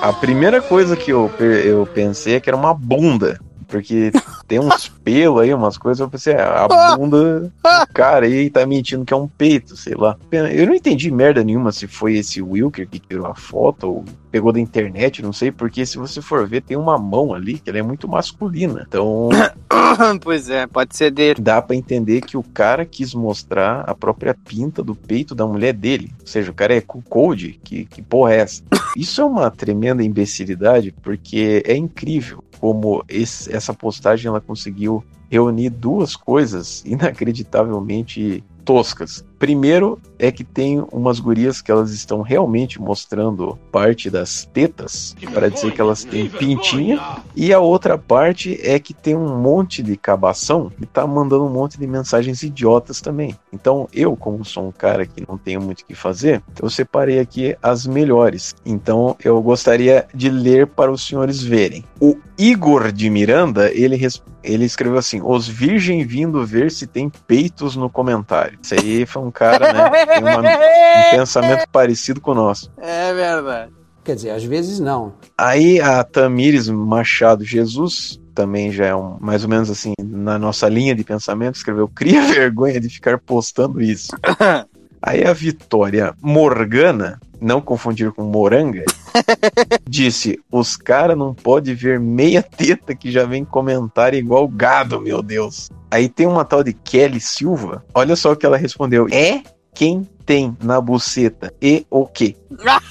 [0.00, 3.40] A primeira coisa que eu, eu pensei é que era uma bunda.
[3.68, 4.12] Porque
[4.46, 6.00] tem uns pelos aí, umas coisas.
[6.00, 7.52] Eu pensei, ah, a bunda do
[7.92, 10.16] cara aí tá mentindo que é um peito, sei lá.
[10.30, 14.52] Eu não entendi merda nenhuma se foi esse Wilker que tirou a foto ou pegou
[14.52, 15.50] da internet, não sei.
[15.50, 18.84] Porque se você for ver, tem uma mão ali que ela é muito masculina.
[18.86, 19.30] Então,
[20.22, 21.40] pois é, pode ser dele.
[21.40, 25.72] Dá pra entender que o cara quis mostrar a própria pinta do peito da mulher
[25.72, 26.12] dele.
[26.20, 28.62] Ou seja, o cara é cold, que, que porra é essa?
[28.96, 35.70] Isso é uma tremenda imbecilidade, porque é incrível como esse- essa postagem ela conseguiu reunir
[35.70, 39.24] duas coisas inacreditavelmente toscas.
[39.38, 45.50] Primeiro é que tem umas gurias que elas estão realmente mostrando parte das tetas para
[45.50, 46.98] dizer que elas têm pintinha
[47.34, 51.50] e a outra parte é que tem um monte de cabação e tá mandando um
[51.52, 53.36] monte de mensagens idiotas também.
[53.52, 57.18] Então eu, como sou um cara que não tenho muito o que fazer, eu separei
[57.18, 58.54] aqui as melhores.
[58.64, 61.84] Então eu gostaria de ler para os senhores verem.
[62.00, 67.10] O Igor de Miranda, ele, res- ele escreveu assim: Os virgem vindo ver se tem
[67.26, 68.58] peitos no comentário.
[68.62, 70.06] Isso aí foi um cara, né?
[70.06, 70.42] Tem uma- um
[71.10, 72.70] pensamento parecido com o nosso.
[72.78, 73.72] É verdade.
[74.04, 75.14] Quer dizer, às vezes não.
[75.36, 80.68] Aí a Tamires Machado Jesus, também já é um, mais ou menos assim, na nossa
[80.68, 84.08] linha de pensamento, escreveu: Cria vergonha de ficar postando isso.
[85.00, 88.84] Aí a Vitória Morgana, não confundir com Moranga,
[89.88, 95.22] disse: Os caras não podem ver meia teta que já vem comentário igual gado, meu
[95.22, 95.70] Deus.
[95.90, 99.42] Aí tem uma tal de Kelly Silva, olha só o que ela respondeu: É
[99.74, 102.36] quem tem na buceta e o quê?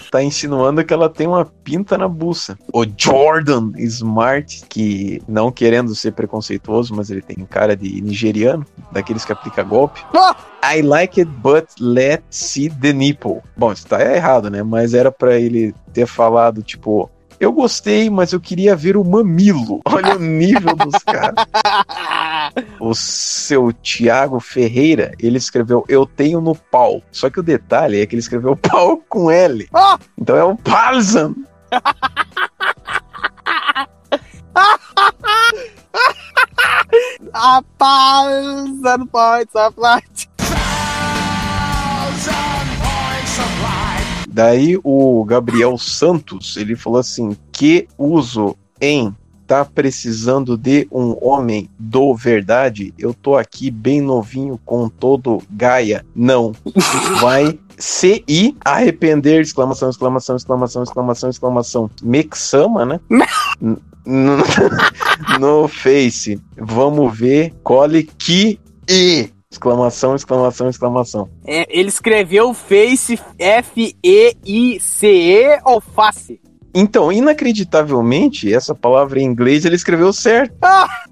[0.10, 2.58] Tá insinuando que ela tem uma pinta na buça.
[2.74, 9.26] O Jordan Smart, que não querendo ser preconceituoso, mas ele tem cara de nigeriano, daqueles
[9.26, 10.02] que aplica golpe.
[10.64, 13.42] I like it, but let's see the nipple.
[13.58, 14.64] Bom, isso tá errado, né?
[14.64, 19.82] Mas era pra ele ter falado, tipo, eu gostei, mas eu queria ver o mamilo.
[19.86, 21.46] Olha o nível dos caras.
[22.80, 27.02] O seu Tiago Ferreira, ele escreveu Eu tenho no pau.
[27.12, 29.68] Só que o detalhe é que ele escreveu pau com L.
[30.18, 31.36] Então é o Palzan.
[37.34, 40.30] A thousand points of light.
[44.28, 49.16] Daí o Gabriel Santos, ele falou assim: que uso em
[49.48, 52.94] tá precisando de um homem do verdade?
[52.98, 56.06] Eu tô aqui bem novinho com todo Gaia.
[56.16, 56.54] Não.
[57.22, 61.90] Vai se ir arrepender, exclamação, exclamação, exclamação, exclamação, exclamação.
[62.02, 63.00] Mexama, né?
[65.40, 66.40] No Face.
[66.56, 67.52] Vamos ver.
[67.64, 71.28] Cole que e exclamação, exclamação, exclamação.
[71.46, 74.40] É, ele escreveu Face F-E-I-C-E
[75.64, 76.40] ou Face?
[76.78, 80.54] Então, inacreditavelmente, essa palavra em inglês ele escreveu certo.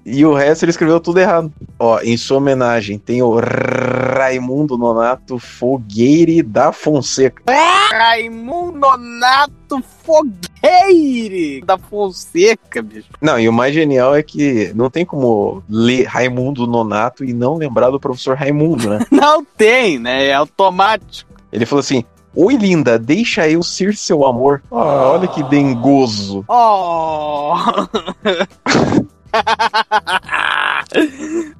[0.04, 1.50] E o resto ele escreveu tudo errado.
[1.78, 7.42] Ó, em sua homenagem tem o Raimundo Nonato Fogueire da Fonseca.
[7.90, 13.08] Raimundo Nonato Fogueire da Fonseca, bicho.
[13.18, 17.56] Não, e o mais genial é que não tem como ler Raimundo Nonato e não
[17.56, 18.98] lembrar do professor Raimundo, né?
[19.10, 20.26] Não tem, né?
[20.26, 21.32] É automático.
[21.50, 22.04] Ele falou assim:
[22.36, 24.62] Oi, linda, deixa eu ser seu amor.
[24.70, 26.44] Ah, olha que dengoso.
[26.48, 27.54] Oh!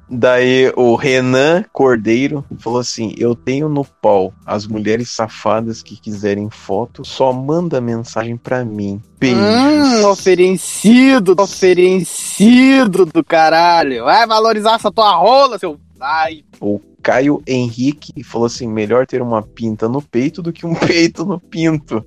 [0.09, 6.49] Daí o Renan Cordeiro falou assim: Eu tenho no pau as mulheres safadas que quiserem
[6.49, 9.01] foto, só manda mensagem pra mim.
[9.19, 9.41] Beijos.
[9.41, 14.05] Hum, oferecido, oferecido do caralho.
[14.05, 15.79] Vai valorizar essa tua rola, seu.
[15.99, 16.43] Ai.
[16.59, 21.25] O Caio Henrique falou assim: melhor ter uma pinta no peito do que um peito
[21.25, 22.05] no pinto.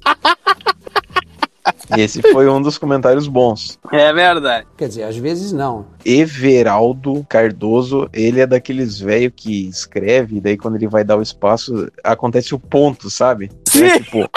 [1.97, 3.79] Esse foi um dos comentários bons.
[3.93, 4.67] É verdade.
[4.77, 5.87] Quer dizer, às vezes não.
[6.05, 11.23] Everaldo Cardoso, ele é daqueles velho que escreve, e daí quando ele vai dar o
[11.23, 13.51] espaço, acontece o ponto, sabe?
[13.75, 14.29] É tipo,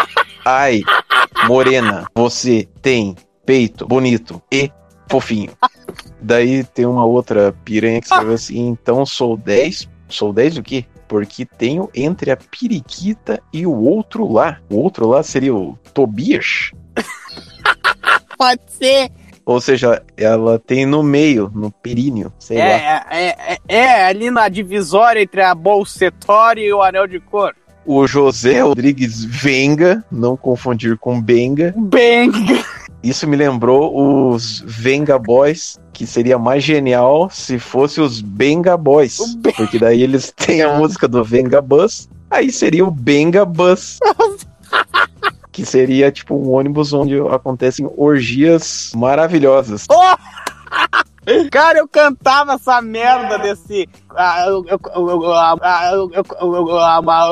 [0.46, 0.82] ai,
[1.48, 4.72] morena, você tem peito bonito e
[5.10, 5.52] fofinho.
[6.22, 10.86] Daí tem uma outra piranha que escreveu assim, então sou 10, sou 10 o quê?
[11.08, 14.60] Porque tenho entre a periquita e o outro lá.
[14.70, 16.72] O outro lá seria o Tobias.
[18.38, 19.12] Pode ser.
[19.46, 22.64] Ou seja, ela tem no meio, no períneo, sei lá.
[22.64, 27.56] É, é, é, é, ali na divisória entre a bolsetória e o anel de cor.
[27.86, 31.74] O José Rodrigues Venga, não confundir com Benga.
[31.76, 32.64] Benga!
[33.04, 39.18] Isso me lembrou os Venga Boys, que seria mais genial se fosse os Benga Boys.
[39.58, 44.00] Porque daí eles têm a música do Venga Bus, aí seria o Benga Bus.
[45.52, 49.86] que seria tipo um ônibus onde acontecem orgias maravilhosas.
[51.52, 53.88] Cara, eu cantava essa merda desse.
[54.16, 57.30] ah, eu- eu- eu- ah, ah, eu- eu- eu- ah, ah,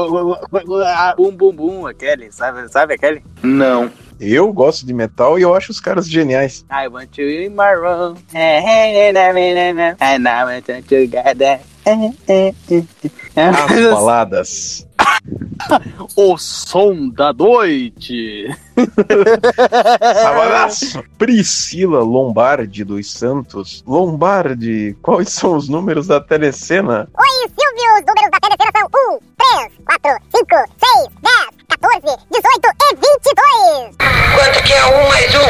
[0.85, 3.24] ah, Bum bum bum, aquele, sabe, sabe aquele?
[3.42, 3.90] Não.
[4.19, 6.66] Eu gosto de metal e eu acho os caras geniais.
[6.69, 8.16] I want you in my room.
[10.00, 11.60] And now we're together.
[13.35, 13.35] As
[13.92, 14.88] baladas.
[16.16, 18.48] O som da noite.
[21.18, 23.84] Priscila Lombardi dos Santos.
[23.85, 27.10] Lombardi, quais são os números da telecena?
[27.18, 29.19] Oi, Silvio, os números da telecena são 1,
[29.60, 30.46] 3, 4, 5,
[30.78, 31.50] 6, 10,
[31.81, 33.95] 14, 18 e 22.
[34.35, 35.49] Quanto que é um mais um?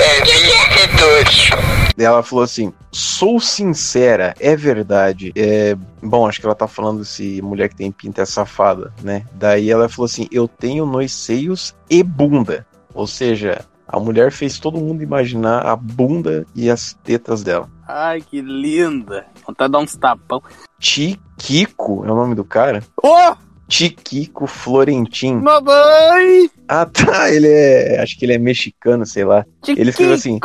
[0.00, 1.50] É 22.
[1.98, 5.32] Ela falou assim: sou sincera, é verdade.
[5.34, 9.24] É, bom, acho que ela tá falando se mulher que tem pinta é safada, né?
[9.32, 12.64] Daí ela falou assim: eu tenho nos seios e bunda.
[12.94, 17.68] Ou seja, a mulher fez todo mundo imaginar a bunda e as tetas dela.
[17.88, 19.26] Ai, que linda.
[19.44, 20.40] Vontade de dar uns tapão.
[20.78, 22.84] Tiquico é o nome do cara?
[23.02, 23.34] Oh!
[23.74, 25.34] Tiquico Florentin.
[25.34, 26.48] Mamãe!
[26.68, 27.28] Ah, tá.
[27.28, 28.00] Ele é.
[28.00, 29.44] Acho que ele é mexicano, sei lá.
[29.66, 30.38] Ele escreveu assim: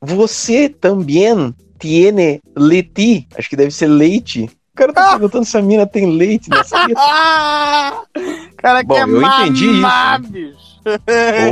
[0.00, 3.26] Você também tiene leite?
[3.36, 4.48] Acho que deve ser leite.
[4.72, 7.00] O cara tá perguntando se a mina tem leite nessa teta.
[8.56, 10.70] cara Bom, quer eu entendi isso, bicho.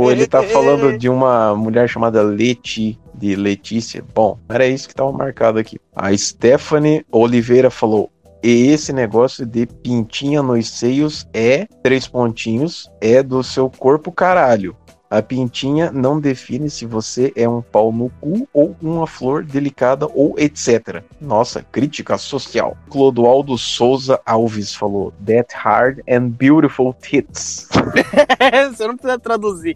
[0.01, 4.05] Ou ele tá falando de uma mulher chamada Leti, de Letícia.
[4.15, 5.77] Bom, era isso que tava marcado aqui.
[5.93, 8.09] A Stephanie Oliveira falou:
[8.41, 14.75] e esse negócio de pintinha nos seios é três pontinhos, é do seu corpo caralho.
[15.11, 20.07] A pintinha não define se você é um pau no cu ou uma flor delicada
[20.13, 21.03] ou etc.
[21.19, 22.77] Nossa, crítica social.
[22.91, 27.67] Clodoaldo Souza Alves falou: That hard and beautiful tits.
[28.69, 29.75] Você não precisa traduzir.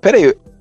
[0.00, 0.16] Pera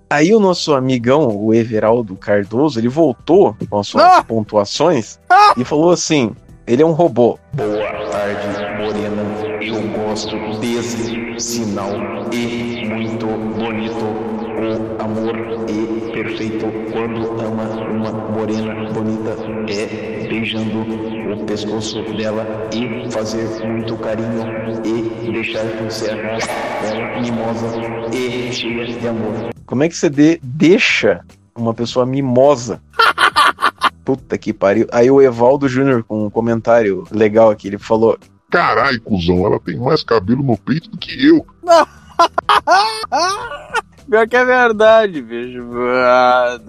[0.10, 4.22] aí, o nosso amigão, o Everaldo Cardoso, ele voltou com as suas Ah!
[4.22, 5.18] pontuações
[5.56, 6.36] e falou assim:
[6.70, 7.40] ele é um robô.
[7.54, 9.24] Boa tarde, Morena.
[9.60, 11.90] Eu gosto desse sinal
[12.32, 14.40] e muito bonito.
[14.60, 15.36] O amor
[15.70, 19.36] e perfeito quando ama uma morena bonita
[19.70, 20.82] é beijando
[21.34, 24.44] o pescoço dela e fazer muito carinho
[24.86, 27.68] e deixar ser ela mimosa
[28.14, 29.50] e cheia de amor.
[29.66, 31.22] Como é que você de- deixa
[31.56, 32.80] uma pessoa mimosa?
[34.10, 34.88] Puta que pariu.
[34.92, 38.18] Aí o Evaldo Júnior com um comentário legal aqui, ele falou:
[38.50, 41.46] Carai, cuzão, ela tem mais cabelo no peito do que eu.
[44.10, 45.64] Pior que é verdade, bicho.
[46.04, 46.60] Ah,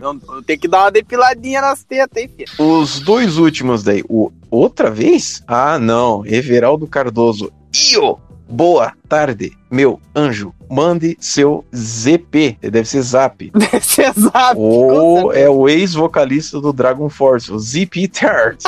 [0.00, 2.48] não, Tem que dar uma depiladinha nas tetas, hein, filho?
[2.58, 4.02] Os dois últimos daí.
[4.08, 5.44] O outra vez?
[5.46, 6.24] Ah, não.
[6.24, 7.52] Everaldo Cardoso.
[7.92, 8.18] Io!
[8.50, 10.52] Boa tarde, meu anjo.
[10.68, 12.58] Mande seu ZP.
[12.60, 13.48] Deve ser Zap.
[13.54, 14.56] Deve ser Zap.
[14.56, 18.64] Ou é o ex-vocalista do Dragon Force, o ZP Tart.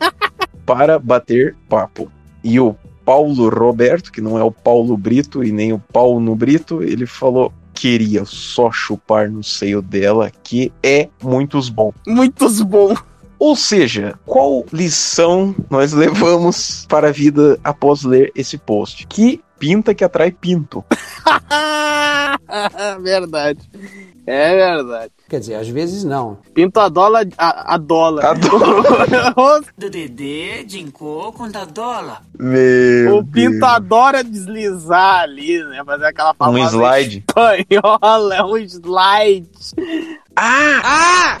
[0.64, 2.10] para bater papo.
[2.42, 6.82] E o Paulo Roberto, que não é o Paulo Brito e nem o Paulo Brito,
[6.82, 11.92] ele falou: queria só chupar no seio dela, que é muitos bom.
[12.06, 12.94] Muitos bom.
[13.40, 19.06] Ou seja, qual lição nós levamos para a vida após ler esse post?
[19.06, 20.84] Que pinta que atrai pinto.
[23.00, 23.60] verdade.
[24.26, 25.12] É verdade.
[25.30, 26.38] Quer dizer, às vezes não.
[26.52, 27.24] Pinto a dólar.
[27.38, 28.24] A, a dólar.
[28.24, 28.34] A
[29.78, 32.22] Do Dedê, Jinkô, conta dólar.
[32.36, 35.84] Meu o Pinto adora deslizar ali, né?
[35.86, 37.24] Fazer aquela famosa slide.
[37.28, 39.48] espanhola, é um slide.
[40.34, 41.38] Ah!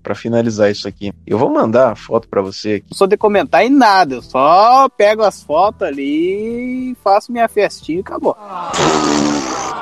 [0.00, 2.86] Para finalizar isso aqui, eu vou mandar a foto para você aqui.
[2.92, 7.98] Não sou de comentar em nada, eu só pego as fotos ali, faço minha festinha
[7.98, 8.36] e acabou.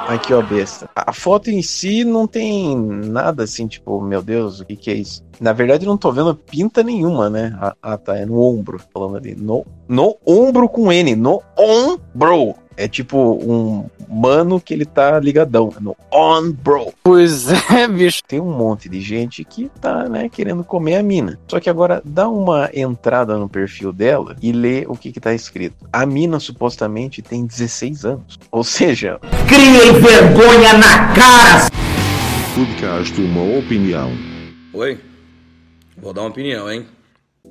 [0.08, 0.88] Aqui, ó, besta.
[0.94, 4.94] A foto em si não tem nada assim, tipo, meu Deus, o que que é
[4.94, 5.24] isso?
[5.40, 7.56] Na verdade, não tô vendo pinta nenhuma, né?
[7.60, 9.34] Ah, ah, tá, é no ombro, falando ali.
[9.34, 12.54] No, no ombro com N, no ombro.
[12.76, 16.92] É tipo um mano que ele tá ligadão, no on bro.
[17.02, 18.22] Pois é, bicho.
[18.26, 21.38] Tem um monte de gente que tá, né, querendo comer a mina.
[21.48, 25.34] Só que agora dá uma entrada no perfil dela e lê o que que tá
[25.34, 25.86] escrito.
[25.92, 28.38] A mina supostamente tem 16 anos.
[28.50, 31.66] Ou seja, Criem vergonha na cara!
[32.54, 34.10] Podcast uma opinião.
[34.72, 34.98] Oi?
[35.96, 36.86] Vou dar uma opinião, hein?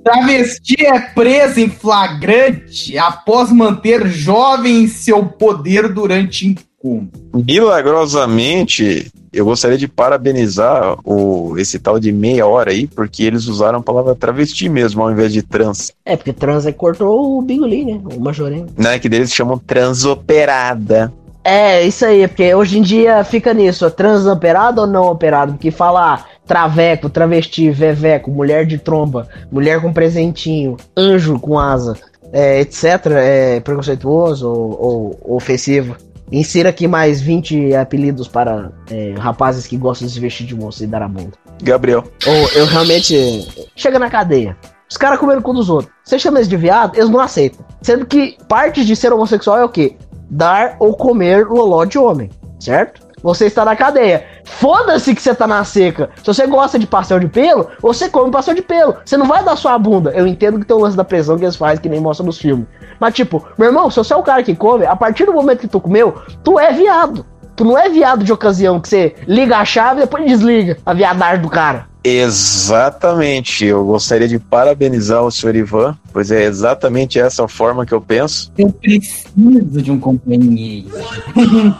[0.04, 7.10] Travesti é presa em flagrante após manter jovem em seu poder durante encontro.
[7.34, 13.80] milagrosamente, eu gostaria de parabenizar o, esse tal de meia hora aí, porque eles usaram
[13.80, 15.92] a palavra travesti mesmo, ao invés de trans.
[16.04, 18.00] É, porque trans aí cortou o Bingoli, né?
[18.16, 18.68] O Majoreno.
[18.76, 21.12] Né, que deles chamam transoperada.
[21.44, 25.52] É, isso aí, porque hoje em dia fica nisso, é trans operado ou não operado?
[25.52, 31.96] Porque falar traveco, travesti, veveco, mulher de tromba, mulher com presentinho, anjo com asa,
[32.32, 32.84] é, etc.,
[33.16, 35.96] é preconceituoso ou, ou ofensivo.
[36.30, 40.82] Insira aqui mais 20 apelidos para é, rapazes que gostam de se vestir de moça
[40.82, 41.32] e dar a bunda.
[41.62, 42.04] Gabriel.
[42.26, 43.46] Ou eu realmente.
[43.76, 44.56] Chega na cadeia.
[44.90, 45.92] Os caras comendo com dos outros.
[46.04, 47.64] Você chama eles de viado, eles não aceitam.
[47.80, 49.96] Sendo que parte de ser homossexual é o quê?
[50.28, 53.05] Dar ou comer loló de homem, certo?
[53.26, 54.24] Você está na cadeia.
[54.44, 56.10] Foda-se que você tá na seca.
[56.18, 58.94] Se você gosta de pastel de pelo, você come pastel de pelo.
[59.04, 60.12] Você não vai dar sua bunda.
[60.12, 62.38] Eu entendo que tem o lance da pressão que eles fazem, que nem mostra nos
[62.38, 62.68] filmes.
[63.00, 65.58] Mas, tipo, meu irmão, se você é o cara que come, a partir do momento
[65.58, 67.26] que tu comeu, tu é viado.
[67.56, 70.94] Tu não é viado de ocasião que você liga a chave e depois desliga a
[70.94, 71.88] viadagem do cara.
[72.08, 73.64] Exatamente.
[73.64, 78.52] Eu gostaria de parabenizar o senhor Ivan, pois é exatamente essa forma que eu penso.
[78.56, 80.88] Eu preciso de um companheiro.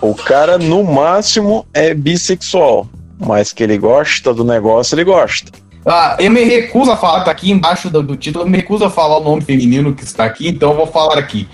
[0.03, 2.89] O cara, no máximo, é bissexual.
[3.25, 5.53] Mas que ele gosta do negócio, ele gosta.
[5.87, 8.85] Ah, eu me recuso a falar, tá aqui embaixo do, do título, eu me recuso
[8.85, 11.47] a falar o nome feminino que está aqui, então eu vou falar aqui.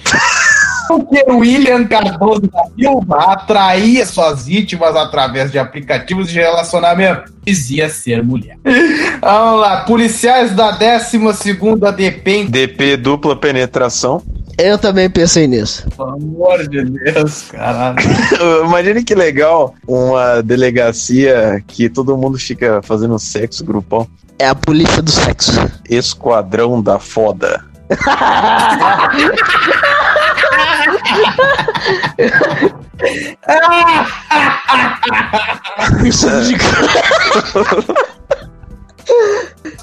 [0.89, 7.33] Porque o William Cardoso da Silva atraía suas vítimas através de aplicativos de relacionamento.
[7.45, 8.57] Dizia ser mulher.
[9.21, 12.45] Vamos lá, policiais da 12ª DP.
[12.45, 14.23] DP dupla penetração.
[14.59, 15.89] Eu também pensei nisso.
[15.97, 17.97] Pelo amor de Deus, caralho.
[18.67, 24.07] Imagine que legal uma delegacia que todo mundo fica fazendo sexo grupal.
[24.39, 25.53] É a polícia do sexo.
[25.89, 27.65] Esquadrão da foda.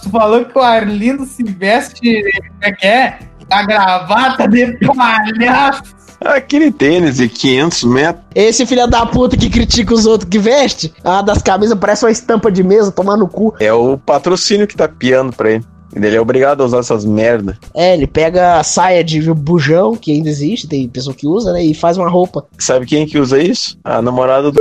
[0.02, 2.24] Tu falou que o Arlindo se veste.
[2.24, 3.20] Como é que é?
[3.50, 6.00] A gravata de palhaço.
[6.24, 8.26] Aquele tênis de 500 metros.
[8.36, 12.12] Esse filho da puta que critica os outros que veste, a das camisas parece uma
[12.12, 13.56] estampa de mesa, tomar no cu.
[13.60, 15.66] É o patrocínio que tá piando pra ele.
[15.96, 17.58] Ele é obrigado a usar essas merda.
[17.74, 21.64] É, ele pega a saia de bujão, que ainda existe, tem pessoa que usa, né?
[21.64, 22.46] E faz uma roupa.
[22.58, 23.78] Sabe quem que usa isso?
[23.84, 24.60] A namorada do.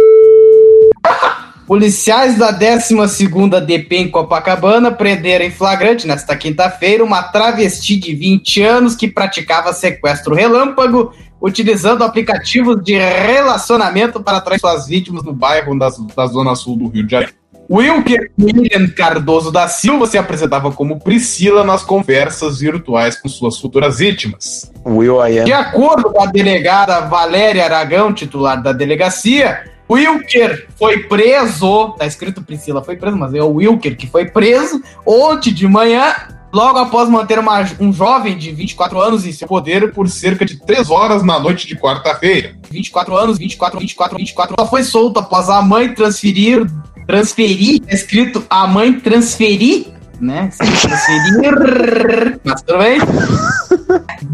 [1.66, 8.62] Policiais da 12ª DP em Copacabana prenderam em flagrante nesta quinta-feira uma travesti de 20
[8.62, 15.78] anos que praticava sequestro relâmpago utilizando aplicativos de relacionamento para atrair suas vítimas no bairro
[15.78, 17.34] da, da zona sul do Rio de Janeiro.
[17.70, 23.98] Wilker William Cardoso da Silva se apresentava como Priscila nas conversas virtuais com suas futuras
[23.98, 24.72] vítimas.
[24.86, 25.44] Will I am.
[25.44, 31.90] De acordo com a delegada Valéria Aragão, titular da delegacia, Wilker foi preso.
[31.98, 36.14] Tá escrito Priscila foi preso, mas é o Wilker que foi preso ontem de manhã,
[36.52, 40.56] logo após manter uma- um jovem de 24 anos em seu poder por cerca de
[40.64, 42.54] 3 horas na noite de quarta-feira.
[42.70, 44.56] 24 anos, 24, 24, 24.
[44.58, 46.66] Só foi solto após a mãe transferir.
[47.08, 49.86] Transferir, tá escrito a mãe transferir,
[50.20, 50.50] né?
[50.58, 52.38] Transferir.
[52.44, 53.00] Mas tudo bem?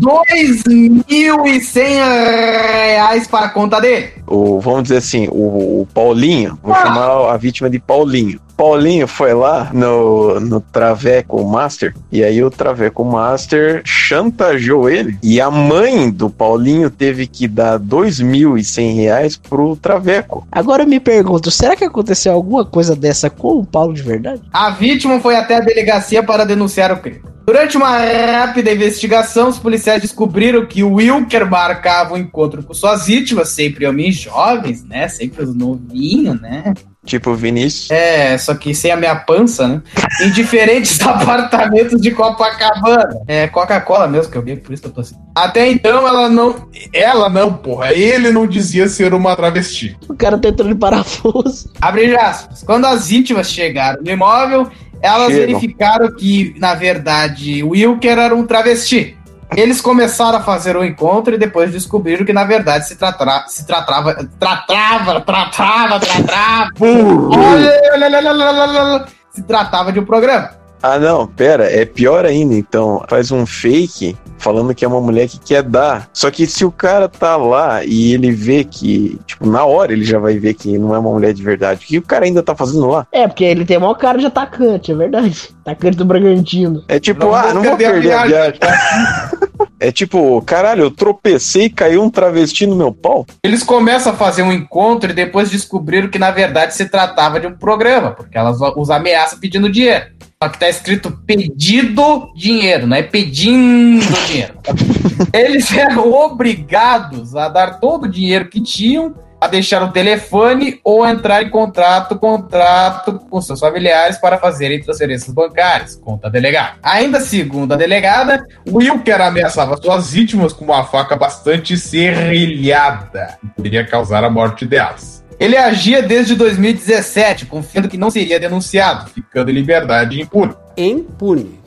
[0.01, 4.15] 2.100 reais para a conta dele.
[4.27, 8.41] O, vamos dizer assim, o, o Paulinho, vou chamar a vítima de Paulinho.
[8.57, 15.41] Paulinho foi lá no, no Traveco Master, e aí o Traveco Master chantageou ele, e
[15.41, 20.47] a mãe do Paulinho teve que dar 2.100 reais pro Traveco.
[20.51, 24.43] Agora eu me pergunto, será que aconteceu alguma coisa dessa com o Paulo de verdade?
[24.53, 27.34] A vítima foi até a delegacia para denunciar o crime.
[27.47, 33.07] Durante uma rápida investigação, os policiais descobriram que o Wilker marcava um encontro com suas
[33.07, 35.09] vítimas, sempre homens jovens, né?
[35.09, 36.73] Sempre os novinhos, né?
[37.05, 37.91] Tipo o Vinícius.
[37.91, 39.83] É, só que sem a minha pança, né?
[40.23, 43.21] Em diferentes apartamentos de Copacabana.
[43.29, 45.15] É Coca-Cola mesmo que eu vi, por isso que eu tô assim.
[45.35, 46.67] Até então ela não.
[46.95, 47.93] Ela não, porra.
[47.93, 49.97] Ele não dizia ser uma travesti.
[50.09, 51.71] O cara tá entrando em parafuso.
[51.79, 52.63] Abre aspas.
[52.63, 54.71] Quando as vítimas chegaram no imóvel,
[55.05, 55.47] elas Chegam.
[55.47, 59.19] verificaram que, na verdade, o Wilker era um travesti.
[59.55, 63.67] Eles começaram a fazer o encontro e depois descobriram que, na verdade, se, tratra, se
[63.67, 64.15] tratava.
[64.41, 66.71] Tratava, tratava, tratava.
[66.81, 69.07] Olha, olha, olha, olha, olha, olha.
[69.31, 70.64] se tratava de um programa.
[70.87, 73.03] Ah, não, pera, é pior ainda, então.
[73.09, 76.11] Faz um fake falando que é uma mulher que quer dar.
[76.13, 80.05] Só que se o cara tá lá e ele vê que, tipo, na hora ele
[80.05, 81.83] já vai ver que não é uma mulher de verdade.
[81.83, 83.07] O que o cara ainda tá fazendo lá?
[83.11, 85.49] É, porque ele tem maior cara de atacante, é verdade.
[85.65, 86.85] Atacante do Bragantino.
[86.87, 88.61] É tipo, ah, não vou perder a viagem.
[89.79, 93.27] É tipo, caralho, eu tropecei e caiu um travesti no meu pau.
[93.43, 97.47] Eles começam a fazer um encontro e depois descobriram que, na verdade, se tratava de
[97.47, 100.07] um programa, porque elas os ameaçam pedindo dinheiro.
[100.43, 104.55] Só que tá escrito pedido dinheiro, não é pedindo dinheiro.
[105.33, 111.07] Eles eram obrigados a dar todo o dinheiro que tinham a deixar o telefone ou
[111.07, 116.77] entrar em contrato, contrato com seus familiares para fazerem transferências bancárias, conta a delegada.
[116.83, 123.87] Ainda segundo a delegada, Wilker ameaçava suas vítimas com uma faca bastante serrilhada, que poderia
[123.87, 125.23] causar a morte delas.
[125.39, 130.55] Ele agia desde 2017, confiando que não seria denunciado, ficando em liberdade impune.
[130.75, 131.61] Impune.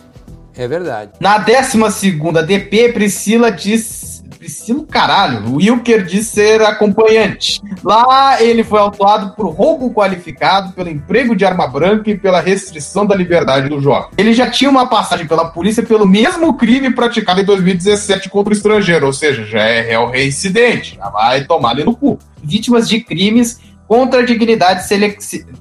[0.55, 1.11] É verdade.
[1.19, 1.77] Na 12
[2.47, 4.06] DP, Priscila diz.
[4.47, 7.61] Priscila, caralho, Wilker diz ser acompanhante.
[7.83, 13.05] Lá ele foi autuado por roubo qualificado, pelo emprego de arma branca e pela restrição
[13.05, 14.09] da liberdade do jovem.
[14.17, 18.55] Ele já tinha uma passagem pela polícia pelo mesmo crime praticado em 2017 contra o
[18.55, 22.17] estrangeiro, ou seja, já é réu reincidente, já vai tomar ali no cu.
[22.41, 24.87] Vítimas de crimes contra a dignidade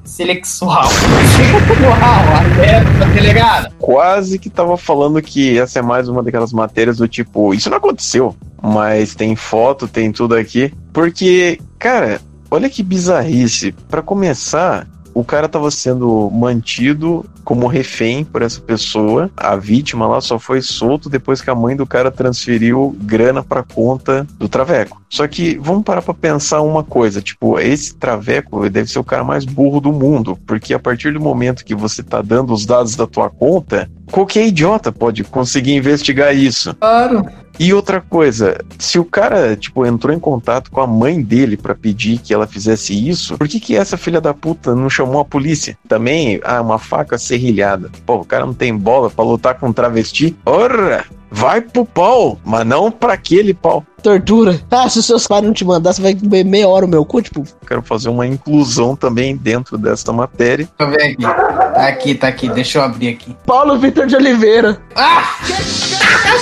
[0.04, 0.84] selexual.
[1.36, 2.00] Sexual,
[2.34, 3.72] alerta, delegada.
[3.78, 7.76] Quase que tava falando que essa é mais uma daquelas matérias do tipo, isso não
[7.76, 10.72] aconteceu, mas tem foto, tem tudo aqui.
[10.92, 13.72] Porque, cara, olha que bizarrice.
[13.88, 19.30] Pra começar, o cara tava sendo mantido como refém por essa pessoa.
[19.34, 23.62] A vítima lá só foi solto depois que a mãe do cara transferiu grana pra
[23.62, 25.00] conta do Traveco.
[25.08, 29.24] Só que vamos parar pra pensar uma coisa, tipo, esse Traveco deve ser o cara
[29.24, 32.94] mais burro do mundo, porque a partir do momento que você tá dando os dados
[32.94, 36.74] da tua conta, qualquer idiota pode conseguir investigar isso.
[36.74, 37.24] Claro.
[37.58, 41.74] E outra coisa, se o cara, tipo, entrou em contato com a mãe dele pra
[41.74, 45.24] pedir que ela fizesse isso, por que que essa filha da puta não chamou a
[45.24, 45.78] polícia?
[45.88, 47.90] Também, ah, uma faca serrilhada.
[48.04, 50.36] Pô, o cara não tem bola pra lutar com um travesti?
[50.44, 51.04] Ora!
[51.30, 53.84] Vai pro pau, mas não pra aquele pau.
[54.02, 54.60] Tortura.
[54.70, 57.04] Ah, se os seus pais não te mandar, você vai comer meia hora o meu
[57.04, 57.44] cu, tipo.
[57.66, 60.68] Quero fazer uma inclusão também dentro dessa matéria.
[60.78, 61.22] Deixa eu ver aqui.
[61.22, 62.48] Tá aqui, tá aqui.
[62.48, 63.36] Deixa eu abrir aqui.
[63.44, 64.80] Paulo Vitor de Oliveira.
[64.94, 65.24] Ah!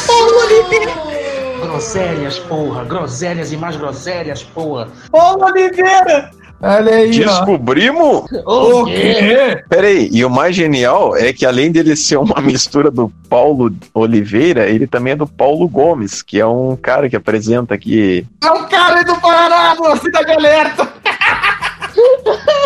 [0.06, 0.92] Paulo Oliveira!
[1.62, 2.84] Groselhas, porra.
[2.84, 4.88] Groselhas e mais groselhas, porra.
[5.10, 6.30] Paulo Oliveira!
[6.66, 8.24] Olha aí, Descobrimos?
[8.46, 9.62] O quê?
[9.68, 14.66] Peraí, e o mais genial é que além dele ser uma mistura do Paulo Oliveira,
[14.66, 18.26] ele também é do Paulo Gomes, que é um cara que apresenta aqui.
[18.42, 20.88] É o cara aí do Paraná, do Cidade Alerta!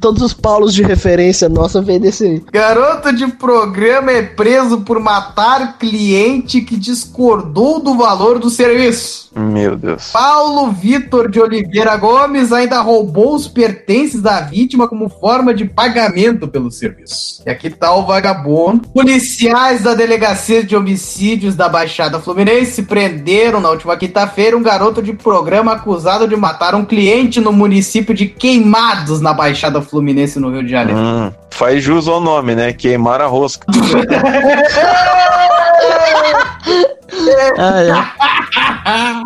[0.00, 2.42] Todos os Paulos de referência nossa vem desse aí.
[2.52, 9.30] Garoto de programa é preso por matar cliente que discordou do valor do serviço.
[9.34, 10.10] Meu Deus.
[10.10, 16.48] Paulo Vitor de Oliveira Gomes ainda roubou os pertences da vítima como forma de pagamento
[16.48, 17.42] pelo serviço.
[17.46, 18.88] E aqui tá o vagabundo.
[18.88, 25.12] Policiais da Delegacia de Homicídios da Baixada Fluminense prenderam na última quinta-feira um garoto de
[25.12, 30.62] programa acusado de matar um cliente no município de Queimados, na Baixada Fluminense, no Rio
[30.64, 30.98] de Janeiro.
[31.00, 32.72] Hum, faz jus ao nome, né?
[32.72, 33.66] Queimar a rosca.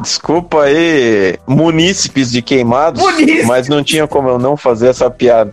[0.02, 3.46] Desculpa aí, munícipes de queimados, Munícipes.
[3.46, 5.52] mas não tinha como eu não fazer essa piada.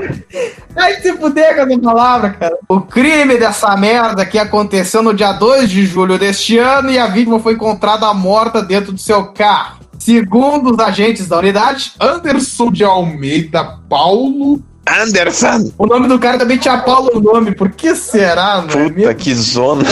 [0.76, 2.58] Ai, se fuder com essa palavra, cara.
[2.68, 7.06] O crime dessa merda que aconteceu no dia 2 de julho deste ano e a
[7.06, 9.80] vítima foi encontrada morta dentro do seu carro.
[9.98, 14.62] Segundo os agentes da unidade, Anderson de Almeida Paulo.
[14.86, 15.72] Anderson!
[15.76, 18.94] O nome do cara também tinha Paulo no nome, por que será, mano?
[18.94, 19.82] Puta que zona.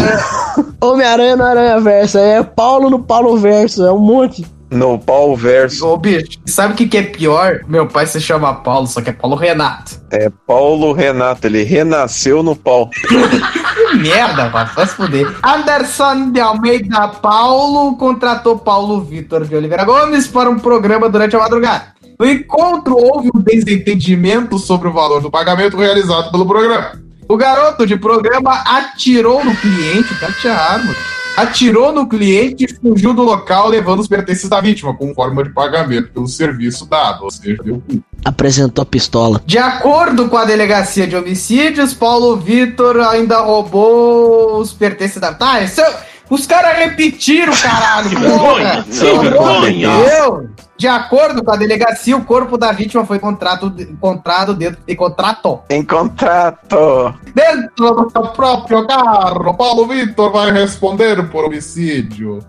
[0.81, 2.19] Homem-Aranha no Aranha Verso.
[2.19, 3.85] É Paulo no Paulo Verso.
[3.85, 4.47] É um monte.
[4.75, 5.87] No pau verso.
[5.87, 7.61] Ô, bicho, sabe o que, que é pior?
[7.69, 10.01] Meu pai se chama Paulo, só que é Paulo Renato.
[10.11, 12.91] É Paulo Renato, ele renasceu no pau.
[12.91, 14.71] Que merda, mano.
[14.75, 15.33] Vai se fuder.
[15.45, 21.39] Anderson de Almeida Paulo contratou Paulo Vitor de Oliveira Gomes para um programa durante a
[21.39, 21.95] madrugada.
[22.19, 27.01] No encontro, houve um desentendimento sobre o valor do pagamento realizado pelo programa.
[27.29, 30.95] O garoto de programa atirou no cliente, o cara tinha arma.
[31.37, 35.51] Atirou no cliente e fugiu do local levando os pertences da vítima, como forma de
[35.51, 37.25] pagamento pelo serviço dado.
[37.25, 38.03] Ou seja, deu cu.
[38.25, 39.43] Apresentou a pistola.
[39.45, 45.35] De acordo com a delegacia de homicídios, Paulo Vitor ainda roubou os pertences da.
[45.35, 45.83] Tá, isso,
[46.31, 48.87] os caras repetiram, caralho, porra!
[48.91, 49.89] Sem vergonha.
[49.89, 50.49] Entendeu?
[50.77, 55.63] De acordo com a delegacia, o corpo da vítima foi contrato, encontrado dentro de contrato.
[55.71, 57.15] Em contrato.
[57.33, 62.41] Dentro do seu próprio carro, Paulo Vitor vai responder por homicídio.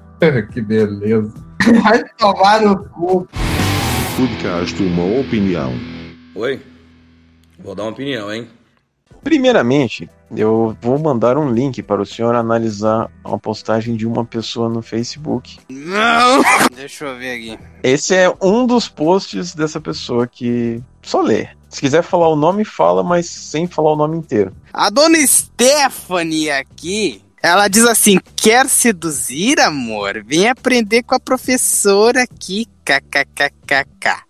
[0.51, 1.33] que beleza.
[1.83, 3.27] Vai tomar no cu.
[4.17, 5.73] Podcast Uma Opinião.
[6.35, 6.61] Oi?
[7.59, 8.47] Vou dar uma opinião, hein?
[9.25, 14.69] Primeiramente, eu vou mandar um link para o senhor analisar uma postagem de uma pessoa
[14.69, 15.57] no Facebook.
[15.67, 16.43] Não!
[16.75, 17.59] Deixa eu ver aqui.
[17.81, 21.47] Esse é um dos posts dessa pessoa que só lê.
[21.67, 24.55] Se quiser falar o nome, fala, mas sem falar o nome inteiro.
[24.71, 30.23] A dona Stephanie aqui, Ela diz assim: quer seduzir, amor?
[30.23, 32.67] Vem aprender com a professora aqui.
[32.85, 34.24] KKKKK.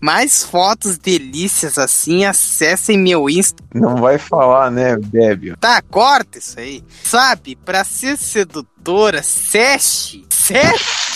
[0.00, 3.62] Mais fotos delícias assim, acessem meu Insta.
[3.74, 5.56] Não vai falar, né, Débio?
[5.58, 6.82] Tá, corta isso aí.
[7.02, 10.20] Sabe, pra ser sedutora, Sesh.
[10.30, 11.08] Sesh.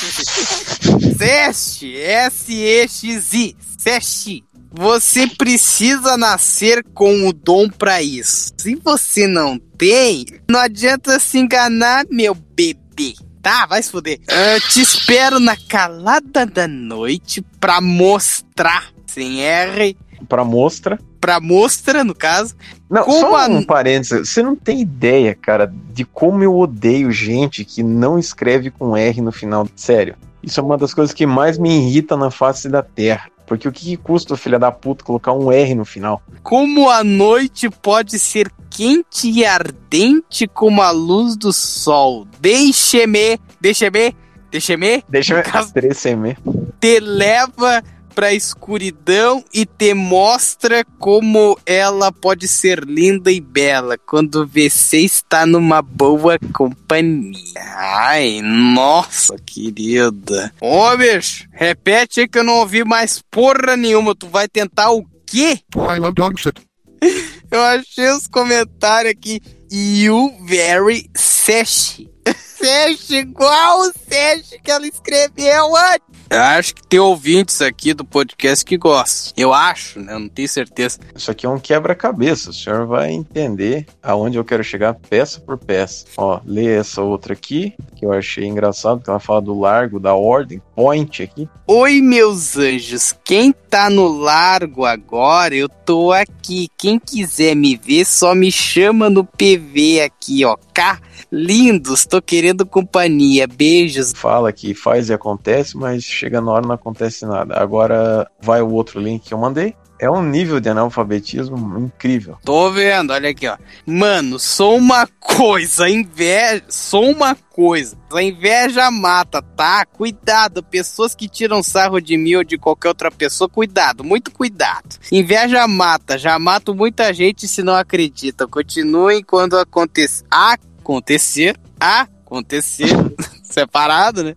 [1.17, 1.83] Sesh.
[1.83, 3.57] S-E-X-I.
[3.79, 4.43] Sesh.
[4.75, 8.53] Você precisa nascer com o dom pra isso.
[8.57, 13.15] Se você não tem, não adianta se enganar, meu bebê.
[13.43, 14.21] Tá, vai se fuder.
[14.29, 19.97] Eu te espero na calada da noite pra mostrar, sem R,
[20.29, 20.99] Pra mostra.
[21.21, 22.55] pra mostra, no caso.
[22.89, 24.29] Não, só a- um parênteses.
[24.29, 29.21] Você não tem ideia, cara, de como eu odeio gente que não escreve com R
[29.21, 29.67] no final.
[29.75, 30.15] Sério.
[30.43, 33.29] Isso é uma das coisas que mais me irrita na face da Terra.
[33.53, 36.23] Porque o que, custa, filha da puta, colocar um R no final?
[36.43, 42.27] Como a noite pode ser quente e ardente como a luz do sol.
[42.41, 44.17] Deixe-me, deixe-me,
[44.51, 45.05] deixe-me, ver.
[45.13, 46.35] 3CM.
[46.81, 54.47] te leva pra escuridão e te mostra como ela pode ser linda e bela quando
[54.47, 57.61] você está numa boa companhia.
[57.77, 60.53] Ai, nossa, querida.
[60.61, 64.15] Ô, bicho, repete aí que eu não ouvi mais porra nenhuma.
[64.15, 65.59] Tu vai tentar o quê?
[65.75, 66.61] I love dog shit.
[67.51, 69.41] Eu achei os comentários aqui.
[69.71, 72.01] You very sesh.
[72.63, 76.12] Sesh igual o sesh que ela escreveu antes.
[76.33, 79.35] Eu acho que tem ouvintes aqui do podcast que gostam.
[79.37, 80.15] Eu acho, né?
[80.15, 80.99] Eu não tenho certeza.
[81.15, 82.49] Isso aqui é um quebra-cabeça.
[82.49, 86.07] O senhor vai entender aonde eu quero chegar peça por peça.
[86.17, 90.15] Ó, lê essa outra aqui, que eu achei engraçado, que ela fala do largo, da
[90.15, 91.47] ordem, point aqui.
[91.67, 93.15] Oi, meus anjos.
[93.23, 96.69] Quem tá no largo agora, eu tô aqui.
[96.79, 100.57] Quem quiser me ver, só me chama no PV aqui, ó.
[100.73, 100.99] Cá,
[101.31, 103.47] lindos, tô querendo companhia.
[103.47, 104.13] Beijos.
[104.17, 107.61] Fala que faz e acontece, mas chega na hora não acontece nada.
[107.61, 109.75] Agora vai o outro link que eu mandei.
[109.99, 112.37] É um nível de analfabetismo incrível.
[112.45, 113.57] Tô vendo, olha aqui, ó.
[113.87, 116.65] Mano, sou uma coisa, inveja.
[116.69, 117.97] Sou uma coisa.
[118.13, 119.87] A inveja mata, tá?
[119.87, 120.61] Cuidado.
[120.61, 124.99] Pessoas que tiram sarro de mim ou de qualquer outra pessoa, cuidado, muito cuidado.
[125.11, 126.19] Inveja mata.
[126.19, 128.49] Já mato muita gente se não acredita.
[128.49, 130.25] Continuem quando acontecer.
[130.29, 131.57] Acontecer.
[131.79, 132.91] Acontecer.
[133.53, 134.35] Separado, né?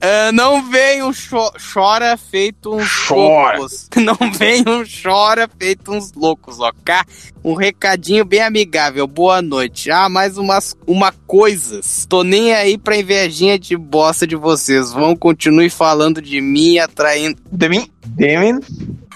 [0.00, 3.56] Ah, não venham cho chora feito uns Chora.
[3.58, 3.88] loucos.
[3.96, 6.94] Não venham chora feito uns loucos, ok?
[7.42, 9.06] Um recadinho bem amigável.
[9.06, 9.90] Boa noite.
[9.90, 12.06] Ah, mais umas uma coisas.
[12.06, 14.92] Tô nem aí pra invejinha de bosta de vocês.
[14.92, 17.40] Vão continue falando de mim, atraindo.
[17.50, 17.88] De mim?
[18.04, 18.60] De mim?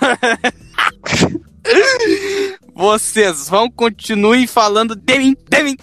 [2.74, 5.76] Vocês vão continue falando de mim, de mim.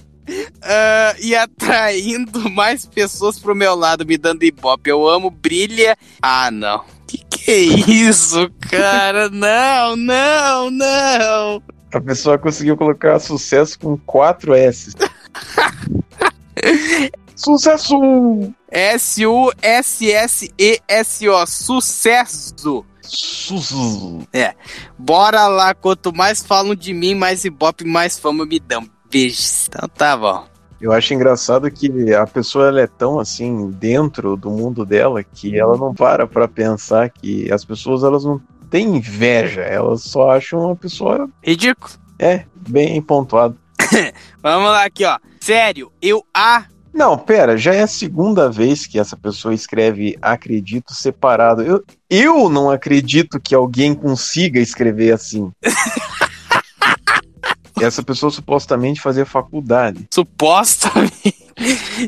[0.62, 4.90] Ah, e atraindo mais pessoas pro meu lado, me dando ibope.
[4.90, 5.98] Eu amo, brilha.
[6.22, 6.84] Ah, não.
[7.08, 9.30] Que que é isso, cara?
[9.36, 11.62] Não, não, não.
[11.94, 14.94] A pessoa conseguiu colocar sucesso com 4 S.
[17.36, 18.00] Sucesso!
[18.72, 19.56] S-U-S-S-E-S-O.
[21.46, 22.86] Sucesso.
[24.34, 24.56] É.
[24.98, 25.74] Bora lá.
[25.74, 28.90] Quanto mais falam de mim, mais ibope, mais fama me dão.
[29.16, 29.68] Beijos.
[29.70, 30.46] Então tá bom.
[30.82, 35.58] Eu acho engraçado que a pessoa ela é tão assim dentro do mundo dela que
[35.58, 40.66] ela não para pra pensar que as pessoas elas não têm inveja, elas só acham
[40.66, 41.94] uma pessoa ridículo.
[42.20, 43.58] É, bem pontuado.
[44.44, 45.18] Vamos lá aqui, ó.
[45.40, 50.94] Sério, eu a Não, pera, já é a segunda vez que essa pessoa escreve acredito
[50.94, 51.62] separado.
[51.62, 55.54] Eu, eu não acredito que alguém consiga escrever assim.
[57.82, 60.08] essa pessoa supostamente fazia faculdade.
[60.14, 61.46] supostamente.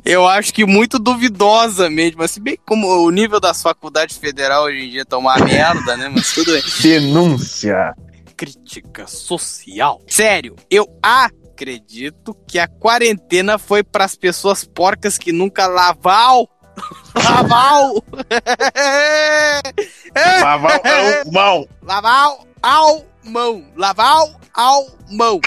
[0.04, 4.86] Eu acho que muito duvidosamente, mas se bem como o nível das faculdades federal hoje
[4.86, 6.12] em dia tá uma merda, né?
[6.14, 6.62] Mas tudo bem.
[6.82, 7.94] Denúncia.
[8.36, 10.02] Crítica social.
[10.08, 16.48] Sério, eu acredito que a quarentena foi pras pessoas porcas que nunca laval.
[17.16, 18.04] Laval!
[20.44, 21.68] Laval ao mão.
[21.82, 23.66] Laval ao mão.
[23.76, 25.40] Laval ao mão.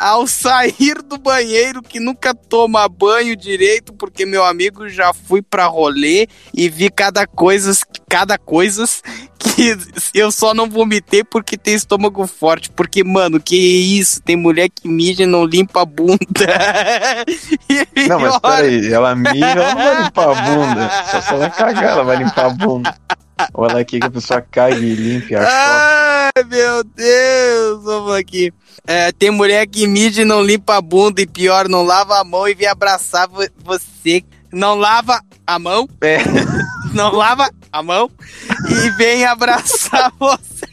[0.00, 5.66] Ao sair do banheiro que nunca toma banho direito, porque meu amigo já fui pra
[5.66, 9.02] rolê e vi cada coisas, cada coisas
[9.38, 9.76] que
[10.14, 12.70] eu só não vomitei porque tem estômago forte.
[12.70, 14.20] Porque, mano, que isso?
[14.22, 16.16] Tem mulher que mija e não limpa a bunda.
[17.96, 20.90] E Não, mas olha- peraí, ela mija, ela não vai limpar a bunda.
[21.10, 22.94] Só se ela cagar, ela vai limpar a bunda.
[23.56, 25.42] Ela quer que a pessoa cague e limpe a.
[26.36, 27.82] Ai, meu Deus!
[27.82, 28.52] Vamos aqui.
[28.86, 32.24] É, tem mulher que mide e não limpa a bunda e pior, não lava a
[32.24, 34.22] mão e vem abraçar vo- você.
[34.52, 35.88] Não lava a mão.
[36.00, 36.18] É.
[36.94, 38.08] Não lava a mão
[38.70, 40.64] e vem abraçar você.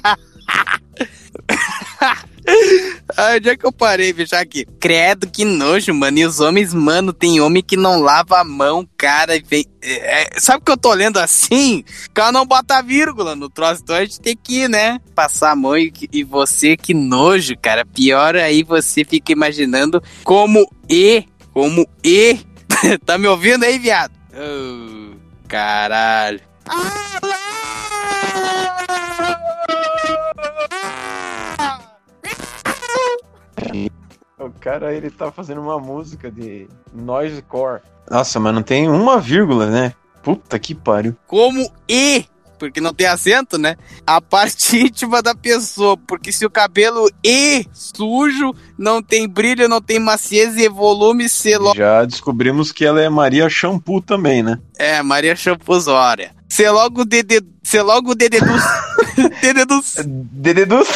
[3.16, 4.36] Ai, onde é que eu parei, bicho?
[4.36, 4.64] Aqui.
[4.78, 6.18] Credo, que nojo, mano.
[6.18, 9.36] E os homens, mano, tem homem que não lava a mão, cara.
[9.36, 9.64] E vem...
[9.82, 11.84] é, é, sabe que eu tô lendo assim?
[12.08, 13.82] O cara não bota vírgula no troço.
[13.82, 15.00] Então a gente tem que, né?
[15.14, 17.84] Passar a mão e, e você, que nojo, cara.
[17.84, 21.24] Pior aí você fica imaginando como e.
[21.52, 22.38] Como e.
[23.04, 24.12] tá me ouvindo aí, viado?
[24.32, 25.16] Oh,
[25.48, 26.40] caralho.
[34.38, 37.80] O cara, ele tá fazendo uma música de noisecore.
[38.10, 39.94] Nossa, mas não tem uma vírgula, né?
[40.22, 41.16] Puta que pariu.
[41.26, 42.26] como e,
[42.58, 43.76] porque não tem acento, né?
[44.06, 49.80] A parte íntima da pessoa, porque se o cabelo e sujo, não tem brilho, não
[49.80, 54.58] tem maciez e volume, se logo Já descobrimos que ela é Maria Shampoo também, né?
[54.78, 56.34] é Maria Champuzória.
[56.48, 58.62] Se logo dede, se logo dededus,
[59.42, 60.88] dededus, dededus,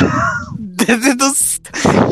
[0.59, 1.61] dededus,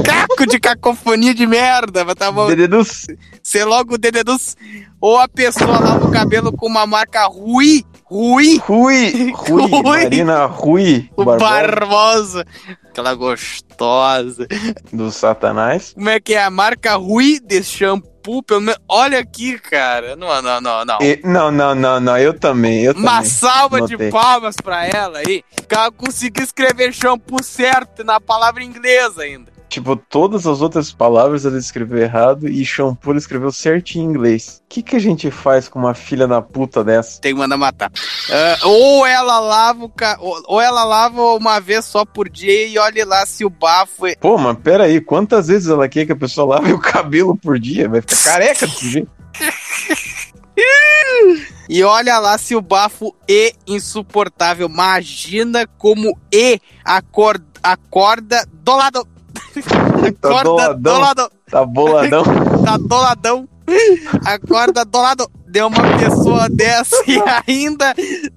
[0.04, 2.48] caco de cacofonia de merda, mas tá bom.
[2.48, 3.06] Dededus.
[3.42, 4.56] Se logo dededus,
[5.00, 7.26] ou a pessoa lava o cabelo com uma marca
[8.10, 11.44] Rui, Rui, Rui, Rui, Marina Rui o Barbosa.
[11.50, 12.46] Barbosa,
[12.88, 14.46] aquela gostosa.
[14.92, 15.92] do Satanás.
[15.94, 18.42] Como é que é a marca Rui de shampoo?
[18.42, 20.14] Pelo menos, olha aqui, cara.
[20.16, 20.98] Não, não, não, não.
[21.00, 23.30] E- não, não, não, não, eu também, eu Uma também.
[23.30, 24.10] salva de Notei.
[24.10, 25.42] palmas pra ela aí.
[25.68, 29.50] Que ela conseguiu escrever shampoo certo na palavra inglesa ainda.
[29.68, 34.62] Tipo, todas as outras palavras ela escreveu errado e shampoo ela escreveu certinho em inglês.
[34.64, 37.20] O que, que a gente faz com uma filha da puta dessa?
[37.20, 37.92] Tem que mandar matar.
[38.30, 40.16] Ah, ou ela lava o ca...
[40.20, 44.14] ou ela lava uma vez só por dia e olhe lá se o bafo é.
[44.16, 47.58] Pô, mas pera aí, quantas vezes ela quer que a pessoa lave o cabelo por
[47.58, 47.88] dia?
[47.88, 49.10] Vai ficar careca desse jeito.
[51.68, 54.68] E olha lá se o bafo é insuportável.
[54.68, 59.06] Imagina como é acorda, acorda do lado.
[59.62, 60.94] Tá Acorda doladão.
[60.94, 61.30] do lado.
[61.50, 62.22] Tá boladão.
[62.64, 63.48] Tá doladão.
[64.24, 67.94] Acorda do lado de uma pessoa dessa e ainda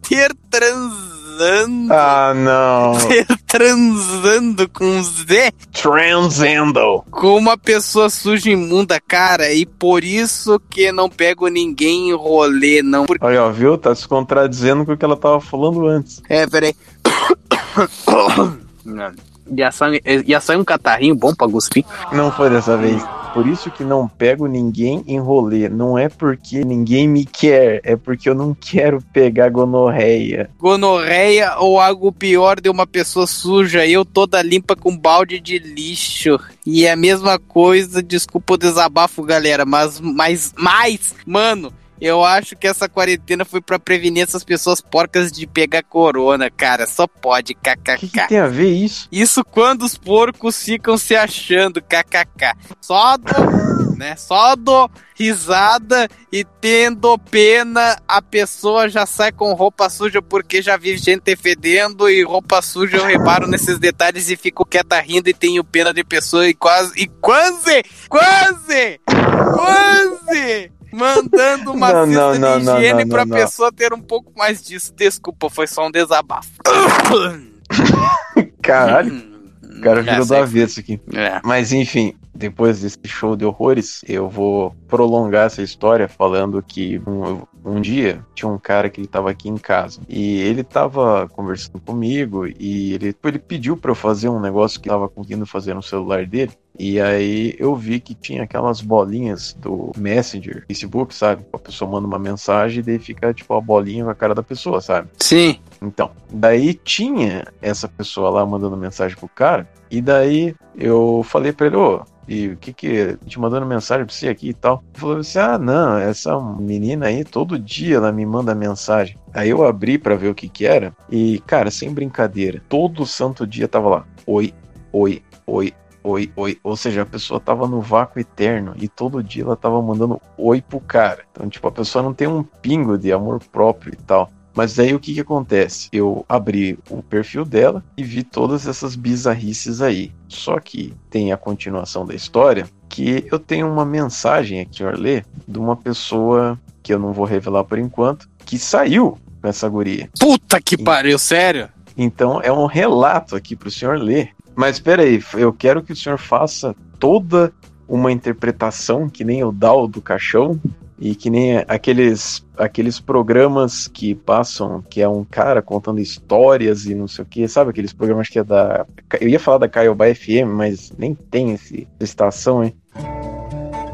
[0.07, 1.91] ter transando.
[1.91, 2.97] Ah, não.
[3.07, 5.51] Ter transando com Z.
[5.71, 7.03] Transendo.
[7.09, 9.51] Com uma pessoa suja e imunda, cara.
[9.53, 13.05] E por isso que não pego ninguém em rolê, não.
[13.05, 13.25] Porque...
[13.25, 13.77] Olha, ó, viu?
[13.77, 16.21] Tá se contradizendo com o que ela tava falando antes.
[16.29, 16.75] É, peraí.
[19.55, 21.85] Ia sair, ia sair um catarrinho bom pra cuspir.
[22.11, 23.03] Não foi dessa vez.
[23.33, 25.69] Por isso que não pego ninguém em rolê.
[25.69, 30.49] Não é porque ninguém me quer, é porque eu não quero pegar gonorreia.
[30.59, 36.37] Gonorreia ou algo pior de uma pessoa suja, eu toda limpa com balde de lixo.
[36.65, 42.55] E é a mesma coisa, desculpa o desabafo, galera, mas, mas, mas, mano, eu acho
[42.55, 46.87] que essa quarentena foi pra prevenir essas pessoas porcas de pegar corona, cara.
[46.87, 48.09] Só pode, kkk.
[48.09, 49.07] que tem a ver isso?
[49.11, 52.53] Isso quando os porcos ficam se achando, kkk.
[52.81, 54.15] Só do, né?
[54.15, 60.75] Só do risada e tendo pena, a pessoa já sai com roupa suja porque já
[60.75, 65.33] vi gente fedendo e roupa suja eu reparo nesses detalhes e fico quieta rindo e
[65.35, 72.59] tenho pena de pessoa e quase, e quase, quase, quase mandando uma Não, cesta não,
[72.59, 74.93] de não, higiene não, pra pessoa ter um pouco mais disso.
[74.95, 76.51] Desculpa, foi só um desabafo.
[78.61, 79.31] Caralho.
[79.63, 81.01] O cara É, virou do avesso aqui.
[81.43, 87.41] Mas enfim, depois desse show de horrores, eu vou prolongar essa história falando que um,
[87.65, 91.79] um dia tinha um cara que ele tava aqui em casa e ele tava conversando
[91.81, 95.81] comigo e ele, ele pediu pra eu fazer um negócio que tava conseguindo fazer no
[95.81, 96.51] celular dele.
[96.83, 101.45] E aí eu vi que tinha aquelas bolinhas do Messenger, Facebook, sabe?
[101.53, 104.41] A pessoa manda uma mensagem e daí fica tipo a bolinha com a cara da
[104.41, 105.07] pessoa, sabe?
[105.19, 105.59] Sim.
[105.79, 111.67] Então, daí tinha essa pessoa lá mandando mensagem pro cara, e daí eu falei pra
[111.67, 114.83] ele, ô, e o que que, te mandando mensagem pra você aqui e tal.
[114.91, 119.15] Ele falou assim, ah, não, essa menina aí, todo dia ela me manda mensagem.
[119.35, 123.45] Aí eu abri pra ver o que que era, e, cara, sem brincadeira, todo santo
[123.45, 124.51] dia tava lá, oi,
[124.91, 126.57] oi, oi, oi, oi.
[126.63, 130.61] Ou seja, a pessoa tava no vácuo eterno e todo dia ela tava mandando oi
[130.61, 131.23] pro cara.
[131.31, 134.29] Então, tipo, a pessoa não tem um pingo de amor próprio e tal.
[134.53, 135.87] Mas aí o que que acontece?
[135.91, 140.11] Eu abri o perfil dela e vi todas essas bizarrices aí.
[140.27, 145.25] Só que tem a continuação da história que eu tenho uma mensagem aqui, senhor ler,
[145.47, 150.09] de uma pessoa que eu não vou revelar por enquanto, que saiu com essa guria.
[150.19, 151.69] Puta que pariu, sério?
[151.97, 154.31] Então é um relato aqui pro senhor ler.
[154.61, 157.51] Mas espera aí, eu quero que o senhor faça toda
[157.87, 160.61] uma interpretação que nem o Dal do Caixão
[160.99, 166.93] e que nem aqueles aqueles programas que passam, que é um cara contando histórias e
[166.93, 168.85] não sei o que, sabe aqueles programas que é da
[169.19, 172.75] eu ia falar da Caiobá FM, mas nem tem esse estação, hein?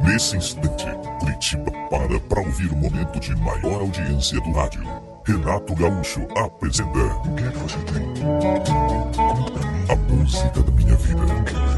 [0.03, 0.85] Nesse instante,
[1.21, 4.83] Curitiba para para ouvir o momento de maior audiência do rádio.
[5.23, 6.89] Renato Gaúcho apresenta.
[6.89, 8.96] O que é que você tem?
[9.89, 11.23] A música da minha vida.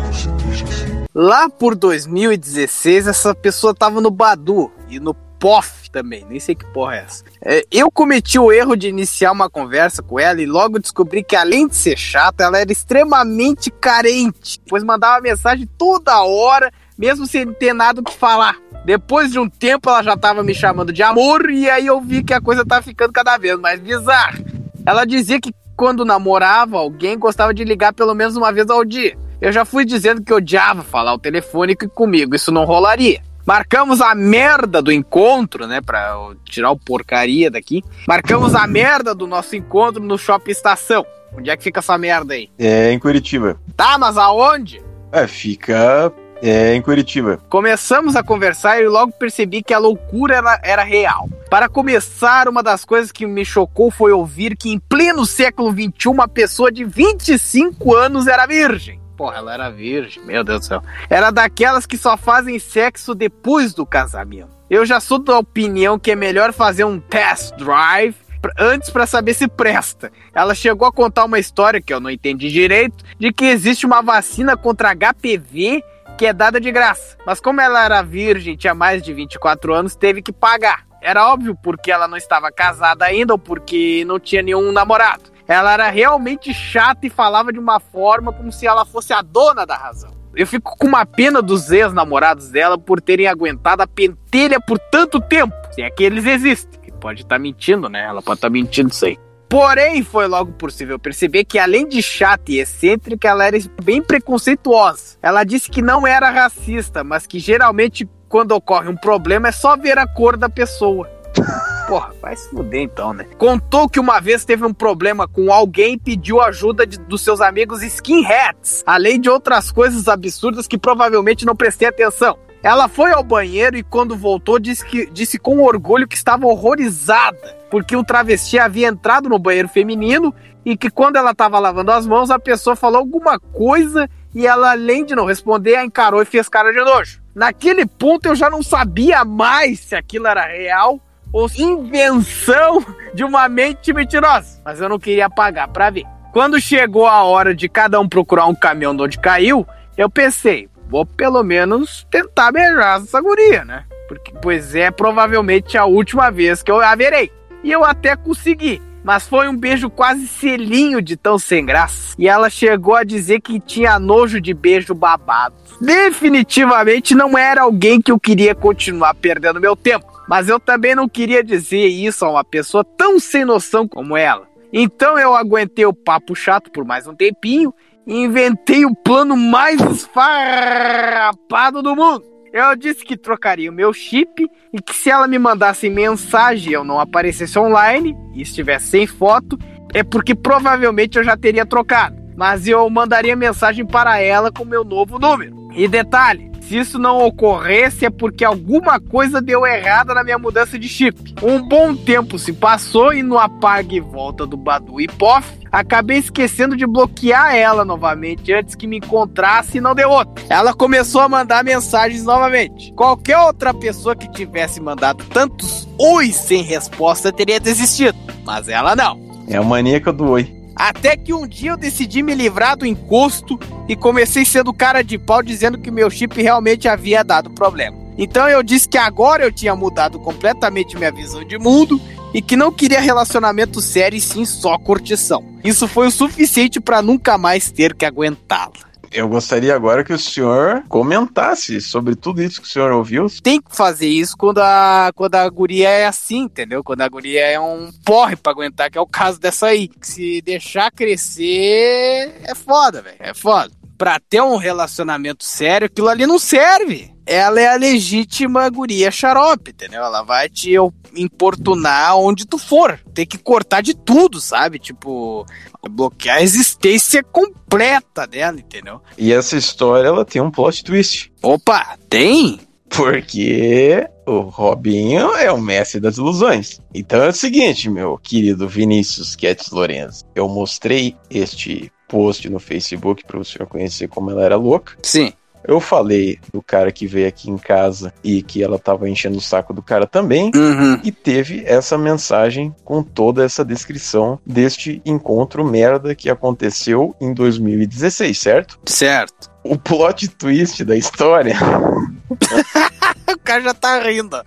[0.10, 1.06] Assim?
[1.14, 6.66] Lá por 2016, essa pessoa tava no Badu e no POF também, nem sei que
[6.74, 7.24] porra é essa.
[7.42, 11.36] É, eu cometi o erro de iniciar uma conversa com ela e logo descobri que,
[11.36, 17.52] além de ser chata, ela era extremamente carente, pois mandava mensagem toda hora, mesmo sem
[17.54, 18.58] ter nada o que falar.
[18.86, 22.24] Depois de um tempo, ela já tava me chamando de amor, e aí eu vi
[22.24, 24.40] que a coisa tá ficando cada vez mais bizarra.
[24.86, 29.18] Ela dizia que quando namorava alguém, gostava de ligar pelo menos uma vez ao dia.
[29.40, 33.22] Eu já fui dizendo que odiava falar o telefone que comigo isso não rolaria.
[33.46, 35.80] Marcamos a merda do encontro, né?
[35.80, 37.82] Pra tirar o porcaria daqui.
[38.06, 41.06] Marcamos a merda do nosso encontro no Shopping Estação.
[41.34, 42.50] Onde é que fica essa merda aí?
[42.60, 43.58] É em Curitiba.
[43.78, 44.84] Tá, mas aonde?
[45.14, 47.40] É, fica é em Curitiba.
[47.50, 51.30] Começamos a conversar e logo percebi que a loucura era, era real.
[51.50, 56.10] Para começar, uma das coisas que me chocou foi ouvir que em pleno século XXI
[56.10, 59.00] uma pessoa de 25 anos era virgem.
[59.18, 60.84] Porra, ela era virgem, meu Deus do céu.
[61.10, 64.58] Era daquelas que só fazem sexo depois do casamento.
[64.70, 68.16] Eu já sou da opinião que é melhor fazer um test drive
[68.58, 70.12] antes para saber se presta.
[70.34, 74.02] Ela chegou a contar uma história que eu não entendi direito, de que existe uma
[74.02, 75.84] vacina contra HPV
[76.20, 77.16] que é dada de graça.
[77.26, 80.86] Mas como ela era virgem, tinha mais de 24 anos, teve que pagar.
[81.02, 85.32] Era óbvio porque ela não estava casada ainda ou porque não tinha nenhum namorado.
[85.48, 89.66] Ela era realmente chata e falava de uma forma como se ela fosse a dona
[89.66, 90.12] da razão.
[90.36, 95.22] Eu fico com uma pena dos ex-namorados dela por terem aguentado a pentelha por tanto
[95.22, 95.56] tempo.
[95.72, 96.78] Se é que eles existem.
[97.00, 98.04] Pode estar mentindo, né?
[98.04, 99.18] Ela pode estar mentindo isso aí.
[99.50, 105.18] Porém, foi logo possível perceber que, além de chata e excêntrica, ela era bem preconceituosa.
[105.24, 109.76] Ela disse que não era racista, mas que geralmente, quando ocorre um problema, é só
[109.76, 111.10] ver a cor da pessoa.
[111.88, 113.26] Porra, vai se fuder então, né?
[113.40, 117.42] Contou que uma vez teve um problema com alguém e pediu ajuda de- dos seus
[117.42, 122.38] amigos skinheads, além de outras coisas absurdas que provavelmente não prestei atenção.
[122.62, 127.58] Ela foi ao banheiro e quando voltou disse, que, disse com orgulho que estava horrorizada,
[127.72, 130.34] porque um travesti havia entrado no banheiro feminino
[130.66, 134.72] e que quando ela estava lavando as mãos, a pessoa falou alguma coisa e ela,
[134.72, 137.22] além de não responder, a encarou e fez cara de nojo.
[137.34, 141.00] Naquele ponto eu já não sabia mais se aquilo era real
[141.32, 146.04] ou invenção de uma mente mentirosa, mas eu não queria pagar pra ver.
[146.34, 149.66] Quando chegou a hora de cada um procurar um caminhão de onde caiu,
[149.98, 153.86] eu pensei, vou pelo menos tentar beijar essa guria, né?
[154.08, 157.32] Porque, pois é provavelmente a última vez que eu a verei.
[157.64, 158.82] E eu até consegui.
[159.04, 162.16] Mas foi um beijo quase selinho de tão sem graça.
[162.18, 165.56] E ela chegou a dizer que tinha nojo de beijo babado.
[165.80, 170.06] Definitivamente não era alguém que eu queria continuar perdendo meu tempo.
[170.28, 174.48] Mas eu também não queria dizer isso a uma pessoa tão sem noção como ela.
[174.72, 177.74] Então eu aguentei o papo chato por mais um tempinho
[178.10, 182.26] inventei o plano mais esfarrapado do mundo.
[182.52, 186.74] Eu disse que trocaria o meu chip e que se ela me mandasse mensagem e
[186.74, 189.58] eu não aparecesse online e estivesse sem foto,
[189.94, 192.19] é porque provavelmente eu já teria trocado.
[192.40, 195.68] Mas eu mandaria mensagem para ela com meu novo número.
[195.76, 200.80] E detalhe, se isso não ocorresse é porque alguma coisa deu errada na minha mudança
[200.80, 201.36] de chip.
[201.44, 206.20] Um bom tempo se passou e no apague e volta do Badu e Pof, acabei
[206.20, 210.42] esquecendo de bloquear ela novamente antes que me encontrasse e não deu outra.
[210.50, 212.94] Ela começou a mandar mensagens novamente.
[212.94, 219.20] Qualquer outra pessoa que tivesse mandado tantos ois sem resposta teria desistido, mas ela não.
[219.50, 220.59] É a maníaca do oi.
[220.80, 225.18] Até que um dia eu decidi me livrar do encosto e comecei sendo cara de
[225.18, 227.98] pau dizendo que meu chip realmente havia dado problema.
[228.18, 232.00] Então eu disse que agora eu tinha mudado completamente minha visão de mundo
[232.34, 235.44] e que não queria relacionamento sério e sim só curtição.
[235.66, 238.89] Isso foi o suficiente pra nunca mais ter que aguentá-la.
[239.12, 243.28] Eu gostaria agora que o senhor comentasse sobre tudo isso que o senhor ouviu.
[243.42, 246.84] Tem que fazer isso quando a, quando a guria é assim, entendeu?
[246.84, 249.88] Quando a guria é um porre pra aguentar, que é o caso dessa aí.
[249.88, 253.18] Que se deixar crescer, é foda, velho.
[253.20, 253.72] É foda.
[253.98, 257.12] Pra ter um relacionamento sério, aquilo ali não serve.
[257.30, 260.02] Ela é a legítima guria xarope, entendeu?
[260.04, 260.74] Ela vai te
[261.16, 263.00] importunar onde tu for.
[263.14, 264.80] Tem que cortar de tudo, sabe?
[264.80, 265.46] Tipo,
[265.88, 269.00] bloquear a existência completa dela, entendeu?
[269.16, 271.32] E essa história, ela tem um plot twist.
[271.44, 272.62] Opa, tem?
[272.90, 276.82] Porque o Robinho é o mestre das ilusões.
[276.92, 280.26] Então é o seguinte, meu querido Vinícius Quetes Lorenzo.
[280.34, 284.98] Eu mostrei este post no Facebook para o senhor conhecer como ela era louca.
[285.04, 285.32] Sim.
[285.70, 289.42] Eu falei do cara que veio aqui em casa e que ela tava enchendo o
[289.42, 290.50] saco do cara também.
[290.56, 291.00] Uhum.
[291.04, 298.40] E teve essa mensagem com toda essa descrição deste encontro merda que aconteceu em 2016,
[298.40, 298.80] certo?
[298.88, 299.52] Certo.
[299.64, 301.56] O plot twist da história.
[303.32, 304.44] o cara já tá rindo.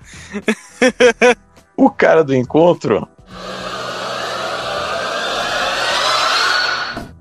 [1.76, 3.06] o cara do encontro.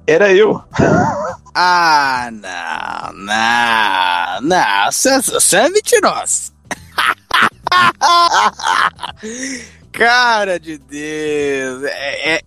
[0.08, 0.64] Era eu.
[1.54, 6.52] Ah, não, não, não, você é mentiroso.
[9.92, 11.84] Cara de Deus.
[11.84, 12.42] É, é,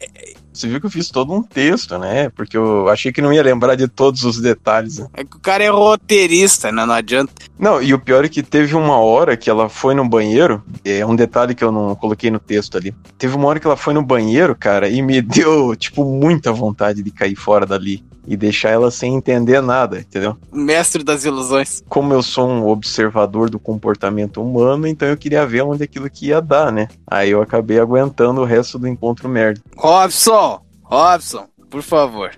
[0.54, 2.30] Você viu que eu fiz todo um texto, né?
[2.30, 5.00] Porque eu achei que não ia lembrar de todos os detalhes.
[5.00, 5.08] né?
[5.14, 6.86] é que o cara é roteirista, né?
[6.86, 7.32] Não adianta.
[7.58, 10.62] Não, e o pior é que teve uma hora que ela foi no banheiro.
[10.84, 12.94] É um detalhe que eu não coloquei no texto ali.
[13.18, 17.02] Teve uma hora que ela foi no banheiro, cara, e me deu, tipo, muita vontade
[17.02, 18.04] de cair fora dali.
[18.26, 20.36] E deixar ela sem entender nada, entendeu?
[20.52, 21.82] Mestre das ilusões.
[21.88, 26.26] Como eu sou um observador do comportamento humano, então eu queria ver onde aquilo que
[26.26, 26.88] ia dar, né?
[27.06, 29.60] Aí eu acabei aguentando o resto do encontro merda.
[29.76, 32.30] Robson, Robson, por favor.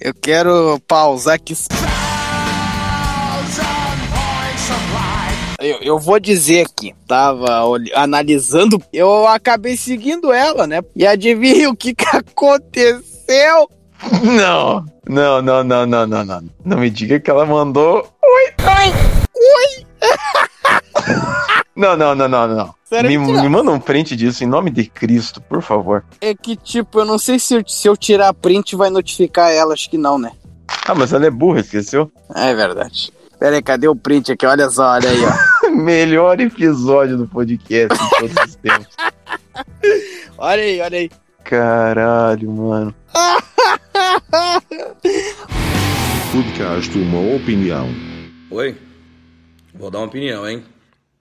[0.00, 1.54] Eu quero pausar aqui.
[5.58, 7.62] Eu, eu vou dizer aqui, tava
[7.94, 10.80] analisando, eu acabei seguindo ela, né?
[10.94, 13.68] E adivinha o que, que aconteceu?
[14.22, 16.44] Não, não, não, não, não, não, não.
[16.64, 18.08] Não me diga que ela mandou.
[18.22, 18.54] Oi!
[19.34, 19.86] Oi!
[21.74, 22.74] Não, não, não, não, não.
[22.84, 23.42] Sério Me, não?
[23.42, 26.04] me manda um print disso em nome de Cristo, por favor.
[26.20, 29.74] É que, tipo, eu não sei se eu, se eu tirar print vai notificar ela,
[29.74, 30.32] acho que não, né?
[30.86, 32.10] Ah, mas ela é burra, esqueceu?
[32.34, 33.12] É verdade.
[33.38, 34.46] Pera aí, cadê o print aqui?
[34.46, 35.70] Olha só, olha aí, ó.
[35.76, 38.88] Melhor episódio do podcast de todos os tempos.
[40.38, 41.10] Olha aí, olha aí.
[41.42, 42.94] Caralho, mano.
[46.32, 47.88] Podcast Uma Opinião.
[48.50, 48.76] Oi?
[49.74, 50.62] Vou dar uma opinião, hein?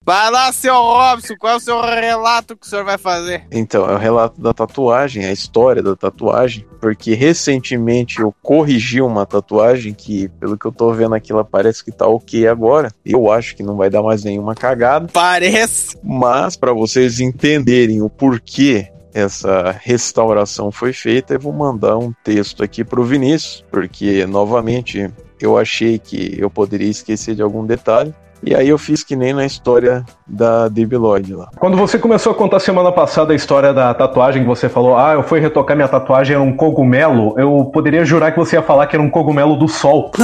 [0.05, 3.43] Vai lá, seu Robson, qual é o seu relato que o senhor vai fazer?
[3.51, 9.25] Então, é o relato da tatuagem, a história da tatuagem, porque recentemente eu corrigi uma
[9.25, 12.91] tatuagem que, pelo que eu tô vendo aqui, ela parece que tá ok agora.
[13.03, 15.09] Eu acho que não vai dar mais nenhuma cagada.
[15.11, 15.97] Parece.
[16.03, 22.61] Mas, para vocês entenderem o porquê essa restauração foi feita, eu vou mandar um texto
[22.61, 28.13] aqui pro Vinícius, porque, novamente, eu achei que eu poderia esquecer de algum detalhe.
[28.45, 31.49] E aí eu fiz que nem na história da Debbie Lloyd lá.
[31.57, 35.13] Quando você começou a contar semana passada a história da tatuagem, que você falou, ah,
[35.13, 38.85] eu fui retocar minha tatuagem, era um cogumelo, eu poderia jurar que você ia falar
[38.85, 40.11] que era um cogumelo do sol.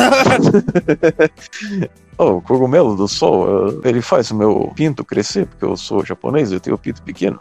[2.17, 6.05] Oh, o cogumelo do sol, eh, ele faz o meu pinto crescer, porque eu sou
[6.05, 7.39] japonês, eu tenho pinto pequeno.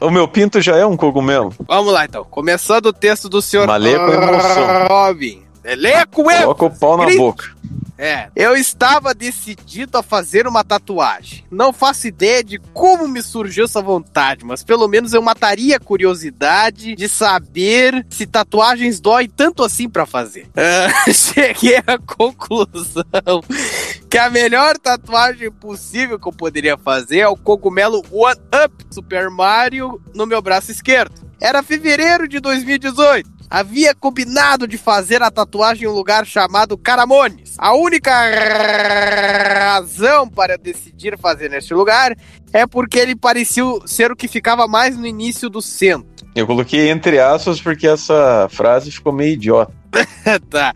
[0.00, 1.52] O meu pinto já é um cogumelo.
[1.68, 2.24] Vamos lá, então.
[2.24, 4.88] Começando o texto do senhor Mas lê com emoção.
[4.88, 5.45] Robin.
[5.74, 6.54] Lê com eu.
[6.54, 7.56] Coloca o pau na boca.
[7.98, 8.28] É.
[8.36, 11.44] Eu estava decidido a fazer uma tatuagem.
[11.50, 15.80] Não faço ideia de como me surgiu essa vontade, mas pelo menos eu mataria a
[15.80, 20.46] curiosidade de saber se tatuagens doem tanto assim pra fazer.
[20.76, 23.04] Ah, cheguei à conclusão
[24.10, 29.30] que a melhor tatuagem possível que eu poderia fazer é o cogumelo One Up Super
[29.30, 31.14] Mario no meu braço esquerdo.
[31.40, 33.35] Era fevereiro de 2018.
[33.48, 37.54] Havia combinado de fazer a tatuagem em um lugar chamado Caramones.
[37.58, 38.10] A única
[39.74, 42.16] razão para decidir fazer neste lugar
[42.52, 46.26] é porque ele parecia ser o que ficava mais no início do centro.
[46.34, 49.72] Eu coloquei entre aspas porque essa frase ficou meio idiota.
[50.50, 50.74] tá.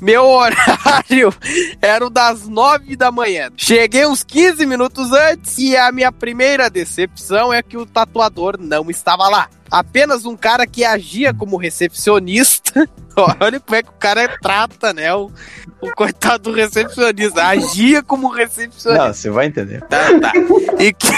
[0.00, 1.34] Meu horário
[1.82, 3.50] era o das nove da manhã.
[3.56, 8.88] Cheguei uns 15 minutos antes e a minha primeira decepção é que o tatuador não
[8.90, 9.48] estava lá.
[9.74, 12.88] Apenas um cara que agia como recepcionista.
[13.40, 15.12] Olha como é que o cara trata, né?
[15.12, 15.32] O,
[15.80, 17.44] o coitado do recepcionista.
[17.44, 18.94] Agia como recepcionista.
[18.94, 19.80] Não, você vai entender.
[19.82, 20.32] Tá, tá.
[20.78, 21.08] E que.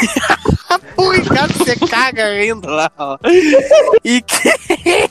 [0.96, 3.18] o Ricardo, você caga rindo lá, ó.
[4.02, 4.48] E que.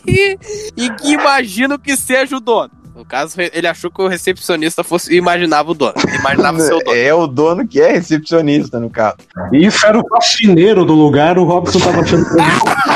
[0.75, 2.71] e que imagino que seja o dono.
[2.95, 5.93] No caso, ele achou que o recepcionista fosse imaginava o dono.
[6.17, 6.97] Imaginava ser o dono.
[6.97, 9.17] É o dono que é recepcionista, no caso.
[9.51, 12.94] Isso era o faxineiro do lugar, o Robson tava achando que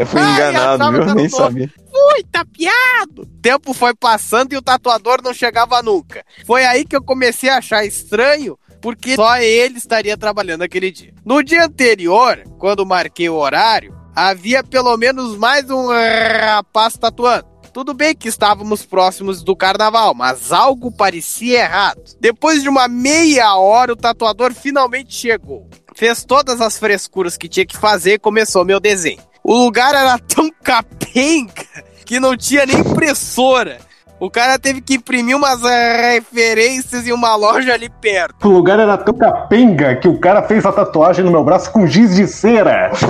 [0.00, 1.02] Eu fui enganado, viu?
[1.02, 1.70] Eu nem sabia.
[1.90, 3.22] Fui tapeado!
[3.22, 6.24] O tempo foi passando e o tatuador não chegava nunca.
[6.46, 11.12] Foi aí que eu comecei a achar estranho, porque só ele estaria trabalhando aquele dia.
[11.24, 17.46] No dia anterior, quando marquei o horário, havia pelo menos mais um rapaz tatuando.
[17.72, 22.02] Tudo bem que estávamos próximos do carnaval, mas algo parecia errado.
[22.18, 25.68] Depois de uma meia hora, o tatuador finalmente chegou.
[25.94, 29.20] Fez todas as frescuras que tinha que fazer e começou meu desenho.
[29.48, 31.64] O lugar era tão capenga
[32.04, 33.78] que não tinha nem impressora.
[34.20, 38.46] O cara teve que imprimir umas referências em uma loja ali perto.
[38.46, 41.86] o lugar era tão capenga que o cara fez a tatuagem no meu braço com
[41.86, 42.90] giz de cera.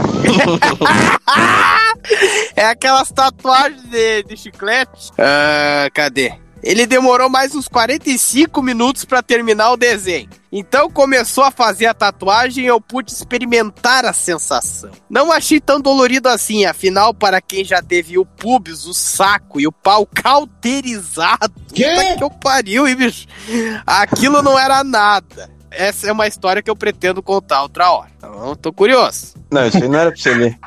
[2.56, 5.10] É aquelas tatuagens de, de chiclete.
[5.18, 6.32] Ah, cadê?
[6.62, 10.28] Ele demorou mais uns 45 minutos para terminar o desenho.
[10.50, 14.90] Então começou a fazer a tatuagem e eu pude experimentar a sensação.
[15.08, 19.66] Não achei tão dolorido assim, afinal, para quem já teve o pubis, o saco e
[19.66, 21.52] o pau cauterizado.
[21.68, 23.26] Puta que eu pariu, hein, bicho?
[23.86, 25.50] Aquilo não era nada.
[25.70, 28.10] Essa é uma história que eu pretendo contar outra hora.
[28.16, 29.34] Então, tô curioso.
[29.50, 30.58] Não, isso aí não era pra você ler.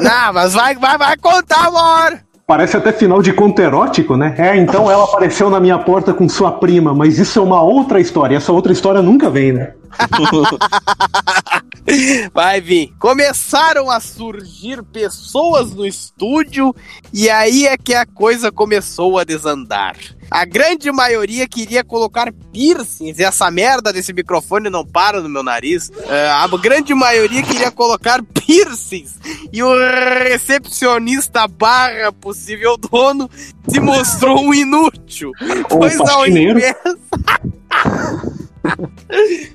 [0.00, 2.23] Não, mas vai, vai, vai contar uma hora.
[2.46, 4.34] Parece até final de conto erótico, né?
[4.36, 7.98] É, então ela apareceu na minha porta com sua prima, mas isso é uma outra
[7.98, 8.36] história.
[8.36, 9.72] Essa outra história nunca vem, né?
[12.32, 12.92] Vai vir.
[12.98, 16.74] Começaram a surgir pessoas no estúdio
[17.12, 19.96] e aí é que a coisa começou a desandar.
[20.30, 25.42] A grande maioria queria colocar piercings e essa merda desse microfone não para no meu
[25.42, 25.90] nariz.
[26.08, 29.14] É, a grande maioria queria colocar piercings
[29.52, 29.70] e o
[30.24, 33.30] recepcionista barra possível dono
[33.68, 35.30] se mostrou um inútil.
[35.68, 36.74] Pois ao invés...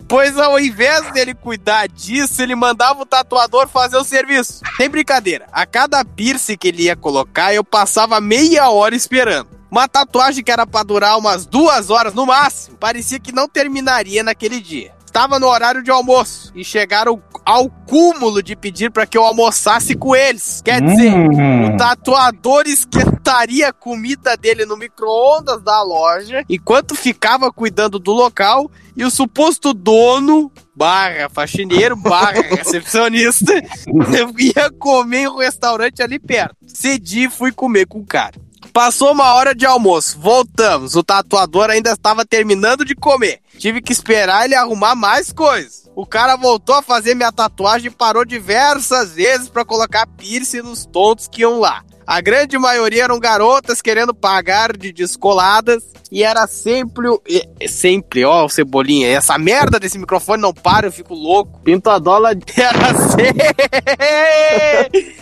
[0.07, 4.61] Pois ao invés dele cuidar disso, ele mandava o tatuador fazer o serviço.
[4.77, 9.49] Sem brincadeira, a cada piercing que ele ia colocar, eu passava meia hora esperando.
[9.71, 14.23] Uma tatuagem que era pra durar umas duas horas no máximo, parecia que não terminaria
[14.23, 14.98] naquele dia.
[15.09, 19.95] Estava no horário de almoço e chegaram ao cúmulo de pedir para que eu almoçasse
[19.95, 20.61] com eles.
[20.63, 21.73] Quer dizer, Hum.
[21.73, 28.69] o tatuador esquentaria a comida dele no micro-ondas da loja enquanto ficava cuidando do local
[28.95, 33.51] e o suposto dono barra faxineiro barra recepcionista
[34.37, 36.55] ia comer em um restaurante ali perto.
[36.67, 38.35] Cedi e fui comer com o cara.
[38.73, 40.95] Passou uma hora de almoço, voltamos.
[40.95, 43.39] O tatuador ainda estava terminando de comer.
[43.57, 45.89] Tive que esperar ele arrumar mais coisas.
[45.95, 50.85] O cara voltou a fazer minha tatuagem e parou diversas vezes para colocar piercing nos
[50.85, 51.83] tontos que iam lá.
[52.07, 57.21] A grande maioria eram garotas querendo pagar de descoladas e era sempre o.
[57.67, 59.07] Sempre, ó, o Cebolinha.
[59.09, 61.59] Essa merda desse microfone não para, eu fico louco.
[61.59, 62.35] Pinto a dólar.
[62.57, 63.43] Era sempre.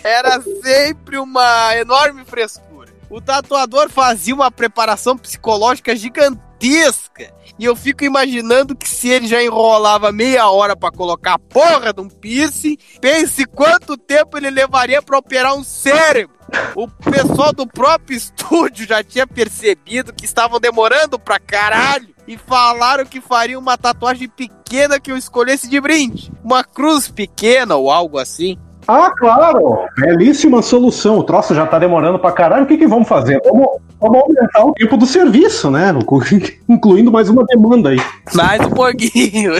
[0.02, 2.67] Era sempre uma enorme frescura.
[3.10, 7.32] O tatuador fazia uma preparação psicológica gigantesca.
[7.58, 11.92] E eu fico imaginando que se ele já enrolava meia hora pra colocar a porra
[11.92, 16.36] de um piercing, pense quanto tempo ele levaria pra operar um cérebro.
[16.74, 23.04] O pessoal do próprio estúdio já tinha percebido que estavam demorando pra caralho e falaram
[23.04, 26.30] que fariam uma tatuagem pequena que eu escolhesse de brinde.
[26.44, 28.58] Uma cruz pequena ou algo assim.
[28.88, 29.86] Ah, claro!
[29.98, 31.18] Belíssima solução.
[31.18, 32.64] O troço já tá demorando pra caralho.
[32.64, 33.38] O que, que vamos fazer?
[33.44, 33.66] Vamos,
[34.00, 35.92] vamos aumentar o tempo do serviço, né?
[36.66, 38.00] Incluindo mais uma demanda aí.
[38.32, 39.52] Mais um pouquinho.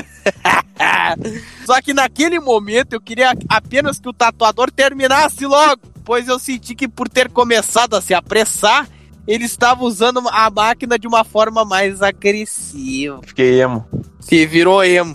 [1.67, 6.75] Só que naquele momento eu queria apenas que o tatuador terminasse logo, pois eu senti
[6.75, 8.89] que por ter começado a se apressar,
[9.27, 13.21] ele estava usando a máquina de uma forma mais agressiva.
[13.27, 13.85] Fiquei emo.
[14.21, 15.15] Se virou emo.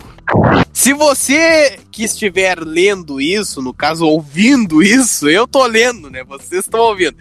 [0.74, 6.24] Se você que estiver lendo isso, no caso ouvindo isso, eu tô lendo, né?
[6.24, 7.16] Vocês estão ouvindo.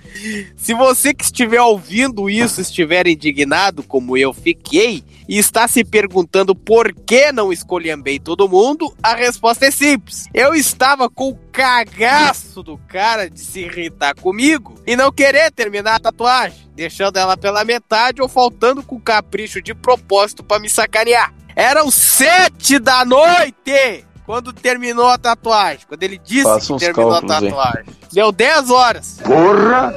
[0.58, 6.56] Se você que estiver ouvindo isso estiver indignado, como eu fiquei, e está se perguntando
[6.56, 10.26] por que não escolhambei todo mundo, a resposta é simples.
[10.34, 15.98] Eu estava com o cagaço do cara de se irritar comigo e não querer terminar
[15.98, 21.32] a tatuagem, deixando ela pela metade ou faltando com capricho de propósito pra me sacanear.
[21.56, 25.86] Eram sete da noite quando terminou a tatuagem.
[25.88, 27.28] Quando ele disse Faça que terminou a aí.
[27.28, 27.86] tatuagem.
[28.12, 29.20] Deu 10 horas.
[29.24, 29.94] Porra!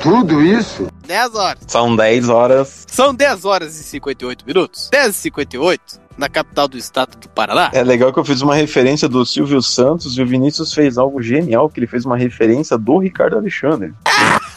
[0.00, 0.88] Tudo isso?
[1.06, 1.58] 10 horas.
[1.66, 2.86] São 10 horas.
[2.86, 4.88] São 10 horas e 58 minutos.
[4.90, 7.70] 10 e 58 na capital do estado do Paraná.
[7.72, 11.22] É legal que eu fiz uma referência do Silvio Santos e o Vinícius fez algo
[11.22, 13.92] genial, que ele fez uma referência do Ricardo Alexandre.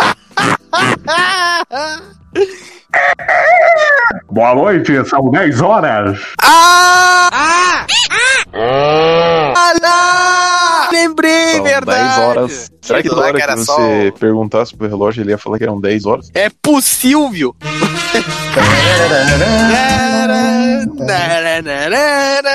[4.32, 6.18] Boa noite, são 10 horas.
[6.42, 7.30] Ah!
[7.32, 7.86] Ah!
[8.54, 9.74] Ah!
[9.81, 9.81] lá!
[11.02, 12.16] Lembrei, São verdade.
[12.16, 12.72] 10 horas.
[12.82, 15.80] Será que toda lá hora que você perguntasse pro relógio, ele ia falar que eram
[15.80, 16.30] 10 horas?
[16.34, 17.56] É possível.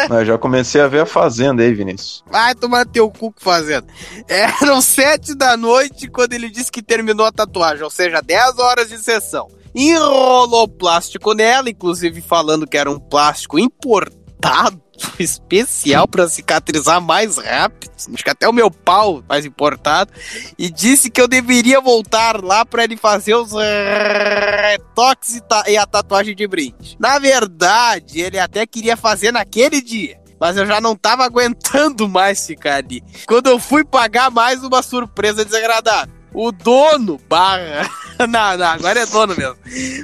[0.09, 2.23] Ah, já comecei a ver a Fazenda aí, Vinícius.
[2.31, 3.87] Vai tomar teu cu fazendo.
[4.29, 8.89] Eram sete da noite quando ele disse que terminou a tatuagem, ou seja, 10 horas
[8.89, 9.49] de sessão.
[9.75, 14.81] Enrolou plástico nela, inclusive falando que era um plástico importado,
[15.19, 17.91] especial para cicatrizar mais rápido.
[17.97, 20.13] Acho que até o meu pau mais importado.
[20.59, 26.35] E disse que eu deveria voltar lá para ele fazer os retoques e, a tatuagem
[26.35, 26.97] de brinde.
[26.99, 30.19] Na verdade, ele até queria fazer naquele dia.
[30.39, 33.03] Mas eu já não tava aguentando mais ficar ali.
[33.27, 36.15] Quando eu fui pagar mais uma surpresa desagradável.
[36.35, 37.89] O dono, barra.
[38.29, 39.57] não, não, agora é dono mesmo.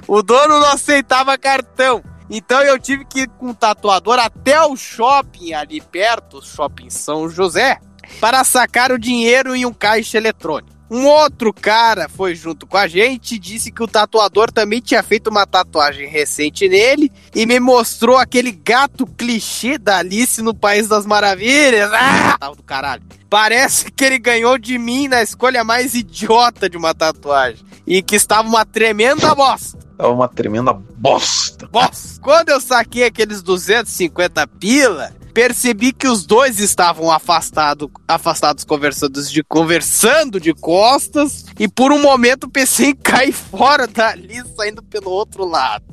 [0.08, 2.02] O dono não aceitava cartão.
[2.34, 7.28] Então eu tive que ir com o tatuador até o shopping ali perto, shopping São
[7.28, 7.78] José,
[8.18, 10.72] para sacar o dinheiro em um caixa eletrônico.
[10.90, 15.02] Um outro cara foi junto com a gente e disse que o tatuador também tinha
[15.02, 20.88] feito uma tatuagem recente nele e me mostrou aquele gato clichê da Alice no País
[20.88, 21.90] das Maravilhas.
[21.92, 23.02] Ah, do caralho.
[23.28, 28.16] Parece que ele ganhou de mim na escolha mais idiota de uma tatuagem e que
[28.16, 29.78] estava uma tremenda bosta.
[30.02, 31.68] Tava uma tremenda bosta.
[31.68, 32.20] Bosta.
[32.20, 39.44] Quando eu saquei aqueles 250 pila, percebi que os dois estavam afastado, afastados conversando de,
[39.44, 45.44] conversando de costas e por um momento pensei em cair fora dali saindo pelo outro
[45.44, 45.84] lado.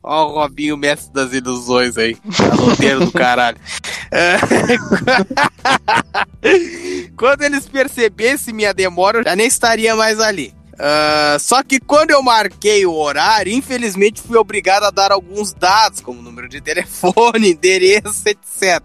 [0.00, 2.16] Ó o Robinho, mestre das ilusões aí.
[2.36, 3.58] Caloteiro do caralho.
[4.08, 4.38] É.
[7.18, 10.54] Quando eles percebessem minha demora, eu já nem estaria mais ali.
[10.78, 16.00] Ah, só que quando eu marquei o horário, infelizmente fui obrigado a dar alguns dados,
[16.00, 18.82] como número de telefone, endereço, etc.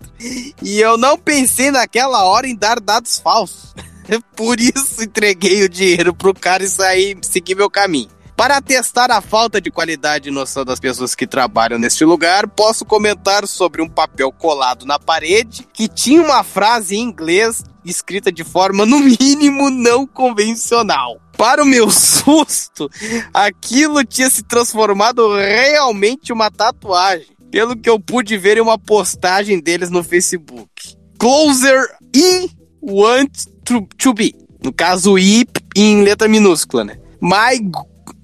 [0.61, 3.73] E eu não pensei naquela hora em dar dados falsos.
[4.35, 8.09] Por isso entreguei o dinheiro pro cara e saí seguir meu caminho.
[8.35, 12.83] Para testar a falta de qualidade e noção das pessoas que trabalham neste lugar, posso
[12.83, 18.43] comentar sobre um papel colado na parede que tinha uma frase em inglês escrita de
[18.43, 21.19] forma, no mínimo, não convencional.
[21.37, 22.89] Para o meu susto,
[23.33, 29.59] aquilo tinha se transformado realmente uma tatuagem, pelo que eu pude ver em uma postagem
[29.59, 30.69] deles no Facebook.
[31.17, 32.49] Closer I
[32.81, 34.35] want to, to be.
[34.63, 36.97] No caso, I em letra minúscula, né?
[37.21, 37.59] My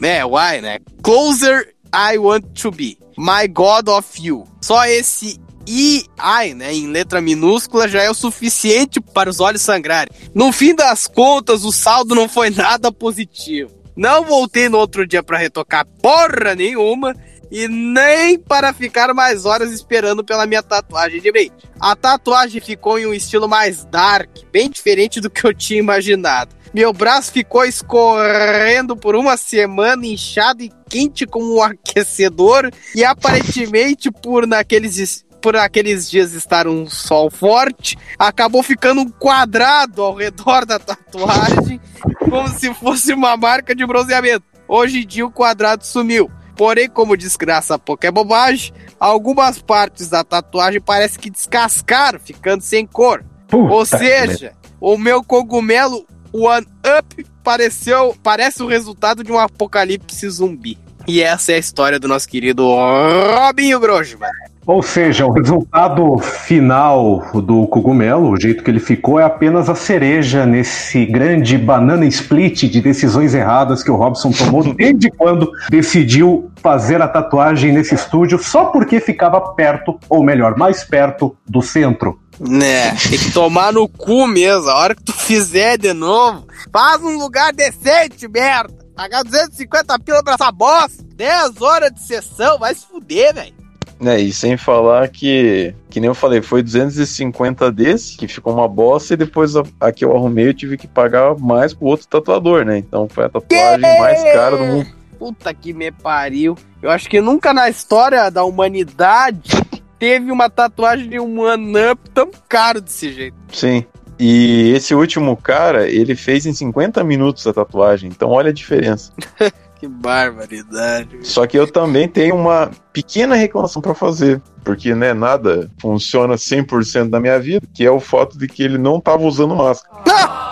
[0.01, 0.80] é, why, né?
[1.01, 2.97] Closer I want to be.
[3.17, 4.46] My God of you.
[4.62, 9.62] Só esse I, I, né, em letra minúscula já é o suficiente para os olhos
[9.62, 10.13] sangrarem.
[10.33, 13.72] No fim das contas, o saldo não foi nada positivo.
[13.96, 17.15] Não voltei no outro dia para retocar porra nenhuma
[17.51, 21.53] e nem para ficar mais horas esperando pela minha tatuagem de brinde.
[21.80, 26.56] A tatuagem ficou em um estilo mais dark, bem diferente do que eu tinha imaginado.
[26.74, 34.12] Meu braço ficou escorrendo por uma semana, inchado e quente como um aquecedor, e aparentemente
[34.12, 40.65] por naqueles por aqueles dias estar um sol forte, acabou ficando um quadrado ao redor
[40.65, 41.80] da tatuagem,
[42.19, 44.44] como se fosse uma marca de bronzeamento.
[44.67, 46.30] Hoje em dia o quadrado sumiu.
[46.58, 52.86] Porém, como desgraça pouco é bobagem, algumas partes da tatuagem parece que descascaram, ficando sem
[52.86, 53.24] cor.
[53.52, 56.66] Ou seja, o meu cogumelo One
[56.98, 60.78] Up pareceu, parece o resultado de um apocalipse zumbi.
[61.08, 64.30] E essa é a história do nosso querido Robinho Grosman.
[64.67, 69.76] Ou seja, o resultado final do cogumelo, o jeito que ele ficou, é apenas a
[69.76, 76.51] cereja nesse grande banana split de decisões erradas que o Robson tomou desde quando decidiu
[76.58, 82.19] fazer a tatuagem nesse estúdio só porque ficava perto, ou melhor, mais perto do centro.
[82.38, 84.69] Né, tem que tomar no cu mesmo.
[84.69, 88.74] A hora que tu fizer de novo, faz um lugar decente, merda.
[88.94, 91.06] Pagar 250 pila pra essa bosta.
[91.16, 93.67] 10 horas de sessão, vai se fuder, velho.
[93.99, 98.67] É, e sem falar que, que nem eu falei, foi 250 desse, que ficou uma
[98.67, 102.08] bosta, e depois a, a que eu arrumei eu tive que pagar mais pro outro
[102.08, 102.78] tatuador, né?
[102.78, 104.88] Então foi a tatuagem mais cara do mundo.
[105.17, 106.56] Puta que me pariu.
[106.81, 109.49] Eu acho que nunca na história da humanidade
[109.97, 113.35] teve uma tatuagem de um one-up tão caro desse jeito.
[113.51, 113.83] Sim.
[114.19, 119.12] E esse último cara, ele fez em 50 minutos a tatuagem, então olha a diferença.
[119.79, 121.19] que barbaridade.
[121.24, 127.10] Só que eu também tenho uma pequena reclamação para fazer, porque né, nada funciona 100%
[127.10, 129.93] na minha vida, que é o fato de que ele não tava usando máscara.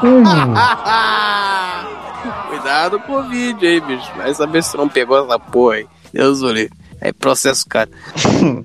[2.49, 4.11] Cuidado com o vídeo aí, bicho.
[4.15, 5.87] Vai saber se não pegou essa porra aí.
[6.13, 6.73] Deus o livre.
[7.01, 7.89] É processo, cara.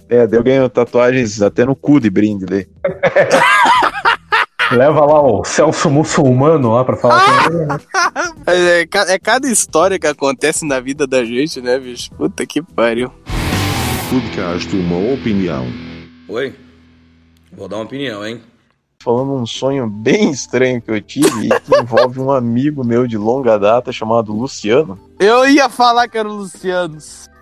[0.08, 2.68] É, eu ganho tatuagens até no cu de brinde dele.
[4.72, 7.66] Leva lá o Celso muçulmano lá pra falar com ele.
[7.66, 7.78] né?
[8.46, 12.10] É, ca- é cada história que acontece na vida da gente, né, bicho?
[12.14, 13.12] Puta que pariu.
[14.10, 15.66] Podcast Uma Opinião.
[16.28, 16.54] Oi?
[17.52, 18.40] Vou dar uma opinião, hein?
[19.02, 23.16] Falando um sonho bem estranho que eu tive e que envolve um amigo meu de
[23.16, 24.98] longa data chamado Luciano.
[25.18, 26.98] Eu ia falar que era o Luciano.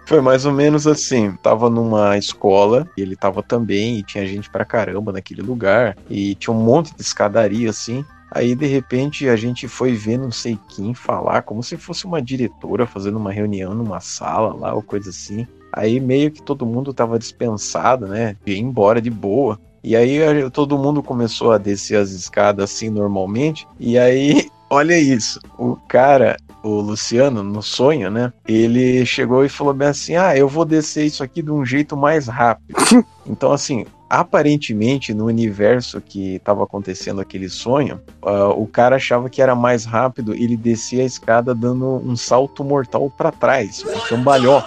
[0.08, 4.48] Foi mais ou menos assim, tava numa escola, e ele tava também, e tinha gente
[4.48, 8.02] pra caramba naquele lugar, e tinha um monte de escadaria assim.
[8.32, 12.22] Aí de repente a gente foi ver não sei quem falar, como se fosse uma
[12.22, 15.46] diretora fazendo uma reunião numa sala lá, ou coisa assim.
[15.70, 18.34] Aí meio que todo mundo tava dispensado, né?
[18.46, 19.60] Ia embora de boa.
[19.84, 20.18] E aí
[20.50, 23.68] todo mundo começou a descer as escadas assim normalmente.
[23.78, 28.32] E aí, olha isso, o cara, o Luciano, no sonho, né?
[28.46, 31.96] Ele chegou e falou bem assim: Ah, eu vou descer isso aqui de um jeito
[31.96, 32.76] mais rápido.
[33.26, 33.84] então, assim.
[34.10, 39.84] Aparentemente, no universo que estava acontecendo aquele sonho, ah, o cara achava que era mais
[39.84, 44.66] rápido, ele descia a escada dando um salto mortal para trás, um cambalhota.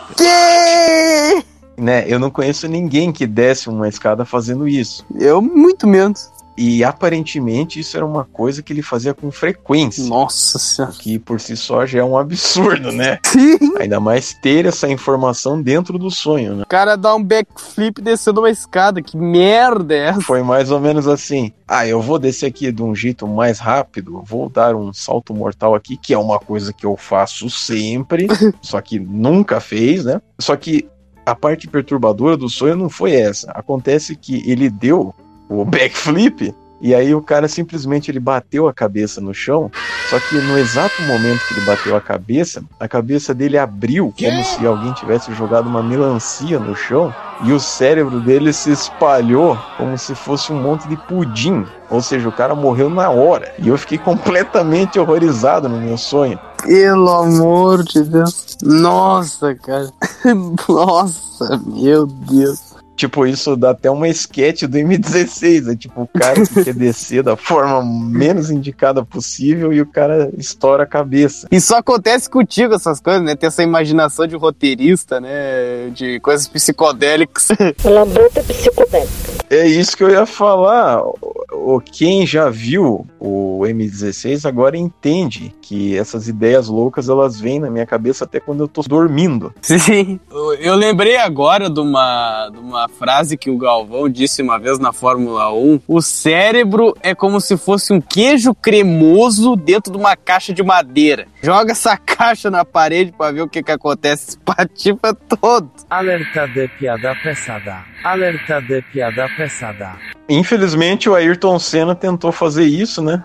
[1.75, 2.05] Né?
[2.07, 5.03] Eu não conheço ninguém que desce uma escada fazendo isso.
[5.19, 6.29] Eu, muito menos.
[6.63, 10.03] E aparentemente isso era uma coisa que ele fazia com frequência.
[10.03, 10.93] Nossa senhora.
[10.93, 13.17] Que por si só já é um absurdo, né?
[13.25, 13.57] Sim.
[13.79, 16.61] Ainda mais ter essa informação dentro do sonho, né?
[16.61, 19.01] O cara dá um backflip descendo uma escada.
[19.01, 20.21] Que merda é essa?
[20.21, 21.51] Foi mais ou menos assim.
[21.67, 25.73] Ah, eu vou descer aqui de um jeito mais rápido, vou dar um salto mortal
[25.73, 28.27] aqui, que é uma coisa que eu faço sempre,
[28.61, 30.21] só que nunca fez, né?
[30.37, 30.87] Só que
[31.25, 33.49] a parte perturbadora do sonho não foi essa.
[33.51, 35.15] Acontece que ele deu
[35.51, 39.69] o backflip e aí o cara simplesmente ele bateu a cabeça no chão,
[40.09, 44.43] só que no exato momento que ele bateu a cabeça, a cabeça dele abriu como
[44.43, 49.95] se alguém tivesse jogado uma melancia no chão e o cérebro dele se espalhou como
[49.95, 51.67] se fosse um monte de pudim.
[51.87, 53.53] Ou seja, o cara morreu na hora.
[53.59, 56.39] E eu fiquei completamente horrorizado no meu sonho.
[56.63, 58.57] Pelo amor de Deus.
[58.63, 59.91] Nossa, cara.
[60.67, 62.70] Nossa, meu Deus.
[62.95, 65.71] Tipo, isso dá até uma sketch do M16.
[65.71, 70.29] É tipo, o cara que quer descer da forma menos indicada possível e o cara
[70.37, 71.47] estoura a cabeça.
[71.51, 73.35] E só acontece contigo essas coisas, né?
[73.35, 75.89] Ter essa imaginação de roteirista, né?
[75.93, 77.47] De coisas psicodélicas.
[77.83, 79.31] Lambuta psicodélica.
[79.49, 81.01] É isso que eu ia falar.
[81.03, 87.69] O- Quem já viu o M16 agora entende que essas ideias loucas elas vêm na
[87.69, 89.53] minha cabeça até quando eu tô dormindo.
[89.61, 90.19] Sim.
[90.29, 94.79] Eu- Eu lembrei agora de uma, de uma frase que o Galvão disse uma vez
[94.79, 95.81] na Fórmula 1.
[95.87, 101.27] O cérebro é como se fosse um queijo cremoso dentro de uma caixa de madeira.
[101.41, 104.37] Joga essa caixa na parede pra ver o que que acontece.
[104.41, 105.69] Espatifa todo.
[105.89, 107.83] Alerta de piada pesada.
[108.03, 109.91] Alerta de piada pesada.
[110.29, 113.23] Infelizmente o Ayrton Senna tentou fazer isso, né?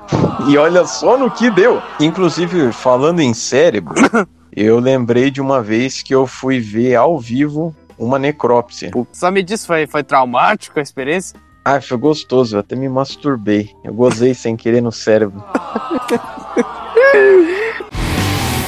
[0.49, 1.81] E olha só no que deu.
[2.01, 3.95] Inclusive, falando em cérebro,
[4.55, 8.91] eu lembrei de uma vez que eu fui ver ao vivo uma necrópsia.
[9.13, 11.39] Só me disse, foi, foi traumático a experiência?
[11.65, 13.71] Ah, foi gostoso, eu até me masturbei.
[13.83, 15.43] Eu gozei sem querer no cérebro.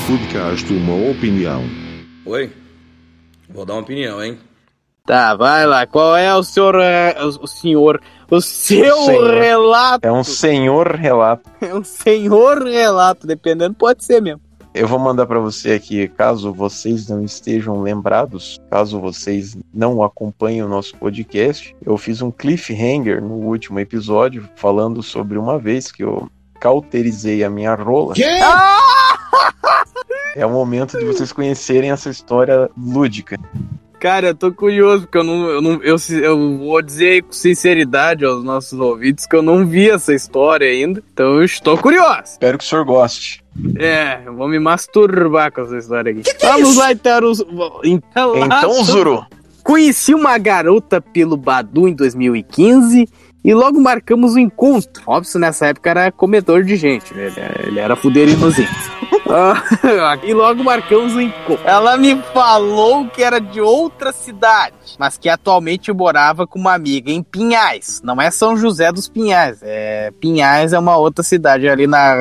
[0.06, 1.62] Podcast Uma Opinião.
[2.26, 2.52] Oi?
[3.48, 4.38] Vou dar uma opinião, hein?
[5.06, 5.86] Tá, vai lá.
[5.86, 6.74] Qual é o senhor.
[6.76, 8.00] O, o senhor.
[8.30, 9.34] O seu Senhor.
[9.40, 10.06] relato.
[10.06, 11.48] É um senhor relato.
[11.60, 14.40] É um senhor relato, dependendo, pode ser mesmo.
[14.78, 20.62] Eu vou mandar pra você aqui, caso vocês não estejam lembrados, caso vocês não acompanhem
[20.62, 26.04] o nosso podcast, eu fiz um cliffhanger no último episódio falando sobre uma vez que
[26.04, 26.30] eu
[26.60, 28.14] cauterizei a minha rola.
[30.36, 33.36] É o momento de vocês conhecerem essa história lúdica.
[34.00, 35.46] Cara, eu tô curioso, porque eu não.
[35.48, 39.90] Eu, não, eu, eu vou dizer com sinceridade aos nossos ouvintes que eu não vi
[39.90, 41.02] essa história ainda.
[41.12, 42.22] Então eu estou curioso.
[42.24, 43.42] Espero que o senhor goste.
[43.76, 46.22] É, eu vou me masturbar com essa história aqui.
[46.40, 47.20] Vamos lá, então,
[47.84, 49.24] então, Então, Zuru.
[49.64, 53.06] Conheci uma garota pelo Badu em 2015
[53.44, 55.02] e logo marcamos o encontro.
[55.06, 57.26] Óbvio, nessa época era comedor de gente, né?
[57.26, 57.94] Ele- ele era.
[57.94, 57.96] Ah,
[60.24, 61.66] e logo marcamos o encontro.
[61.66, 67.10] Ela me falou que era de outra cidade, mas que atualmente morava com uma amiga
[67.10, 68.00] em Pinhais.
[68.02, 72.14] Não é São José dos Pinhais, é Pinhais é uma outra cidade ali na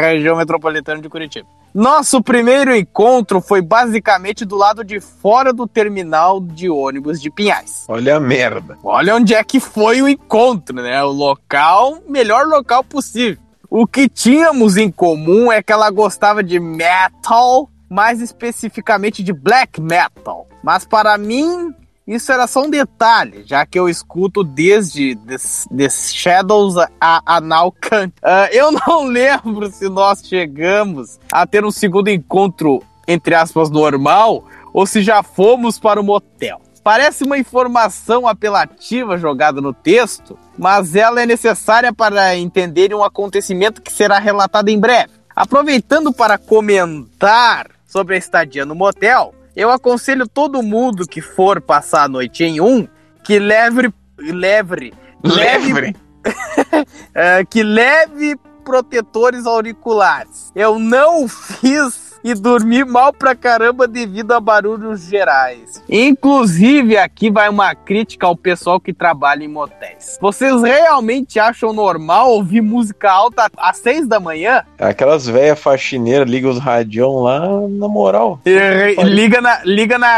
[0.00, 1.46] região metropolitana de Curitiba.
[1.72, 7.84] Nosso primeiro encontro foi basicamente do lado de fora do terminal de ônibus de Pinhais.
[7.88, 8.76] Olha a merda.
[8.82, 11.00] Olha onde é que foi o encontro, né?
[11.04, 13.38] O local, melhor local possível.
[13.70, 19.80] O que tínhamos em comum é que ela gostava de metal mais especificamente de black
[19.80, 20.48] metal.
[20.60, 21.72] Mas para mim,
[22.04, 25.36] isso era só um detalhe, já que eu escuto desde The,
[25.76, 26.88] The Shadows a,
[27.24, 27.40] a
[27.80, 28.12] Kant.
[28.22, 34.44] Ah, eu não lembro se nós chegamos a ter um segundo encontro, entre aspas, normal,
[34.74, 36.60] ou se já fomos para o motel.
[36.82, 43.82] Parece uma informação apelativa jogada no texto, mas ela é necessária para entender um acontecimento
[43.82, 45.12] que será relatado em breve.
[45.36, 52.04] Aproveitando para comentar sobre a estadia no motel, eu aconselho todo mundo que for passar
[52.04, 52.88] a noite em um
[53.22, 53.92] que leve.
[54.18, 54.92] Leve.
[55.22, 55.96] Leve.
[57.14, 60.50] é, que leve protetores auriculares.
[60.54, 65.82] Eu não fiz e dormi mal pra caramba devido a barulhos gerais.
[65.88, 70.18] Inclusive, aqui vai uma crítica ao pessoal que trabalha em motéis.
[70.20, 74.64] Vocês realmente acham normal ouvir música alta às seis da manhã?
[74.78, 78.40] Aquelas velhas faxineiras ligam os radião lá, na moral.
[78.44, 80.10] E- liga, na, liga na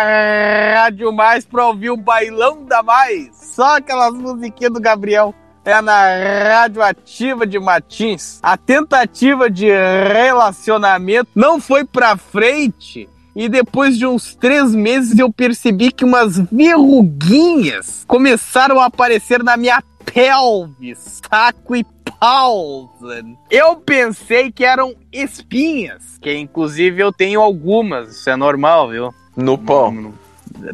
[0.75, 3.31] Rádio Mais pra ouvir o bailão da Mais.
[3.35, 5.35] Só aquelas musiquinhas do Gabriel.
[5.65, 6.03] É na
[6.49, 8.41] Rádio Ativa de Matins.
[8.43, 13.09] A tentativa de relacionamento não foi pra frente.
[13.35, 19.57] E depois de uns três meses eu percebi que umas verruguinhas começaram a aparecer na
[19.57, 21.87] minha pelve, saco e
[22.19, 23.23] pausa.
[23.51, 29.15] Eu pensei que eram espinhas, que inclusive eu tenho algumas, isso é normal, viu?
[29.37, 30.13] No pão.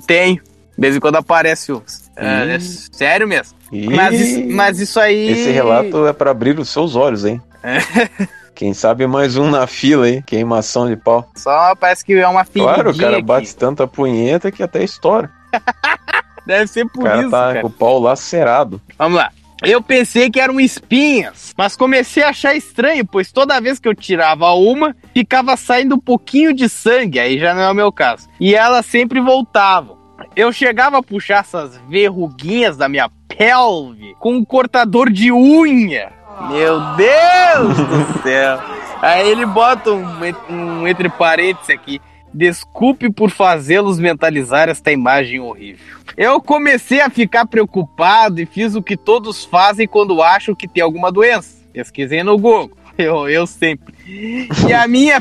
[0.07, 0.37] Tenho.
[0.37, 0.43] De
[0.83, 2.08] vez em quando aparece uns.
[2.19, 3.57] É, é sério mesmo.
[3.71, 5.29] Mas isso, mas isso aí.
[5.31, 7.41] Esse relato é pra abrir os seus olhos, hein?
[8.55, 10.23] Quem sabe mais um na fila, hein?
[10.27, 11.31] Queimação de pau.
[11.37, 12.75] Só parece que é uma filhinha.
[12.75, 13.23] Claro, o cara aqui.
[13.25, 15.31] bate tanta punheta que até estoura.
[16.45, 17.61] Deve ser O por cara isso, tá cara.
[17.61, 18.81] com o pau lacerado.
[18.99, 19.31] Vamos lá.
[19.63, 23.95] Eu pensei que eram espinhas, mas comecei a achar estranho, pois toda vez que eu
[23.95, 28.29] tirava uma, ficava saindo um pouquinho de sangue, aí já não é o meu caso.
[28.41, 29.98] E elas sempre voltavam.
[30.39, 36.13] Eu chegava a puxar essas verruguinhas da minha pelve com um cortador de unha.
[36.49, 38.61] Meu Deus do céu!
[39.03, 40.07] Aí ele bota um,
[40.49, 42.01] um entre parênteses aqui.
[42.33, 45.97] Desculpe por fazê-los mentalizar esta imagem horrível.
[46.17, 50.85] Eu comecei a ficar preocupado e fiz o que todos fazem quando acham que tem
[50.85, 51.65] alguma doença.
[51.73, 52.79] Pesquisei no Google.
[52.97, 53.95] Eu, eu sempre.
[54.09, 55.21] E a minha.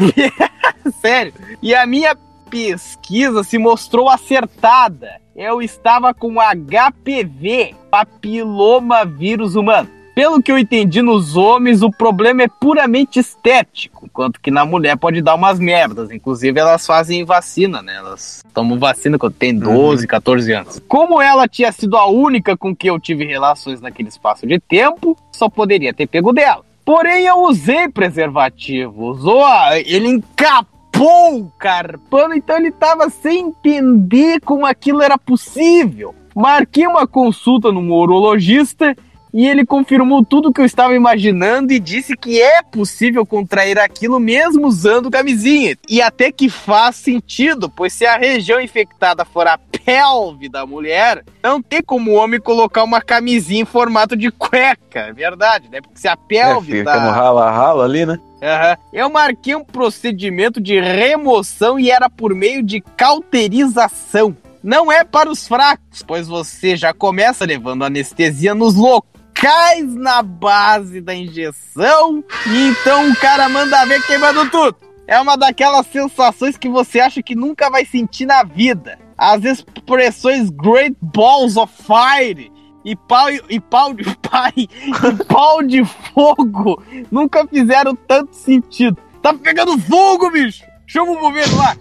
[0.99, 1.31] Sério.
[1.61, 2.15] E a minha
[2.49, 5.21] pesquisa se mostrou acertada.
[5.35, 9.89] Eu estava com HPV, papiloma vírus humano.
[10.15, 14.97] Pelo que eu entendi nos homens, o problema é puramente estético, enquanto que na mulher
[14.97, 16.09] pode dar umas merdas.
[16.09, 17.97] Inclusive, elas fazem vacina, né?
[17.97, 20.81] Elas tomam vacina quando tem 12, 14 anos.
[20.87, 25.15] Como ela tinha sido a única com que eu tive relações naquele espaço de tempo,
[25.31, 26.65] só poderia ter pego dela.
[26.83, 29.13] Porém, eu usei preservativo.
[29.45, 36.15] A- ele encapou o carpano, então ele tava sem entender como aquilo era possível.
[36.35, 38.95] Marquei uma consulta num urologista
[39.33, 44.19] e ele confirmou tudo que eu estava imaginando e disse que é possível contrair aquilo
[44.19, 45.75] mesmo usando camisinha.
[45.87, 51.23] E até que faz sentido, pois se a região infectada for a pelve da mulher,
[51.43, 55.81] não tem como o homem colocar uma camisinha em formato de cueca, é verdade, né?
[55.81, 56.99] Porque se a É, pelve fica tá...
[56.99, 58.19] no rala-rala ali, né?
[58.41, 58.77] Aham.
[58.93, 64.35] Eu marquei um procedimento de remoção e era por meio de cauterização.
[64.63, 70.99] Não é para os fracos, pois você já começa levando anestesia nos locais na base
[70.99, 74.75] da injeção e então o cara manda ver queimando tudo.
[75.07, 78.99] É uma daquelas sensações que você acha que nunca vai sentir na vida.
[79.17, 82.51] As expressões Great Balls of Fire
[82.87, 88.97] e pau, e pau de pai e pau de fogo nunca fizeram tanto sentido.
[89.21, 90.63] Tá pegando fogo, bicho!
[90.85, 91.75] Chama o bombeiro lá!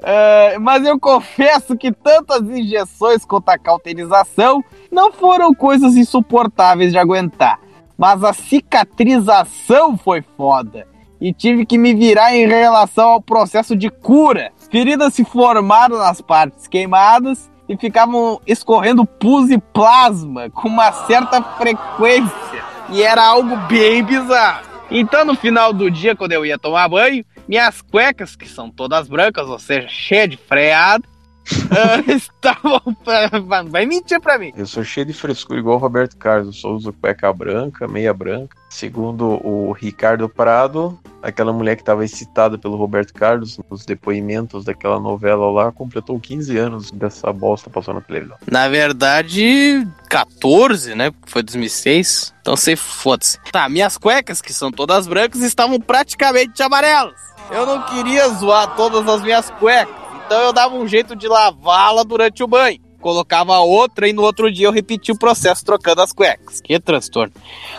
[0.00, 6.92] Ah, mas eu confesso que tanto as injeções quanto a cauterização não foram coisas insuportáveis
[6.92, 7.58] de aguentar.
[7.98, 10.86] Mas a cicatrização foi foda.
[11.20, 14.52] E tive que me virar em relação ao processo de cura.
[14.70, 21.42] Feridas se formaram nas partes queimadas e ficavam escorrendo pus e plasma com uma certa
[21.42, 22.64] frequência.
[22.90, 24.66] E era algo bem bizarro.
[24.90, 29.08] Então, no final do dia, quando eu ia tomar banho, minhas cuecas, que são todas
[29.08, 31.04] brancas, ou seja, cheia de freado,
[31.70, 32.80] ah, estavam.
[33.70, 34.52] Vai mentir pra mim.
[34.56, 36.48] Eu sou cheio de frescura igual o Roberto Carlos.
[36.48, 38.56] Eu só uso cueca branca, meia branca.
[38.68, 44.98] Segundo o Ricardo Prado, aquela mulher que estava excitada pelo Roberto Carlos nos depoimentos daquela
[44.98, 48.36] novela lá, completou 15 anos dessa bosta passando na televisão.
[48.50, 51.12] Na verdade, 14, né?
[51.24, 52.34] Foi 2006.
[52.40, 53.38] Então você foda-se.
[53.52, 57.14] Tá, minhas cuecas, que são todas brancas, estavam praticamente amarelas.
[57.52, 60.03] eu não queria zoar todas as minhas cuecas.
[60.26, 62.80] Então eu dava um jeito de lavá-la durante o banho.
[63.00, 66.60] Colocava outra e no outro dia eu repetia o processo trocando as cuecas.
[66.62, 67.34] Que transtorno.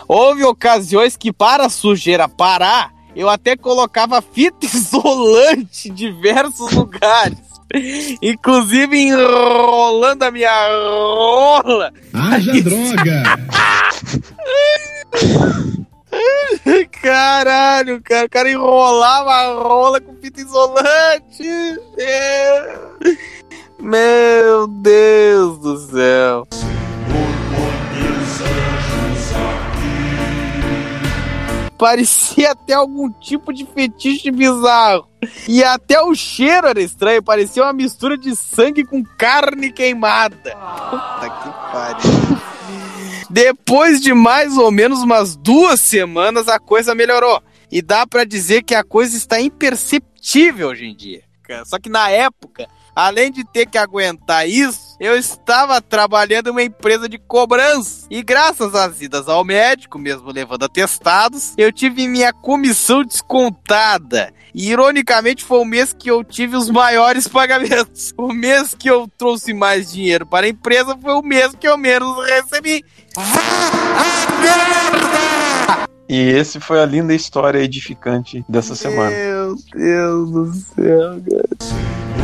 [0.06, 7.38] Houve ocasiões que, para a sujeira parar, eu até colocava fita isolante em diversos lugares.
[8.22, 11.92] Inclusive enrolando a minha rola.
[12.14, 13.22] Haja droga!
[17.02, 21.44] Caralho, cara, o cara enrolava a rola com fita isolante.
[23.78, 26.46] Meu Deus do céu.
[31.78, 35.06] Parecia até algum tipo de fetiche bizarro.
[35.46, 40.56] E até o cheiro era estranho, parecia uma mistura de sangue com carne queimada.
[40.90, 42.35] Puta que pariu.
[43.36, 47.42] Depois de mais ou menos umas duas semanas, a coisa melhorou.
[47.70, 51.22] E dá pra dizer que a coisa está imperceptível hoje em dia.
[51.66, 56.62] Só que na época, além de ter que aguentar isso, eu estava trabalhando em uma
[56.62, 58.06] empresa de cobrança.
[58.10, 64.32] E graças às idas ao médico, mesmo levando atestados, eu tive minha comissão descontada.
[64.58, 68.14] E ironicamente foi o mês que eu tive os maiores pagamentos.
[68.16, 71.76] O mês que eu trouxe mais dinheiro para a empresa foi o mês que eu
[71.76, 72.82] menos recebi.
[76.08, 79.10] E esse foi a linda história edificante dessa semana.
[79.10, 82.16] Meu Deus do céu, cara.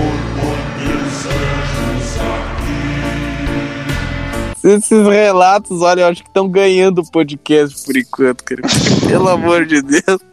[4.65, 8.63] Esses relatos, olha, eu acho que estão ganhando o podcast por enquanto, cara.
[9.07, 10.32] Pelo amor de Deus.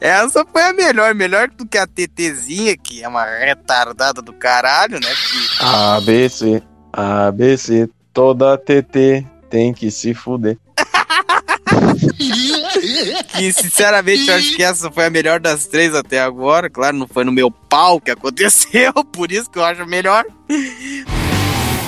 [0.00, 4.98] Essa foi a melhor, melhor do que a TTzinha, que é uma retardada do caralho,
[5.00, 5.08] né?
[5.08, 5.64] Que...
[5.64, 10.58] ABC, ABC, toda TT tem que se fuder.
[13.36, 16.68] que sinceramente eu acho que essa foi a melhor das três até agora.
[16.68, 20.24] Claro, não foi no meu pau que aconteceu, por isso que eu acho melhor.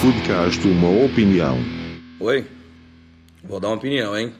[0.01, 1.59] Podcast Uma Opinião.
[2.21, 2.47] Oi?
[3.43, 4.33] Vou dar uma opinião, hein?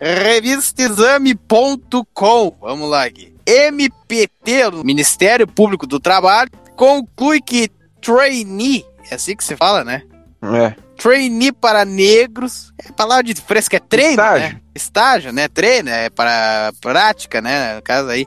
[0.00, 2.56] Revistaexame.com.
[2.60, 3.34] Vamos lá aqui.
[3.46, 10.02] MPT, Ministério Público do Trabalho, conclui que trainee, é assim que se fala, né?
[10.42, 10.74] É.
[10.96, 12.72] Trainee para negros.
[12.78, 14.48] É palavra de fresca, é treino, Estágio.
[14.48, 14.60] né?
[14.74, 15.48] Estágio, né?
[15.48, 17.76] Treino, é para prática, né?
[17.76, 18.26] No caso aí.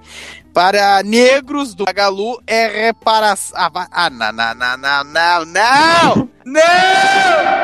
[0.53, 3.57] Para negros do Magalu é reparação.
[3.57, 6.29] Ah, ah, não, não, não, não, não, não!
[6.45, 7.60] Não!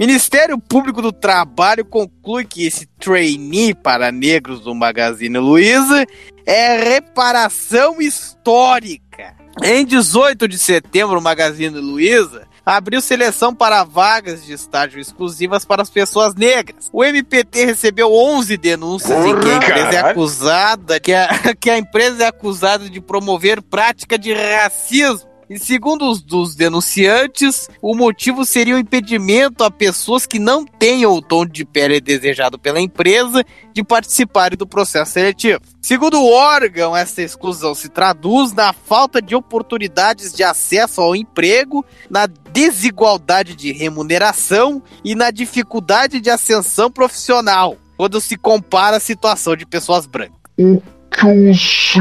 [0.00, 6.06] Ministério Público do Trabalho conclui que esse trainee para negros do Magazine Luiza
[6.46, 9.36] é reparação histórica.
[9.62, 15.82] Em 18 de setembro, o Magazine Luiza abriu seleção para vagas de estágio exclusivas para
[15.82, 16.88] as pessoas negras.
[16.90, 21.28] O MPT recebeu 11 denúncias em que a empresa é acusada que a,
[21.60, 25.28] que a empresa é acusada de promover prática de racismo.
[25.50, 31.12] E segundo os dos denunciantes, o motivo seria o impedimento a pessoas que não tenham
[31.12, 35.60] o tom de pele desejado pela empresa de participarem do processo seletivo.
[35.82, 41.84] Segundo o órgão, essa exclusão se traduz na falta de oportunidades de acesso ao emprego,
[42.08, 49.56] na desigualdade de remuneração e na dificuldade de ascensão profissional, quando se compara a situação
[49.56, 50.38] de pessoas brancas.
[50.56, 51.96] O que os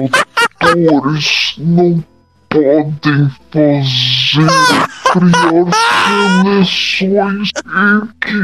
[0.00, 2.09] empregadores não
[2.50, 4.48] podem fazer
[5.12, 5.68] criar
[6.42, 8.40] seleções em que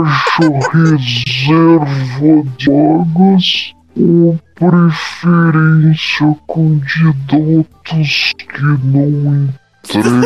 [0.00, 9.50] haja reserva de vagas ou preferência a candidatos que não
[9.84, 10.24] entregam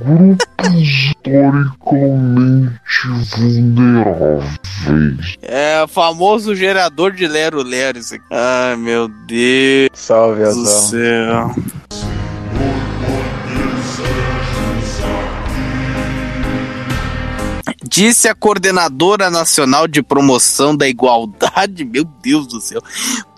[0.00, 5.36] grupos historicamente vulneráveis.
[5.42, 8.24] É o famoso gerador de Lero Lero isso aqui.
[8.30, 10.64] Ai, meu Deus Salve, do Azal.
[10.64, 11.54] céu.
[17.88, 21.84] Disse a coordenadora nacional de promoção da igualdade.
[21.86, 22.80] Meu Deus do céu.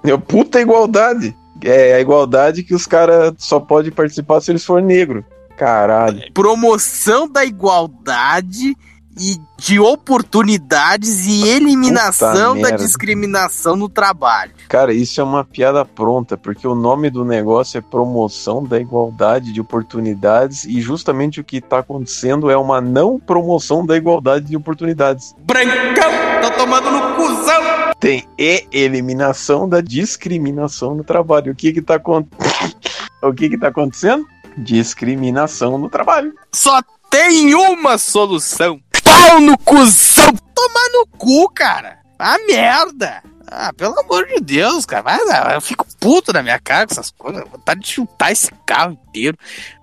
[0.04, 1.36] É puta igualdade.
[1.62, 5.24] É a igualdade que os caras só podem participar se eles forem negro.
[5.56, 6.32] Caralho.
[6.32, 8.76] Promoção da igualdade
[9.18, 12.84] e de oportunidades e eliminação Puta da merda.
[12.84, 14.52] discriminação no trabalho.
[14.68, 19.52] Cara, isso é uma piada pronta, porque o nome do negócio é promoção da igualdade
[19.52, 24.56] de oportunidades e justamente o que tá acontecendo é uma não promoção da igualdade de
[24.56, 25.34] oportunidades.
[25.40, 27.62] Brancão, tá tomando no cuzão.
[27.98, 31.52] Tem e eliminação da discriminação no trabalho.
[31.52, 32.76] O que que tá acontecendo?
[33.22, 34.24] o que que tá acontecendo?
[34.56, 36.32] Discriminação no trabalho.
[36.52, 38.80] Só tem uma solução.
[39.26, 40.32] Pau no cuzão!
[40.54, 41.98] Tomar no cu, cara!
[42.18, 43.22] A merda!
[43.50, 45.00] Ah, pelo amor de Deus, cara.
[45.02, 47.42] Vai, vai, eu fico puto na minha cara com essas coisas.
[47.50, 49.38] Vontade de chutar esse carro inteiro.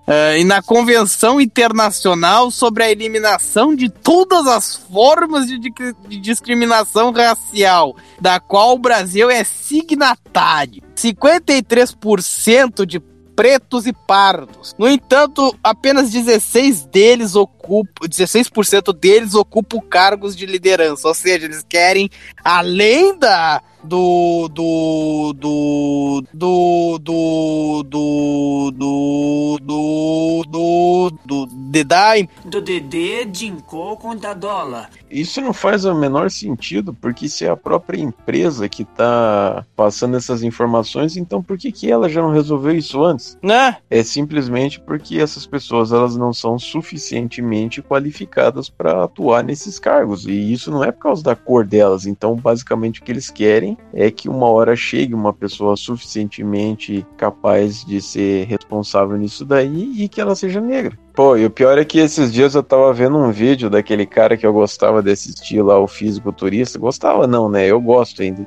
[0.06, 5.72] Ah, e na Convenção Internacional sobre a Eliminação de Todas as Formas de, di-
[6.08, 10.80] de Discriminação Racial, da qual o Brasil é signatário.
[10.94, 13.00] 53% de
[13.36, 14.74] pretos e pardos.
[14.78, 21.64] No entanto, apenas 16 deles ocupam, 16% deles ocupam cargos de liderança, ou seja, eles
[21.68, 22.10] querem
[22.42, 32.60] além da do do do do do do do do do do de dar Do
[32.60, 34.90] Dedê, Dinko, conta dólar.
[35.10, 40.16] Isso não faz o menor sentido, porque se é a própria empresa que tá passando
[40.16, 43.38] essas informações, então por que, que ela já não resolveu isso antes?
[43.42, 43.76] Né?
[43.88, 50.26] É simplesmente porque essas pessoas elas não são suficientemente qualificadas para atuar nesses cargos.
[50.26, 52.06] E isso não é por causa da cor delas.
[52.06, 57.84] Então, basicamente, o que eles querem é que uma hora chegue uma pessoa suficientemente capaz
[57.84, 60.98] de ser responsável nisso daí e que ela seja negra.
[61.14, 64.36] Pô, e o pior é que esses dias eu tava vendo um vídeo daquele cara
[64.36, 66.78] que eu gostava de assistir lá, o fisiculturista.
[66.78, 67.66] Gostava não, né?
[67.66, 68.46] Eu gosto ainda.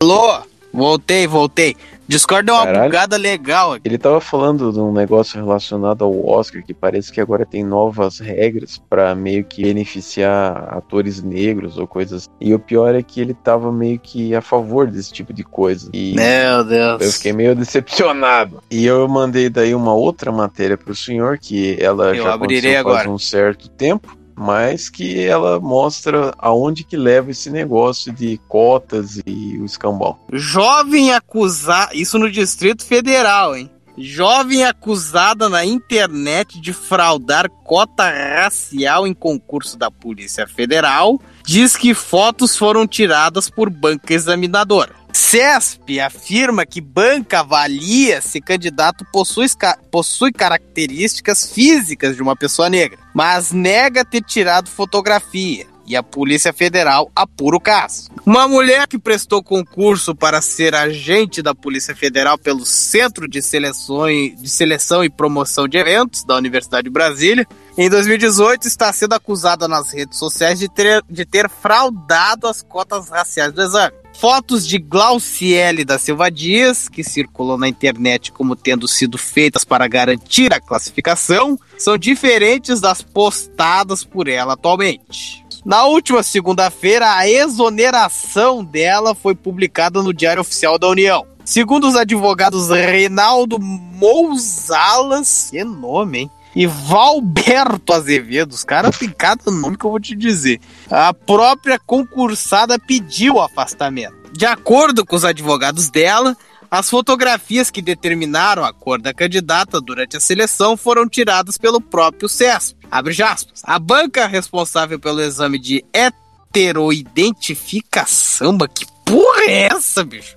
[0.00, 0.40] Alô?
[0.72, 1.74] Voltei, voltei.
[2.08, 2.84] Discord deu uma Caralho.
[2.84, 3.82] bugada legal aqui.
[3.88, 8.18] Ele tava falando de um negócio relacionado ao Oscar, que parece que agora tem novas
[8.20, 12.28] regras pra meio que beneficiar atores negros ou coisas.
[12.40, 15.90] E o pior é que ele tava meio que a favor desse tipo de coisa.
[15.92, 17.02] E Meu Deus.
[17.02, 18.62] eu fiquei meio decepcionado.
[18.70, 22.84] E eu mandei daí uma outra matéria pro senhor, que ela Eu já abrirei aconteceu
[22.84, 23.10] faz agora.
[23.10, 24.16] um certo tempo.
[24.36, 30.18] Mas que ela mostra aonde que leva esse negócio de cotas e o escambau.
[30.32, 31.94] Jovem acusada.
[31.94, 33.70] Isso no Distrito Federal, hein?
[33.98, 41.94] Jovem acusada na internet de fraudar cota racial em concurso da Polícia Federal diz que
[41.94, 45.05] fotos foram tiradas por banca examinadora.
[45.16, 49.46] CESP afirma que banca avalia se candidato possui,
[49.90, 55.66] possui características físicas de uma pessoa negra, mas nega ter tirado fotografia.
[55.86, 58.10] E a Polícia Federal apura o caso.
[58.26, 64.48] Uma mulher que prestou concurso para ser agente da Polícia Federal pelo Centro de, de
[64.50, 67.46] Seleção e Promoção de Eventos da Universidade de Brasília,
[67.78, 73.08] em 2018 está sendo acusada nas redes sociais de ter, de ter fraudado as cotas
[73.08, 73.94] raciais do exame.
[74.18, 79.86] Fotos de Glauciele da Silva Dias, que circulam na internet como tendo sido feitas para
[79.86, 85.44] garantir a classificação, são diferentes das postadas por ela atualmente.
[85.66, 91.26] Na última segunda-feira, a exoneração dela foi publicada no Diário Oficial da União.
[91.44, 96.30] Segundo os advogados Reinaldo Mousalas, que nome, hein?
[96.56, 100.58] E Valberto Azevedo, os caras têm cada nome que eu vou te dizer.
[100.90, 104.16] A própria concursada pediu o afastamento.
[104.32, 106.34] De acordo com os advogados dela,
[106.70, 112.26] as fotografias que determinaram a cor da candidata durante a seleção foram tiradas pelo próprio
[112.26, 112.74] CESP.
[112.90, 113.60] Abre aspas.
[113.62, 120.34] A banca responsável pelo exame de heteroidentificação, que porra é essa, bicho?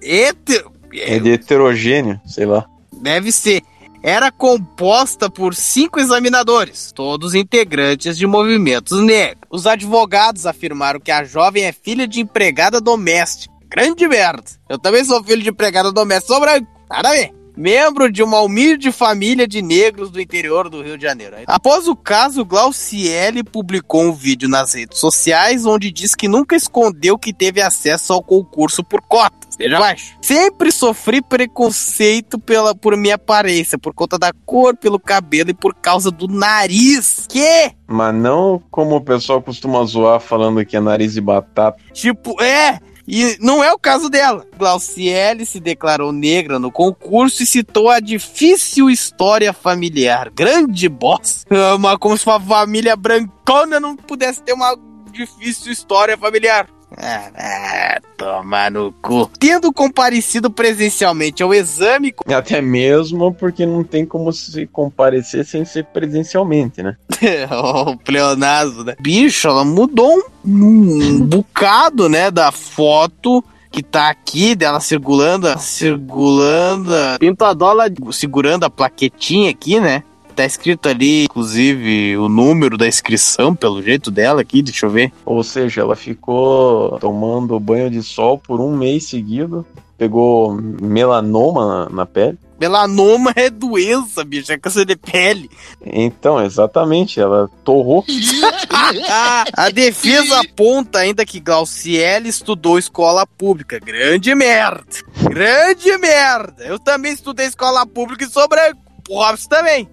[0.00, 0.72] Hetero...
[0.92, 2.64] É de heterogêneo, sei lá.
[2.90, 3.62] Deve ser.
[4.02, 9.46] Era composta por cinco examinadores, todos integrantes de movimentos negros.
[9.50, 13.54] Os advogados afirmaram que a jovem é filha de empregada doméstica.
[13.68, 14.44] Grande merda.
[14.68, 16.66] Eu também sou filho de empregada doméstica, sou branco.
[16.88, 17.30] Nada a ver.
[17.56, 21.36] Membro de uma humilde família de negros do interior do Rio de Janeiro.
[21.46, 27.18] Após o caso, Glauciele publicou um vídeo nas redes sociais onde diz que nunca escondeu
[27.18, 29.49] que teve acesso ao concurso por cotas.
[29.60, 30.16] Veja abaixo.
[30.22, 35.74] Sempre sofri preconceito pela, por minha aparência, por conta da cor, pelo cabelo e por
[35.74, 37.26] causa do nariz.
[37.28, 37.72] Que?
[37.86, 41.78] Mas não como o pessoal costuma zoar falando que é nariz de batata.
[41.92, 42.78] Tipo, é.
[43.06, 44.46] E não é o caso dela.
[44.56, 50.30] Glauciele se declarou negra no concurso e citou a difícil história familiar.
[50.30, 51.44] Grande boss.
[51.80, 54.74] Mas como se uma família brancona não pudesse ter uma
[55.12, 56.66] difícil história familiar.
[56.96, 59.30] Ah, toma no cu.
[59.38, 62.14] Tendo comparecido presencialmente ao exame.
[62.26, 66.96] Até mesmo porque não tem como se comparecer sem ser presencialmente, né?
[67.50, 68.96] o pleonasmo, né?
[69.00, 76.92] Bicho, ela mudou um, um bocado, né, da foto que tá aqui dela circulando, circulando,
[77.20, 80.02] pintadola segurando a plaquetinha aqui, né?
[80.40, 85.12] Tá escrito ali, inclusive, o número da inscrição, pelo jeito dela aqui, deixa eu ver.
[85.22, 89.66] Ou seja, ela ficou tomando banho de sol por um mês seguido,
[89.98, 92.38] pegou melanoma na, na pele.
[92.58, 95.50] Melanoma é doença, bicho, é câncer de pele.
[95.84, 98.02] Então, exatamente, ela torrou.
[99.54, 103.78] a defesa aponta ainda que Glauciele estudou escola pública.
[103.78, 104.86] Grande merda.
[105.22, 106.64] Grande merda.
[106.64, 108.89] Eu também estudei escola pública e sou branco.
[109.14, 109.88] Robson também.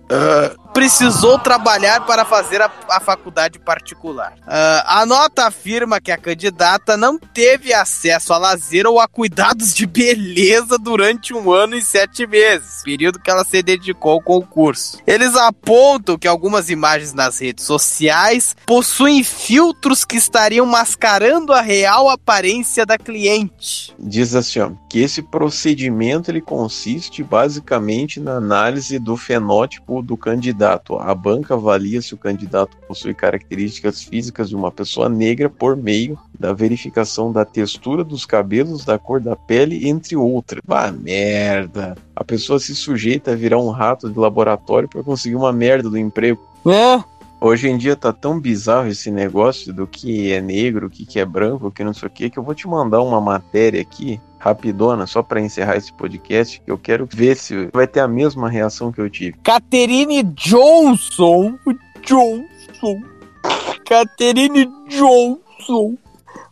[0.78, 4.36] Precisou trabalhar para fazer a, a faculdade particular.
[4.46, 9.74] Ah, a nota afirma que a candidata não teve acesso a lazer ou a cuidados
[9.74, 15.00] de beleza durante um ano e sete meses, período que ela se dedicou ao concurso.
[15.08, 22.08] Eles apontam que algumas imagens nas redes sociais possuem filtros que estariam mascarando a real
[22.08, 23.96] aparência da cliente.
[23.98, 30.67] Diz assim, que esse procedimento ele consiste basicamente na análise do fenótipo do candidato.
[31.00, 36.18] A banca avalia se o candidato possui características físicas de uma pessoa negra por meio
[36.40, 40.62] da verificação da textura dos cabelos, da cor da pele, entre outras.
[40.66, 41.96] Bah, merda.
[42.16, 45.98] A pessoa se sujeita a virar um rato de laboratório para conseguir uma merda do
[45.98, 46.42] emprego.
[46.66, 47.04] É.
[47.40, 51.20] Hoje em dia tá tão bizarro esse negócio do que é negro, o que, que
[51.20, 53.80] é branco, o que não sei o que, que eu vou te mandar uma matéria
[53.80, 58.08] aqui, rapidona, só para encerrar esse podcast, que eu quero ver se vai ter a
[58.08, 59.38] mesma reação que eu tive.
[59.44, 61.58] Catherine Johnson.
[62.02, 63.02] Johnson.
[63.86, 65.96] Catherine Johnson.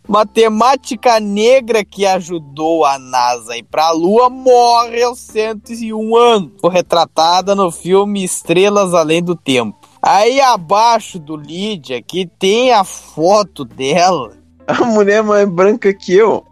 [0.08, 6.52] Matemática negra que ajudou a NASA a ir pra Lua morre aos 101 anos.
[6.62, 9.78] Foi retratada no filme Estrelas Além do Tempo.
[10.02, 14.34] Aí abaixo do Lídia aqui tem a foto dela.
[14.68, 16.46] A mulher mais branca que eu.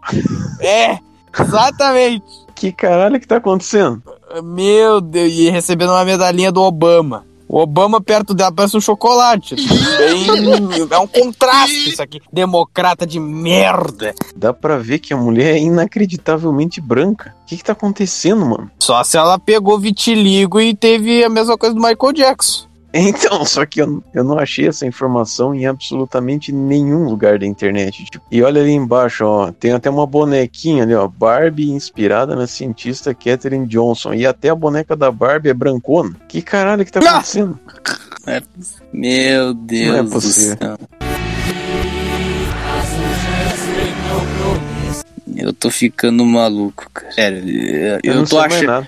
[0.60, 0.98] É,
[1.38, 2.24] exatamente.
[2.54, 4.02] Que caralho que tá acontecendo?
[4.42, 7.24] Meu Deus, e recebendo uma medalhinha do Obama.
[7.46, 9.54] O Obama perto dela parece um chocolate.
[9.54, 10.26] Bem,
[10.90, 12.20] é um contraste isso aqui.
[12.32, 14.14] Democrata de merda.
[14.34, 17.34] Dá pra ver que a mulher é inacreditavelmente branca.
[17.42, 18.70] O que, que tá acontecendo, mano?
[18.80, 22.66] Só se ela pegou vitiligo e teve a mesma coisa do Michael Jackson.
[22.96, 28.04] Então, só que eu, eu não achei essa informação em absolutamente nenhum lugar da internet.
[28.04, 28.24] Tipo.
[28.30, 33.12] E olha ali embaixo, ó, tem até uma bonequinha ali, ó, Barbie inspirada na cientista
[33.12, 34.14] Katherine Johnson.
[34.14, 36.14] E até a boneca da Barbie é brancona.
[36.28, 37.58] Que caralho que tá acontecendo?
[38.26, 38.40] É,
[38.92, 40.56] meu Deus Não é do possível.
[40.58, 40.78] céu.
[45.36, 47.12] Eu tô ficando maluco, cara.
[47.12, 48.86] Sério, eu, Eu não tô achando.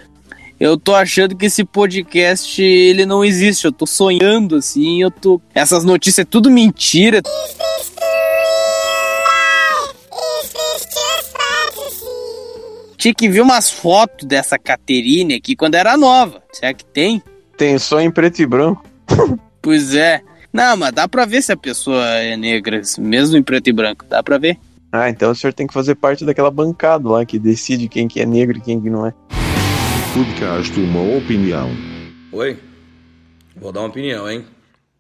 [0.59, 3.67] Eu tô achando que esse podcast ele não existe.
[3.67, 5.41] Eu tô sonhando assim, eu tô.
[5.55, 7.21] Essas notícias é tudo mentira.
[12.97, 16.43] Tinha que ver umas fotos dessa Caterine aqui quando era nova.
[16.53, 17.23] Será que tem?
[17.57, 18.85] Tem só em preto e branco.
[19.63, 20.23] Pois é.
[20.53, 24.05] Não, mas dá pra ver se a pessoa é negra, mesmo em preto e branco.
[24.09, 24.57] Dá pra ver.
[24.93, 28.21] Ah, então o senhor tem que fazer parte daquela bancada lá que decide quem que
[28.21, 29.13] é negro e quem que não é.
[30.17, 31.69] Podcast Uma Opinião.
[32.33, 32.59] Oi?
[33.55, 34.47] Vou dar uma opinião, hein?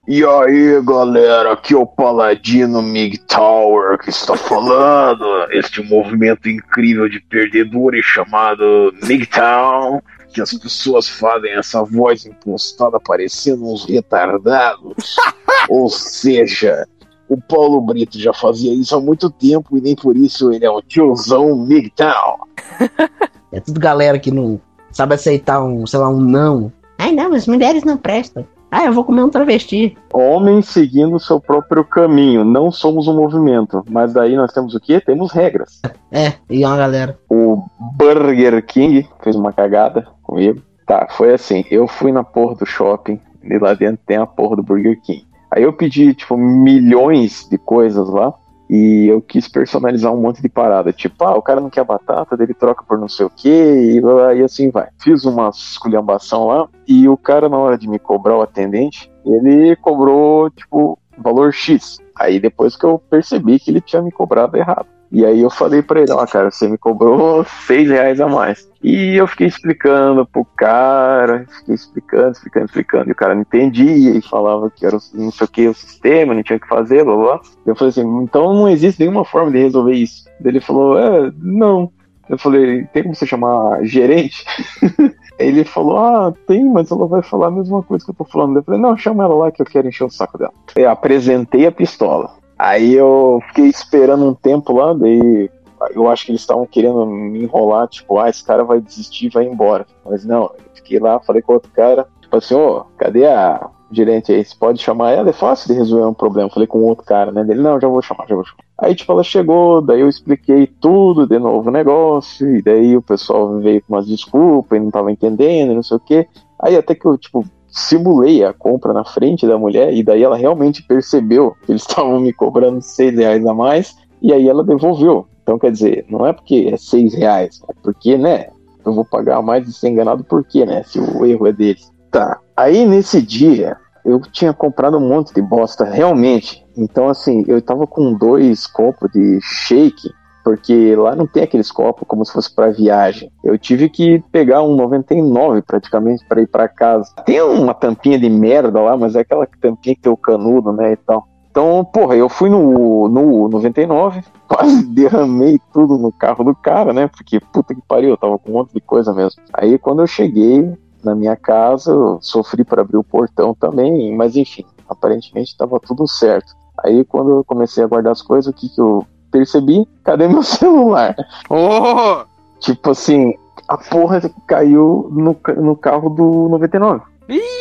[0.06, 5.24] E aí, galera, aqui é o Paladino Mig Tower que está falando.
[5.52, 10.02] Este movimento incrível de perdedores chamado MGTOW,
[10.34, 15.16] que as pessoas fazem essa voz impostada parecendo uns retardados.
[15.70, 16.86] Ou seja,
[17.26, 20.70] o Paulo Brito já fazia isso há muito tempo e nem por isso ele é
[20.70, 22.46] um tiozão MGTOW.
[23.52, 24.60] É tudo galera que não
[24.96, 26.72] sabe aceitar um, sei lá, um não.
[26.98, 28.46] Ai não, as mulheres não prestam.
[28.70, 29.96] Ah, eu vou comer um travesti.
[30.12, 32.44] Homens seguindo o seu próprio caminho.
[32.44, 33.84] Não somos um movimento.
[33.90, 34.98] Mas daí nós temos o quê?
[34.98, 35.82] Temos regras.
[36.10, 37.18] É, e uma galera.
[37.30, 37.62] O
[37.96, 40.62] Burger King fez uma cagada comigo.
[40.86, 41.64] Tá, foi assim.
[41.70, 43.20] Eu fui na porra do shopping.
[43.44, 45.26] E lá dentro tem a porra do Burger King.
[45.54, 48.32] Aí eu pedi, tipo, milhões de coisas lá.
[48.68, 50.92] E eu quis personalizar um monte de parada.
[50.92, 54.00] Tipo, ah, o cara não quer batata, daí ele troca por não sei o que,
[54.00, 54.88] e assim vai.
[54.98, 59.76] Fiz uma esculhambação lá, e o cara, na hora de me cobrar o atendente, ele
[59.76, 61.98] cobrou, tipo, valor X.
[62.18, 64.86] Aí depois que eu percebi que ele tinha me cobrado errado.
[65.10, 68.68] E aí eu falei pra ele, ó, cara, você me cobrou seis reais a mais.
[68.82, 73.08] E eu fiquei explicando pro cara, fiquei explicando, explicando, explicando.
[73.08, 76.34] E o cara não entendia e falava que era não sei o que o sistema,
[76.34, 77.40] não tinha o que fazer, blá blá.
[77.64, 80.24] Eu falei assim, então não existe nenhuma forma de resolver isso.
[80.40, 81.90] Daí ele falou, é, não.
[82.28, 84.44] Eu falei, tem como você chamar gerente?
[85.38, 88.56] Ele falou, ah, tem, mas ela vai falar a mesma coisa que eu tô falando.
[88.56, 90.52] Eu falei, não, chama ela lá que eu quero encher o saco dela.
[90.74, 92.30] Eu apresentei a pistola.
[92.58, 95.50] Aí eu fiquei esperando um tempo lá, daí
[95.90, 99.44] eu acho que eles estavam querendo me enrolar, tipo, ah, esse cara vai desistir, vai
[99.44, 99.86] embora.
[100.04, 104.32] Mas não, eu fiquei lá, falei com outro cara, Tipo assim, ô, cadê a gerente
[104.32, 104.44] aí?
[104.44, 105.30] Você pode chamar ela?
[105.30, 106.50] É fácil de resolver um problema.
[106.50, 107.44] Falei com outro cara, né?
[107.44, 108.64] Dele, não, já vou chamar, já vou chamar.
[108.78, 113.00] Aí, tipo, ela chegou, daí eu expliquei tudo de novo o negócio, e daí o
[113.00, 116.26] pessoal veio com umas desculpas e não tava entendendo, não sei o quê.
[116.60, 117.44] Aí até que eu, tipo,
[117.76, 122.18] simulei a compra na frente da mulher, e daí ela realmente percebeu que eles estavam
[122.18, 125.26] me cobrando seis reais a mais, e aí ela devolveu.
[125.42, 128.46] Então, quer dizer, não é porque é seis reais, é porque, né,
[128.84, 131.92] eu vou pagar mais de ser enganado por quê, né, se o erro é deles.
[132.10, 136.64] Tá, aí nesse dia, eu tinha comprado um monte de bosta, realmente.
[136.76, 140.08] Então, assim, eu tava com dois copos de shake,
[140.46, 143.32] porque lá não tem aqueles copos como se fosse para viagem.
[143.42, 147.12] Eu tive que pegar um 99 praticamente para ir para casa.
[147.24, 150.92] Tem uma tampinha de merda lá, mas é aquela tampinha que tem o canudo, né,
[150.92, 151.26] e tal.
[151.50, 157.08] Então, porra, eu fui no, no 99, quase derramei tudo no carro do cara, né?
[157.08, 159.42] Porque puta que pariu, eu tava com um monte de coisa mesmo.
[159.52, 164.36] Aí quando eu cheguei na minha casa, eu sofri para abrir o portão também, mas
[164.36, 166.54] enfim, aparentemente estava tudo certo.
[166.84, 169.04] Aí quando eu comecei a guardar as coisas, o que, que eu
[169.36, 169.86] percebi?
[170.04, 171.14] Cadê meu celular?
[171.50, 172.24] Oh!
[172.60, 173.34] Tipo assim,
[173.68, 177.02] a porra caiu no, no carro do 99.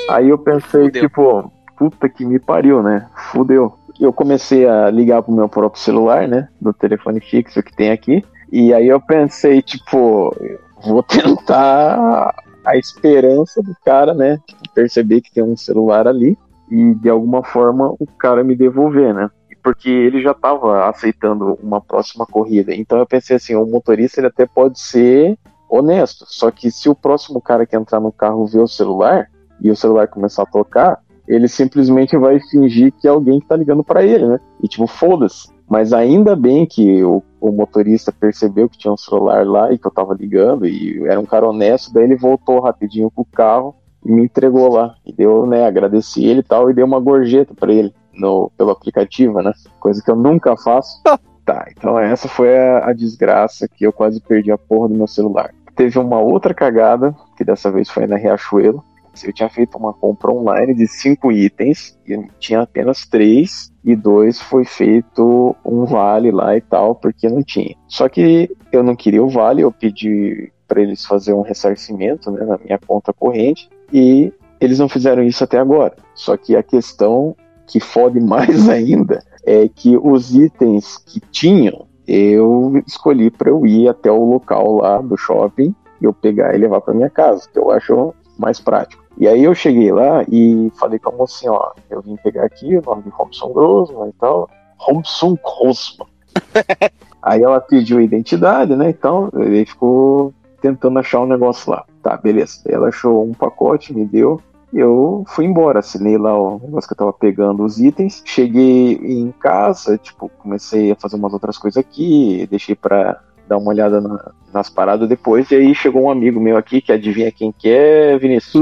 [0.09, 3.07] Aí eu pensei, tipo, puta que me pariu, né?
[3.31, 3.73] Fudeu.
[3.99, 6.47] Eu comecei a ligar pro meu próprio celular, né?
[6.61, 8.23] Do telefone fixo que tem aqui.
[8.51, 10.35] E aí eu pensei, tipo,
[10.83, 14.39] vou tentar a esperança do cara, né?
[14.73, 16.37] Perceber que tem um celular ali
[16.69, 19.29] e de alguma forma o cara me devolver, né?
[19.65, 22.71] Porque ele já tava aceitando uma próxima corrida.
[22.71, 25.35] Então eu pensei assim, o motorista ele até pode ser
[25.67, 26.23] honesto.
[26.27, 29.27] Só que se o próximo cara que entrar no carro ver o celular
[29.59, 33.55] e o celular começar a tocar, ele simplesmente vai fingir que é alguém que tá
[33.55, 34.39] ligando para ele, né?
[34.61, 35.49] E tipo, foda-se.
[35.67, 39.87] Mas ainda bem que o, o motorista percebeu que tinha um celular lá e que
[39.87, 43.73] eu tava ligando e era um cara honesto, daí ele voltou rapidinho pro carro
[44.05, 44.95] e me entregou lá.
[45.05, 48.71] E deu, né, agradeci ele e tal, e dei uma gorjeta para ele no, pelo
[48.71, 49.51] aplicativo, né?
[49.79, 51.01] Coisa que eu nunca faço.
[51.43, 55.07] tá, então essa foi a, a desgraça que eu quase perdi a porra do meu
[55.07, 55.53] celular.
[55.75, 58.83] Teve uma outra cagada, que dessa vez foi na Riachuelo.
[59.23, 64.41] Eu tinha feito uma compra online de cinco itens e tinha apenas três e dois
[64.41, 67.75] foi feito um vale lá e tal porque não tinha.
[67.87, 72.43] Só que eu não queria o vale, eu pedi para eles fazer um ressarcimento né,
[72.43, 75.95] na minha conta corrente e eles não fizeram isso até agora.
[76.13, 77.35] Só que a questão
[77.67, 83.87] que fode mais ainda é que os itens que tinham eu escolhi para eu ir
[83.87, 87.57] até o local lá do shopping e eu pegar e levar para minha casa, que
[87.57, 89.03] eu acho mais prático.
[89.17, 92.77] E aí eu cheguei lá e falei com a mocinha, ó, eu vim pegar aqui
[92.77, 94.49] o nome de Robson Grossman e tal.
[94.77, 96.07] Robson Grossman.
[97.23, 101.83] aí ela pediu a identidade, né, então ele ficou tentando achar um negócio lá.
[102.01, 102.59] Tá, beleza.
[102.67, 104.41] Ela achou um pacote, me deu.
[104.73, 108.21] Eu fui embora, assinei lá o negócio que eu tava pegando os itens.
[108.25, 113.69] Cheguei em casa, tipo, comecei a fazer umas outras coisas aqui, deixei pra dar uma
[113.69, 115.49] olhada na- nas paradas depois.
[115.51, 118.53] E aí chegou um amigo meu aqui que adivinha quem que é, Vinícius?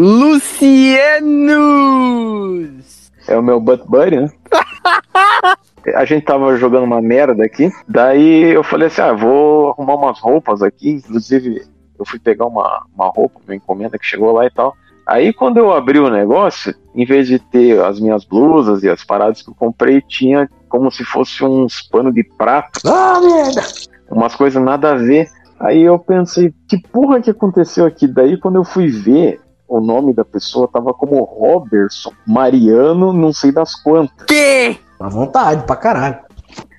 [1.54, 3.12] Lucianos!
[3.28, 4.30] É o meu butt buddy, né?
[5.96, 7.70] A gente tava jogando uma merda aqui.
[7.88, 10.92] Daí eu falei assim: ah, vou arrumar umas roupas aqui.
[10.92, 11.64] Inclusive,
[11.98, 14.76] eu fui pegar uma, uma roupa, uma encomenda que chegou lá e tal.
[15.06, 19.04] Aí quando eu abri o negócio, em vez de ter as minhas blusas e as
[19.04, 22.80] paradas que eu comprei, tinha como se fosse uns panos de prato.
[22.88, 23.62] Ah, merda!
[24.10, 25.28] Umas coisas nada a ver.
[25.60, 28.08] Aí eu pensei, que porra que aconteceu aqui?
[28.08, 33.52] Daí quando eu fui ver, o nome da pessoa tava como Robertson Mariano, não sei
[33.52, 34.26] das quantas.
[34.28, 34.78] Que?
[35.00, 36.20] À vontade, pra caralho.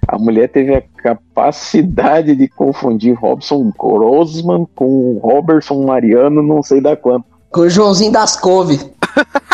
[0.07, 6.97] A mulher teve a capacidade de confundir Robson Grossman com Robertson Mariano, não sei da
[6.97, 7.27] quanto.
[7.51, 8.81] Com o Joãozinho das Couve.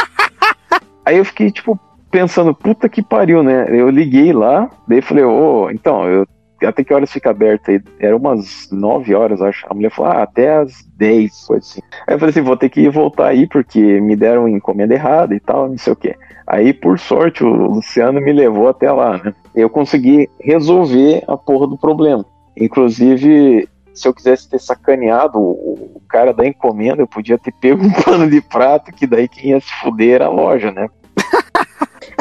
[1.04, 1.76] Aí eu fiquei, tipo,
[2.08, 3.66] pensando, puta que pariu, né?
[3.68, 6.24] Eu liguei lá, daí falei, ô, então, eu
[6.62, 7.80] até que horas fica aberto aí?
[7.98, 9.66] Era umas 9 horas, acho.
[9.68, 11.80] A mulher falou, ah, até as 10, coisa assim.
[12.06, 15.40] Aí eu falei assim, vou ter que voltar aí, porque me deram encomenda errada e
[15.40, 16.14] tal, não sei o quê.
[16.46, 19.32] Aí, por sorte, o Luciano me levou até lá, né?
[19.60, 22.24] Eu consegui resolver a porra do problema.
[22.56, 27.84] Inclusive, se eu quisesse ter sacaneado o, o cara da encomenda, eu podia ter pego
[27.84, 30.88] um pano de prato, que daí quem ia se fuder era a loja, né?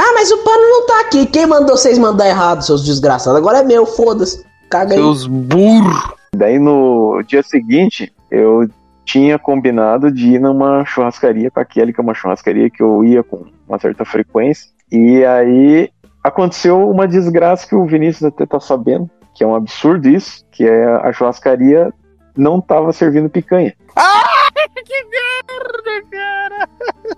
[0.01, 1.25] Ah, mas o pano não tá aqui.
[1.25, 3.38] Quem mandou vocês mandar errado, seus desgraçados?
[3.38, 4.45] Agora é meu, foda-se.
[4.69, 4.99] Caga aí.
[4.99, 6.13] Seus burros.
[6.33, 8.69] Daí no dia seguinte, eu
[9.03, 13.03] tinha combinado de ir numa churrascaria com a Kelly, que é uma churrascaria que eu
[13.03, 14.69] ia com uma certa frequência.
[14.91, 15.89] E aí
[16.29, 20.63] aconteceu uma desgraça que o Vinícius até tá sabendo, que é um absurdo isso, que
[20.65, 21.94] é a churrascaria
[22.35, 23.74] não tava servindo picanha.
[23.95, 24.47] Ah,
[24.85, 26.69] que merda, cara!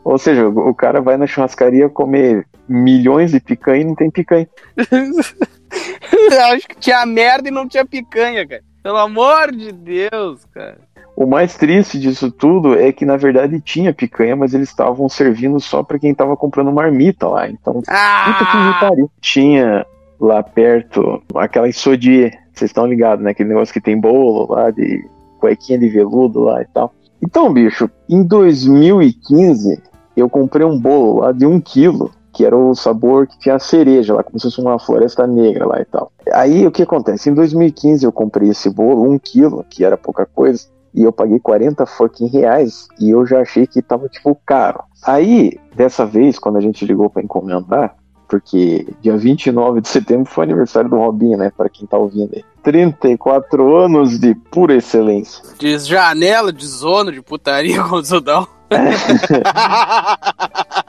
[0.04, 4.10] Ou seja, o o cara vai na churrascaria comer milhões de picanha e não tem
[4.10, 4.48] picanha.
[6.54, 8.64] Acho que tinha merda e não tinha picanha, cara.
[8.82, 10.80] Pelo amor de Deus, cara.
[11.22, 15.60] O mais triste disso tudo é que na verdade tinha picanha, mas eles estavam servindo
[15.60, 17.48] só pra quem tava comprando marmita lá.
[17.48, 19.12] Então, puta que pariu.
[19.22, 19.86] Tinha
[20.20, 23.30] lá perto aquela isodie, vocês estão ligados, né?
[23.30, 25.08] Aquele negócio que tem bolo lá de
[25.40, 26.92] cuequinha de veludo lá e tal.
[27.24, 29.80] Então, bicho, em 2015
[30.18, 34.16] eu comprei um bolo lá de um quilo, que era o sabor que tinha cereja
[34.16, 36.12] lá, como se fosse uma floresta negra lá e tal.
[36.34, 37.30] Aí o que acontece?
[37.30, 41.40] Em 2015 eu comprei esse bolo, um quilo, que era pouca coisa, e eu paguei
[41.40, 44.84] 40 fucking reais, e eu já achei que tava tipo caro.
[45.06, 47.96] Aí, dessa vez, quando a gente ligou pra encomendar,
[48.32, 51.52] porque dia 29 de setembro foi aniversário do Robinho, né?
[51.56, 52.46] Pra quem tá ouvindo aí.
[52.64, 55.44] 34 anos de pura excelência.
[55.60, 58.48] De janela, de zona, de putaria com o Zudão.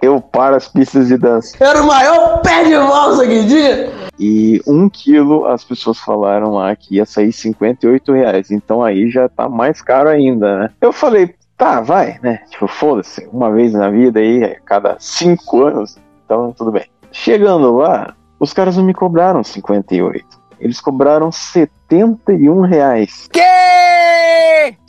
[0.00, 1.56] Eu paro as pistas de dança.
[1.58, 3.90] Era o maior pé de valsa que tinha.
[4.18, 8.50] E um quilo as pessoas falaram lá que ia sair 58 reais.
[8.50, 10.70] Então aí já tá mais caro ainda, né?
[10.80, 12.40] Eu falei, tá, vai, né?
[12.50, 15.96] Tipo, foda-se, uma vez na vida aí, a cada cinco anos.
[16.24, 16.86] Então tudo bem.
[17.10, 20.24] Chegando lá, os caras não me cobraram 58.
[20.60, 23.28] Eles cobraram 71 reais.
[23.32, 23.40] Que?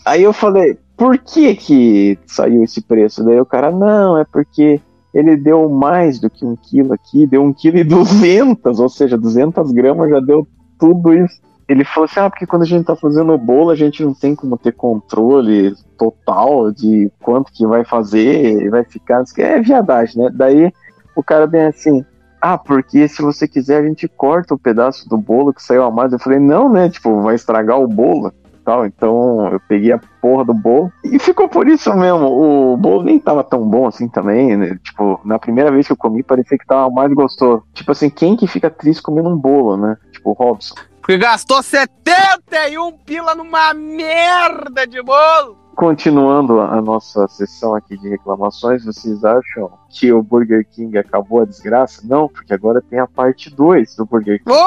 [0.06, 3.24] Aí eu falei, por que que saiu esse preço?
[3.24, 4.82] Daí o cara, não, é porque
[5.20, 9.18] ele deu mais do que um quilo aqui, deu um quilo e duzentas, ou seja,
[9.18, 10.48] 200 gramas já deu
[10.80, 11.42] tudo isso.
[11.68, 14.14] Ele falou assim, ah, porque quando a gente tá fazendo o bolo, a gente não
[14.14, 20.32] tem como ter controle total de quanto que vai fazer, vai ficar, é viadagem, né?
[20.34, 20.72] Daí
[21.16, 22.04] o cara bem assim,
[22.42, 25.92] ah, porque se você quiser a gente corta o pedaço do bolo que saiu a
[25.92, 26.14] mais.
[26.14, 28.32] Eu falei, não, né, tipo, vai estragar o bolo
[28.70, 28.86] tal.
[28.86, 32.28] Então eu peguei a porra do bolo e ficou por isso mesmo.
[32.28, 34.78] O bolo nem tava tão bom assim também, né?
[34.84, 37.64] Tipo, na primeira vez que eu comi, parecia que tava mais gostoso.
[37.74, 39.98] Tipo assim, quem que fica triste comendo um bolo, né?
[40.12, 40.76] Tipo, o Robson.
[41.02, 45.58] Porque gastou 71 pila numa merda de bolo.
[45.76, 51.46] Continuando a nossa sessão aqui de reclamações, vocês acham que o Burger King acabou a
[51.46, 52.02] desgraça?
[52.04, 54.52] Não, porque agora tem a parte 2 do Burger King.
[54.52, 54.60] Uou!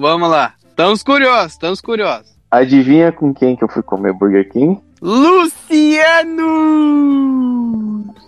[0.00, 0.54] Vamos lá.
[0.70, 2.34] Estamos curiosos, estamos curiosos.
[2.50, 4.80] Adivinha com quem que eu fui comer Burger King?
[5.02, 6.48] Luciano!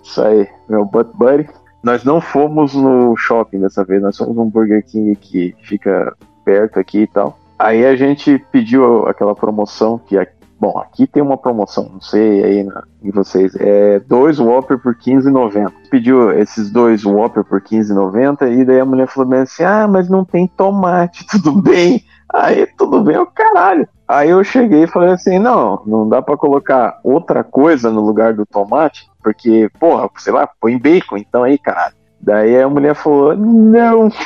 [0.03, 1.49] Isso aí, meu butt buddy.
[1.83, 6.79] Nós não fomos no shopping dessa vez, nós fomos num Burger King que fica perto
[6.79, 7.39] aqui e tal.
[7.59, 12.45] Aí a gente pediu aquela promoção que aqui, bom, aqui tem uma promoção, não sei
[12.45, 15.73] aí na, em vocês, é dois Whopper por 15,90.
[15.91, 20.09] Pediu esses dois Whopper por 15,90 e daí a mulher falou bem assim: "Ah, mas
[20.09, 23.87] não tem tomate, tudo bem?" Aí tudo bem, o caralho.
[24.09, 28.35] Aí eu cheguei e falei assim: não, não dá pra colocar outra coisa no lugar
[28.35, 31.95] do tomate, porque, porra, sei lá, põe bacon, então aí, caralho.
[32.21, 34.09] Daí a mulher falou: não.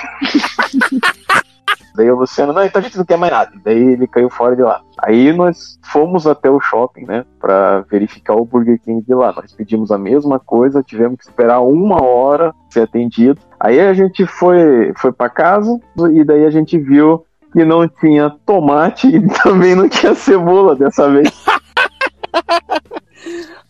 [1.97, 3.53] Daí o Luciano, não, então a gente não quer mais nada.
[3.65, 4.83] Daí ele caiu fora de lá.
[5.03, 9.33] Aí nós fomos até o shopping, né, pra verificar o Burger King de lá.
[9.33, 13.41] Nós pedimos a mesma coisa, tivemos que esperar uma hora ser atendido.
[13.59, 15.81] Aí a gente foi, foi pra casa
[16.13, 17.25] e daí a gente viu
[17.57, 21.33] que não tinha tomate e também não tinha cebola dessa vez.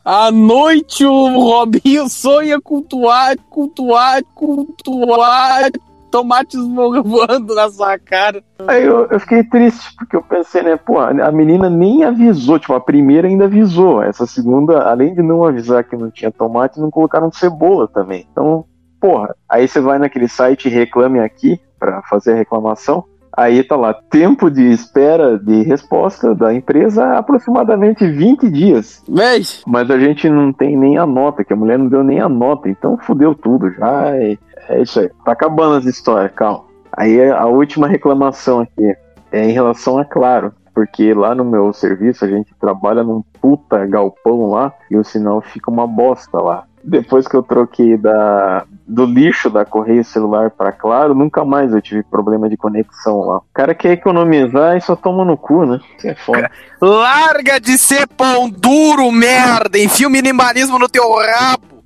[0.04, 5.72] À noite o Robinho sonha com toalha, com toalha, com toalha,
[6.12, 8.42] tomates voando na sua cara.
[8.68, 12.74] Aí eu, eu fiquei triste, porque eu pensei, né, pô, a menina nem avisou, tipo,
[12.74, 16.90] a primeira ainda avisou, essa segunda, além de não avisar que não tinha tomate, não
[16.90, 18.28] colocaram cebola também.
[18.30, 18.64] Então,
[19.00, 23.04] porra, aí você vai naquele site Reclame Aqui pra fazer a reclamação,
[23.36, 29.02] Aí tá lá, tempo de espera de resposta da empresa aproximadamente 20 dias.
[29.06, 29.62] Mês.
[29.66, 32.28] Mas a gente não tem nem a nota, que a mulher não deu nem a
[32.28, 34.16] nota, então fudeu tudo já.
[34.16, 34.38] É,
[34.68, 35.10] é isso aí.
[35.24, 36.64] Tá acabando as histórias, calma.
[36.92, 38.96] Aí a última reclamação aqui
[39.30, 40.52] é em relação a Claro.
[40.74, 45.40] Porque lá no meu serviço a gente trabalha num puta galpão lá e o sinal
[45.40, 50.70] fica uma bosta lá depois que eu troquei da, do lixo da correio celular para
[50.70, 53.38] Claro, nunca mais eu tive problema de conexão lá.
[53.38, 55.80] O cara quer economizar e só toma no cu, né?
[55.98, 56.50] Isso é foda.
[56.80, 59.78] Larga de ser pão duro, merda!
[59.78, 61.82] Enfia o minimalismo no teu rabo!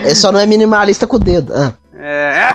[0.00, 1.52] Ele só não é minimalista com o dedo.
[1.54, 1.72] Ah.
[1.94, 2.50] É.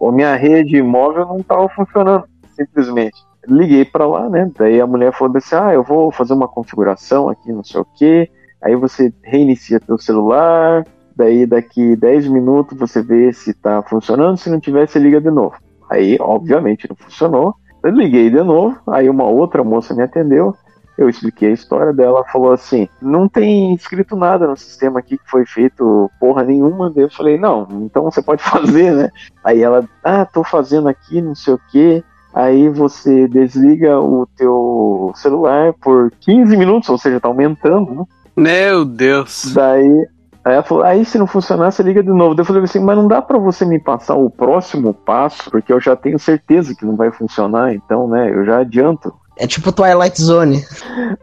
[0.12, 3.16] Minha rede móvel não tava funcionando, simplesmente.
[3.46, 4.50] Liguei pra lá, né?
[4.56, 7.86] Daí a mulher falou assim: ah, eu vou fazer uma configuração aqui, não sei o
[7.96, 8.30] quê.
[8.62, 10.84] Aí você reinicia teu celular,
[11.16, 15.30] daí daqui 10 minutos você vê se tá funcionando, se não tiver, você liga de
[15.30, 15.54] novo.
[15.90, 17.54] Aí, obviamente, não funcionou.
[17.82, 20.54] Eu liguei de novo, aí uma outra moça me atendeu.
[20.96, 25.18] Eu expliquei a história dela, ela falou assim: não tem escrito nada no sistema aqui
[25.18, 26.90] que foi feito porra nenhuma.
[26.90, 29.10] Daí eu falei: não, então você pode fazer, né?
[29.42, 32.04] Aí ela, ah, tô fazendo aqui, não sei o quê.
[32.34, 38.04] Aí você desliga o teu celular por 15 minutos, ou seja, tá aumentando, né?
[38.34, 39.52] Meu Deus.
[39.52, 40.06] Daí,
[40.44, 42.34] aí ela falou, aí se não funcionar, você liga de novo.
[42.34, 45.72] Daí eu falei assim, mas não dá pra você me passar o próximo passo, porque
[45.72, 49.12] eu já tenho certeza que não vai funcionar, então, né, eu já adianto.
[49.36, 50.62] É tipo Twilight Zone.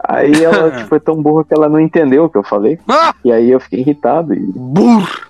[0.04, 2.80] Aí ela tipo, é tão burra que ela não entendeu o que eu falei.
[3.24, 4.34] E aí eu fiquei irritado.
[4.34, 4.54] E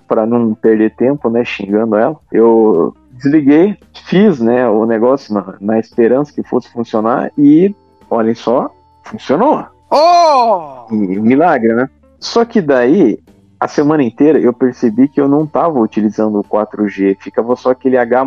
[0.08, 5.80] pra não perder tempo, né, xingando ela, eu desliguei, fiz, né, o negócio na, na
[5.80, 7.76] esperança que fosse funcionar e,
[8.10, 8.72] olhem só,
[9.04, 9.66] funcionou.
[9.92, 10.94] Oh!
[10.94, 11.90] E, milagre, né?
[12.20, 13.20] Só que daí,
[13.60, 17.98] a semana inteira, eu percebi que eu não tava utilizando o 4G, ficava só aquele
[17.98, 18.26] H+.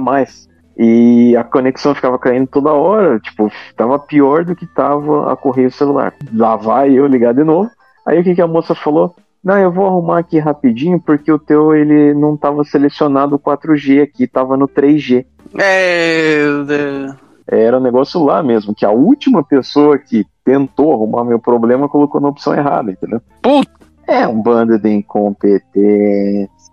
[0.77, 5.71] E a conexão ficava caindo toda hora, tipo, tava pior do que tava a correio
[5.71, 6.15] celular.
[6.33, 7.71] Lá vai eu ligar de novo.
[8.07, 9.15] Aí o que, que a moça falou?
[9.45, 14.03] Não, eu vou arrumar aqui rapidinho, porque o teu ele não tava selecionado o 4G
[14.03, 15.27] aqui, tava no 3G.
[15.53, 17.15] Meu Deus.
[17.47, 22.21] Era um negócio lá mesmo, que a última pessoa que tentou arrumar meu problema colocou
[22.21, 23.21] na opção errada, entendeu?
[23.43, 23.82] Puta!
[24.13, 26.71] É um bando de incompetentes.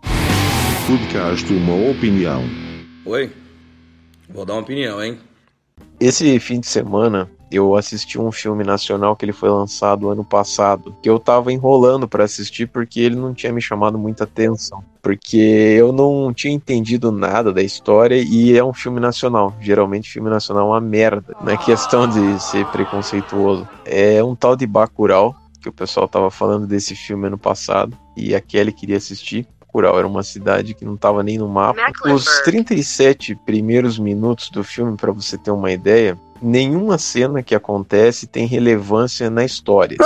[0.85, 2.43] Podcast Uma Opinião.
[3.05, 3.31] Oi?
[4.29, 5.17] Vou dar uma opinião, hein?
[6.01, 10.93] Esse fim de semana eu assisti um filme nacional que ele foi lançado ano passado,
[11.01, 15.37] que eu tava enrolando para assistir porque ele não tinha me chamado muita atenção, porque
[15.37, 19.55] eu não tinha entendido nada da história e é um filme nacional.
[19.61, 23.65] Geralmente filme nacional é uma merda, não é questão de ser preconceituoso.
[23.85, 28.33] É um tal de Bacurau, que o pessoal tava falando desse filme ano passado e
[28.33, 29.47] a Kelly queria assistir.
[29.59, 31.79] Bacurau era uma cidade que não estava nem no mapa.
[32.05, 38.25] Os 37 primeiros minutos do filme, para você ter uma ideia, nenhuma cena que acontece
[38.25, 39.97] tem relevância na história.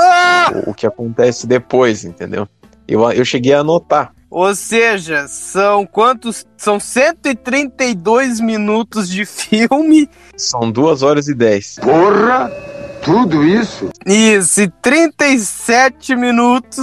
[0.66, 2.48] O, o que acontece depois, entendeu?
[2.88, 4.14] Eu, eu cheguei a anotar.
[4.30, 6.46] Ou seja, são quantos?
[6.58, 10.10] São 132 minutos de filme.
[10.36, 11.76] São 2 horas e 10.
[11.82, 12.73] Porra!
[13.04, 13.90] Tudo isso?
[14.06, 16.78] Isso, e 37 minutos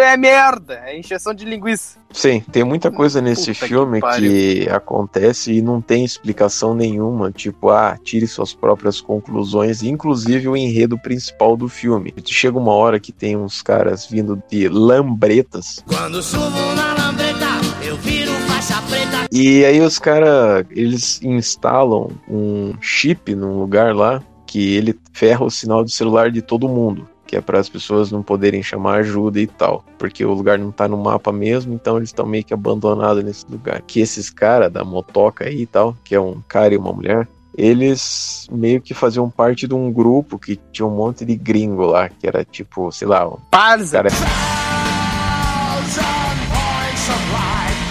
[0.00, 0.80] é merda.
[0.84, 2.00] É encheção de linguiça.
[2.12, 4.30] Sim, tem muita coisa nesse Puta que filme pariu.
[4.30, 7.30] que, acontece e não tem explicação nenhuma.
[7.30, 12.12] Tipo, ah, tire suas próprias conclusões, inclusive o enredo principal do filme.
[12.26, 17.46] Chega uma hora que tem uns caras vindo de lambretas Quando subo na lambreta,
[17.82, 19.28] eu viro faixa preta.
[19.30, 25.50] E aí os caras, eles instalam um chip num lugar lá que ele ferra o
[25.50, 29.38] sinal de celular de todo mundo, que é para as pessoas não poderem chamar ajuda
[29.38, 32.52] e tal, porque o lugar não tá no mapa mesmo, então eles estão meio que
[32.52, 33.80] abandonados nesse lugar.
[33.82, 37.28] Que esses caras da motoca aí e tal, que é um cara e uma mulher,
[37.56, 42.08] eles meio que faziam parte de um grupo que tinha um monte de gringo lá,
[42.08, 44.02] que era tipo, sei lá, um Parza.
[44.02, 44.08] cara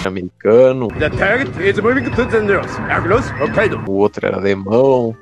[0.06, 2.70] americano, The target is moving to the north.
[3.86, 5.16] O outro era alemão.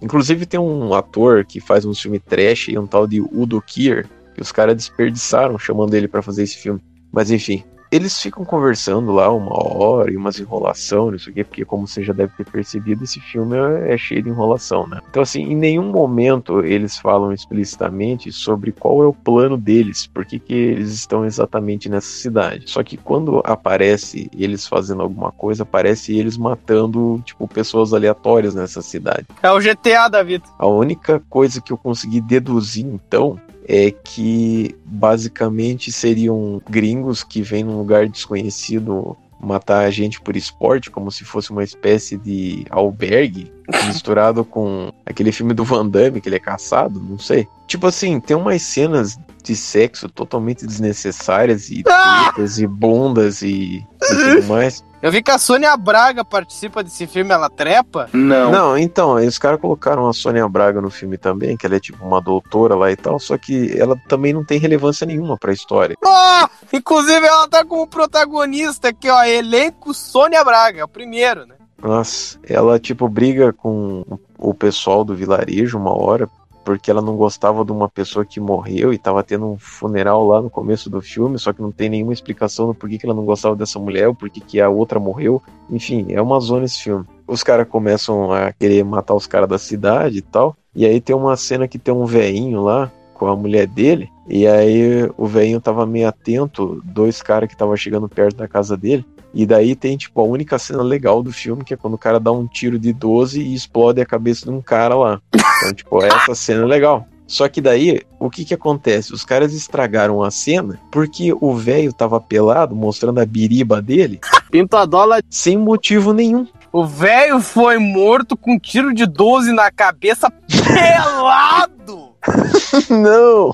[0.00, 4.06] Inclusive tem um ator que faz um filme trash e um tal de Udo Kier,
[4.34, 6.80] que os caras desperdiçaram chamando ele pra fazer esse filme.
[7.10, 11.44] Mas enfim, eles ficam conversando lá uma hora e umas enrolação, não sei o quê,
[11.44, 15.00] porque como você já deve ter percebido, esse filme é é cheio de enrolação, né?
[15.10, 20.24] Então assim, em nenhum momento eles falam explicitamente sobre qual é o plano deles, por
[20.24, 22.64] que que eles estão exatamente nessa cidade.
[22.70, 28.82] Só que quando aparece eles fazendo alguma coisa, aparece eles matando, tipo, pessoas aleatórias nessa
[28.82, 29.26] cidade.
[29.42, 30.44] É o GTA da vida.
[30.58, 37.62] A única coisa que eu consegui deduzir então é que basicamente seriam gringos que vêm
[37.62, 43.52] num lugar desconhecido matar a gente por esporte, como se fosse uma espécie de albergue
[43.86, 47.46] misturado com aquele filme do Van Damme que ele é caçado, não sei.
[47.66, 52.34] Tipo assim, tem umas cenas de sexo totalmente desnecessárias e Ah!
[52.58, 54.82] e bundas e, e tudo mais.
[55.00, 58.08] Eu vi que a Sônia Braga participa desse filme, ela trepa.
[58.12, 58.76] Não.
[58.76, 62.04] então, aí os caras colocaram a Sônia Braga no filme também, que ela é tipo
[62.04, 65.96] uma doutora lá e tal, só que ela também não tem relevância nenhuma pra história.
[66.04, 71.54] Ah, inclusive ela tá como protagonista aqui, ó, elenco Sônia Braga, é o primeiro, né?
[71.80, 74.04] Nossa, ela tipo briga com
[74.36, 76.28] o pessoal do vilarejo uma hora,
[76.68, 80.42] porque ela não gostava de uma pessoa que morreu e tava tendo um funeral lá
[80.42, 83.24] no começo do filme, só que não tem nenhuma explicação do porquê que ela não
[83.24, 85.42] gostava dessa mulher, ou porquê que a outra morreu.
[85.70, 87.06] Enfim, é uma zona esse filme.
[87.26, 91.16] Os caras começam a querer matar os caras da cidade e tal, e aí tem
[91.16, 95.62] uma cena que tem um veinho lá com a mulher dele, e aí o veinho
[95.62, 99.96] tava meio atento, dois caras que estavam chegando perto da casa dele, E daí tem,
[99.96, 102.78] tipo, a única cena legal do filme, que é quando o cara dá um tiro
[102.78, 105.20] de 12 e explode a cabeça de um cara lá.
[105.34, 107.06] Então, tipo, essa cena é legal.
[107.26, 109.12] Só que daí, o que que acontece?
[109.12, 114.18] Os caras estragaram a cena porque o velho tava pelado, mostrando a biriba dele.
[114.50, 115.20] Pintadola.
[115.28, 116.46] Sem motivo nenhum.
[116.78, 122.14] O velho foi morto com um tiro de 12 na cabeça pelado!
[122.88, 123.52] Não!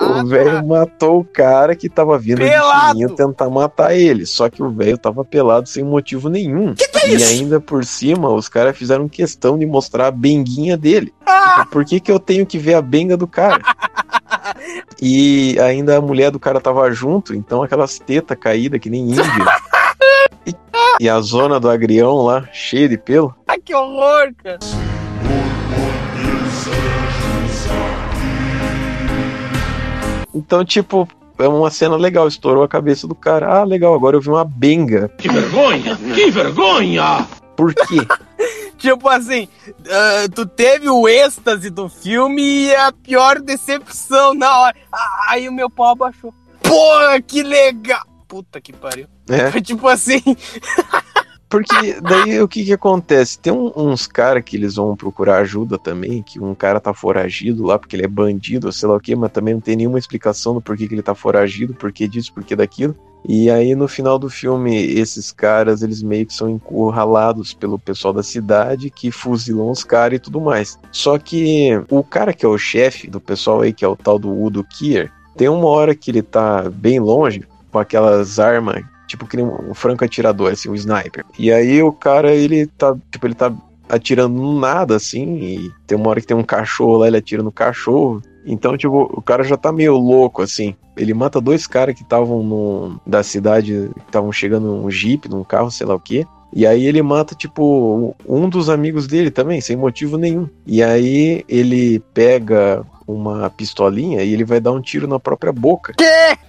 [0.00, 2.86] O velho matou o cara que tava vindo Pelado!
[2.86, 4.26] de fininho tentar matar ele.
[4.26, 6.74] Só que o velho tava pelado sem motivo nenhum.
[7.06, 11.14] e ainda por cima, os caras fizeram questão de mostrar a benguinha dele.
[11.24, 13.60] Tipo, Por que, que eu tenho que ver a benga do cara?
[15.00, 19.22] E ainda a mulher do cara tava junto, então aquelas tetas caídas que nem índio.
[20.46, 20.54] E,
[21.00, 23.34] e a zona do agrião lá, cheia de pelo.
[23.46, 24.58] Ai, que horror, cara!
[30.34, 33.60] Então, tipo, é uma cena legal, estourou a cabeça do cara.
[33.60, 35.08] Ah, legal, agora eu vi uma benga.
[35.18, 35.96] Que vergonha!
[36.14, 37.26] Que vergonha!
[37.56, 38.06] Por quê?
[38.76, 39.48] Tipo assim,
[39.90, 44.76] ah, tu teve o êxtase do filme e a pior decepção na hora.
[44.92, 46.32] Ah, Aí o meu pau abaixou.
[46.62, 48.04] Porra, que legal!
[48.28, 49.06] Puta que pariu.
[49.28, 49.50] É.
[49.50, 50.20] Foi tipo assim.
[51.48, 53.38] Porque daí o que que acontece?
[53.38, 57.64] Tem um- uns caras que eles vão procurar ajuda também, que um cara tá foragido
[57.64, 60.54] lá porque ele é bandido, sei lá o que, mas também não tem nenhuma explicação
[60.54, 62.96] do porquê que ele tá foragido, porquê disso, porquê daquilo.
[63.28, 68.12] E aí no final do filme, esses caras, eles meio que são encurralados pelo pessoal
[68.12, 70.76] da cidade, que fuzilam os caras e tudo mais.
[70.90, 74.18] Só que o cara que é o chefe do pessoal aí, que é o tal
[74.18, 77.44] do Udo Kier, tem uma hora que ele tá bem longe,
[77.78, 81.24] aquelas armas tipo que um franco atirador, assim, um sniper.
[81.38, 83.52] E aí o cara, ele tá, tipo, ele tá
[83.88, 87.42] atirando no nada, assim, e tem uma hora que tem um cachorro lá, ele atira
[87.42, 88.20] no cachorro.
[88.44, 90.74] Então, tipo, o cara já tá meio louco, assim.
[90.96, 95.70] Ele mata dois caras que estavam da cidade, que estavam chegando num jeep, num carro,
[95.70, 96.24] sei lá o quê.
[96.52, 100.48] E aí ele mata, tipo, um dos amigos dele também, sem motivo nenhum.
[100.64, 105.94] E aí ele pega uma pistolinha e ele vai dar um tiro na própria boca.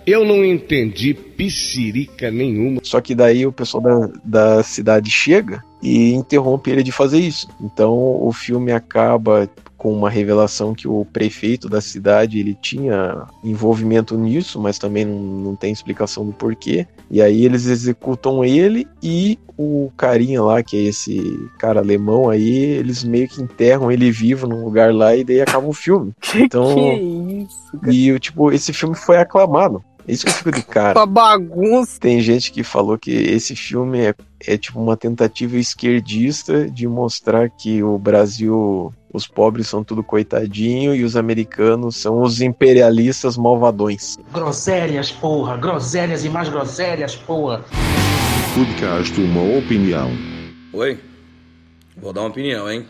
[0.06, 2.80] Eu não entendi piscirica nenhuma.
[2.84, 7.48] Só que daí o pessoal da, da cidade chega e interrompe ele de fazer isso.
[7.62, 14.18] Então o filme acaba com uma revelação que o prefeito da cidade ele tinha envolvimento
[14.18, 16.88] nisso, mas também não, não tem explicação do porquê.
[17.10, 21.20] E aí eles executam ele e o carinha lá, que é esse
[21.58, 25.68] cara alemão aí, eles meio que enterram ele vivo num lugar lá e daí acaba
[25.68, 26.12] o filme.
[26.36, 27.94] Então, Que isso, cara?
[27.94, 29.84] e tipo, esse filme foi aclamado.
[30.08, 30.98] É Isso que eu fico de cara.
[30.98, 32.00] Uma bagunça.
[32.00, 37.50] Tem gente que falou que esse filme é, é tipo uma tentativa esquerdista de mostrar
[37.50, 44.18] que o Brasil, os pobres são tudo coitadinho e os americanos são os imperialistas malvadões.
[44.34, 45.58] Groselhas, porra.
[45.58, 47.64] Groselhas e mais groselhas, porra.
[48.54, 50.12] Podcast Uma Opinião.
[50.74, 51.00] Oi?
[51.96, 52.86] Vou dar uma opinião, hein?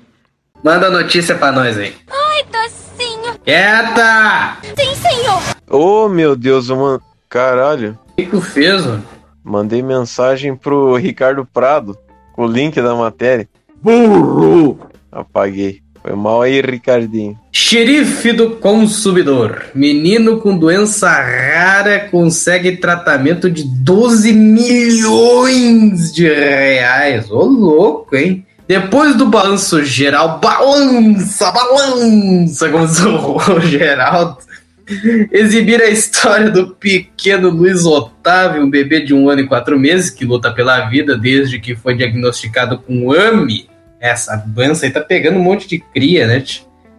[0.63, 1.93] Manda notícia pra nós aí.
[2.09, 3.39] Ai, docinho.
[3.43, 4.57] Quieta!
[4.63, 5.41] Sim, senhor.
[5.69, 7.01] Oh, meu Deus, mano.
[7.29, 7.97] Caralho.
[8.11, 9.03] O que tu fez, mano?
[9.43, 11.97] Mandei mensagem pro Ricardo Prado
[12.33, 13.47] com o link da matéria.
[13.81, 14.79] Burro!
[15.11, 15.81] Apaguei.
[16.07, 17.37] Foi mal aí, Ricardinho.
[17.51, 19.65] Xerife do consumidor.
[19.75, 27.29] Menino com doença rara consegue tratamento de 12 milhões de reais.
[27.29, 28.45] Ô, louco, hein?
[28.65, 34.37] Depois do balanço geral, balança, balança, como diz o Geraldo,
[35.29, 40.09] exibir a história do pequeno Luiz Otávio, um bebê de um ano e quatro meses,
[40.09, 43.67] que luta pela vida desde que foi diagnosticado com AMI.
[43.99, 46.43] Essa doença aí tá pegando um monte de cria, né?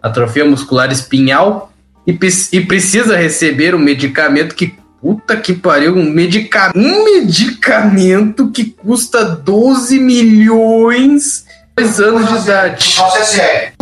[0.01, 1.71] Atrofia muscular espinhal
[2.05, 2.17] e,
[2.51, 4.77] e precisa receber um medicamento que.
[5.01, 11.45] Puta que pariu, um, medica um medicamento que custa 12 milhões
[11.79, 12.95] dois anos de idade.
[12.97, 13.73] Nossa, é sério.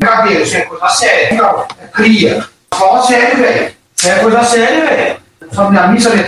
[0.00, 1.38] Cabelo, isso é coisa séria.
[1.38, 2.44] Não, é cria.
[2.74, 3.72] Fala sério, velho.
[4.04, 5.16] É coisa séria, velho.
[5.52, 6.24] Só na missa de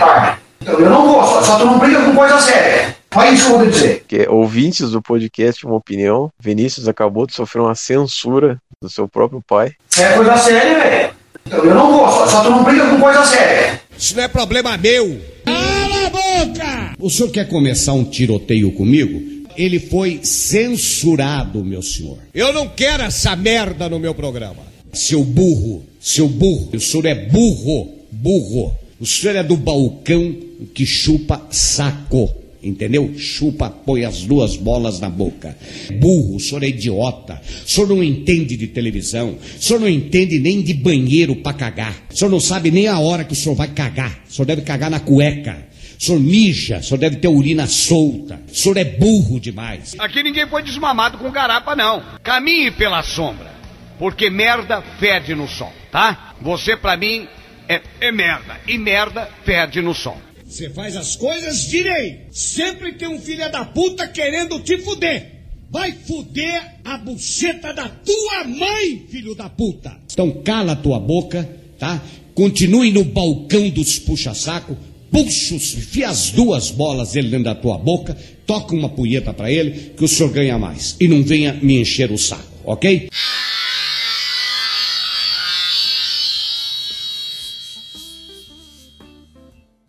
[0.69, 2.97] eu não vou, só, só tu não briga com coisa séria.
[3.15, 4.05] Olha isso que eu vou dizer.
[4.07, 9.43] Que ouvintes do podcast Uma Opinião, Vinícius acabou de sofrer uma censura do seu próprio
[9.47, 9.73] pai.
[9.91, 11.11] Isso é coisa séria, velho.
[11.51, 13.81] Eu não vou, só, só tu não briga com coisa séria.
[13.97, 15.21] Isso não é problema meu.
[15.45, 16.95] Cala a boca!
[16.99, 19.39] O senhor quer começar um tiroteio comigo?
[19.57, 22.19] Ele foi censurado, meu senhor.
[22.35, 24.63] Eu não quero essa merda no meu programa.
[24.93, 26.71] Seu burro, seu burro.
[26.75, 28.73] O senhor é burro, burro.
[29.01, 32.35] O senhor é do balcão que chupa saco.
[32.60, 33.15] Entendeu?
[33.17, 35.57] Chupa, põe as duas bolas na boca.
[36.01, 37.41] Burro, o senhor é idiota.
[37.65, 39.39] O senhor não entende de televisão.
[39.58, 41.94] O senhor não entende nem de banheiro pra cagar.
[42.12, 44.24] O senhor não sabe nem a hora que o senhor vai cagar.
[44.28, 45.69] O senhor deve cagar na cueca.
[46.01, 48.41] O senhor mija, o senhor deve ter urina solta.
[48.51, 49.97] O senhor é burro demais.
[49.99, 52.03] Aqui ninguém foi desmamado com garapa, não.
[52.23, 53.53] Caminhe pela sombra,
[53.99, 56.35] porque merda fede no sol, tá?
[56.41, 57.26] Você, pra mim,
[57.69, 58.60] é, é merda.
[58.69, 60.17] E merda fede no sol.
[60.49, 62.33] Você faz as coisas direito.
[62.33, 65.33] Sempre tem um filho da puta querendo te fuder.
[65.71, 69.95] Vai fuder a buceta da tua mãe, filho da puta.
[70.11, 71.47] Então cala a tua boca,
[71.79, 72.03] tá?
[72.35, 74.77] Continue no balcão dos puxa-saco.
[75.11, 78.17] Puxa, os- enfia as duas bolas dele dentro da tua boca,
[78.47, 80.97] toca uma punheta pra ele, que o senhor ganha mais.
[81.01, 83.09] E não venha me encher o saco, ok?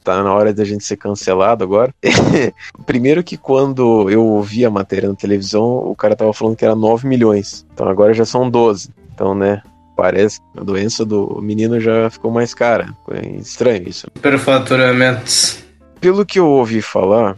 [0.09, 1.93] Tá na hora da gente ser cancelado agora.
[2.83, 6.74] Primeiro que quando eu ouvi a matéria na televisão, o cara tava falando que era
[6.74, 7.63] 9 milhões.
[7.72, 8.90] Então agora já são 12.
[9.13, 9.61] Então, né,
[9.95, 12.92] parece que a doença do menino já ficou mais cara.
[13.11, 14.08] É estranho isso.
[14.15, 15.63] Superfaturamentos.
[16.01, 17.38] Pelo que eu ouvi falar,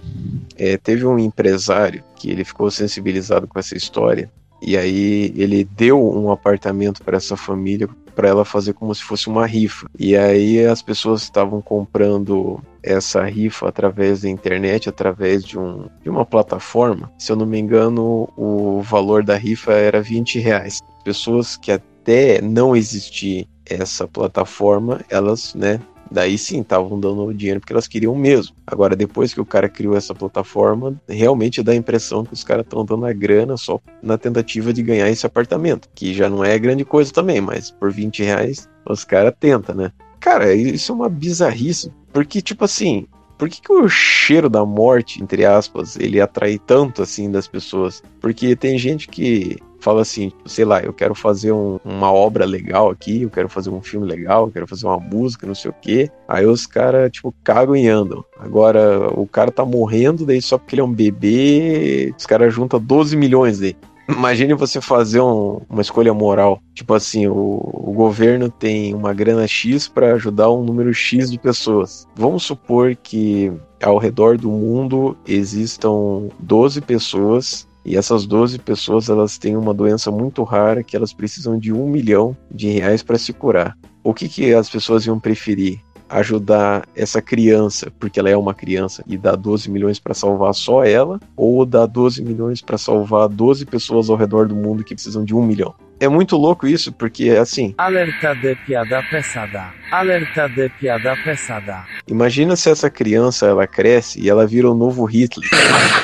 [0.55, 6.01] é, teve um empresário que ele ficou sensibilizado com essa história e aí ele deu
[6.01, 9.87] um apartamento para essa família para ela fazer como se fosse uma rifa.
[9.97, 16.09] E aí as pessoas estavam comprando essa rifa através da internet, através de, um, de
[16.09, 17.11] uma plataforma.
[17.17, 20.79] Se eu não me engano, o valor da rifa era 20 reais.
[21.03, 25.79] Pessoas que até não existir essa plataforma, elas, né,
[26.11, 28.53] daí sim estavam dando dinheiro porque elas queriam mesmo.
[28.67, 32.65] Agora, depois que o cara criou essa plataforma, realmente dá a impressão que os caras
[32.65, 36.59] estão dando a grana só na tentativa de ganhar esse apartamento, que já não é
[36.59, 39.91] grande coisa também, mas por 20 reais os caras tentam, né?
[40.19, 43.07] Cara, isso é uma bizarrice, porque, tipo assim,
[43.41, 48.03] por que, que o cheiro da morte, entre aspas, ele atrai tanto assim das pessoas?
[48.19, 52.91] Porque tem gente que fala assim, sei lá, eu quero fazer um- uma obra legal
[52.91, 55.75] aqui, eu quero fazer um filme legal, eu quero fazer uma música, não sei o
[55.81, 56.11] quê.
[56.27, 58.23] Aí os caras, tipo, cagam e andam.
[58.39, 62.79] Agora, o cara tá morrendo, daí só porque ele é um bebê, os caras juntam
[62.79, 63.75] 12 milhões daí.
[64.09, 66.61] Imagine você fazer um- uma escolha moral.
[66.73, 71.39] Tipo assim, o, o governo tem uma grana X para ajudar um número X de
[71.39, 72.07] pessoas.
[72.15, 73.51] Vamos supor que
[73.81, 80.11] ao redor do mundo existam 12 pessoas e essas 12 pessoas elas têm uma doença
[80.11, 83.77] muito rara que elas precisam de um milhão de reais para se curar.
[84.03, 85.79] O que, que as pessoas iam preferir?
[86.11, 90.83] Ajudar essa criança, porque ela é uma criança, e dar 12 milhões para salvar só
[90.83, 95.23] ela, ou dar 12 milhões para salvar 12 pessoas ao redor do mundo que precisam
[95.23, 95.73] de um milhão?
[96.01, 99.71] É muito louco isso, porque assim, Alerta de piada pesada.
[99.91, 101.85] Alerta de piada pesada.
[102.07, 105.47] Imagina se essa criança ela cresce e ela vira o novo Hitler.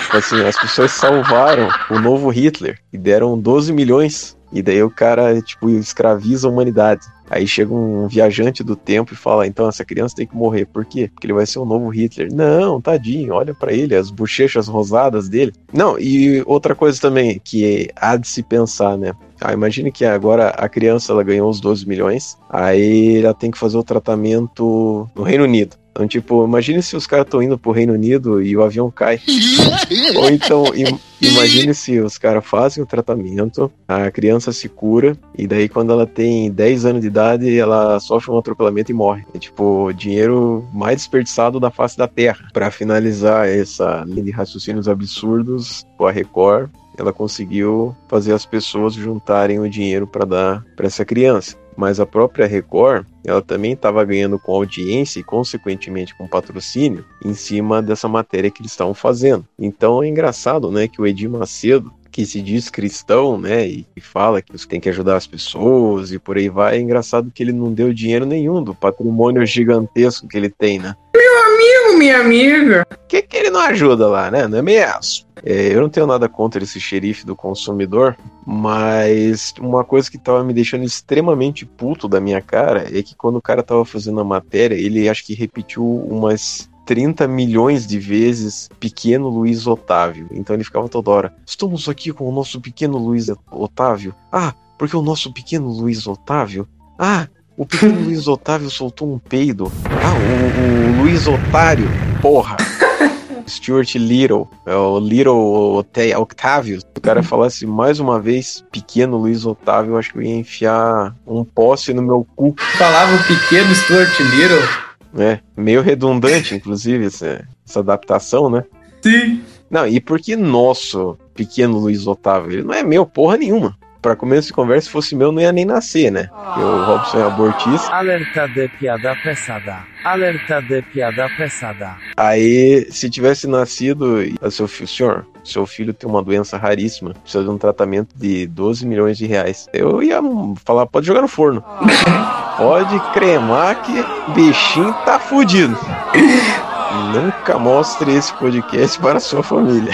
[0.03, 4.38] tipo assim, as pessoas salvaram o novo Hitler e deram 12 milhões.
[4.53, 7.01] E daí o cara, tipo, escraviza a humanidade.
[7.30, 10.65] Aí chega um viajante do tempo e fala: então essa criança tem que morrer.
[10.65, 11.10] Por quê?
[11.12, 12.31] Porque ele vai ser o novo Hitler.
[12.31, 15.53] Não, tadinho, olha pra ele, as bochechas rosadas dele.
[15.74, 19.13] Não, e outra coisa também que há de se pensar, né?
[19.42, 23.58] Ah, imagine que agora a criança ela ganhou os 12 milhões, aí ela tem que
[23.58, 25.76] fazer o tratamento no Reino Unido.
[25.92, 29.20] Então, tipo, imagine se os caras estão indo pro Reino Unido e o avião cai.
[30.16, 35.48] Ou então, im- imagine se os caras fazem o tratamento, a criança se cura, e
[35.48, 39.24] daí quando ela tem 10 anos de idade, ela sofre um atropelamento e morre.
[39.34, 42.46] É tipo, dinheiro mais desperdiçado da face da Terra.
[42.53, 49.60] Pra finalizar essa linha de raciocínios absurdos, a Record, ela conseguiu fazer as pessoas juntarem
[49.60, 51.56] o dinheiro para dar para essa criança.
[51.76, 57.35] Mas a própria Record, ela também estava ganhando com audiência e, consequentemente, com patrocínio em
[57.35, 59.46] cima dessa matéria que eles estavam fazendo.
[59.60, 64.42] Então é engraçado, né, que o Edir Macedo, que se diz cristão, né, e fala
[64.42, 67.72] que tem que ajudar as pessoas e por aí vai, é engraçado que ele não
[67.72, 70.96] deu dinheiro nenhum do patrimônio gigantesco que ele tem, né?
[71.17, 72.85] Meu amigo, minha amiga.
[73.08, 74.48] Que, que ele não ajuda lá, né?
[74.48, 75.26] Não é mesmo?
[75.44, 80.44] É, eu não tenho nada contra esse xerife do consumidor, mas uma coisa que tava
[80.44, 84.24] me deixando extremamente puto da minha cara é que quando o cara tava fazendo a
[84.24, 90.28] matéria, ele acho que repetiu umas 30 milhões de vezes pequeno Luiz Otávio.
[90.32, 94.16] Então ele ficava toda hora: estamos aqui com o nosso pequeno Luiz Otávio.
[94.32, 96.67] Ah, porque o nosso pequeno Luiz Otávio.
[96.98, 99.72] Ah, o pequeno Luiz Otávio soltou um peido.
[99.85, 101.88] Ah, o, o Luiz Otário.
[102.22, 102.56] Porra.
[103.47, 105.83] Stuart Little, é o Little
[106.17, 106.81] Octavio.
[106.81, 110.35] Se o cara falasse mais uma vez pequeno Luiz Otávio, eu acho que eu ia
[110.35, 112.53] enfiar um poste no meu cu.
[112.77, 114.88] Falava o pequeno Stuart Little.
[115.17, 118.63] É, meio redundante, inclusive, essa, essa adaptação, né?
[119.01, 119.41] Sim.
[119.69, 122.51] Não, e por que nosso pequeno Luiz Otávio?
[122.51, 123.75] Ele não é meu porra nenhuma.
[124.07, 126.29] Pra começo de conversa, se fosse meu, não ia nem nascer, né?
[126.33, 127.93] Porque o Robson é abortista.
[127.93, 129.79] Alerta de piada pesada.
[130.06, 131.97] Alerta de piada pesada.
[132.15, 137.49] Aí, se tivesse nascido, seu filho, senhor, seu filho tem uma doença raríssima, precisa de
[137.49, 139.67] um tratamento de 12 milhões de reais.
[139.73, 140.22] Eu ia
[140.63, 141.61] falar, pode jogar no forno.
[142.57, 145.77] Pode cremar que bichinho tá fudido.
[147.13, 149.93] Nunca mostre esse podcast para sua família.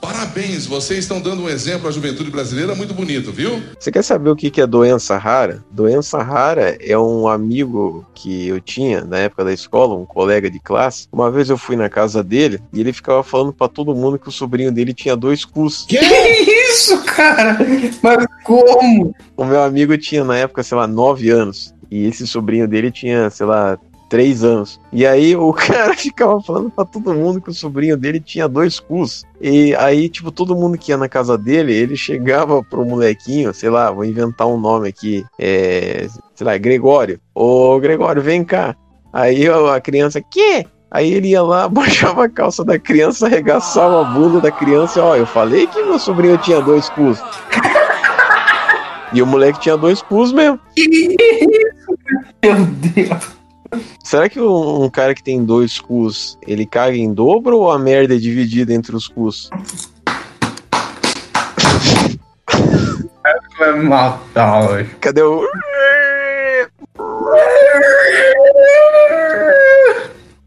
[0.00, 3.62] Parabéns, vocês estão dando um exemplo à juventude brasileira muito bonito, viu?
[3.78, 5.62] Você quer saber o que é doença rara?
[5.70, 10.58] Doença rara é um amigo que eu tinha na época da escola, um colega de
[10.58, 11.06] classe.
[11.12, 14.28] Uma vez eu fui na casa dele e ele ficava falando pra todo mundo que
[14.28, 15.84] o sobrinho dele tinha dois cus.
[15.86, 17.58] Que isso, cara?
[18.02, 19.14] Mas como?
[19.36, 21.74] O meu amigo tinha na época, sei lá, nove anos.
[21.90, 23.76] E esse sobrinho dele tinha, sei lá,
[24.10, 24.78] três anos.
[24.92, 28.78] E aí o cara ficava falando pra todo mundo que o sobrinho dele tinha dois
[28.78, 29.24] cus.
[29.40, 33.70] E aí, tipo, todo mundo que ia na casa dele, ele chegava pro molequinho, sei
[33.70, 37.18] lá, vou inventar um nome aqui, é, sei lá, Gregório.
[37.34, 38.76] Ô, Gregório, vem cá.
[39.12, 40.66] Aí a criança, que?
[40.90, 45.14] Aí ele ia lá, baixava a calça da criança, arregaçava a bunda da criança ó,
[45.16, 47.22] eu falei que meu sobrinho tinha dois cus.
[49.12, 50.58] E o moleque tinha dois cus mesmo.
[52.42, 53.39] Meu Deus.
[54.02, 57.78] Será que um, um cara que tem dois cus, ele caga em dobro ou a
[57.78, 59.50] merda é dividida entre os cus?
[63.58, 64.90] Vai matar hoje.
[65.00, 65.46] Cadê o.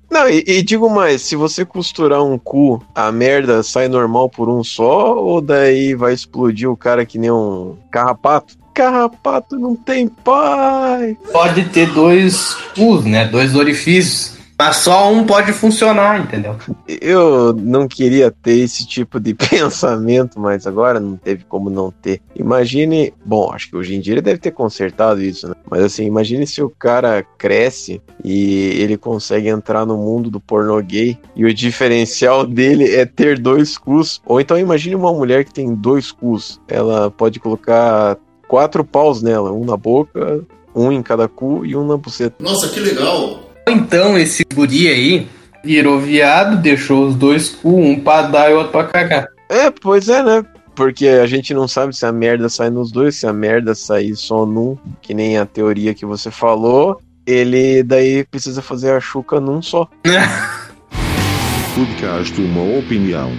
[0.09, 4.47] Não, e, e digo mais, se você costurar um cu, a merda sai normal por
[4.47, 8.56] um só, ou daí vai explodir o cara que nem um carrapato?
[8.73, 11.17] Carrapato não tem pai!
[11.31, 13.25] Pode ter dois cus, né?
[13.25, 14.33] Dois orifícios.
[14.57, 16.56] Mas só um pode funcionar, entendeu?
[16.88, 22.22] Eu não queria ter esse tipo de pensamento, mas agora não teve como não ter.
[22.33, 25.56] Imagine, bom, acho que hoje em dia ele deve ter consertado isso, né?
[25.69, 30.81] Mas assim, imagine se o cara cresce e ele consegue entrar no mundo do pornô
[30.81, 34.22] gay e o diferencial dele é ter dois cus.
[34.25, 36.61] Ou então imagine uma mulher que tem dois cus.
[36.69, 38.17] Ela pode colocar
[38.53, 40.43] quatro paus nela, um na boca,
[40.75, 42.35] um em cada cu e um na buceta.
[42.39, 43.49] Nossa, que legal!
[43.67, 45.27] Então esse guri aí
[45.65, 49.27] virou viado, deixou os dois cu, um pra dar e outro pra cagar.
[49.49, 50.45] É, pois é, né?
[50.75, 54.15] Porque a gente não sabe se a merda sai nos dois, se a merda sair
[54.15, 59.39] só num, que nem a teoria que você falou, ele daí precisa fazer a chuca
[59.39, 59.89] num só.
[61.73, 63.31] Podcast uma opinião.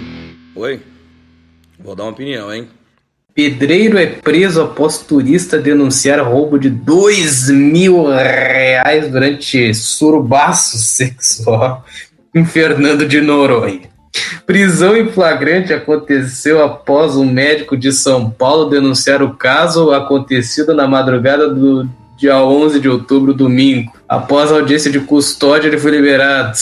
[0.57, 0.81] Oi?
[1.79, 2.67] Vou dar uma opinião, hein?
[3.35, 11.83] Pedreiro é preso após turista denunciar roubo de dois mil reais durante surubaço sexual
[12.33, 13.89] em Fernando de Noronha.
[14.45, 20.87] Prisão em flagrante aconteceu após um médico de São Paulo denunciar o caso acontecido na
[20.87, 23.91] madrugada do dia 11 de outubro, domingo.
[24.07, 26.57] Após audiência de custódia, ele foi liberado.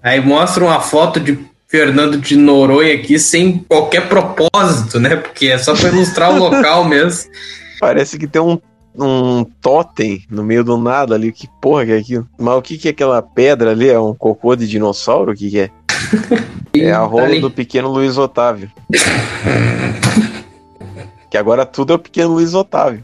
[0.00, 1.36] Aí mostra uma foto de
[1.68, 5.16] Fernando de Noronha aqui sem qualquer propósito, né?
[5.16, 7.30] Porque é só para ilustrar o local mesmo.
[7.80, 8.58] Parece que tem um,
[8.96, 11.32] um totem no meio do nada ali.
[11.32, 12.28] Que porra que é aquilo?
[12.38, 13.88] Mas o que, que é aquela pedra ali?
[13.88, 15.32] É um cocô de dinossauro?
[15.32, 15.70] O que, que é?
[16.78, 18.70] É a rola do pequeno Luiz Otávio.
[21.30, 23.02] que agora tudo é o pequeno Luiz Otávio.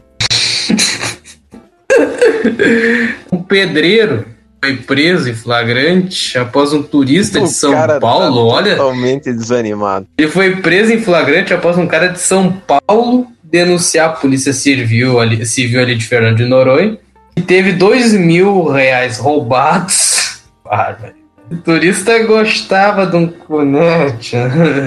[3.31, 4.27] Um pedreiro
[4.63, 8.75] foi preso em flagrante após um turista de O São cara Paulo, tá olha.
[8.77, 10.07] Totalmente desanimado.
[10.17, 15.19] Ele foi preso em flagrante após um cara de São Paulo denunciar a polícia civil
[15.19, 16.97] ali, civil ali de Fernando de Noronha
[17.35, 20.41] e teve dois mil reais roubados.
[20.63, 21.13] Bárbaro.
[21.51, 24.37] O turista gostava de um cunete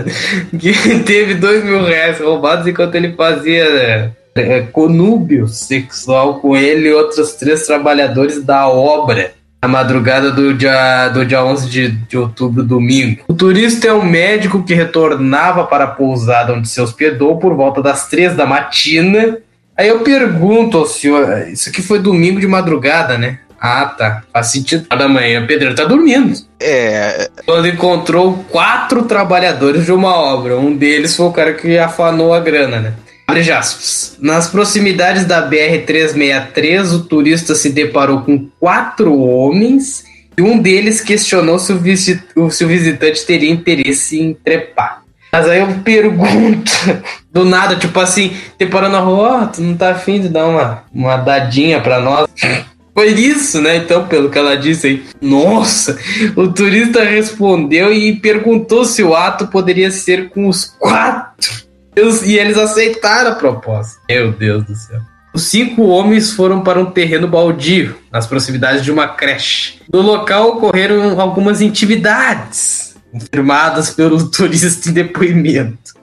[0.59, 6.93] que teve dois mil reais roubados enquanto ele fazia é, conúbio sexual com ele e
[6.95, 12.63] outros três trabalhadores da obra na madrugada do dia, do dia 11 de, de outubro,
[12.63, 13.23] domingo.
[13.29, 17.83] O turista é um médico que retornava para a pousada onde se hospedou por volta
[17.83, 19.39] das três da matina.
[19.77, 23.41] Aí eu pergunto ao senhor, isso aqui foi domingo de madrugada, né?
[23.61, 24.23] Ah, tá.
[24.33, 24.87] Faz sentido.
[24.89, 26.39] Da manhã, o pedreiro tá dormindo.
[26.61, 27.31] É.
[27.45, 30.59] Quando encontrou quatro trabalhadores de uma obra.
[30.59, 32.93] Um deles foi o cara que afanou a grana, né?
[33.27, 34.17] Abre aspas.
[34.21, 40.05] Nas proximidades da BR-363, o turista se deparou com quatro homens
[40.39, 45.03] e um deles questionou se o, visi- se o visitante teria interesse em trepar.
[45.33, 46.71] Mas aí eu pergunto,
[47.33, 50.85] do nada, tipo assim, deparando na rua, ó, tu não tá afim de dar uma,
[50.95, 52.29] uma dadinha pra nós?
[52.95, 53.77] Foi isso, né?
[53.77, 55.03] Então, pelo que ela disse aí.
[55.21, 55.99] Nossa!
[56.35, 61.66] O turista respondeu e perguntou se o ato poderia ser com os quatro
[61.97, 64.01] E eles aceitaram a proposta.
[64.09, 65.01] Meu Deus do céu.
[65.33, 69.81] Os cinco homens foram para um terreno baldio, nas proximidades de uma creche.
[69.93, 75.95] No local ocorreram algumas intimidades, confirmadas pelo turista em depoimento.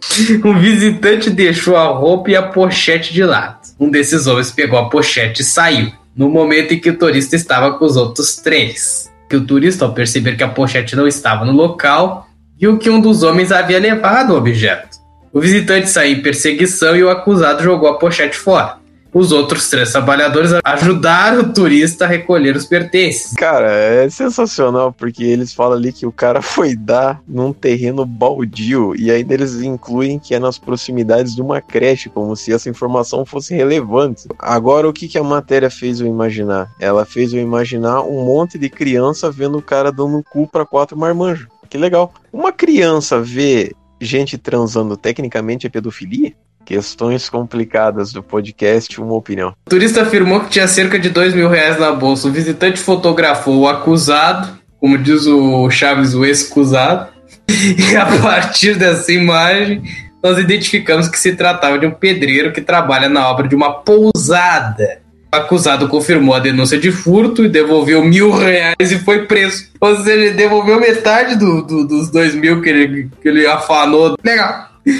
[0.45, 3.57] Um visitante deixou a roupa e a pochete de lado.
[3.79, 7.77] Um desses homens pegou a pochete e saiu, no momento em que o turista estava
[7.77, 9.11] com os outros três.
[9.27, 12.27] Que o turista, ao perceber que a pochete não estava no local,
[12.59, 14.92] viu que um dos homens havia levado o objeto.
[15.33, 18.77] O visitante saiu em perseguição e o acusado jogou a pochete fora.
[19.11, 23.33] Os outros três trabalhadores ajudaram o turista a recolher os pertences.
[23.33, 28.95] Cara, é sensacional, porque eles falam ali que o cara foi dar num terreno baldio,
[28.95, 33.25] e ainda eles incluem que é nas proximidades de uma creche, como se essa informação
[33.25, 34.27] fosse relevante.
[34.37, 36.71] Agora, o que, que a matéria fez eu imaginar?
[36.79, 40.95] Ela fez eu imaginar um monte de criança vendo o cara dando cu pra quatro
[40.95, 41.47] marmanjos.
[41.69, 42.13] Que legal.
[42.31, 46.33] Uma criança vê gente transando tecnicamente é pedofilia?
[46.65, 49.53] Questões complicadas do podcast, uma opinião.
[49.65, 52.27] O turista afirmou que tinha cerca de dois mil reais na bolsa.
[52.27, 57.11] O visitante fotografou o acusado, como diz o Chaves, o excusado.
[57.49, 59.83] E a partir dessa imagem,
[60.23, 65.02] nós identificamos que se tratava de um pedreiro que trabalha na obra de uma pousada.
[65.33, 69.65] O acusado confirmou a denúncia de furto e devolveu mil reais e foi preso.
[69.81, 74.15] Ou seja, ele devolveu metade do, do- dos dois mil que ele, que ele afanou.
[74.23, 74.69] Legal.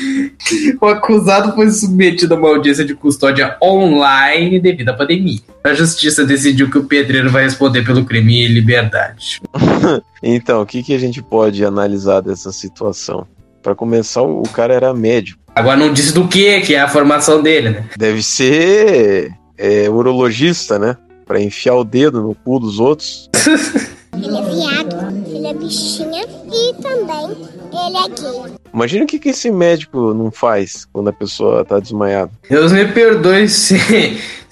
[0.81, 5.39] O acusado foi submetido a uma audiência de custódia online devido à pandemia.
[5.63, 9.39] A justiça decidiu que o pedreiro vai responder pelo crime em liberdade.
[10.25, 13.27] Então, o que, que a gente pode analisar dessa situação?
[13.61, 15.37] Para começar, o cara era médico.
[15.53, 17.83] Agora não disse do que, que é a formação dele, né?
[17.97, 20.97] Deve ser é, urologista, né?
[21.25, 23.29] Pra enfiar o dedo no cu dos outros.
[24.13, 27.31] Ele é viado, ele é bichinha e também
[27.71, 28.62] ele é gay.
[28.73, 32.31] Imagina o que, que esse médico não faz quando a pessoa tá desmaiada.
[32.49, 33.77] Deus me perdoe se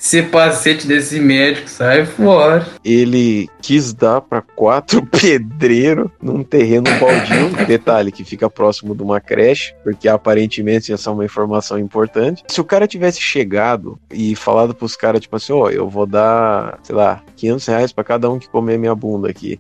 [0.02, 2.66] ser paciente desse médico, sai fora.
[2.84, 7.50] Ele quis dar pra quatro pedreiros num terreno baldio.
[7.68, 12.44] Detalhe que fica próximo de uma creche, porque aparentemente essa é uma informação importante.
[12.48, 16.80] Se o cara tivesse chegado e falado pros caras, tipo assim, ó, eu vou dar,
[16.82, 19.60] sei lá, 500 reais pra cada um que comer minha bunda aqui.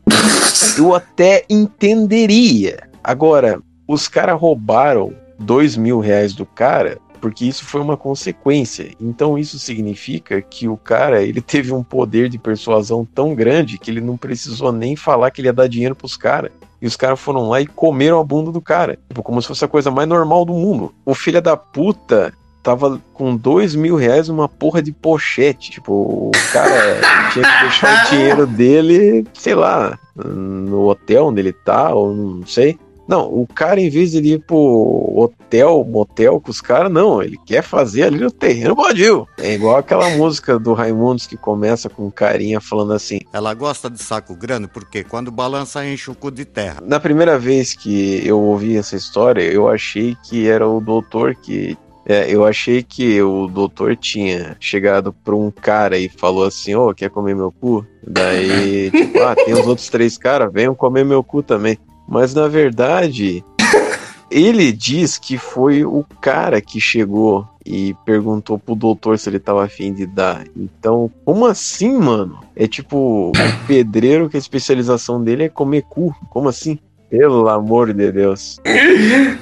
[0.75, 2.89] Eu até entenderia.
[3.03, 8.91] Agora, os caras roubaram dois mil reais do cara porque isso foi uma consequência.
[8.99, 13.91] Então isso significa que o cara ele teve um poder de persuasão tão grande que
[13.91, 16.51] ele não precisou nem falar que ele ia dar dinheiro pros caras.
[16.81, 18.97] E os caras foram lá e comeram a bunda do cara.
[19.07, 20.91] Tipo, como se fosse a coisa mais normal do mundo.
[21.05, 25.69] O filho da puta tava com dois mil reais numa porra de pochete.
[25.69, 31.53] Tipo, o cara tinha que deixar o dinheiro dele, sei lá, no hotel onde ele
[31.53, 32.79] tá, ou não sei.
[33.11, 37.21] Não, o cara, em vez de ele ir pro hotel, motel com os caras, não,
[37.21, 39.27] ele quer fazer ali no terreno baldio.
[39.37, 43.19] É igual aquela música do Raimundos que começa com um carinha falando assim.
[43.33, 46.81] Ela gosta de saco grande porque quando balança enche o cu de terra.
[46.85, 51.77] Na primeira vez que eu ouvi essa história, eu achei que era o doutor que.
[52.05, 56.93] é, eu achei que o doutor tinha chegado pra um cara e falou assim: Ô,
[56.93, 57.85] quer comer meu cu?
[58.07, 61.77] Daí, tipo, ah, tem os outros três caras, venham comer meu cu também.
[62.07, 63.43] Mas na verdade,
[64.29, 69.63] ele diz que foi o cara que chegou e perguntou pro doutor se ele tava
[69.63, 70.43] afim de dar.
[70.55, 72.39] Então, como assim, mano?
[72.55, 72.97] É tipo
[73.29, 73.31] o
[73.67, 76.15] pedreiro que a especialização dele é comer cu.
[76.29, 76.79] Como assim?
[77.09, 78.57] Pelo amor de Deus.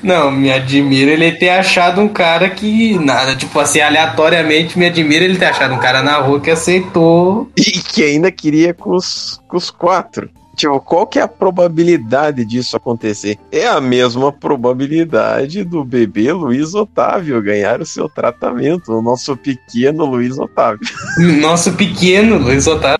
[0.01, 5.23] Não, me admira ele ter achado um cara que, nada, tipo assim, aleatoriamente me admira
[5.23, 7.47] ele ter achado um cara na rua que aceitou.
[7.55, 10.31] E que ainda queria com os, com os quatro.
[10.59, 13.37] Tipo, qual que é a probabilidade disso acontecer?
[13.49, 20.03] É a mesma probabilidade do bebê Luiz Otávio ganhar o seu tratamento, o nosso pequeno
[20.03, 20.81] Luiz Otávio.
[21.39, 22.99] Nosso pequeno Luiz Otávio.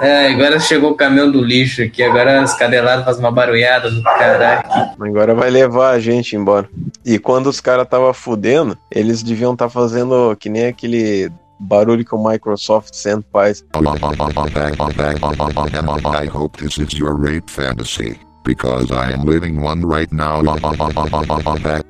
[0.00, 4.00] É, agora chegou o caminhão do lixo aqui, agora as cadeladas fazem uma barulhada do
[4.04, 4.62] caralho.
[5.00, 6.68] Agora vai levar a gente embora.
[7.04, 12.14] E quando os caras tava fudendo, eles deviam estar fazendo que nem aquele barulho que
[12.14, 13.64] o Microsoft sempre faz.
[16.14, 20.42] I hope this is your rape fantasy, because I am living one right now.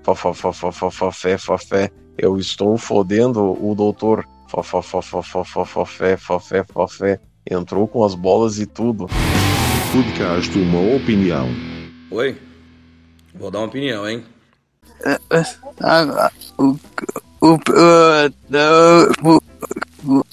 [0.03, 1.91] Fofofofofofofé, fofé.
[2.19, 4.25] Eu estou fodendo o doutor.
[4.49, 7.21] Fofé, fofé.
[7.51, 9.07] Entrou com as bolas e tudo.
[9.93, 11.49] Podcast Uma Opinião.
[12.11, 12.37] Oi?
[13.35, 14.25] Vou dar uma opinião, hein?
[16.59, 16.77] O,
[17.41, 17.59] o, o,
[19.25, 19.43] o,
[20.07, 20.25] o.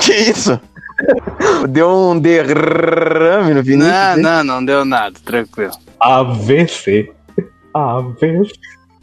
[0.00, 0.60] Que isso?
[1.68, 3.92] Deu um derrame no Vinícius?
[3.92, 4.22] Não, hein?
[4.22, 5.72] não, não deu nada, tranquilo.
[6.00, 7.12] AVC.
[7.74, 8.52] AVC.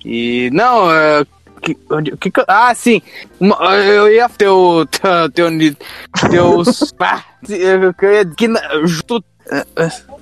[0.05, 1.25] E não, é,
[1.61, 3.01] que, onde- que que eu- ah, sim.
[3.39, 5.75] Uma- eu ia teu teu teu, ni-
[6.29, 8.47] teus pá, eu, eu ia que
[9.05, 9.65] tu, ah,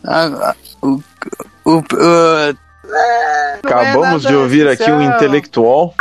[0.06, 1.00] ah, o,
[1.66, 1.84] o,
[3.64, 5.94] Acabamos nada de ouvir aqui um intelectual.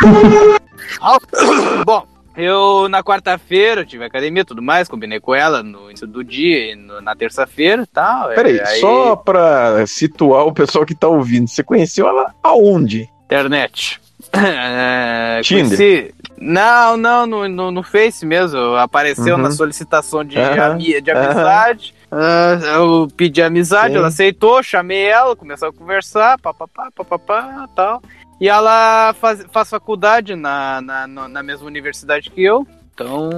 [1.85, 6.23] Bom, eu na quarta-feira tive academia e tudo mais, combinei com ela no início do
[6.23, 8.29] dia e no- na terça-feira e tal.
[8.31, 13.09] Peraí, aí- só pra situar o pessoal que tá ouvindo, você conheceu ela aonde?
[13.27, 14.01] Internet.
[14.37, 15.65] É, Tinder?
[15.67, 18.75] conheci- Não, não, no, no, no Face mesmo.
[18.77, 19.43] Apareceu Uhum.
[19.43, 21.95] na solicitação de, ami- de amizade.
[22.11, 23.99] Ah, eu pedi amizade, Sim.
[23.99, 28.03] ela aceitou, chamei ela, começou a conversar, papapá, papapá, tal.
[28.41, 32.67] E ela faz, faz faculdade na, na, na na mesma universidade que eu.
[32.95, 33.31] Então,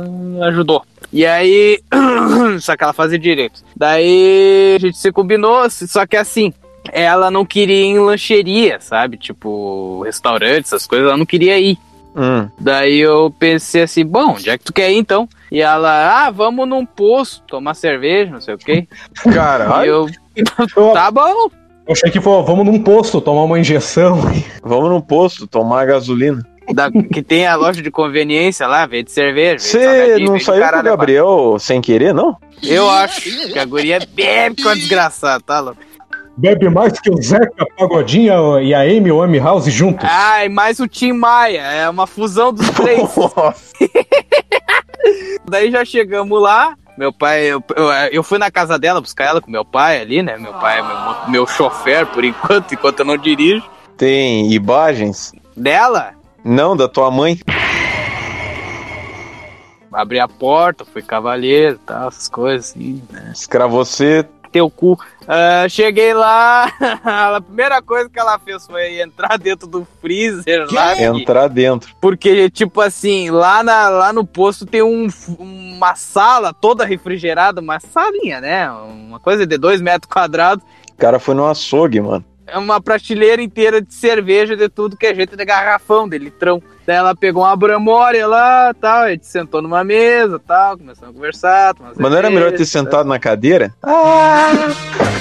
[0.44, 0.84] ajudou.
[1.12, 1.80] E aí,
[2.60, 3.64] só que ela fazia direito.
[3.76, 6.52] Daí, a gente se combinou, só que assim,
[6.92, 9.16] ela não queria ir em lancheria, sabe?
[9.16, 11.76] Tipo, restaurante, essas coisas, ela não queria ir.
[12.16, 12.48] Hum.
[12.58, 15.28] Daí eu pensei assim, bom, onde é que tu quer ir então?
[15.50, 18.88] E ela, ah, vamos num posto tomar cerveja, não sei o quê.
[19.32, 20.08] Caralho.
[20.36, 21.50] E eu, tá bom.
[21.86, 24.20] Eu achei que foi, vamos num posto tomar uma injeção.
[24.62, 26.46] Vamos num posto tomar gasolina.
[26.74, 29.58] Da, que tem a loja de conveniência lá, vende cerveja.
[29.58, 32.36] Você não saiu com o Gabriel sem querer, não?
[32.62, 35.87] Eu acho que a guria bebe com a desgraçada, tá louco?
[36.38, 40.08] Bebe mais que o Zeca Pagodinha e a Amy Winehouse juntos.
[40.08, 43.00] Ai, mais o Tim Maia, é uma fusão dos três.
[45.50, 46.76] Daí já chegamos lá.
[46.96, 50.22] Meu pai, eu, eu, eu fui na casa dela buscar ela com meu pai ali,
[50.22, 50.36] né?
[50.36, 53.68] Meu pai é meu, meu chofer por enquanto, enquanto eu não dirijo.
[53.96, 55.32] Tem imagens?
[55.56, 56.12] Dela?
[56.44, 57.36] Não, da tua mãe.
[59.92, 63.32] Abri a porta, fui cavaleiro e tal, essas coisas assim, né?
[63.34, 64.24] Escravou você.
[64.50, 64.98] Teu cu.
[65.26, 66.70] Ah, cheguei lá,
[67.36, 70.94] a primeira coisa que ela fez foi entrar dentro do freezer lá.
[70.96, 71.94] que- Entrar dentro.
[72.00, 75.06] Porque, tipo assim, lá, na, lá no posto tem um,
[75.38, 78.70] uma sala toda refrigerada, uma salinha, né?
[78.70, 80.64] Uma coisa de dois metros quadrados.
[80.92, 82.24] O cara foi no açougue, mano.
[82.50, 86.62] É uma prateleira inteira de cerveja, de tudo que é jeito de garrafão, de litrão.
[86.86, 91.12] Daí ela pegou uma bramória lá, tal, a gente sentou numa mesa, tal, começamos a
[91.14, 91.74] conversar.
[91.78, 93.74] Mas não era melhor ter cerveja, sentado na cadeira?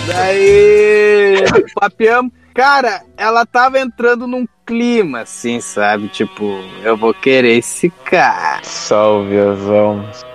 [0.08, 1.44] Daí,
[1.76, 2.32] papiamos.
[2.54, 6.08] Cara, ela tava entrando num clima, assim, sabe?
[6.08, 8.62] Tipo, eu vou querer esse cara.
[8.64, 10.26] Salve as almas.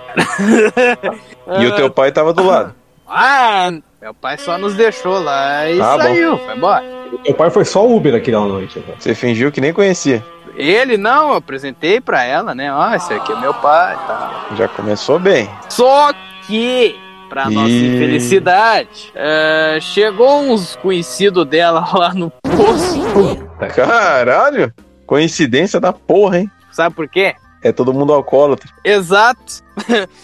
[1.59, 2.75] E o teu pai tava do lado.
[3.07, 3.71] Ah,
[4.03, 5.97] meu pai só nos deixou lá e bom.
[5.97, 6.83] saiu, foi embora.
[7.23, 8.83] Meu pai foi só Uber aquela noite.
[8.99, 10.21] Você fingiu que nem conhecia.
[10.57, 12.71] Ele não, eu apresentei pra ela, né?
[12.73, 14.57] Ó, esse aqui é meu pai e tal.
[14.57, 15.49] Já começou bem.
[15.69, 16.11] Só
[16.45, 23.49] que, pra nossa infelicidade, é, chegou uns conhecidos dela lá no posto.
[23.73, 24.73] Caralho!
[25.07, 26.51] Coincidência da porra, hein?
[26.73, 27.35] Sabe por quê?
[27.63, 28.69] É todo mundo alcoólatra.
[28.83, 29.63] Exato.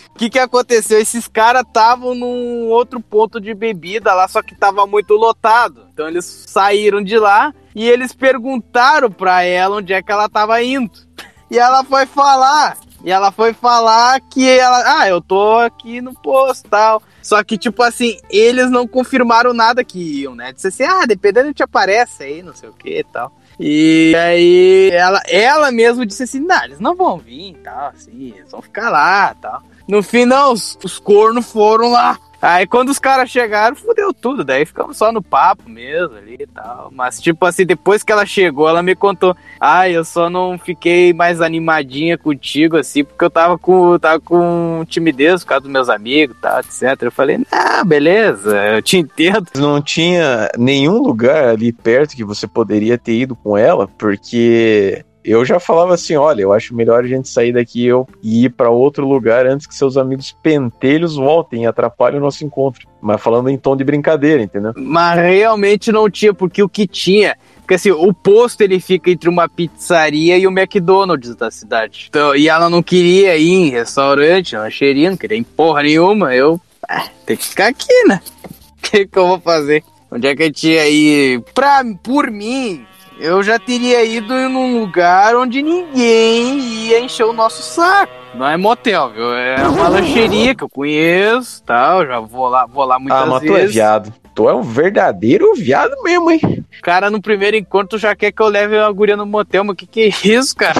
[0.09, 0.99] O que, que aconteceu?
[0.99, 5.87] Esses caras estavam num outro ponto de bebida lá, só que tava muito lotado.
[5.93, 10.61] Então eles saíram de lá e eles perguntaram pra ela onde é que ela tava
[10.61, 10.91] indo.
[11.51, 12.77] E ela foi falar.
[13.03, 14.99] E ela foi falar que ela.
[14.99, 17.01] Ah, eu tô aqui no posto tal.
[17.23, 20.53] Só que, tipo assim, eles não confirmaram nada que iam, né?
[20.53, 23.31] Disse assim, ah, dependendo, a gente aparece aí, não sei o que e tal.
[23.59, 28.33] E aí ela, ela mesmo disse assim, não, eles não vão vir e tal, assim,
[28.37, 29.61] eles vão ficar lá tal.
[29.87, 32.17] No fim, não, os, os cornos foram lá.
[32.41, 34.43] Aí quando os caras chegaram, fudeu tudo.
[34.43, 36.89] Daí ficamos só no papo mesmo ali e tal.
[36.93, 39.35] Mas, tipo assim, depois que ela chegou, ela me contou.
[39.59, 44.83] Ah, eu só não fiquei mais animadinha contigo, assim, porque eu tava com, tava com
[44.87, 47.01] timidez por causa dos meus amigos e tal, etc.
[47.01, 49.47] Eu falei, ah, beleza, eu te entendo.
[49.55, 55.43] Não tinha nenhum lugar ali perto que você poderia ter ido com ela, porque eu
[55.43, 58.69] já falava assim: olha, eu acho melhor a gente sair daqui eu e ir pra
[58.69, 62.87] outro lugar antes que seus amigos pentelhos voltem e atrapalhem o nosso encontro.
[63.01, 64.73] Mas falando em tom de brincadeira, entendeu?
[64.75, 67.35] Mas realmente não tinha, porque o que tinha.
[67.57, 72.07] Porque assim, o posto ele fica entre uma pizzaria e o McDonald's da cidade.
[72.09, 76.33] Então, e ela não queria ir em restaurante, lancheria, não queria ir em porra nenhuma.
[76.33, 76.59] Eu.
[76.87, 78.21] Ah, tem que ficar aqui, né?
[78.79, 79.83] O que, que eu vou fazer?
[80.09, 81.41] Onde é que a gente ia ir?
[81.53, 82.83] Pra, por mim,
[83.19, 88.13] eu já teria ido num lugar onde ninguém ia encher o nosso saco.
[88.33, 89.33] Não é motel, viu?
[89.33, 92.05] É uma lancheria que eu conheço, tal.
[92.05, 93.75] Já vou lá, vou lá muitas ah, mas tu é vezes.
[93.75, 94.13] viado.
[94.33, 96.65] Tu é um verdadeiro viado mesmo, hein?
[96.81, 99.75] Cara no primeiro encontro já quer que eu leve uma guria no motel, mas o
[99.75, 100.79] que que é isso, cara?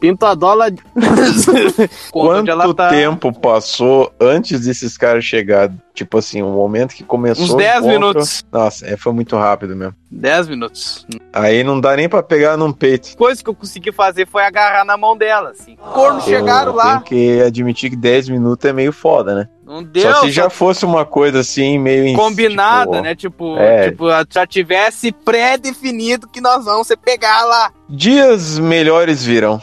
[0.00, 0.66] Pinto a ela
[2.12, 2.88] Quanto tá.
[2.90, 5.76] tempo passou antes desses caras chegarem?
[5.92, 7.44] Tipo assim, o momento que começou.
[7.44, 8.44] Uns o 10 encontro- minutos.
[8.52, 9.94] Nossa, é, foi muito rápido mesmo.
[10.10, 11.04] 10 minutos.
[11.32, 13.16] Aí não dá nem pra pegar num peito.
[13.16, 15.76] Coisa que eu consegui fazer foi agarrar na mão dela, assim.
[15.92, 19.48] Quando chegaram Eu lá, Tenho que admitir que 10 minutos é meio foda, né?
[19.66, 20.10] não deu.
[20.14, 22.16] Só se já fosse uma coisa assim, meio.
[22.16, 23.14] combinada, tipo, né?
[23.14, 23.90] Tipo, é.
[23.90, 27.70] tipo, já tivesse pré-definido que nós vamos se pegar lá.
[27.88, 29.60] Dias melhores virão.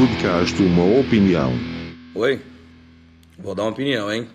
[0.00, 1.52] Podcast uma opinião.
[2.14, 2.40] Oi?
[3.38, 4.26] Vou dar uma opinião, hein?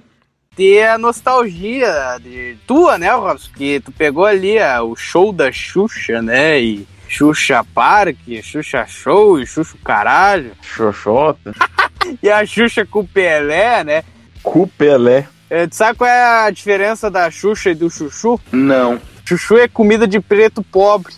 [0.56, 3.50] Ter a nostalgia de tua, né, Robson?
[3.52, 6.62] Que tu pegou ali ah, o show da Xuxa, né?
[6.62, 10.52] E Xuxa Parque, Xuxa Show e Xuxa Caralho.
[10.62, 11.52] Xoxota.
[12.22, 14.04] E a Xuxa com o Pelé, né?
[14.44, 15.28] Cu Pelé.
[15.50, 18.40] É, tu sabe qual é a diferença da Xuxa e do Chuchu?
[18.52, 19.02] Não.
[19.26, 21.12] Chuchu é comida de preto pobre.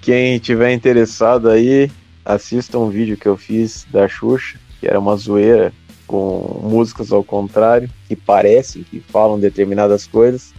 [0.00, 1.90] Quem tiver interessado aí,
[2.24, 5.72] assista um vídeo que eu fiz da Xuxa, que era uma zoeira
[6.06, 10.54] com músicas ao contrário, que parecem que falam determinadas coisas.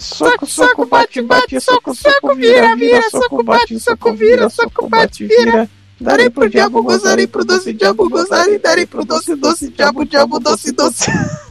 [0.00, 5.68] Soco, soco, bate, bate, soco, soco, vira, vira, soco, bate, soco, vira, soco, bate, vira.
[6.00, 10.72] Darei pro diabo, gozarei pro doce, diabo, gozarei, darei pro doce, doce, diabo, diabo, doce,
[10.72, 11.10] doce.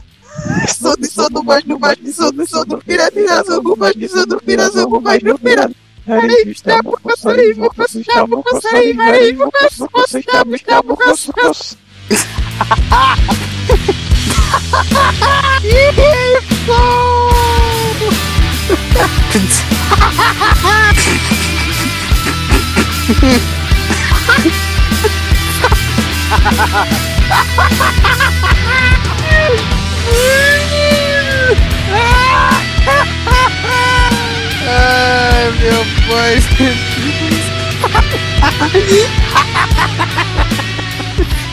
[0.80, 3.62] Sou de sou do baixo, do baixo, de sou do sou do pira, pira, sou
[3.62, 5.70] do baixo, de sou do pira, sou do baixo, do pira.
[6.06, 11.76] Darei diabo, gozarei, vou coço, diabo, gozarei, darei, vou coço, coço, diabo, diabo, coço, coço.
[34.66, 36.34] Ai, meu pai.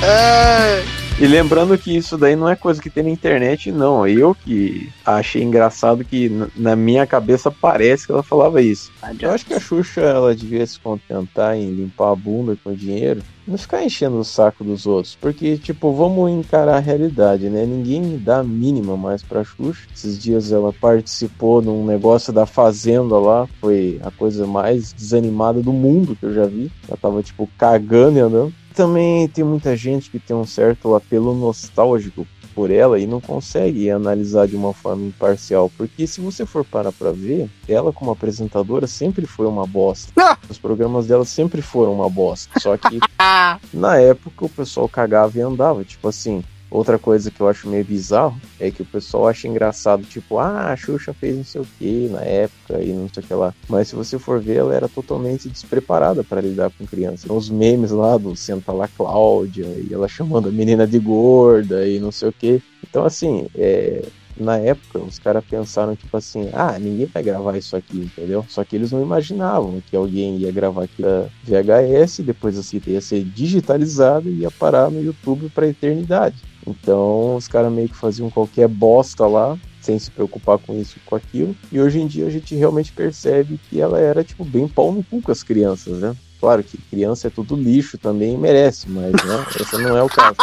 [0.04, 1.07] Ai.
[1.20, 4.06] E lembrando que isso daí não é coisa que tem na internet, não.
[4.06, 8.92] Eu que achei engraçado que na minha cabeça parece que ela falava isso.
[9.20, 13.24] Eu acho que a Xuxa ela devia se contentar em limpar a bunda com dinheiro,
[13.48, 17.66] não ficar enchendo o saco dos outros, porque tipo, vamos encarar a realidade, né?
[17.66, 19.88] Ninguém dá a mínima mais pra Xuxa.
[19.96, 25.74] Esses dias ela participou num negócio da fazenda lá, foi a coisa mais desanimada do
[25.74, 26.72] mundo que eu já vi.
[26.88, 28.54] Ela tava tipo cagando e andando.
[28.78, 33.90] Também tem muita gente que tem um certo apelo nostálgico por ela e não consegue
[33.90, 38.86] analisar de uma forma imparcial, porque se você for parar pra ver, ela como apresentadora
[38.86, 40.14] sempre foi uma bosta.
[40.48, 43.00] Os programas dela sempre foram uma bosta, só que
[43.74, 46.44] na época o pessoal cagava e andava, tipo assim.
[46.70, 50.72] Outra coisa que eu acho meio bizarro é que o pessoal acha engraçado, tipo, ah,
[50.72, 53.54] a Xuxa fez não sei o que na época e não sei o que lá.
[53.70, 57.32] Mas se você for ver, ela era totalmente despreparada para lidar com criança.
[57.32, 62.00] Os memes lá do Senta lá Cláudia, e ela chamando a menina de gorda e
[62.00, 62.62] não sei o que.
[62.88, 64.04] Então, assim, é,
[64.40, 68.46] na época, os caras pensaram, tipo assim, ah, ninguém vai gravar isso aqui, entendeu?
[68.48, 73.02] Só que eles não imaginavam que alguém ia gravar aquilo da VHS, depois assim ia
[73.02, 76.38] ser digitalizado e ia parar no YouTube pra eternidade.
[76.66, 81.16] Então, os caras meio que faziam qualquer bosta lá, sem se preocupar com isso com
[81.16, 81.56] aquilo.
[81.72, 85.04] E hoje em dia a gente realmente percebe que ela era, tipo, bem pau no
[85.04, 86.16] cu com as crianças, né?
[86.40, 90.36] Claro que criança é tudo lixo também merece, mas né, esse não é o caso.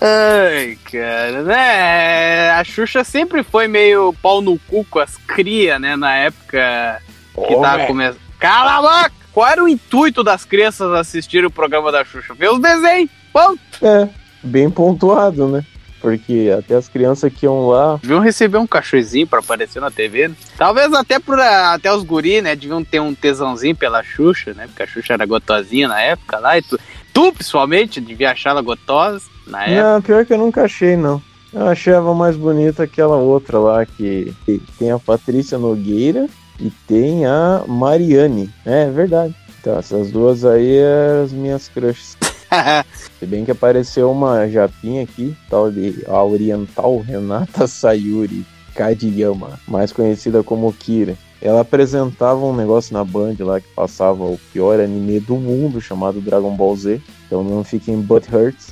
[0.00, 2.50] Ai, cara, né?
[2.50, 5.96] A Xuxa sempre foi meio pau no cu com as cria, né?
[5.96, 7.00] Na época
[7.34, 8.20] que Ô, tava começando.
[8.38, 9.12] Cala a boca!
[9.32, 12.34] Qual era o intuito das crianças assistirem o programa da Xuxa?
[12.34, 13.10] Ver os desenhos!
[13.32, 13.60] Ponto!
[13.80, 14.08] É,
[14.42, 15.64] bem pontuado, né?
[16.02, 17.96] Porque até as crianças que iam lá.
[18.02, 20.26] Deviam receber um cachorrinho pra aparecer na TV.
[20.28, 20.34] né?
[20.58, 22.56] Talvez até pra, até os guri, né?
[22.56, 24.66] Deviam ter um tesãozinho pela Xuxa, né?
[24.66, 26.58] Porque a Xuxa era gotosinha na época lá.
[26.58, 26.78] E tu,
[27.12, 29.82] tu principalmente, devia achar ela gotosa na época.
[29.82, 31.22] Não, pior que eu nunca achei, não.
[31.52, 36.26] Eu achava mais bonita aquela outra lá que que tem a Patrícia Nogueira
[36.58, 38.50] e tem a Mariane.
[38.64, 39.34] É, é verdade.
[39.60, 42.16] Então, essas duas aí eram as minhas crushes.
[43.18, 49.92] Se bem que apareceu uma japinha aqui, tal de a oriental Renata Sayuri Kadiyama, mais
[49.92, 51.16] conhecida como Kira.
[51.42, 56.20] Ela apresentava um negócio na Band lá que passava o pior anime do mundo chamado
[56.20, 57.00] Dragon Ball Z.
[57.26, 58.70] Então não fiquem butt hurts.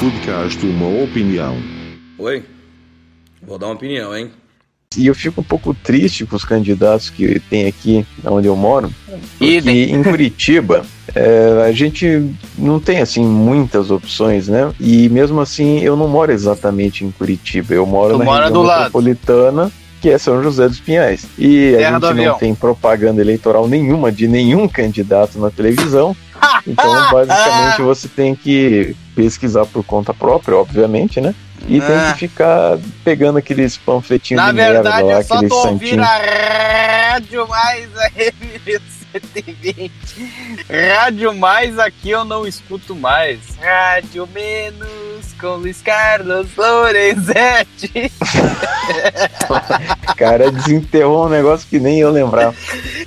[0.00, 1.54] Podcast uma opinião.
[2.18, 2.42] Oi?
[3.40, 4.32] Vou dar uma opinião, hein?
[4.96, 8.90] E eu fico um pouco triste com os candidatos que tem aqui onde eu moro.
[9.38, 14.72] Porque em Curitiba, é, a gente não tem assim muitas opções, né?
[14.80, 17.74] E mesmo assim, eu não moro exatamente em Curitiba.
[17.74, 18.90] Eu moro Tu na mora região do lado.
[20.06, 21.26] Que é São José dos Pinhais.
[21.36, 22.38] E Terra a do gente não avião.
[22.38, 26.16] tem propaganda eleitoral nenhuma de nenhum candidato na televisão.
[26.68, 31.32] Então, basicamente, você tem que pesquisar por conta própria, obviamente, né?
[31.68, 35.54] E tem que ficar pegando aqueles panfletinhos Na de merda verdade, lá, é só tu
[35.54, 36.06] ouvir santinhos.
[36.06, 38.08] a Rádio Mais a
[39.20, 39.90] M120.
[40.94, 43.38] Rádio Mais aqui eu não escuto mais.
[43.60, 47.92] Rádio Menos com Luiz Carlos Lorenzetti.
[50.16, 52.54] cara desenterrou um negócio que nem eu lembrava.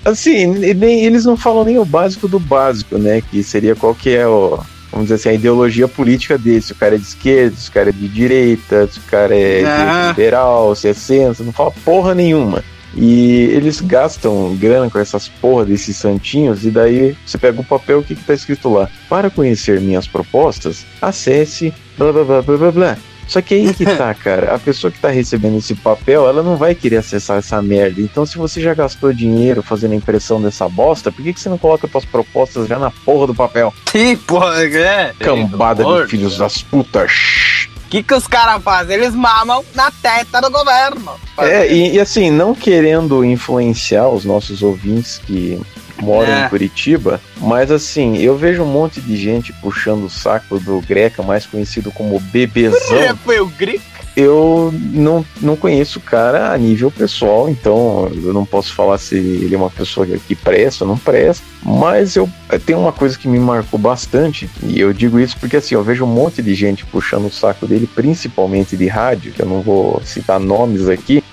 [0.05, 3.21] Assim, e nem, eles não falam nem o básico do básico, né?
[3.21, 4.59] Que seria qual que é o.
[4.91, 6.61] Vamos dizer assim, a ideologia política dele.
[6.61, 9.35] Se o cara é de esquerda, se o cara é de direita, se o cara
[9.35, 10.01] é Ah.
[10.01, 12.63] de liberal, se é centro, não fala porra nenhuma.
[12.95, 17.99] E eles gastam grana com essas porra desses santinhos, e daí você pega o papel,
[17.99, 18.89] o que, que tá escrito lá?
[19.07, 22.97] Para conhecer minhas propostas, acesse blá blá blá blá blá blá.
[23.29, 24.55] Só que aí que tá, cara.
[24.55, 28.01] A pessoa que tá recebendo esse papel, ela não vai querer acessar essa merda.
[28.01, 31.47] Então, se você já gastou dinheiro fazendo a impressão dessa bosta, por que, que você
[31.47, 33.71] não coloca suas propostas já na porra do papel?
[33.85, 35.13] Que porra, é?
[35.19, 37.58] Cambada de filhos das putas.
[37.85, 38.95] O que, que os caras fazem?
[38.97, 41.11] Eles mamam na teta do governo.
[41.39, 45.59] É, e, e assim, não querendo influenciar os nossos ouvintes que
[45.99, 46.45] moram É.
[46.45, 51.23] em Curitiba, mas assim, eu vejo um monte de gente puxando o saco do Greca,
[51.23, 53.17] mais conhecido como Bebezão.
[53.25, 53.83] Foi o Grico?
[54.19, 59.15] Eu não, não conheço o cara a nível pessoal, então eu não posso falar se
[59.15, 62.29] ele é uma pessoa que presta ou não presta, mas eu
[62.65, 66.03] tem uma coisa que me marcou bastante, e eu digo isso porque assim, eu vejo
[66.03, 70.01] um monte de gente puxando o saco dele, principalmente de rádio, que eu não vou
[70.03, 71.23] citar nomes aqui,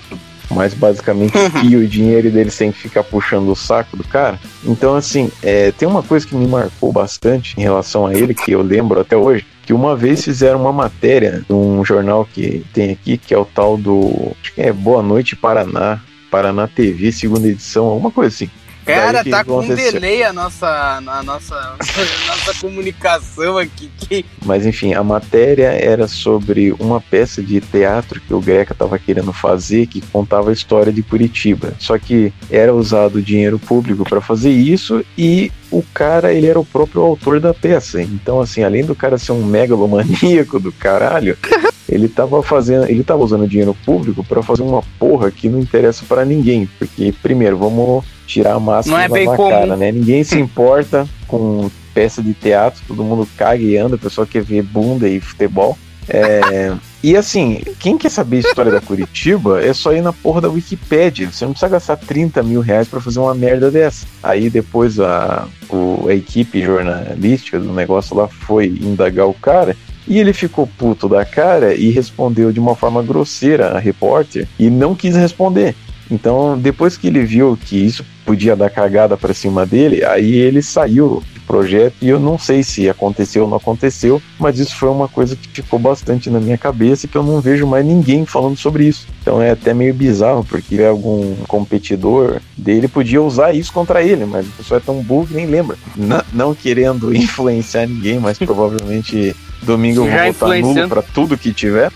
[0.49, 4.39] mas basicamente o fio e dinheiro deles tem que ficar puxando o saco do cara.
[4.63, 8.53] Então, assim, é, tem uma coisa que me marcou bastante em relação a ele, que
[8.53, 13.17] eu lembro até hoje, que uma vez fizeram uma matéria num jornal que tem aqui,
[13.17, 14.31] que é o tal do.
[14.41, 15.99] Acho que é Boa Noite Paraná,
[16.31, 18.49] Paraná TV, segunda edição, alguma coisa assim.
[18.87, 23.91] Cara, tá com um delay a nossa, a nossa, a nossa comunicação aqui.
[23.97, 24.25] Que...
[24.45, 29.33] Mas enfim, a matéria era sobre uma peça de teatro que o Greca estava querendo
[29.33, 31.73] fazer que contava a história de Curitiba.
[31.79, 36.65] Só que era usado dinheiro público para fazer isso e o cara, ele era o
[36.65, 38.01] próprio autor da peça.
[38.01, 41.37] Então, assim, além do cara ser um megalomaníaco do caralho,
[41.89, 46.03] ele tava fazendo, ele tava usando dinheiro público para fazer uma porra que não interessa
[46.07, 49.91] para ninguém, porque primeiro, vamos tirar a máscara é da cara, né?
[49.91, 54.43] Ninguém se importa com peça de teatro, todo mundo caga e anda, o pessoal quer
[54.43, 55.77] ver bunda e futebol.
[56.09, 60.39] É, e assim, quem quer saber a história da Curitiba é só ir na porra
[60.39, 61.29] da Wikipédia.
[61.29, 64.05] Você não precisa gastar 30 mil reais pra fazer uma merda dessa.
[64.23, 69.75] Aí depois a, o- a equipe jornalística do negócio lá foi indagar o cara.
[70.07, 74.69] E ele ficou puto da cara e respondeu de uma forma grosseira a repórter e
[74.69, 75.75] não quis responder.
[76.09, 80.61] Então, depois que ele viu que isso podia dar cagada pra cima dele, aí ele
[80.61, 84.89] saiu do projeto e eu não sei se aconteceu ou não aconteceu, mas isso foi
[84.89, 88.25] uma coisa que ficou bastante na minha cabeça e que eu não vejo mais ninguém
[88.25, 89.07] falando sobre isso.
[89.21, 94.45] Então é até meio bizarro, porque algum competidor dele podia usar isso contra ele, mas
[94.47, 95.77] o pessoal é tão burro que nem lembra.
[95.95, 101.53] Não, não querendo influenciar ninguém, mas provavelmente domingo eu vou votar nulo pra tudo que
[101.53, 101.91] tiver.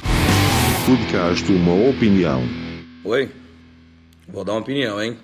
[0.86, 2.44] Podcast uma opinião.
[3.04, 3.30] Oi?
[4.28, 5.18] Vou dar uma opinião, hein?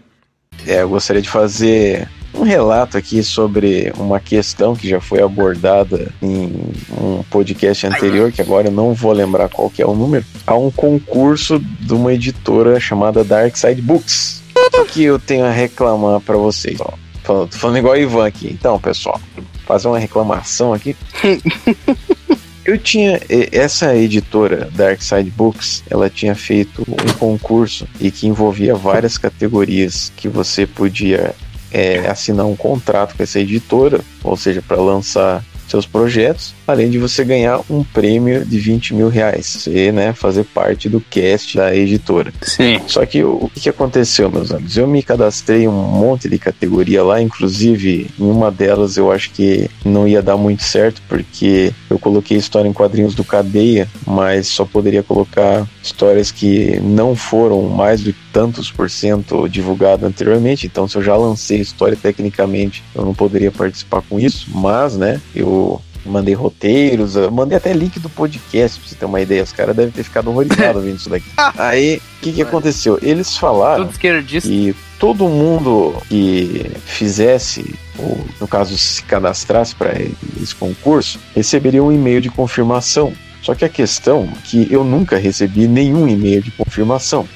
[0.66, 6.12] É, eu gostaria de fazer um relato aqui sobre uma questão que já foi abordada
[6.22, 6.52] em
[7.00, 10.26] um podcast anterior, que agora eu não vou lembrar qual que é o número.
[10.46, 14.44] Há um concurso de uma editora chamada Dark Side Books.
[14.74, 16.80] O que eu tenho a reclamar para vocês?
[16.80, 18.48] Ó, tô falando igual o Ivan aqui.
[18.52, 19.20] Então, pessoal,
[19.68, 20.96] fazer uma reclamação aqui.
[22.66, 28.76] Eu tinha essa editora Dark Side Books, ela tinha feito um concurso e que envolvia
[28.76, 31.34] várias categorias que você podia
[31.72, 36.98] eh, assinar um contrato com essa editora, ou seja, para lançar seus projetos, além de
[36.98, 41.76] você ganhar um prêmio de 20 mil reais, você né, fazer parte do cast da
[41.76, 42.34] editora.
[42.42, 42.80] Sim.
[42.88, 44.78] Só que o, que aconteceu, meus amigos?
[44.78, 49.70] Eu me cadastrei um monte de categoria lá, inclusive em uma delas eu acho que
[49.84, 54.66] não ia dar muito certo, porque eu coloquei história em quadrinhos do Cadeia, mas só
[54.66, 60.88] poderia colocar histórias que não foram mais do que tantos por cento divulgadas anteriormente, então
[60.88, 65.57] se eu já lancei história tecnicamente, eu não poderia participar com isso, mas, né, eu
[66.06, 69.44] mandei roteiros, eu mandei até link do podcast pra você ter uma ideia.
[69.44, 71.30] Os caras devem ter ficado horrorizados vendo isso daqui.
[71.58, 72.98] Aí, o que, que aconteceu?
[73.02, 74.50] Eles falaram Tudo esquerdista.
[74.50, 79.94] que todo mundo que fizesse, ou no caso se cadastrasse para
[80.42, 83.14] esse concurso, receberia um e-mail de confirmação.
[83.42, 87.28] Só que a questão é que eu nunca recebi nenhum e-mail de confirmação.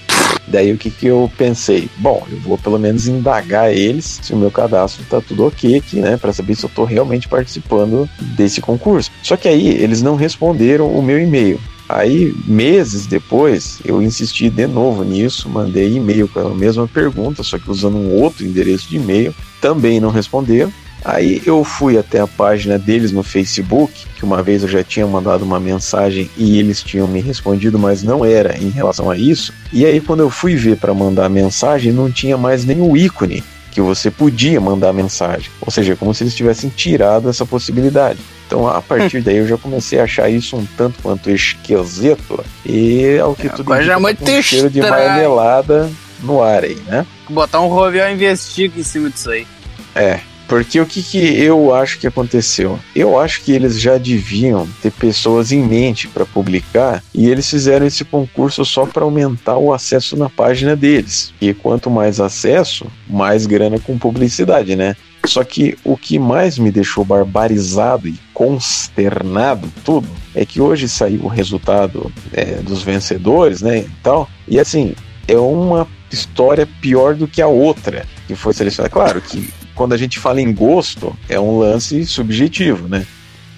[0.48, 1.90] Daí o que, que eu pensei?
[1.98, 6.00] Bom, eu vou pelo menos indagar eles se o meu cadastro tá tudo ok aqui,
[6.00, 6.18] né?
[6.18, 9.12] Pra saber se eu tô realmente participando desse concurso.
[9.24, 11.60] Só que aí eles não responderam o meu e-mail.
[11.88, 17.60] Aí, meses depois, eu insisti de novo nisso, mandei e-mail com a mesma pergunta, só
[17.60, 20.72] que usando um outro endereço de e-mail, também não responderam.
[21.04, 25.08] Aí eu fui até a página deles no Facebook, que uma vez eu já tinha
[25.08, 29.54] mandado uma mensagem e eles tinham me respondido, mas não era em relação a isso.
[29.74, 33.44] E aí quando eu fui ver para mandar a mensagem, não tinha mais o ícone
[33.72, 35.50] que você podia mandar mensagem.
[35.62, 38.20] Ou seja, como se eles tivessem tirado essa possibilidade.
[38.46, 42.44] Então, a partir daí, eu já comecei a achar isso um tanto quanto esquisito.
[42.66, 45.90] E, ao que tudo coisa indica, tá muito um cheiro de marmelada
[46.22, 47.06] no ar aí, né?
[47.30, 49.48] Botar um rovial investiga em cima disso aí.
[49.96, 50.20] É,
[50.52, 52.78] porque o que, que eu acho que aconteceu?
[52.94, 57.86] Eu acho que eles já deviam ter pessoas em mente para publicar e eles fizeram
[57.86, 61.34] esse concurso só para aumentar o acesso na página deles.
[61.40, 64.98] E quanto mais acesso, mais grana com publicidade, né?
[65.26, 71.22] Só que o que mais me deixou barbarizado e consternado tudo é que hoje saiu
[71.24, 73.78] o resultado é, dos vencedores, né?
[73.78, 74.30] E tal.
[74.50, 74.96] E assim,
[75.30, 78.92] é uma história pior do que a outra que foi selecionada.
[78.92, 83.06] Claro que quando a gente fala em gosto, é um lance subjetivo, né?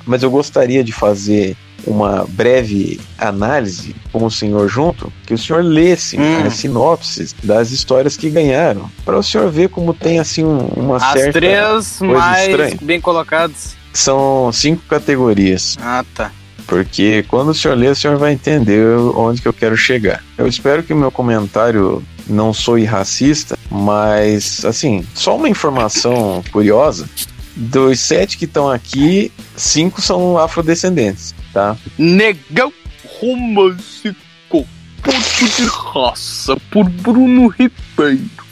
[0.05, 5.61] Mas eu gostaria de fazer uma breve análise com o senhor junto, que o senhor
[5.63, 6.43] lesse Hum.
[6.45, 10.97] as sinopses das histórias que ganharam, para o senhor ver como tem assim um- uma
[10.97, 12.77] As certa três coisa mais estranha.
[12.81, 13.75] bem colocadas.
[13.93, 15.77] São cinco categorias.
[15.81, 16.31] Ah, tá.
[16.65, 20.23] Porque quando o senhor ler, o senhor vai entender onde que eu quero chegar.
[20.37, 27.09] Eu espero que o meu comentário não soe racista, mas, assim, só uma informação curiosa.
[27.55, 31.77] Dos sete que estão aqui, cinco são afrodescendentes, tá?
[31.97, 32.73] Negão
[33.19, 34.15] romântico,
[34.49, 38.43] ponto de raça, por Bruno Ribeiro.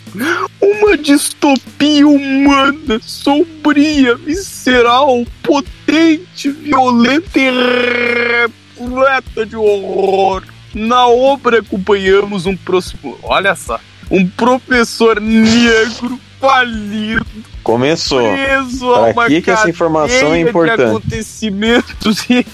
[0.62, 7.50] Uma distopia humana, sombria, visceral, potente, violenta e
[8.78, 10.44] repleta de horror.
[10.74, 13.18] Na obra acompanhamos um próximo.
[13.24, 13.80] Olha só.
[14.10, 17.26] Um professor negro falido
[17.64, 18.20] Começou.
[18.34, 20.82] preso a Pra uma que essa informação é cadeia de importante?
[20.84, 22.46] acontecimentos e...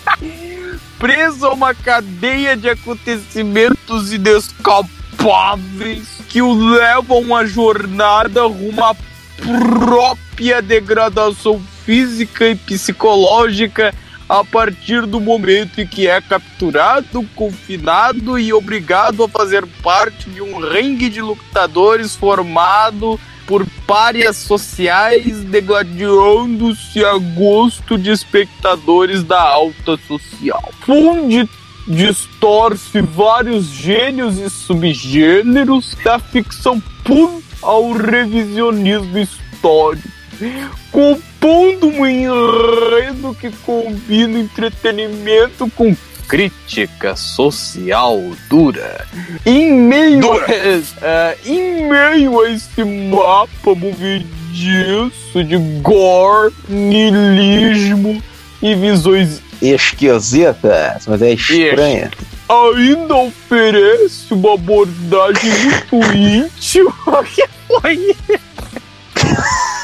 [0.99, 8.95] preso a uma cadeia de acontecimentos inescapáveis que o levam a uma jornada rumo à
[9.37, 13.93] própria degradação física e psicológica
[14.27, 20.41] a partir do momento em que é capturado, confinado e obrigado a fazer parte de
[20.41, 29.97] um ringue de lutadores formado por párias sociais degladiando-se a gosto de espectadores da alta
[30.07, 30.73] social.
[30.81, 31.49] Funde
[31.87, 43.49] distorce vários gênios e subgêneros da ficção pura ao revisionismo histórico, compondo um enredo que
[43.65, 45.95] combina entretenimento com
[46.27, 49.07] crítica social dura.
[49.45, 58.21] Em meio, a, em meio a esse mapa movediço de gore, niilismo
[58.61, 62.11] e visões Esquisitas, mas é estranha.
[62.47, 66.93] ainda oferece uma abordagem muito íntima.
[67.33, 68.15] que foi?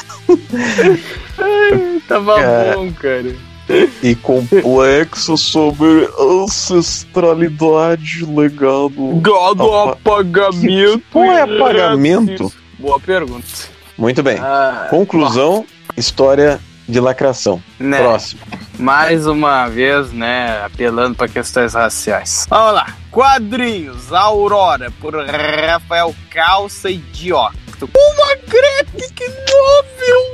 [1.38, 2.76] Ai, Tava Cara.
[2.76, 3.34] bom, cara.
[4.02, 9.18] E complexo sobre ancestralidade, legado.
[9.22, 11.02] Gado apagamento.
[11.10, 12.52] Qual é e apagamento?
[12.78, 13.46] Boa pergunta.
[13.96, 14.38] Muito bem.
[14.38, 15.64] Ah, Conclusão:
[15.96, 17.62] história de lacração.
[17.78, 17.98] Né.
[17.98, 18.40] Próximo.
[18.78, 22.46] Mais uma vez, né, apelando para questões raciais.
[22.50, 22.86] Vamos lá.
[23.10, 26.90] Quadrinhos, Aurora, por Rafael Calça
[27.82, 30.24] Uma graphic novel!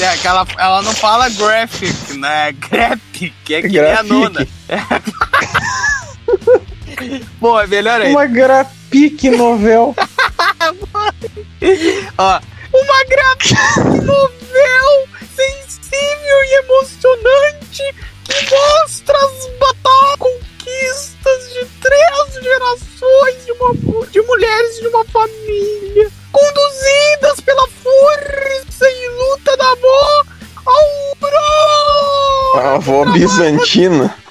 [0.00, 2.52] é Aquela, ela não fala graphic, né?
[2.52, 4.12] Graphic, é que nem a Graphic.
[4.12, 4.46] nona.
[7.40, 8.10] Bom, é melhor aí.
[8.10, 9.94] Uma grapique novel.
[12.18, 12.40] Ó,
[12.72, 13.54] uma graphic
[14.04, 23.72] novel sensível e emocionante que mostra as batalhas, conquistas de três gerações de, uma,
[24.06, 30.26] de mulheres de uma família, conduzidas pela força e luta da amor
[32.54, 32.74] Aurora!
[32.74, 34.14] avó bizantina.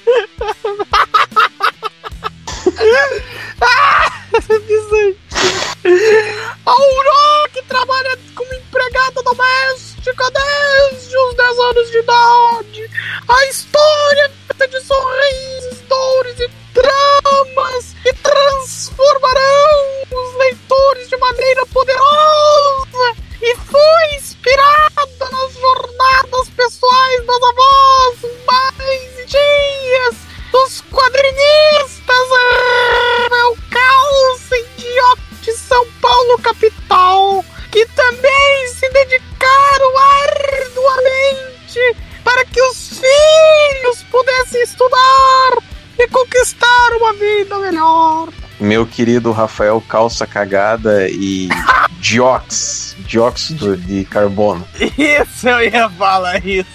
[6.64, 12.90] Aurora, que trabalha como empregada doméstica desde os 10 anos de idade.
[13.28, 21.66] A história é feita de sorrisos, dores e dramas que transformarão os leitores de maneira
[21.66, 23.16] poderosa.
[23.40, 30.16] E foi inspirada nas jornadas pessoais das avós, mães e tias,
[30.52, 32.28] dos quadrinistas.
[33.30, 42.60] É o caos idiota de São Paulo capital, que também se dedicaram arduamente para que
[42.60, 45.58] os filhos pudessem estudar
[45.98, 48.28] e conquistar uma vida melhor.
[48.60, 51.48] Meu querido Rafael Calça Cagada e
[52.00, 54.66] Diox, dióxido de carbono.
[54.96, 56.68] Isso, eu ia falar isso.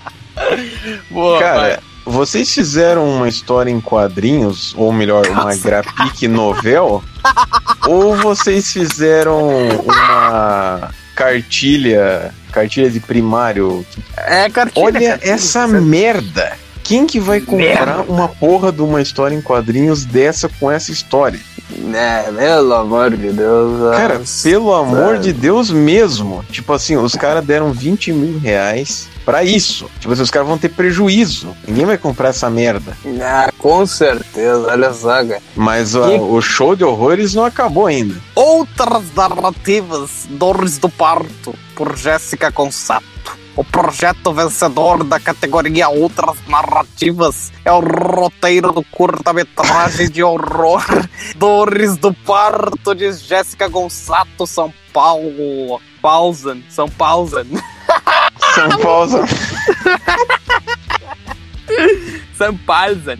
[1.10, 7.02] Boa, Cara, vocês fizeram uma história em quadrinhos, ou melhor, uma grafique novel?
[7.88, 9.48] ou vocês fizeram
[9.80, 13.84] uma cartilha, cartilha de primário?
[14.16, 14.84] É cartilha.
[14.84, 15.32] Olha cartilha.
[15.32, 16.65] essa merda!
[16.86, 21.40] Quem que vai comprar uma porra de uma história em quadrinhos dessa com essa história?
[21.92, 23.96] É, pelo amor de Deus.
[23.96, 26.44] Cara, pelo amor de Deus mesmo.
[26.50, 29.90] Tipo assim, os caras deram 20 mil reais pra isso.
[29.98, 31.48] Tipo assim, os caras vão ter prejuízo.
[31.66, 32.96] Ninguém vai comprar essa merda.
[33.20, 35.42] Ah, com certeza, olha só, cara.
[35.56, 38.14] Mas ó, E- o show de horrores não acabou ainda.
[38.36, 43.04] Outras narrativas, Dores do Parto, por Jéssica Consato.
[43.56, 50.84] O projeto vencedor da categoria Outras Narrativas é o roteiro do curta-metragem de horror
[51.36, 55.80] Dores do Parto de Jéssica Gonçato, São Paulo.
[56.02, 57.46] Pausan, São Pausan.
[58.54, 59.24] São Paulo.
[62.36, 63.18] São Paulo.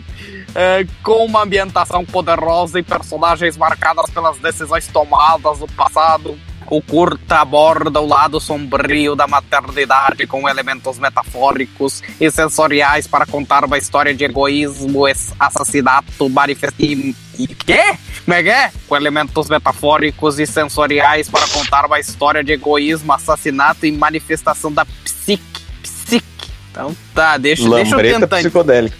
[0.53, 6.39] É, com uma ambientação poderosa e personagens marcadas pelas decisões tomadas no passado.
[6.69, 13.63] O curta aborda o lado sombrio da maternidade com elementos metafóricos e sensoriais para contar
[13.63, 15.05] uma história de egoísmo,
[15.39, 17.15] assassinato, manifestação.
[17.39, 17.97] E, quê?
[18.25, 18.71] Como é que é?
[18.87, 24.85] Com elementos metafóricos e sensoriais para contar uma história de egoísmo, assassinato e manifestação da
[24.85, 25.61] psique.
[25.81, 26.51] Psique.
[26.71, 28.37] Então tá, deixa, deixa eu tentar.
[28.37, 28.97] psicodélica.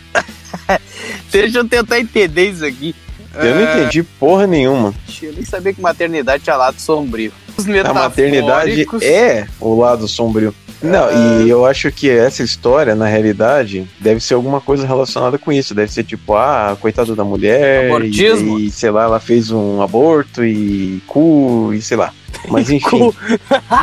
[1.29, 2.95] Deixa eu tentar entender isso aqui.
[3.45, 4.93] Eu não Ah, entendi porra nenhuma.
[5.21, 7.31] Eu nem sabia que maternidade tinha lado sombrio.
[7.57, 10.53] Os A maternidade é o lado sombrio.
[10.81, 15.51] Não, e eu acho que essa história, na realidade, deve ser alguma coisa relacionada com
[15.51, 15.73] isso.
[15.73, 18.59] Deve ser tipo, ah, coitada da mulher, e, Abortismo.
[18.59, 22.13] e, sei lá, ela fez um aborto e cu, e sei lá.
[22.47, 23.11] Mas enfim,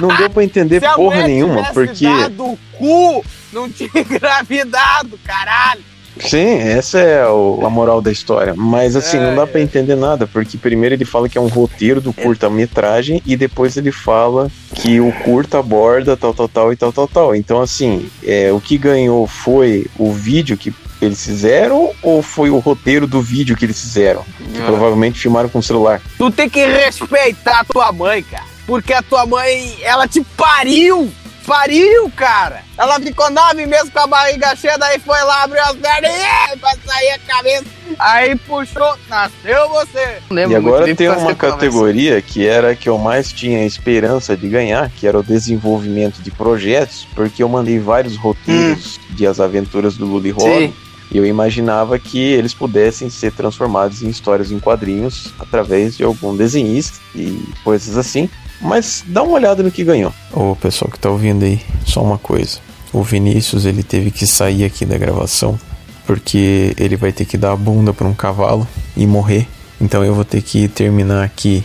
[0.00, 2.06] não deu pra entender porra nenhuma, porque.
[2.06, 5.82] dado o cu, não tinha engravidado, caralho.
[6.20, 8.54] Sim, essa é o- a moral da história.
[8.56, 12.00] Mas assim, não dá pra entender nada, porque primeiro ele fala que é um roteiro
[12.00, 16.92] do curta-metragem e depois ele fala que o curta aborda tal, tal, tal e tal,
[16.92, 17.34] tal, tal.
[17.34, 22.58] Então, assim, é, o que ganhou foi o vídeo que eles fizeram ou foi o
[22.58, 24.22] roteiro do vídeo que eles fizeram?
[24.54, 24.66] Que Ah.
[24.66, 26.00] provavelmente filmaram com o celular.
[26.16, 28.44] Tu tem que respeitar a tua mãe, cara.
[28.66, 31.10] Porque a tua mãe, ela te pariu.
[31.46, 32.62] Pariu, cara.
[32.76, 36.10] Ela ficou nove meses com a barriga cheia, daí foi lá, abriu as pernas
[36.52, 37.64] e pra sair a cabeça.
[37.98, 40.18] Aí puxou, nasceu você.
[40.30, 44.90] E agora tem uma categoria que era a que eu mais tinha esperança de ganhar,
[44.90, 50.14] que era o desenvolvimento de projetos, porque eu mandei vários roteiros de As Aventuras do.
[50.14, 50.72] Sim.
[50.72, 50.83] E
[51.18, 56.98] eu imaginava que eles pudessem ser transformados em histórias em quadrinhos através de algum desenhista
[57.14, 58.28] e coisas assim.
[58.60, 60.12] Mas dá uma olhada no que ganhou.
[60.32, 62.58] Ô pessoal que tá ouvindo aí, só uma coisa.
[62.92, 65.58] O Vinícius ele teve que sair aqui da gravação
[66.06, 68.66] porque ele vai ter que dar a bunda para um cavalo
[68.96, 69.48] e morrer.
[69.80, 71.64] Então eu vou ter que terminar aqui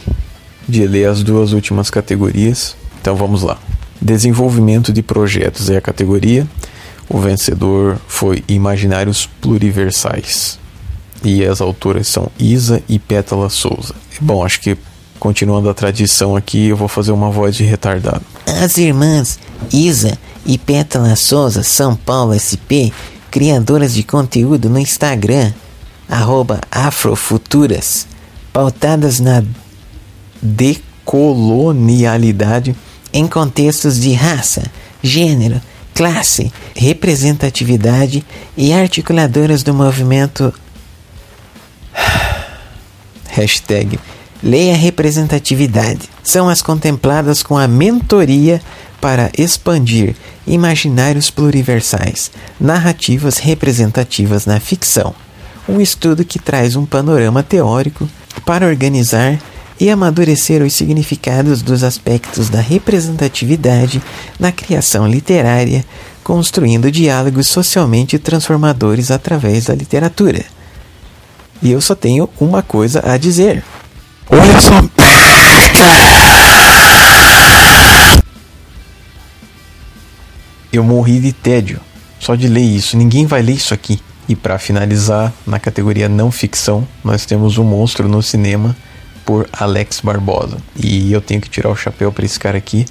[0.68, 2.76] de ler as duas últimas categorias.
[3.02, 3.58] Então vamos lá.
[4.02, 6.48] Desenvolvimento de projetos é a categoria.
[7.10, 10.60] O vencedor foi Imaginários Pluriversais.
[11.24, 13.96] E as autoras são Isa e Pétala Souza.
[14.22, 14.78] Bom, acho que
[15.20, 18.22] continuando a tradição aqui, eu vou fazer uma voz de retardado.
[18.46, 19.40] As irmãs
[19.74, 22.94] Isa e Pétala Souza, São Paulo SP,
[23.30, 25.54] criadoras de conteúdo no Instagram,
[26.72, 28.08] Afrofuturas,
[28.54, 29.44] pautadas na
[30.42, 32.74] decolonialidade
[33.12, 34.64] em contextos de raça,
[35.04, 35.62] gênero,
[36.00, 40.54] classe, representatividade e articuladoras do movimento
[43.28, 44.00] Hashtag
[44.42, 46.10] Leia Representatividade.
[46.24, 48.62] São as contempladas com a mentoria
[49.02, 50.16] para expandir
[50.48, 55.14] imaginários pluriversais, narrativas representativas na ficção.
[55.68, 58.10] Um estudo que traz um panorama teórico
[58.46, 59.38] para organizar
[59.80, 64.02] e amadurecer os significados dos aspectos da representatividade
[64.40, 65.86] na criação literária,
[66.24, 70.44] construindo diálogos socialmente transformadores através da literatura.
[71.62, 73.64] E eu só tenho uma coisa a dizer.
[74.30, 74.90] Olha só.
[80.72, 81.80] Eu morri de tédio
[82.20, 82.98] só de ler isso.
[82.98, 84.00] Ninguém vai ler isso aqui.
[84.28, 88.76] E para finalizar, na categoria não ficção, nós temos o um monstro no cinema
[89.30, 90.58] por Alex Barbosa.
[90.76, 92.88] E eu tenho que tirar o chapéu para esse cara aqui,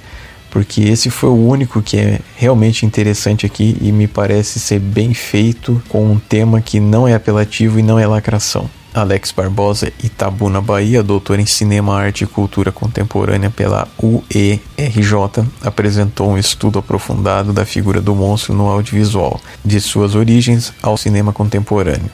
[0.49, 5.13] porque esse foi o único que é realmente interessante aqui e me parece ser bem
[5.13, 8.69] feito com um tema que não é apelativo e não é lacração.
[8.93, 16.37] Alex Barbosa, Itabuna, Bahia, doutor em Cinema, Arte e Cultura Contemporânea pela UERJ, apresentou um
[16.37, 22.09] estudo aprofundado da figura do monstro no audiovisual, de suas origens ao cinema contemporâneo.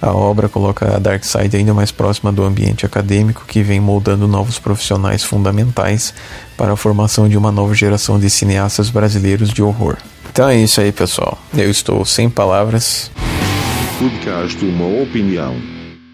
[0.00, 4.28] A obra coloca a Dark Side ainda mais próxima do ambiente acadêmico que vem moldando
[4.28, 6.14] novos profissionais fundamentais
[6.56, 9.96] para a formação de uma nova geração de cineastas brasileiros de horror.
[10.30, 11.36] Então é isso aí, pessoal.
[11.56, 13.10] Eu estou sem palavras.
[13.98, 15.56] Podcast Uma Opinião.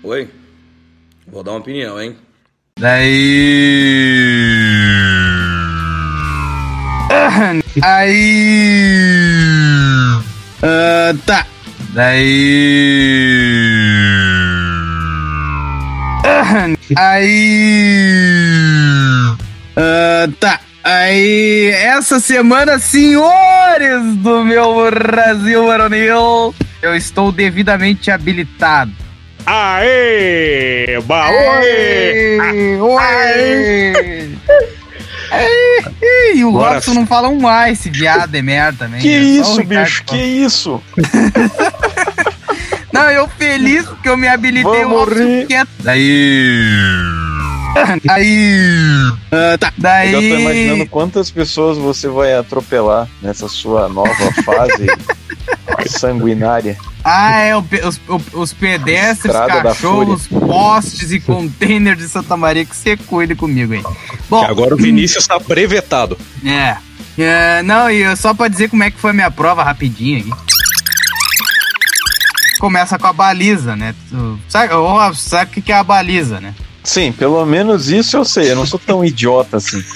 [0.02, 0.31] Oi?
[1.31, 2.17] Vou dar uma opinião, hein?
[2.81, 3.15] Daí.
[7.83, 8.24] Aí.
[10.62, 11.47] Ah, tá.
[11.94, 12.24] Daí.
[16.96, 17.94] Aí.
[19.76, 20.60] Ah, tá.
[20.82, 28.92] Aí, essa semana, senhores do meu Brasil varonil, eu estou devidamente habilitado.
[29.46, 31.00] Aê!
[31.06, 31.34] Baoi!
[32.40, 32.78] Aê!
[32.98, 34.28] Aê!
[36.03, 39.01] E o Agora Robson não fala um A, esse viado é merda também.
[39.01, 39.42] Que né?
[39.42, 40.05] Só o isso, bicho?
[40.07, 40.19] fala.
[40.19, 40.83] Que isso?
[42.94, 45.69] Não, eu feliz porque eu me habilitei Vamos o Robson quieto.
[45.81, 46.65] Daí.
[48.08, 48.60] Aí.
[49.37, 49.73] Ah, tá.
[49.76, 50.12] Daí.
[50.12, 54.87] Eu tô imaginando quantas pessoas você vai atropelar nessa sua nova fase
[55.90, 56.78] sanguinária.
[57.04, 58.01] Ah, é, o os,
[58.33, 63.83] os pedestres, cachorros, postes e containers de Santa Maria que você cuida comigo aí.
[64.31, 66.17] Bom, Que agora o Vinícius tá brevetado.
[66.44, 66.76] É.
[67.17, 70.33] É, não, e só pra dizer como é que foi a minha prova rapidinho aqui.
[72.58, 73.94] Começa com a baliza, né?
[74.08, 76.54] Tu- sabe, o que é a baliza, né?
[76.83, 78.51] Sim, pelo menos isso eu sei.
[78.51, 79.83] Eu não sou tão idiota assim.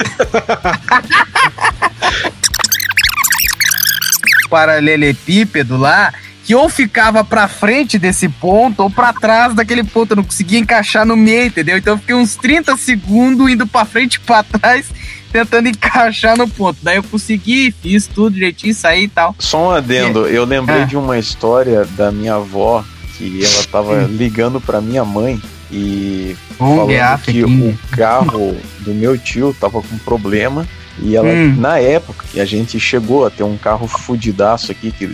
[4.48, 6.12] paralelepípedo lá
[6.48, 10.12] que ou ficava pra frente desse ponto ou pra trás daquele ponto.
[10.12, 11.76] Eu não conseguia encaixar no meio, entendeu?
[11.76, 14.86] Então eu fiquei uns 30 segundos indo pra frente e pra trás,
[15.30, 16.78] tentando encaixar no ponto.
[16.82, 19.36] Daí eu consegui, fiz tudo direitinho, saí e tal.
[19.38, 20.84] Só um adendo, eu lembrei Ah.
[20.86, 22.82] de uma história da minha avó
[23.18, 25.38] que ela tava ligando pra minha mãe
[25.70, 30.66] e é falando que o carro do meu tio tava com problema
[31.00, 31.54] e ela, Hum.
[31.58, 35.06] na época, que a gente chegou a ter um carro fudidaço aqui que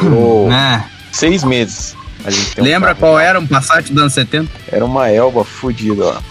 [0.00, 0.84] durou Né?
[1.12, 1.96] seis meses.
[2.24, 4.50] A gente tem um Lembra carro- qual era um Passat dos anos 70?
[4.72, 6.22] Era uma Elba fudida lá.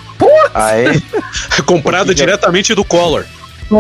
[0.54, 1.02] Aí,
[1.66, 3.26] Comprado diretamente do Collor.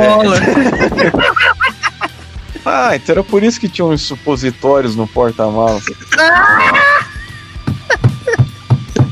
[2.65, 5.83] ah, então era por isso que tinha uns supositórios no porta-malas.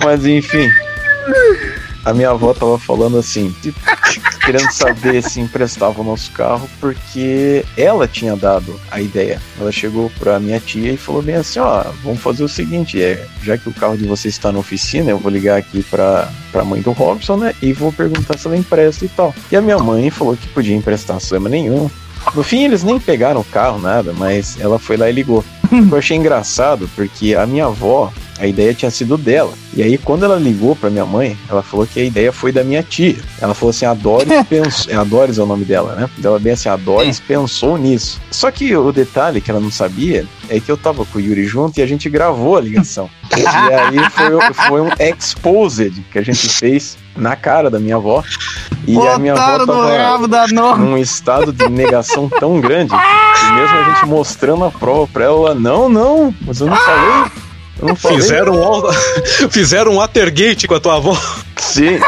[0.03, 0.69] Mas enfim.
[2.03, 3.79] A minha avó tava falando assim, tipo,
[4.46, 9.42] querendo saber se emprestava o nosso carro, porque ela tinha dado a ideia.
[9.60, 13.28] Ela chegou pra minha tia e falou bem assim, ó, vamos fazer o seguinte, é,
[13.44, 16.64] já que o carro de vocês está na oficina, eu vou ligar aqui pra, pra
[16.64, 19.34] mãe do Robson, né, e vou perguntar se ela empresta e tal.
[19.52, 21.90] E a minha mãe falou que podia emprestar problema nenhum.
[22.36, 25.44] No fim, eles nem pegaram o carro, nada, mas ela foi lá e ligou.
[25.72, 29.53] Eu achei engraçado, porque a minha avó, a ideia tinha sido dela.
[29.74, 32.64] E aí, quando ela ligou pra minha mãe, ela falou que a ideia foi da
[32.64, 33.17] minha tia.
[33.40, 34.99] Ela falou assim: a Doris pensou.
[34.99, 36.10] A Doris é o nome dela, né?
[36.24, 38.19] Ela bem assim: a Doris pensou nisso.
[38.31, 41.46] Só que o detalhe que ela não sabia é que eu tava com o Yuri
[41.46, 43.10] junto e a gente gravou a ligação.
[43.38, 48.24] e aí foi, foi um exposed que a gente fez na cara da minha avó.
[48.88, 49.65] E a minha avó Botaram
[50.28, 55.26] tava num estado de negação tão grande que mesmo a gente mostrando a prova pra
[55.26, 57.31] ela, ela, não, não, mas eu não falei.
[57.96, 58.92] Fizeram um,
[59.49, 61.17] Fizeram um Watergate com a tua avó.
[61.58, 61.99] Sim.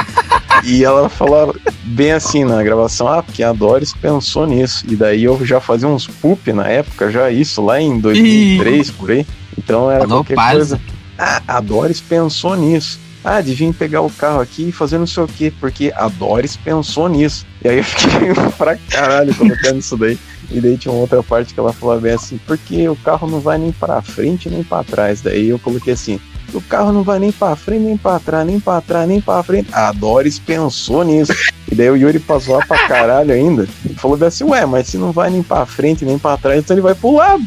[0.64, 4.86] E ela falava bem assim na gravação, ah, porque a Doris pensou nisso.
[4.88, 9.12] E daí eu já fazia uns poop na época, já isso, lá em 2003, por
[9.12, 9.26] aí.
[9.58, 10.56] Então era Alô, qualquer parça.
[10.56, 10.82] coisa.
[11.18, 13.00] Ah, a Doris pensou nisso.
[13.24, 16.10] Ah, de vir pegar o carro aqui e fazer não sei o quê, porque a
[16.10, 17.46] Doris pensou nisso.
[17.64, 20.18] E aí eu fiquei pra caralho colocando isso daí.
[20.54, 23.58] E daí tinha uma outra parte que ela falava assim, porque o carro não vai
[23.58, 25.20] nem pra frente nem pra trás.
[25.20, 26.20] Daí eu coloquei assim,
[26.54, 29.42] o carro não vai nem pra frente, nem pra trás, nem pra trás, nem pra
[29.42, 29.70] frente.
[29.74, 31.34] A Doris pensou nisso.
[31.72, 33.68] E daí o Yuri passou lá pra caralho ainda.
[33.98, 36.82] Falou assim, ué, mas se não vai nem pra frente, nem pra trás, então ele
[36.82, 37.44] vai pro lado.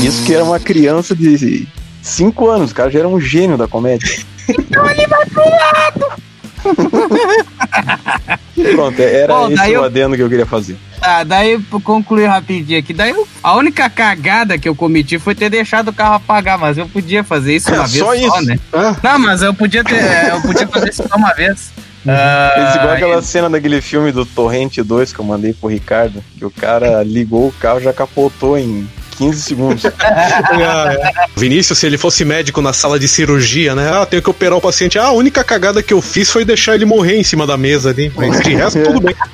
[0.00, 1.66] Isso que era uma criança de
[2.00, 4.24] 5 anos, o cara já era um gênio da comédia.
[4.48, 6.22] Então ele vai pro lado!
[8.74, 10.76] Pronto, era Bom, esse o eu- adendo que eu queria fazer.
[11.00, 12.92] Tá, daí pra concluir rapidinho aqui.
[12.92, 16.78] Daí eu- a única cagada que eu cometi foi ter deixado o carro apagar, mas
[16.78, 18.46] eu podia fazer isso É, uma vez só só, isso.
[18.46, 18.58] né?
[19.02, 19.96] Não, mas eu podia ter.
[19.96, 21.70] é, Eu podia fazer isso só uma vez.
[22.06, 26.22] Ah, Fez igual aquela cena daquele filme do Torrente 2 que eu mandei pro Ricardo,
[26.36, 29.82] que o cara ligou o carro e já capotou em 15 segundos.
[31.36, 33.90] Vinícius, se ele fosse médico na sala de cirurgia, né?
[33.92, 34.98] Ah, tenho que operar o paciente.
[34.98, 37.90] Ah, a única cagada que eu fiz foi deixar ele morrer em cima da mesa
[37.90, 38.12] ali.
[38.16, 39.14] Mas de resto, tudo bem.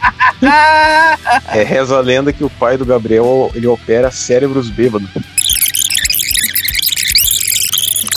[1.52, 5.08] É, reza a lenda que o pai do Gabriel ele opera cérebros bêbados.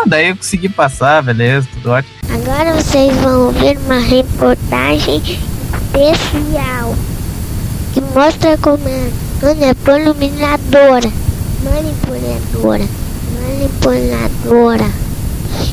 [0.06, 2.14] Daí eu consegui passar, beleza, tudo ótimo.
[2.30, 5.22] Agora vocês vão ouvir uma reportagem
[5.94, 6.96] especial
[7.94, 11.12] que mostra como a Ana Poluminadora,
[11.64, 12.88] manipuladora,
[13.40, 14.92] manipuladora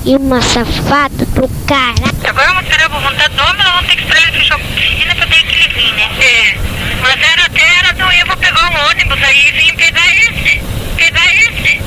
[0.05, 2.13] e uma safada do cara.
[2.29, 4.59] Agora uma tarefa por vontade do homem, nós vamos ter que esperar ele fechar a
[4.59, 6.11] oficina pra ter que ele vir, né?
[6.21, 6.59] É.
[7.01, 10.61] Mas era até era não, eu vou pegar um ônibus aí e vim pegar esse.
[10.97, 11.81] Pegar esse.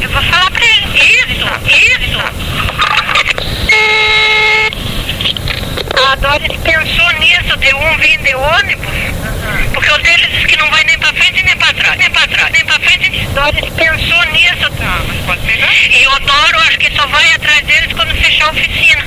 [0.00, 0.86] Eu vou falar pra ele.
[0.98, 2.18] Isso, isso.
[6.06, 8.88] A Doris pensou nisso, de um vir de ônibus.
[9.74, 11.98] Porque o dele diz que não vai nem pra frente nem pra trás.
[11.98, 13.26] Nem pra trás, nem pra frente.
[13.28, 14.70] Doris pensou nisso.
[14.78, 15.72] Tá, mas pode pegar.
[15.72, 19.04] E o Doro acho que só vai atrás deles quando fechar a oficina.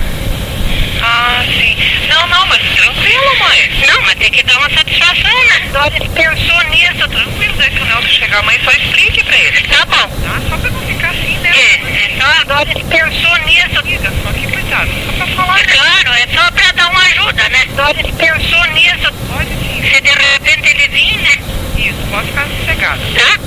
[1.03, 1.78] Ah, sim.
[2.08, 3.85] Não, não, mas tranquilo, mãe.
[3.88, 5.60] Não, mas tem que dar uma satisfação, né?
[5.72, 7.08] Doris pensou nisso.
[7.10, 9.62] Tranquilo, daí que o Nelson chegar amanhã só explique pra ele.
[9.67, 10.08] Tá bom.
[10.08, 11.51] Tá, só pra não ficar assim, né?
[11.56, 13.84] É, então a Doris pensou nisso.
[13.84, 15.60] Diga, só que coitado, só pra falar.
[15.60, 17.66] É claro, é só dar uma ajuda, né?
[17.76, 19.14] Doris pensou nisso.
[19.34, 19.82] Pode sim.
[19.84, 21.38] Se de repente ele vir, né?
[21.78, 23.02] Isso, pode ficar sossegado.
[23.14, 23.40] Tá?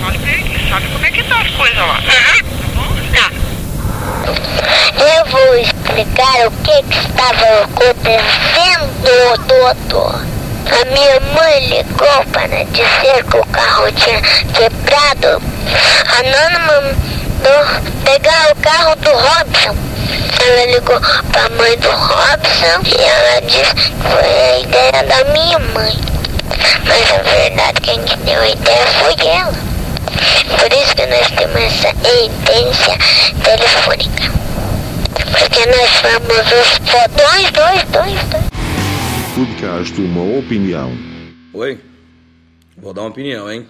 [0.00, 1.98] Fale pra ele que sabe como é que tá as coisas lá.
[1.98, 2.38] Aham.
[2.60, 2.96] Tá bom?
[3.12, 3.30] Tá.
[4.98, 10.24] Eu vou explicar o que, que estava acontecendo, doutor.
[10.68, 15.42] A minha mãe ligou para dizer que o carro tinha quebrado.
[16.18, 16.96] A Nana
[17.46, 19.76] mandou pegar o carro do Robson.
[20.44, 21.00] Ela ligou
[21.32, 25.92] para a mãe do Robson e ela disse que foi a ideia da minha mãe.
[26.86, 29.52] Mas a verdade quem que deu a ideia foi ela.
[30.58, 32.98] Por isso que nós temos essa evidência
[33.42, 34.36] telefônica.
[35.38, 38.46] Porque nós somos os fodões, dois, dois, dois.
[39.34, 40.92] Podcast Uma Opinião.
[41.52, 41.80] Oi?
[42.76, 43.66] Vou dar uma opinião, hein?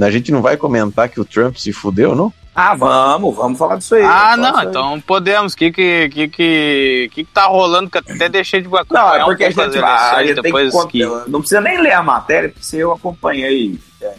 [0.00, 2.32] A gente não vai comentar que o Trump se fudeu, não?
[2.58, 4.02] Ah, vamos, vamos falar disso aí.
[4.02, 5.52] Ah, não, então podemos.
[5.52, 9.24] O que que, que, que, que tá rolando que até deixei de acompanhar Não, é
[9.26, 9.90] porque a um pouco gente vai.
[10.14, 11.04] a gente tem que, depois que...
[11.30, 14.14] Não precisa nem ler a matéria, porque eu acompanhei é,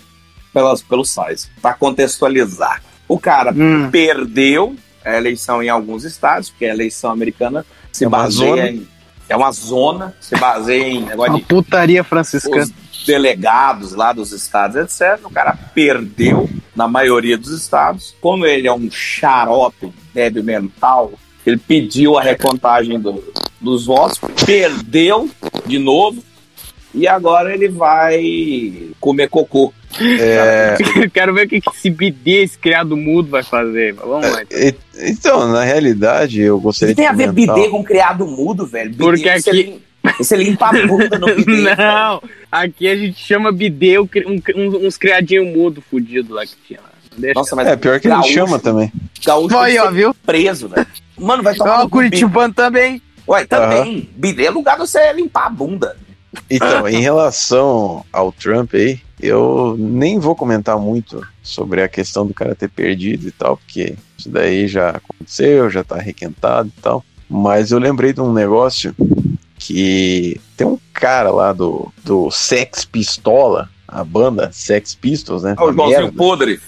[0.54, 2.82] pelas, pelos sites, para contextualizar.
[3.08, 3.90] O cara Hum.
[3.92, 8.70] perdeu a eleição em alguns estados, porque a eleição americana se É baseia zona.
[8.70, 8.88] em.
[9.30, 12.64] É uma zona, se baseia em negócio Uma de putaria franciscana.
[12.64, 12.72] os
[13.08, 15.26] delegados lá dos estados, etc.
[15.26, 18.14] O cara perdeu na maioria dos estados.
[18.22, 21.14] Como ele é um xarope débil mental,
[21.46, 23.24] ele pediu a recontagem do-
[23.60, 25.30] dos votos, perdeu
[25.66, 26.22] de novo.
[26.94, 29.72] E agora ele vai comer cocô.
[30.20, 30.76] É,
[31.14, 33.94] Quero ver o que, que esse bidê, esse criado mudo vai fazer.
[33.94, 34.42] Vamos lá.
[34.44, 34.60] então.
[34.60, 34.76] e-
[35.12, 37.56] então, na realidade, eu gostaria que tem a de ver comentar...
[37.56, 38.90] bidê com criado mudo, velho?
[38.90, 39.80] Bidê, Porque aqui-
[40.18, 41.76] Você limpa a bunda no bidê.
[41.76, 44.08] Não, aqui a gente chama bidê um-
[44.56, 46.80] um- uns criadinhos mudo fudido lá que tinha.
[46.82, 46.90] lá.
[47.18, 47.34] Deixa.
[47.40, 48.92] Nossa, mas É, pior que ele gaúcho- chama também.
[49.26, 50.14] Gaúcho que ó, viu?
[50.26, 50.86] preso, velho.
[51.18, 51.90] Mano, vai tomar Ó, o.
[51.90, 53.02] Curitibano também.
[53.28, 54.08] Ué, também.
[54.16, 55.98] Bidê é lugar de você limpar a bunda.
[56.50, 62.34] Então, em relação ao Trump aí, eu nem vou comentar muito sobre a questão do
[62.34, 67.04] cara ter perdido e tal, porque isso daí já aconteceu, já tá requentado e tal.
[67.30, 68.96] Mas eu lembrei de um negócio
[69.58, 75.56] que tem um cara lá do, do Sex Pistola, a banda Sex Pistols, né?
[75.58, 76.12] Ó, o merda.
[76.18, 76.60] podre.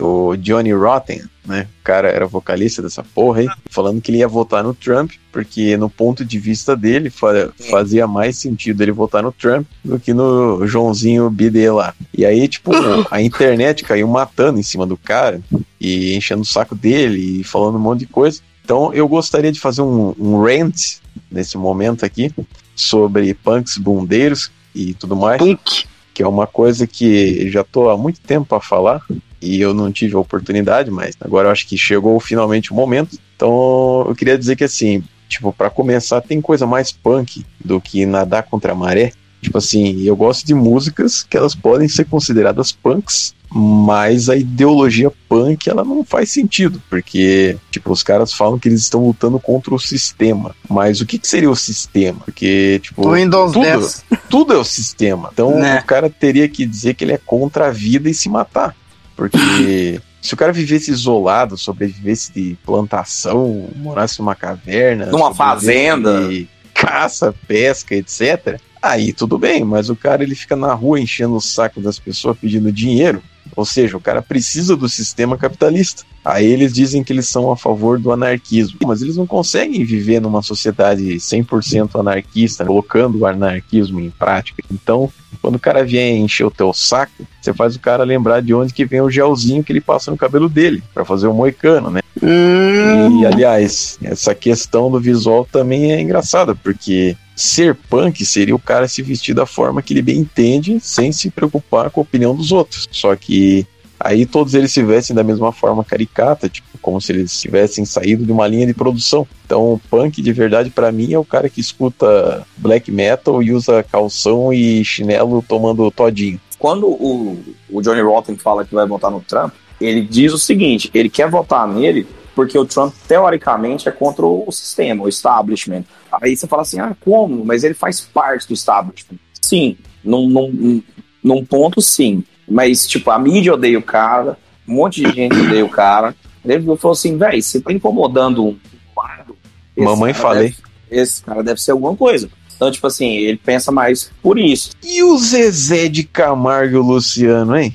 [0.00, 1.68] O Johnny Rotten, né?
[1.80, 5.76] O cara era vocalista dessa porra aí, falando que ele ia votar no Trump, porque
[5.76, 10.12] no ponto de vista dele fa- fazia mais sentido ele votar no Trump do que
[10.12, 11.94] no Joãozinho BD lá.
[12.16, 12.72] E aí, tipo,
[13.10, 15.40] a internet caiu matando em cima do cara
[15.80, 18.40] e enchendo o saco dele e falando um monte de coisa.
[18.64, 20.98] Então eu gostaria de fazer um, um rant
[21.30, 22.32] nesse momento aqui
[22.74, 25.38] sobre punks bundeiros e tudo mais.
[25.38, 25.86] Punk.
[26.12, 29.02] que é uma coisa que já tô há muito tempo para falar
[29.40, 33.18] e eu não tive a oportunidade, mas agora eu acho que chegou finalmente o momento.
[33.36, 38.06] Então eu queria dizer que assim, tipo, para começar, tem coisa mais punk do que
[38.06, 39.12] nadar contra a maré.
[39.42, 45.12] Tipo assim, eu gosto de músicas que elas podem ser consideradas punks, mas a ideologia
[45.28, 49.72] punk ela não faz sentido, porque tipo os caras falam que eles estão lutando contra
[49.72, 52.18] o sistema, mas o que, que seria o sistema?
[52.24, 54.04] Porque tipo Windows tudo, 10.
[54.28, 55.30] tudo é o sistema.
[55.32, 55.78] Então Né.
[55.78, 58.74] o cara teria que dizer que ele é contra a vida e se matar,
[59.14, 66.26] porque se o cara vivesse isolado, sobrevivesse de plantação, morasse numa caverna, Numa fazenda.
[66.28, 68.58] de caça, pesca, etc.
[68.82, 72.36] Aí tudo bem, mas o cara ele fica na rua enchendo o saco das pessoas
[72.36, 73.22] pedindo dinheiro.
[73.56, 76.04] Ou seja, o cara precisa do sistema capitalista.
[76.24, 80.20] Aí eles dizem que eles são a favor do anarquismo, mas eles não conseguem viver
[80.20, 84.62] numa sociedade 100% anarquista, colocando o anarquismo em prática.
[84.72, 88.54] Então, quando o cara vier encher o teu saco, você faz o cara lembrar de
[88.54, 91.90] onde que vem o gelzinho que ele passa no cabelo dele, para fazer o moicano,
[91.90, 92.00] né?
[92.22, 98.86] E, aliás, essa questão do visual também é engraçada, porque ser punk seria o cara
[98.88, 102.52] se vestir da forma que ele bem entende, sem se preocupar com a opinião dos
[102.52, 102.88] outros.
[102.90, 103.66] Só que
[104.04, 108.26] aí todos eles se vestem da mesma forma caricata, tipo, como se eles tivessem saído
[108.26, 109.26] de uma linha de produção.
[109.46, 113.50] Então, o punk de verdade para mim é o cara que escuta black metal e
[113.50, 116.38] usa calção e chinelo tomando todinho.
[116.58, 120.90] Quando o, o Johnny Rotten fala que vai votar no Trump, ele diz o seguinte:
[120.92, 125.84] ele quer votar nele porque o Trump, teoricamente, é contra o sistema, o establishment.
[126.12, 127.44] Aí você fala assim: ah, como?
[127.44, 129.18] Mas ele faz parte do establishment.
[129.40, 130.82] Sim, num, num,
[131.22, 132.24] num ponto, sim.
[132.48, 134.36] Mas, tipo, a mídia odeia o cara,
[134.68, 136.14] um monte de gente odeia o cara.
[136.44, 138.56] Ele falou assim: velho, você tá incomodando um
[138.96, 139.36] lado.
[139.76, 140.48] Mamãe falei.
[140.50, 140.56] deve-
[140.90, 142.28] esse cara deve ser alguma coisa.
[142.54, 144.70] Então, tipo assim, ele pensa mais por isso.
[144.82, 147.74] E o Zezé de Camargo e o Luciano, hein?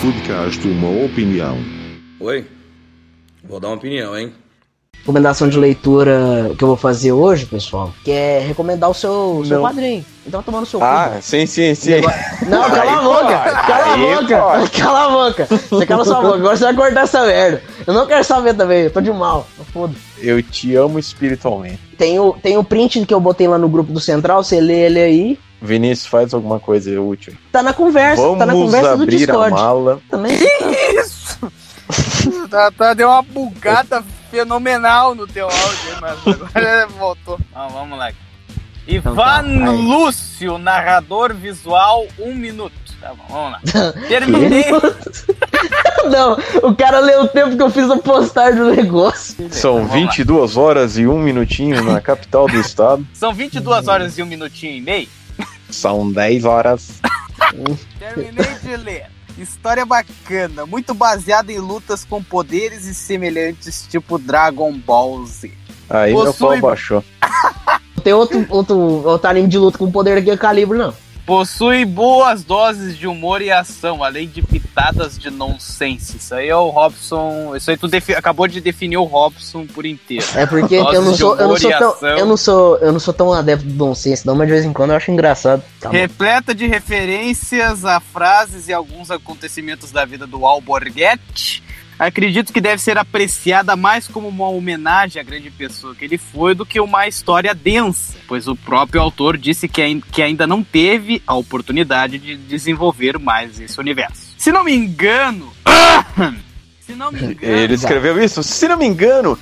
[0.00, 1.58] Podcast Uma Opinião.
[2.20, 2.46] Oi?
[3.42, 4.32] Vou dar uma opinião, hein?
[5.00, 9.56] recomendação de leitura que eu vou fazer hoje, pessoal, que é recomendar o seu, seu
[9.56, 9.62] Não.
[10.30, 12.00] Então tomando seu Ah, sim, sim, sim.
[12.46, 13.38] Não, cala a boca!
[13.66, 14.70] Cala a boca!
[14.78, 15.48] Cala a boca!
[15.68, 17.60] Você cala sua boca, agora você vai cortar essa merda.
[17.84, 19.44] Eu não quero saber também, eu tô de mal.
[19.72, 19.92] Foda.
[20.18, 21.80] Eu te amo espiritualmente.
[21.98, 24.82] Tem o, tem o print que eu botei lá no grupo do Central, você lê
[24.82, 25.38] ele aí.
[25.60, 27.34] Vinícius, faz alguma coisa útil.
[27.50, 29.52] Tá na conversa, Vamos tá na conversa do abrir Discord.
[29.52, 30.00] a mala.
[30.08, 30.38] Também.
[30.96, 31.52] Isso!
[32.48, 37.36] tá, tá, deu uma bugada fenomenal no teu áudio, mas agora voltou.
[37.52, 38.12] Ah, vamos lá.
[38.96, 39.76] Então Ivan tá, aí.
[39.76, 42.72] Lúcio, narrador visual, um minuto.
[43.00, 43.92] Tá bom, vamos lá.
[44.08, 44.64] Terminei.
[46.10, 49.48] Não, o cara leu o tempo que eu fiz a postagem do negócio.
[49.50, 53.06] São 22 horas e um minutinho na capital do estado.
[53.14, 55.08] São 22 horas e um minutinho e meio.
[55.70, 57.00] São 10 horas.
[57.98, 59.06] Terminei de ler.
[59.38, 65.52] História bacana, muito baseada em lutas com poderes e semelhantes, tipo Dragon Ball Z.
[65.88, 67.04] Aí meu Possui- pau baixou.
[68.00, 70.94] Não tem outro, outro, outro anime de luta com poder aqui é calibre, não.
[71.26, 76.16] Possui boas doses de humor e ação, além de pitadas de nonsense.
[76.16, 77.54] Isso aí é o Robson.
[77.54, 80.24] Isso aí tu acabou de definir o Robson por inteiro.
[80.34, 83.14] É porque eu não sou, eu não sou tão, eu não sou, eu não sou
[83.14, 85.62] tão adepto do nonsense, não, mas de vez em quando eu acho engraçado.
[85.78, 85.90] Tá.
[85.90, 91.62] Repleta de referências a frases e alguns acontecimentos da vida do Al Borghetti.
[92.00, 96.54] Acredito que deve ser apreciada mais como uma homenagem à grande pessoa que ele foi
[96.54, 101.22] do que uma história densa, pois o próprio autor disse que, que ainda não teve
[101.26, 104.34] a oportunidade de desenvolver mais esse universo.
[104.38, 105.52] Se não me engano.
[106.80, 107.38] se não me engano.
[107.42, 108.42] Ele escreveu isso?
[108.42, 109.38] Se não me engano.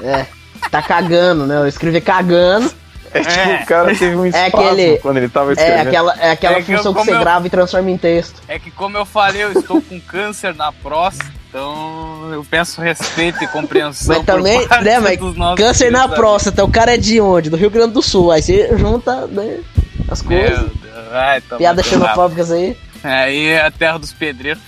[0.00, 0.24] É,
[0.70, 1.56] tá cagando, né?
[1.56, 2.72] Eu escrevi cagando.
[3.16, 5.88] É tipo, o cara teve um É espasmo aquele- quando ele tava É escrevendo.
[5.88, 7.96] aquela, é aquela É que eu- função que como você eu- grava e transforma em
[7.98, 8.42] texto.
[8.48, 13.42] É que, como eu falei, eu estou com câncer na próstata, então eu peço respeito
[13.42, 14.16] e compreensão.
[14.16, 17.20] Mas também, por parte né, mas dos nossos câncer na próstata, o cara é de
[17.20, 17.50] onde?
[17.50, 18.30] Do Rio Grande do Sul.
[18.30, 19.58] Aí você junta, né,
[20.08, 20.58] as Meu coisas.
[20.70, 20.72] Deus,
[21.12, 22.76] ai, tá Piadas xenofóbicas aí.
[23.04, 24.60] Aí é a terra dos pedreiros.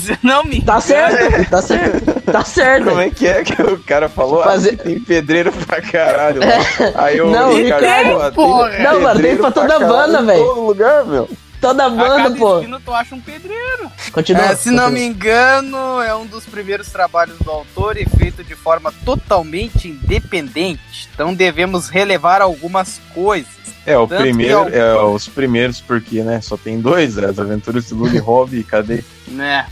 [0.00, 2.84] Se não me Tá engano- certo, tá certo, tá certo.
[2.88, 4.42] Como é que é que o cara falou?
[4.44, 6.40] Fazer- Ah, tem pedreiro pra caralho.
[6.40, 7.02] lá.
[7.04, 8.70] Aí o Não, Ricardo Ricardo, falou, porra.
[8.70, 10.44] tem Não, mano, tem pra toda caralho banda, velho.
[10.44, 11.28] todo lugar, meu.
[11.60, 12.54] Toda A banda, cada pô.
[12.58, 13.90] esquina tu acha um pedreiro.
[14.12, 14.44] Continua.
[14.44, 18.54] É, se não me engano, é um dos primeiros trabalhos do autor e feito de
[18.54, 21.08] forma totalmente independente.
[21.12, 23.48] Então devemos relevar algumas coisas.
[23.84, 27.86] É, o Tanto primeiro, é os primeiros, porque, né, só tem dois, né, as aventuras
[27.88, 29.02] de Lula e Hobby, cadê?
[29.30, 29.66] Né?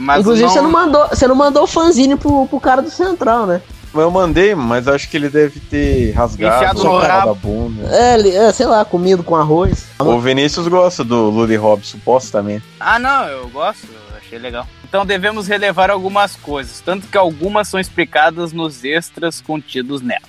[0.00, 2.90] Mas Inclusive, não- você não mandou, você não mandou o fanzine pro, pro cara do
[2.90, 3.60] Central, né?
[3.92, 7.86] Eu mandei, mas acho que ele deve ter rasgado no cara da bunda.
[7.94, 9.86] É, ele- é, sei lá, comido com arroz.
[10.00, 12.64] O Vinícius gosta do Lully Hobbs, supostamente.
[12.80, 14.66] Ah, não, eu gosto, eu achei legal.
[14.82, 20.22] Então devemos relevar algumas coisas, tanto que algumas são explicadas nos extras contidos nela.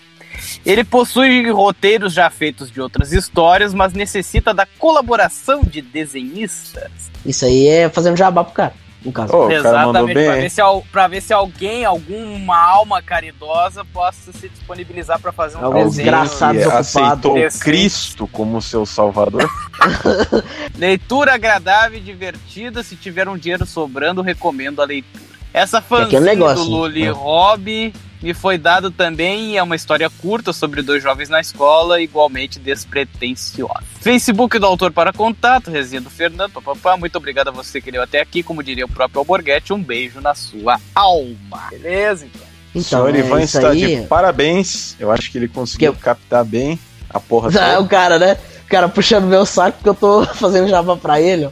[0.65, 6.91] Ele possui roteiros já feitos de outras histórias, mas necessita da colaboração de desenhistas.
[7.25, 9.51] Isso aí é fazendo jabá pro cara, no caso.
[9.51, 15.31] Exatamente, pra ver, se, pra ver se alguém, alguma alma caridosa, possa se disponibilizar pra
[15.31, 16.09] fazer um Alguém desenho.
[16.09, 17.63] que aceitou Decente.
[17.63, 19.49] Cristo como seu salvador.
[20.77, 22.83] Leitura agradável e divertida.
[22.83, 25.23] Se tiver um dinheiro sobrando, recomendo a leitura.
[25.53, 27.11] Essa É fanzinha aquele negócio, do Lully né?
[27.11, 27.93] Hobby
[28.25, 33.83] me foi dado também é uma história curta sobre dois jovens na escola, igualmente despretensiosa.
[34.01, 36.97] Facebook do autor para contato, resenha do Fernando, papapá.
[36.97, 40.19] Muito obrigado a você que leu até aqui, como diria o próprio Alborguete, um beijo
[40.19, 41.67] na sua alma.
[41.69, 42.41] Beleza, então?
[42.73, 43.97] o senhor é Ivan está aí.
[44.01, 44.95] de parabéns.
[44.99, 48.37] Eu acho que ele conseguiu captar bem a porra Ah, o cara, né?
[48.65, 51.51] O cara puxando meu saco porque eu tô fazendo jabá pra ele, ó.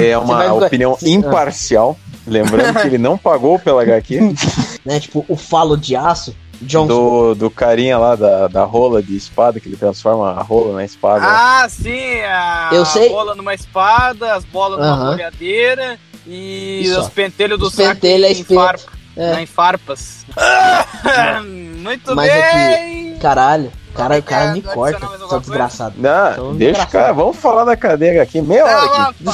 [0.00, 1.98] É uma vai- opinião imparcial.
[2.26, 4.18] Lembrando que ele não pagou pela HQ.
[4.84, 5.00] né?
[5.00, 6.86] Tipo, o falo de aço, Johnson.
[6.86, 10.84] Do, do carinha lá da, da rola de espada, que ele transforma a rola na
[10.84, 11.24] espada.
[11.26, 13.08] Ah, sim, a Eu sei.
[13.08, 15.10] bola numa espada, as bolas numa Aham.
[15.12, 19.40] molhadeira e Isso, os pentelhos do Os saco é em, farpa, É.
[19.42, 20.24] em farpas.
[21.82, 22.42] Muito Mas bem!
[23.12, 25.94] aqui, caralho, o cara, o cara me corta, seu desgraçado.
[25.98, 26.90] Não, Sou deixa o desgraçado.
[26.92, 29.24] cara, vamos falar da cadeia aqui, meia hora aqui.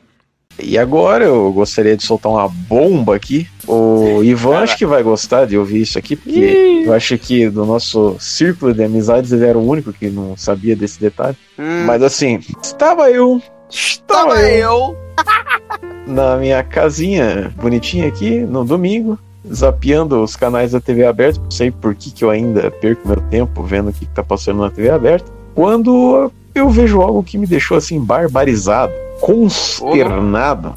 [0.62, 3.48] E agora eu gostaria de soltar uma bomba aqui.
[3.66, 7.64] O Ivan acho que vai gostar de ouvir isso aqui, porque eu acho que do
[7.64, 11.36] nosso círculo de amizades ele era o único que não sabia desse detalhe.
[11.58, 11.84] Hum.
[11.86, 13.40] Mas assim, estava eu.
[13.70, 14.96] Estava eu.
[16.06, 19.18] na minha casinha bonitinha aqui no domingo,
[19.52, 21.40] zapeando os canais da TV aberta.
[21.40, 24.22] Não sei por que, que eu ainda perco meu tempo vendo o que, que tá
[24.22, 25.30] passando na TV aberta.
[25.54, 30.74] Quando eu vejo algo que me deixou assim barbarizado, consternado,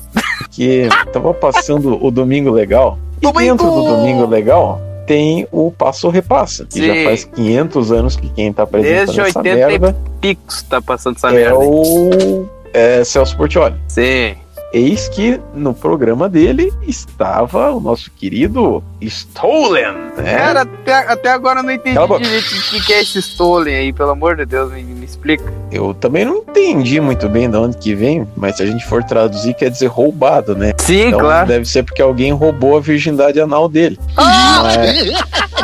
[0.51, 2.97] que tava passando o Domingo Legal.
[3.21, 7.03] E dentro do Domingo Legal tem o Passo Repassa, que já Sim.
[7.03, 11.17] faz 500 anos que quem tá apresentando Desde essa 80 merda e picos tá passando
[11.17, 11.59] essa é merda.
[11.59, 11.67] aí.
[11.67, 13.75] o é, Celso Portioli.
[13.87, 14.35] Sim.
[14.73, 20.35] Eis que no programa dele estava o nosso querido Stolen, né?
[20.35, 23.93] Cara, até, até agora eu não entendi Cala direito o que, é esse Stolen aí,
[23.93, 25.43] pelo amor de Deus, me, me explica.
[25.71, 29.03] Eu também não entendi muito bem de onde que vem, mas se a gente for
[29.03, 30.73] traduzir, quer dizer roubado, né?
[30.79, 31.47] Sim, então, claro.
[31.47, 33.99] Deve ser porque alguém roubou a virgindade anal dele.
[34.15, 35.11] Mas,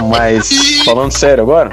[0.07, 1.71] mas, falando sério agora,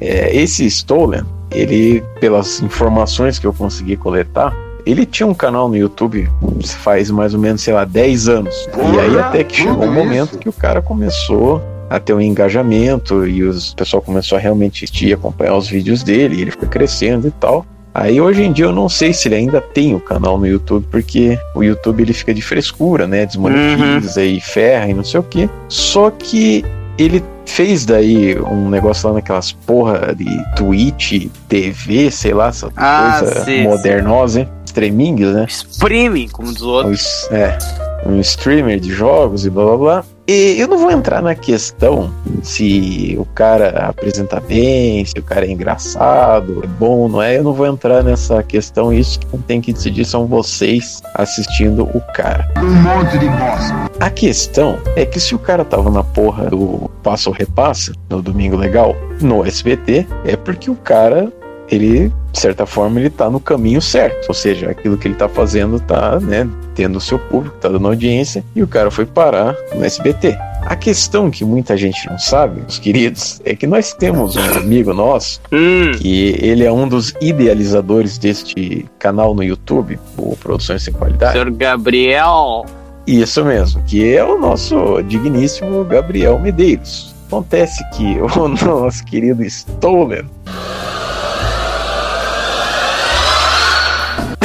[0.00, 4.52] é, esse Stolen, ele, pelas informações que eu consegui coletar,
[4.84, 6.28] ele tinha um canal no YouTube
[6.64, 8.54] faz mais ou menos, sei lá, 10 anos.
[8.94, 13.26] E aí até que chegou um momento que o cara começou a ter um engajamento
[13.26, 16.50] e os- o pessoal começou a realmente assistir e acompanhar os vídeos dele, e ele
[16.50, 17.66] foi crescendo e tal.
[17.94, 20.86] Aí hoje em dia eu não sei se ele ainda tem o canal no YouTube,
[20.90, 23.26] porque o YouTube ele fica de frescura, né?
[23.26, 25.50] Desmonetiza e ferra e não sei o que.
[25.68, 26.64] Só que
[26.96, 30.24] ele fez daí um negócio lá naquelas porra de
[30.56, 34.48] Twitch, TV, sei lá, essa Ah, coisa sim, modernosa, hein?
[34.72, 35.46] Streaming, né?
[35.48, 36.94] Streaming, como diz o outro.
[37.30, 37.58] É,
[38.06, 40.04] um streamer de jogos e blá blá blá.
[40.26, 42.10] E eu não vou entrar na questão
[42.42, 47.36] se o cara apresenta bem, se o cara é engraçado, é bom, não é?
[47.36, 48.92] Eu não vou entrar nessa questão.
[48.92, 52.48] Isso que tem que decidir são vocês assistindo o cara.
[52.56, 53.90] Um monte de bosta.
[54.00, 58.22] A questão é que se o cara tava na porra do Passa ou Repassa, no
[58.22, 61.32] Domingo Legal, no SBT, é porque o cara,
[61.72, 64.28] ele, de certa forma, ele tá no caminho certo.
[64.28, 67.86] Ou seja, aquilo que ele tá fazendo tá, né, tendo o seu público, tá dando
[67.86, 70.36] audiência, e o cara foi parar no SBT.
[70.64, 74.92] A questão que muita gente não sabe, os queridos, é que nós temos um amigo
[74.92, 75.40] nosso
[75.98, 81.32] que ele é um dos idealizadores deste canal no YouTube, o Produções Sem Qualidade.
[81.32, 82.66] Senhor Gabriel.
[83.06, 87.12] Isso mesmo, que é o nosso digníssimo Gabriel Medeiros.
[87.26, 90.26] Acontece que o nosso querido Stolen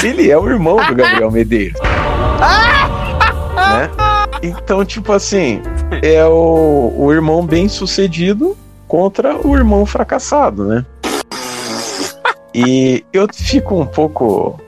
[0.08, 1.80] ele é o irmão do Gabriel Medeiros.
[3.56, 3.90] né?
[4.42, 5.62] Então, tipo assim,
[6.02, 8.56] é o, o irmão bem sucedido
[8.88, 10.86] contra o irmão fracassado, né?
[12.54, 14.60] E eu fico um pouco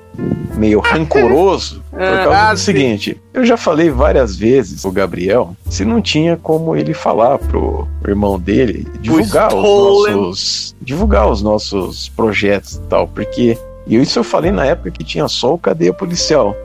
[0.56, 3.20] meio rancoroso por causa Ah, do seguinte.
[3.34, 8.38] Eu já falei várias vezes pro Gabriel se não tinha como ele falar pro irmão
[8.38, 13.58] dele divulgar os nossos divulgar os nossos projetos e tal, porque
[13.90, 16.56] e isso eu falei na época que tinha só o cadeia policial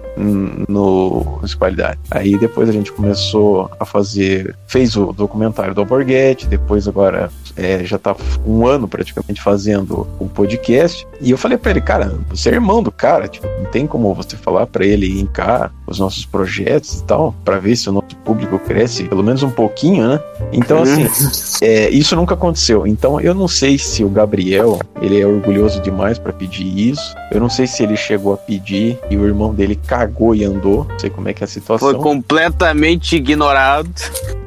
[0.69, 1.99] no municipalidade.
[2.11, 7.85] Aí depois a gente começou a fazer, fez o documentário do Alborguete, depois agora é,
[7.85, 11.07] já tá um ano praticamente fazendo o podcast.
[11.21, 14.13] E eu falei pra ele, cara, você é irmão do cara, tipo, não tem como
[14.15, 18.17] você falar pra ele cá os nossos projetos e tal, pra ver se o nosso
[18.25, 20.21] público cresce pelo menos um pouquinho, né?
[20.53, 21.07] Então, assim,
[21.63, 22.87] é, isso nunca aconteceu.
[22.87, 27.15] Então, eu não sei se o Gabriel, ele é orgulhoso demais pra pedir isso.
[27.31, 30.87] Eu não sei se ele chegou a pedir e o irmão dele cagou e andou.
[30.89, 31.91] Não sei como é que é a situação.
[31.91, 33.91] Foi completamente ignorado.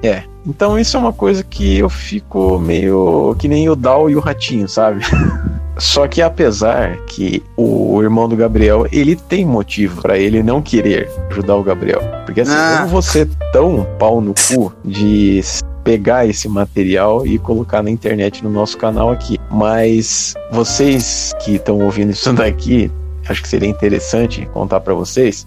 [0.01, 0.23] É.
[0.47, 4.19] Então isso é uma coisa que eu fico meio que nem o Dal e o
[4.19, 5.01] Ratinho, sabe?
[5.78, 11.08] Só que apesar que o irmão do Gabriel, ele tem motivo pra ele não querer
[11.30, 12.01] ajudar o Gabriel.
[12.26, 12.88] Porque assim, Ah.
[12.90, 15.40] vou ser tão pau no cu de
[15.83, 19.38] pegar esse material e colocar na internet no nosso canal aqui.
[19.51, 22.92] Mas vocês que estão ouvindo isso daqui,
[23.29, 25.45] acho que seria interessante contar pra vocês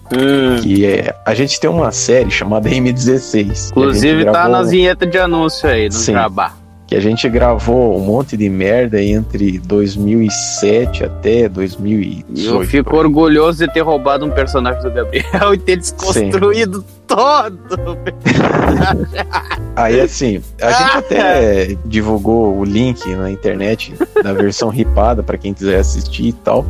[0.61, 3.33] que é, a gente tem uma série chamada M16.
[3.43, 6.13] que a Inclusive tá gravou- nas vinhetas de anúncio aí, no Sim.
[6.13, 6.53] Jabá.
[6.87, 12.53] que a gente gravou um monte de merda entre 2007 até 2018.
[12.59, 17.97] Eu fico orgulhoso de ter roubado um personagem do Gabriel e ter desconstruído todo.
[19.75, 25.53] Aí assim, a gente até divulgou o link na internet da versão ripada pra quem
[25.53, 26.65] quiser assistir e tal.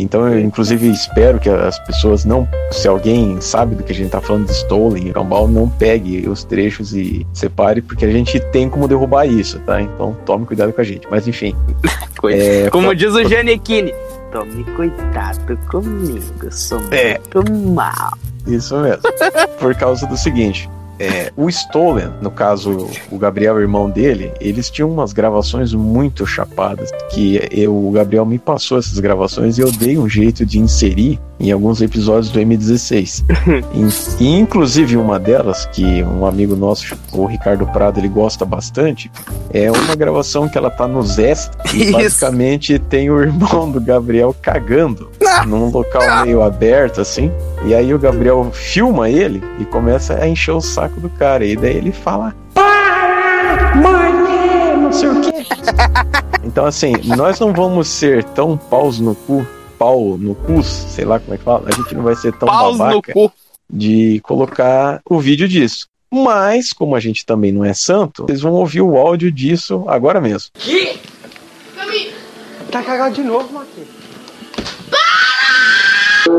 [0.00, 4.10] Então eu inclusive espero que as pessoas não, se alguém sabe do que a gente
[4.10, 8.38] tá falando de Stolen e Rambal, não pegue os trechos e separe, porque a gente
[8.52, 9.80] tem como derrubar isso, tá?
[9.80, 11.06] Então tome cuidado com a gente.
[11.10, 11.54] Mas enfim.
[12.30, 13.92] é, Como diz o Giannichini,
[14.32, 17.18] tome cuidado comigo, sou É.
[17.34, 18.12] muito mal.
[18.46, 19.02] Isso mesmo.
[19.60, 20.68] Por causa do seguinte.
[20.98, 26.26] É, o Stolen, no caso o Gabriel, o irmão dele, eles tinham umas gravações muito
[26.26, 26.90] chapadas.
[27.10, 31.18] Que eu, o Gabriel me passou essas gravações e eu dei um jeito de inserir
[31.40, 33.24] em alguns episódios do M16.
[34.18, 39.10] E, inclusive uma delas, que um amigo nosso, o Ricardo Prado, ele gosta bastante,
[39.52, 41.72] é uma gravação que ela tá nos extras.
[41.72, 41.92] E Isso.
[41.92, 45.10] basicamente tem o irmão do Gabriel cagando
[45.46, 47.30] num local meio aberto, assim.
[47.66, 51.44] E aí o Gabriel filma ele e começa a encher o saco do cara.
[51.44, 53.74] E daí ele fala: Para!
[53.76, 54.76] Mãe!
[54.78, 55.30] Não sei o quê.
[56.44, 59.46] Então, assim, nós não vamos ser tão paus no cu,
[59.78, 61.68] pau no cu, sei lá como é que fala.
[61.68, 63.30] A gente não vai ser tão Paus no babaca cu.
[63.68, 65.86] de colocar o vídeo disso.
[66.10, 70.22] Mas, como a gente também não é santo, vocês vão ouvir o áudio disso agora
[70.22, 70.48] mesmo.
[70.54, 70.98] Que?
[72.70, 73.88] Tá cagado de novo, Matheus.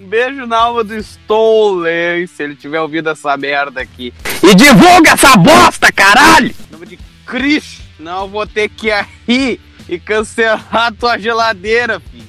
[0.00, 4.12] Beijo na alma do Stolen, se ele tiver ouvido essa merda aqui.
[4.42, 6.54] E divulga essa bosta, caralho!
[6.68, 8.90] Em nome de Cristo, não vou ter que
[9.26, 12.24] ir e cancelar a tua geladeira, filho.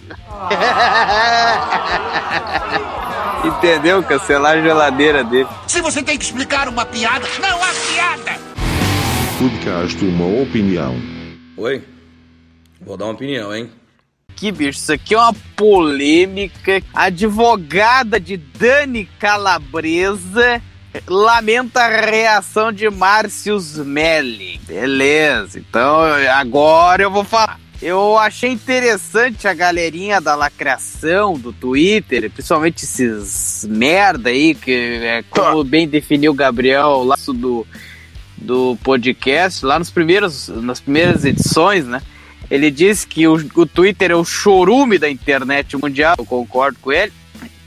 [3.46, 4.02] Entendeu?
[4.04, 5.48] Cancelar a geladeira dele.
[5.68, 8.40] Se você tem que explicar uma piada, não há piada!
[9.38, 10.96] Podcast Uma Opinião.
[11.58, 11.84] Oi?
[12.82, 13.70] Vou dar uma opinião, hein?
[14.36, 16.82] Que bicho, isso aqui é uma polêmica.
[16.94, 20.62] Advogada de Dani Calabresa
[21.08, 24.60] lamenta a reação de Márcio Smelly.
[24.68, 26.02] Beleza, então
[26.34, 27.60] agora eu vou falar.
[27.82, 35.24] Eu achei interessante a galerinha da lacração do Twitter, principalmente esses merda aí, que é
[35.30, 37.68] como bem definiu o Gabriel lá do,
[38.38, 42.02] do podcast, lá nos primeiros, nas primeiras edições, né?
[42.50, 46.92] Ele disse que o, o Twitter é o chorume da internet mundial, eu concordo com
[46.92, 47.12] ele,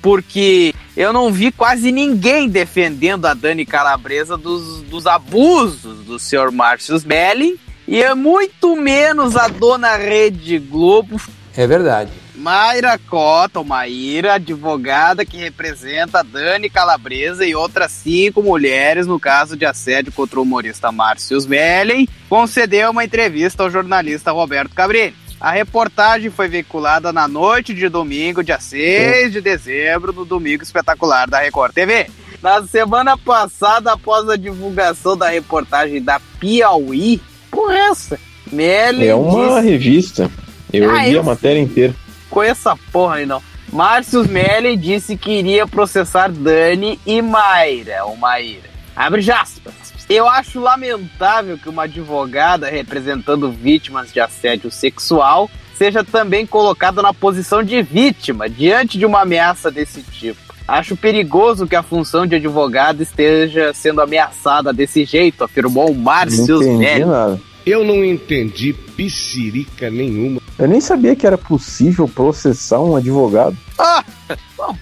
[0.00, 6.50] porque eu não vi quase ninguém defendendo a Dani Calabresa dos, dos abusos do senhor
[6.50, 11.20] Márcio Smelling, e é muito menos a dona Rede Globo.
[11.56, 12.12] É verdade.
[12.38, 19.18] Mayra Cota, ou Maíra, advogada que representa a Dani Calabresa e outras cinco mulheres no
[19.18, 25.16] caso de assédio contra o humorista Márcio Smelling, concedeu uma entrevista ao jornalista Roberto Cabrini.
[25.40, 31.28] A reportagem foi veiculada na noite de domingo, dia 6 de dezembro, no Domingo Espetacular
[31.28, 32.10] da Record TV.
[32.42, 38.19] Na semana passada, após a divulgação da reportagem da Piauí, por essa,
[38.51, 40.31] Meli É uma disse- revista.
[40.72, 41.94] Eu Ah, li a matéria inteira.
[42.28, 43.42] com essa porra aí não.
[43.72, 48.69] Márcio Melli disse que iria processar Dani e Mayra, ou Maíra.
[48.97, 49.74] Abre aspas.
[50.08, 57.12] Eu acho lamentável que uma advogada representando vítimas de assédio sexual seja também colocada na
[57.12, 60.41] posição de vítima diante de uma ameaça desse tipo.
[60.67, 66.58] Acho perigoso que a função de advogado esteja sendo ameaçada desse jeito, afirmou o Márcio
[67.07, 67.41] nada.
[67.67, 70.41] Eu não entendi piscirica nenhuma.
[70.58, 73.57] Eu nem sabia que era possível processar um advogado.
[73.78, 74.05] Ah,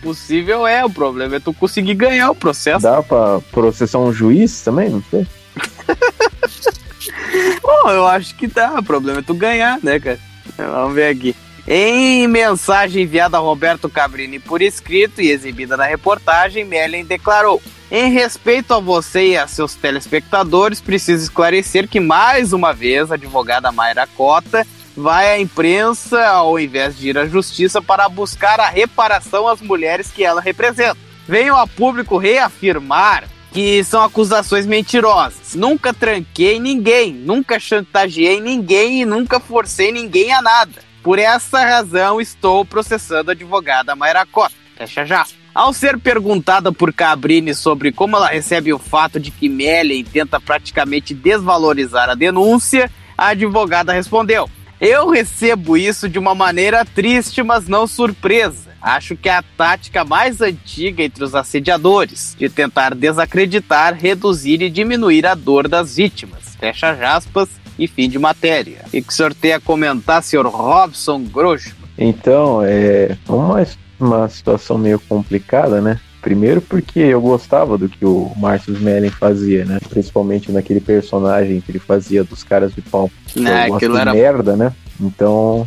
[0.02, 2.82] possível é, o problema é tu conseguir ganhar o processo.
[2.82, 4.88] Dá pra processar um juiz também?
[4.88, 5.26] Não sei.
[7.62, 10.18] Bom, eu acho que dá, o problema é tu ganhar, né, cara?
[10.56, 11.36] Vamos ver aqui.
[11.68, 17.60] Em mensagem enviada a Roberto Cabrini por escrito e exibida na reportagem, Mellen declarou:
[17.90, 23.14] Em respeito a você e a seus telespectadores, preciso esclarecer que mais uma vez a
[23.14, 28.68] advogada Mayra Cota vai à imprensa ao invés de ir à justiça para buscar a
[28.68, 30.96] reparação às mulheres que ela representa.
[31.28, 35.54] Venho a público reafirmar que são acusações mentirosas.
[35.54, 40.84] Nunca tranquei ninguém, nunca chantageei ninguém e nunca forcei ninguém a nada.
[41.02, 44.56] Por essa razão, estou processando a advogada Mayra Costa.
[44.76, 45.24] Fecha já.
[45.54, 50.38] Ao ser perguntada por Cabrini sobre como ela recebe o fato de que Mellen tenta
[50.38, 54.50] praticamente desvalorizar a denúncia, a advogada respondeu:
[54.80, 58.70] Eu recebo isso de uma maneira triste, mas não surpresa.
[58.80, 64.70] Acho que é a tática mais antiga entre os assediadores, de tentar desacreditar, reduzir e
[64.70, 66.54] diminuir a dor das vítimas.
[66.60, 68.84] Fecha aspas e fim de matéria.
[68.92, 71.74] E que o senhor tem a comentar, senhor Robson Grosso?
[71.98, 73.66] Então, é uma,
[73.98, 75.98] uma situação meio complicada, né?
[76.26, 79.78] Primeiro porque eu gostava do que o Márcio Smelling fazia, né?
[79.88, 83.08] Principalmente naquele personagem que ele fazia dos caras de pau.
[83.36, 84.72] Né, aquilo era- merda, né?
[85.00, 85.64] Então,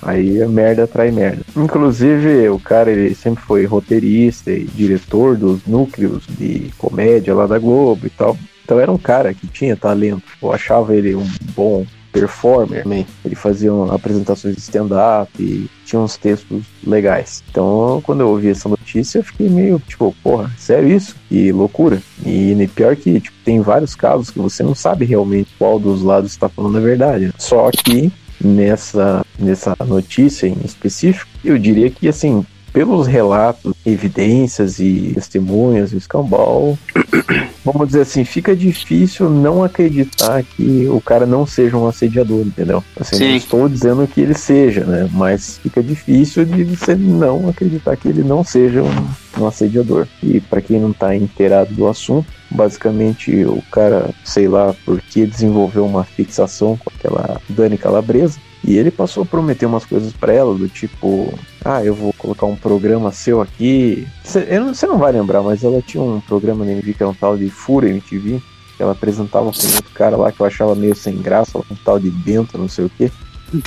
[0.00, 1.42] aí a merda atrai merda.
[1.54, 7.58] Inclusive, o cara ele sempre foi roteirista e diretor dos núcleos de comédia lá da
[7.58, 8.34] Globo e tal.
[8.64, 10.22] Então era um cara que tinha talento.
[10.42, 11.84] Eu achava ele um bom
[12.20, 13.06] performer também.
[13.24, 17.42] Ele fazia apresentações de stand-up e tinha uns textos legais.
[17.50, 21.14] Então, quando eu ouvi essa notícia, eu fiquei meio tipo, porra, sério isso?
[21.28, 22.02] Que loucura.
[22.24, 26.02] E ne- pior que tipo, tem vários casos que você não sabe realmente qual dos
[26.02, 27.26] lados está falando a verdade.
[27.26, 27.32] né?
[27.38, 32.44] Só que nessa, nessa notícia em específico, eu diria que assim.
[32.78, 36.78] Pelos relatos, evidências e testemunhas, o escambau,
[37.64, 42.84] vamos dizer assim, fica difícil não acreditar que o cara não seja um assediador, entendeu?
[42.96, 43.28] Assim, Sim.
[43.30, 45.10] não estou dizendo que ele seja, né?
[45.12, 50.06] Mas fica difícil de você não acreditar que ele não seja um, um assediador.
[50.22, 55.26] E para quem não tá inteirado do assunto, basicamente o cara, sei lá, por que
[55.26, 58.38] desenvolveu uma fixação com aquela Dani Calabresa.
[58.68, 61.32] E ele passou a prometer umas coisas pra ela, do tipo,
[61.64, 64.06] ah, eu vou colocar um programa seu aqui.
[64.22, 67.34] Você não, vai lembrar, mas ela tinha um programa na MTV que era um tal
[67.34, 68.42] de Fura MTV,
[68.76, 71.98] que ela apresentava com outro cara lá que eu achava meio sem graça, um tal
[71.98, 73.10] de Bento, não sei o quê.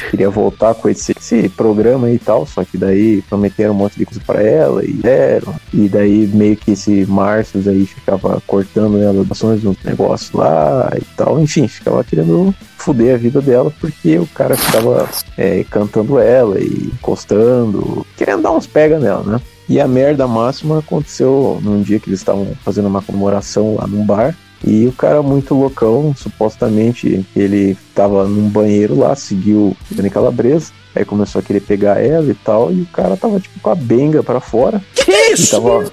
[0.09, 4.05] Queria voltar com esse, esse programa e tal, só que daí prometeram um monte de
[4.05, 5.55] coisa pra ela e deram.
[5.73, 11.03] E daí meio que esse Márcio aí ficava cortando ela ações do negócio lá e
[11.15, 11.39] tal.
[11.39, 16.91] Enfim, ficava querendo fuder a vida dela porque o cara ficava é, cantando ela e
[16.93, 19.41] encostando, querendo dar uns pega nela, né?
[19.69, 24.05] E a merda máxima aconteceu num dia que eles estavam fazendo uma comemoração lá num
[24.05, 24.35] bar.
[24.63, 31.03] E o cara muito loucão, supostamente ele tava num banheiro lá, seguiu Dani Calabresa, aí
[31.03, 34.21] começou a querer pegar ela e tal, e o cara tava tipo com a benga
[34.21, 34.81] pra fora.
[34.93, 35.89] Que E tava,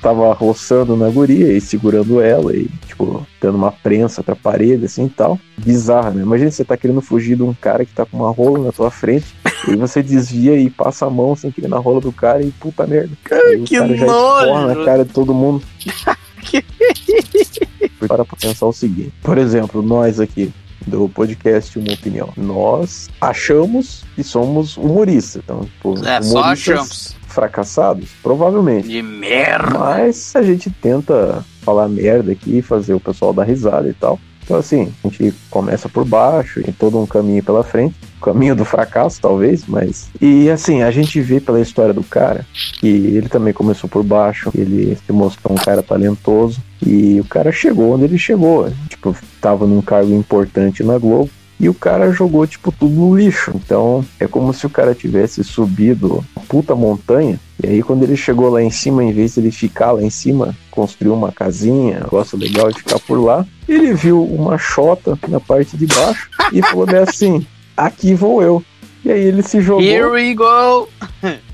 [0.00, 5.06] tava roçando na guria e segurando ela e, tipo, dando uma prensa pra parede, assim
[5.06, 5.38] e tal.
[5.56, 6.22] Bizarra, né?
[6.22, 8.90] Imagina você tá querendo fugir de um cara que tá com uma rola na tua
[8.90, 9.26] frente,
[9.68, 12.84] e você desvia e passa a mão sem querer na rola do cara e puta
[12.84, 13.16] merda.
[13.64, 14.44] Que cara já nojo!
[14.44, 15.62] esporra na cara de todo mundo.
[18.06, 20.52] Para pra pensar o seguinte, por exemplo, nós aqui
[20.86, 27.16] do podcast Uma Opinião, nós achamos que somos humoristas, então, tipo, É, só humoristas achamos.
[27.28, 28.88] fracassados, provavelmente.
[28.88, 29.78] De merda.
[29.78, 34.18] Mas a gente tenta falar merda aqui, fazer o pessoal dar risada e tal.
[34.44, 37.94] Então, assim, a gente começa por baixo, tem todo um caminho pela frente.
[38.22, 40.08] Caminho do fracasso, talvez, mas.
[40.20, 42.46] E, assim, a gente vê pela história do cara
[42.78, 46.60] que ele também começou por baixo, ele se mostrou um cara talentoso.
[46.86, 48.70] E o cara chegou onde ele chegou.
[48.88, 51.30] Tipo, tava num cargo importante na Globo.
[51.62, 53.52] E o cara jogou, tipo, tudo no lixo.
[53.54, 58.16] Então, é como se o cara tivesse subido uma puta montanha, e aí quando ele
[58.16, 61.98] chegou lá em cima, em vez de ele ficar lá em cima, construir uma casinha,
[61.98, 66.28] um negócio legal e ficar por lá, ele viu uma chota na parte de baixo
[66.52, 67.46] e falou bem assim,
[67.76, 68.64] aqui vou eu.
[69.04, 70.88] E aí ele se jogou, Here we go!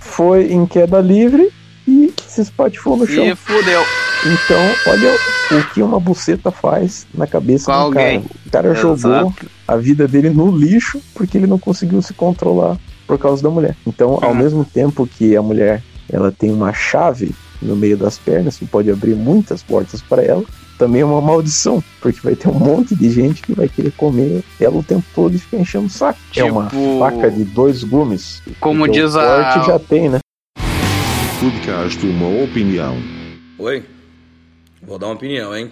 [0.01, 1.53] foi em queda livre
[1.87, 3.26] e se espatifou no chão.
[3.26, 3.83] E fudeu.
[4.26, 5.17] Então, olha
[5.52, 8.20] o que uma buceta faz na cabeça do alguém.
[8.22, 8.34] cara.
[8.47, 8.99] O cara Exato.
[8.99, 9.34] jogou
[9.67, 13.76] a vida dele no lixo porque ele não conseguiu se controlar por causa da mulher.
[13.86, 18.56] Então, ao mesmo tempo que a mulher ela tem uma chave no meio das pernas
[18.56, 20.44] que pode abrir muitas portas para ela,
[20.78, 24.44] também é uma maldição, porque vai ter um monte de gente que vai querer comer
[24.60, 26.18] ela o tempo todo e ficar enchendo o saco.
[26.36, 28.42] É uma Tipo- faca de dois gumes.
[28.60, 30.18] Como diz o a- já tem, né?
[31.40, 32.97] Podcast Uma Opinião.
[33.58, 33.83] Oi?
[34.88, 35.71] Vou dar uma opinião, hein?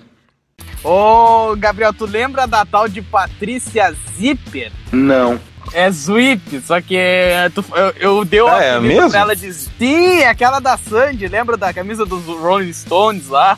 [0.85, 4.71] Ô, Gabriel, tu lembra da tal de Patrícia Zipper?
[4.93, 5.41] Não.
[5.73, 9.11] É Zwip, só que é, tu- eu, eu dei o Ah, é mesmo?
[9.11, 13.57] pra ela de Sim, aquela da Sandy, lembra da camisa dos Rolling Stones lá?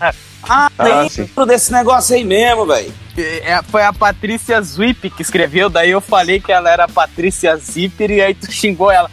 [0.48, 2.90] Ah, Ah, lembro desse negócio aí mesmo, velho.
[3.18, 7.54] É, foi a Patrícia Zwip que escreveu, daí eu falei que ela era a Patrícia
[7.56, 9.10] Zipper e aí tu xingou ela.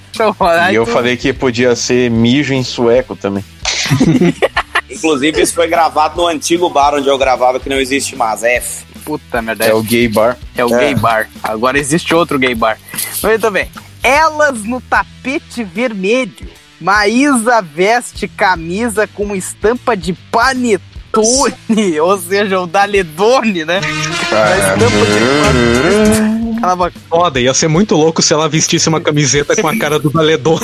[0.62, 3.44] Aí E eu tu- falei que podia ser mijo em sueco também.
[4.90, 8.44] Inclusive, isso foi gravado no antigo bar onde eu gravava, que não existe mais.
[8.44, 8.86] F.
[9.04, 9.66] Puta merda.
[9.66, 10.38] É o gay bar.
[10.56, 10.80] É o É.
[10.80, 11.30] gay bar.
[11.44, 12.78] Agora existe outro gay bar.
[13.22, 13.70] Muito bem.
[14.02, 16.48] Elas no tapete vermelho.
[16.80, 20.84] Maísa veste camisa com estampa de panetone,
[22.02, 23.80] ou seja, o Daledone, né?
[24.32, 26.45] A estampa de panetone.
[26.60, 26.94] Cala a boca.
[27.10, 30.62] Foda, ia ser muito louco se ela vestisse uma camiseta com a cara do valedor.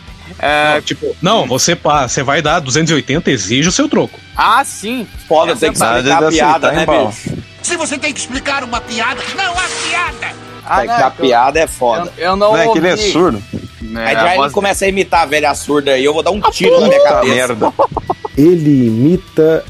[0.41, 4.19] Não, tipo, não, você, pá, você vai dar 280, exige o seu troco.
[4.35, 5.07] Ah, sim.
[5.27, 7.07] Foda, tem que é explicar a piada, né, embalo.
[7.09, 7.37] bicho?
[7.63, 10.35] Se você tem que explicar uma piada, não há piada!
[10.69, 12.11] Ah, Tem que a piada é foda.
[12.17, 13.11] Eu, eu não Não é que ele é ouvi.
[13.11, 13.43] surdo.
[13.95, 16.41] É, Aí já ele começa a imitar a velha surda aí, eu vou dar um
[16.51, 17.33] tiro na minha cabeça.
[17.33, 17.73] merda.
[18.37, 19.63] Ele imita.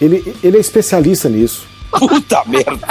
[0.00, 1.66] Ele, ele é especialista nisso.
[1.98, 2.88] Puta merda.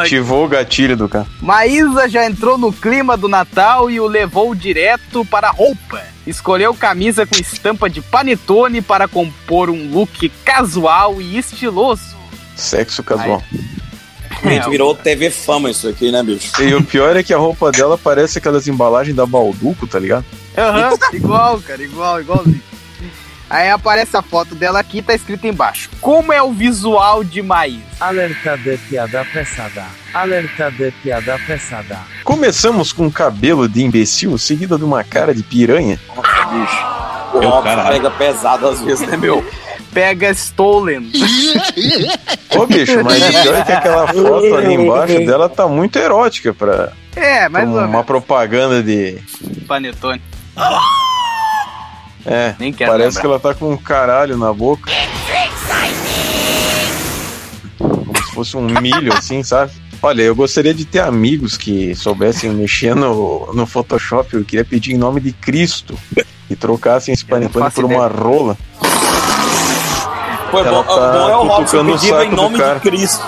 [0.00, 1.26] Ativou o gatilho do cara.
[1.40, 6.00] Maísa já entrou no clima do Natal e o levou direto para a roupa.
[6.26, 12.16] Escolheu camisa com estampa de panetone para compor um look casual e estiloso.
[12.56, 13.42] Sexo casual.
[14.42, 16.50] Gente, virou TV fama isso aqui, né, bicho?
[16.62, 20.24] E o pior é que a roupa dela parece aquelas embalagens da Balduco, tá ligado?
[20.56, 22.71] Aham, igual, cara, igual, igualzinho.
[23.52, 25.90] Aí aparece a foto dela aqui e tá escrito embaixo.
[26.00, 27.82] Como é o visual de Maísa?
[28.00, 29.84] Alerta de piada pesada.
[30.14, 31.98] Alerta de piada pesada.
[32.24, 36.00] Começamos com um cabelo de imbecil, seguido de uma cara de piranha.
[36.16, 36.86] Nossa, bicho.
[37.34, 37.92] O Meu óculos caralho.
[37.96, 39.46] pega pesado às vezes, né, meu?
[39.92, 41.12] Pega Stolen.
[42.56, 46.54] Ô, bicho, mas o pior é que aquela foto ali embaixo dela tá muito erótica
[46.54, 49.18] pra É, mais ou uma propaganda de.
[49.68, 50.22] Panetone.
[52.24, 53.20] É, Nem quero parece lembrar.
[53.20, 54.90] que ela tá com um caralho na boca.
[57.78, 59.72] Como se fosse um milho, assim, sabe?
[60.00, 64.34] Olha, eu gostaria de ter amigos que soubessem mexer no, no Photoshop.
[64.34, 65.96] Eu queria pedir em nome de Cristo
[66.50, 68.56] e trocassem esse panetone por uma rola.
[70.50, 73.24] Pô, é Ela bom, tá bom é o Robson pedindo saco em nome de Cristo.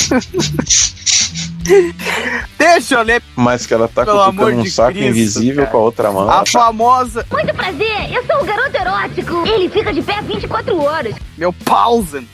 [2.58, 5.70] Deixa eu ler Mas que ela tá Pelo cutucando um saco Cristo, invisível cara.
[5.70, 6.30] com a outra mão.
[6.30, 7.26] a famosa.
[7.30, 9.46] Muito prazer, eu sou o garoto erótico.
[9.46, 11.14] Ele fica de pé 24 horas.
[11.36, 12.26] Meu pausen.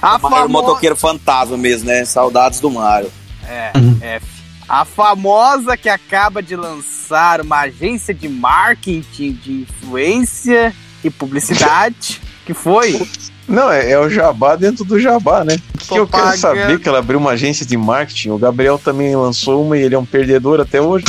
[0.00, 0.48] A Mario famosa.
[0.48, 2.04] motoqueiro fantasma mesmo, né?
[2.04, 3.10] Saudades do Mario.
[3.48, 3.70] É,
[4.16, 4.26] F.
[4.68, 12.20] A famosa que acaba de lançar uma agência de marketing de influência e publicidade.
[12.44, 13.06] que foi?
[13.48, 15.56] Não, é, é o jabá dentro do jabá, né?
[15.72, 16.36] Porque eu quero Propaganda.
[16.38, 18.30] saber que ela abriu uma agência de marketing.
[18.30, 21.04] O Gabriel também lançou uma e ele é um perdedor até hoje.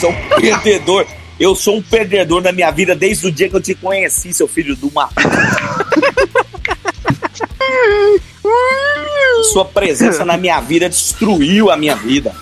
[0.00, 1.06] Sou um perdedor.
[1.38, 4.46] Eu sou um perdedor na minha vida desde o dia que eu te conheci, seu
[4.46, 5.10] filho do mar.
[9.52, 12.34] Sua presença na minha vida destruiu a minha vida.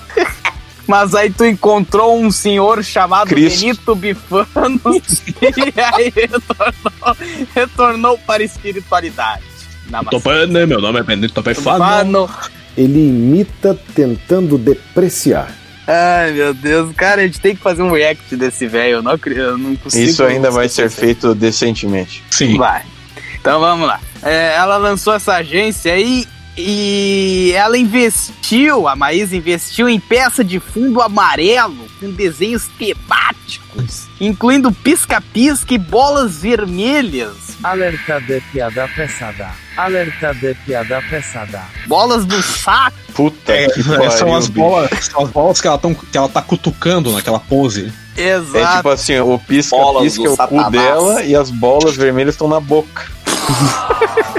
[0.89, 3.61] Mas aí tu encontrou um senhor chamado Cristo.
[3.61, 4.81] Benito Bifano
[5.43, 7.17] e aí retornou,
[7.55, 9.43] retornou para a espiritualidade.
[10.11, 11.43] Topane, meu nome é Benito.
[11.43, 12.29] Bifano.
[12.75, 15.55] ele imita tentando depreciar.
[15.87, 16.95] Ai, meu Deus.
[16.97, 18.97] Cara, a gente tem que fazer um react desse velho.
[18.97, 20.05] Eu não, eu não consigo.
[20.05, 22.23] Isso ainda vai ser feito decentemente.
[22.31, 22.57] Sim.
[22.57, 22.83] Vai.
[23.39, 24.01] Então vamos lá.
[24.23, 26.27] É, ela lançou essa agência aí
[26.61, 34.73] e ela investiu, a Maísa investiu em peça de fundo amarelo com desenhos temáticos, incluindo
[34.73, 37.37] pisca-pisca e bolas vermelhas.
[37.63, 39.51] Alerta de piada pesada.
[39.77, 41.63] Alerta de piada pesada.
[41.87, 42.97] Bolas do saco.
[43.15, 44.61] Puta É, que são pariu, as bicho.
[44.61, 47.93] bolas, são as bolas que ela, tão, que ela tá cutucando naquela pose.
[48.17, 48.57] Exato.
[48.57, 50.73] É tipo assim, o pisca-pisca é o cu Satanás.
[50.73, 53.07] dela e as bolas vermelhas estão na boca.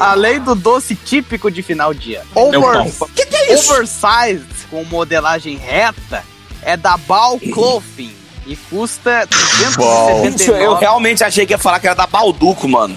[0.00, 2.26] Além do doce típico de final de ano.
[2.34, 2.90] É o Over...
[3.14, 3.70] que, que é isso?
[3.72, 6.24] Oversized, com modelagem reta,
[6.62, 8.12] é da Ball Clothing
[8.46, 10.64] e custa Gente, 279.
[10.64, 12.96] eu realmente achei que ia falar que era da Balduco, mano.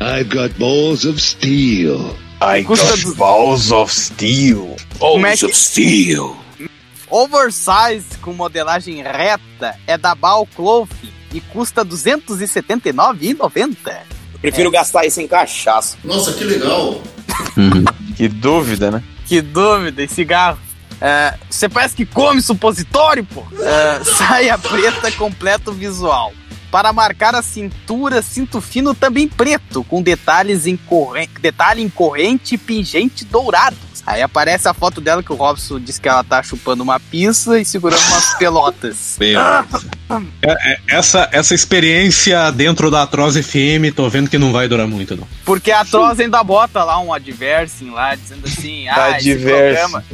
[0.00, 2.16] I've got balls of steel.
[2.42, 4.74] I Custa got balls of steel.
[4.98, 6.34] Como é que- Steel.
[7.10, 10.16] Oversized com modelagem reta é da
[10.56, 14.19] Clothing e custa R$ 279,90.
[14.40, 15.96] Prefiro gastar isso em cachaça.
[16.04, 17.00] Nossa, que legal.
[18.16, 19.02] Que dúvida, né?
[19.26, 20.58] Que dúvida, e cigarro.
[21.00, 23.42] É, Você parece que come supositório, pô.
[23.58, 26.32] É, saia preta completa o visual.
[26.70, 31.28] Para marcar a cintura, cinto fino também preto, com detalhes em corre...
[31.40, 33.90] detalhe em corrente e pingente dourados.
[34.06, 37.60] Aí aparece a foto dela que o Robson diz que ela tá chupando uma pizza
[37.60, 39.18] e segurando umas pelotas.
[39.20, 44.86] É, é, essa, essa experiência dentro da Atroz FM, tô vendo que não vai durar
[44.86, 45.28] muito, não.
[45.44, 50.04] Porque a Troz ainda bota lá um adversing lá, dizendo assim, ah, esse programa...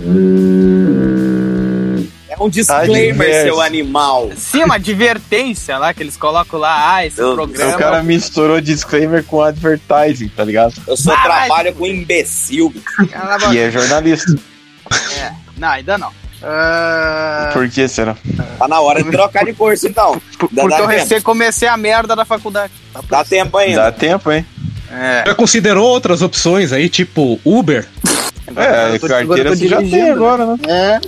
[2.39, 3.43] É um disclaimer, Adverso.
[3.47, 4.31] seu animal.
[4.37, 7.75] Sim, uma advertência lá, que eles colocam lá, ah, esse Eu- programa...
[7.75, 10.75] O cara misturou disclaimer com advertising, tá ligado?
[10.87, 12.75] Eu só Ah, trabalho com imbecil.
[13.53, 14.35] E é jornalista.
[15.19, 16.11] É, não, ainda não.
[16.43, 18.15] Ah, Por que será?
[18.59, 20.13] Tá na hora de trocar de curso, então.
[20.15, 20.87] Dá, porque dá eu tempo.
[20.89, 22.73] recém comecei a merda da faculdade.
[23.09, 23.83] Dá tempo ainda.
[23.85, 24.45] Dá tempo, hein?
[24.93, 25.25] É.
[25.27, 27.87] Já considerou outras opções aí, tipo Uber?
[28.55, 30.57] É, tô- carteira você já tem agora, né?
[30.69, 31.01] É.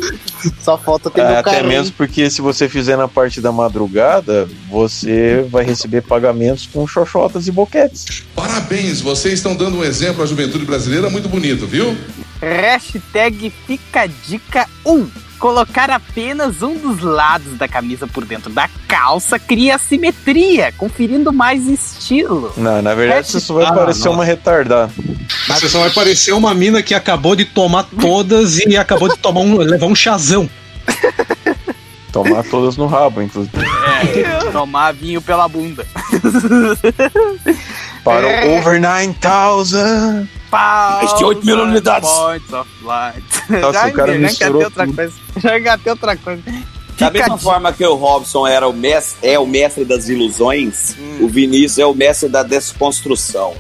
[0.61, 1.69] Só falta ter É, até carrinho.
[1.69, 7.47] mesmo porque se você fizer na parte da madrugada, você vai receber pagamentos com xoxotas
[7.47, 8.25] e boquetes.
[8.35, 11.97] Parabéns, vocês estão dando um exemplo à juventude brasileira muito bonito, viu?
[12.41, 15.09] Hashtag fica dica 1.
[15.39, 21.67] Colocar apenas um dos lados da camisa por dentro da calça cria assimetria, conferindo mais
[21.67, 22.53] estilo.
[22.57, 24.15] Não, na verdade você só vai Ah, parecer não.
[24.15, 24.91] uma retardada.
[25.49, 29.41] Você só vai parecer uma mina que acabou de tomar todas e acabou de tomar
[29.41, 30.49] um, levar um chazão.
[32.11, 33.53] Tomar todas no rabo, inclusive.
[33.61, 35.87] É, tomar vinho pela bunda.
[38.03, 38.47] Para É.
[38.49, 40.27] o Over 9000.
[40.51, 42.09] Mais de 8 mil unidades.
[42.11, 43.25] Points of light.
[43.51, 44.97] Nossa, já o cara já misturou engatei outra tudo.
[44.97, 45.13] coisa.
[45.41, 46.43] Já engatei outra coisa.
[46.99, 51.19] Da mesma forma que o Robson era o mestre, é o mestre das ilusões, Hum.
[51.23, 53.55] o Vinícius é o mestre da desconstrução.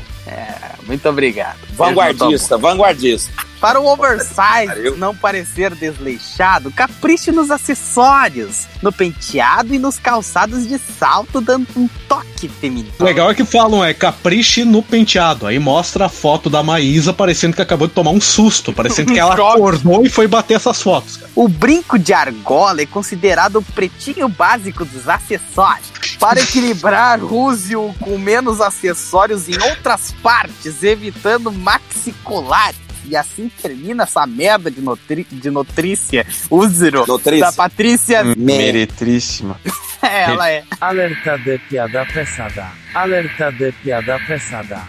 [0.87, 1.58] Muito obrigado.
[1.78, 3.48] Vanguardista, vanguardista.
[3.60, 10.78] Para o oversize não parecer desleixado, capriche nos acessórios, no penteado e nos calçados de
[10.78, 12.92] salto, dando um toque feminino.
[12.98, 15.46] O legal é que falam, é capriche no penteado.
[15.46, 19.18] Aí mostra a foto da Maísa parecendo que acabou de tomar um susto, parecendo que
[19.20, 21.16] ela acordou e foi bater essas fotos.
[21.16, 21.30] cara.
[21.34, 25.98] O brinco de argola é considerado o pretinho básico dos acessórios.
[26.18, 32.78] Para equilibrar, use-o com menos acessórios em outras partes, evitando maxicolares.
[33.04, 37.04] E assim termina essa merda de, nutri de nutrícia úsero
[37.40, 38.24] da Patrícia.
[38.24, 39.60] Meretríssima.
[40.01, 40.62] É, ela é.
[40.81, 42.68] Alerta de piada pesada.
[42.94, 44.81] Alerta de piada pesada.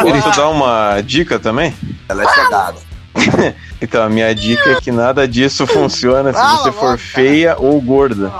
[0.00, 1.74] Posso dar uma dica também?
[2.08, 2.80] Ela é chegada.
[3.82, 8.32] Então, a minha dica é que nada disso funciona se você for feia ou gorda.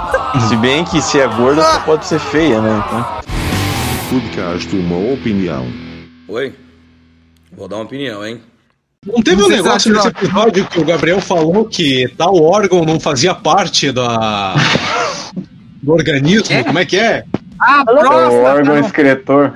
[0.49, 2.83] Se bem que se é gorda, você pode ser feia, né?
[2.86, 3.20] Então,
[4.10, 5.67] Podcast uma opinião.
[6.28, 6.54] Oi?
[7.60, 8.41] Vou dar uma opinião, hein?
[9.07, 12.99] Não teve um Vocês negócio nesse episódio que o Gabriel falou que tal órgão não
[12.99, 14.55] fazia parte da...
[15.83, 16.65] do organismo?
[16.65, 17.23] Como é que é?
[17.60, 18.33] Ah, o próstata!
[18.33, 18.81] órgão não.
[18.81, 19.53] excretor.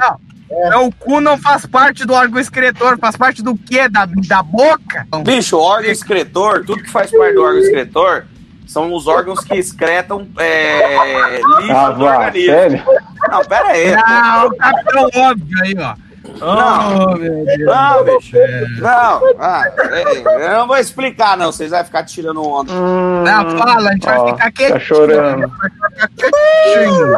[0.50, 3.88] É, o cu não faz parte do órgão excretor, faz parte do quê?
[3.88, 5.06] Da, da boca?
[5.24, 8.26] Bicho, o órgão excretor, tudo que faz parte do órgão excretor
[8.66, 12.52] são os órgãos que excretam é, lixo Ah, do vá, organismo.
[12.52, 12.82] sério?
[13.30, 13.94] Não, pera aí.
[13.94, 15.94] Ah, o capitão óbvio aí, ó.
[16.40, 17.12] Não.
[17.12, 17.58] Oh, meu Deus.
[17.60, 18.36] Não, bicho.
[18.80, 21.52] Não, ah, é, eu não vou explicar, não.
[21.52, 22.72] Vocês vão ficar tirando onda.
[22.72, 24.80] Não, fala, a gente vai Ó, ficar tá quietinho.
[24.80, 25.48] chorando.
[25.48, 27.16] Vai ficar quietinho.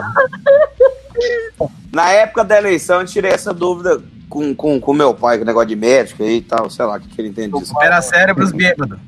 [1.93, 5.47] Na época da eleição, eu tirei essa dúvida com, com, com meu pai, com o
[5.47, 7.73] negócio de médico aí e tal, sei lá, o que, que ele entende disso.
[7.81, 8.99] Era cérebros bêbados.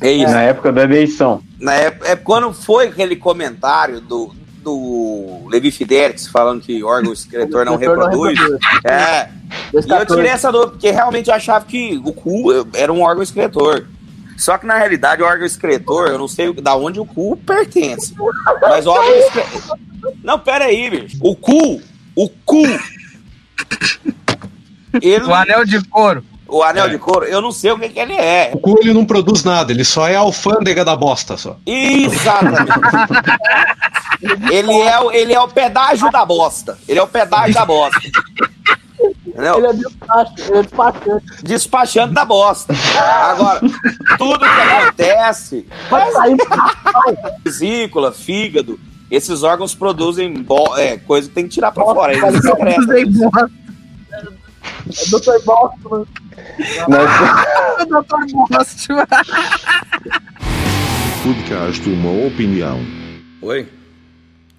[0.00, 0.32] É isso.
[0.32, 1.42] Na época da eleição.
[1.58, 4.32] Na época, é quando foi aquele comentário do,
[4.66, 8.36] do Levi Fidelix falando que órgão excretor não Excretor não reproduz.
[8.36, 8.60] reproduz.
[8.84, 9.30] É.
[9.72, 13.22] E eu tirei essa dúvida, porque realmente eu achava que o cu era um órgão
[13.22, 13.86] excretor.
[14.36, 18.12] Só que na realidade o órgão excretor, eu não sei da onde o cu pertence.
[18.60, 19.78] Mas o órgão excretor.
[20.24, 21.16] Não, pera aí, bicho.
[21.20, 21.80] O cu,
[22.16, 22.62] o cu.
[25.00, 25.24] Ele...
[25.24, 26.24] O anel de couro.
[26.48, 28.50] O anel de couro, eu não sei o que, que ele é.
[28.54, 31.56] O cu ele não produz nada, ele só é a alfândega da bosta só.
[31.66, 32.70] Exatamente.
[34.52, 36.78] ele, é, o- ele é o pedágio da bosta.
[36.88, 38.00] Ele é o pedágio da bosta.
[39.26, 39.56] Entendeu?
[39.58, 41.24] Ele é despachante, ele é despachante.
[41.42, 42.74] Despachante da bosta.
[43.30, 43.60] Agora,
[44.16, 45.66] tudo que acontece.
[45.90, 46.36] Vai sair
[47.44, 48.78] Vesícula, fígado,
[49.10, 52.14] esses órgãos produzem bo- é, coisa que tem que tirar pra fora.
[52.14, 53.30] Eles excretam.
[54.86, 55.44] É Dr.
[55.44, 56.06] Bostman.
[57.88, 58.02] Dr.
[58.50, 59.06] Bostman.
[61.22, 62.80] Podcast Uma Opinião.
[63.42, 63.68] Oi?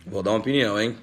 [0.06, 0.96] Vou dar uma opinião, hein?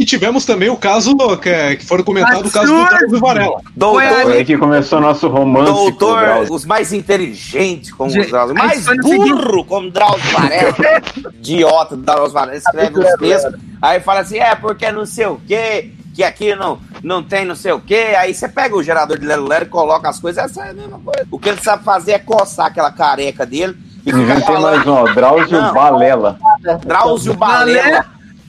[0.00, 3.60] E tivemos também o caso que, que foram comentado, o caso do Drauzio Varela.
[3.76, 5.70] Doutor, Foi aí que começou nosso romance.
[5.70, 10.74] com o doutor, os mais inteligentes como Gente, o Drauzio, mais burro como Drauzio Varela,
[11.36, 15.38] idiota do Drauzio Varela, escreve uns textos, aí fala assim, é porque não sei o
[15.46, 19.18] quê, que aqui não, não tem não sei o quê, aí você pega o gerador
[19.18, 21.26] de Lero Lero e coloca as coisas, essa é a mesma coisa.
[21.30, 25.04] O que ele sabe fazer é coçar aquela careca dele e Inventei mais um, ó.
[25.12, 25.74] Drauzio Não.
[25.74, 26.38] Balela.
[26.84, 28.06] Drauzio Balela.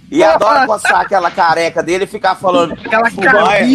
[0.10, 2.74] E adora coçar aquela careca dele e ficar falando.
[2.74, 3.66] Aquela fumar é.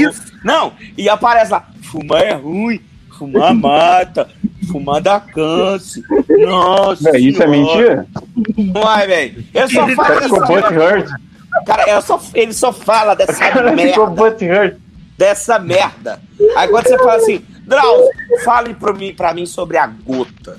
[0.45, 1.67] Não, e aparece lá.
[1.83, 2.81] Fumar é ruim.
[3.19, 4.29] Fumar mata.
[4.71, 6.03] Fumar dá câncer.
[6.47, 7.11] Nossa.
[7.11, 8.05] Véi, isso é Senhora.
[8.05, 8.07] mentira?
[8.75, 9.45] Não é, velho.
[9.55, 10.47] Ele só O fala cara ficou isso.
[10.69, 11.11] butthurt.
[11.65, 14.77] Cara, eu só, ele só fala O dessa cara merda.
[15.17, 16.21] Dessa merda.
[16.57, 18.11] Aí quando você fala assim, Drauzio,
[18.45, 20.59] fale pra mim, pra mim sobre a gota.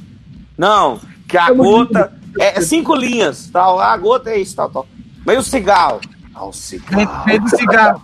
[0.58, 3.80] Não, que a gota é cinco linhas, tal.
[3.80, 4.88] A gota é isso, tal, tal.
[5.26, 6.02] Mas o cigarro?
[6.34, 7.40] Ah, o cigarro.
[7.40, 8.02] Do cigarro.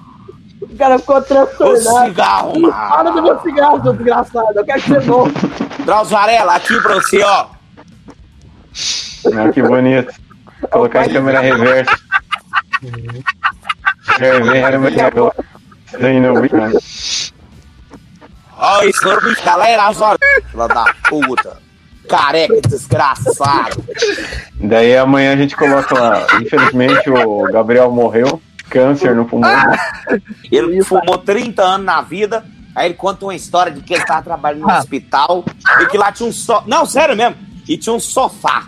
[0.61, 2.05] O cara ficou O transtornado.
[2.05, 3.21] cigarro, Para do mano.
[3.23, 4.47] meu cigarro, seu desgraçado.
[4.55, 5.47] Eu quero que você volte.
[5.85, 7.47] Drauzio Varela, aqui pra você, ó.
[9.35, 10.13] Ah, que bonito.
[10.71, 11.97] Colocar em câmera reversa.
[15.99, 16.79] Não vi, mano.
[18.57, 19.91] Ó, isso no bicho, galera.
[19.93, 21.61] Filha da puta.
[22.07, 23.83] Careca desgraçado.
[24.55, 26.27] Daí amanhã a gente coloca lá.
[26.41, 28.41] Infelizmente o Gabriel morreu.
[28.69, 29.51] Câncer no pulmão.
[30.51, 32.43] Ele fumou 30 anos na vida.
[32.75, 35.45] Aí ele conta uma história de que ele tava trabalhando no hospital
[35.81, 36.63] e que lá tinha um sofá.
[36.65, 37.35] Não, sério mesmo.
[37.67, 38.67] E tinha um sofá.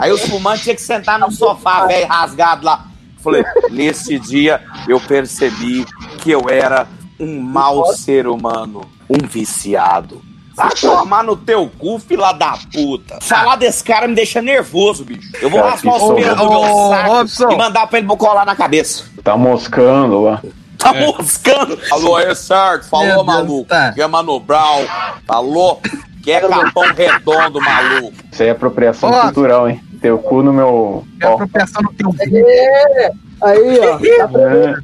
[0.00, 2.86] Aí os fumantes tinham que sentar no sofá, velho, rasgado lá.
[3.24, 5.84] Falei, nesse dia eu percebi
[6.18, 6.86] que eu era
[7.18, 10.22] um mau ser humano, um viciado.
[10.54, 13.18] Vai tomar no teu cu, fila da puta.
[13.20, 15.28] Falar desse cara me deixa nervoso, bicho.
[15.42, 17.50] Eu vou Cara, raspar que os pelos do meu saco Robson.
[17.50, 19.04] e mandar pra ele colar na cabeça.
[19.24, 20.40] Tá moscando lá.
[20.78, 21.76] Tá moscando.
[21.88, 22.84] Falou, é certo.
[22.88, 23.68] Falou, Meu Deus, maluco.
[23.68, 23.92] tá.
[23.92, 24.84] Quer Mano Brown.
[25.26, 25.80] Falou.
[26.22, 28.12] Quer capão redondo, maluco.
[28.30, 29.22] Isso aí é apropriação Ó.
[29.22, 29.82] cultural, hein?
[30.04, 31.02] Teu cu no meu.
[31.18, 31.32] É Ó.
[31.32, 33.10] apropriação no teu É.
[33.40, 33.98] Aí, ó.
[34.28, 34.74] Tá É.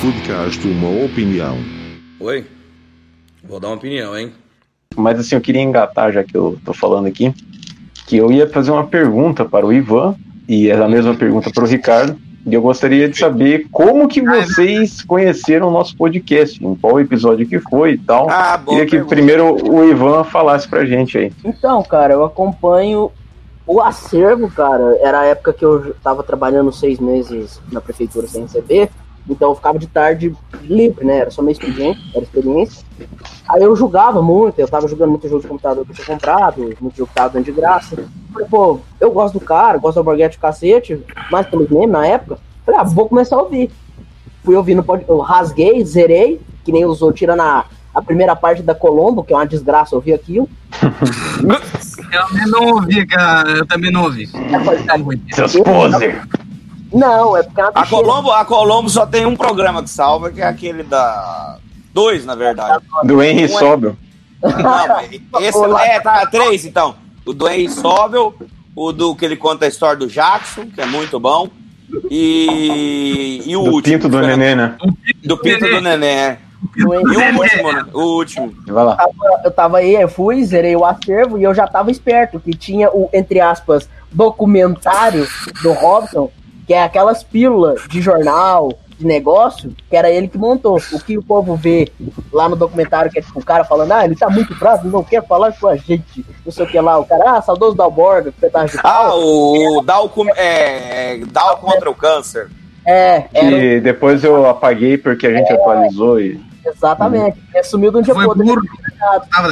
[0.00, 1.58] Podcast Uma Opinião.
[2.20, 2.46] Oi?
[3.42, 4.30] Vou dar uma opinião, hein?
[4.96, 7.34] Mas assim, eu queria engatar, já que eu tô falando aqui,
[8.06, 10.14] que eu ia fazer uma pergunta para o Ivan,
[10.48, 12.16] e é a mesma pergunta para o Ricardo,
[12.46, 17.48] e eu gostaria de saber como que vocês conheceram o nosso podcast, em qual episódio
[17.48, 18.30] que foi e tal.
[18.30, 18.70] Ah, bom.
[18.76, 21.32] Queria que primeiro o Ivan falasse pra gente aí.
[21.44, 23.10] Então, cara, eu acompanho
[23.70, 24.98] o acervo, cara.
[25.00, 28.90] Era a época que eu tava trabalhando seis meses na prefeitura sem receber.
[29.28, 31.18] Então eu ficava de tarde livre, né?
[31.18, 32.84] Era só meu expediente, era experiência.
[33.48, 36.60] Aí eu jogava muito, eu tava jogando muito jogo de computador que eu tinha comprado,
[36.80, 37.96] muito jogo que tava dando de graça.
[38.32, 42.38] Falei, pô, eu gosto do cara, gosto do Alborguete cacete, mas também mesmo na época.
[42.66, 43.70] Falei, ah, vou começar a ouvir.
[44.42, 47.66] Fui ouvindo, eu rasguei, zerei, que nem usou, tirando a,
[48.00, 50.48] a primeira parte da Colombo, que é uma desgraça ouvir aquilo.
[52.10, 53.50] Eu também não ouvi, cara.
[53.50, 54.28] Eu também não ouvi.
[55.32, 56.22] Seus poser!
[56.92, 57.86] Não, é porque é A.
[57.86, 61.58] Colombo, a Colombo só tem um programa que salva, que é aquele da.
[61.92, 62.82] Dois, na verdade.
[63.04, 63.96] Do Henry Um é- Sobel.
[64.42, 64.50] Não,
[65.32, 66.94] mas esse é, tá, três então.
[67.26, 68.34] O do Henry Sobel,
[68.74, 71.48] o do que ele conta a história do Jackson, que é muito bom.
[72.10, 73.98] E, e o Do último.
[73.98, 74.76] Pinto do Nenê, né?
[75.22, 76.38] Do Pinto do Nenê.
[76.76, 77.84] E o último, né?
[77.92, 78.52] O último.
[78.66, 78.98] Vai lá.
[79.44, 82.90] eu tava aí, eu fui, zerei o acervo e eu já tava esperto que tinha
[82.90, 85.26] o, entre aspas, documentário
[85.62, 86.30] do Robson,
[86.66, 90.78] que é aquelas pílulas de jornal, de negócio, que era ele que montou.
[90.92, 91.90] O que o povo vê
[92.32, 95.02] lá no documentário, que é tipo o cara falando, ah, ele tá muito bravo, não
[95.02, 96.98] quer falar com a gente, não sei o que lá.
[96.98, 99.18] O cara, ah, saudoso Dalborga, pedaço de Ah, pau.
[99.20, 102.50] o Dow, com- é, é, Dow contra o câncer.
[102.86, 106.40] É, era, Que depois eu apaguei porque a gente atualizou e.
[106.64, 107.38] exatamente.
[107.54, 108.44] Ele sumiu de um dia pro outro.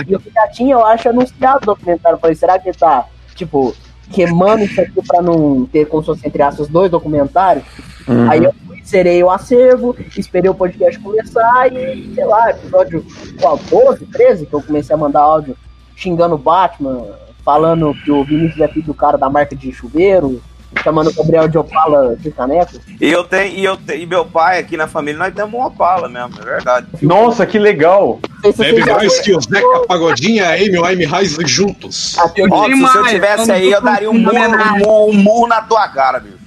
[0.06, 2.16] E eu já tinha, eu acho, anunciado o documentário.
[2.16, 3.74] Eu falei, será que ele tá, tipo,
[4.10, 7.64] queimando isso aqui pra não ter, como se fosse, entre aspas, dois documentários?
[8.06, 8.30] Uhum.
[8.30, 13.04] Aí eu fui, zerei o acervo, esperei o podcast começar e, sei lá, episódio
[13.40, 15.56] qual, 12, 13, que eu comecei a mandar áudio
[15.94, 17.04] xingando o Batman,
[17.44, 20.40] falando que o Vinícius é filho do cara da marca de chuveiro,
[20.82, 22.78] chamando o Gabriel de Opala de caneco.
[23.00, 25.68] E eu tenho, e eu tenho, e meu pai aqui na família, nós temos uma
[25.68, 26.86] Opala mesmo, é verdade.
[27.02, 28.20] Nossa, que legal!
[28.56, 32.16] Bebe mais que o Zeca Pagodinho e a Amy Winehouse juntos.
[32.18, 35.88] Ó, se você tivesse aí, eu daria um murro, um murro, um murro na tua
[35.88, 36.38] cara, bicho.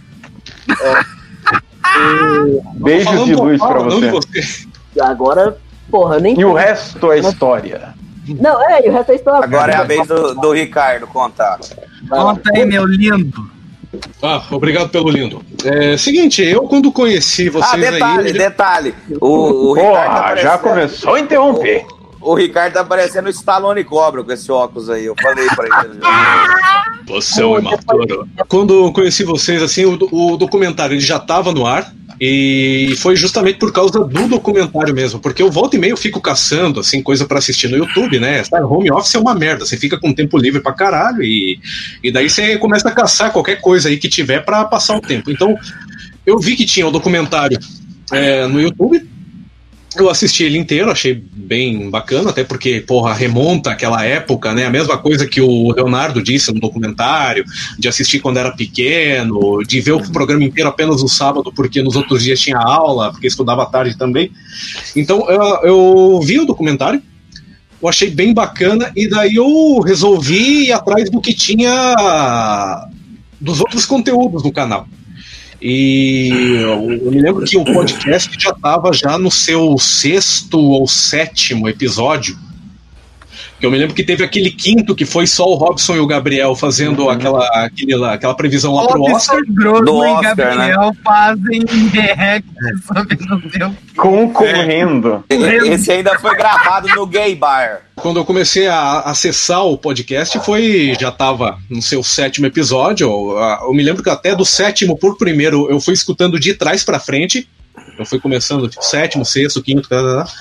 [2.76, 4.42] Beijos Falando de do luz pra você.
[4.42, 5.58] de E agora,
[5.90, 6.40] porra, eu nem.
[6.40, 7.94] E o resto é história.
[8.40, 9.44] Não, é, e o resto é história.
[9.44, 11.60] Agora é a vez do, do Ricardo contar.
[12.08, 13.50] Conta aí, meu lindo.
[14.22, 15.42] Ah, obrigado pelo lindo.
[15.66, 18.34] É, seguinte, eu quando conheci Ah, vocês detalhe, aí.
[18.34, 18.96] detalhe.
[19.20, 21.86] O, o Porra, Ricardo tá já começou a interromper.
[22.22, 25.06] O, o Ricardo tá parecendo o Stallone Cobra com esse óculos aí.
[25.06, 26.00] Eu falei pra ele.
[27.08, 28.28] Você é um imaturo.
[28.48, 31.92] Quando eu conheci vocês, assim, o, o documentário ele já estava no ar.
[32.24, 36.80] E foi justamente por causa do documentário mesmo, porque eu volta e meio fico caçando,
[36.80, 38.44] assim, coisa pra assistir no YouTube, né?
[38.64, 41.60] Home office é uma merda, você fica com tempo livre pra caralho e,
[42.04, 45.32] e daí você começa a caçar qualquer coisa aí que tiver pra passar o tempo.
[45.32, 45.58] Então,
[46.24, 47.58] eu vi que tinha o documentário
[48.12, 49.04] é, no YouTube,
[49.98, 54.66] eu assisti ele inteiro, achei bem bacana, até porque, porra, remonta aquela época, né?
[54.66, 57.44] A mesma coisa que o Leonardo disse no documentário,
[57.78, 61.98] de assistir quando era pequeno, de ver o programa inteiro apenas no sábado, porque nos
[61.98, 64.32] outros dias tinha aula, porque estudava à tarde também.
[64.96, 67.02] Então, eu, eu vi o documentário,
[67.82, 72.88] eu achei bem bacana, e daí eu resolvi ir atrás do que tinha
[73.42, 74.88] dos outros conteúdos no canal.
[75.62, 76.30] E
[76.60, 82.36] eu, me lembro que o podcast já estava já no seu sexto ou sétimo episódio.
[83.62, 86.08] Que eu me lembro que teve aquele quinto que foi só o Robson e o
[86.08, 89.42] Gabriel fazendo aquela, aquele lá- aquela previsão lá pro Robson Oscar.
[89.48, 91.62] Grosso e Gabriel fazem
[91.94, 92.48] react
[92.88, 93.72] sobre o quê.
[93.96, 95.24] Concorrendo.
[95.30, 97.82] Esse ainda foi gravado no Gay Bar.
[97.98, 103.08] Quando eu comecei a acessar o podcast, foi já estava no seu sétimo episódio.
[103.08, 106.84] Eu, eu me lembro que até do sétimo por primeiro eu fui escutando de trás
[106.84, 107.48] para frente.
[107.98, 110.32] Eu fui começando tipo, sétimo, sexto, quinto, tá, tá, tá.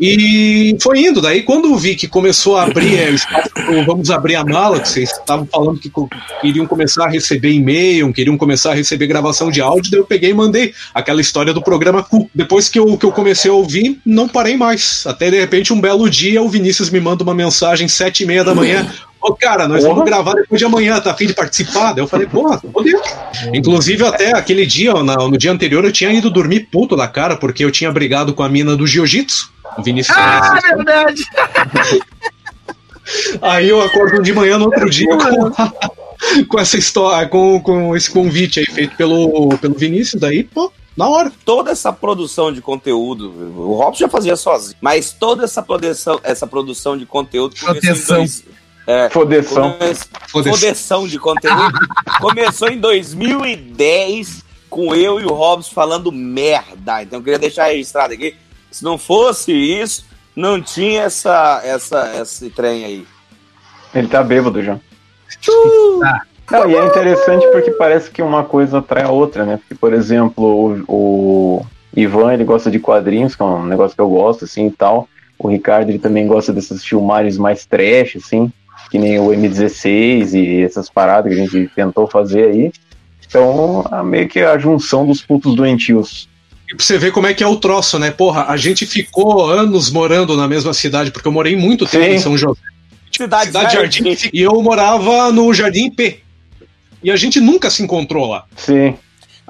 [0.00, 1.20] E foi indo.
[1.20, 3.14] Daí, quando eu vi que começou a abrir é,
[3.84, 5.90] vamos abrir a mala, que vocês estavam falando que
[6.40, 10.30] queriam começar a receber e-mail, queriam começar a receber gravação de áudio, daí eu peguei
[10.30, 12.30] e mandei aquela história do programa Cu.
[12.34, 15.04] Depois que eu, que eu comecei a ouvir, não parei mais.
[15.06, 18.42] Até de repente, um belo dia, o Vinícius me manda uma mensagem sete e meia
[18.42, 18.90] da manhã.
[19.22, 21.92] Ô, cara, nós vamos gravar depois de amanhã, tá a fim de participar?
[21.92, 23.02] Daí eu falei, porra, tô dentro.
[23.52, 27.36] Inclusive, até aquele dia, na- no dia anterior, eu tinha ido dormir puto da cara,
[27.36, 29.50] porque eu tinha brigado com a mina do jiu-jitsu.
[29.78, 31.24] O Vinícius Ah, verdade.
[33.42, 35.50] Aí eu acordo de manhã no outro dia com,
[36.46, 41.08] com essa história, com, com esse convite aí feito pelo, pelo Vinícius, daí, pô, na
[41.08, 41.32] hora.
[41.44, 46.46] Toda essa produção de conteúdo, o Robson já fazia sozinho, mas toda essa produção, essa
[46.46, 48.16] produção de conteúdo começou Proteção.
[48.16, 48.44] em dois,
[48.86, 49.72] é, Fodeção.
[49.72, 49.94] come-
[50.28, 50.52] Fodeção.
[50.54, 51.78] Fodeção de conteúdo.
[52.20, 57.02] começou em 2010 com eu e o Robson falando merda.
[57.02, 58.36] Então eu queria deixar registrado aqui.
[58.70, 63.06] Se não fosse isso, não tinha essa, essa, esse trem aí.
[63.94, 64.78] Ele tá bêbado já.
[66.50, 69.56] Não, e é interessante porque parece que uma coisa atrai a outra, né?
[69.56, 74.02] Porque, por exemplo, o, o Ivan, ele gosta de quadrinhos, que é um negócio que
[74.02, 75.08] eu gosto, assim, e tal.
[75.38, 78.52] O Ricardo, ele também gosta desses filmagens mais trash, assim,
[78.90, 82.72] que nem o M16 e essas paradas que a gente tentou fazer aí.
[83.26, 86.28] Então, é meio que a junção dos putos doentios.
[86.70, 88.10] E pra você ver como é que é o troço, né?
[88.10, 92.10] Porra, a gente ficou anos morando na mesma cidade, porque eu morei muito tempo Sim.
[92.12, 92.60] em São José.
[93.16, 94.04] Cidade, Cidade Jardim.
[94.32, 96.20] E eu morava no Jardim P.
[97.02, 98.44] E a gente nunca se encontrou lá.
[98.56, 98.96] Sim.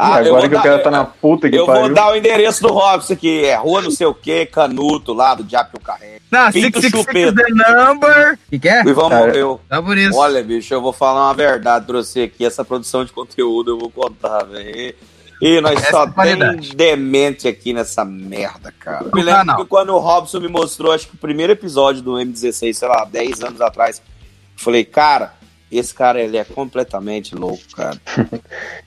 [0.02, 1.82] Ah, eu agora que o dar- cara tá na puta que Eu pariu.
[1.82, 3.44] vou dar o endereço do Robson aqui.
[3.44, 6.20] É rua não sei o que, Canuto, lá do Diabo que eu carrego.
[6.30, 7.64] Não, Pinto 666 Chupeta.
[7.66, 8.34] the number.
[8.34, 8.82] O que, que é?
[8.82, 9.60] O Ivan Cara, morreu.
[9.68, 10.16] Tá por isso.
[10.16, 12.46] Olha, bicho, eu vou falar uma verdade pra você aqui.
[12.46, 14.94] Essa produção de conteúdo eu vou contar, velho.
[15.40, 16.68] E nós Essa só é qualidade.
[16.68, 19.04] tem demente aqui nessa merda, cara.
[19.04, 19.56] No me lembro canal.
[19.56, 23.04] que quando o Robson me mostrou, acho que o primeiro episódio do M16, sei lá,
[23.04, 25.32] 10 anos atrás, eu falei, cara,
[25.72, 27.98] esse cara ele é completamente louco, cara.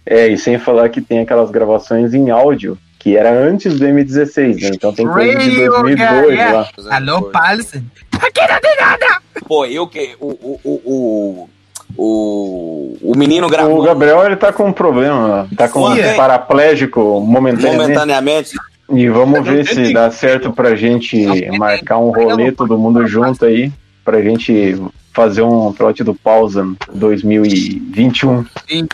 [0.06, 4.62] É, e sem falar que tem aquelas gravações em áudio que era antes do M16,
[4.62, 4.72] né?
[4.74, 6.70] Então tem coisa de 2002 lá.
[6.90, 7.84] Alô, Paulson.
[8.14, 9.22] Aqui não tem nada.
[9.46, 10.16] Pô, eu que.
[10.20, 11.50] O, o, o,
[11.98, 13.80] o, o, menino gravou.
[13.80, 16.14] O Gabriel, ele tá com um problema, tá com um Sim, é.
[16.16, 17.82] paraplégico momentaneamente.
[17.82, 18.52] momentaneamente.
[18.90, 21.26] E vamos ver se dá certo pra gente
[21.58, 23.72] marcar um rolê todo mundo junto aí,
[24.04, 24.78] pra gente
[25.14, 28.46] fazer um trote do pausa 2021.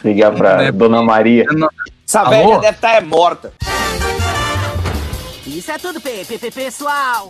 [0.04, 1.46] Ligar pra Dona Maria.
[2.08, 3.54] Essa velha deve estar é morta.
[5.48, 6.00] Isso é tudo,
[6.54, 7.30] pessoal.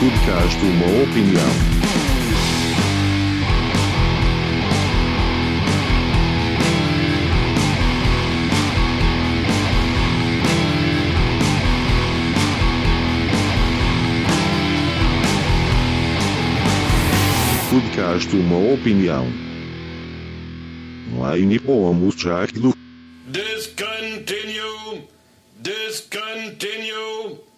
[0.00, 1.44] Podcast uma opinião.
[17.68, 19.26] Podcast uma opinião.
[21.36, 22.74] Line pomos Jack do
[23.26, 25.06] Discontinue.
[25.60, 27.49] Discontinue.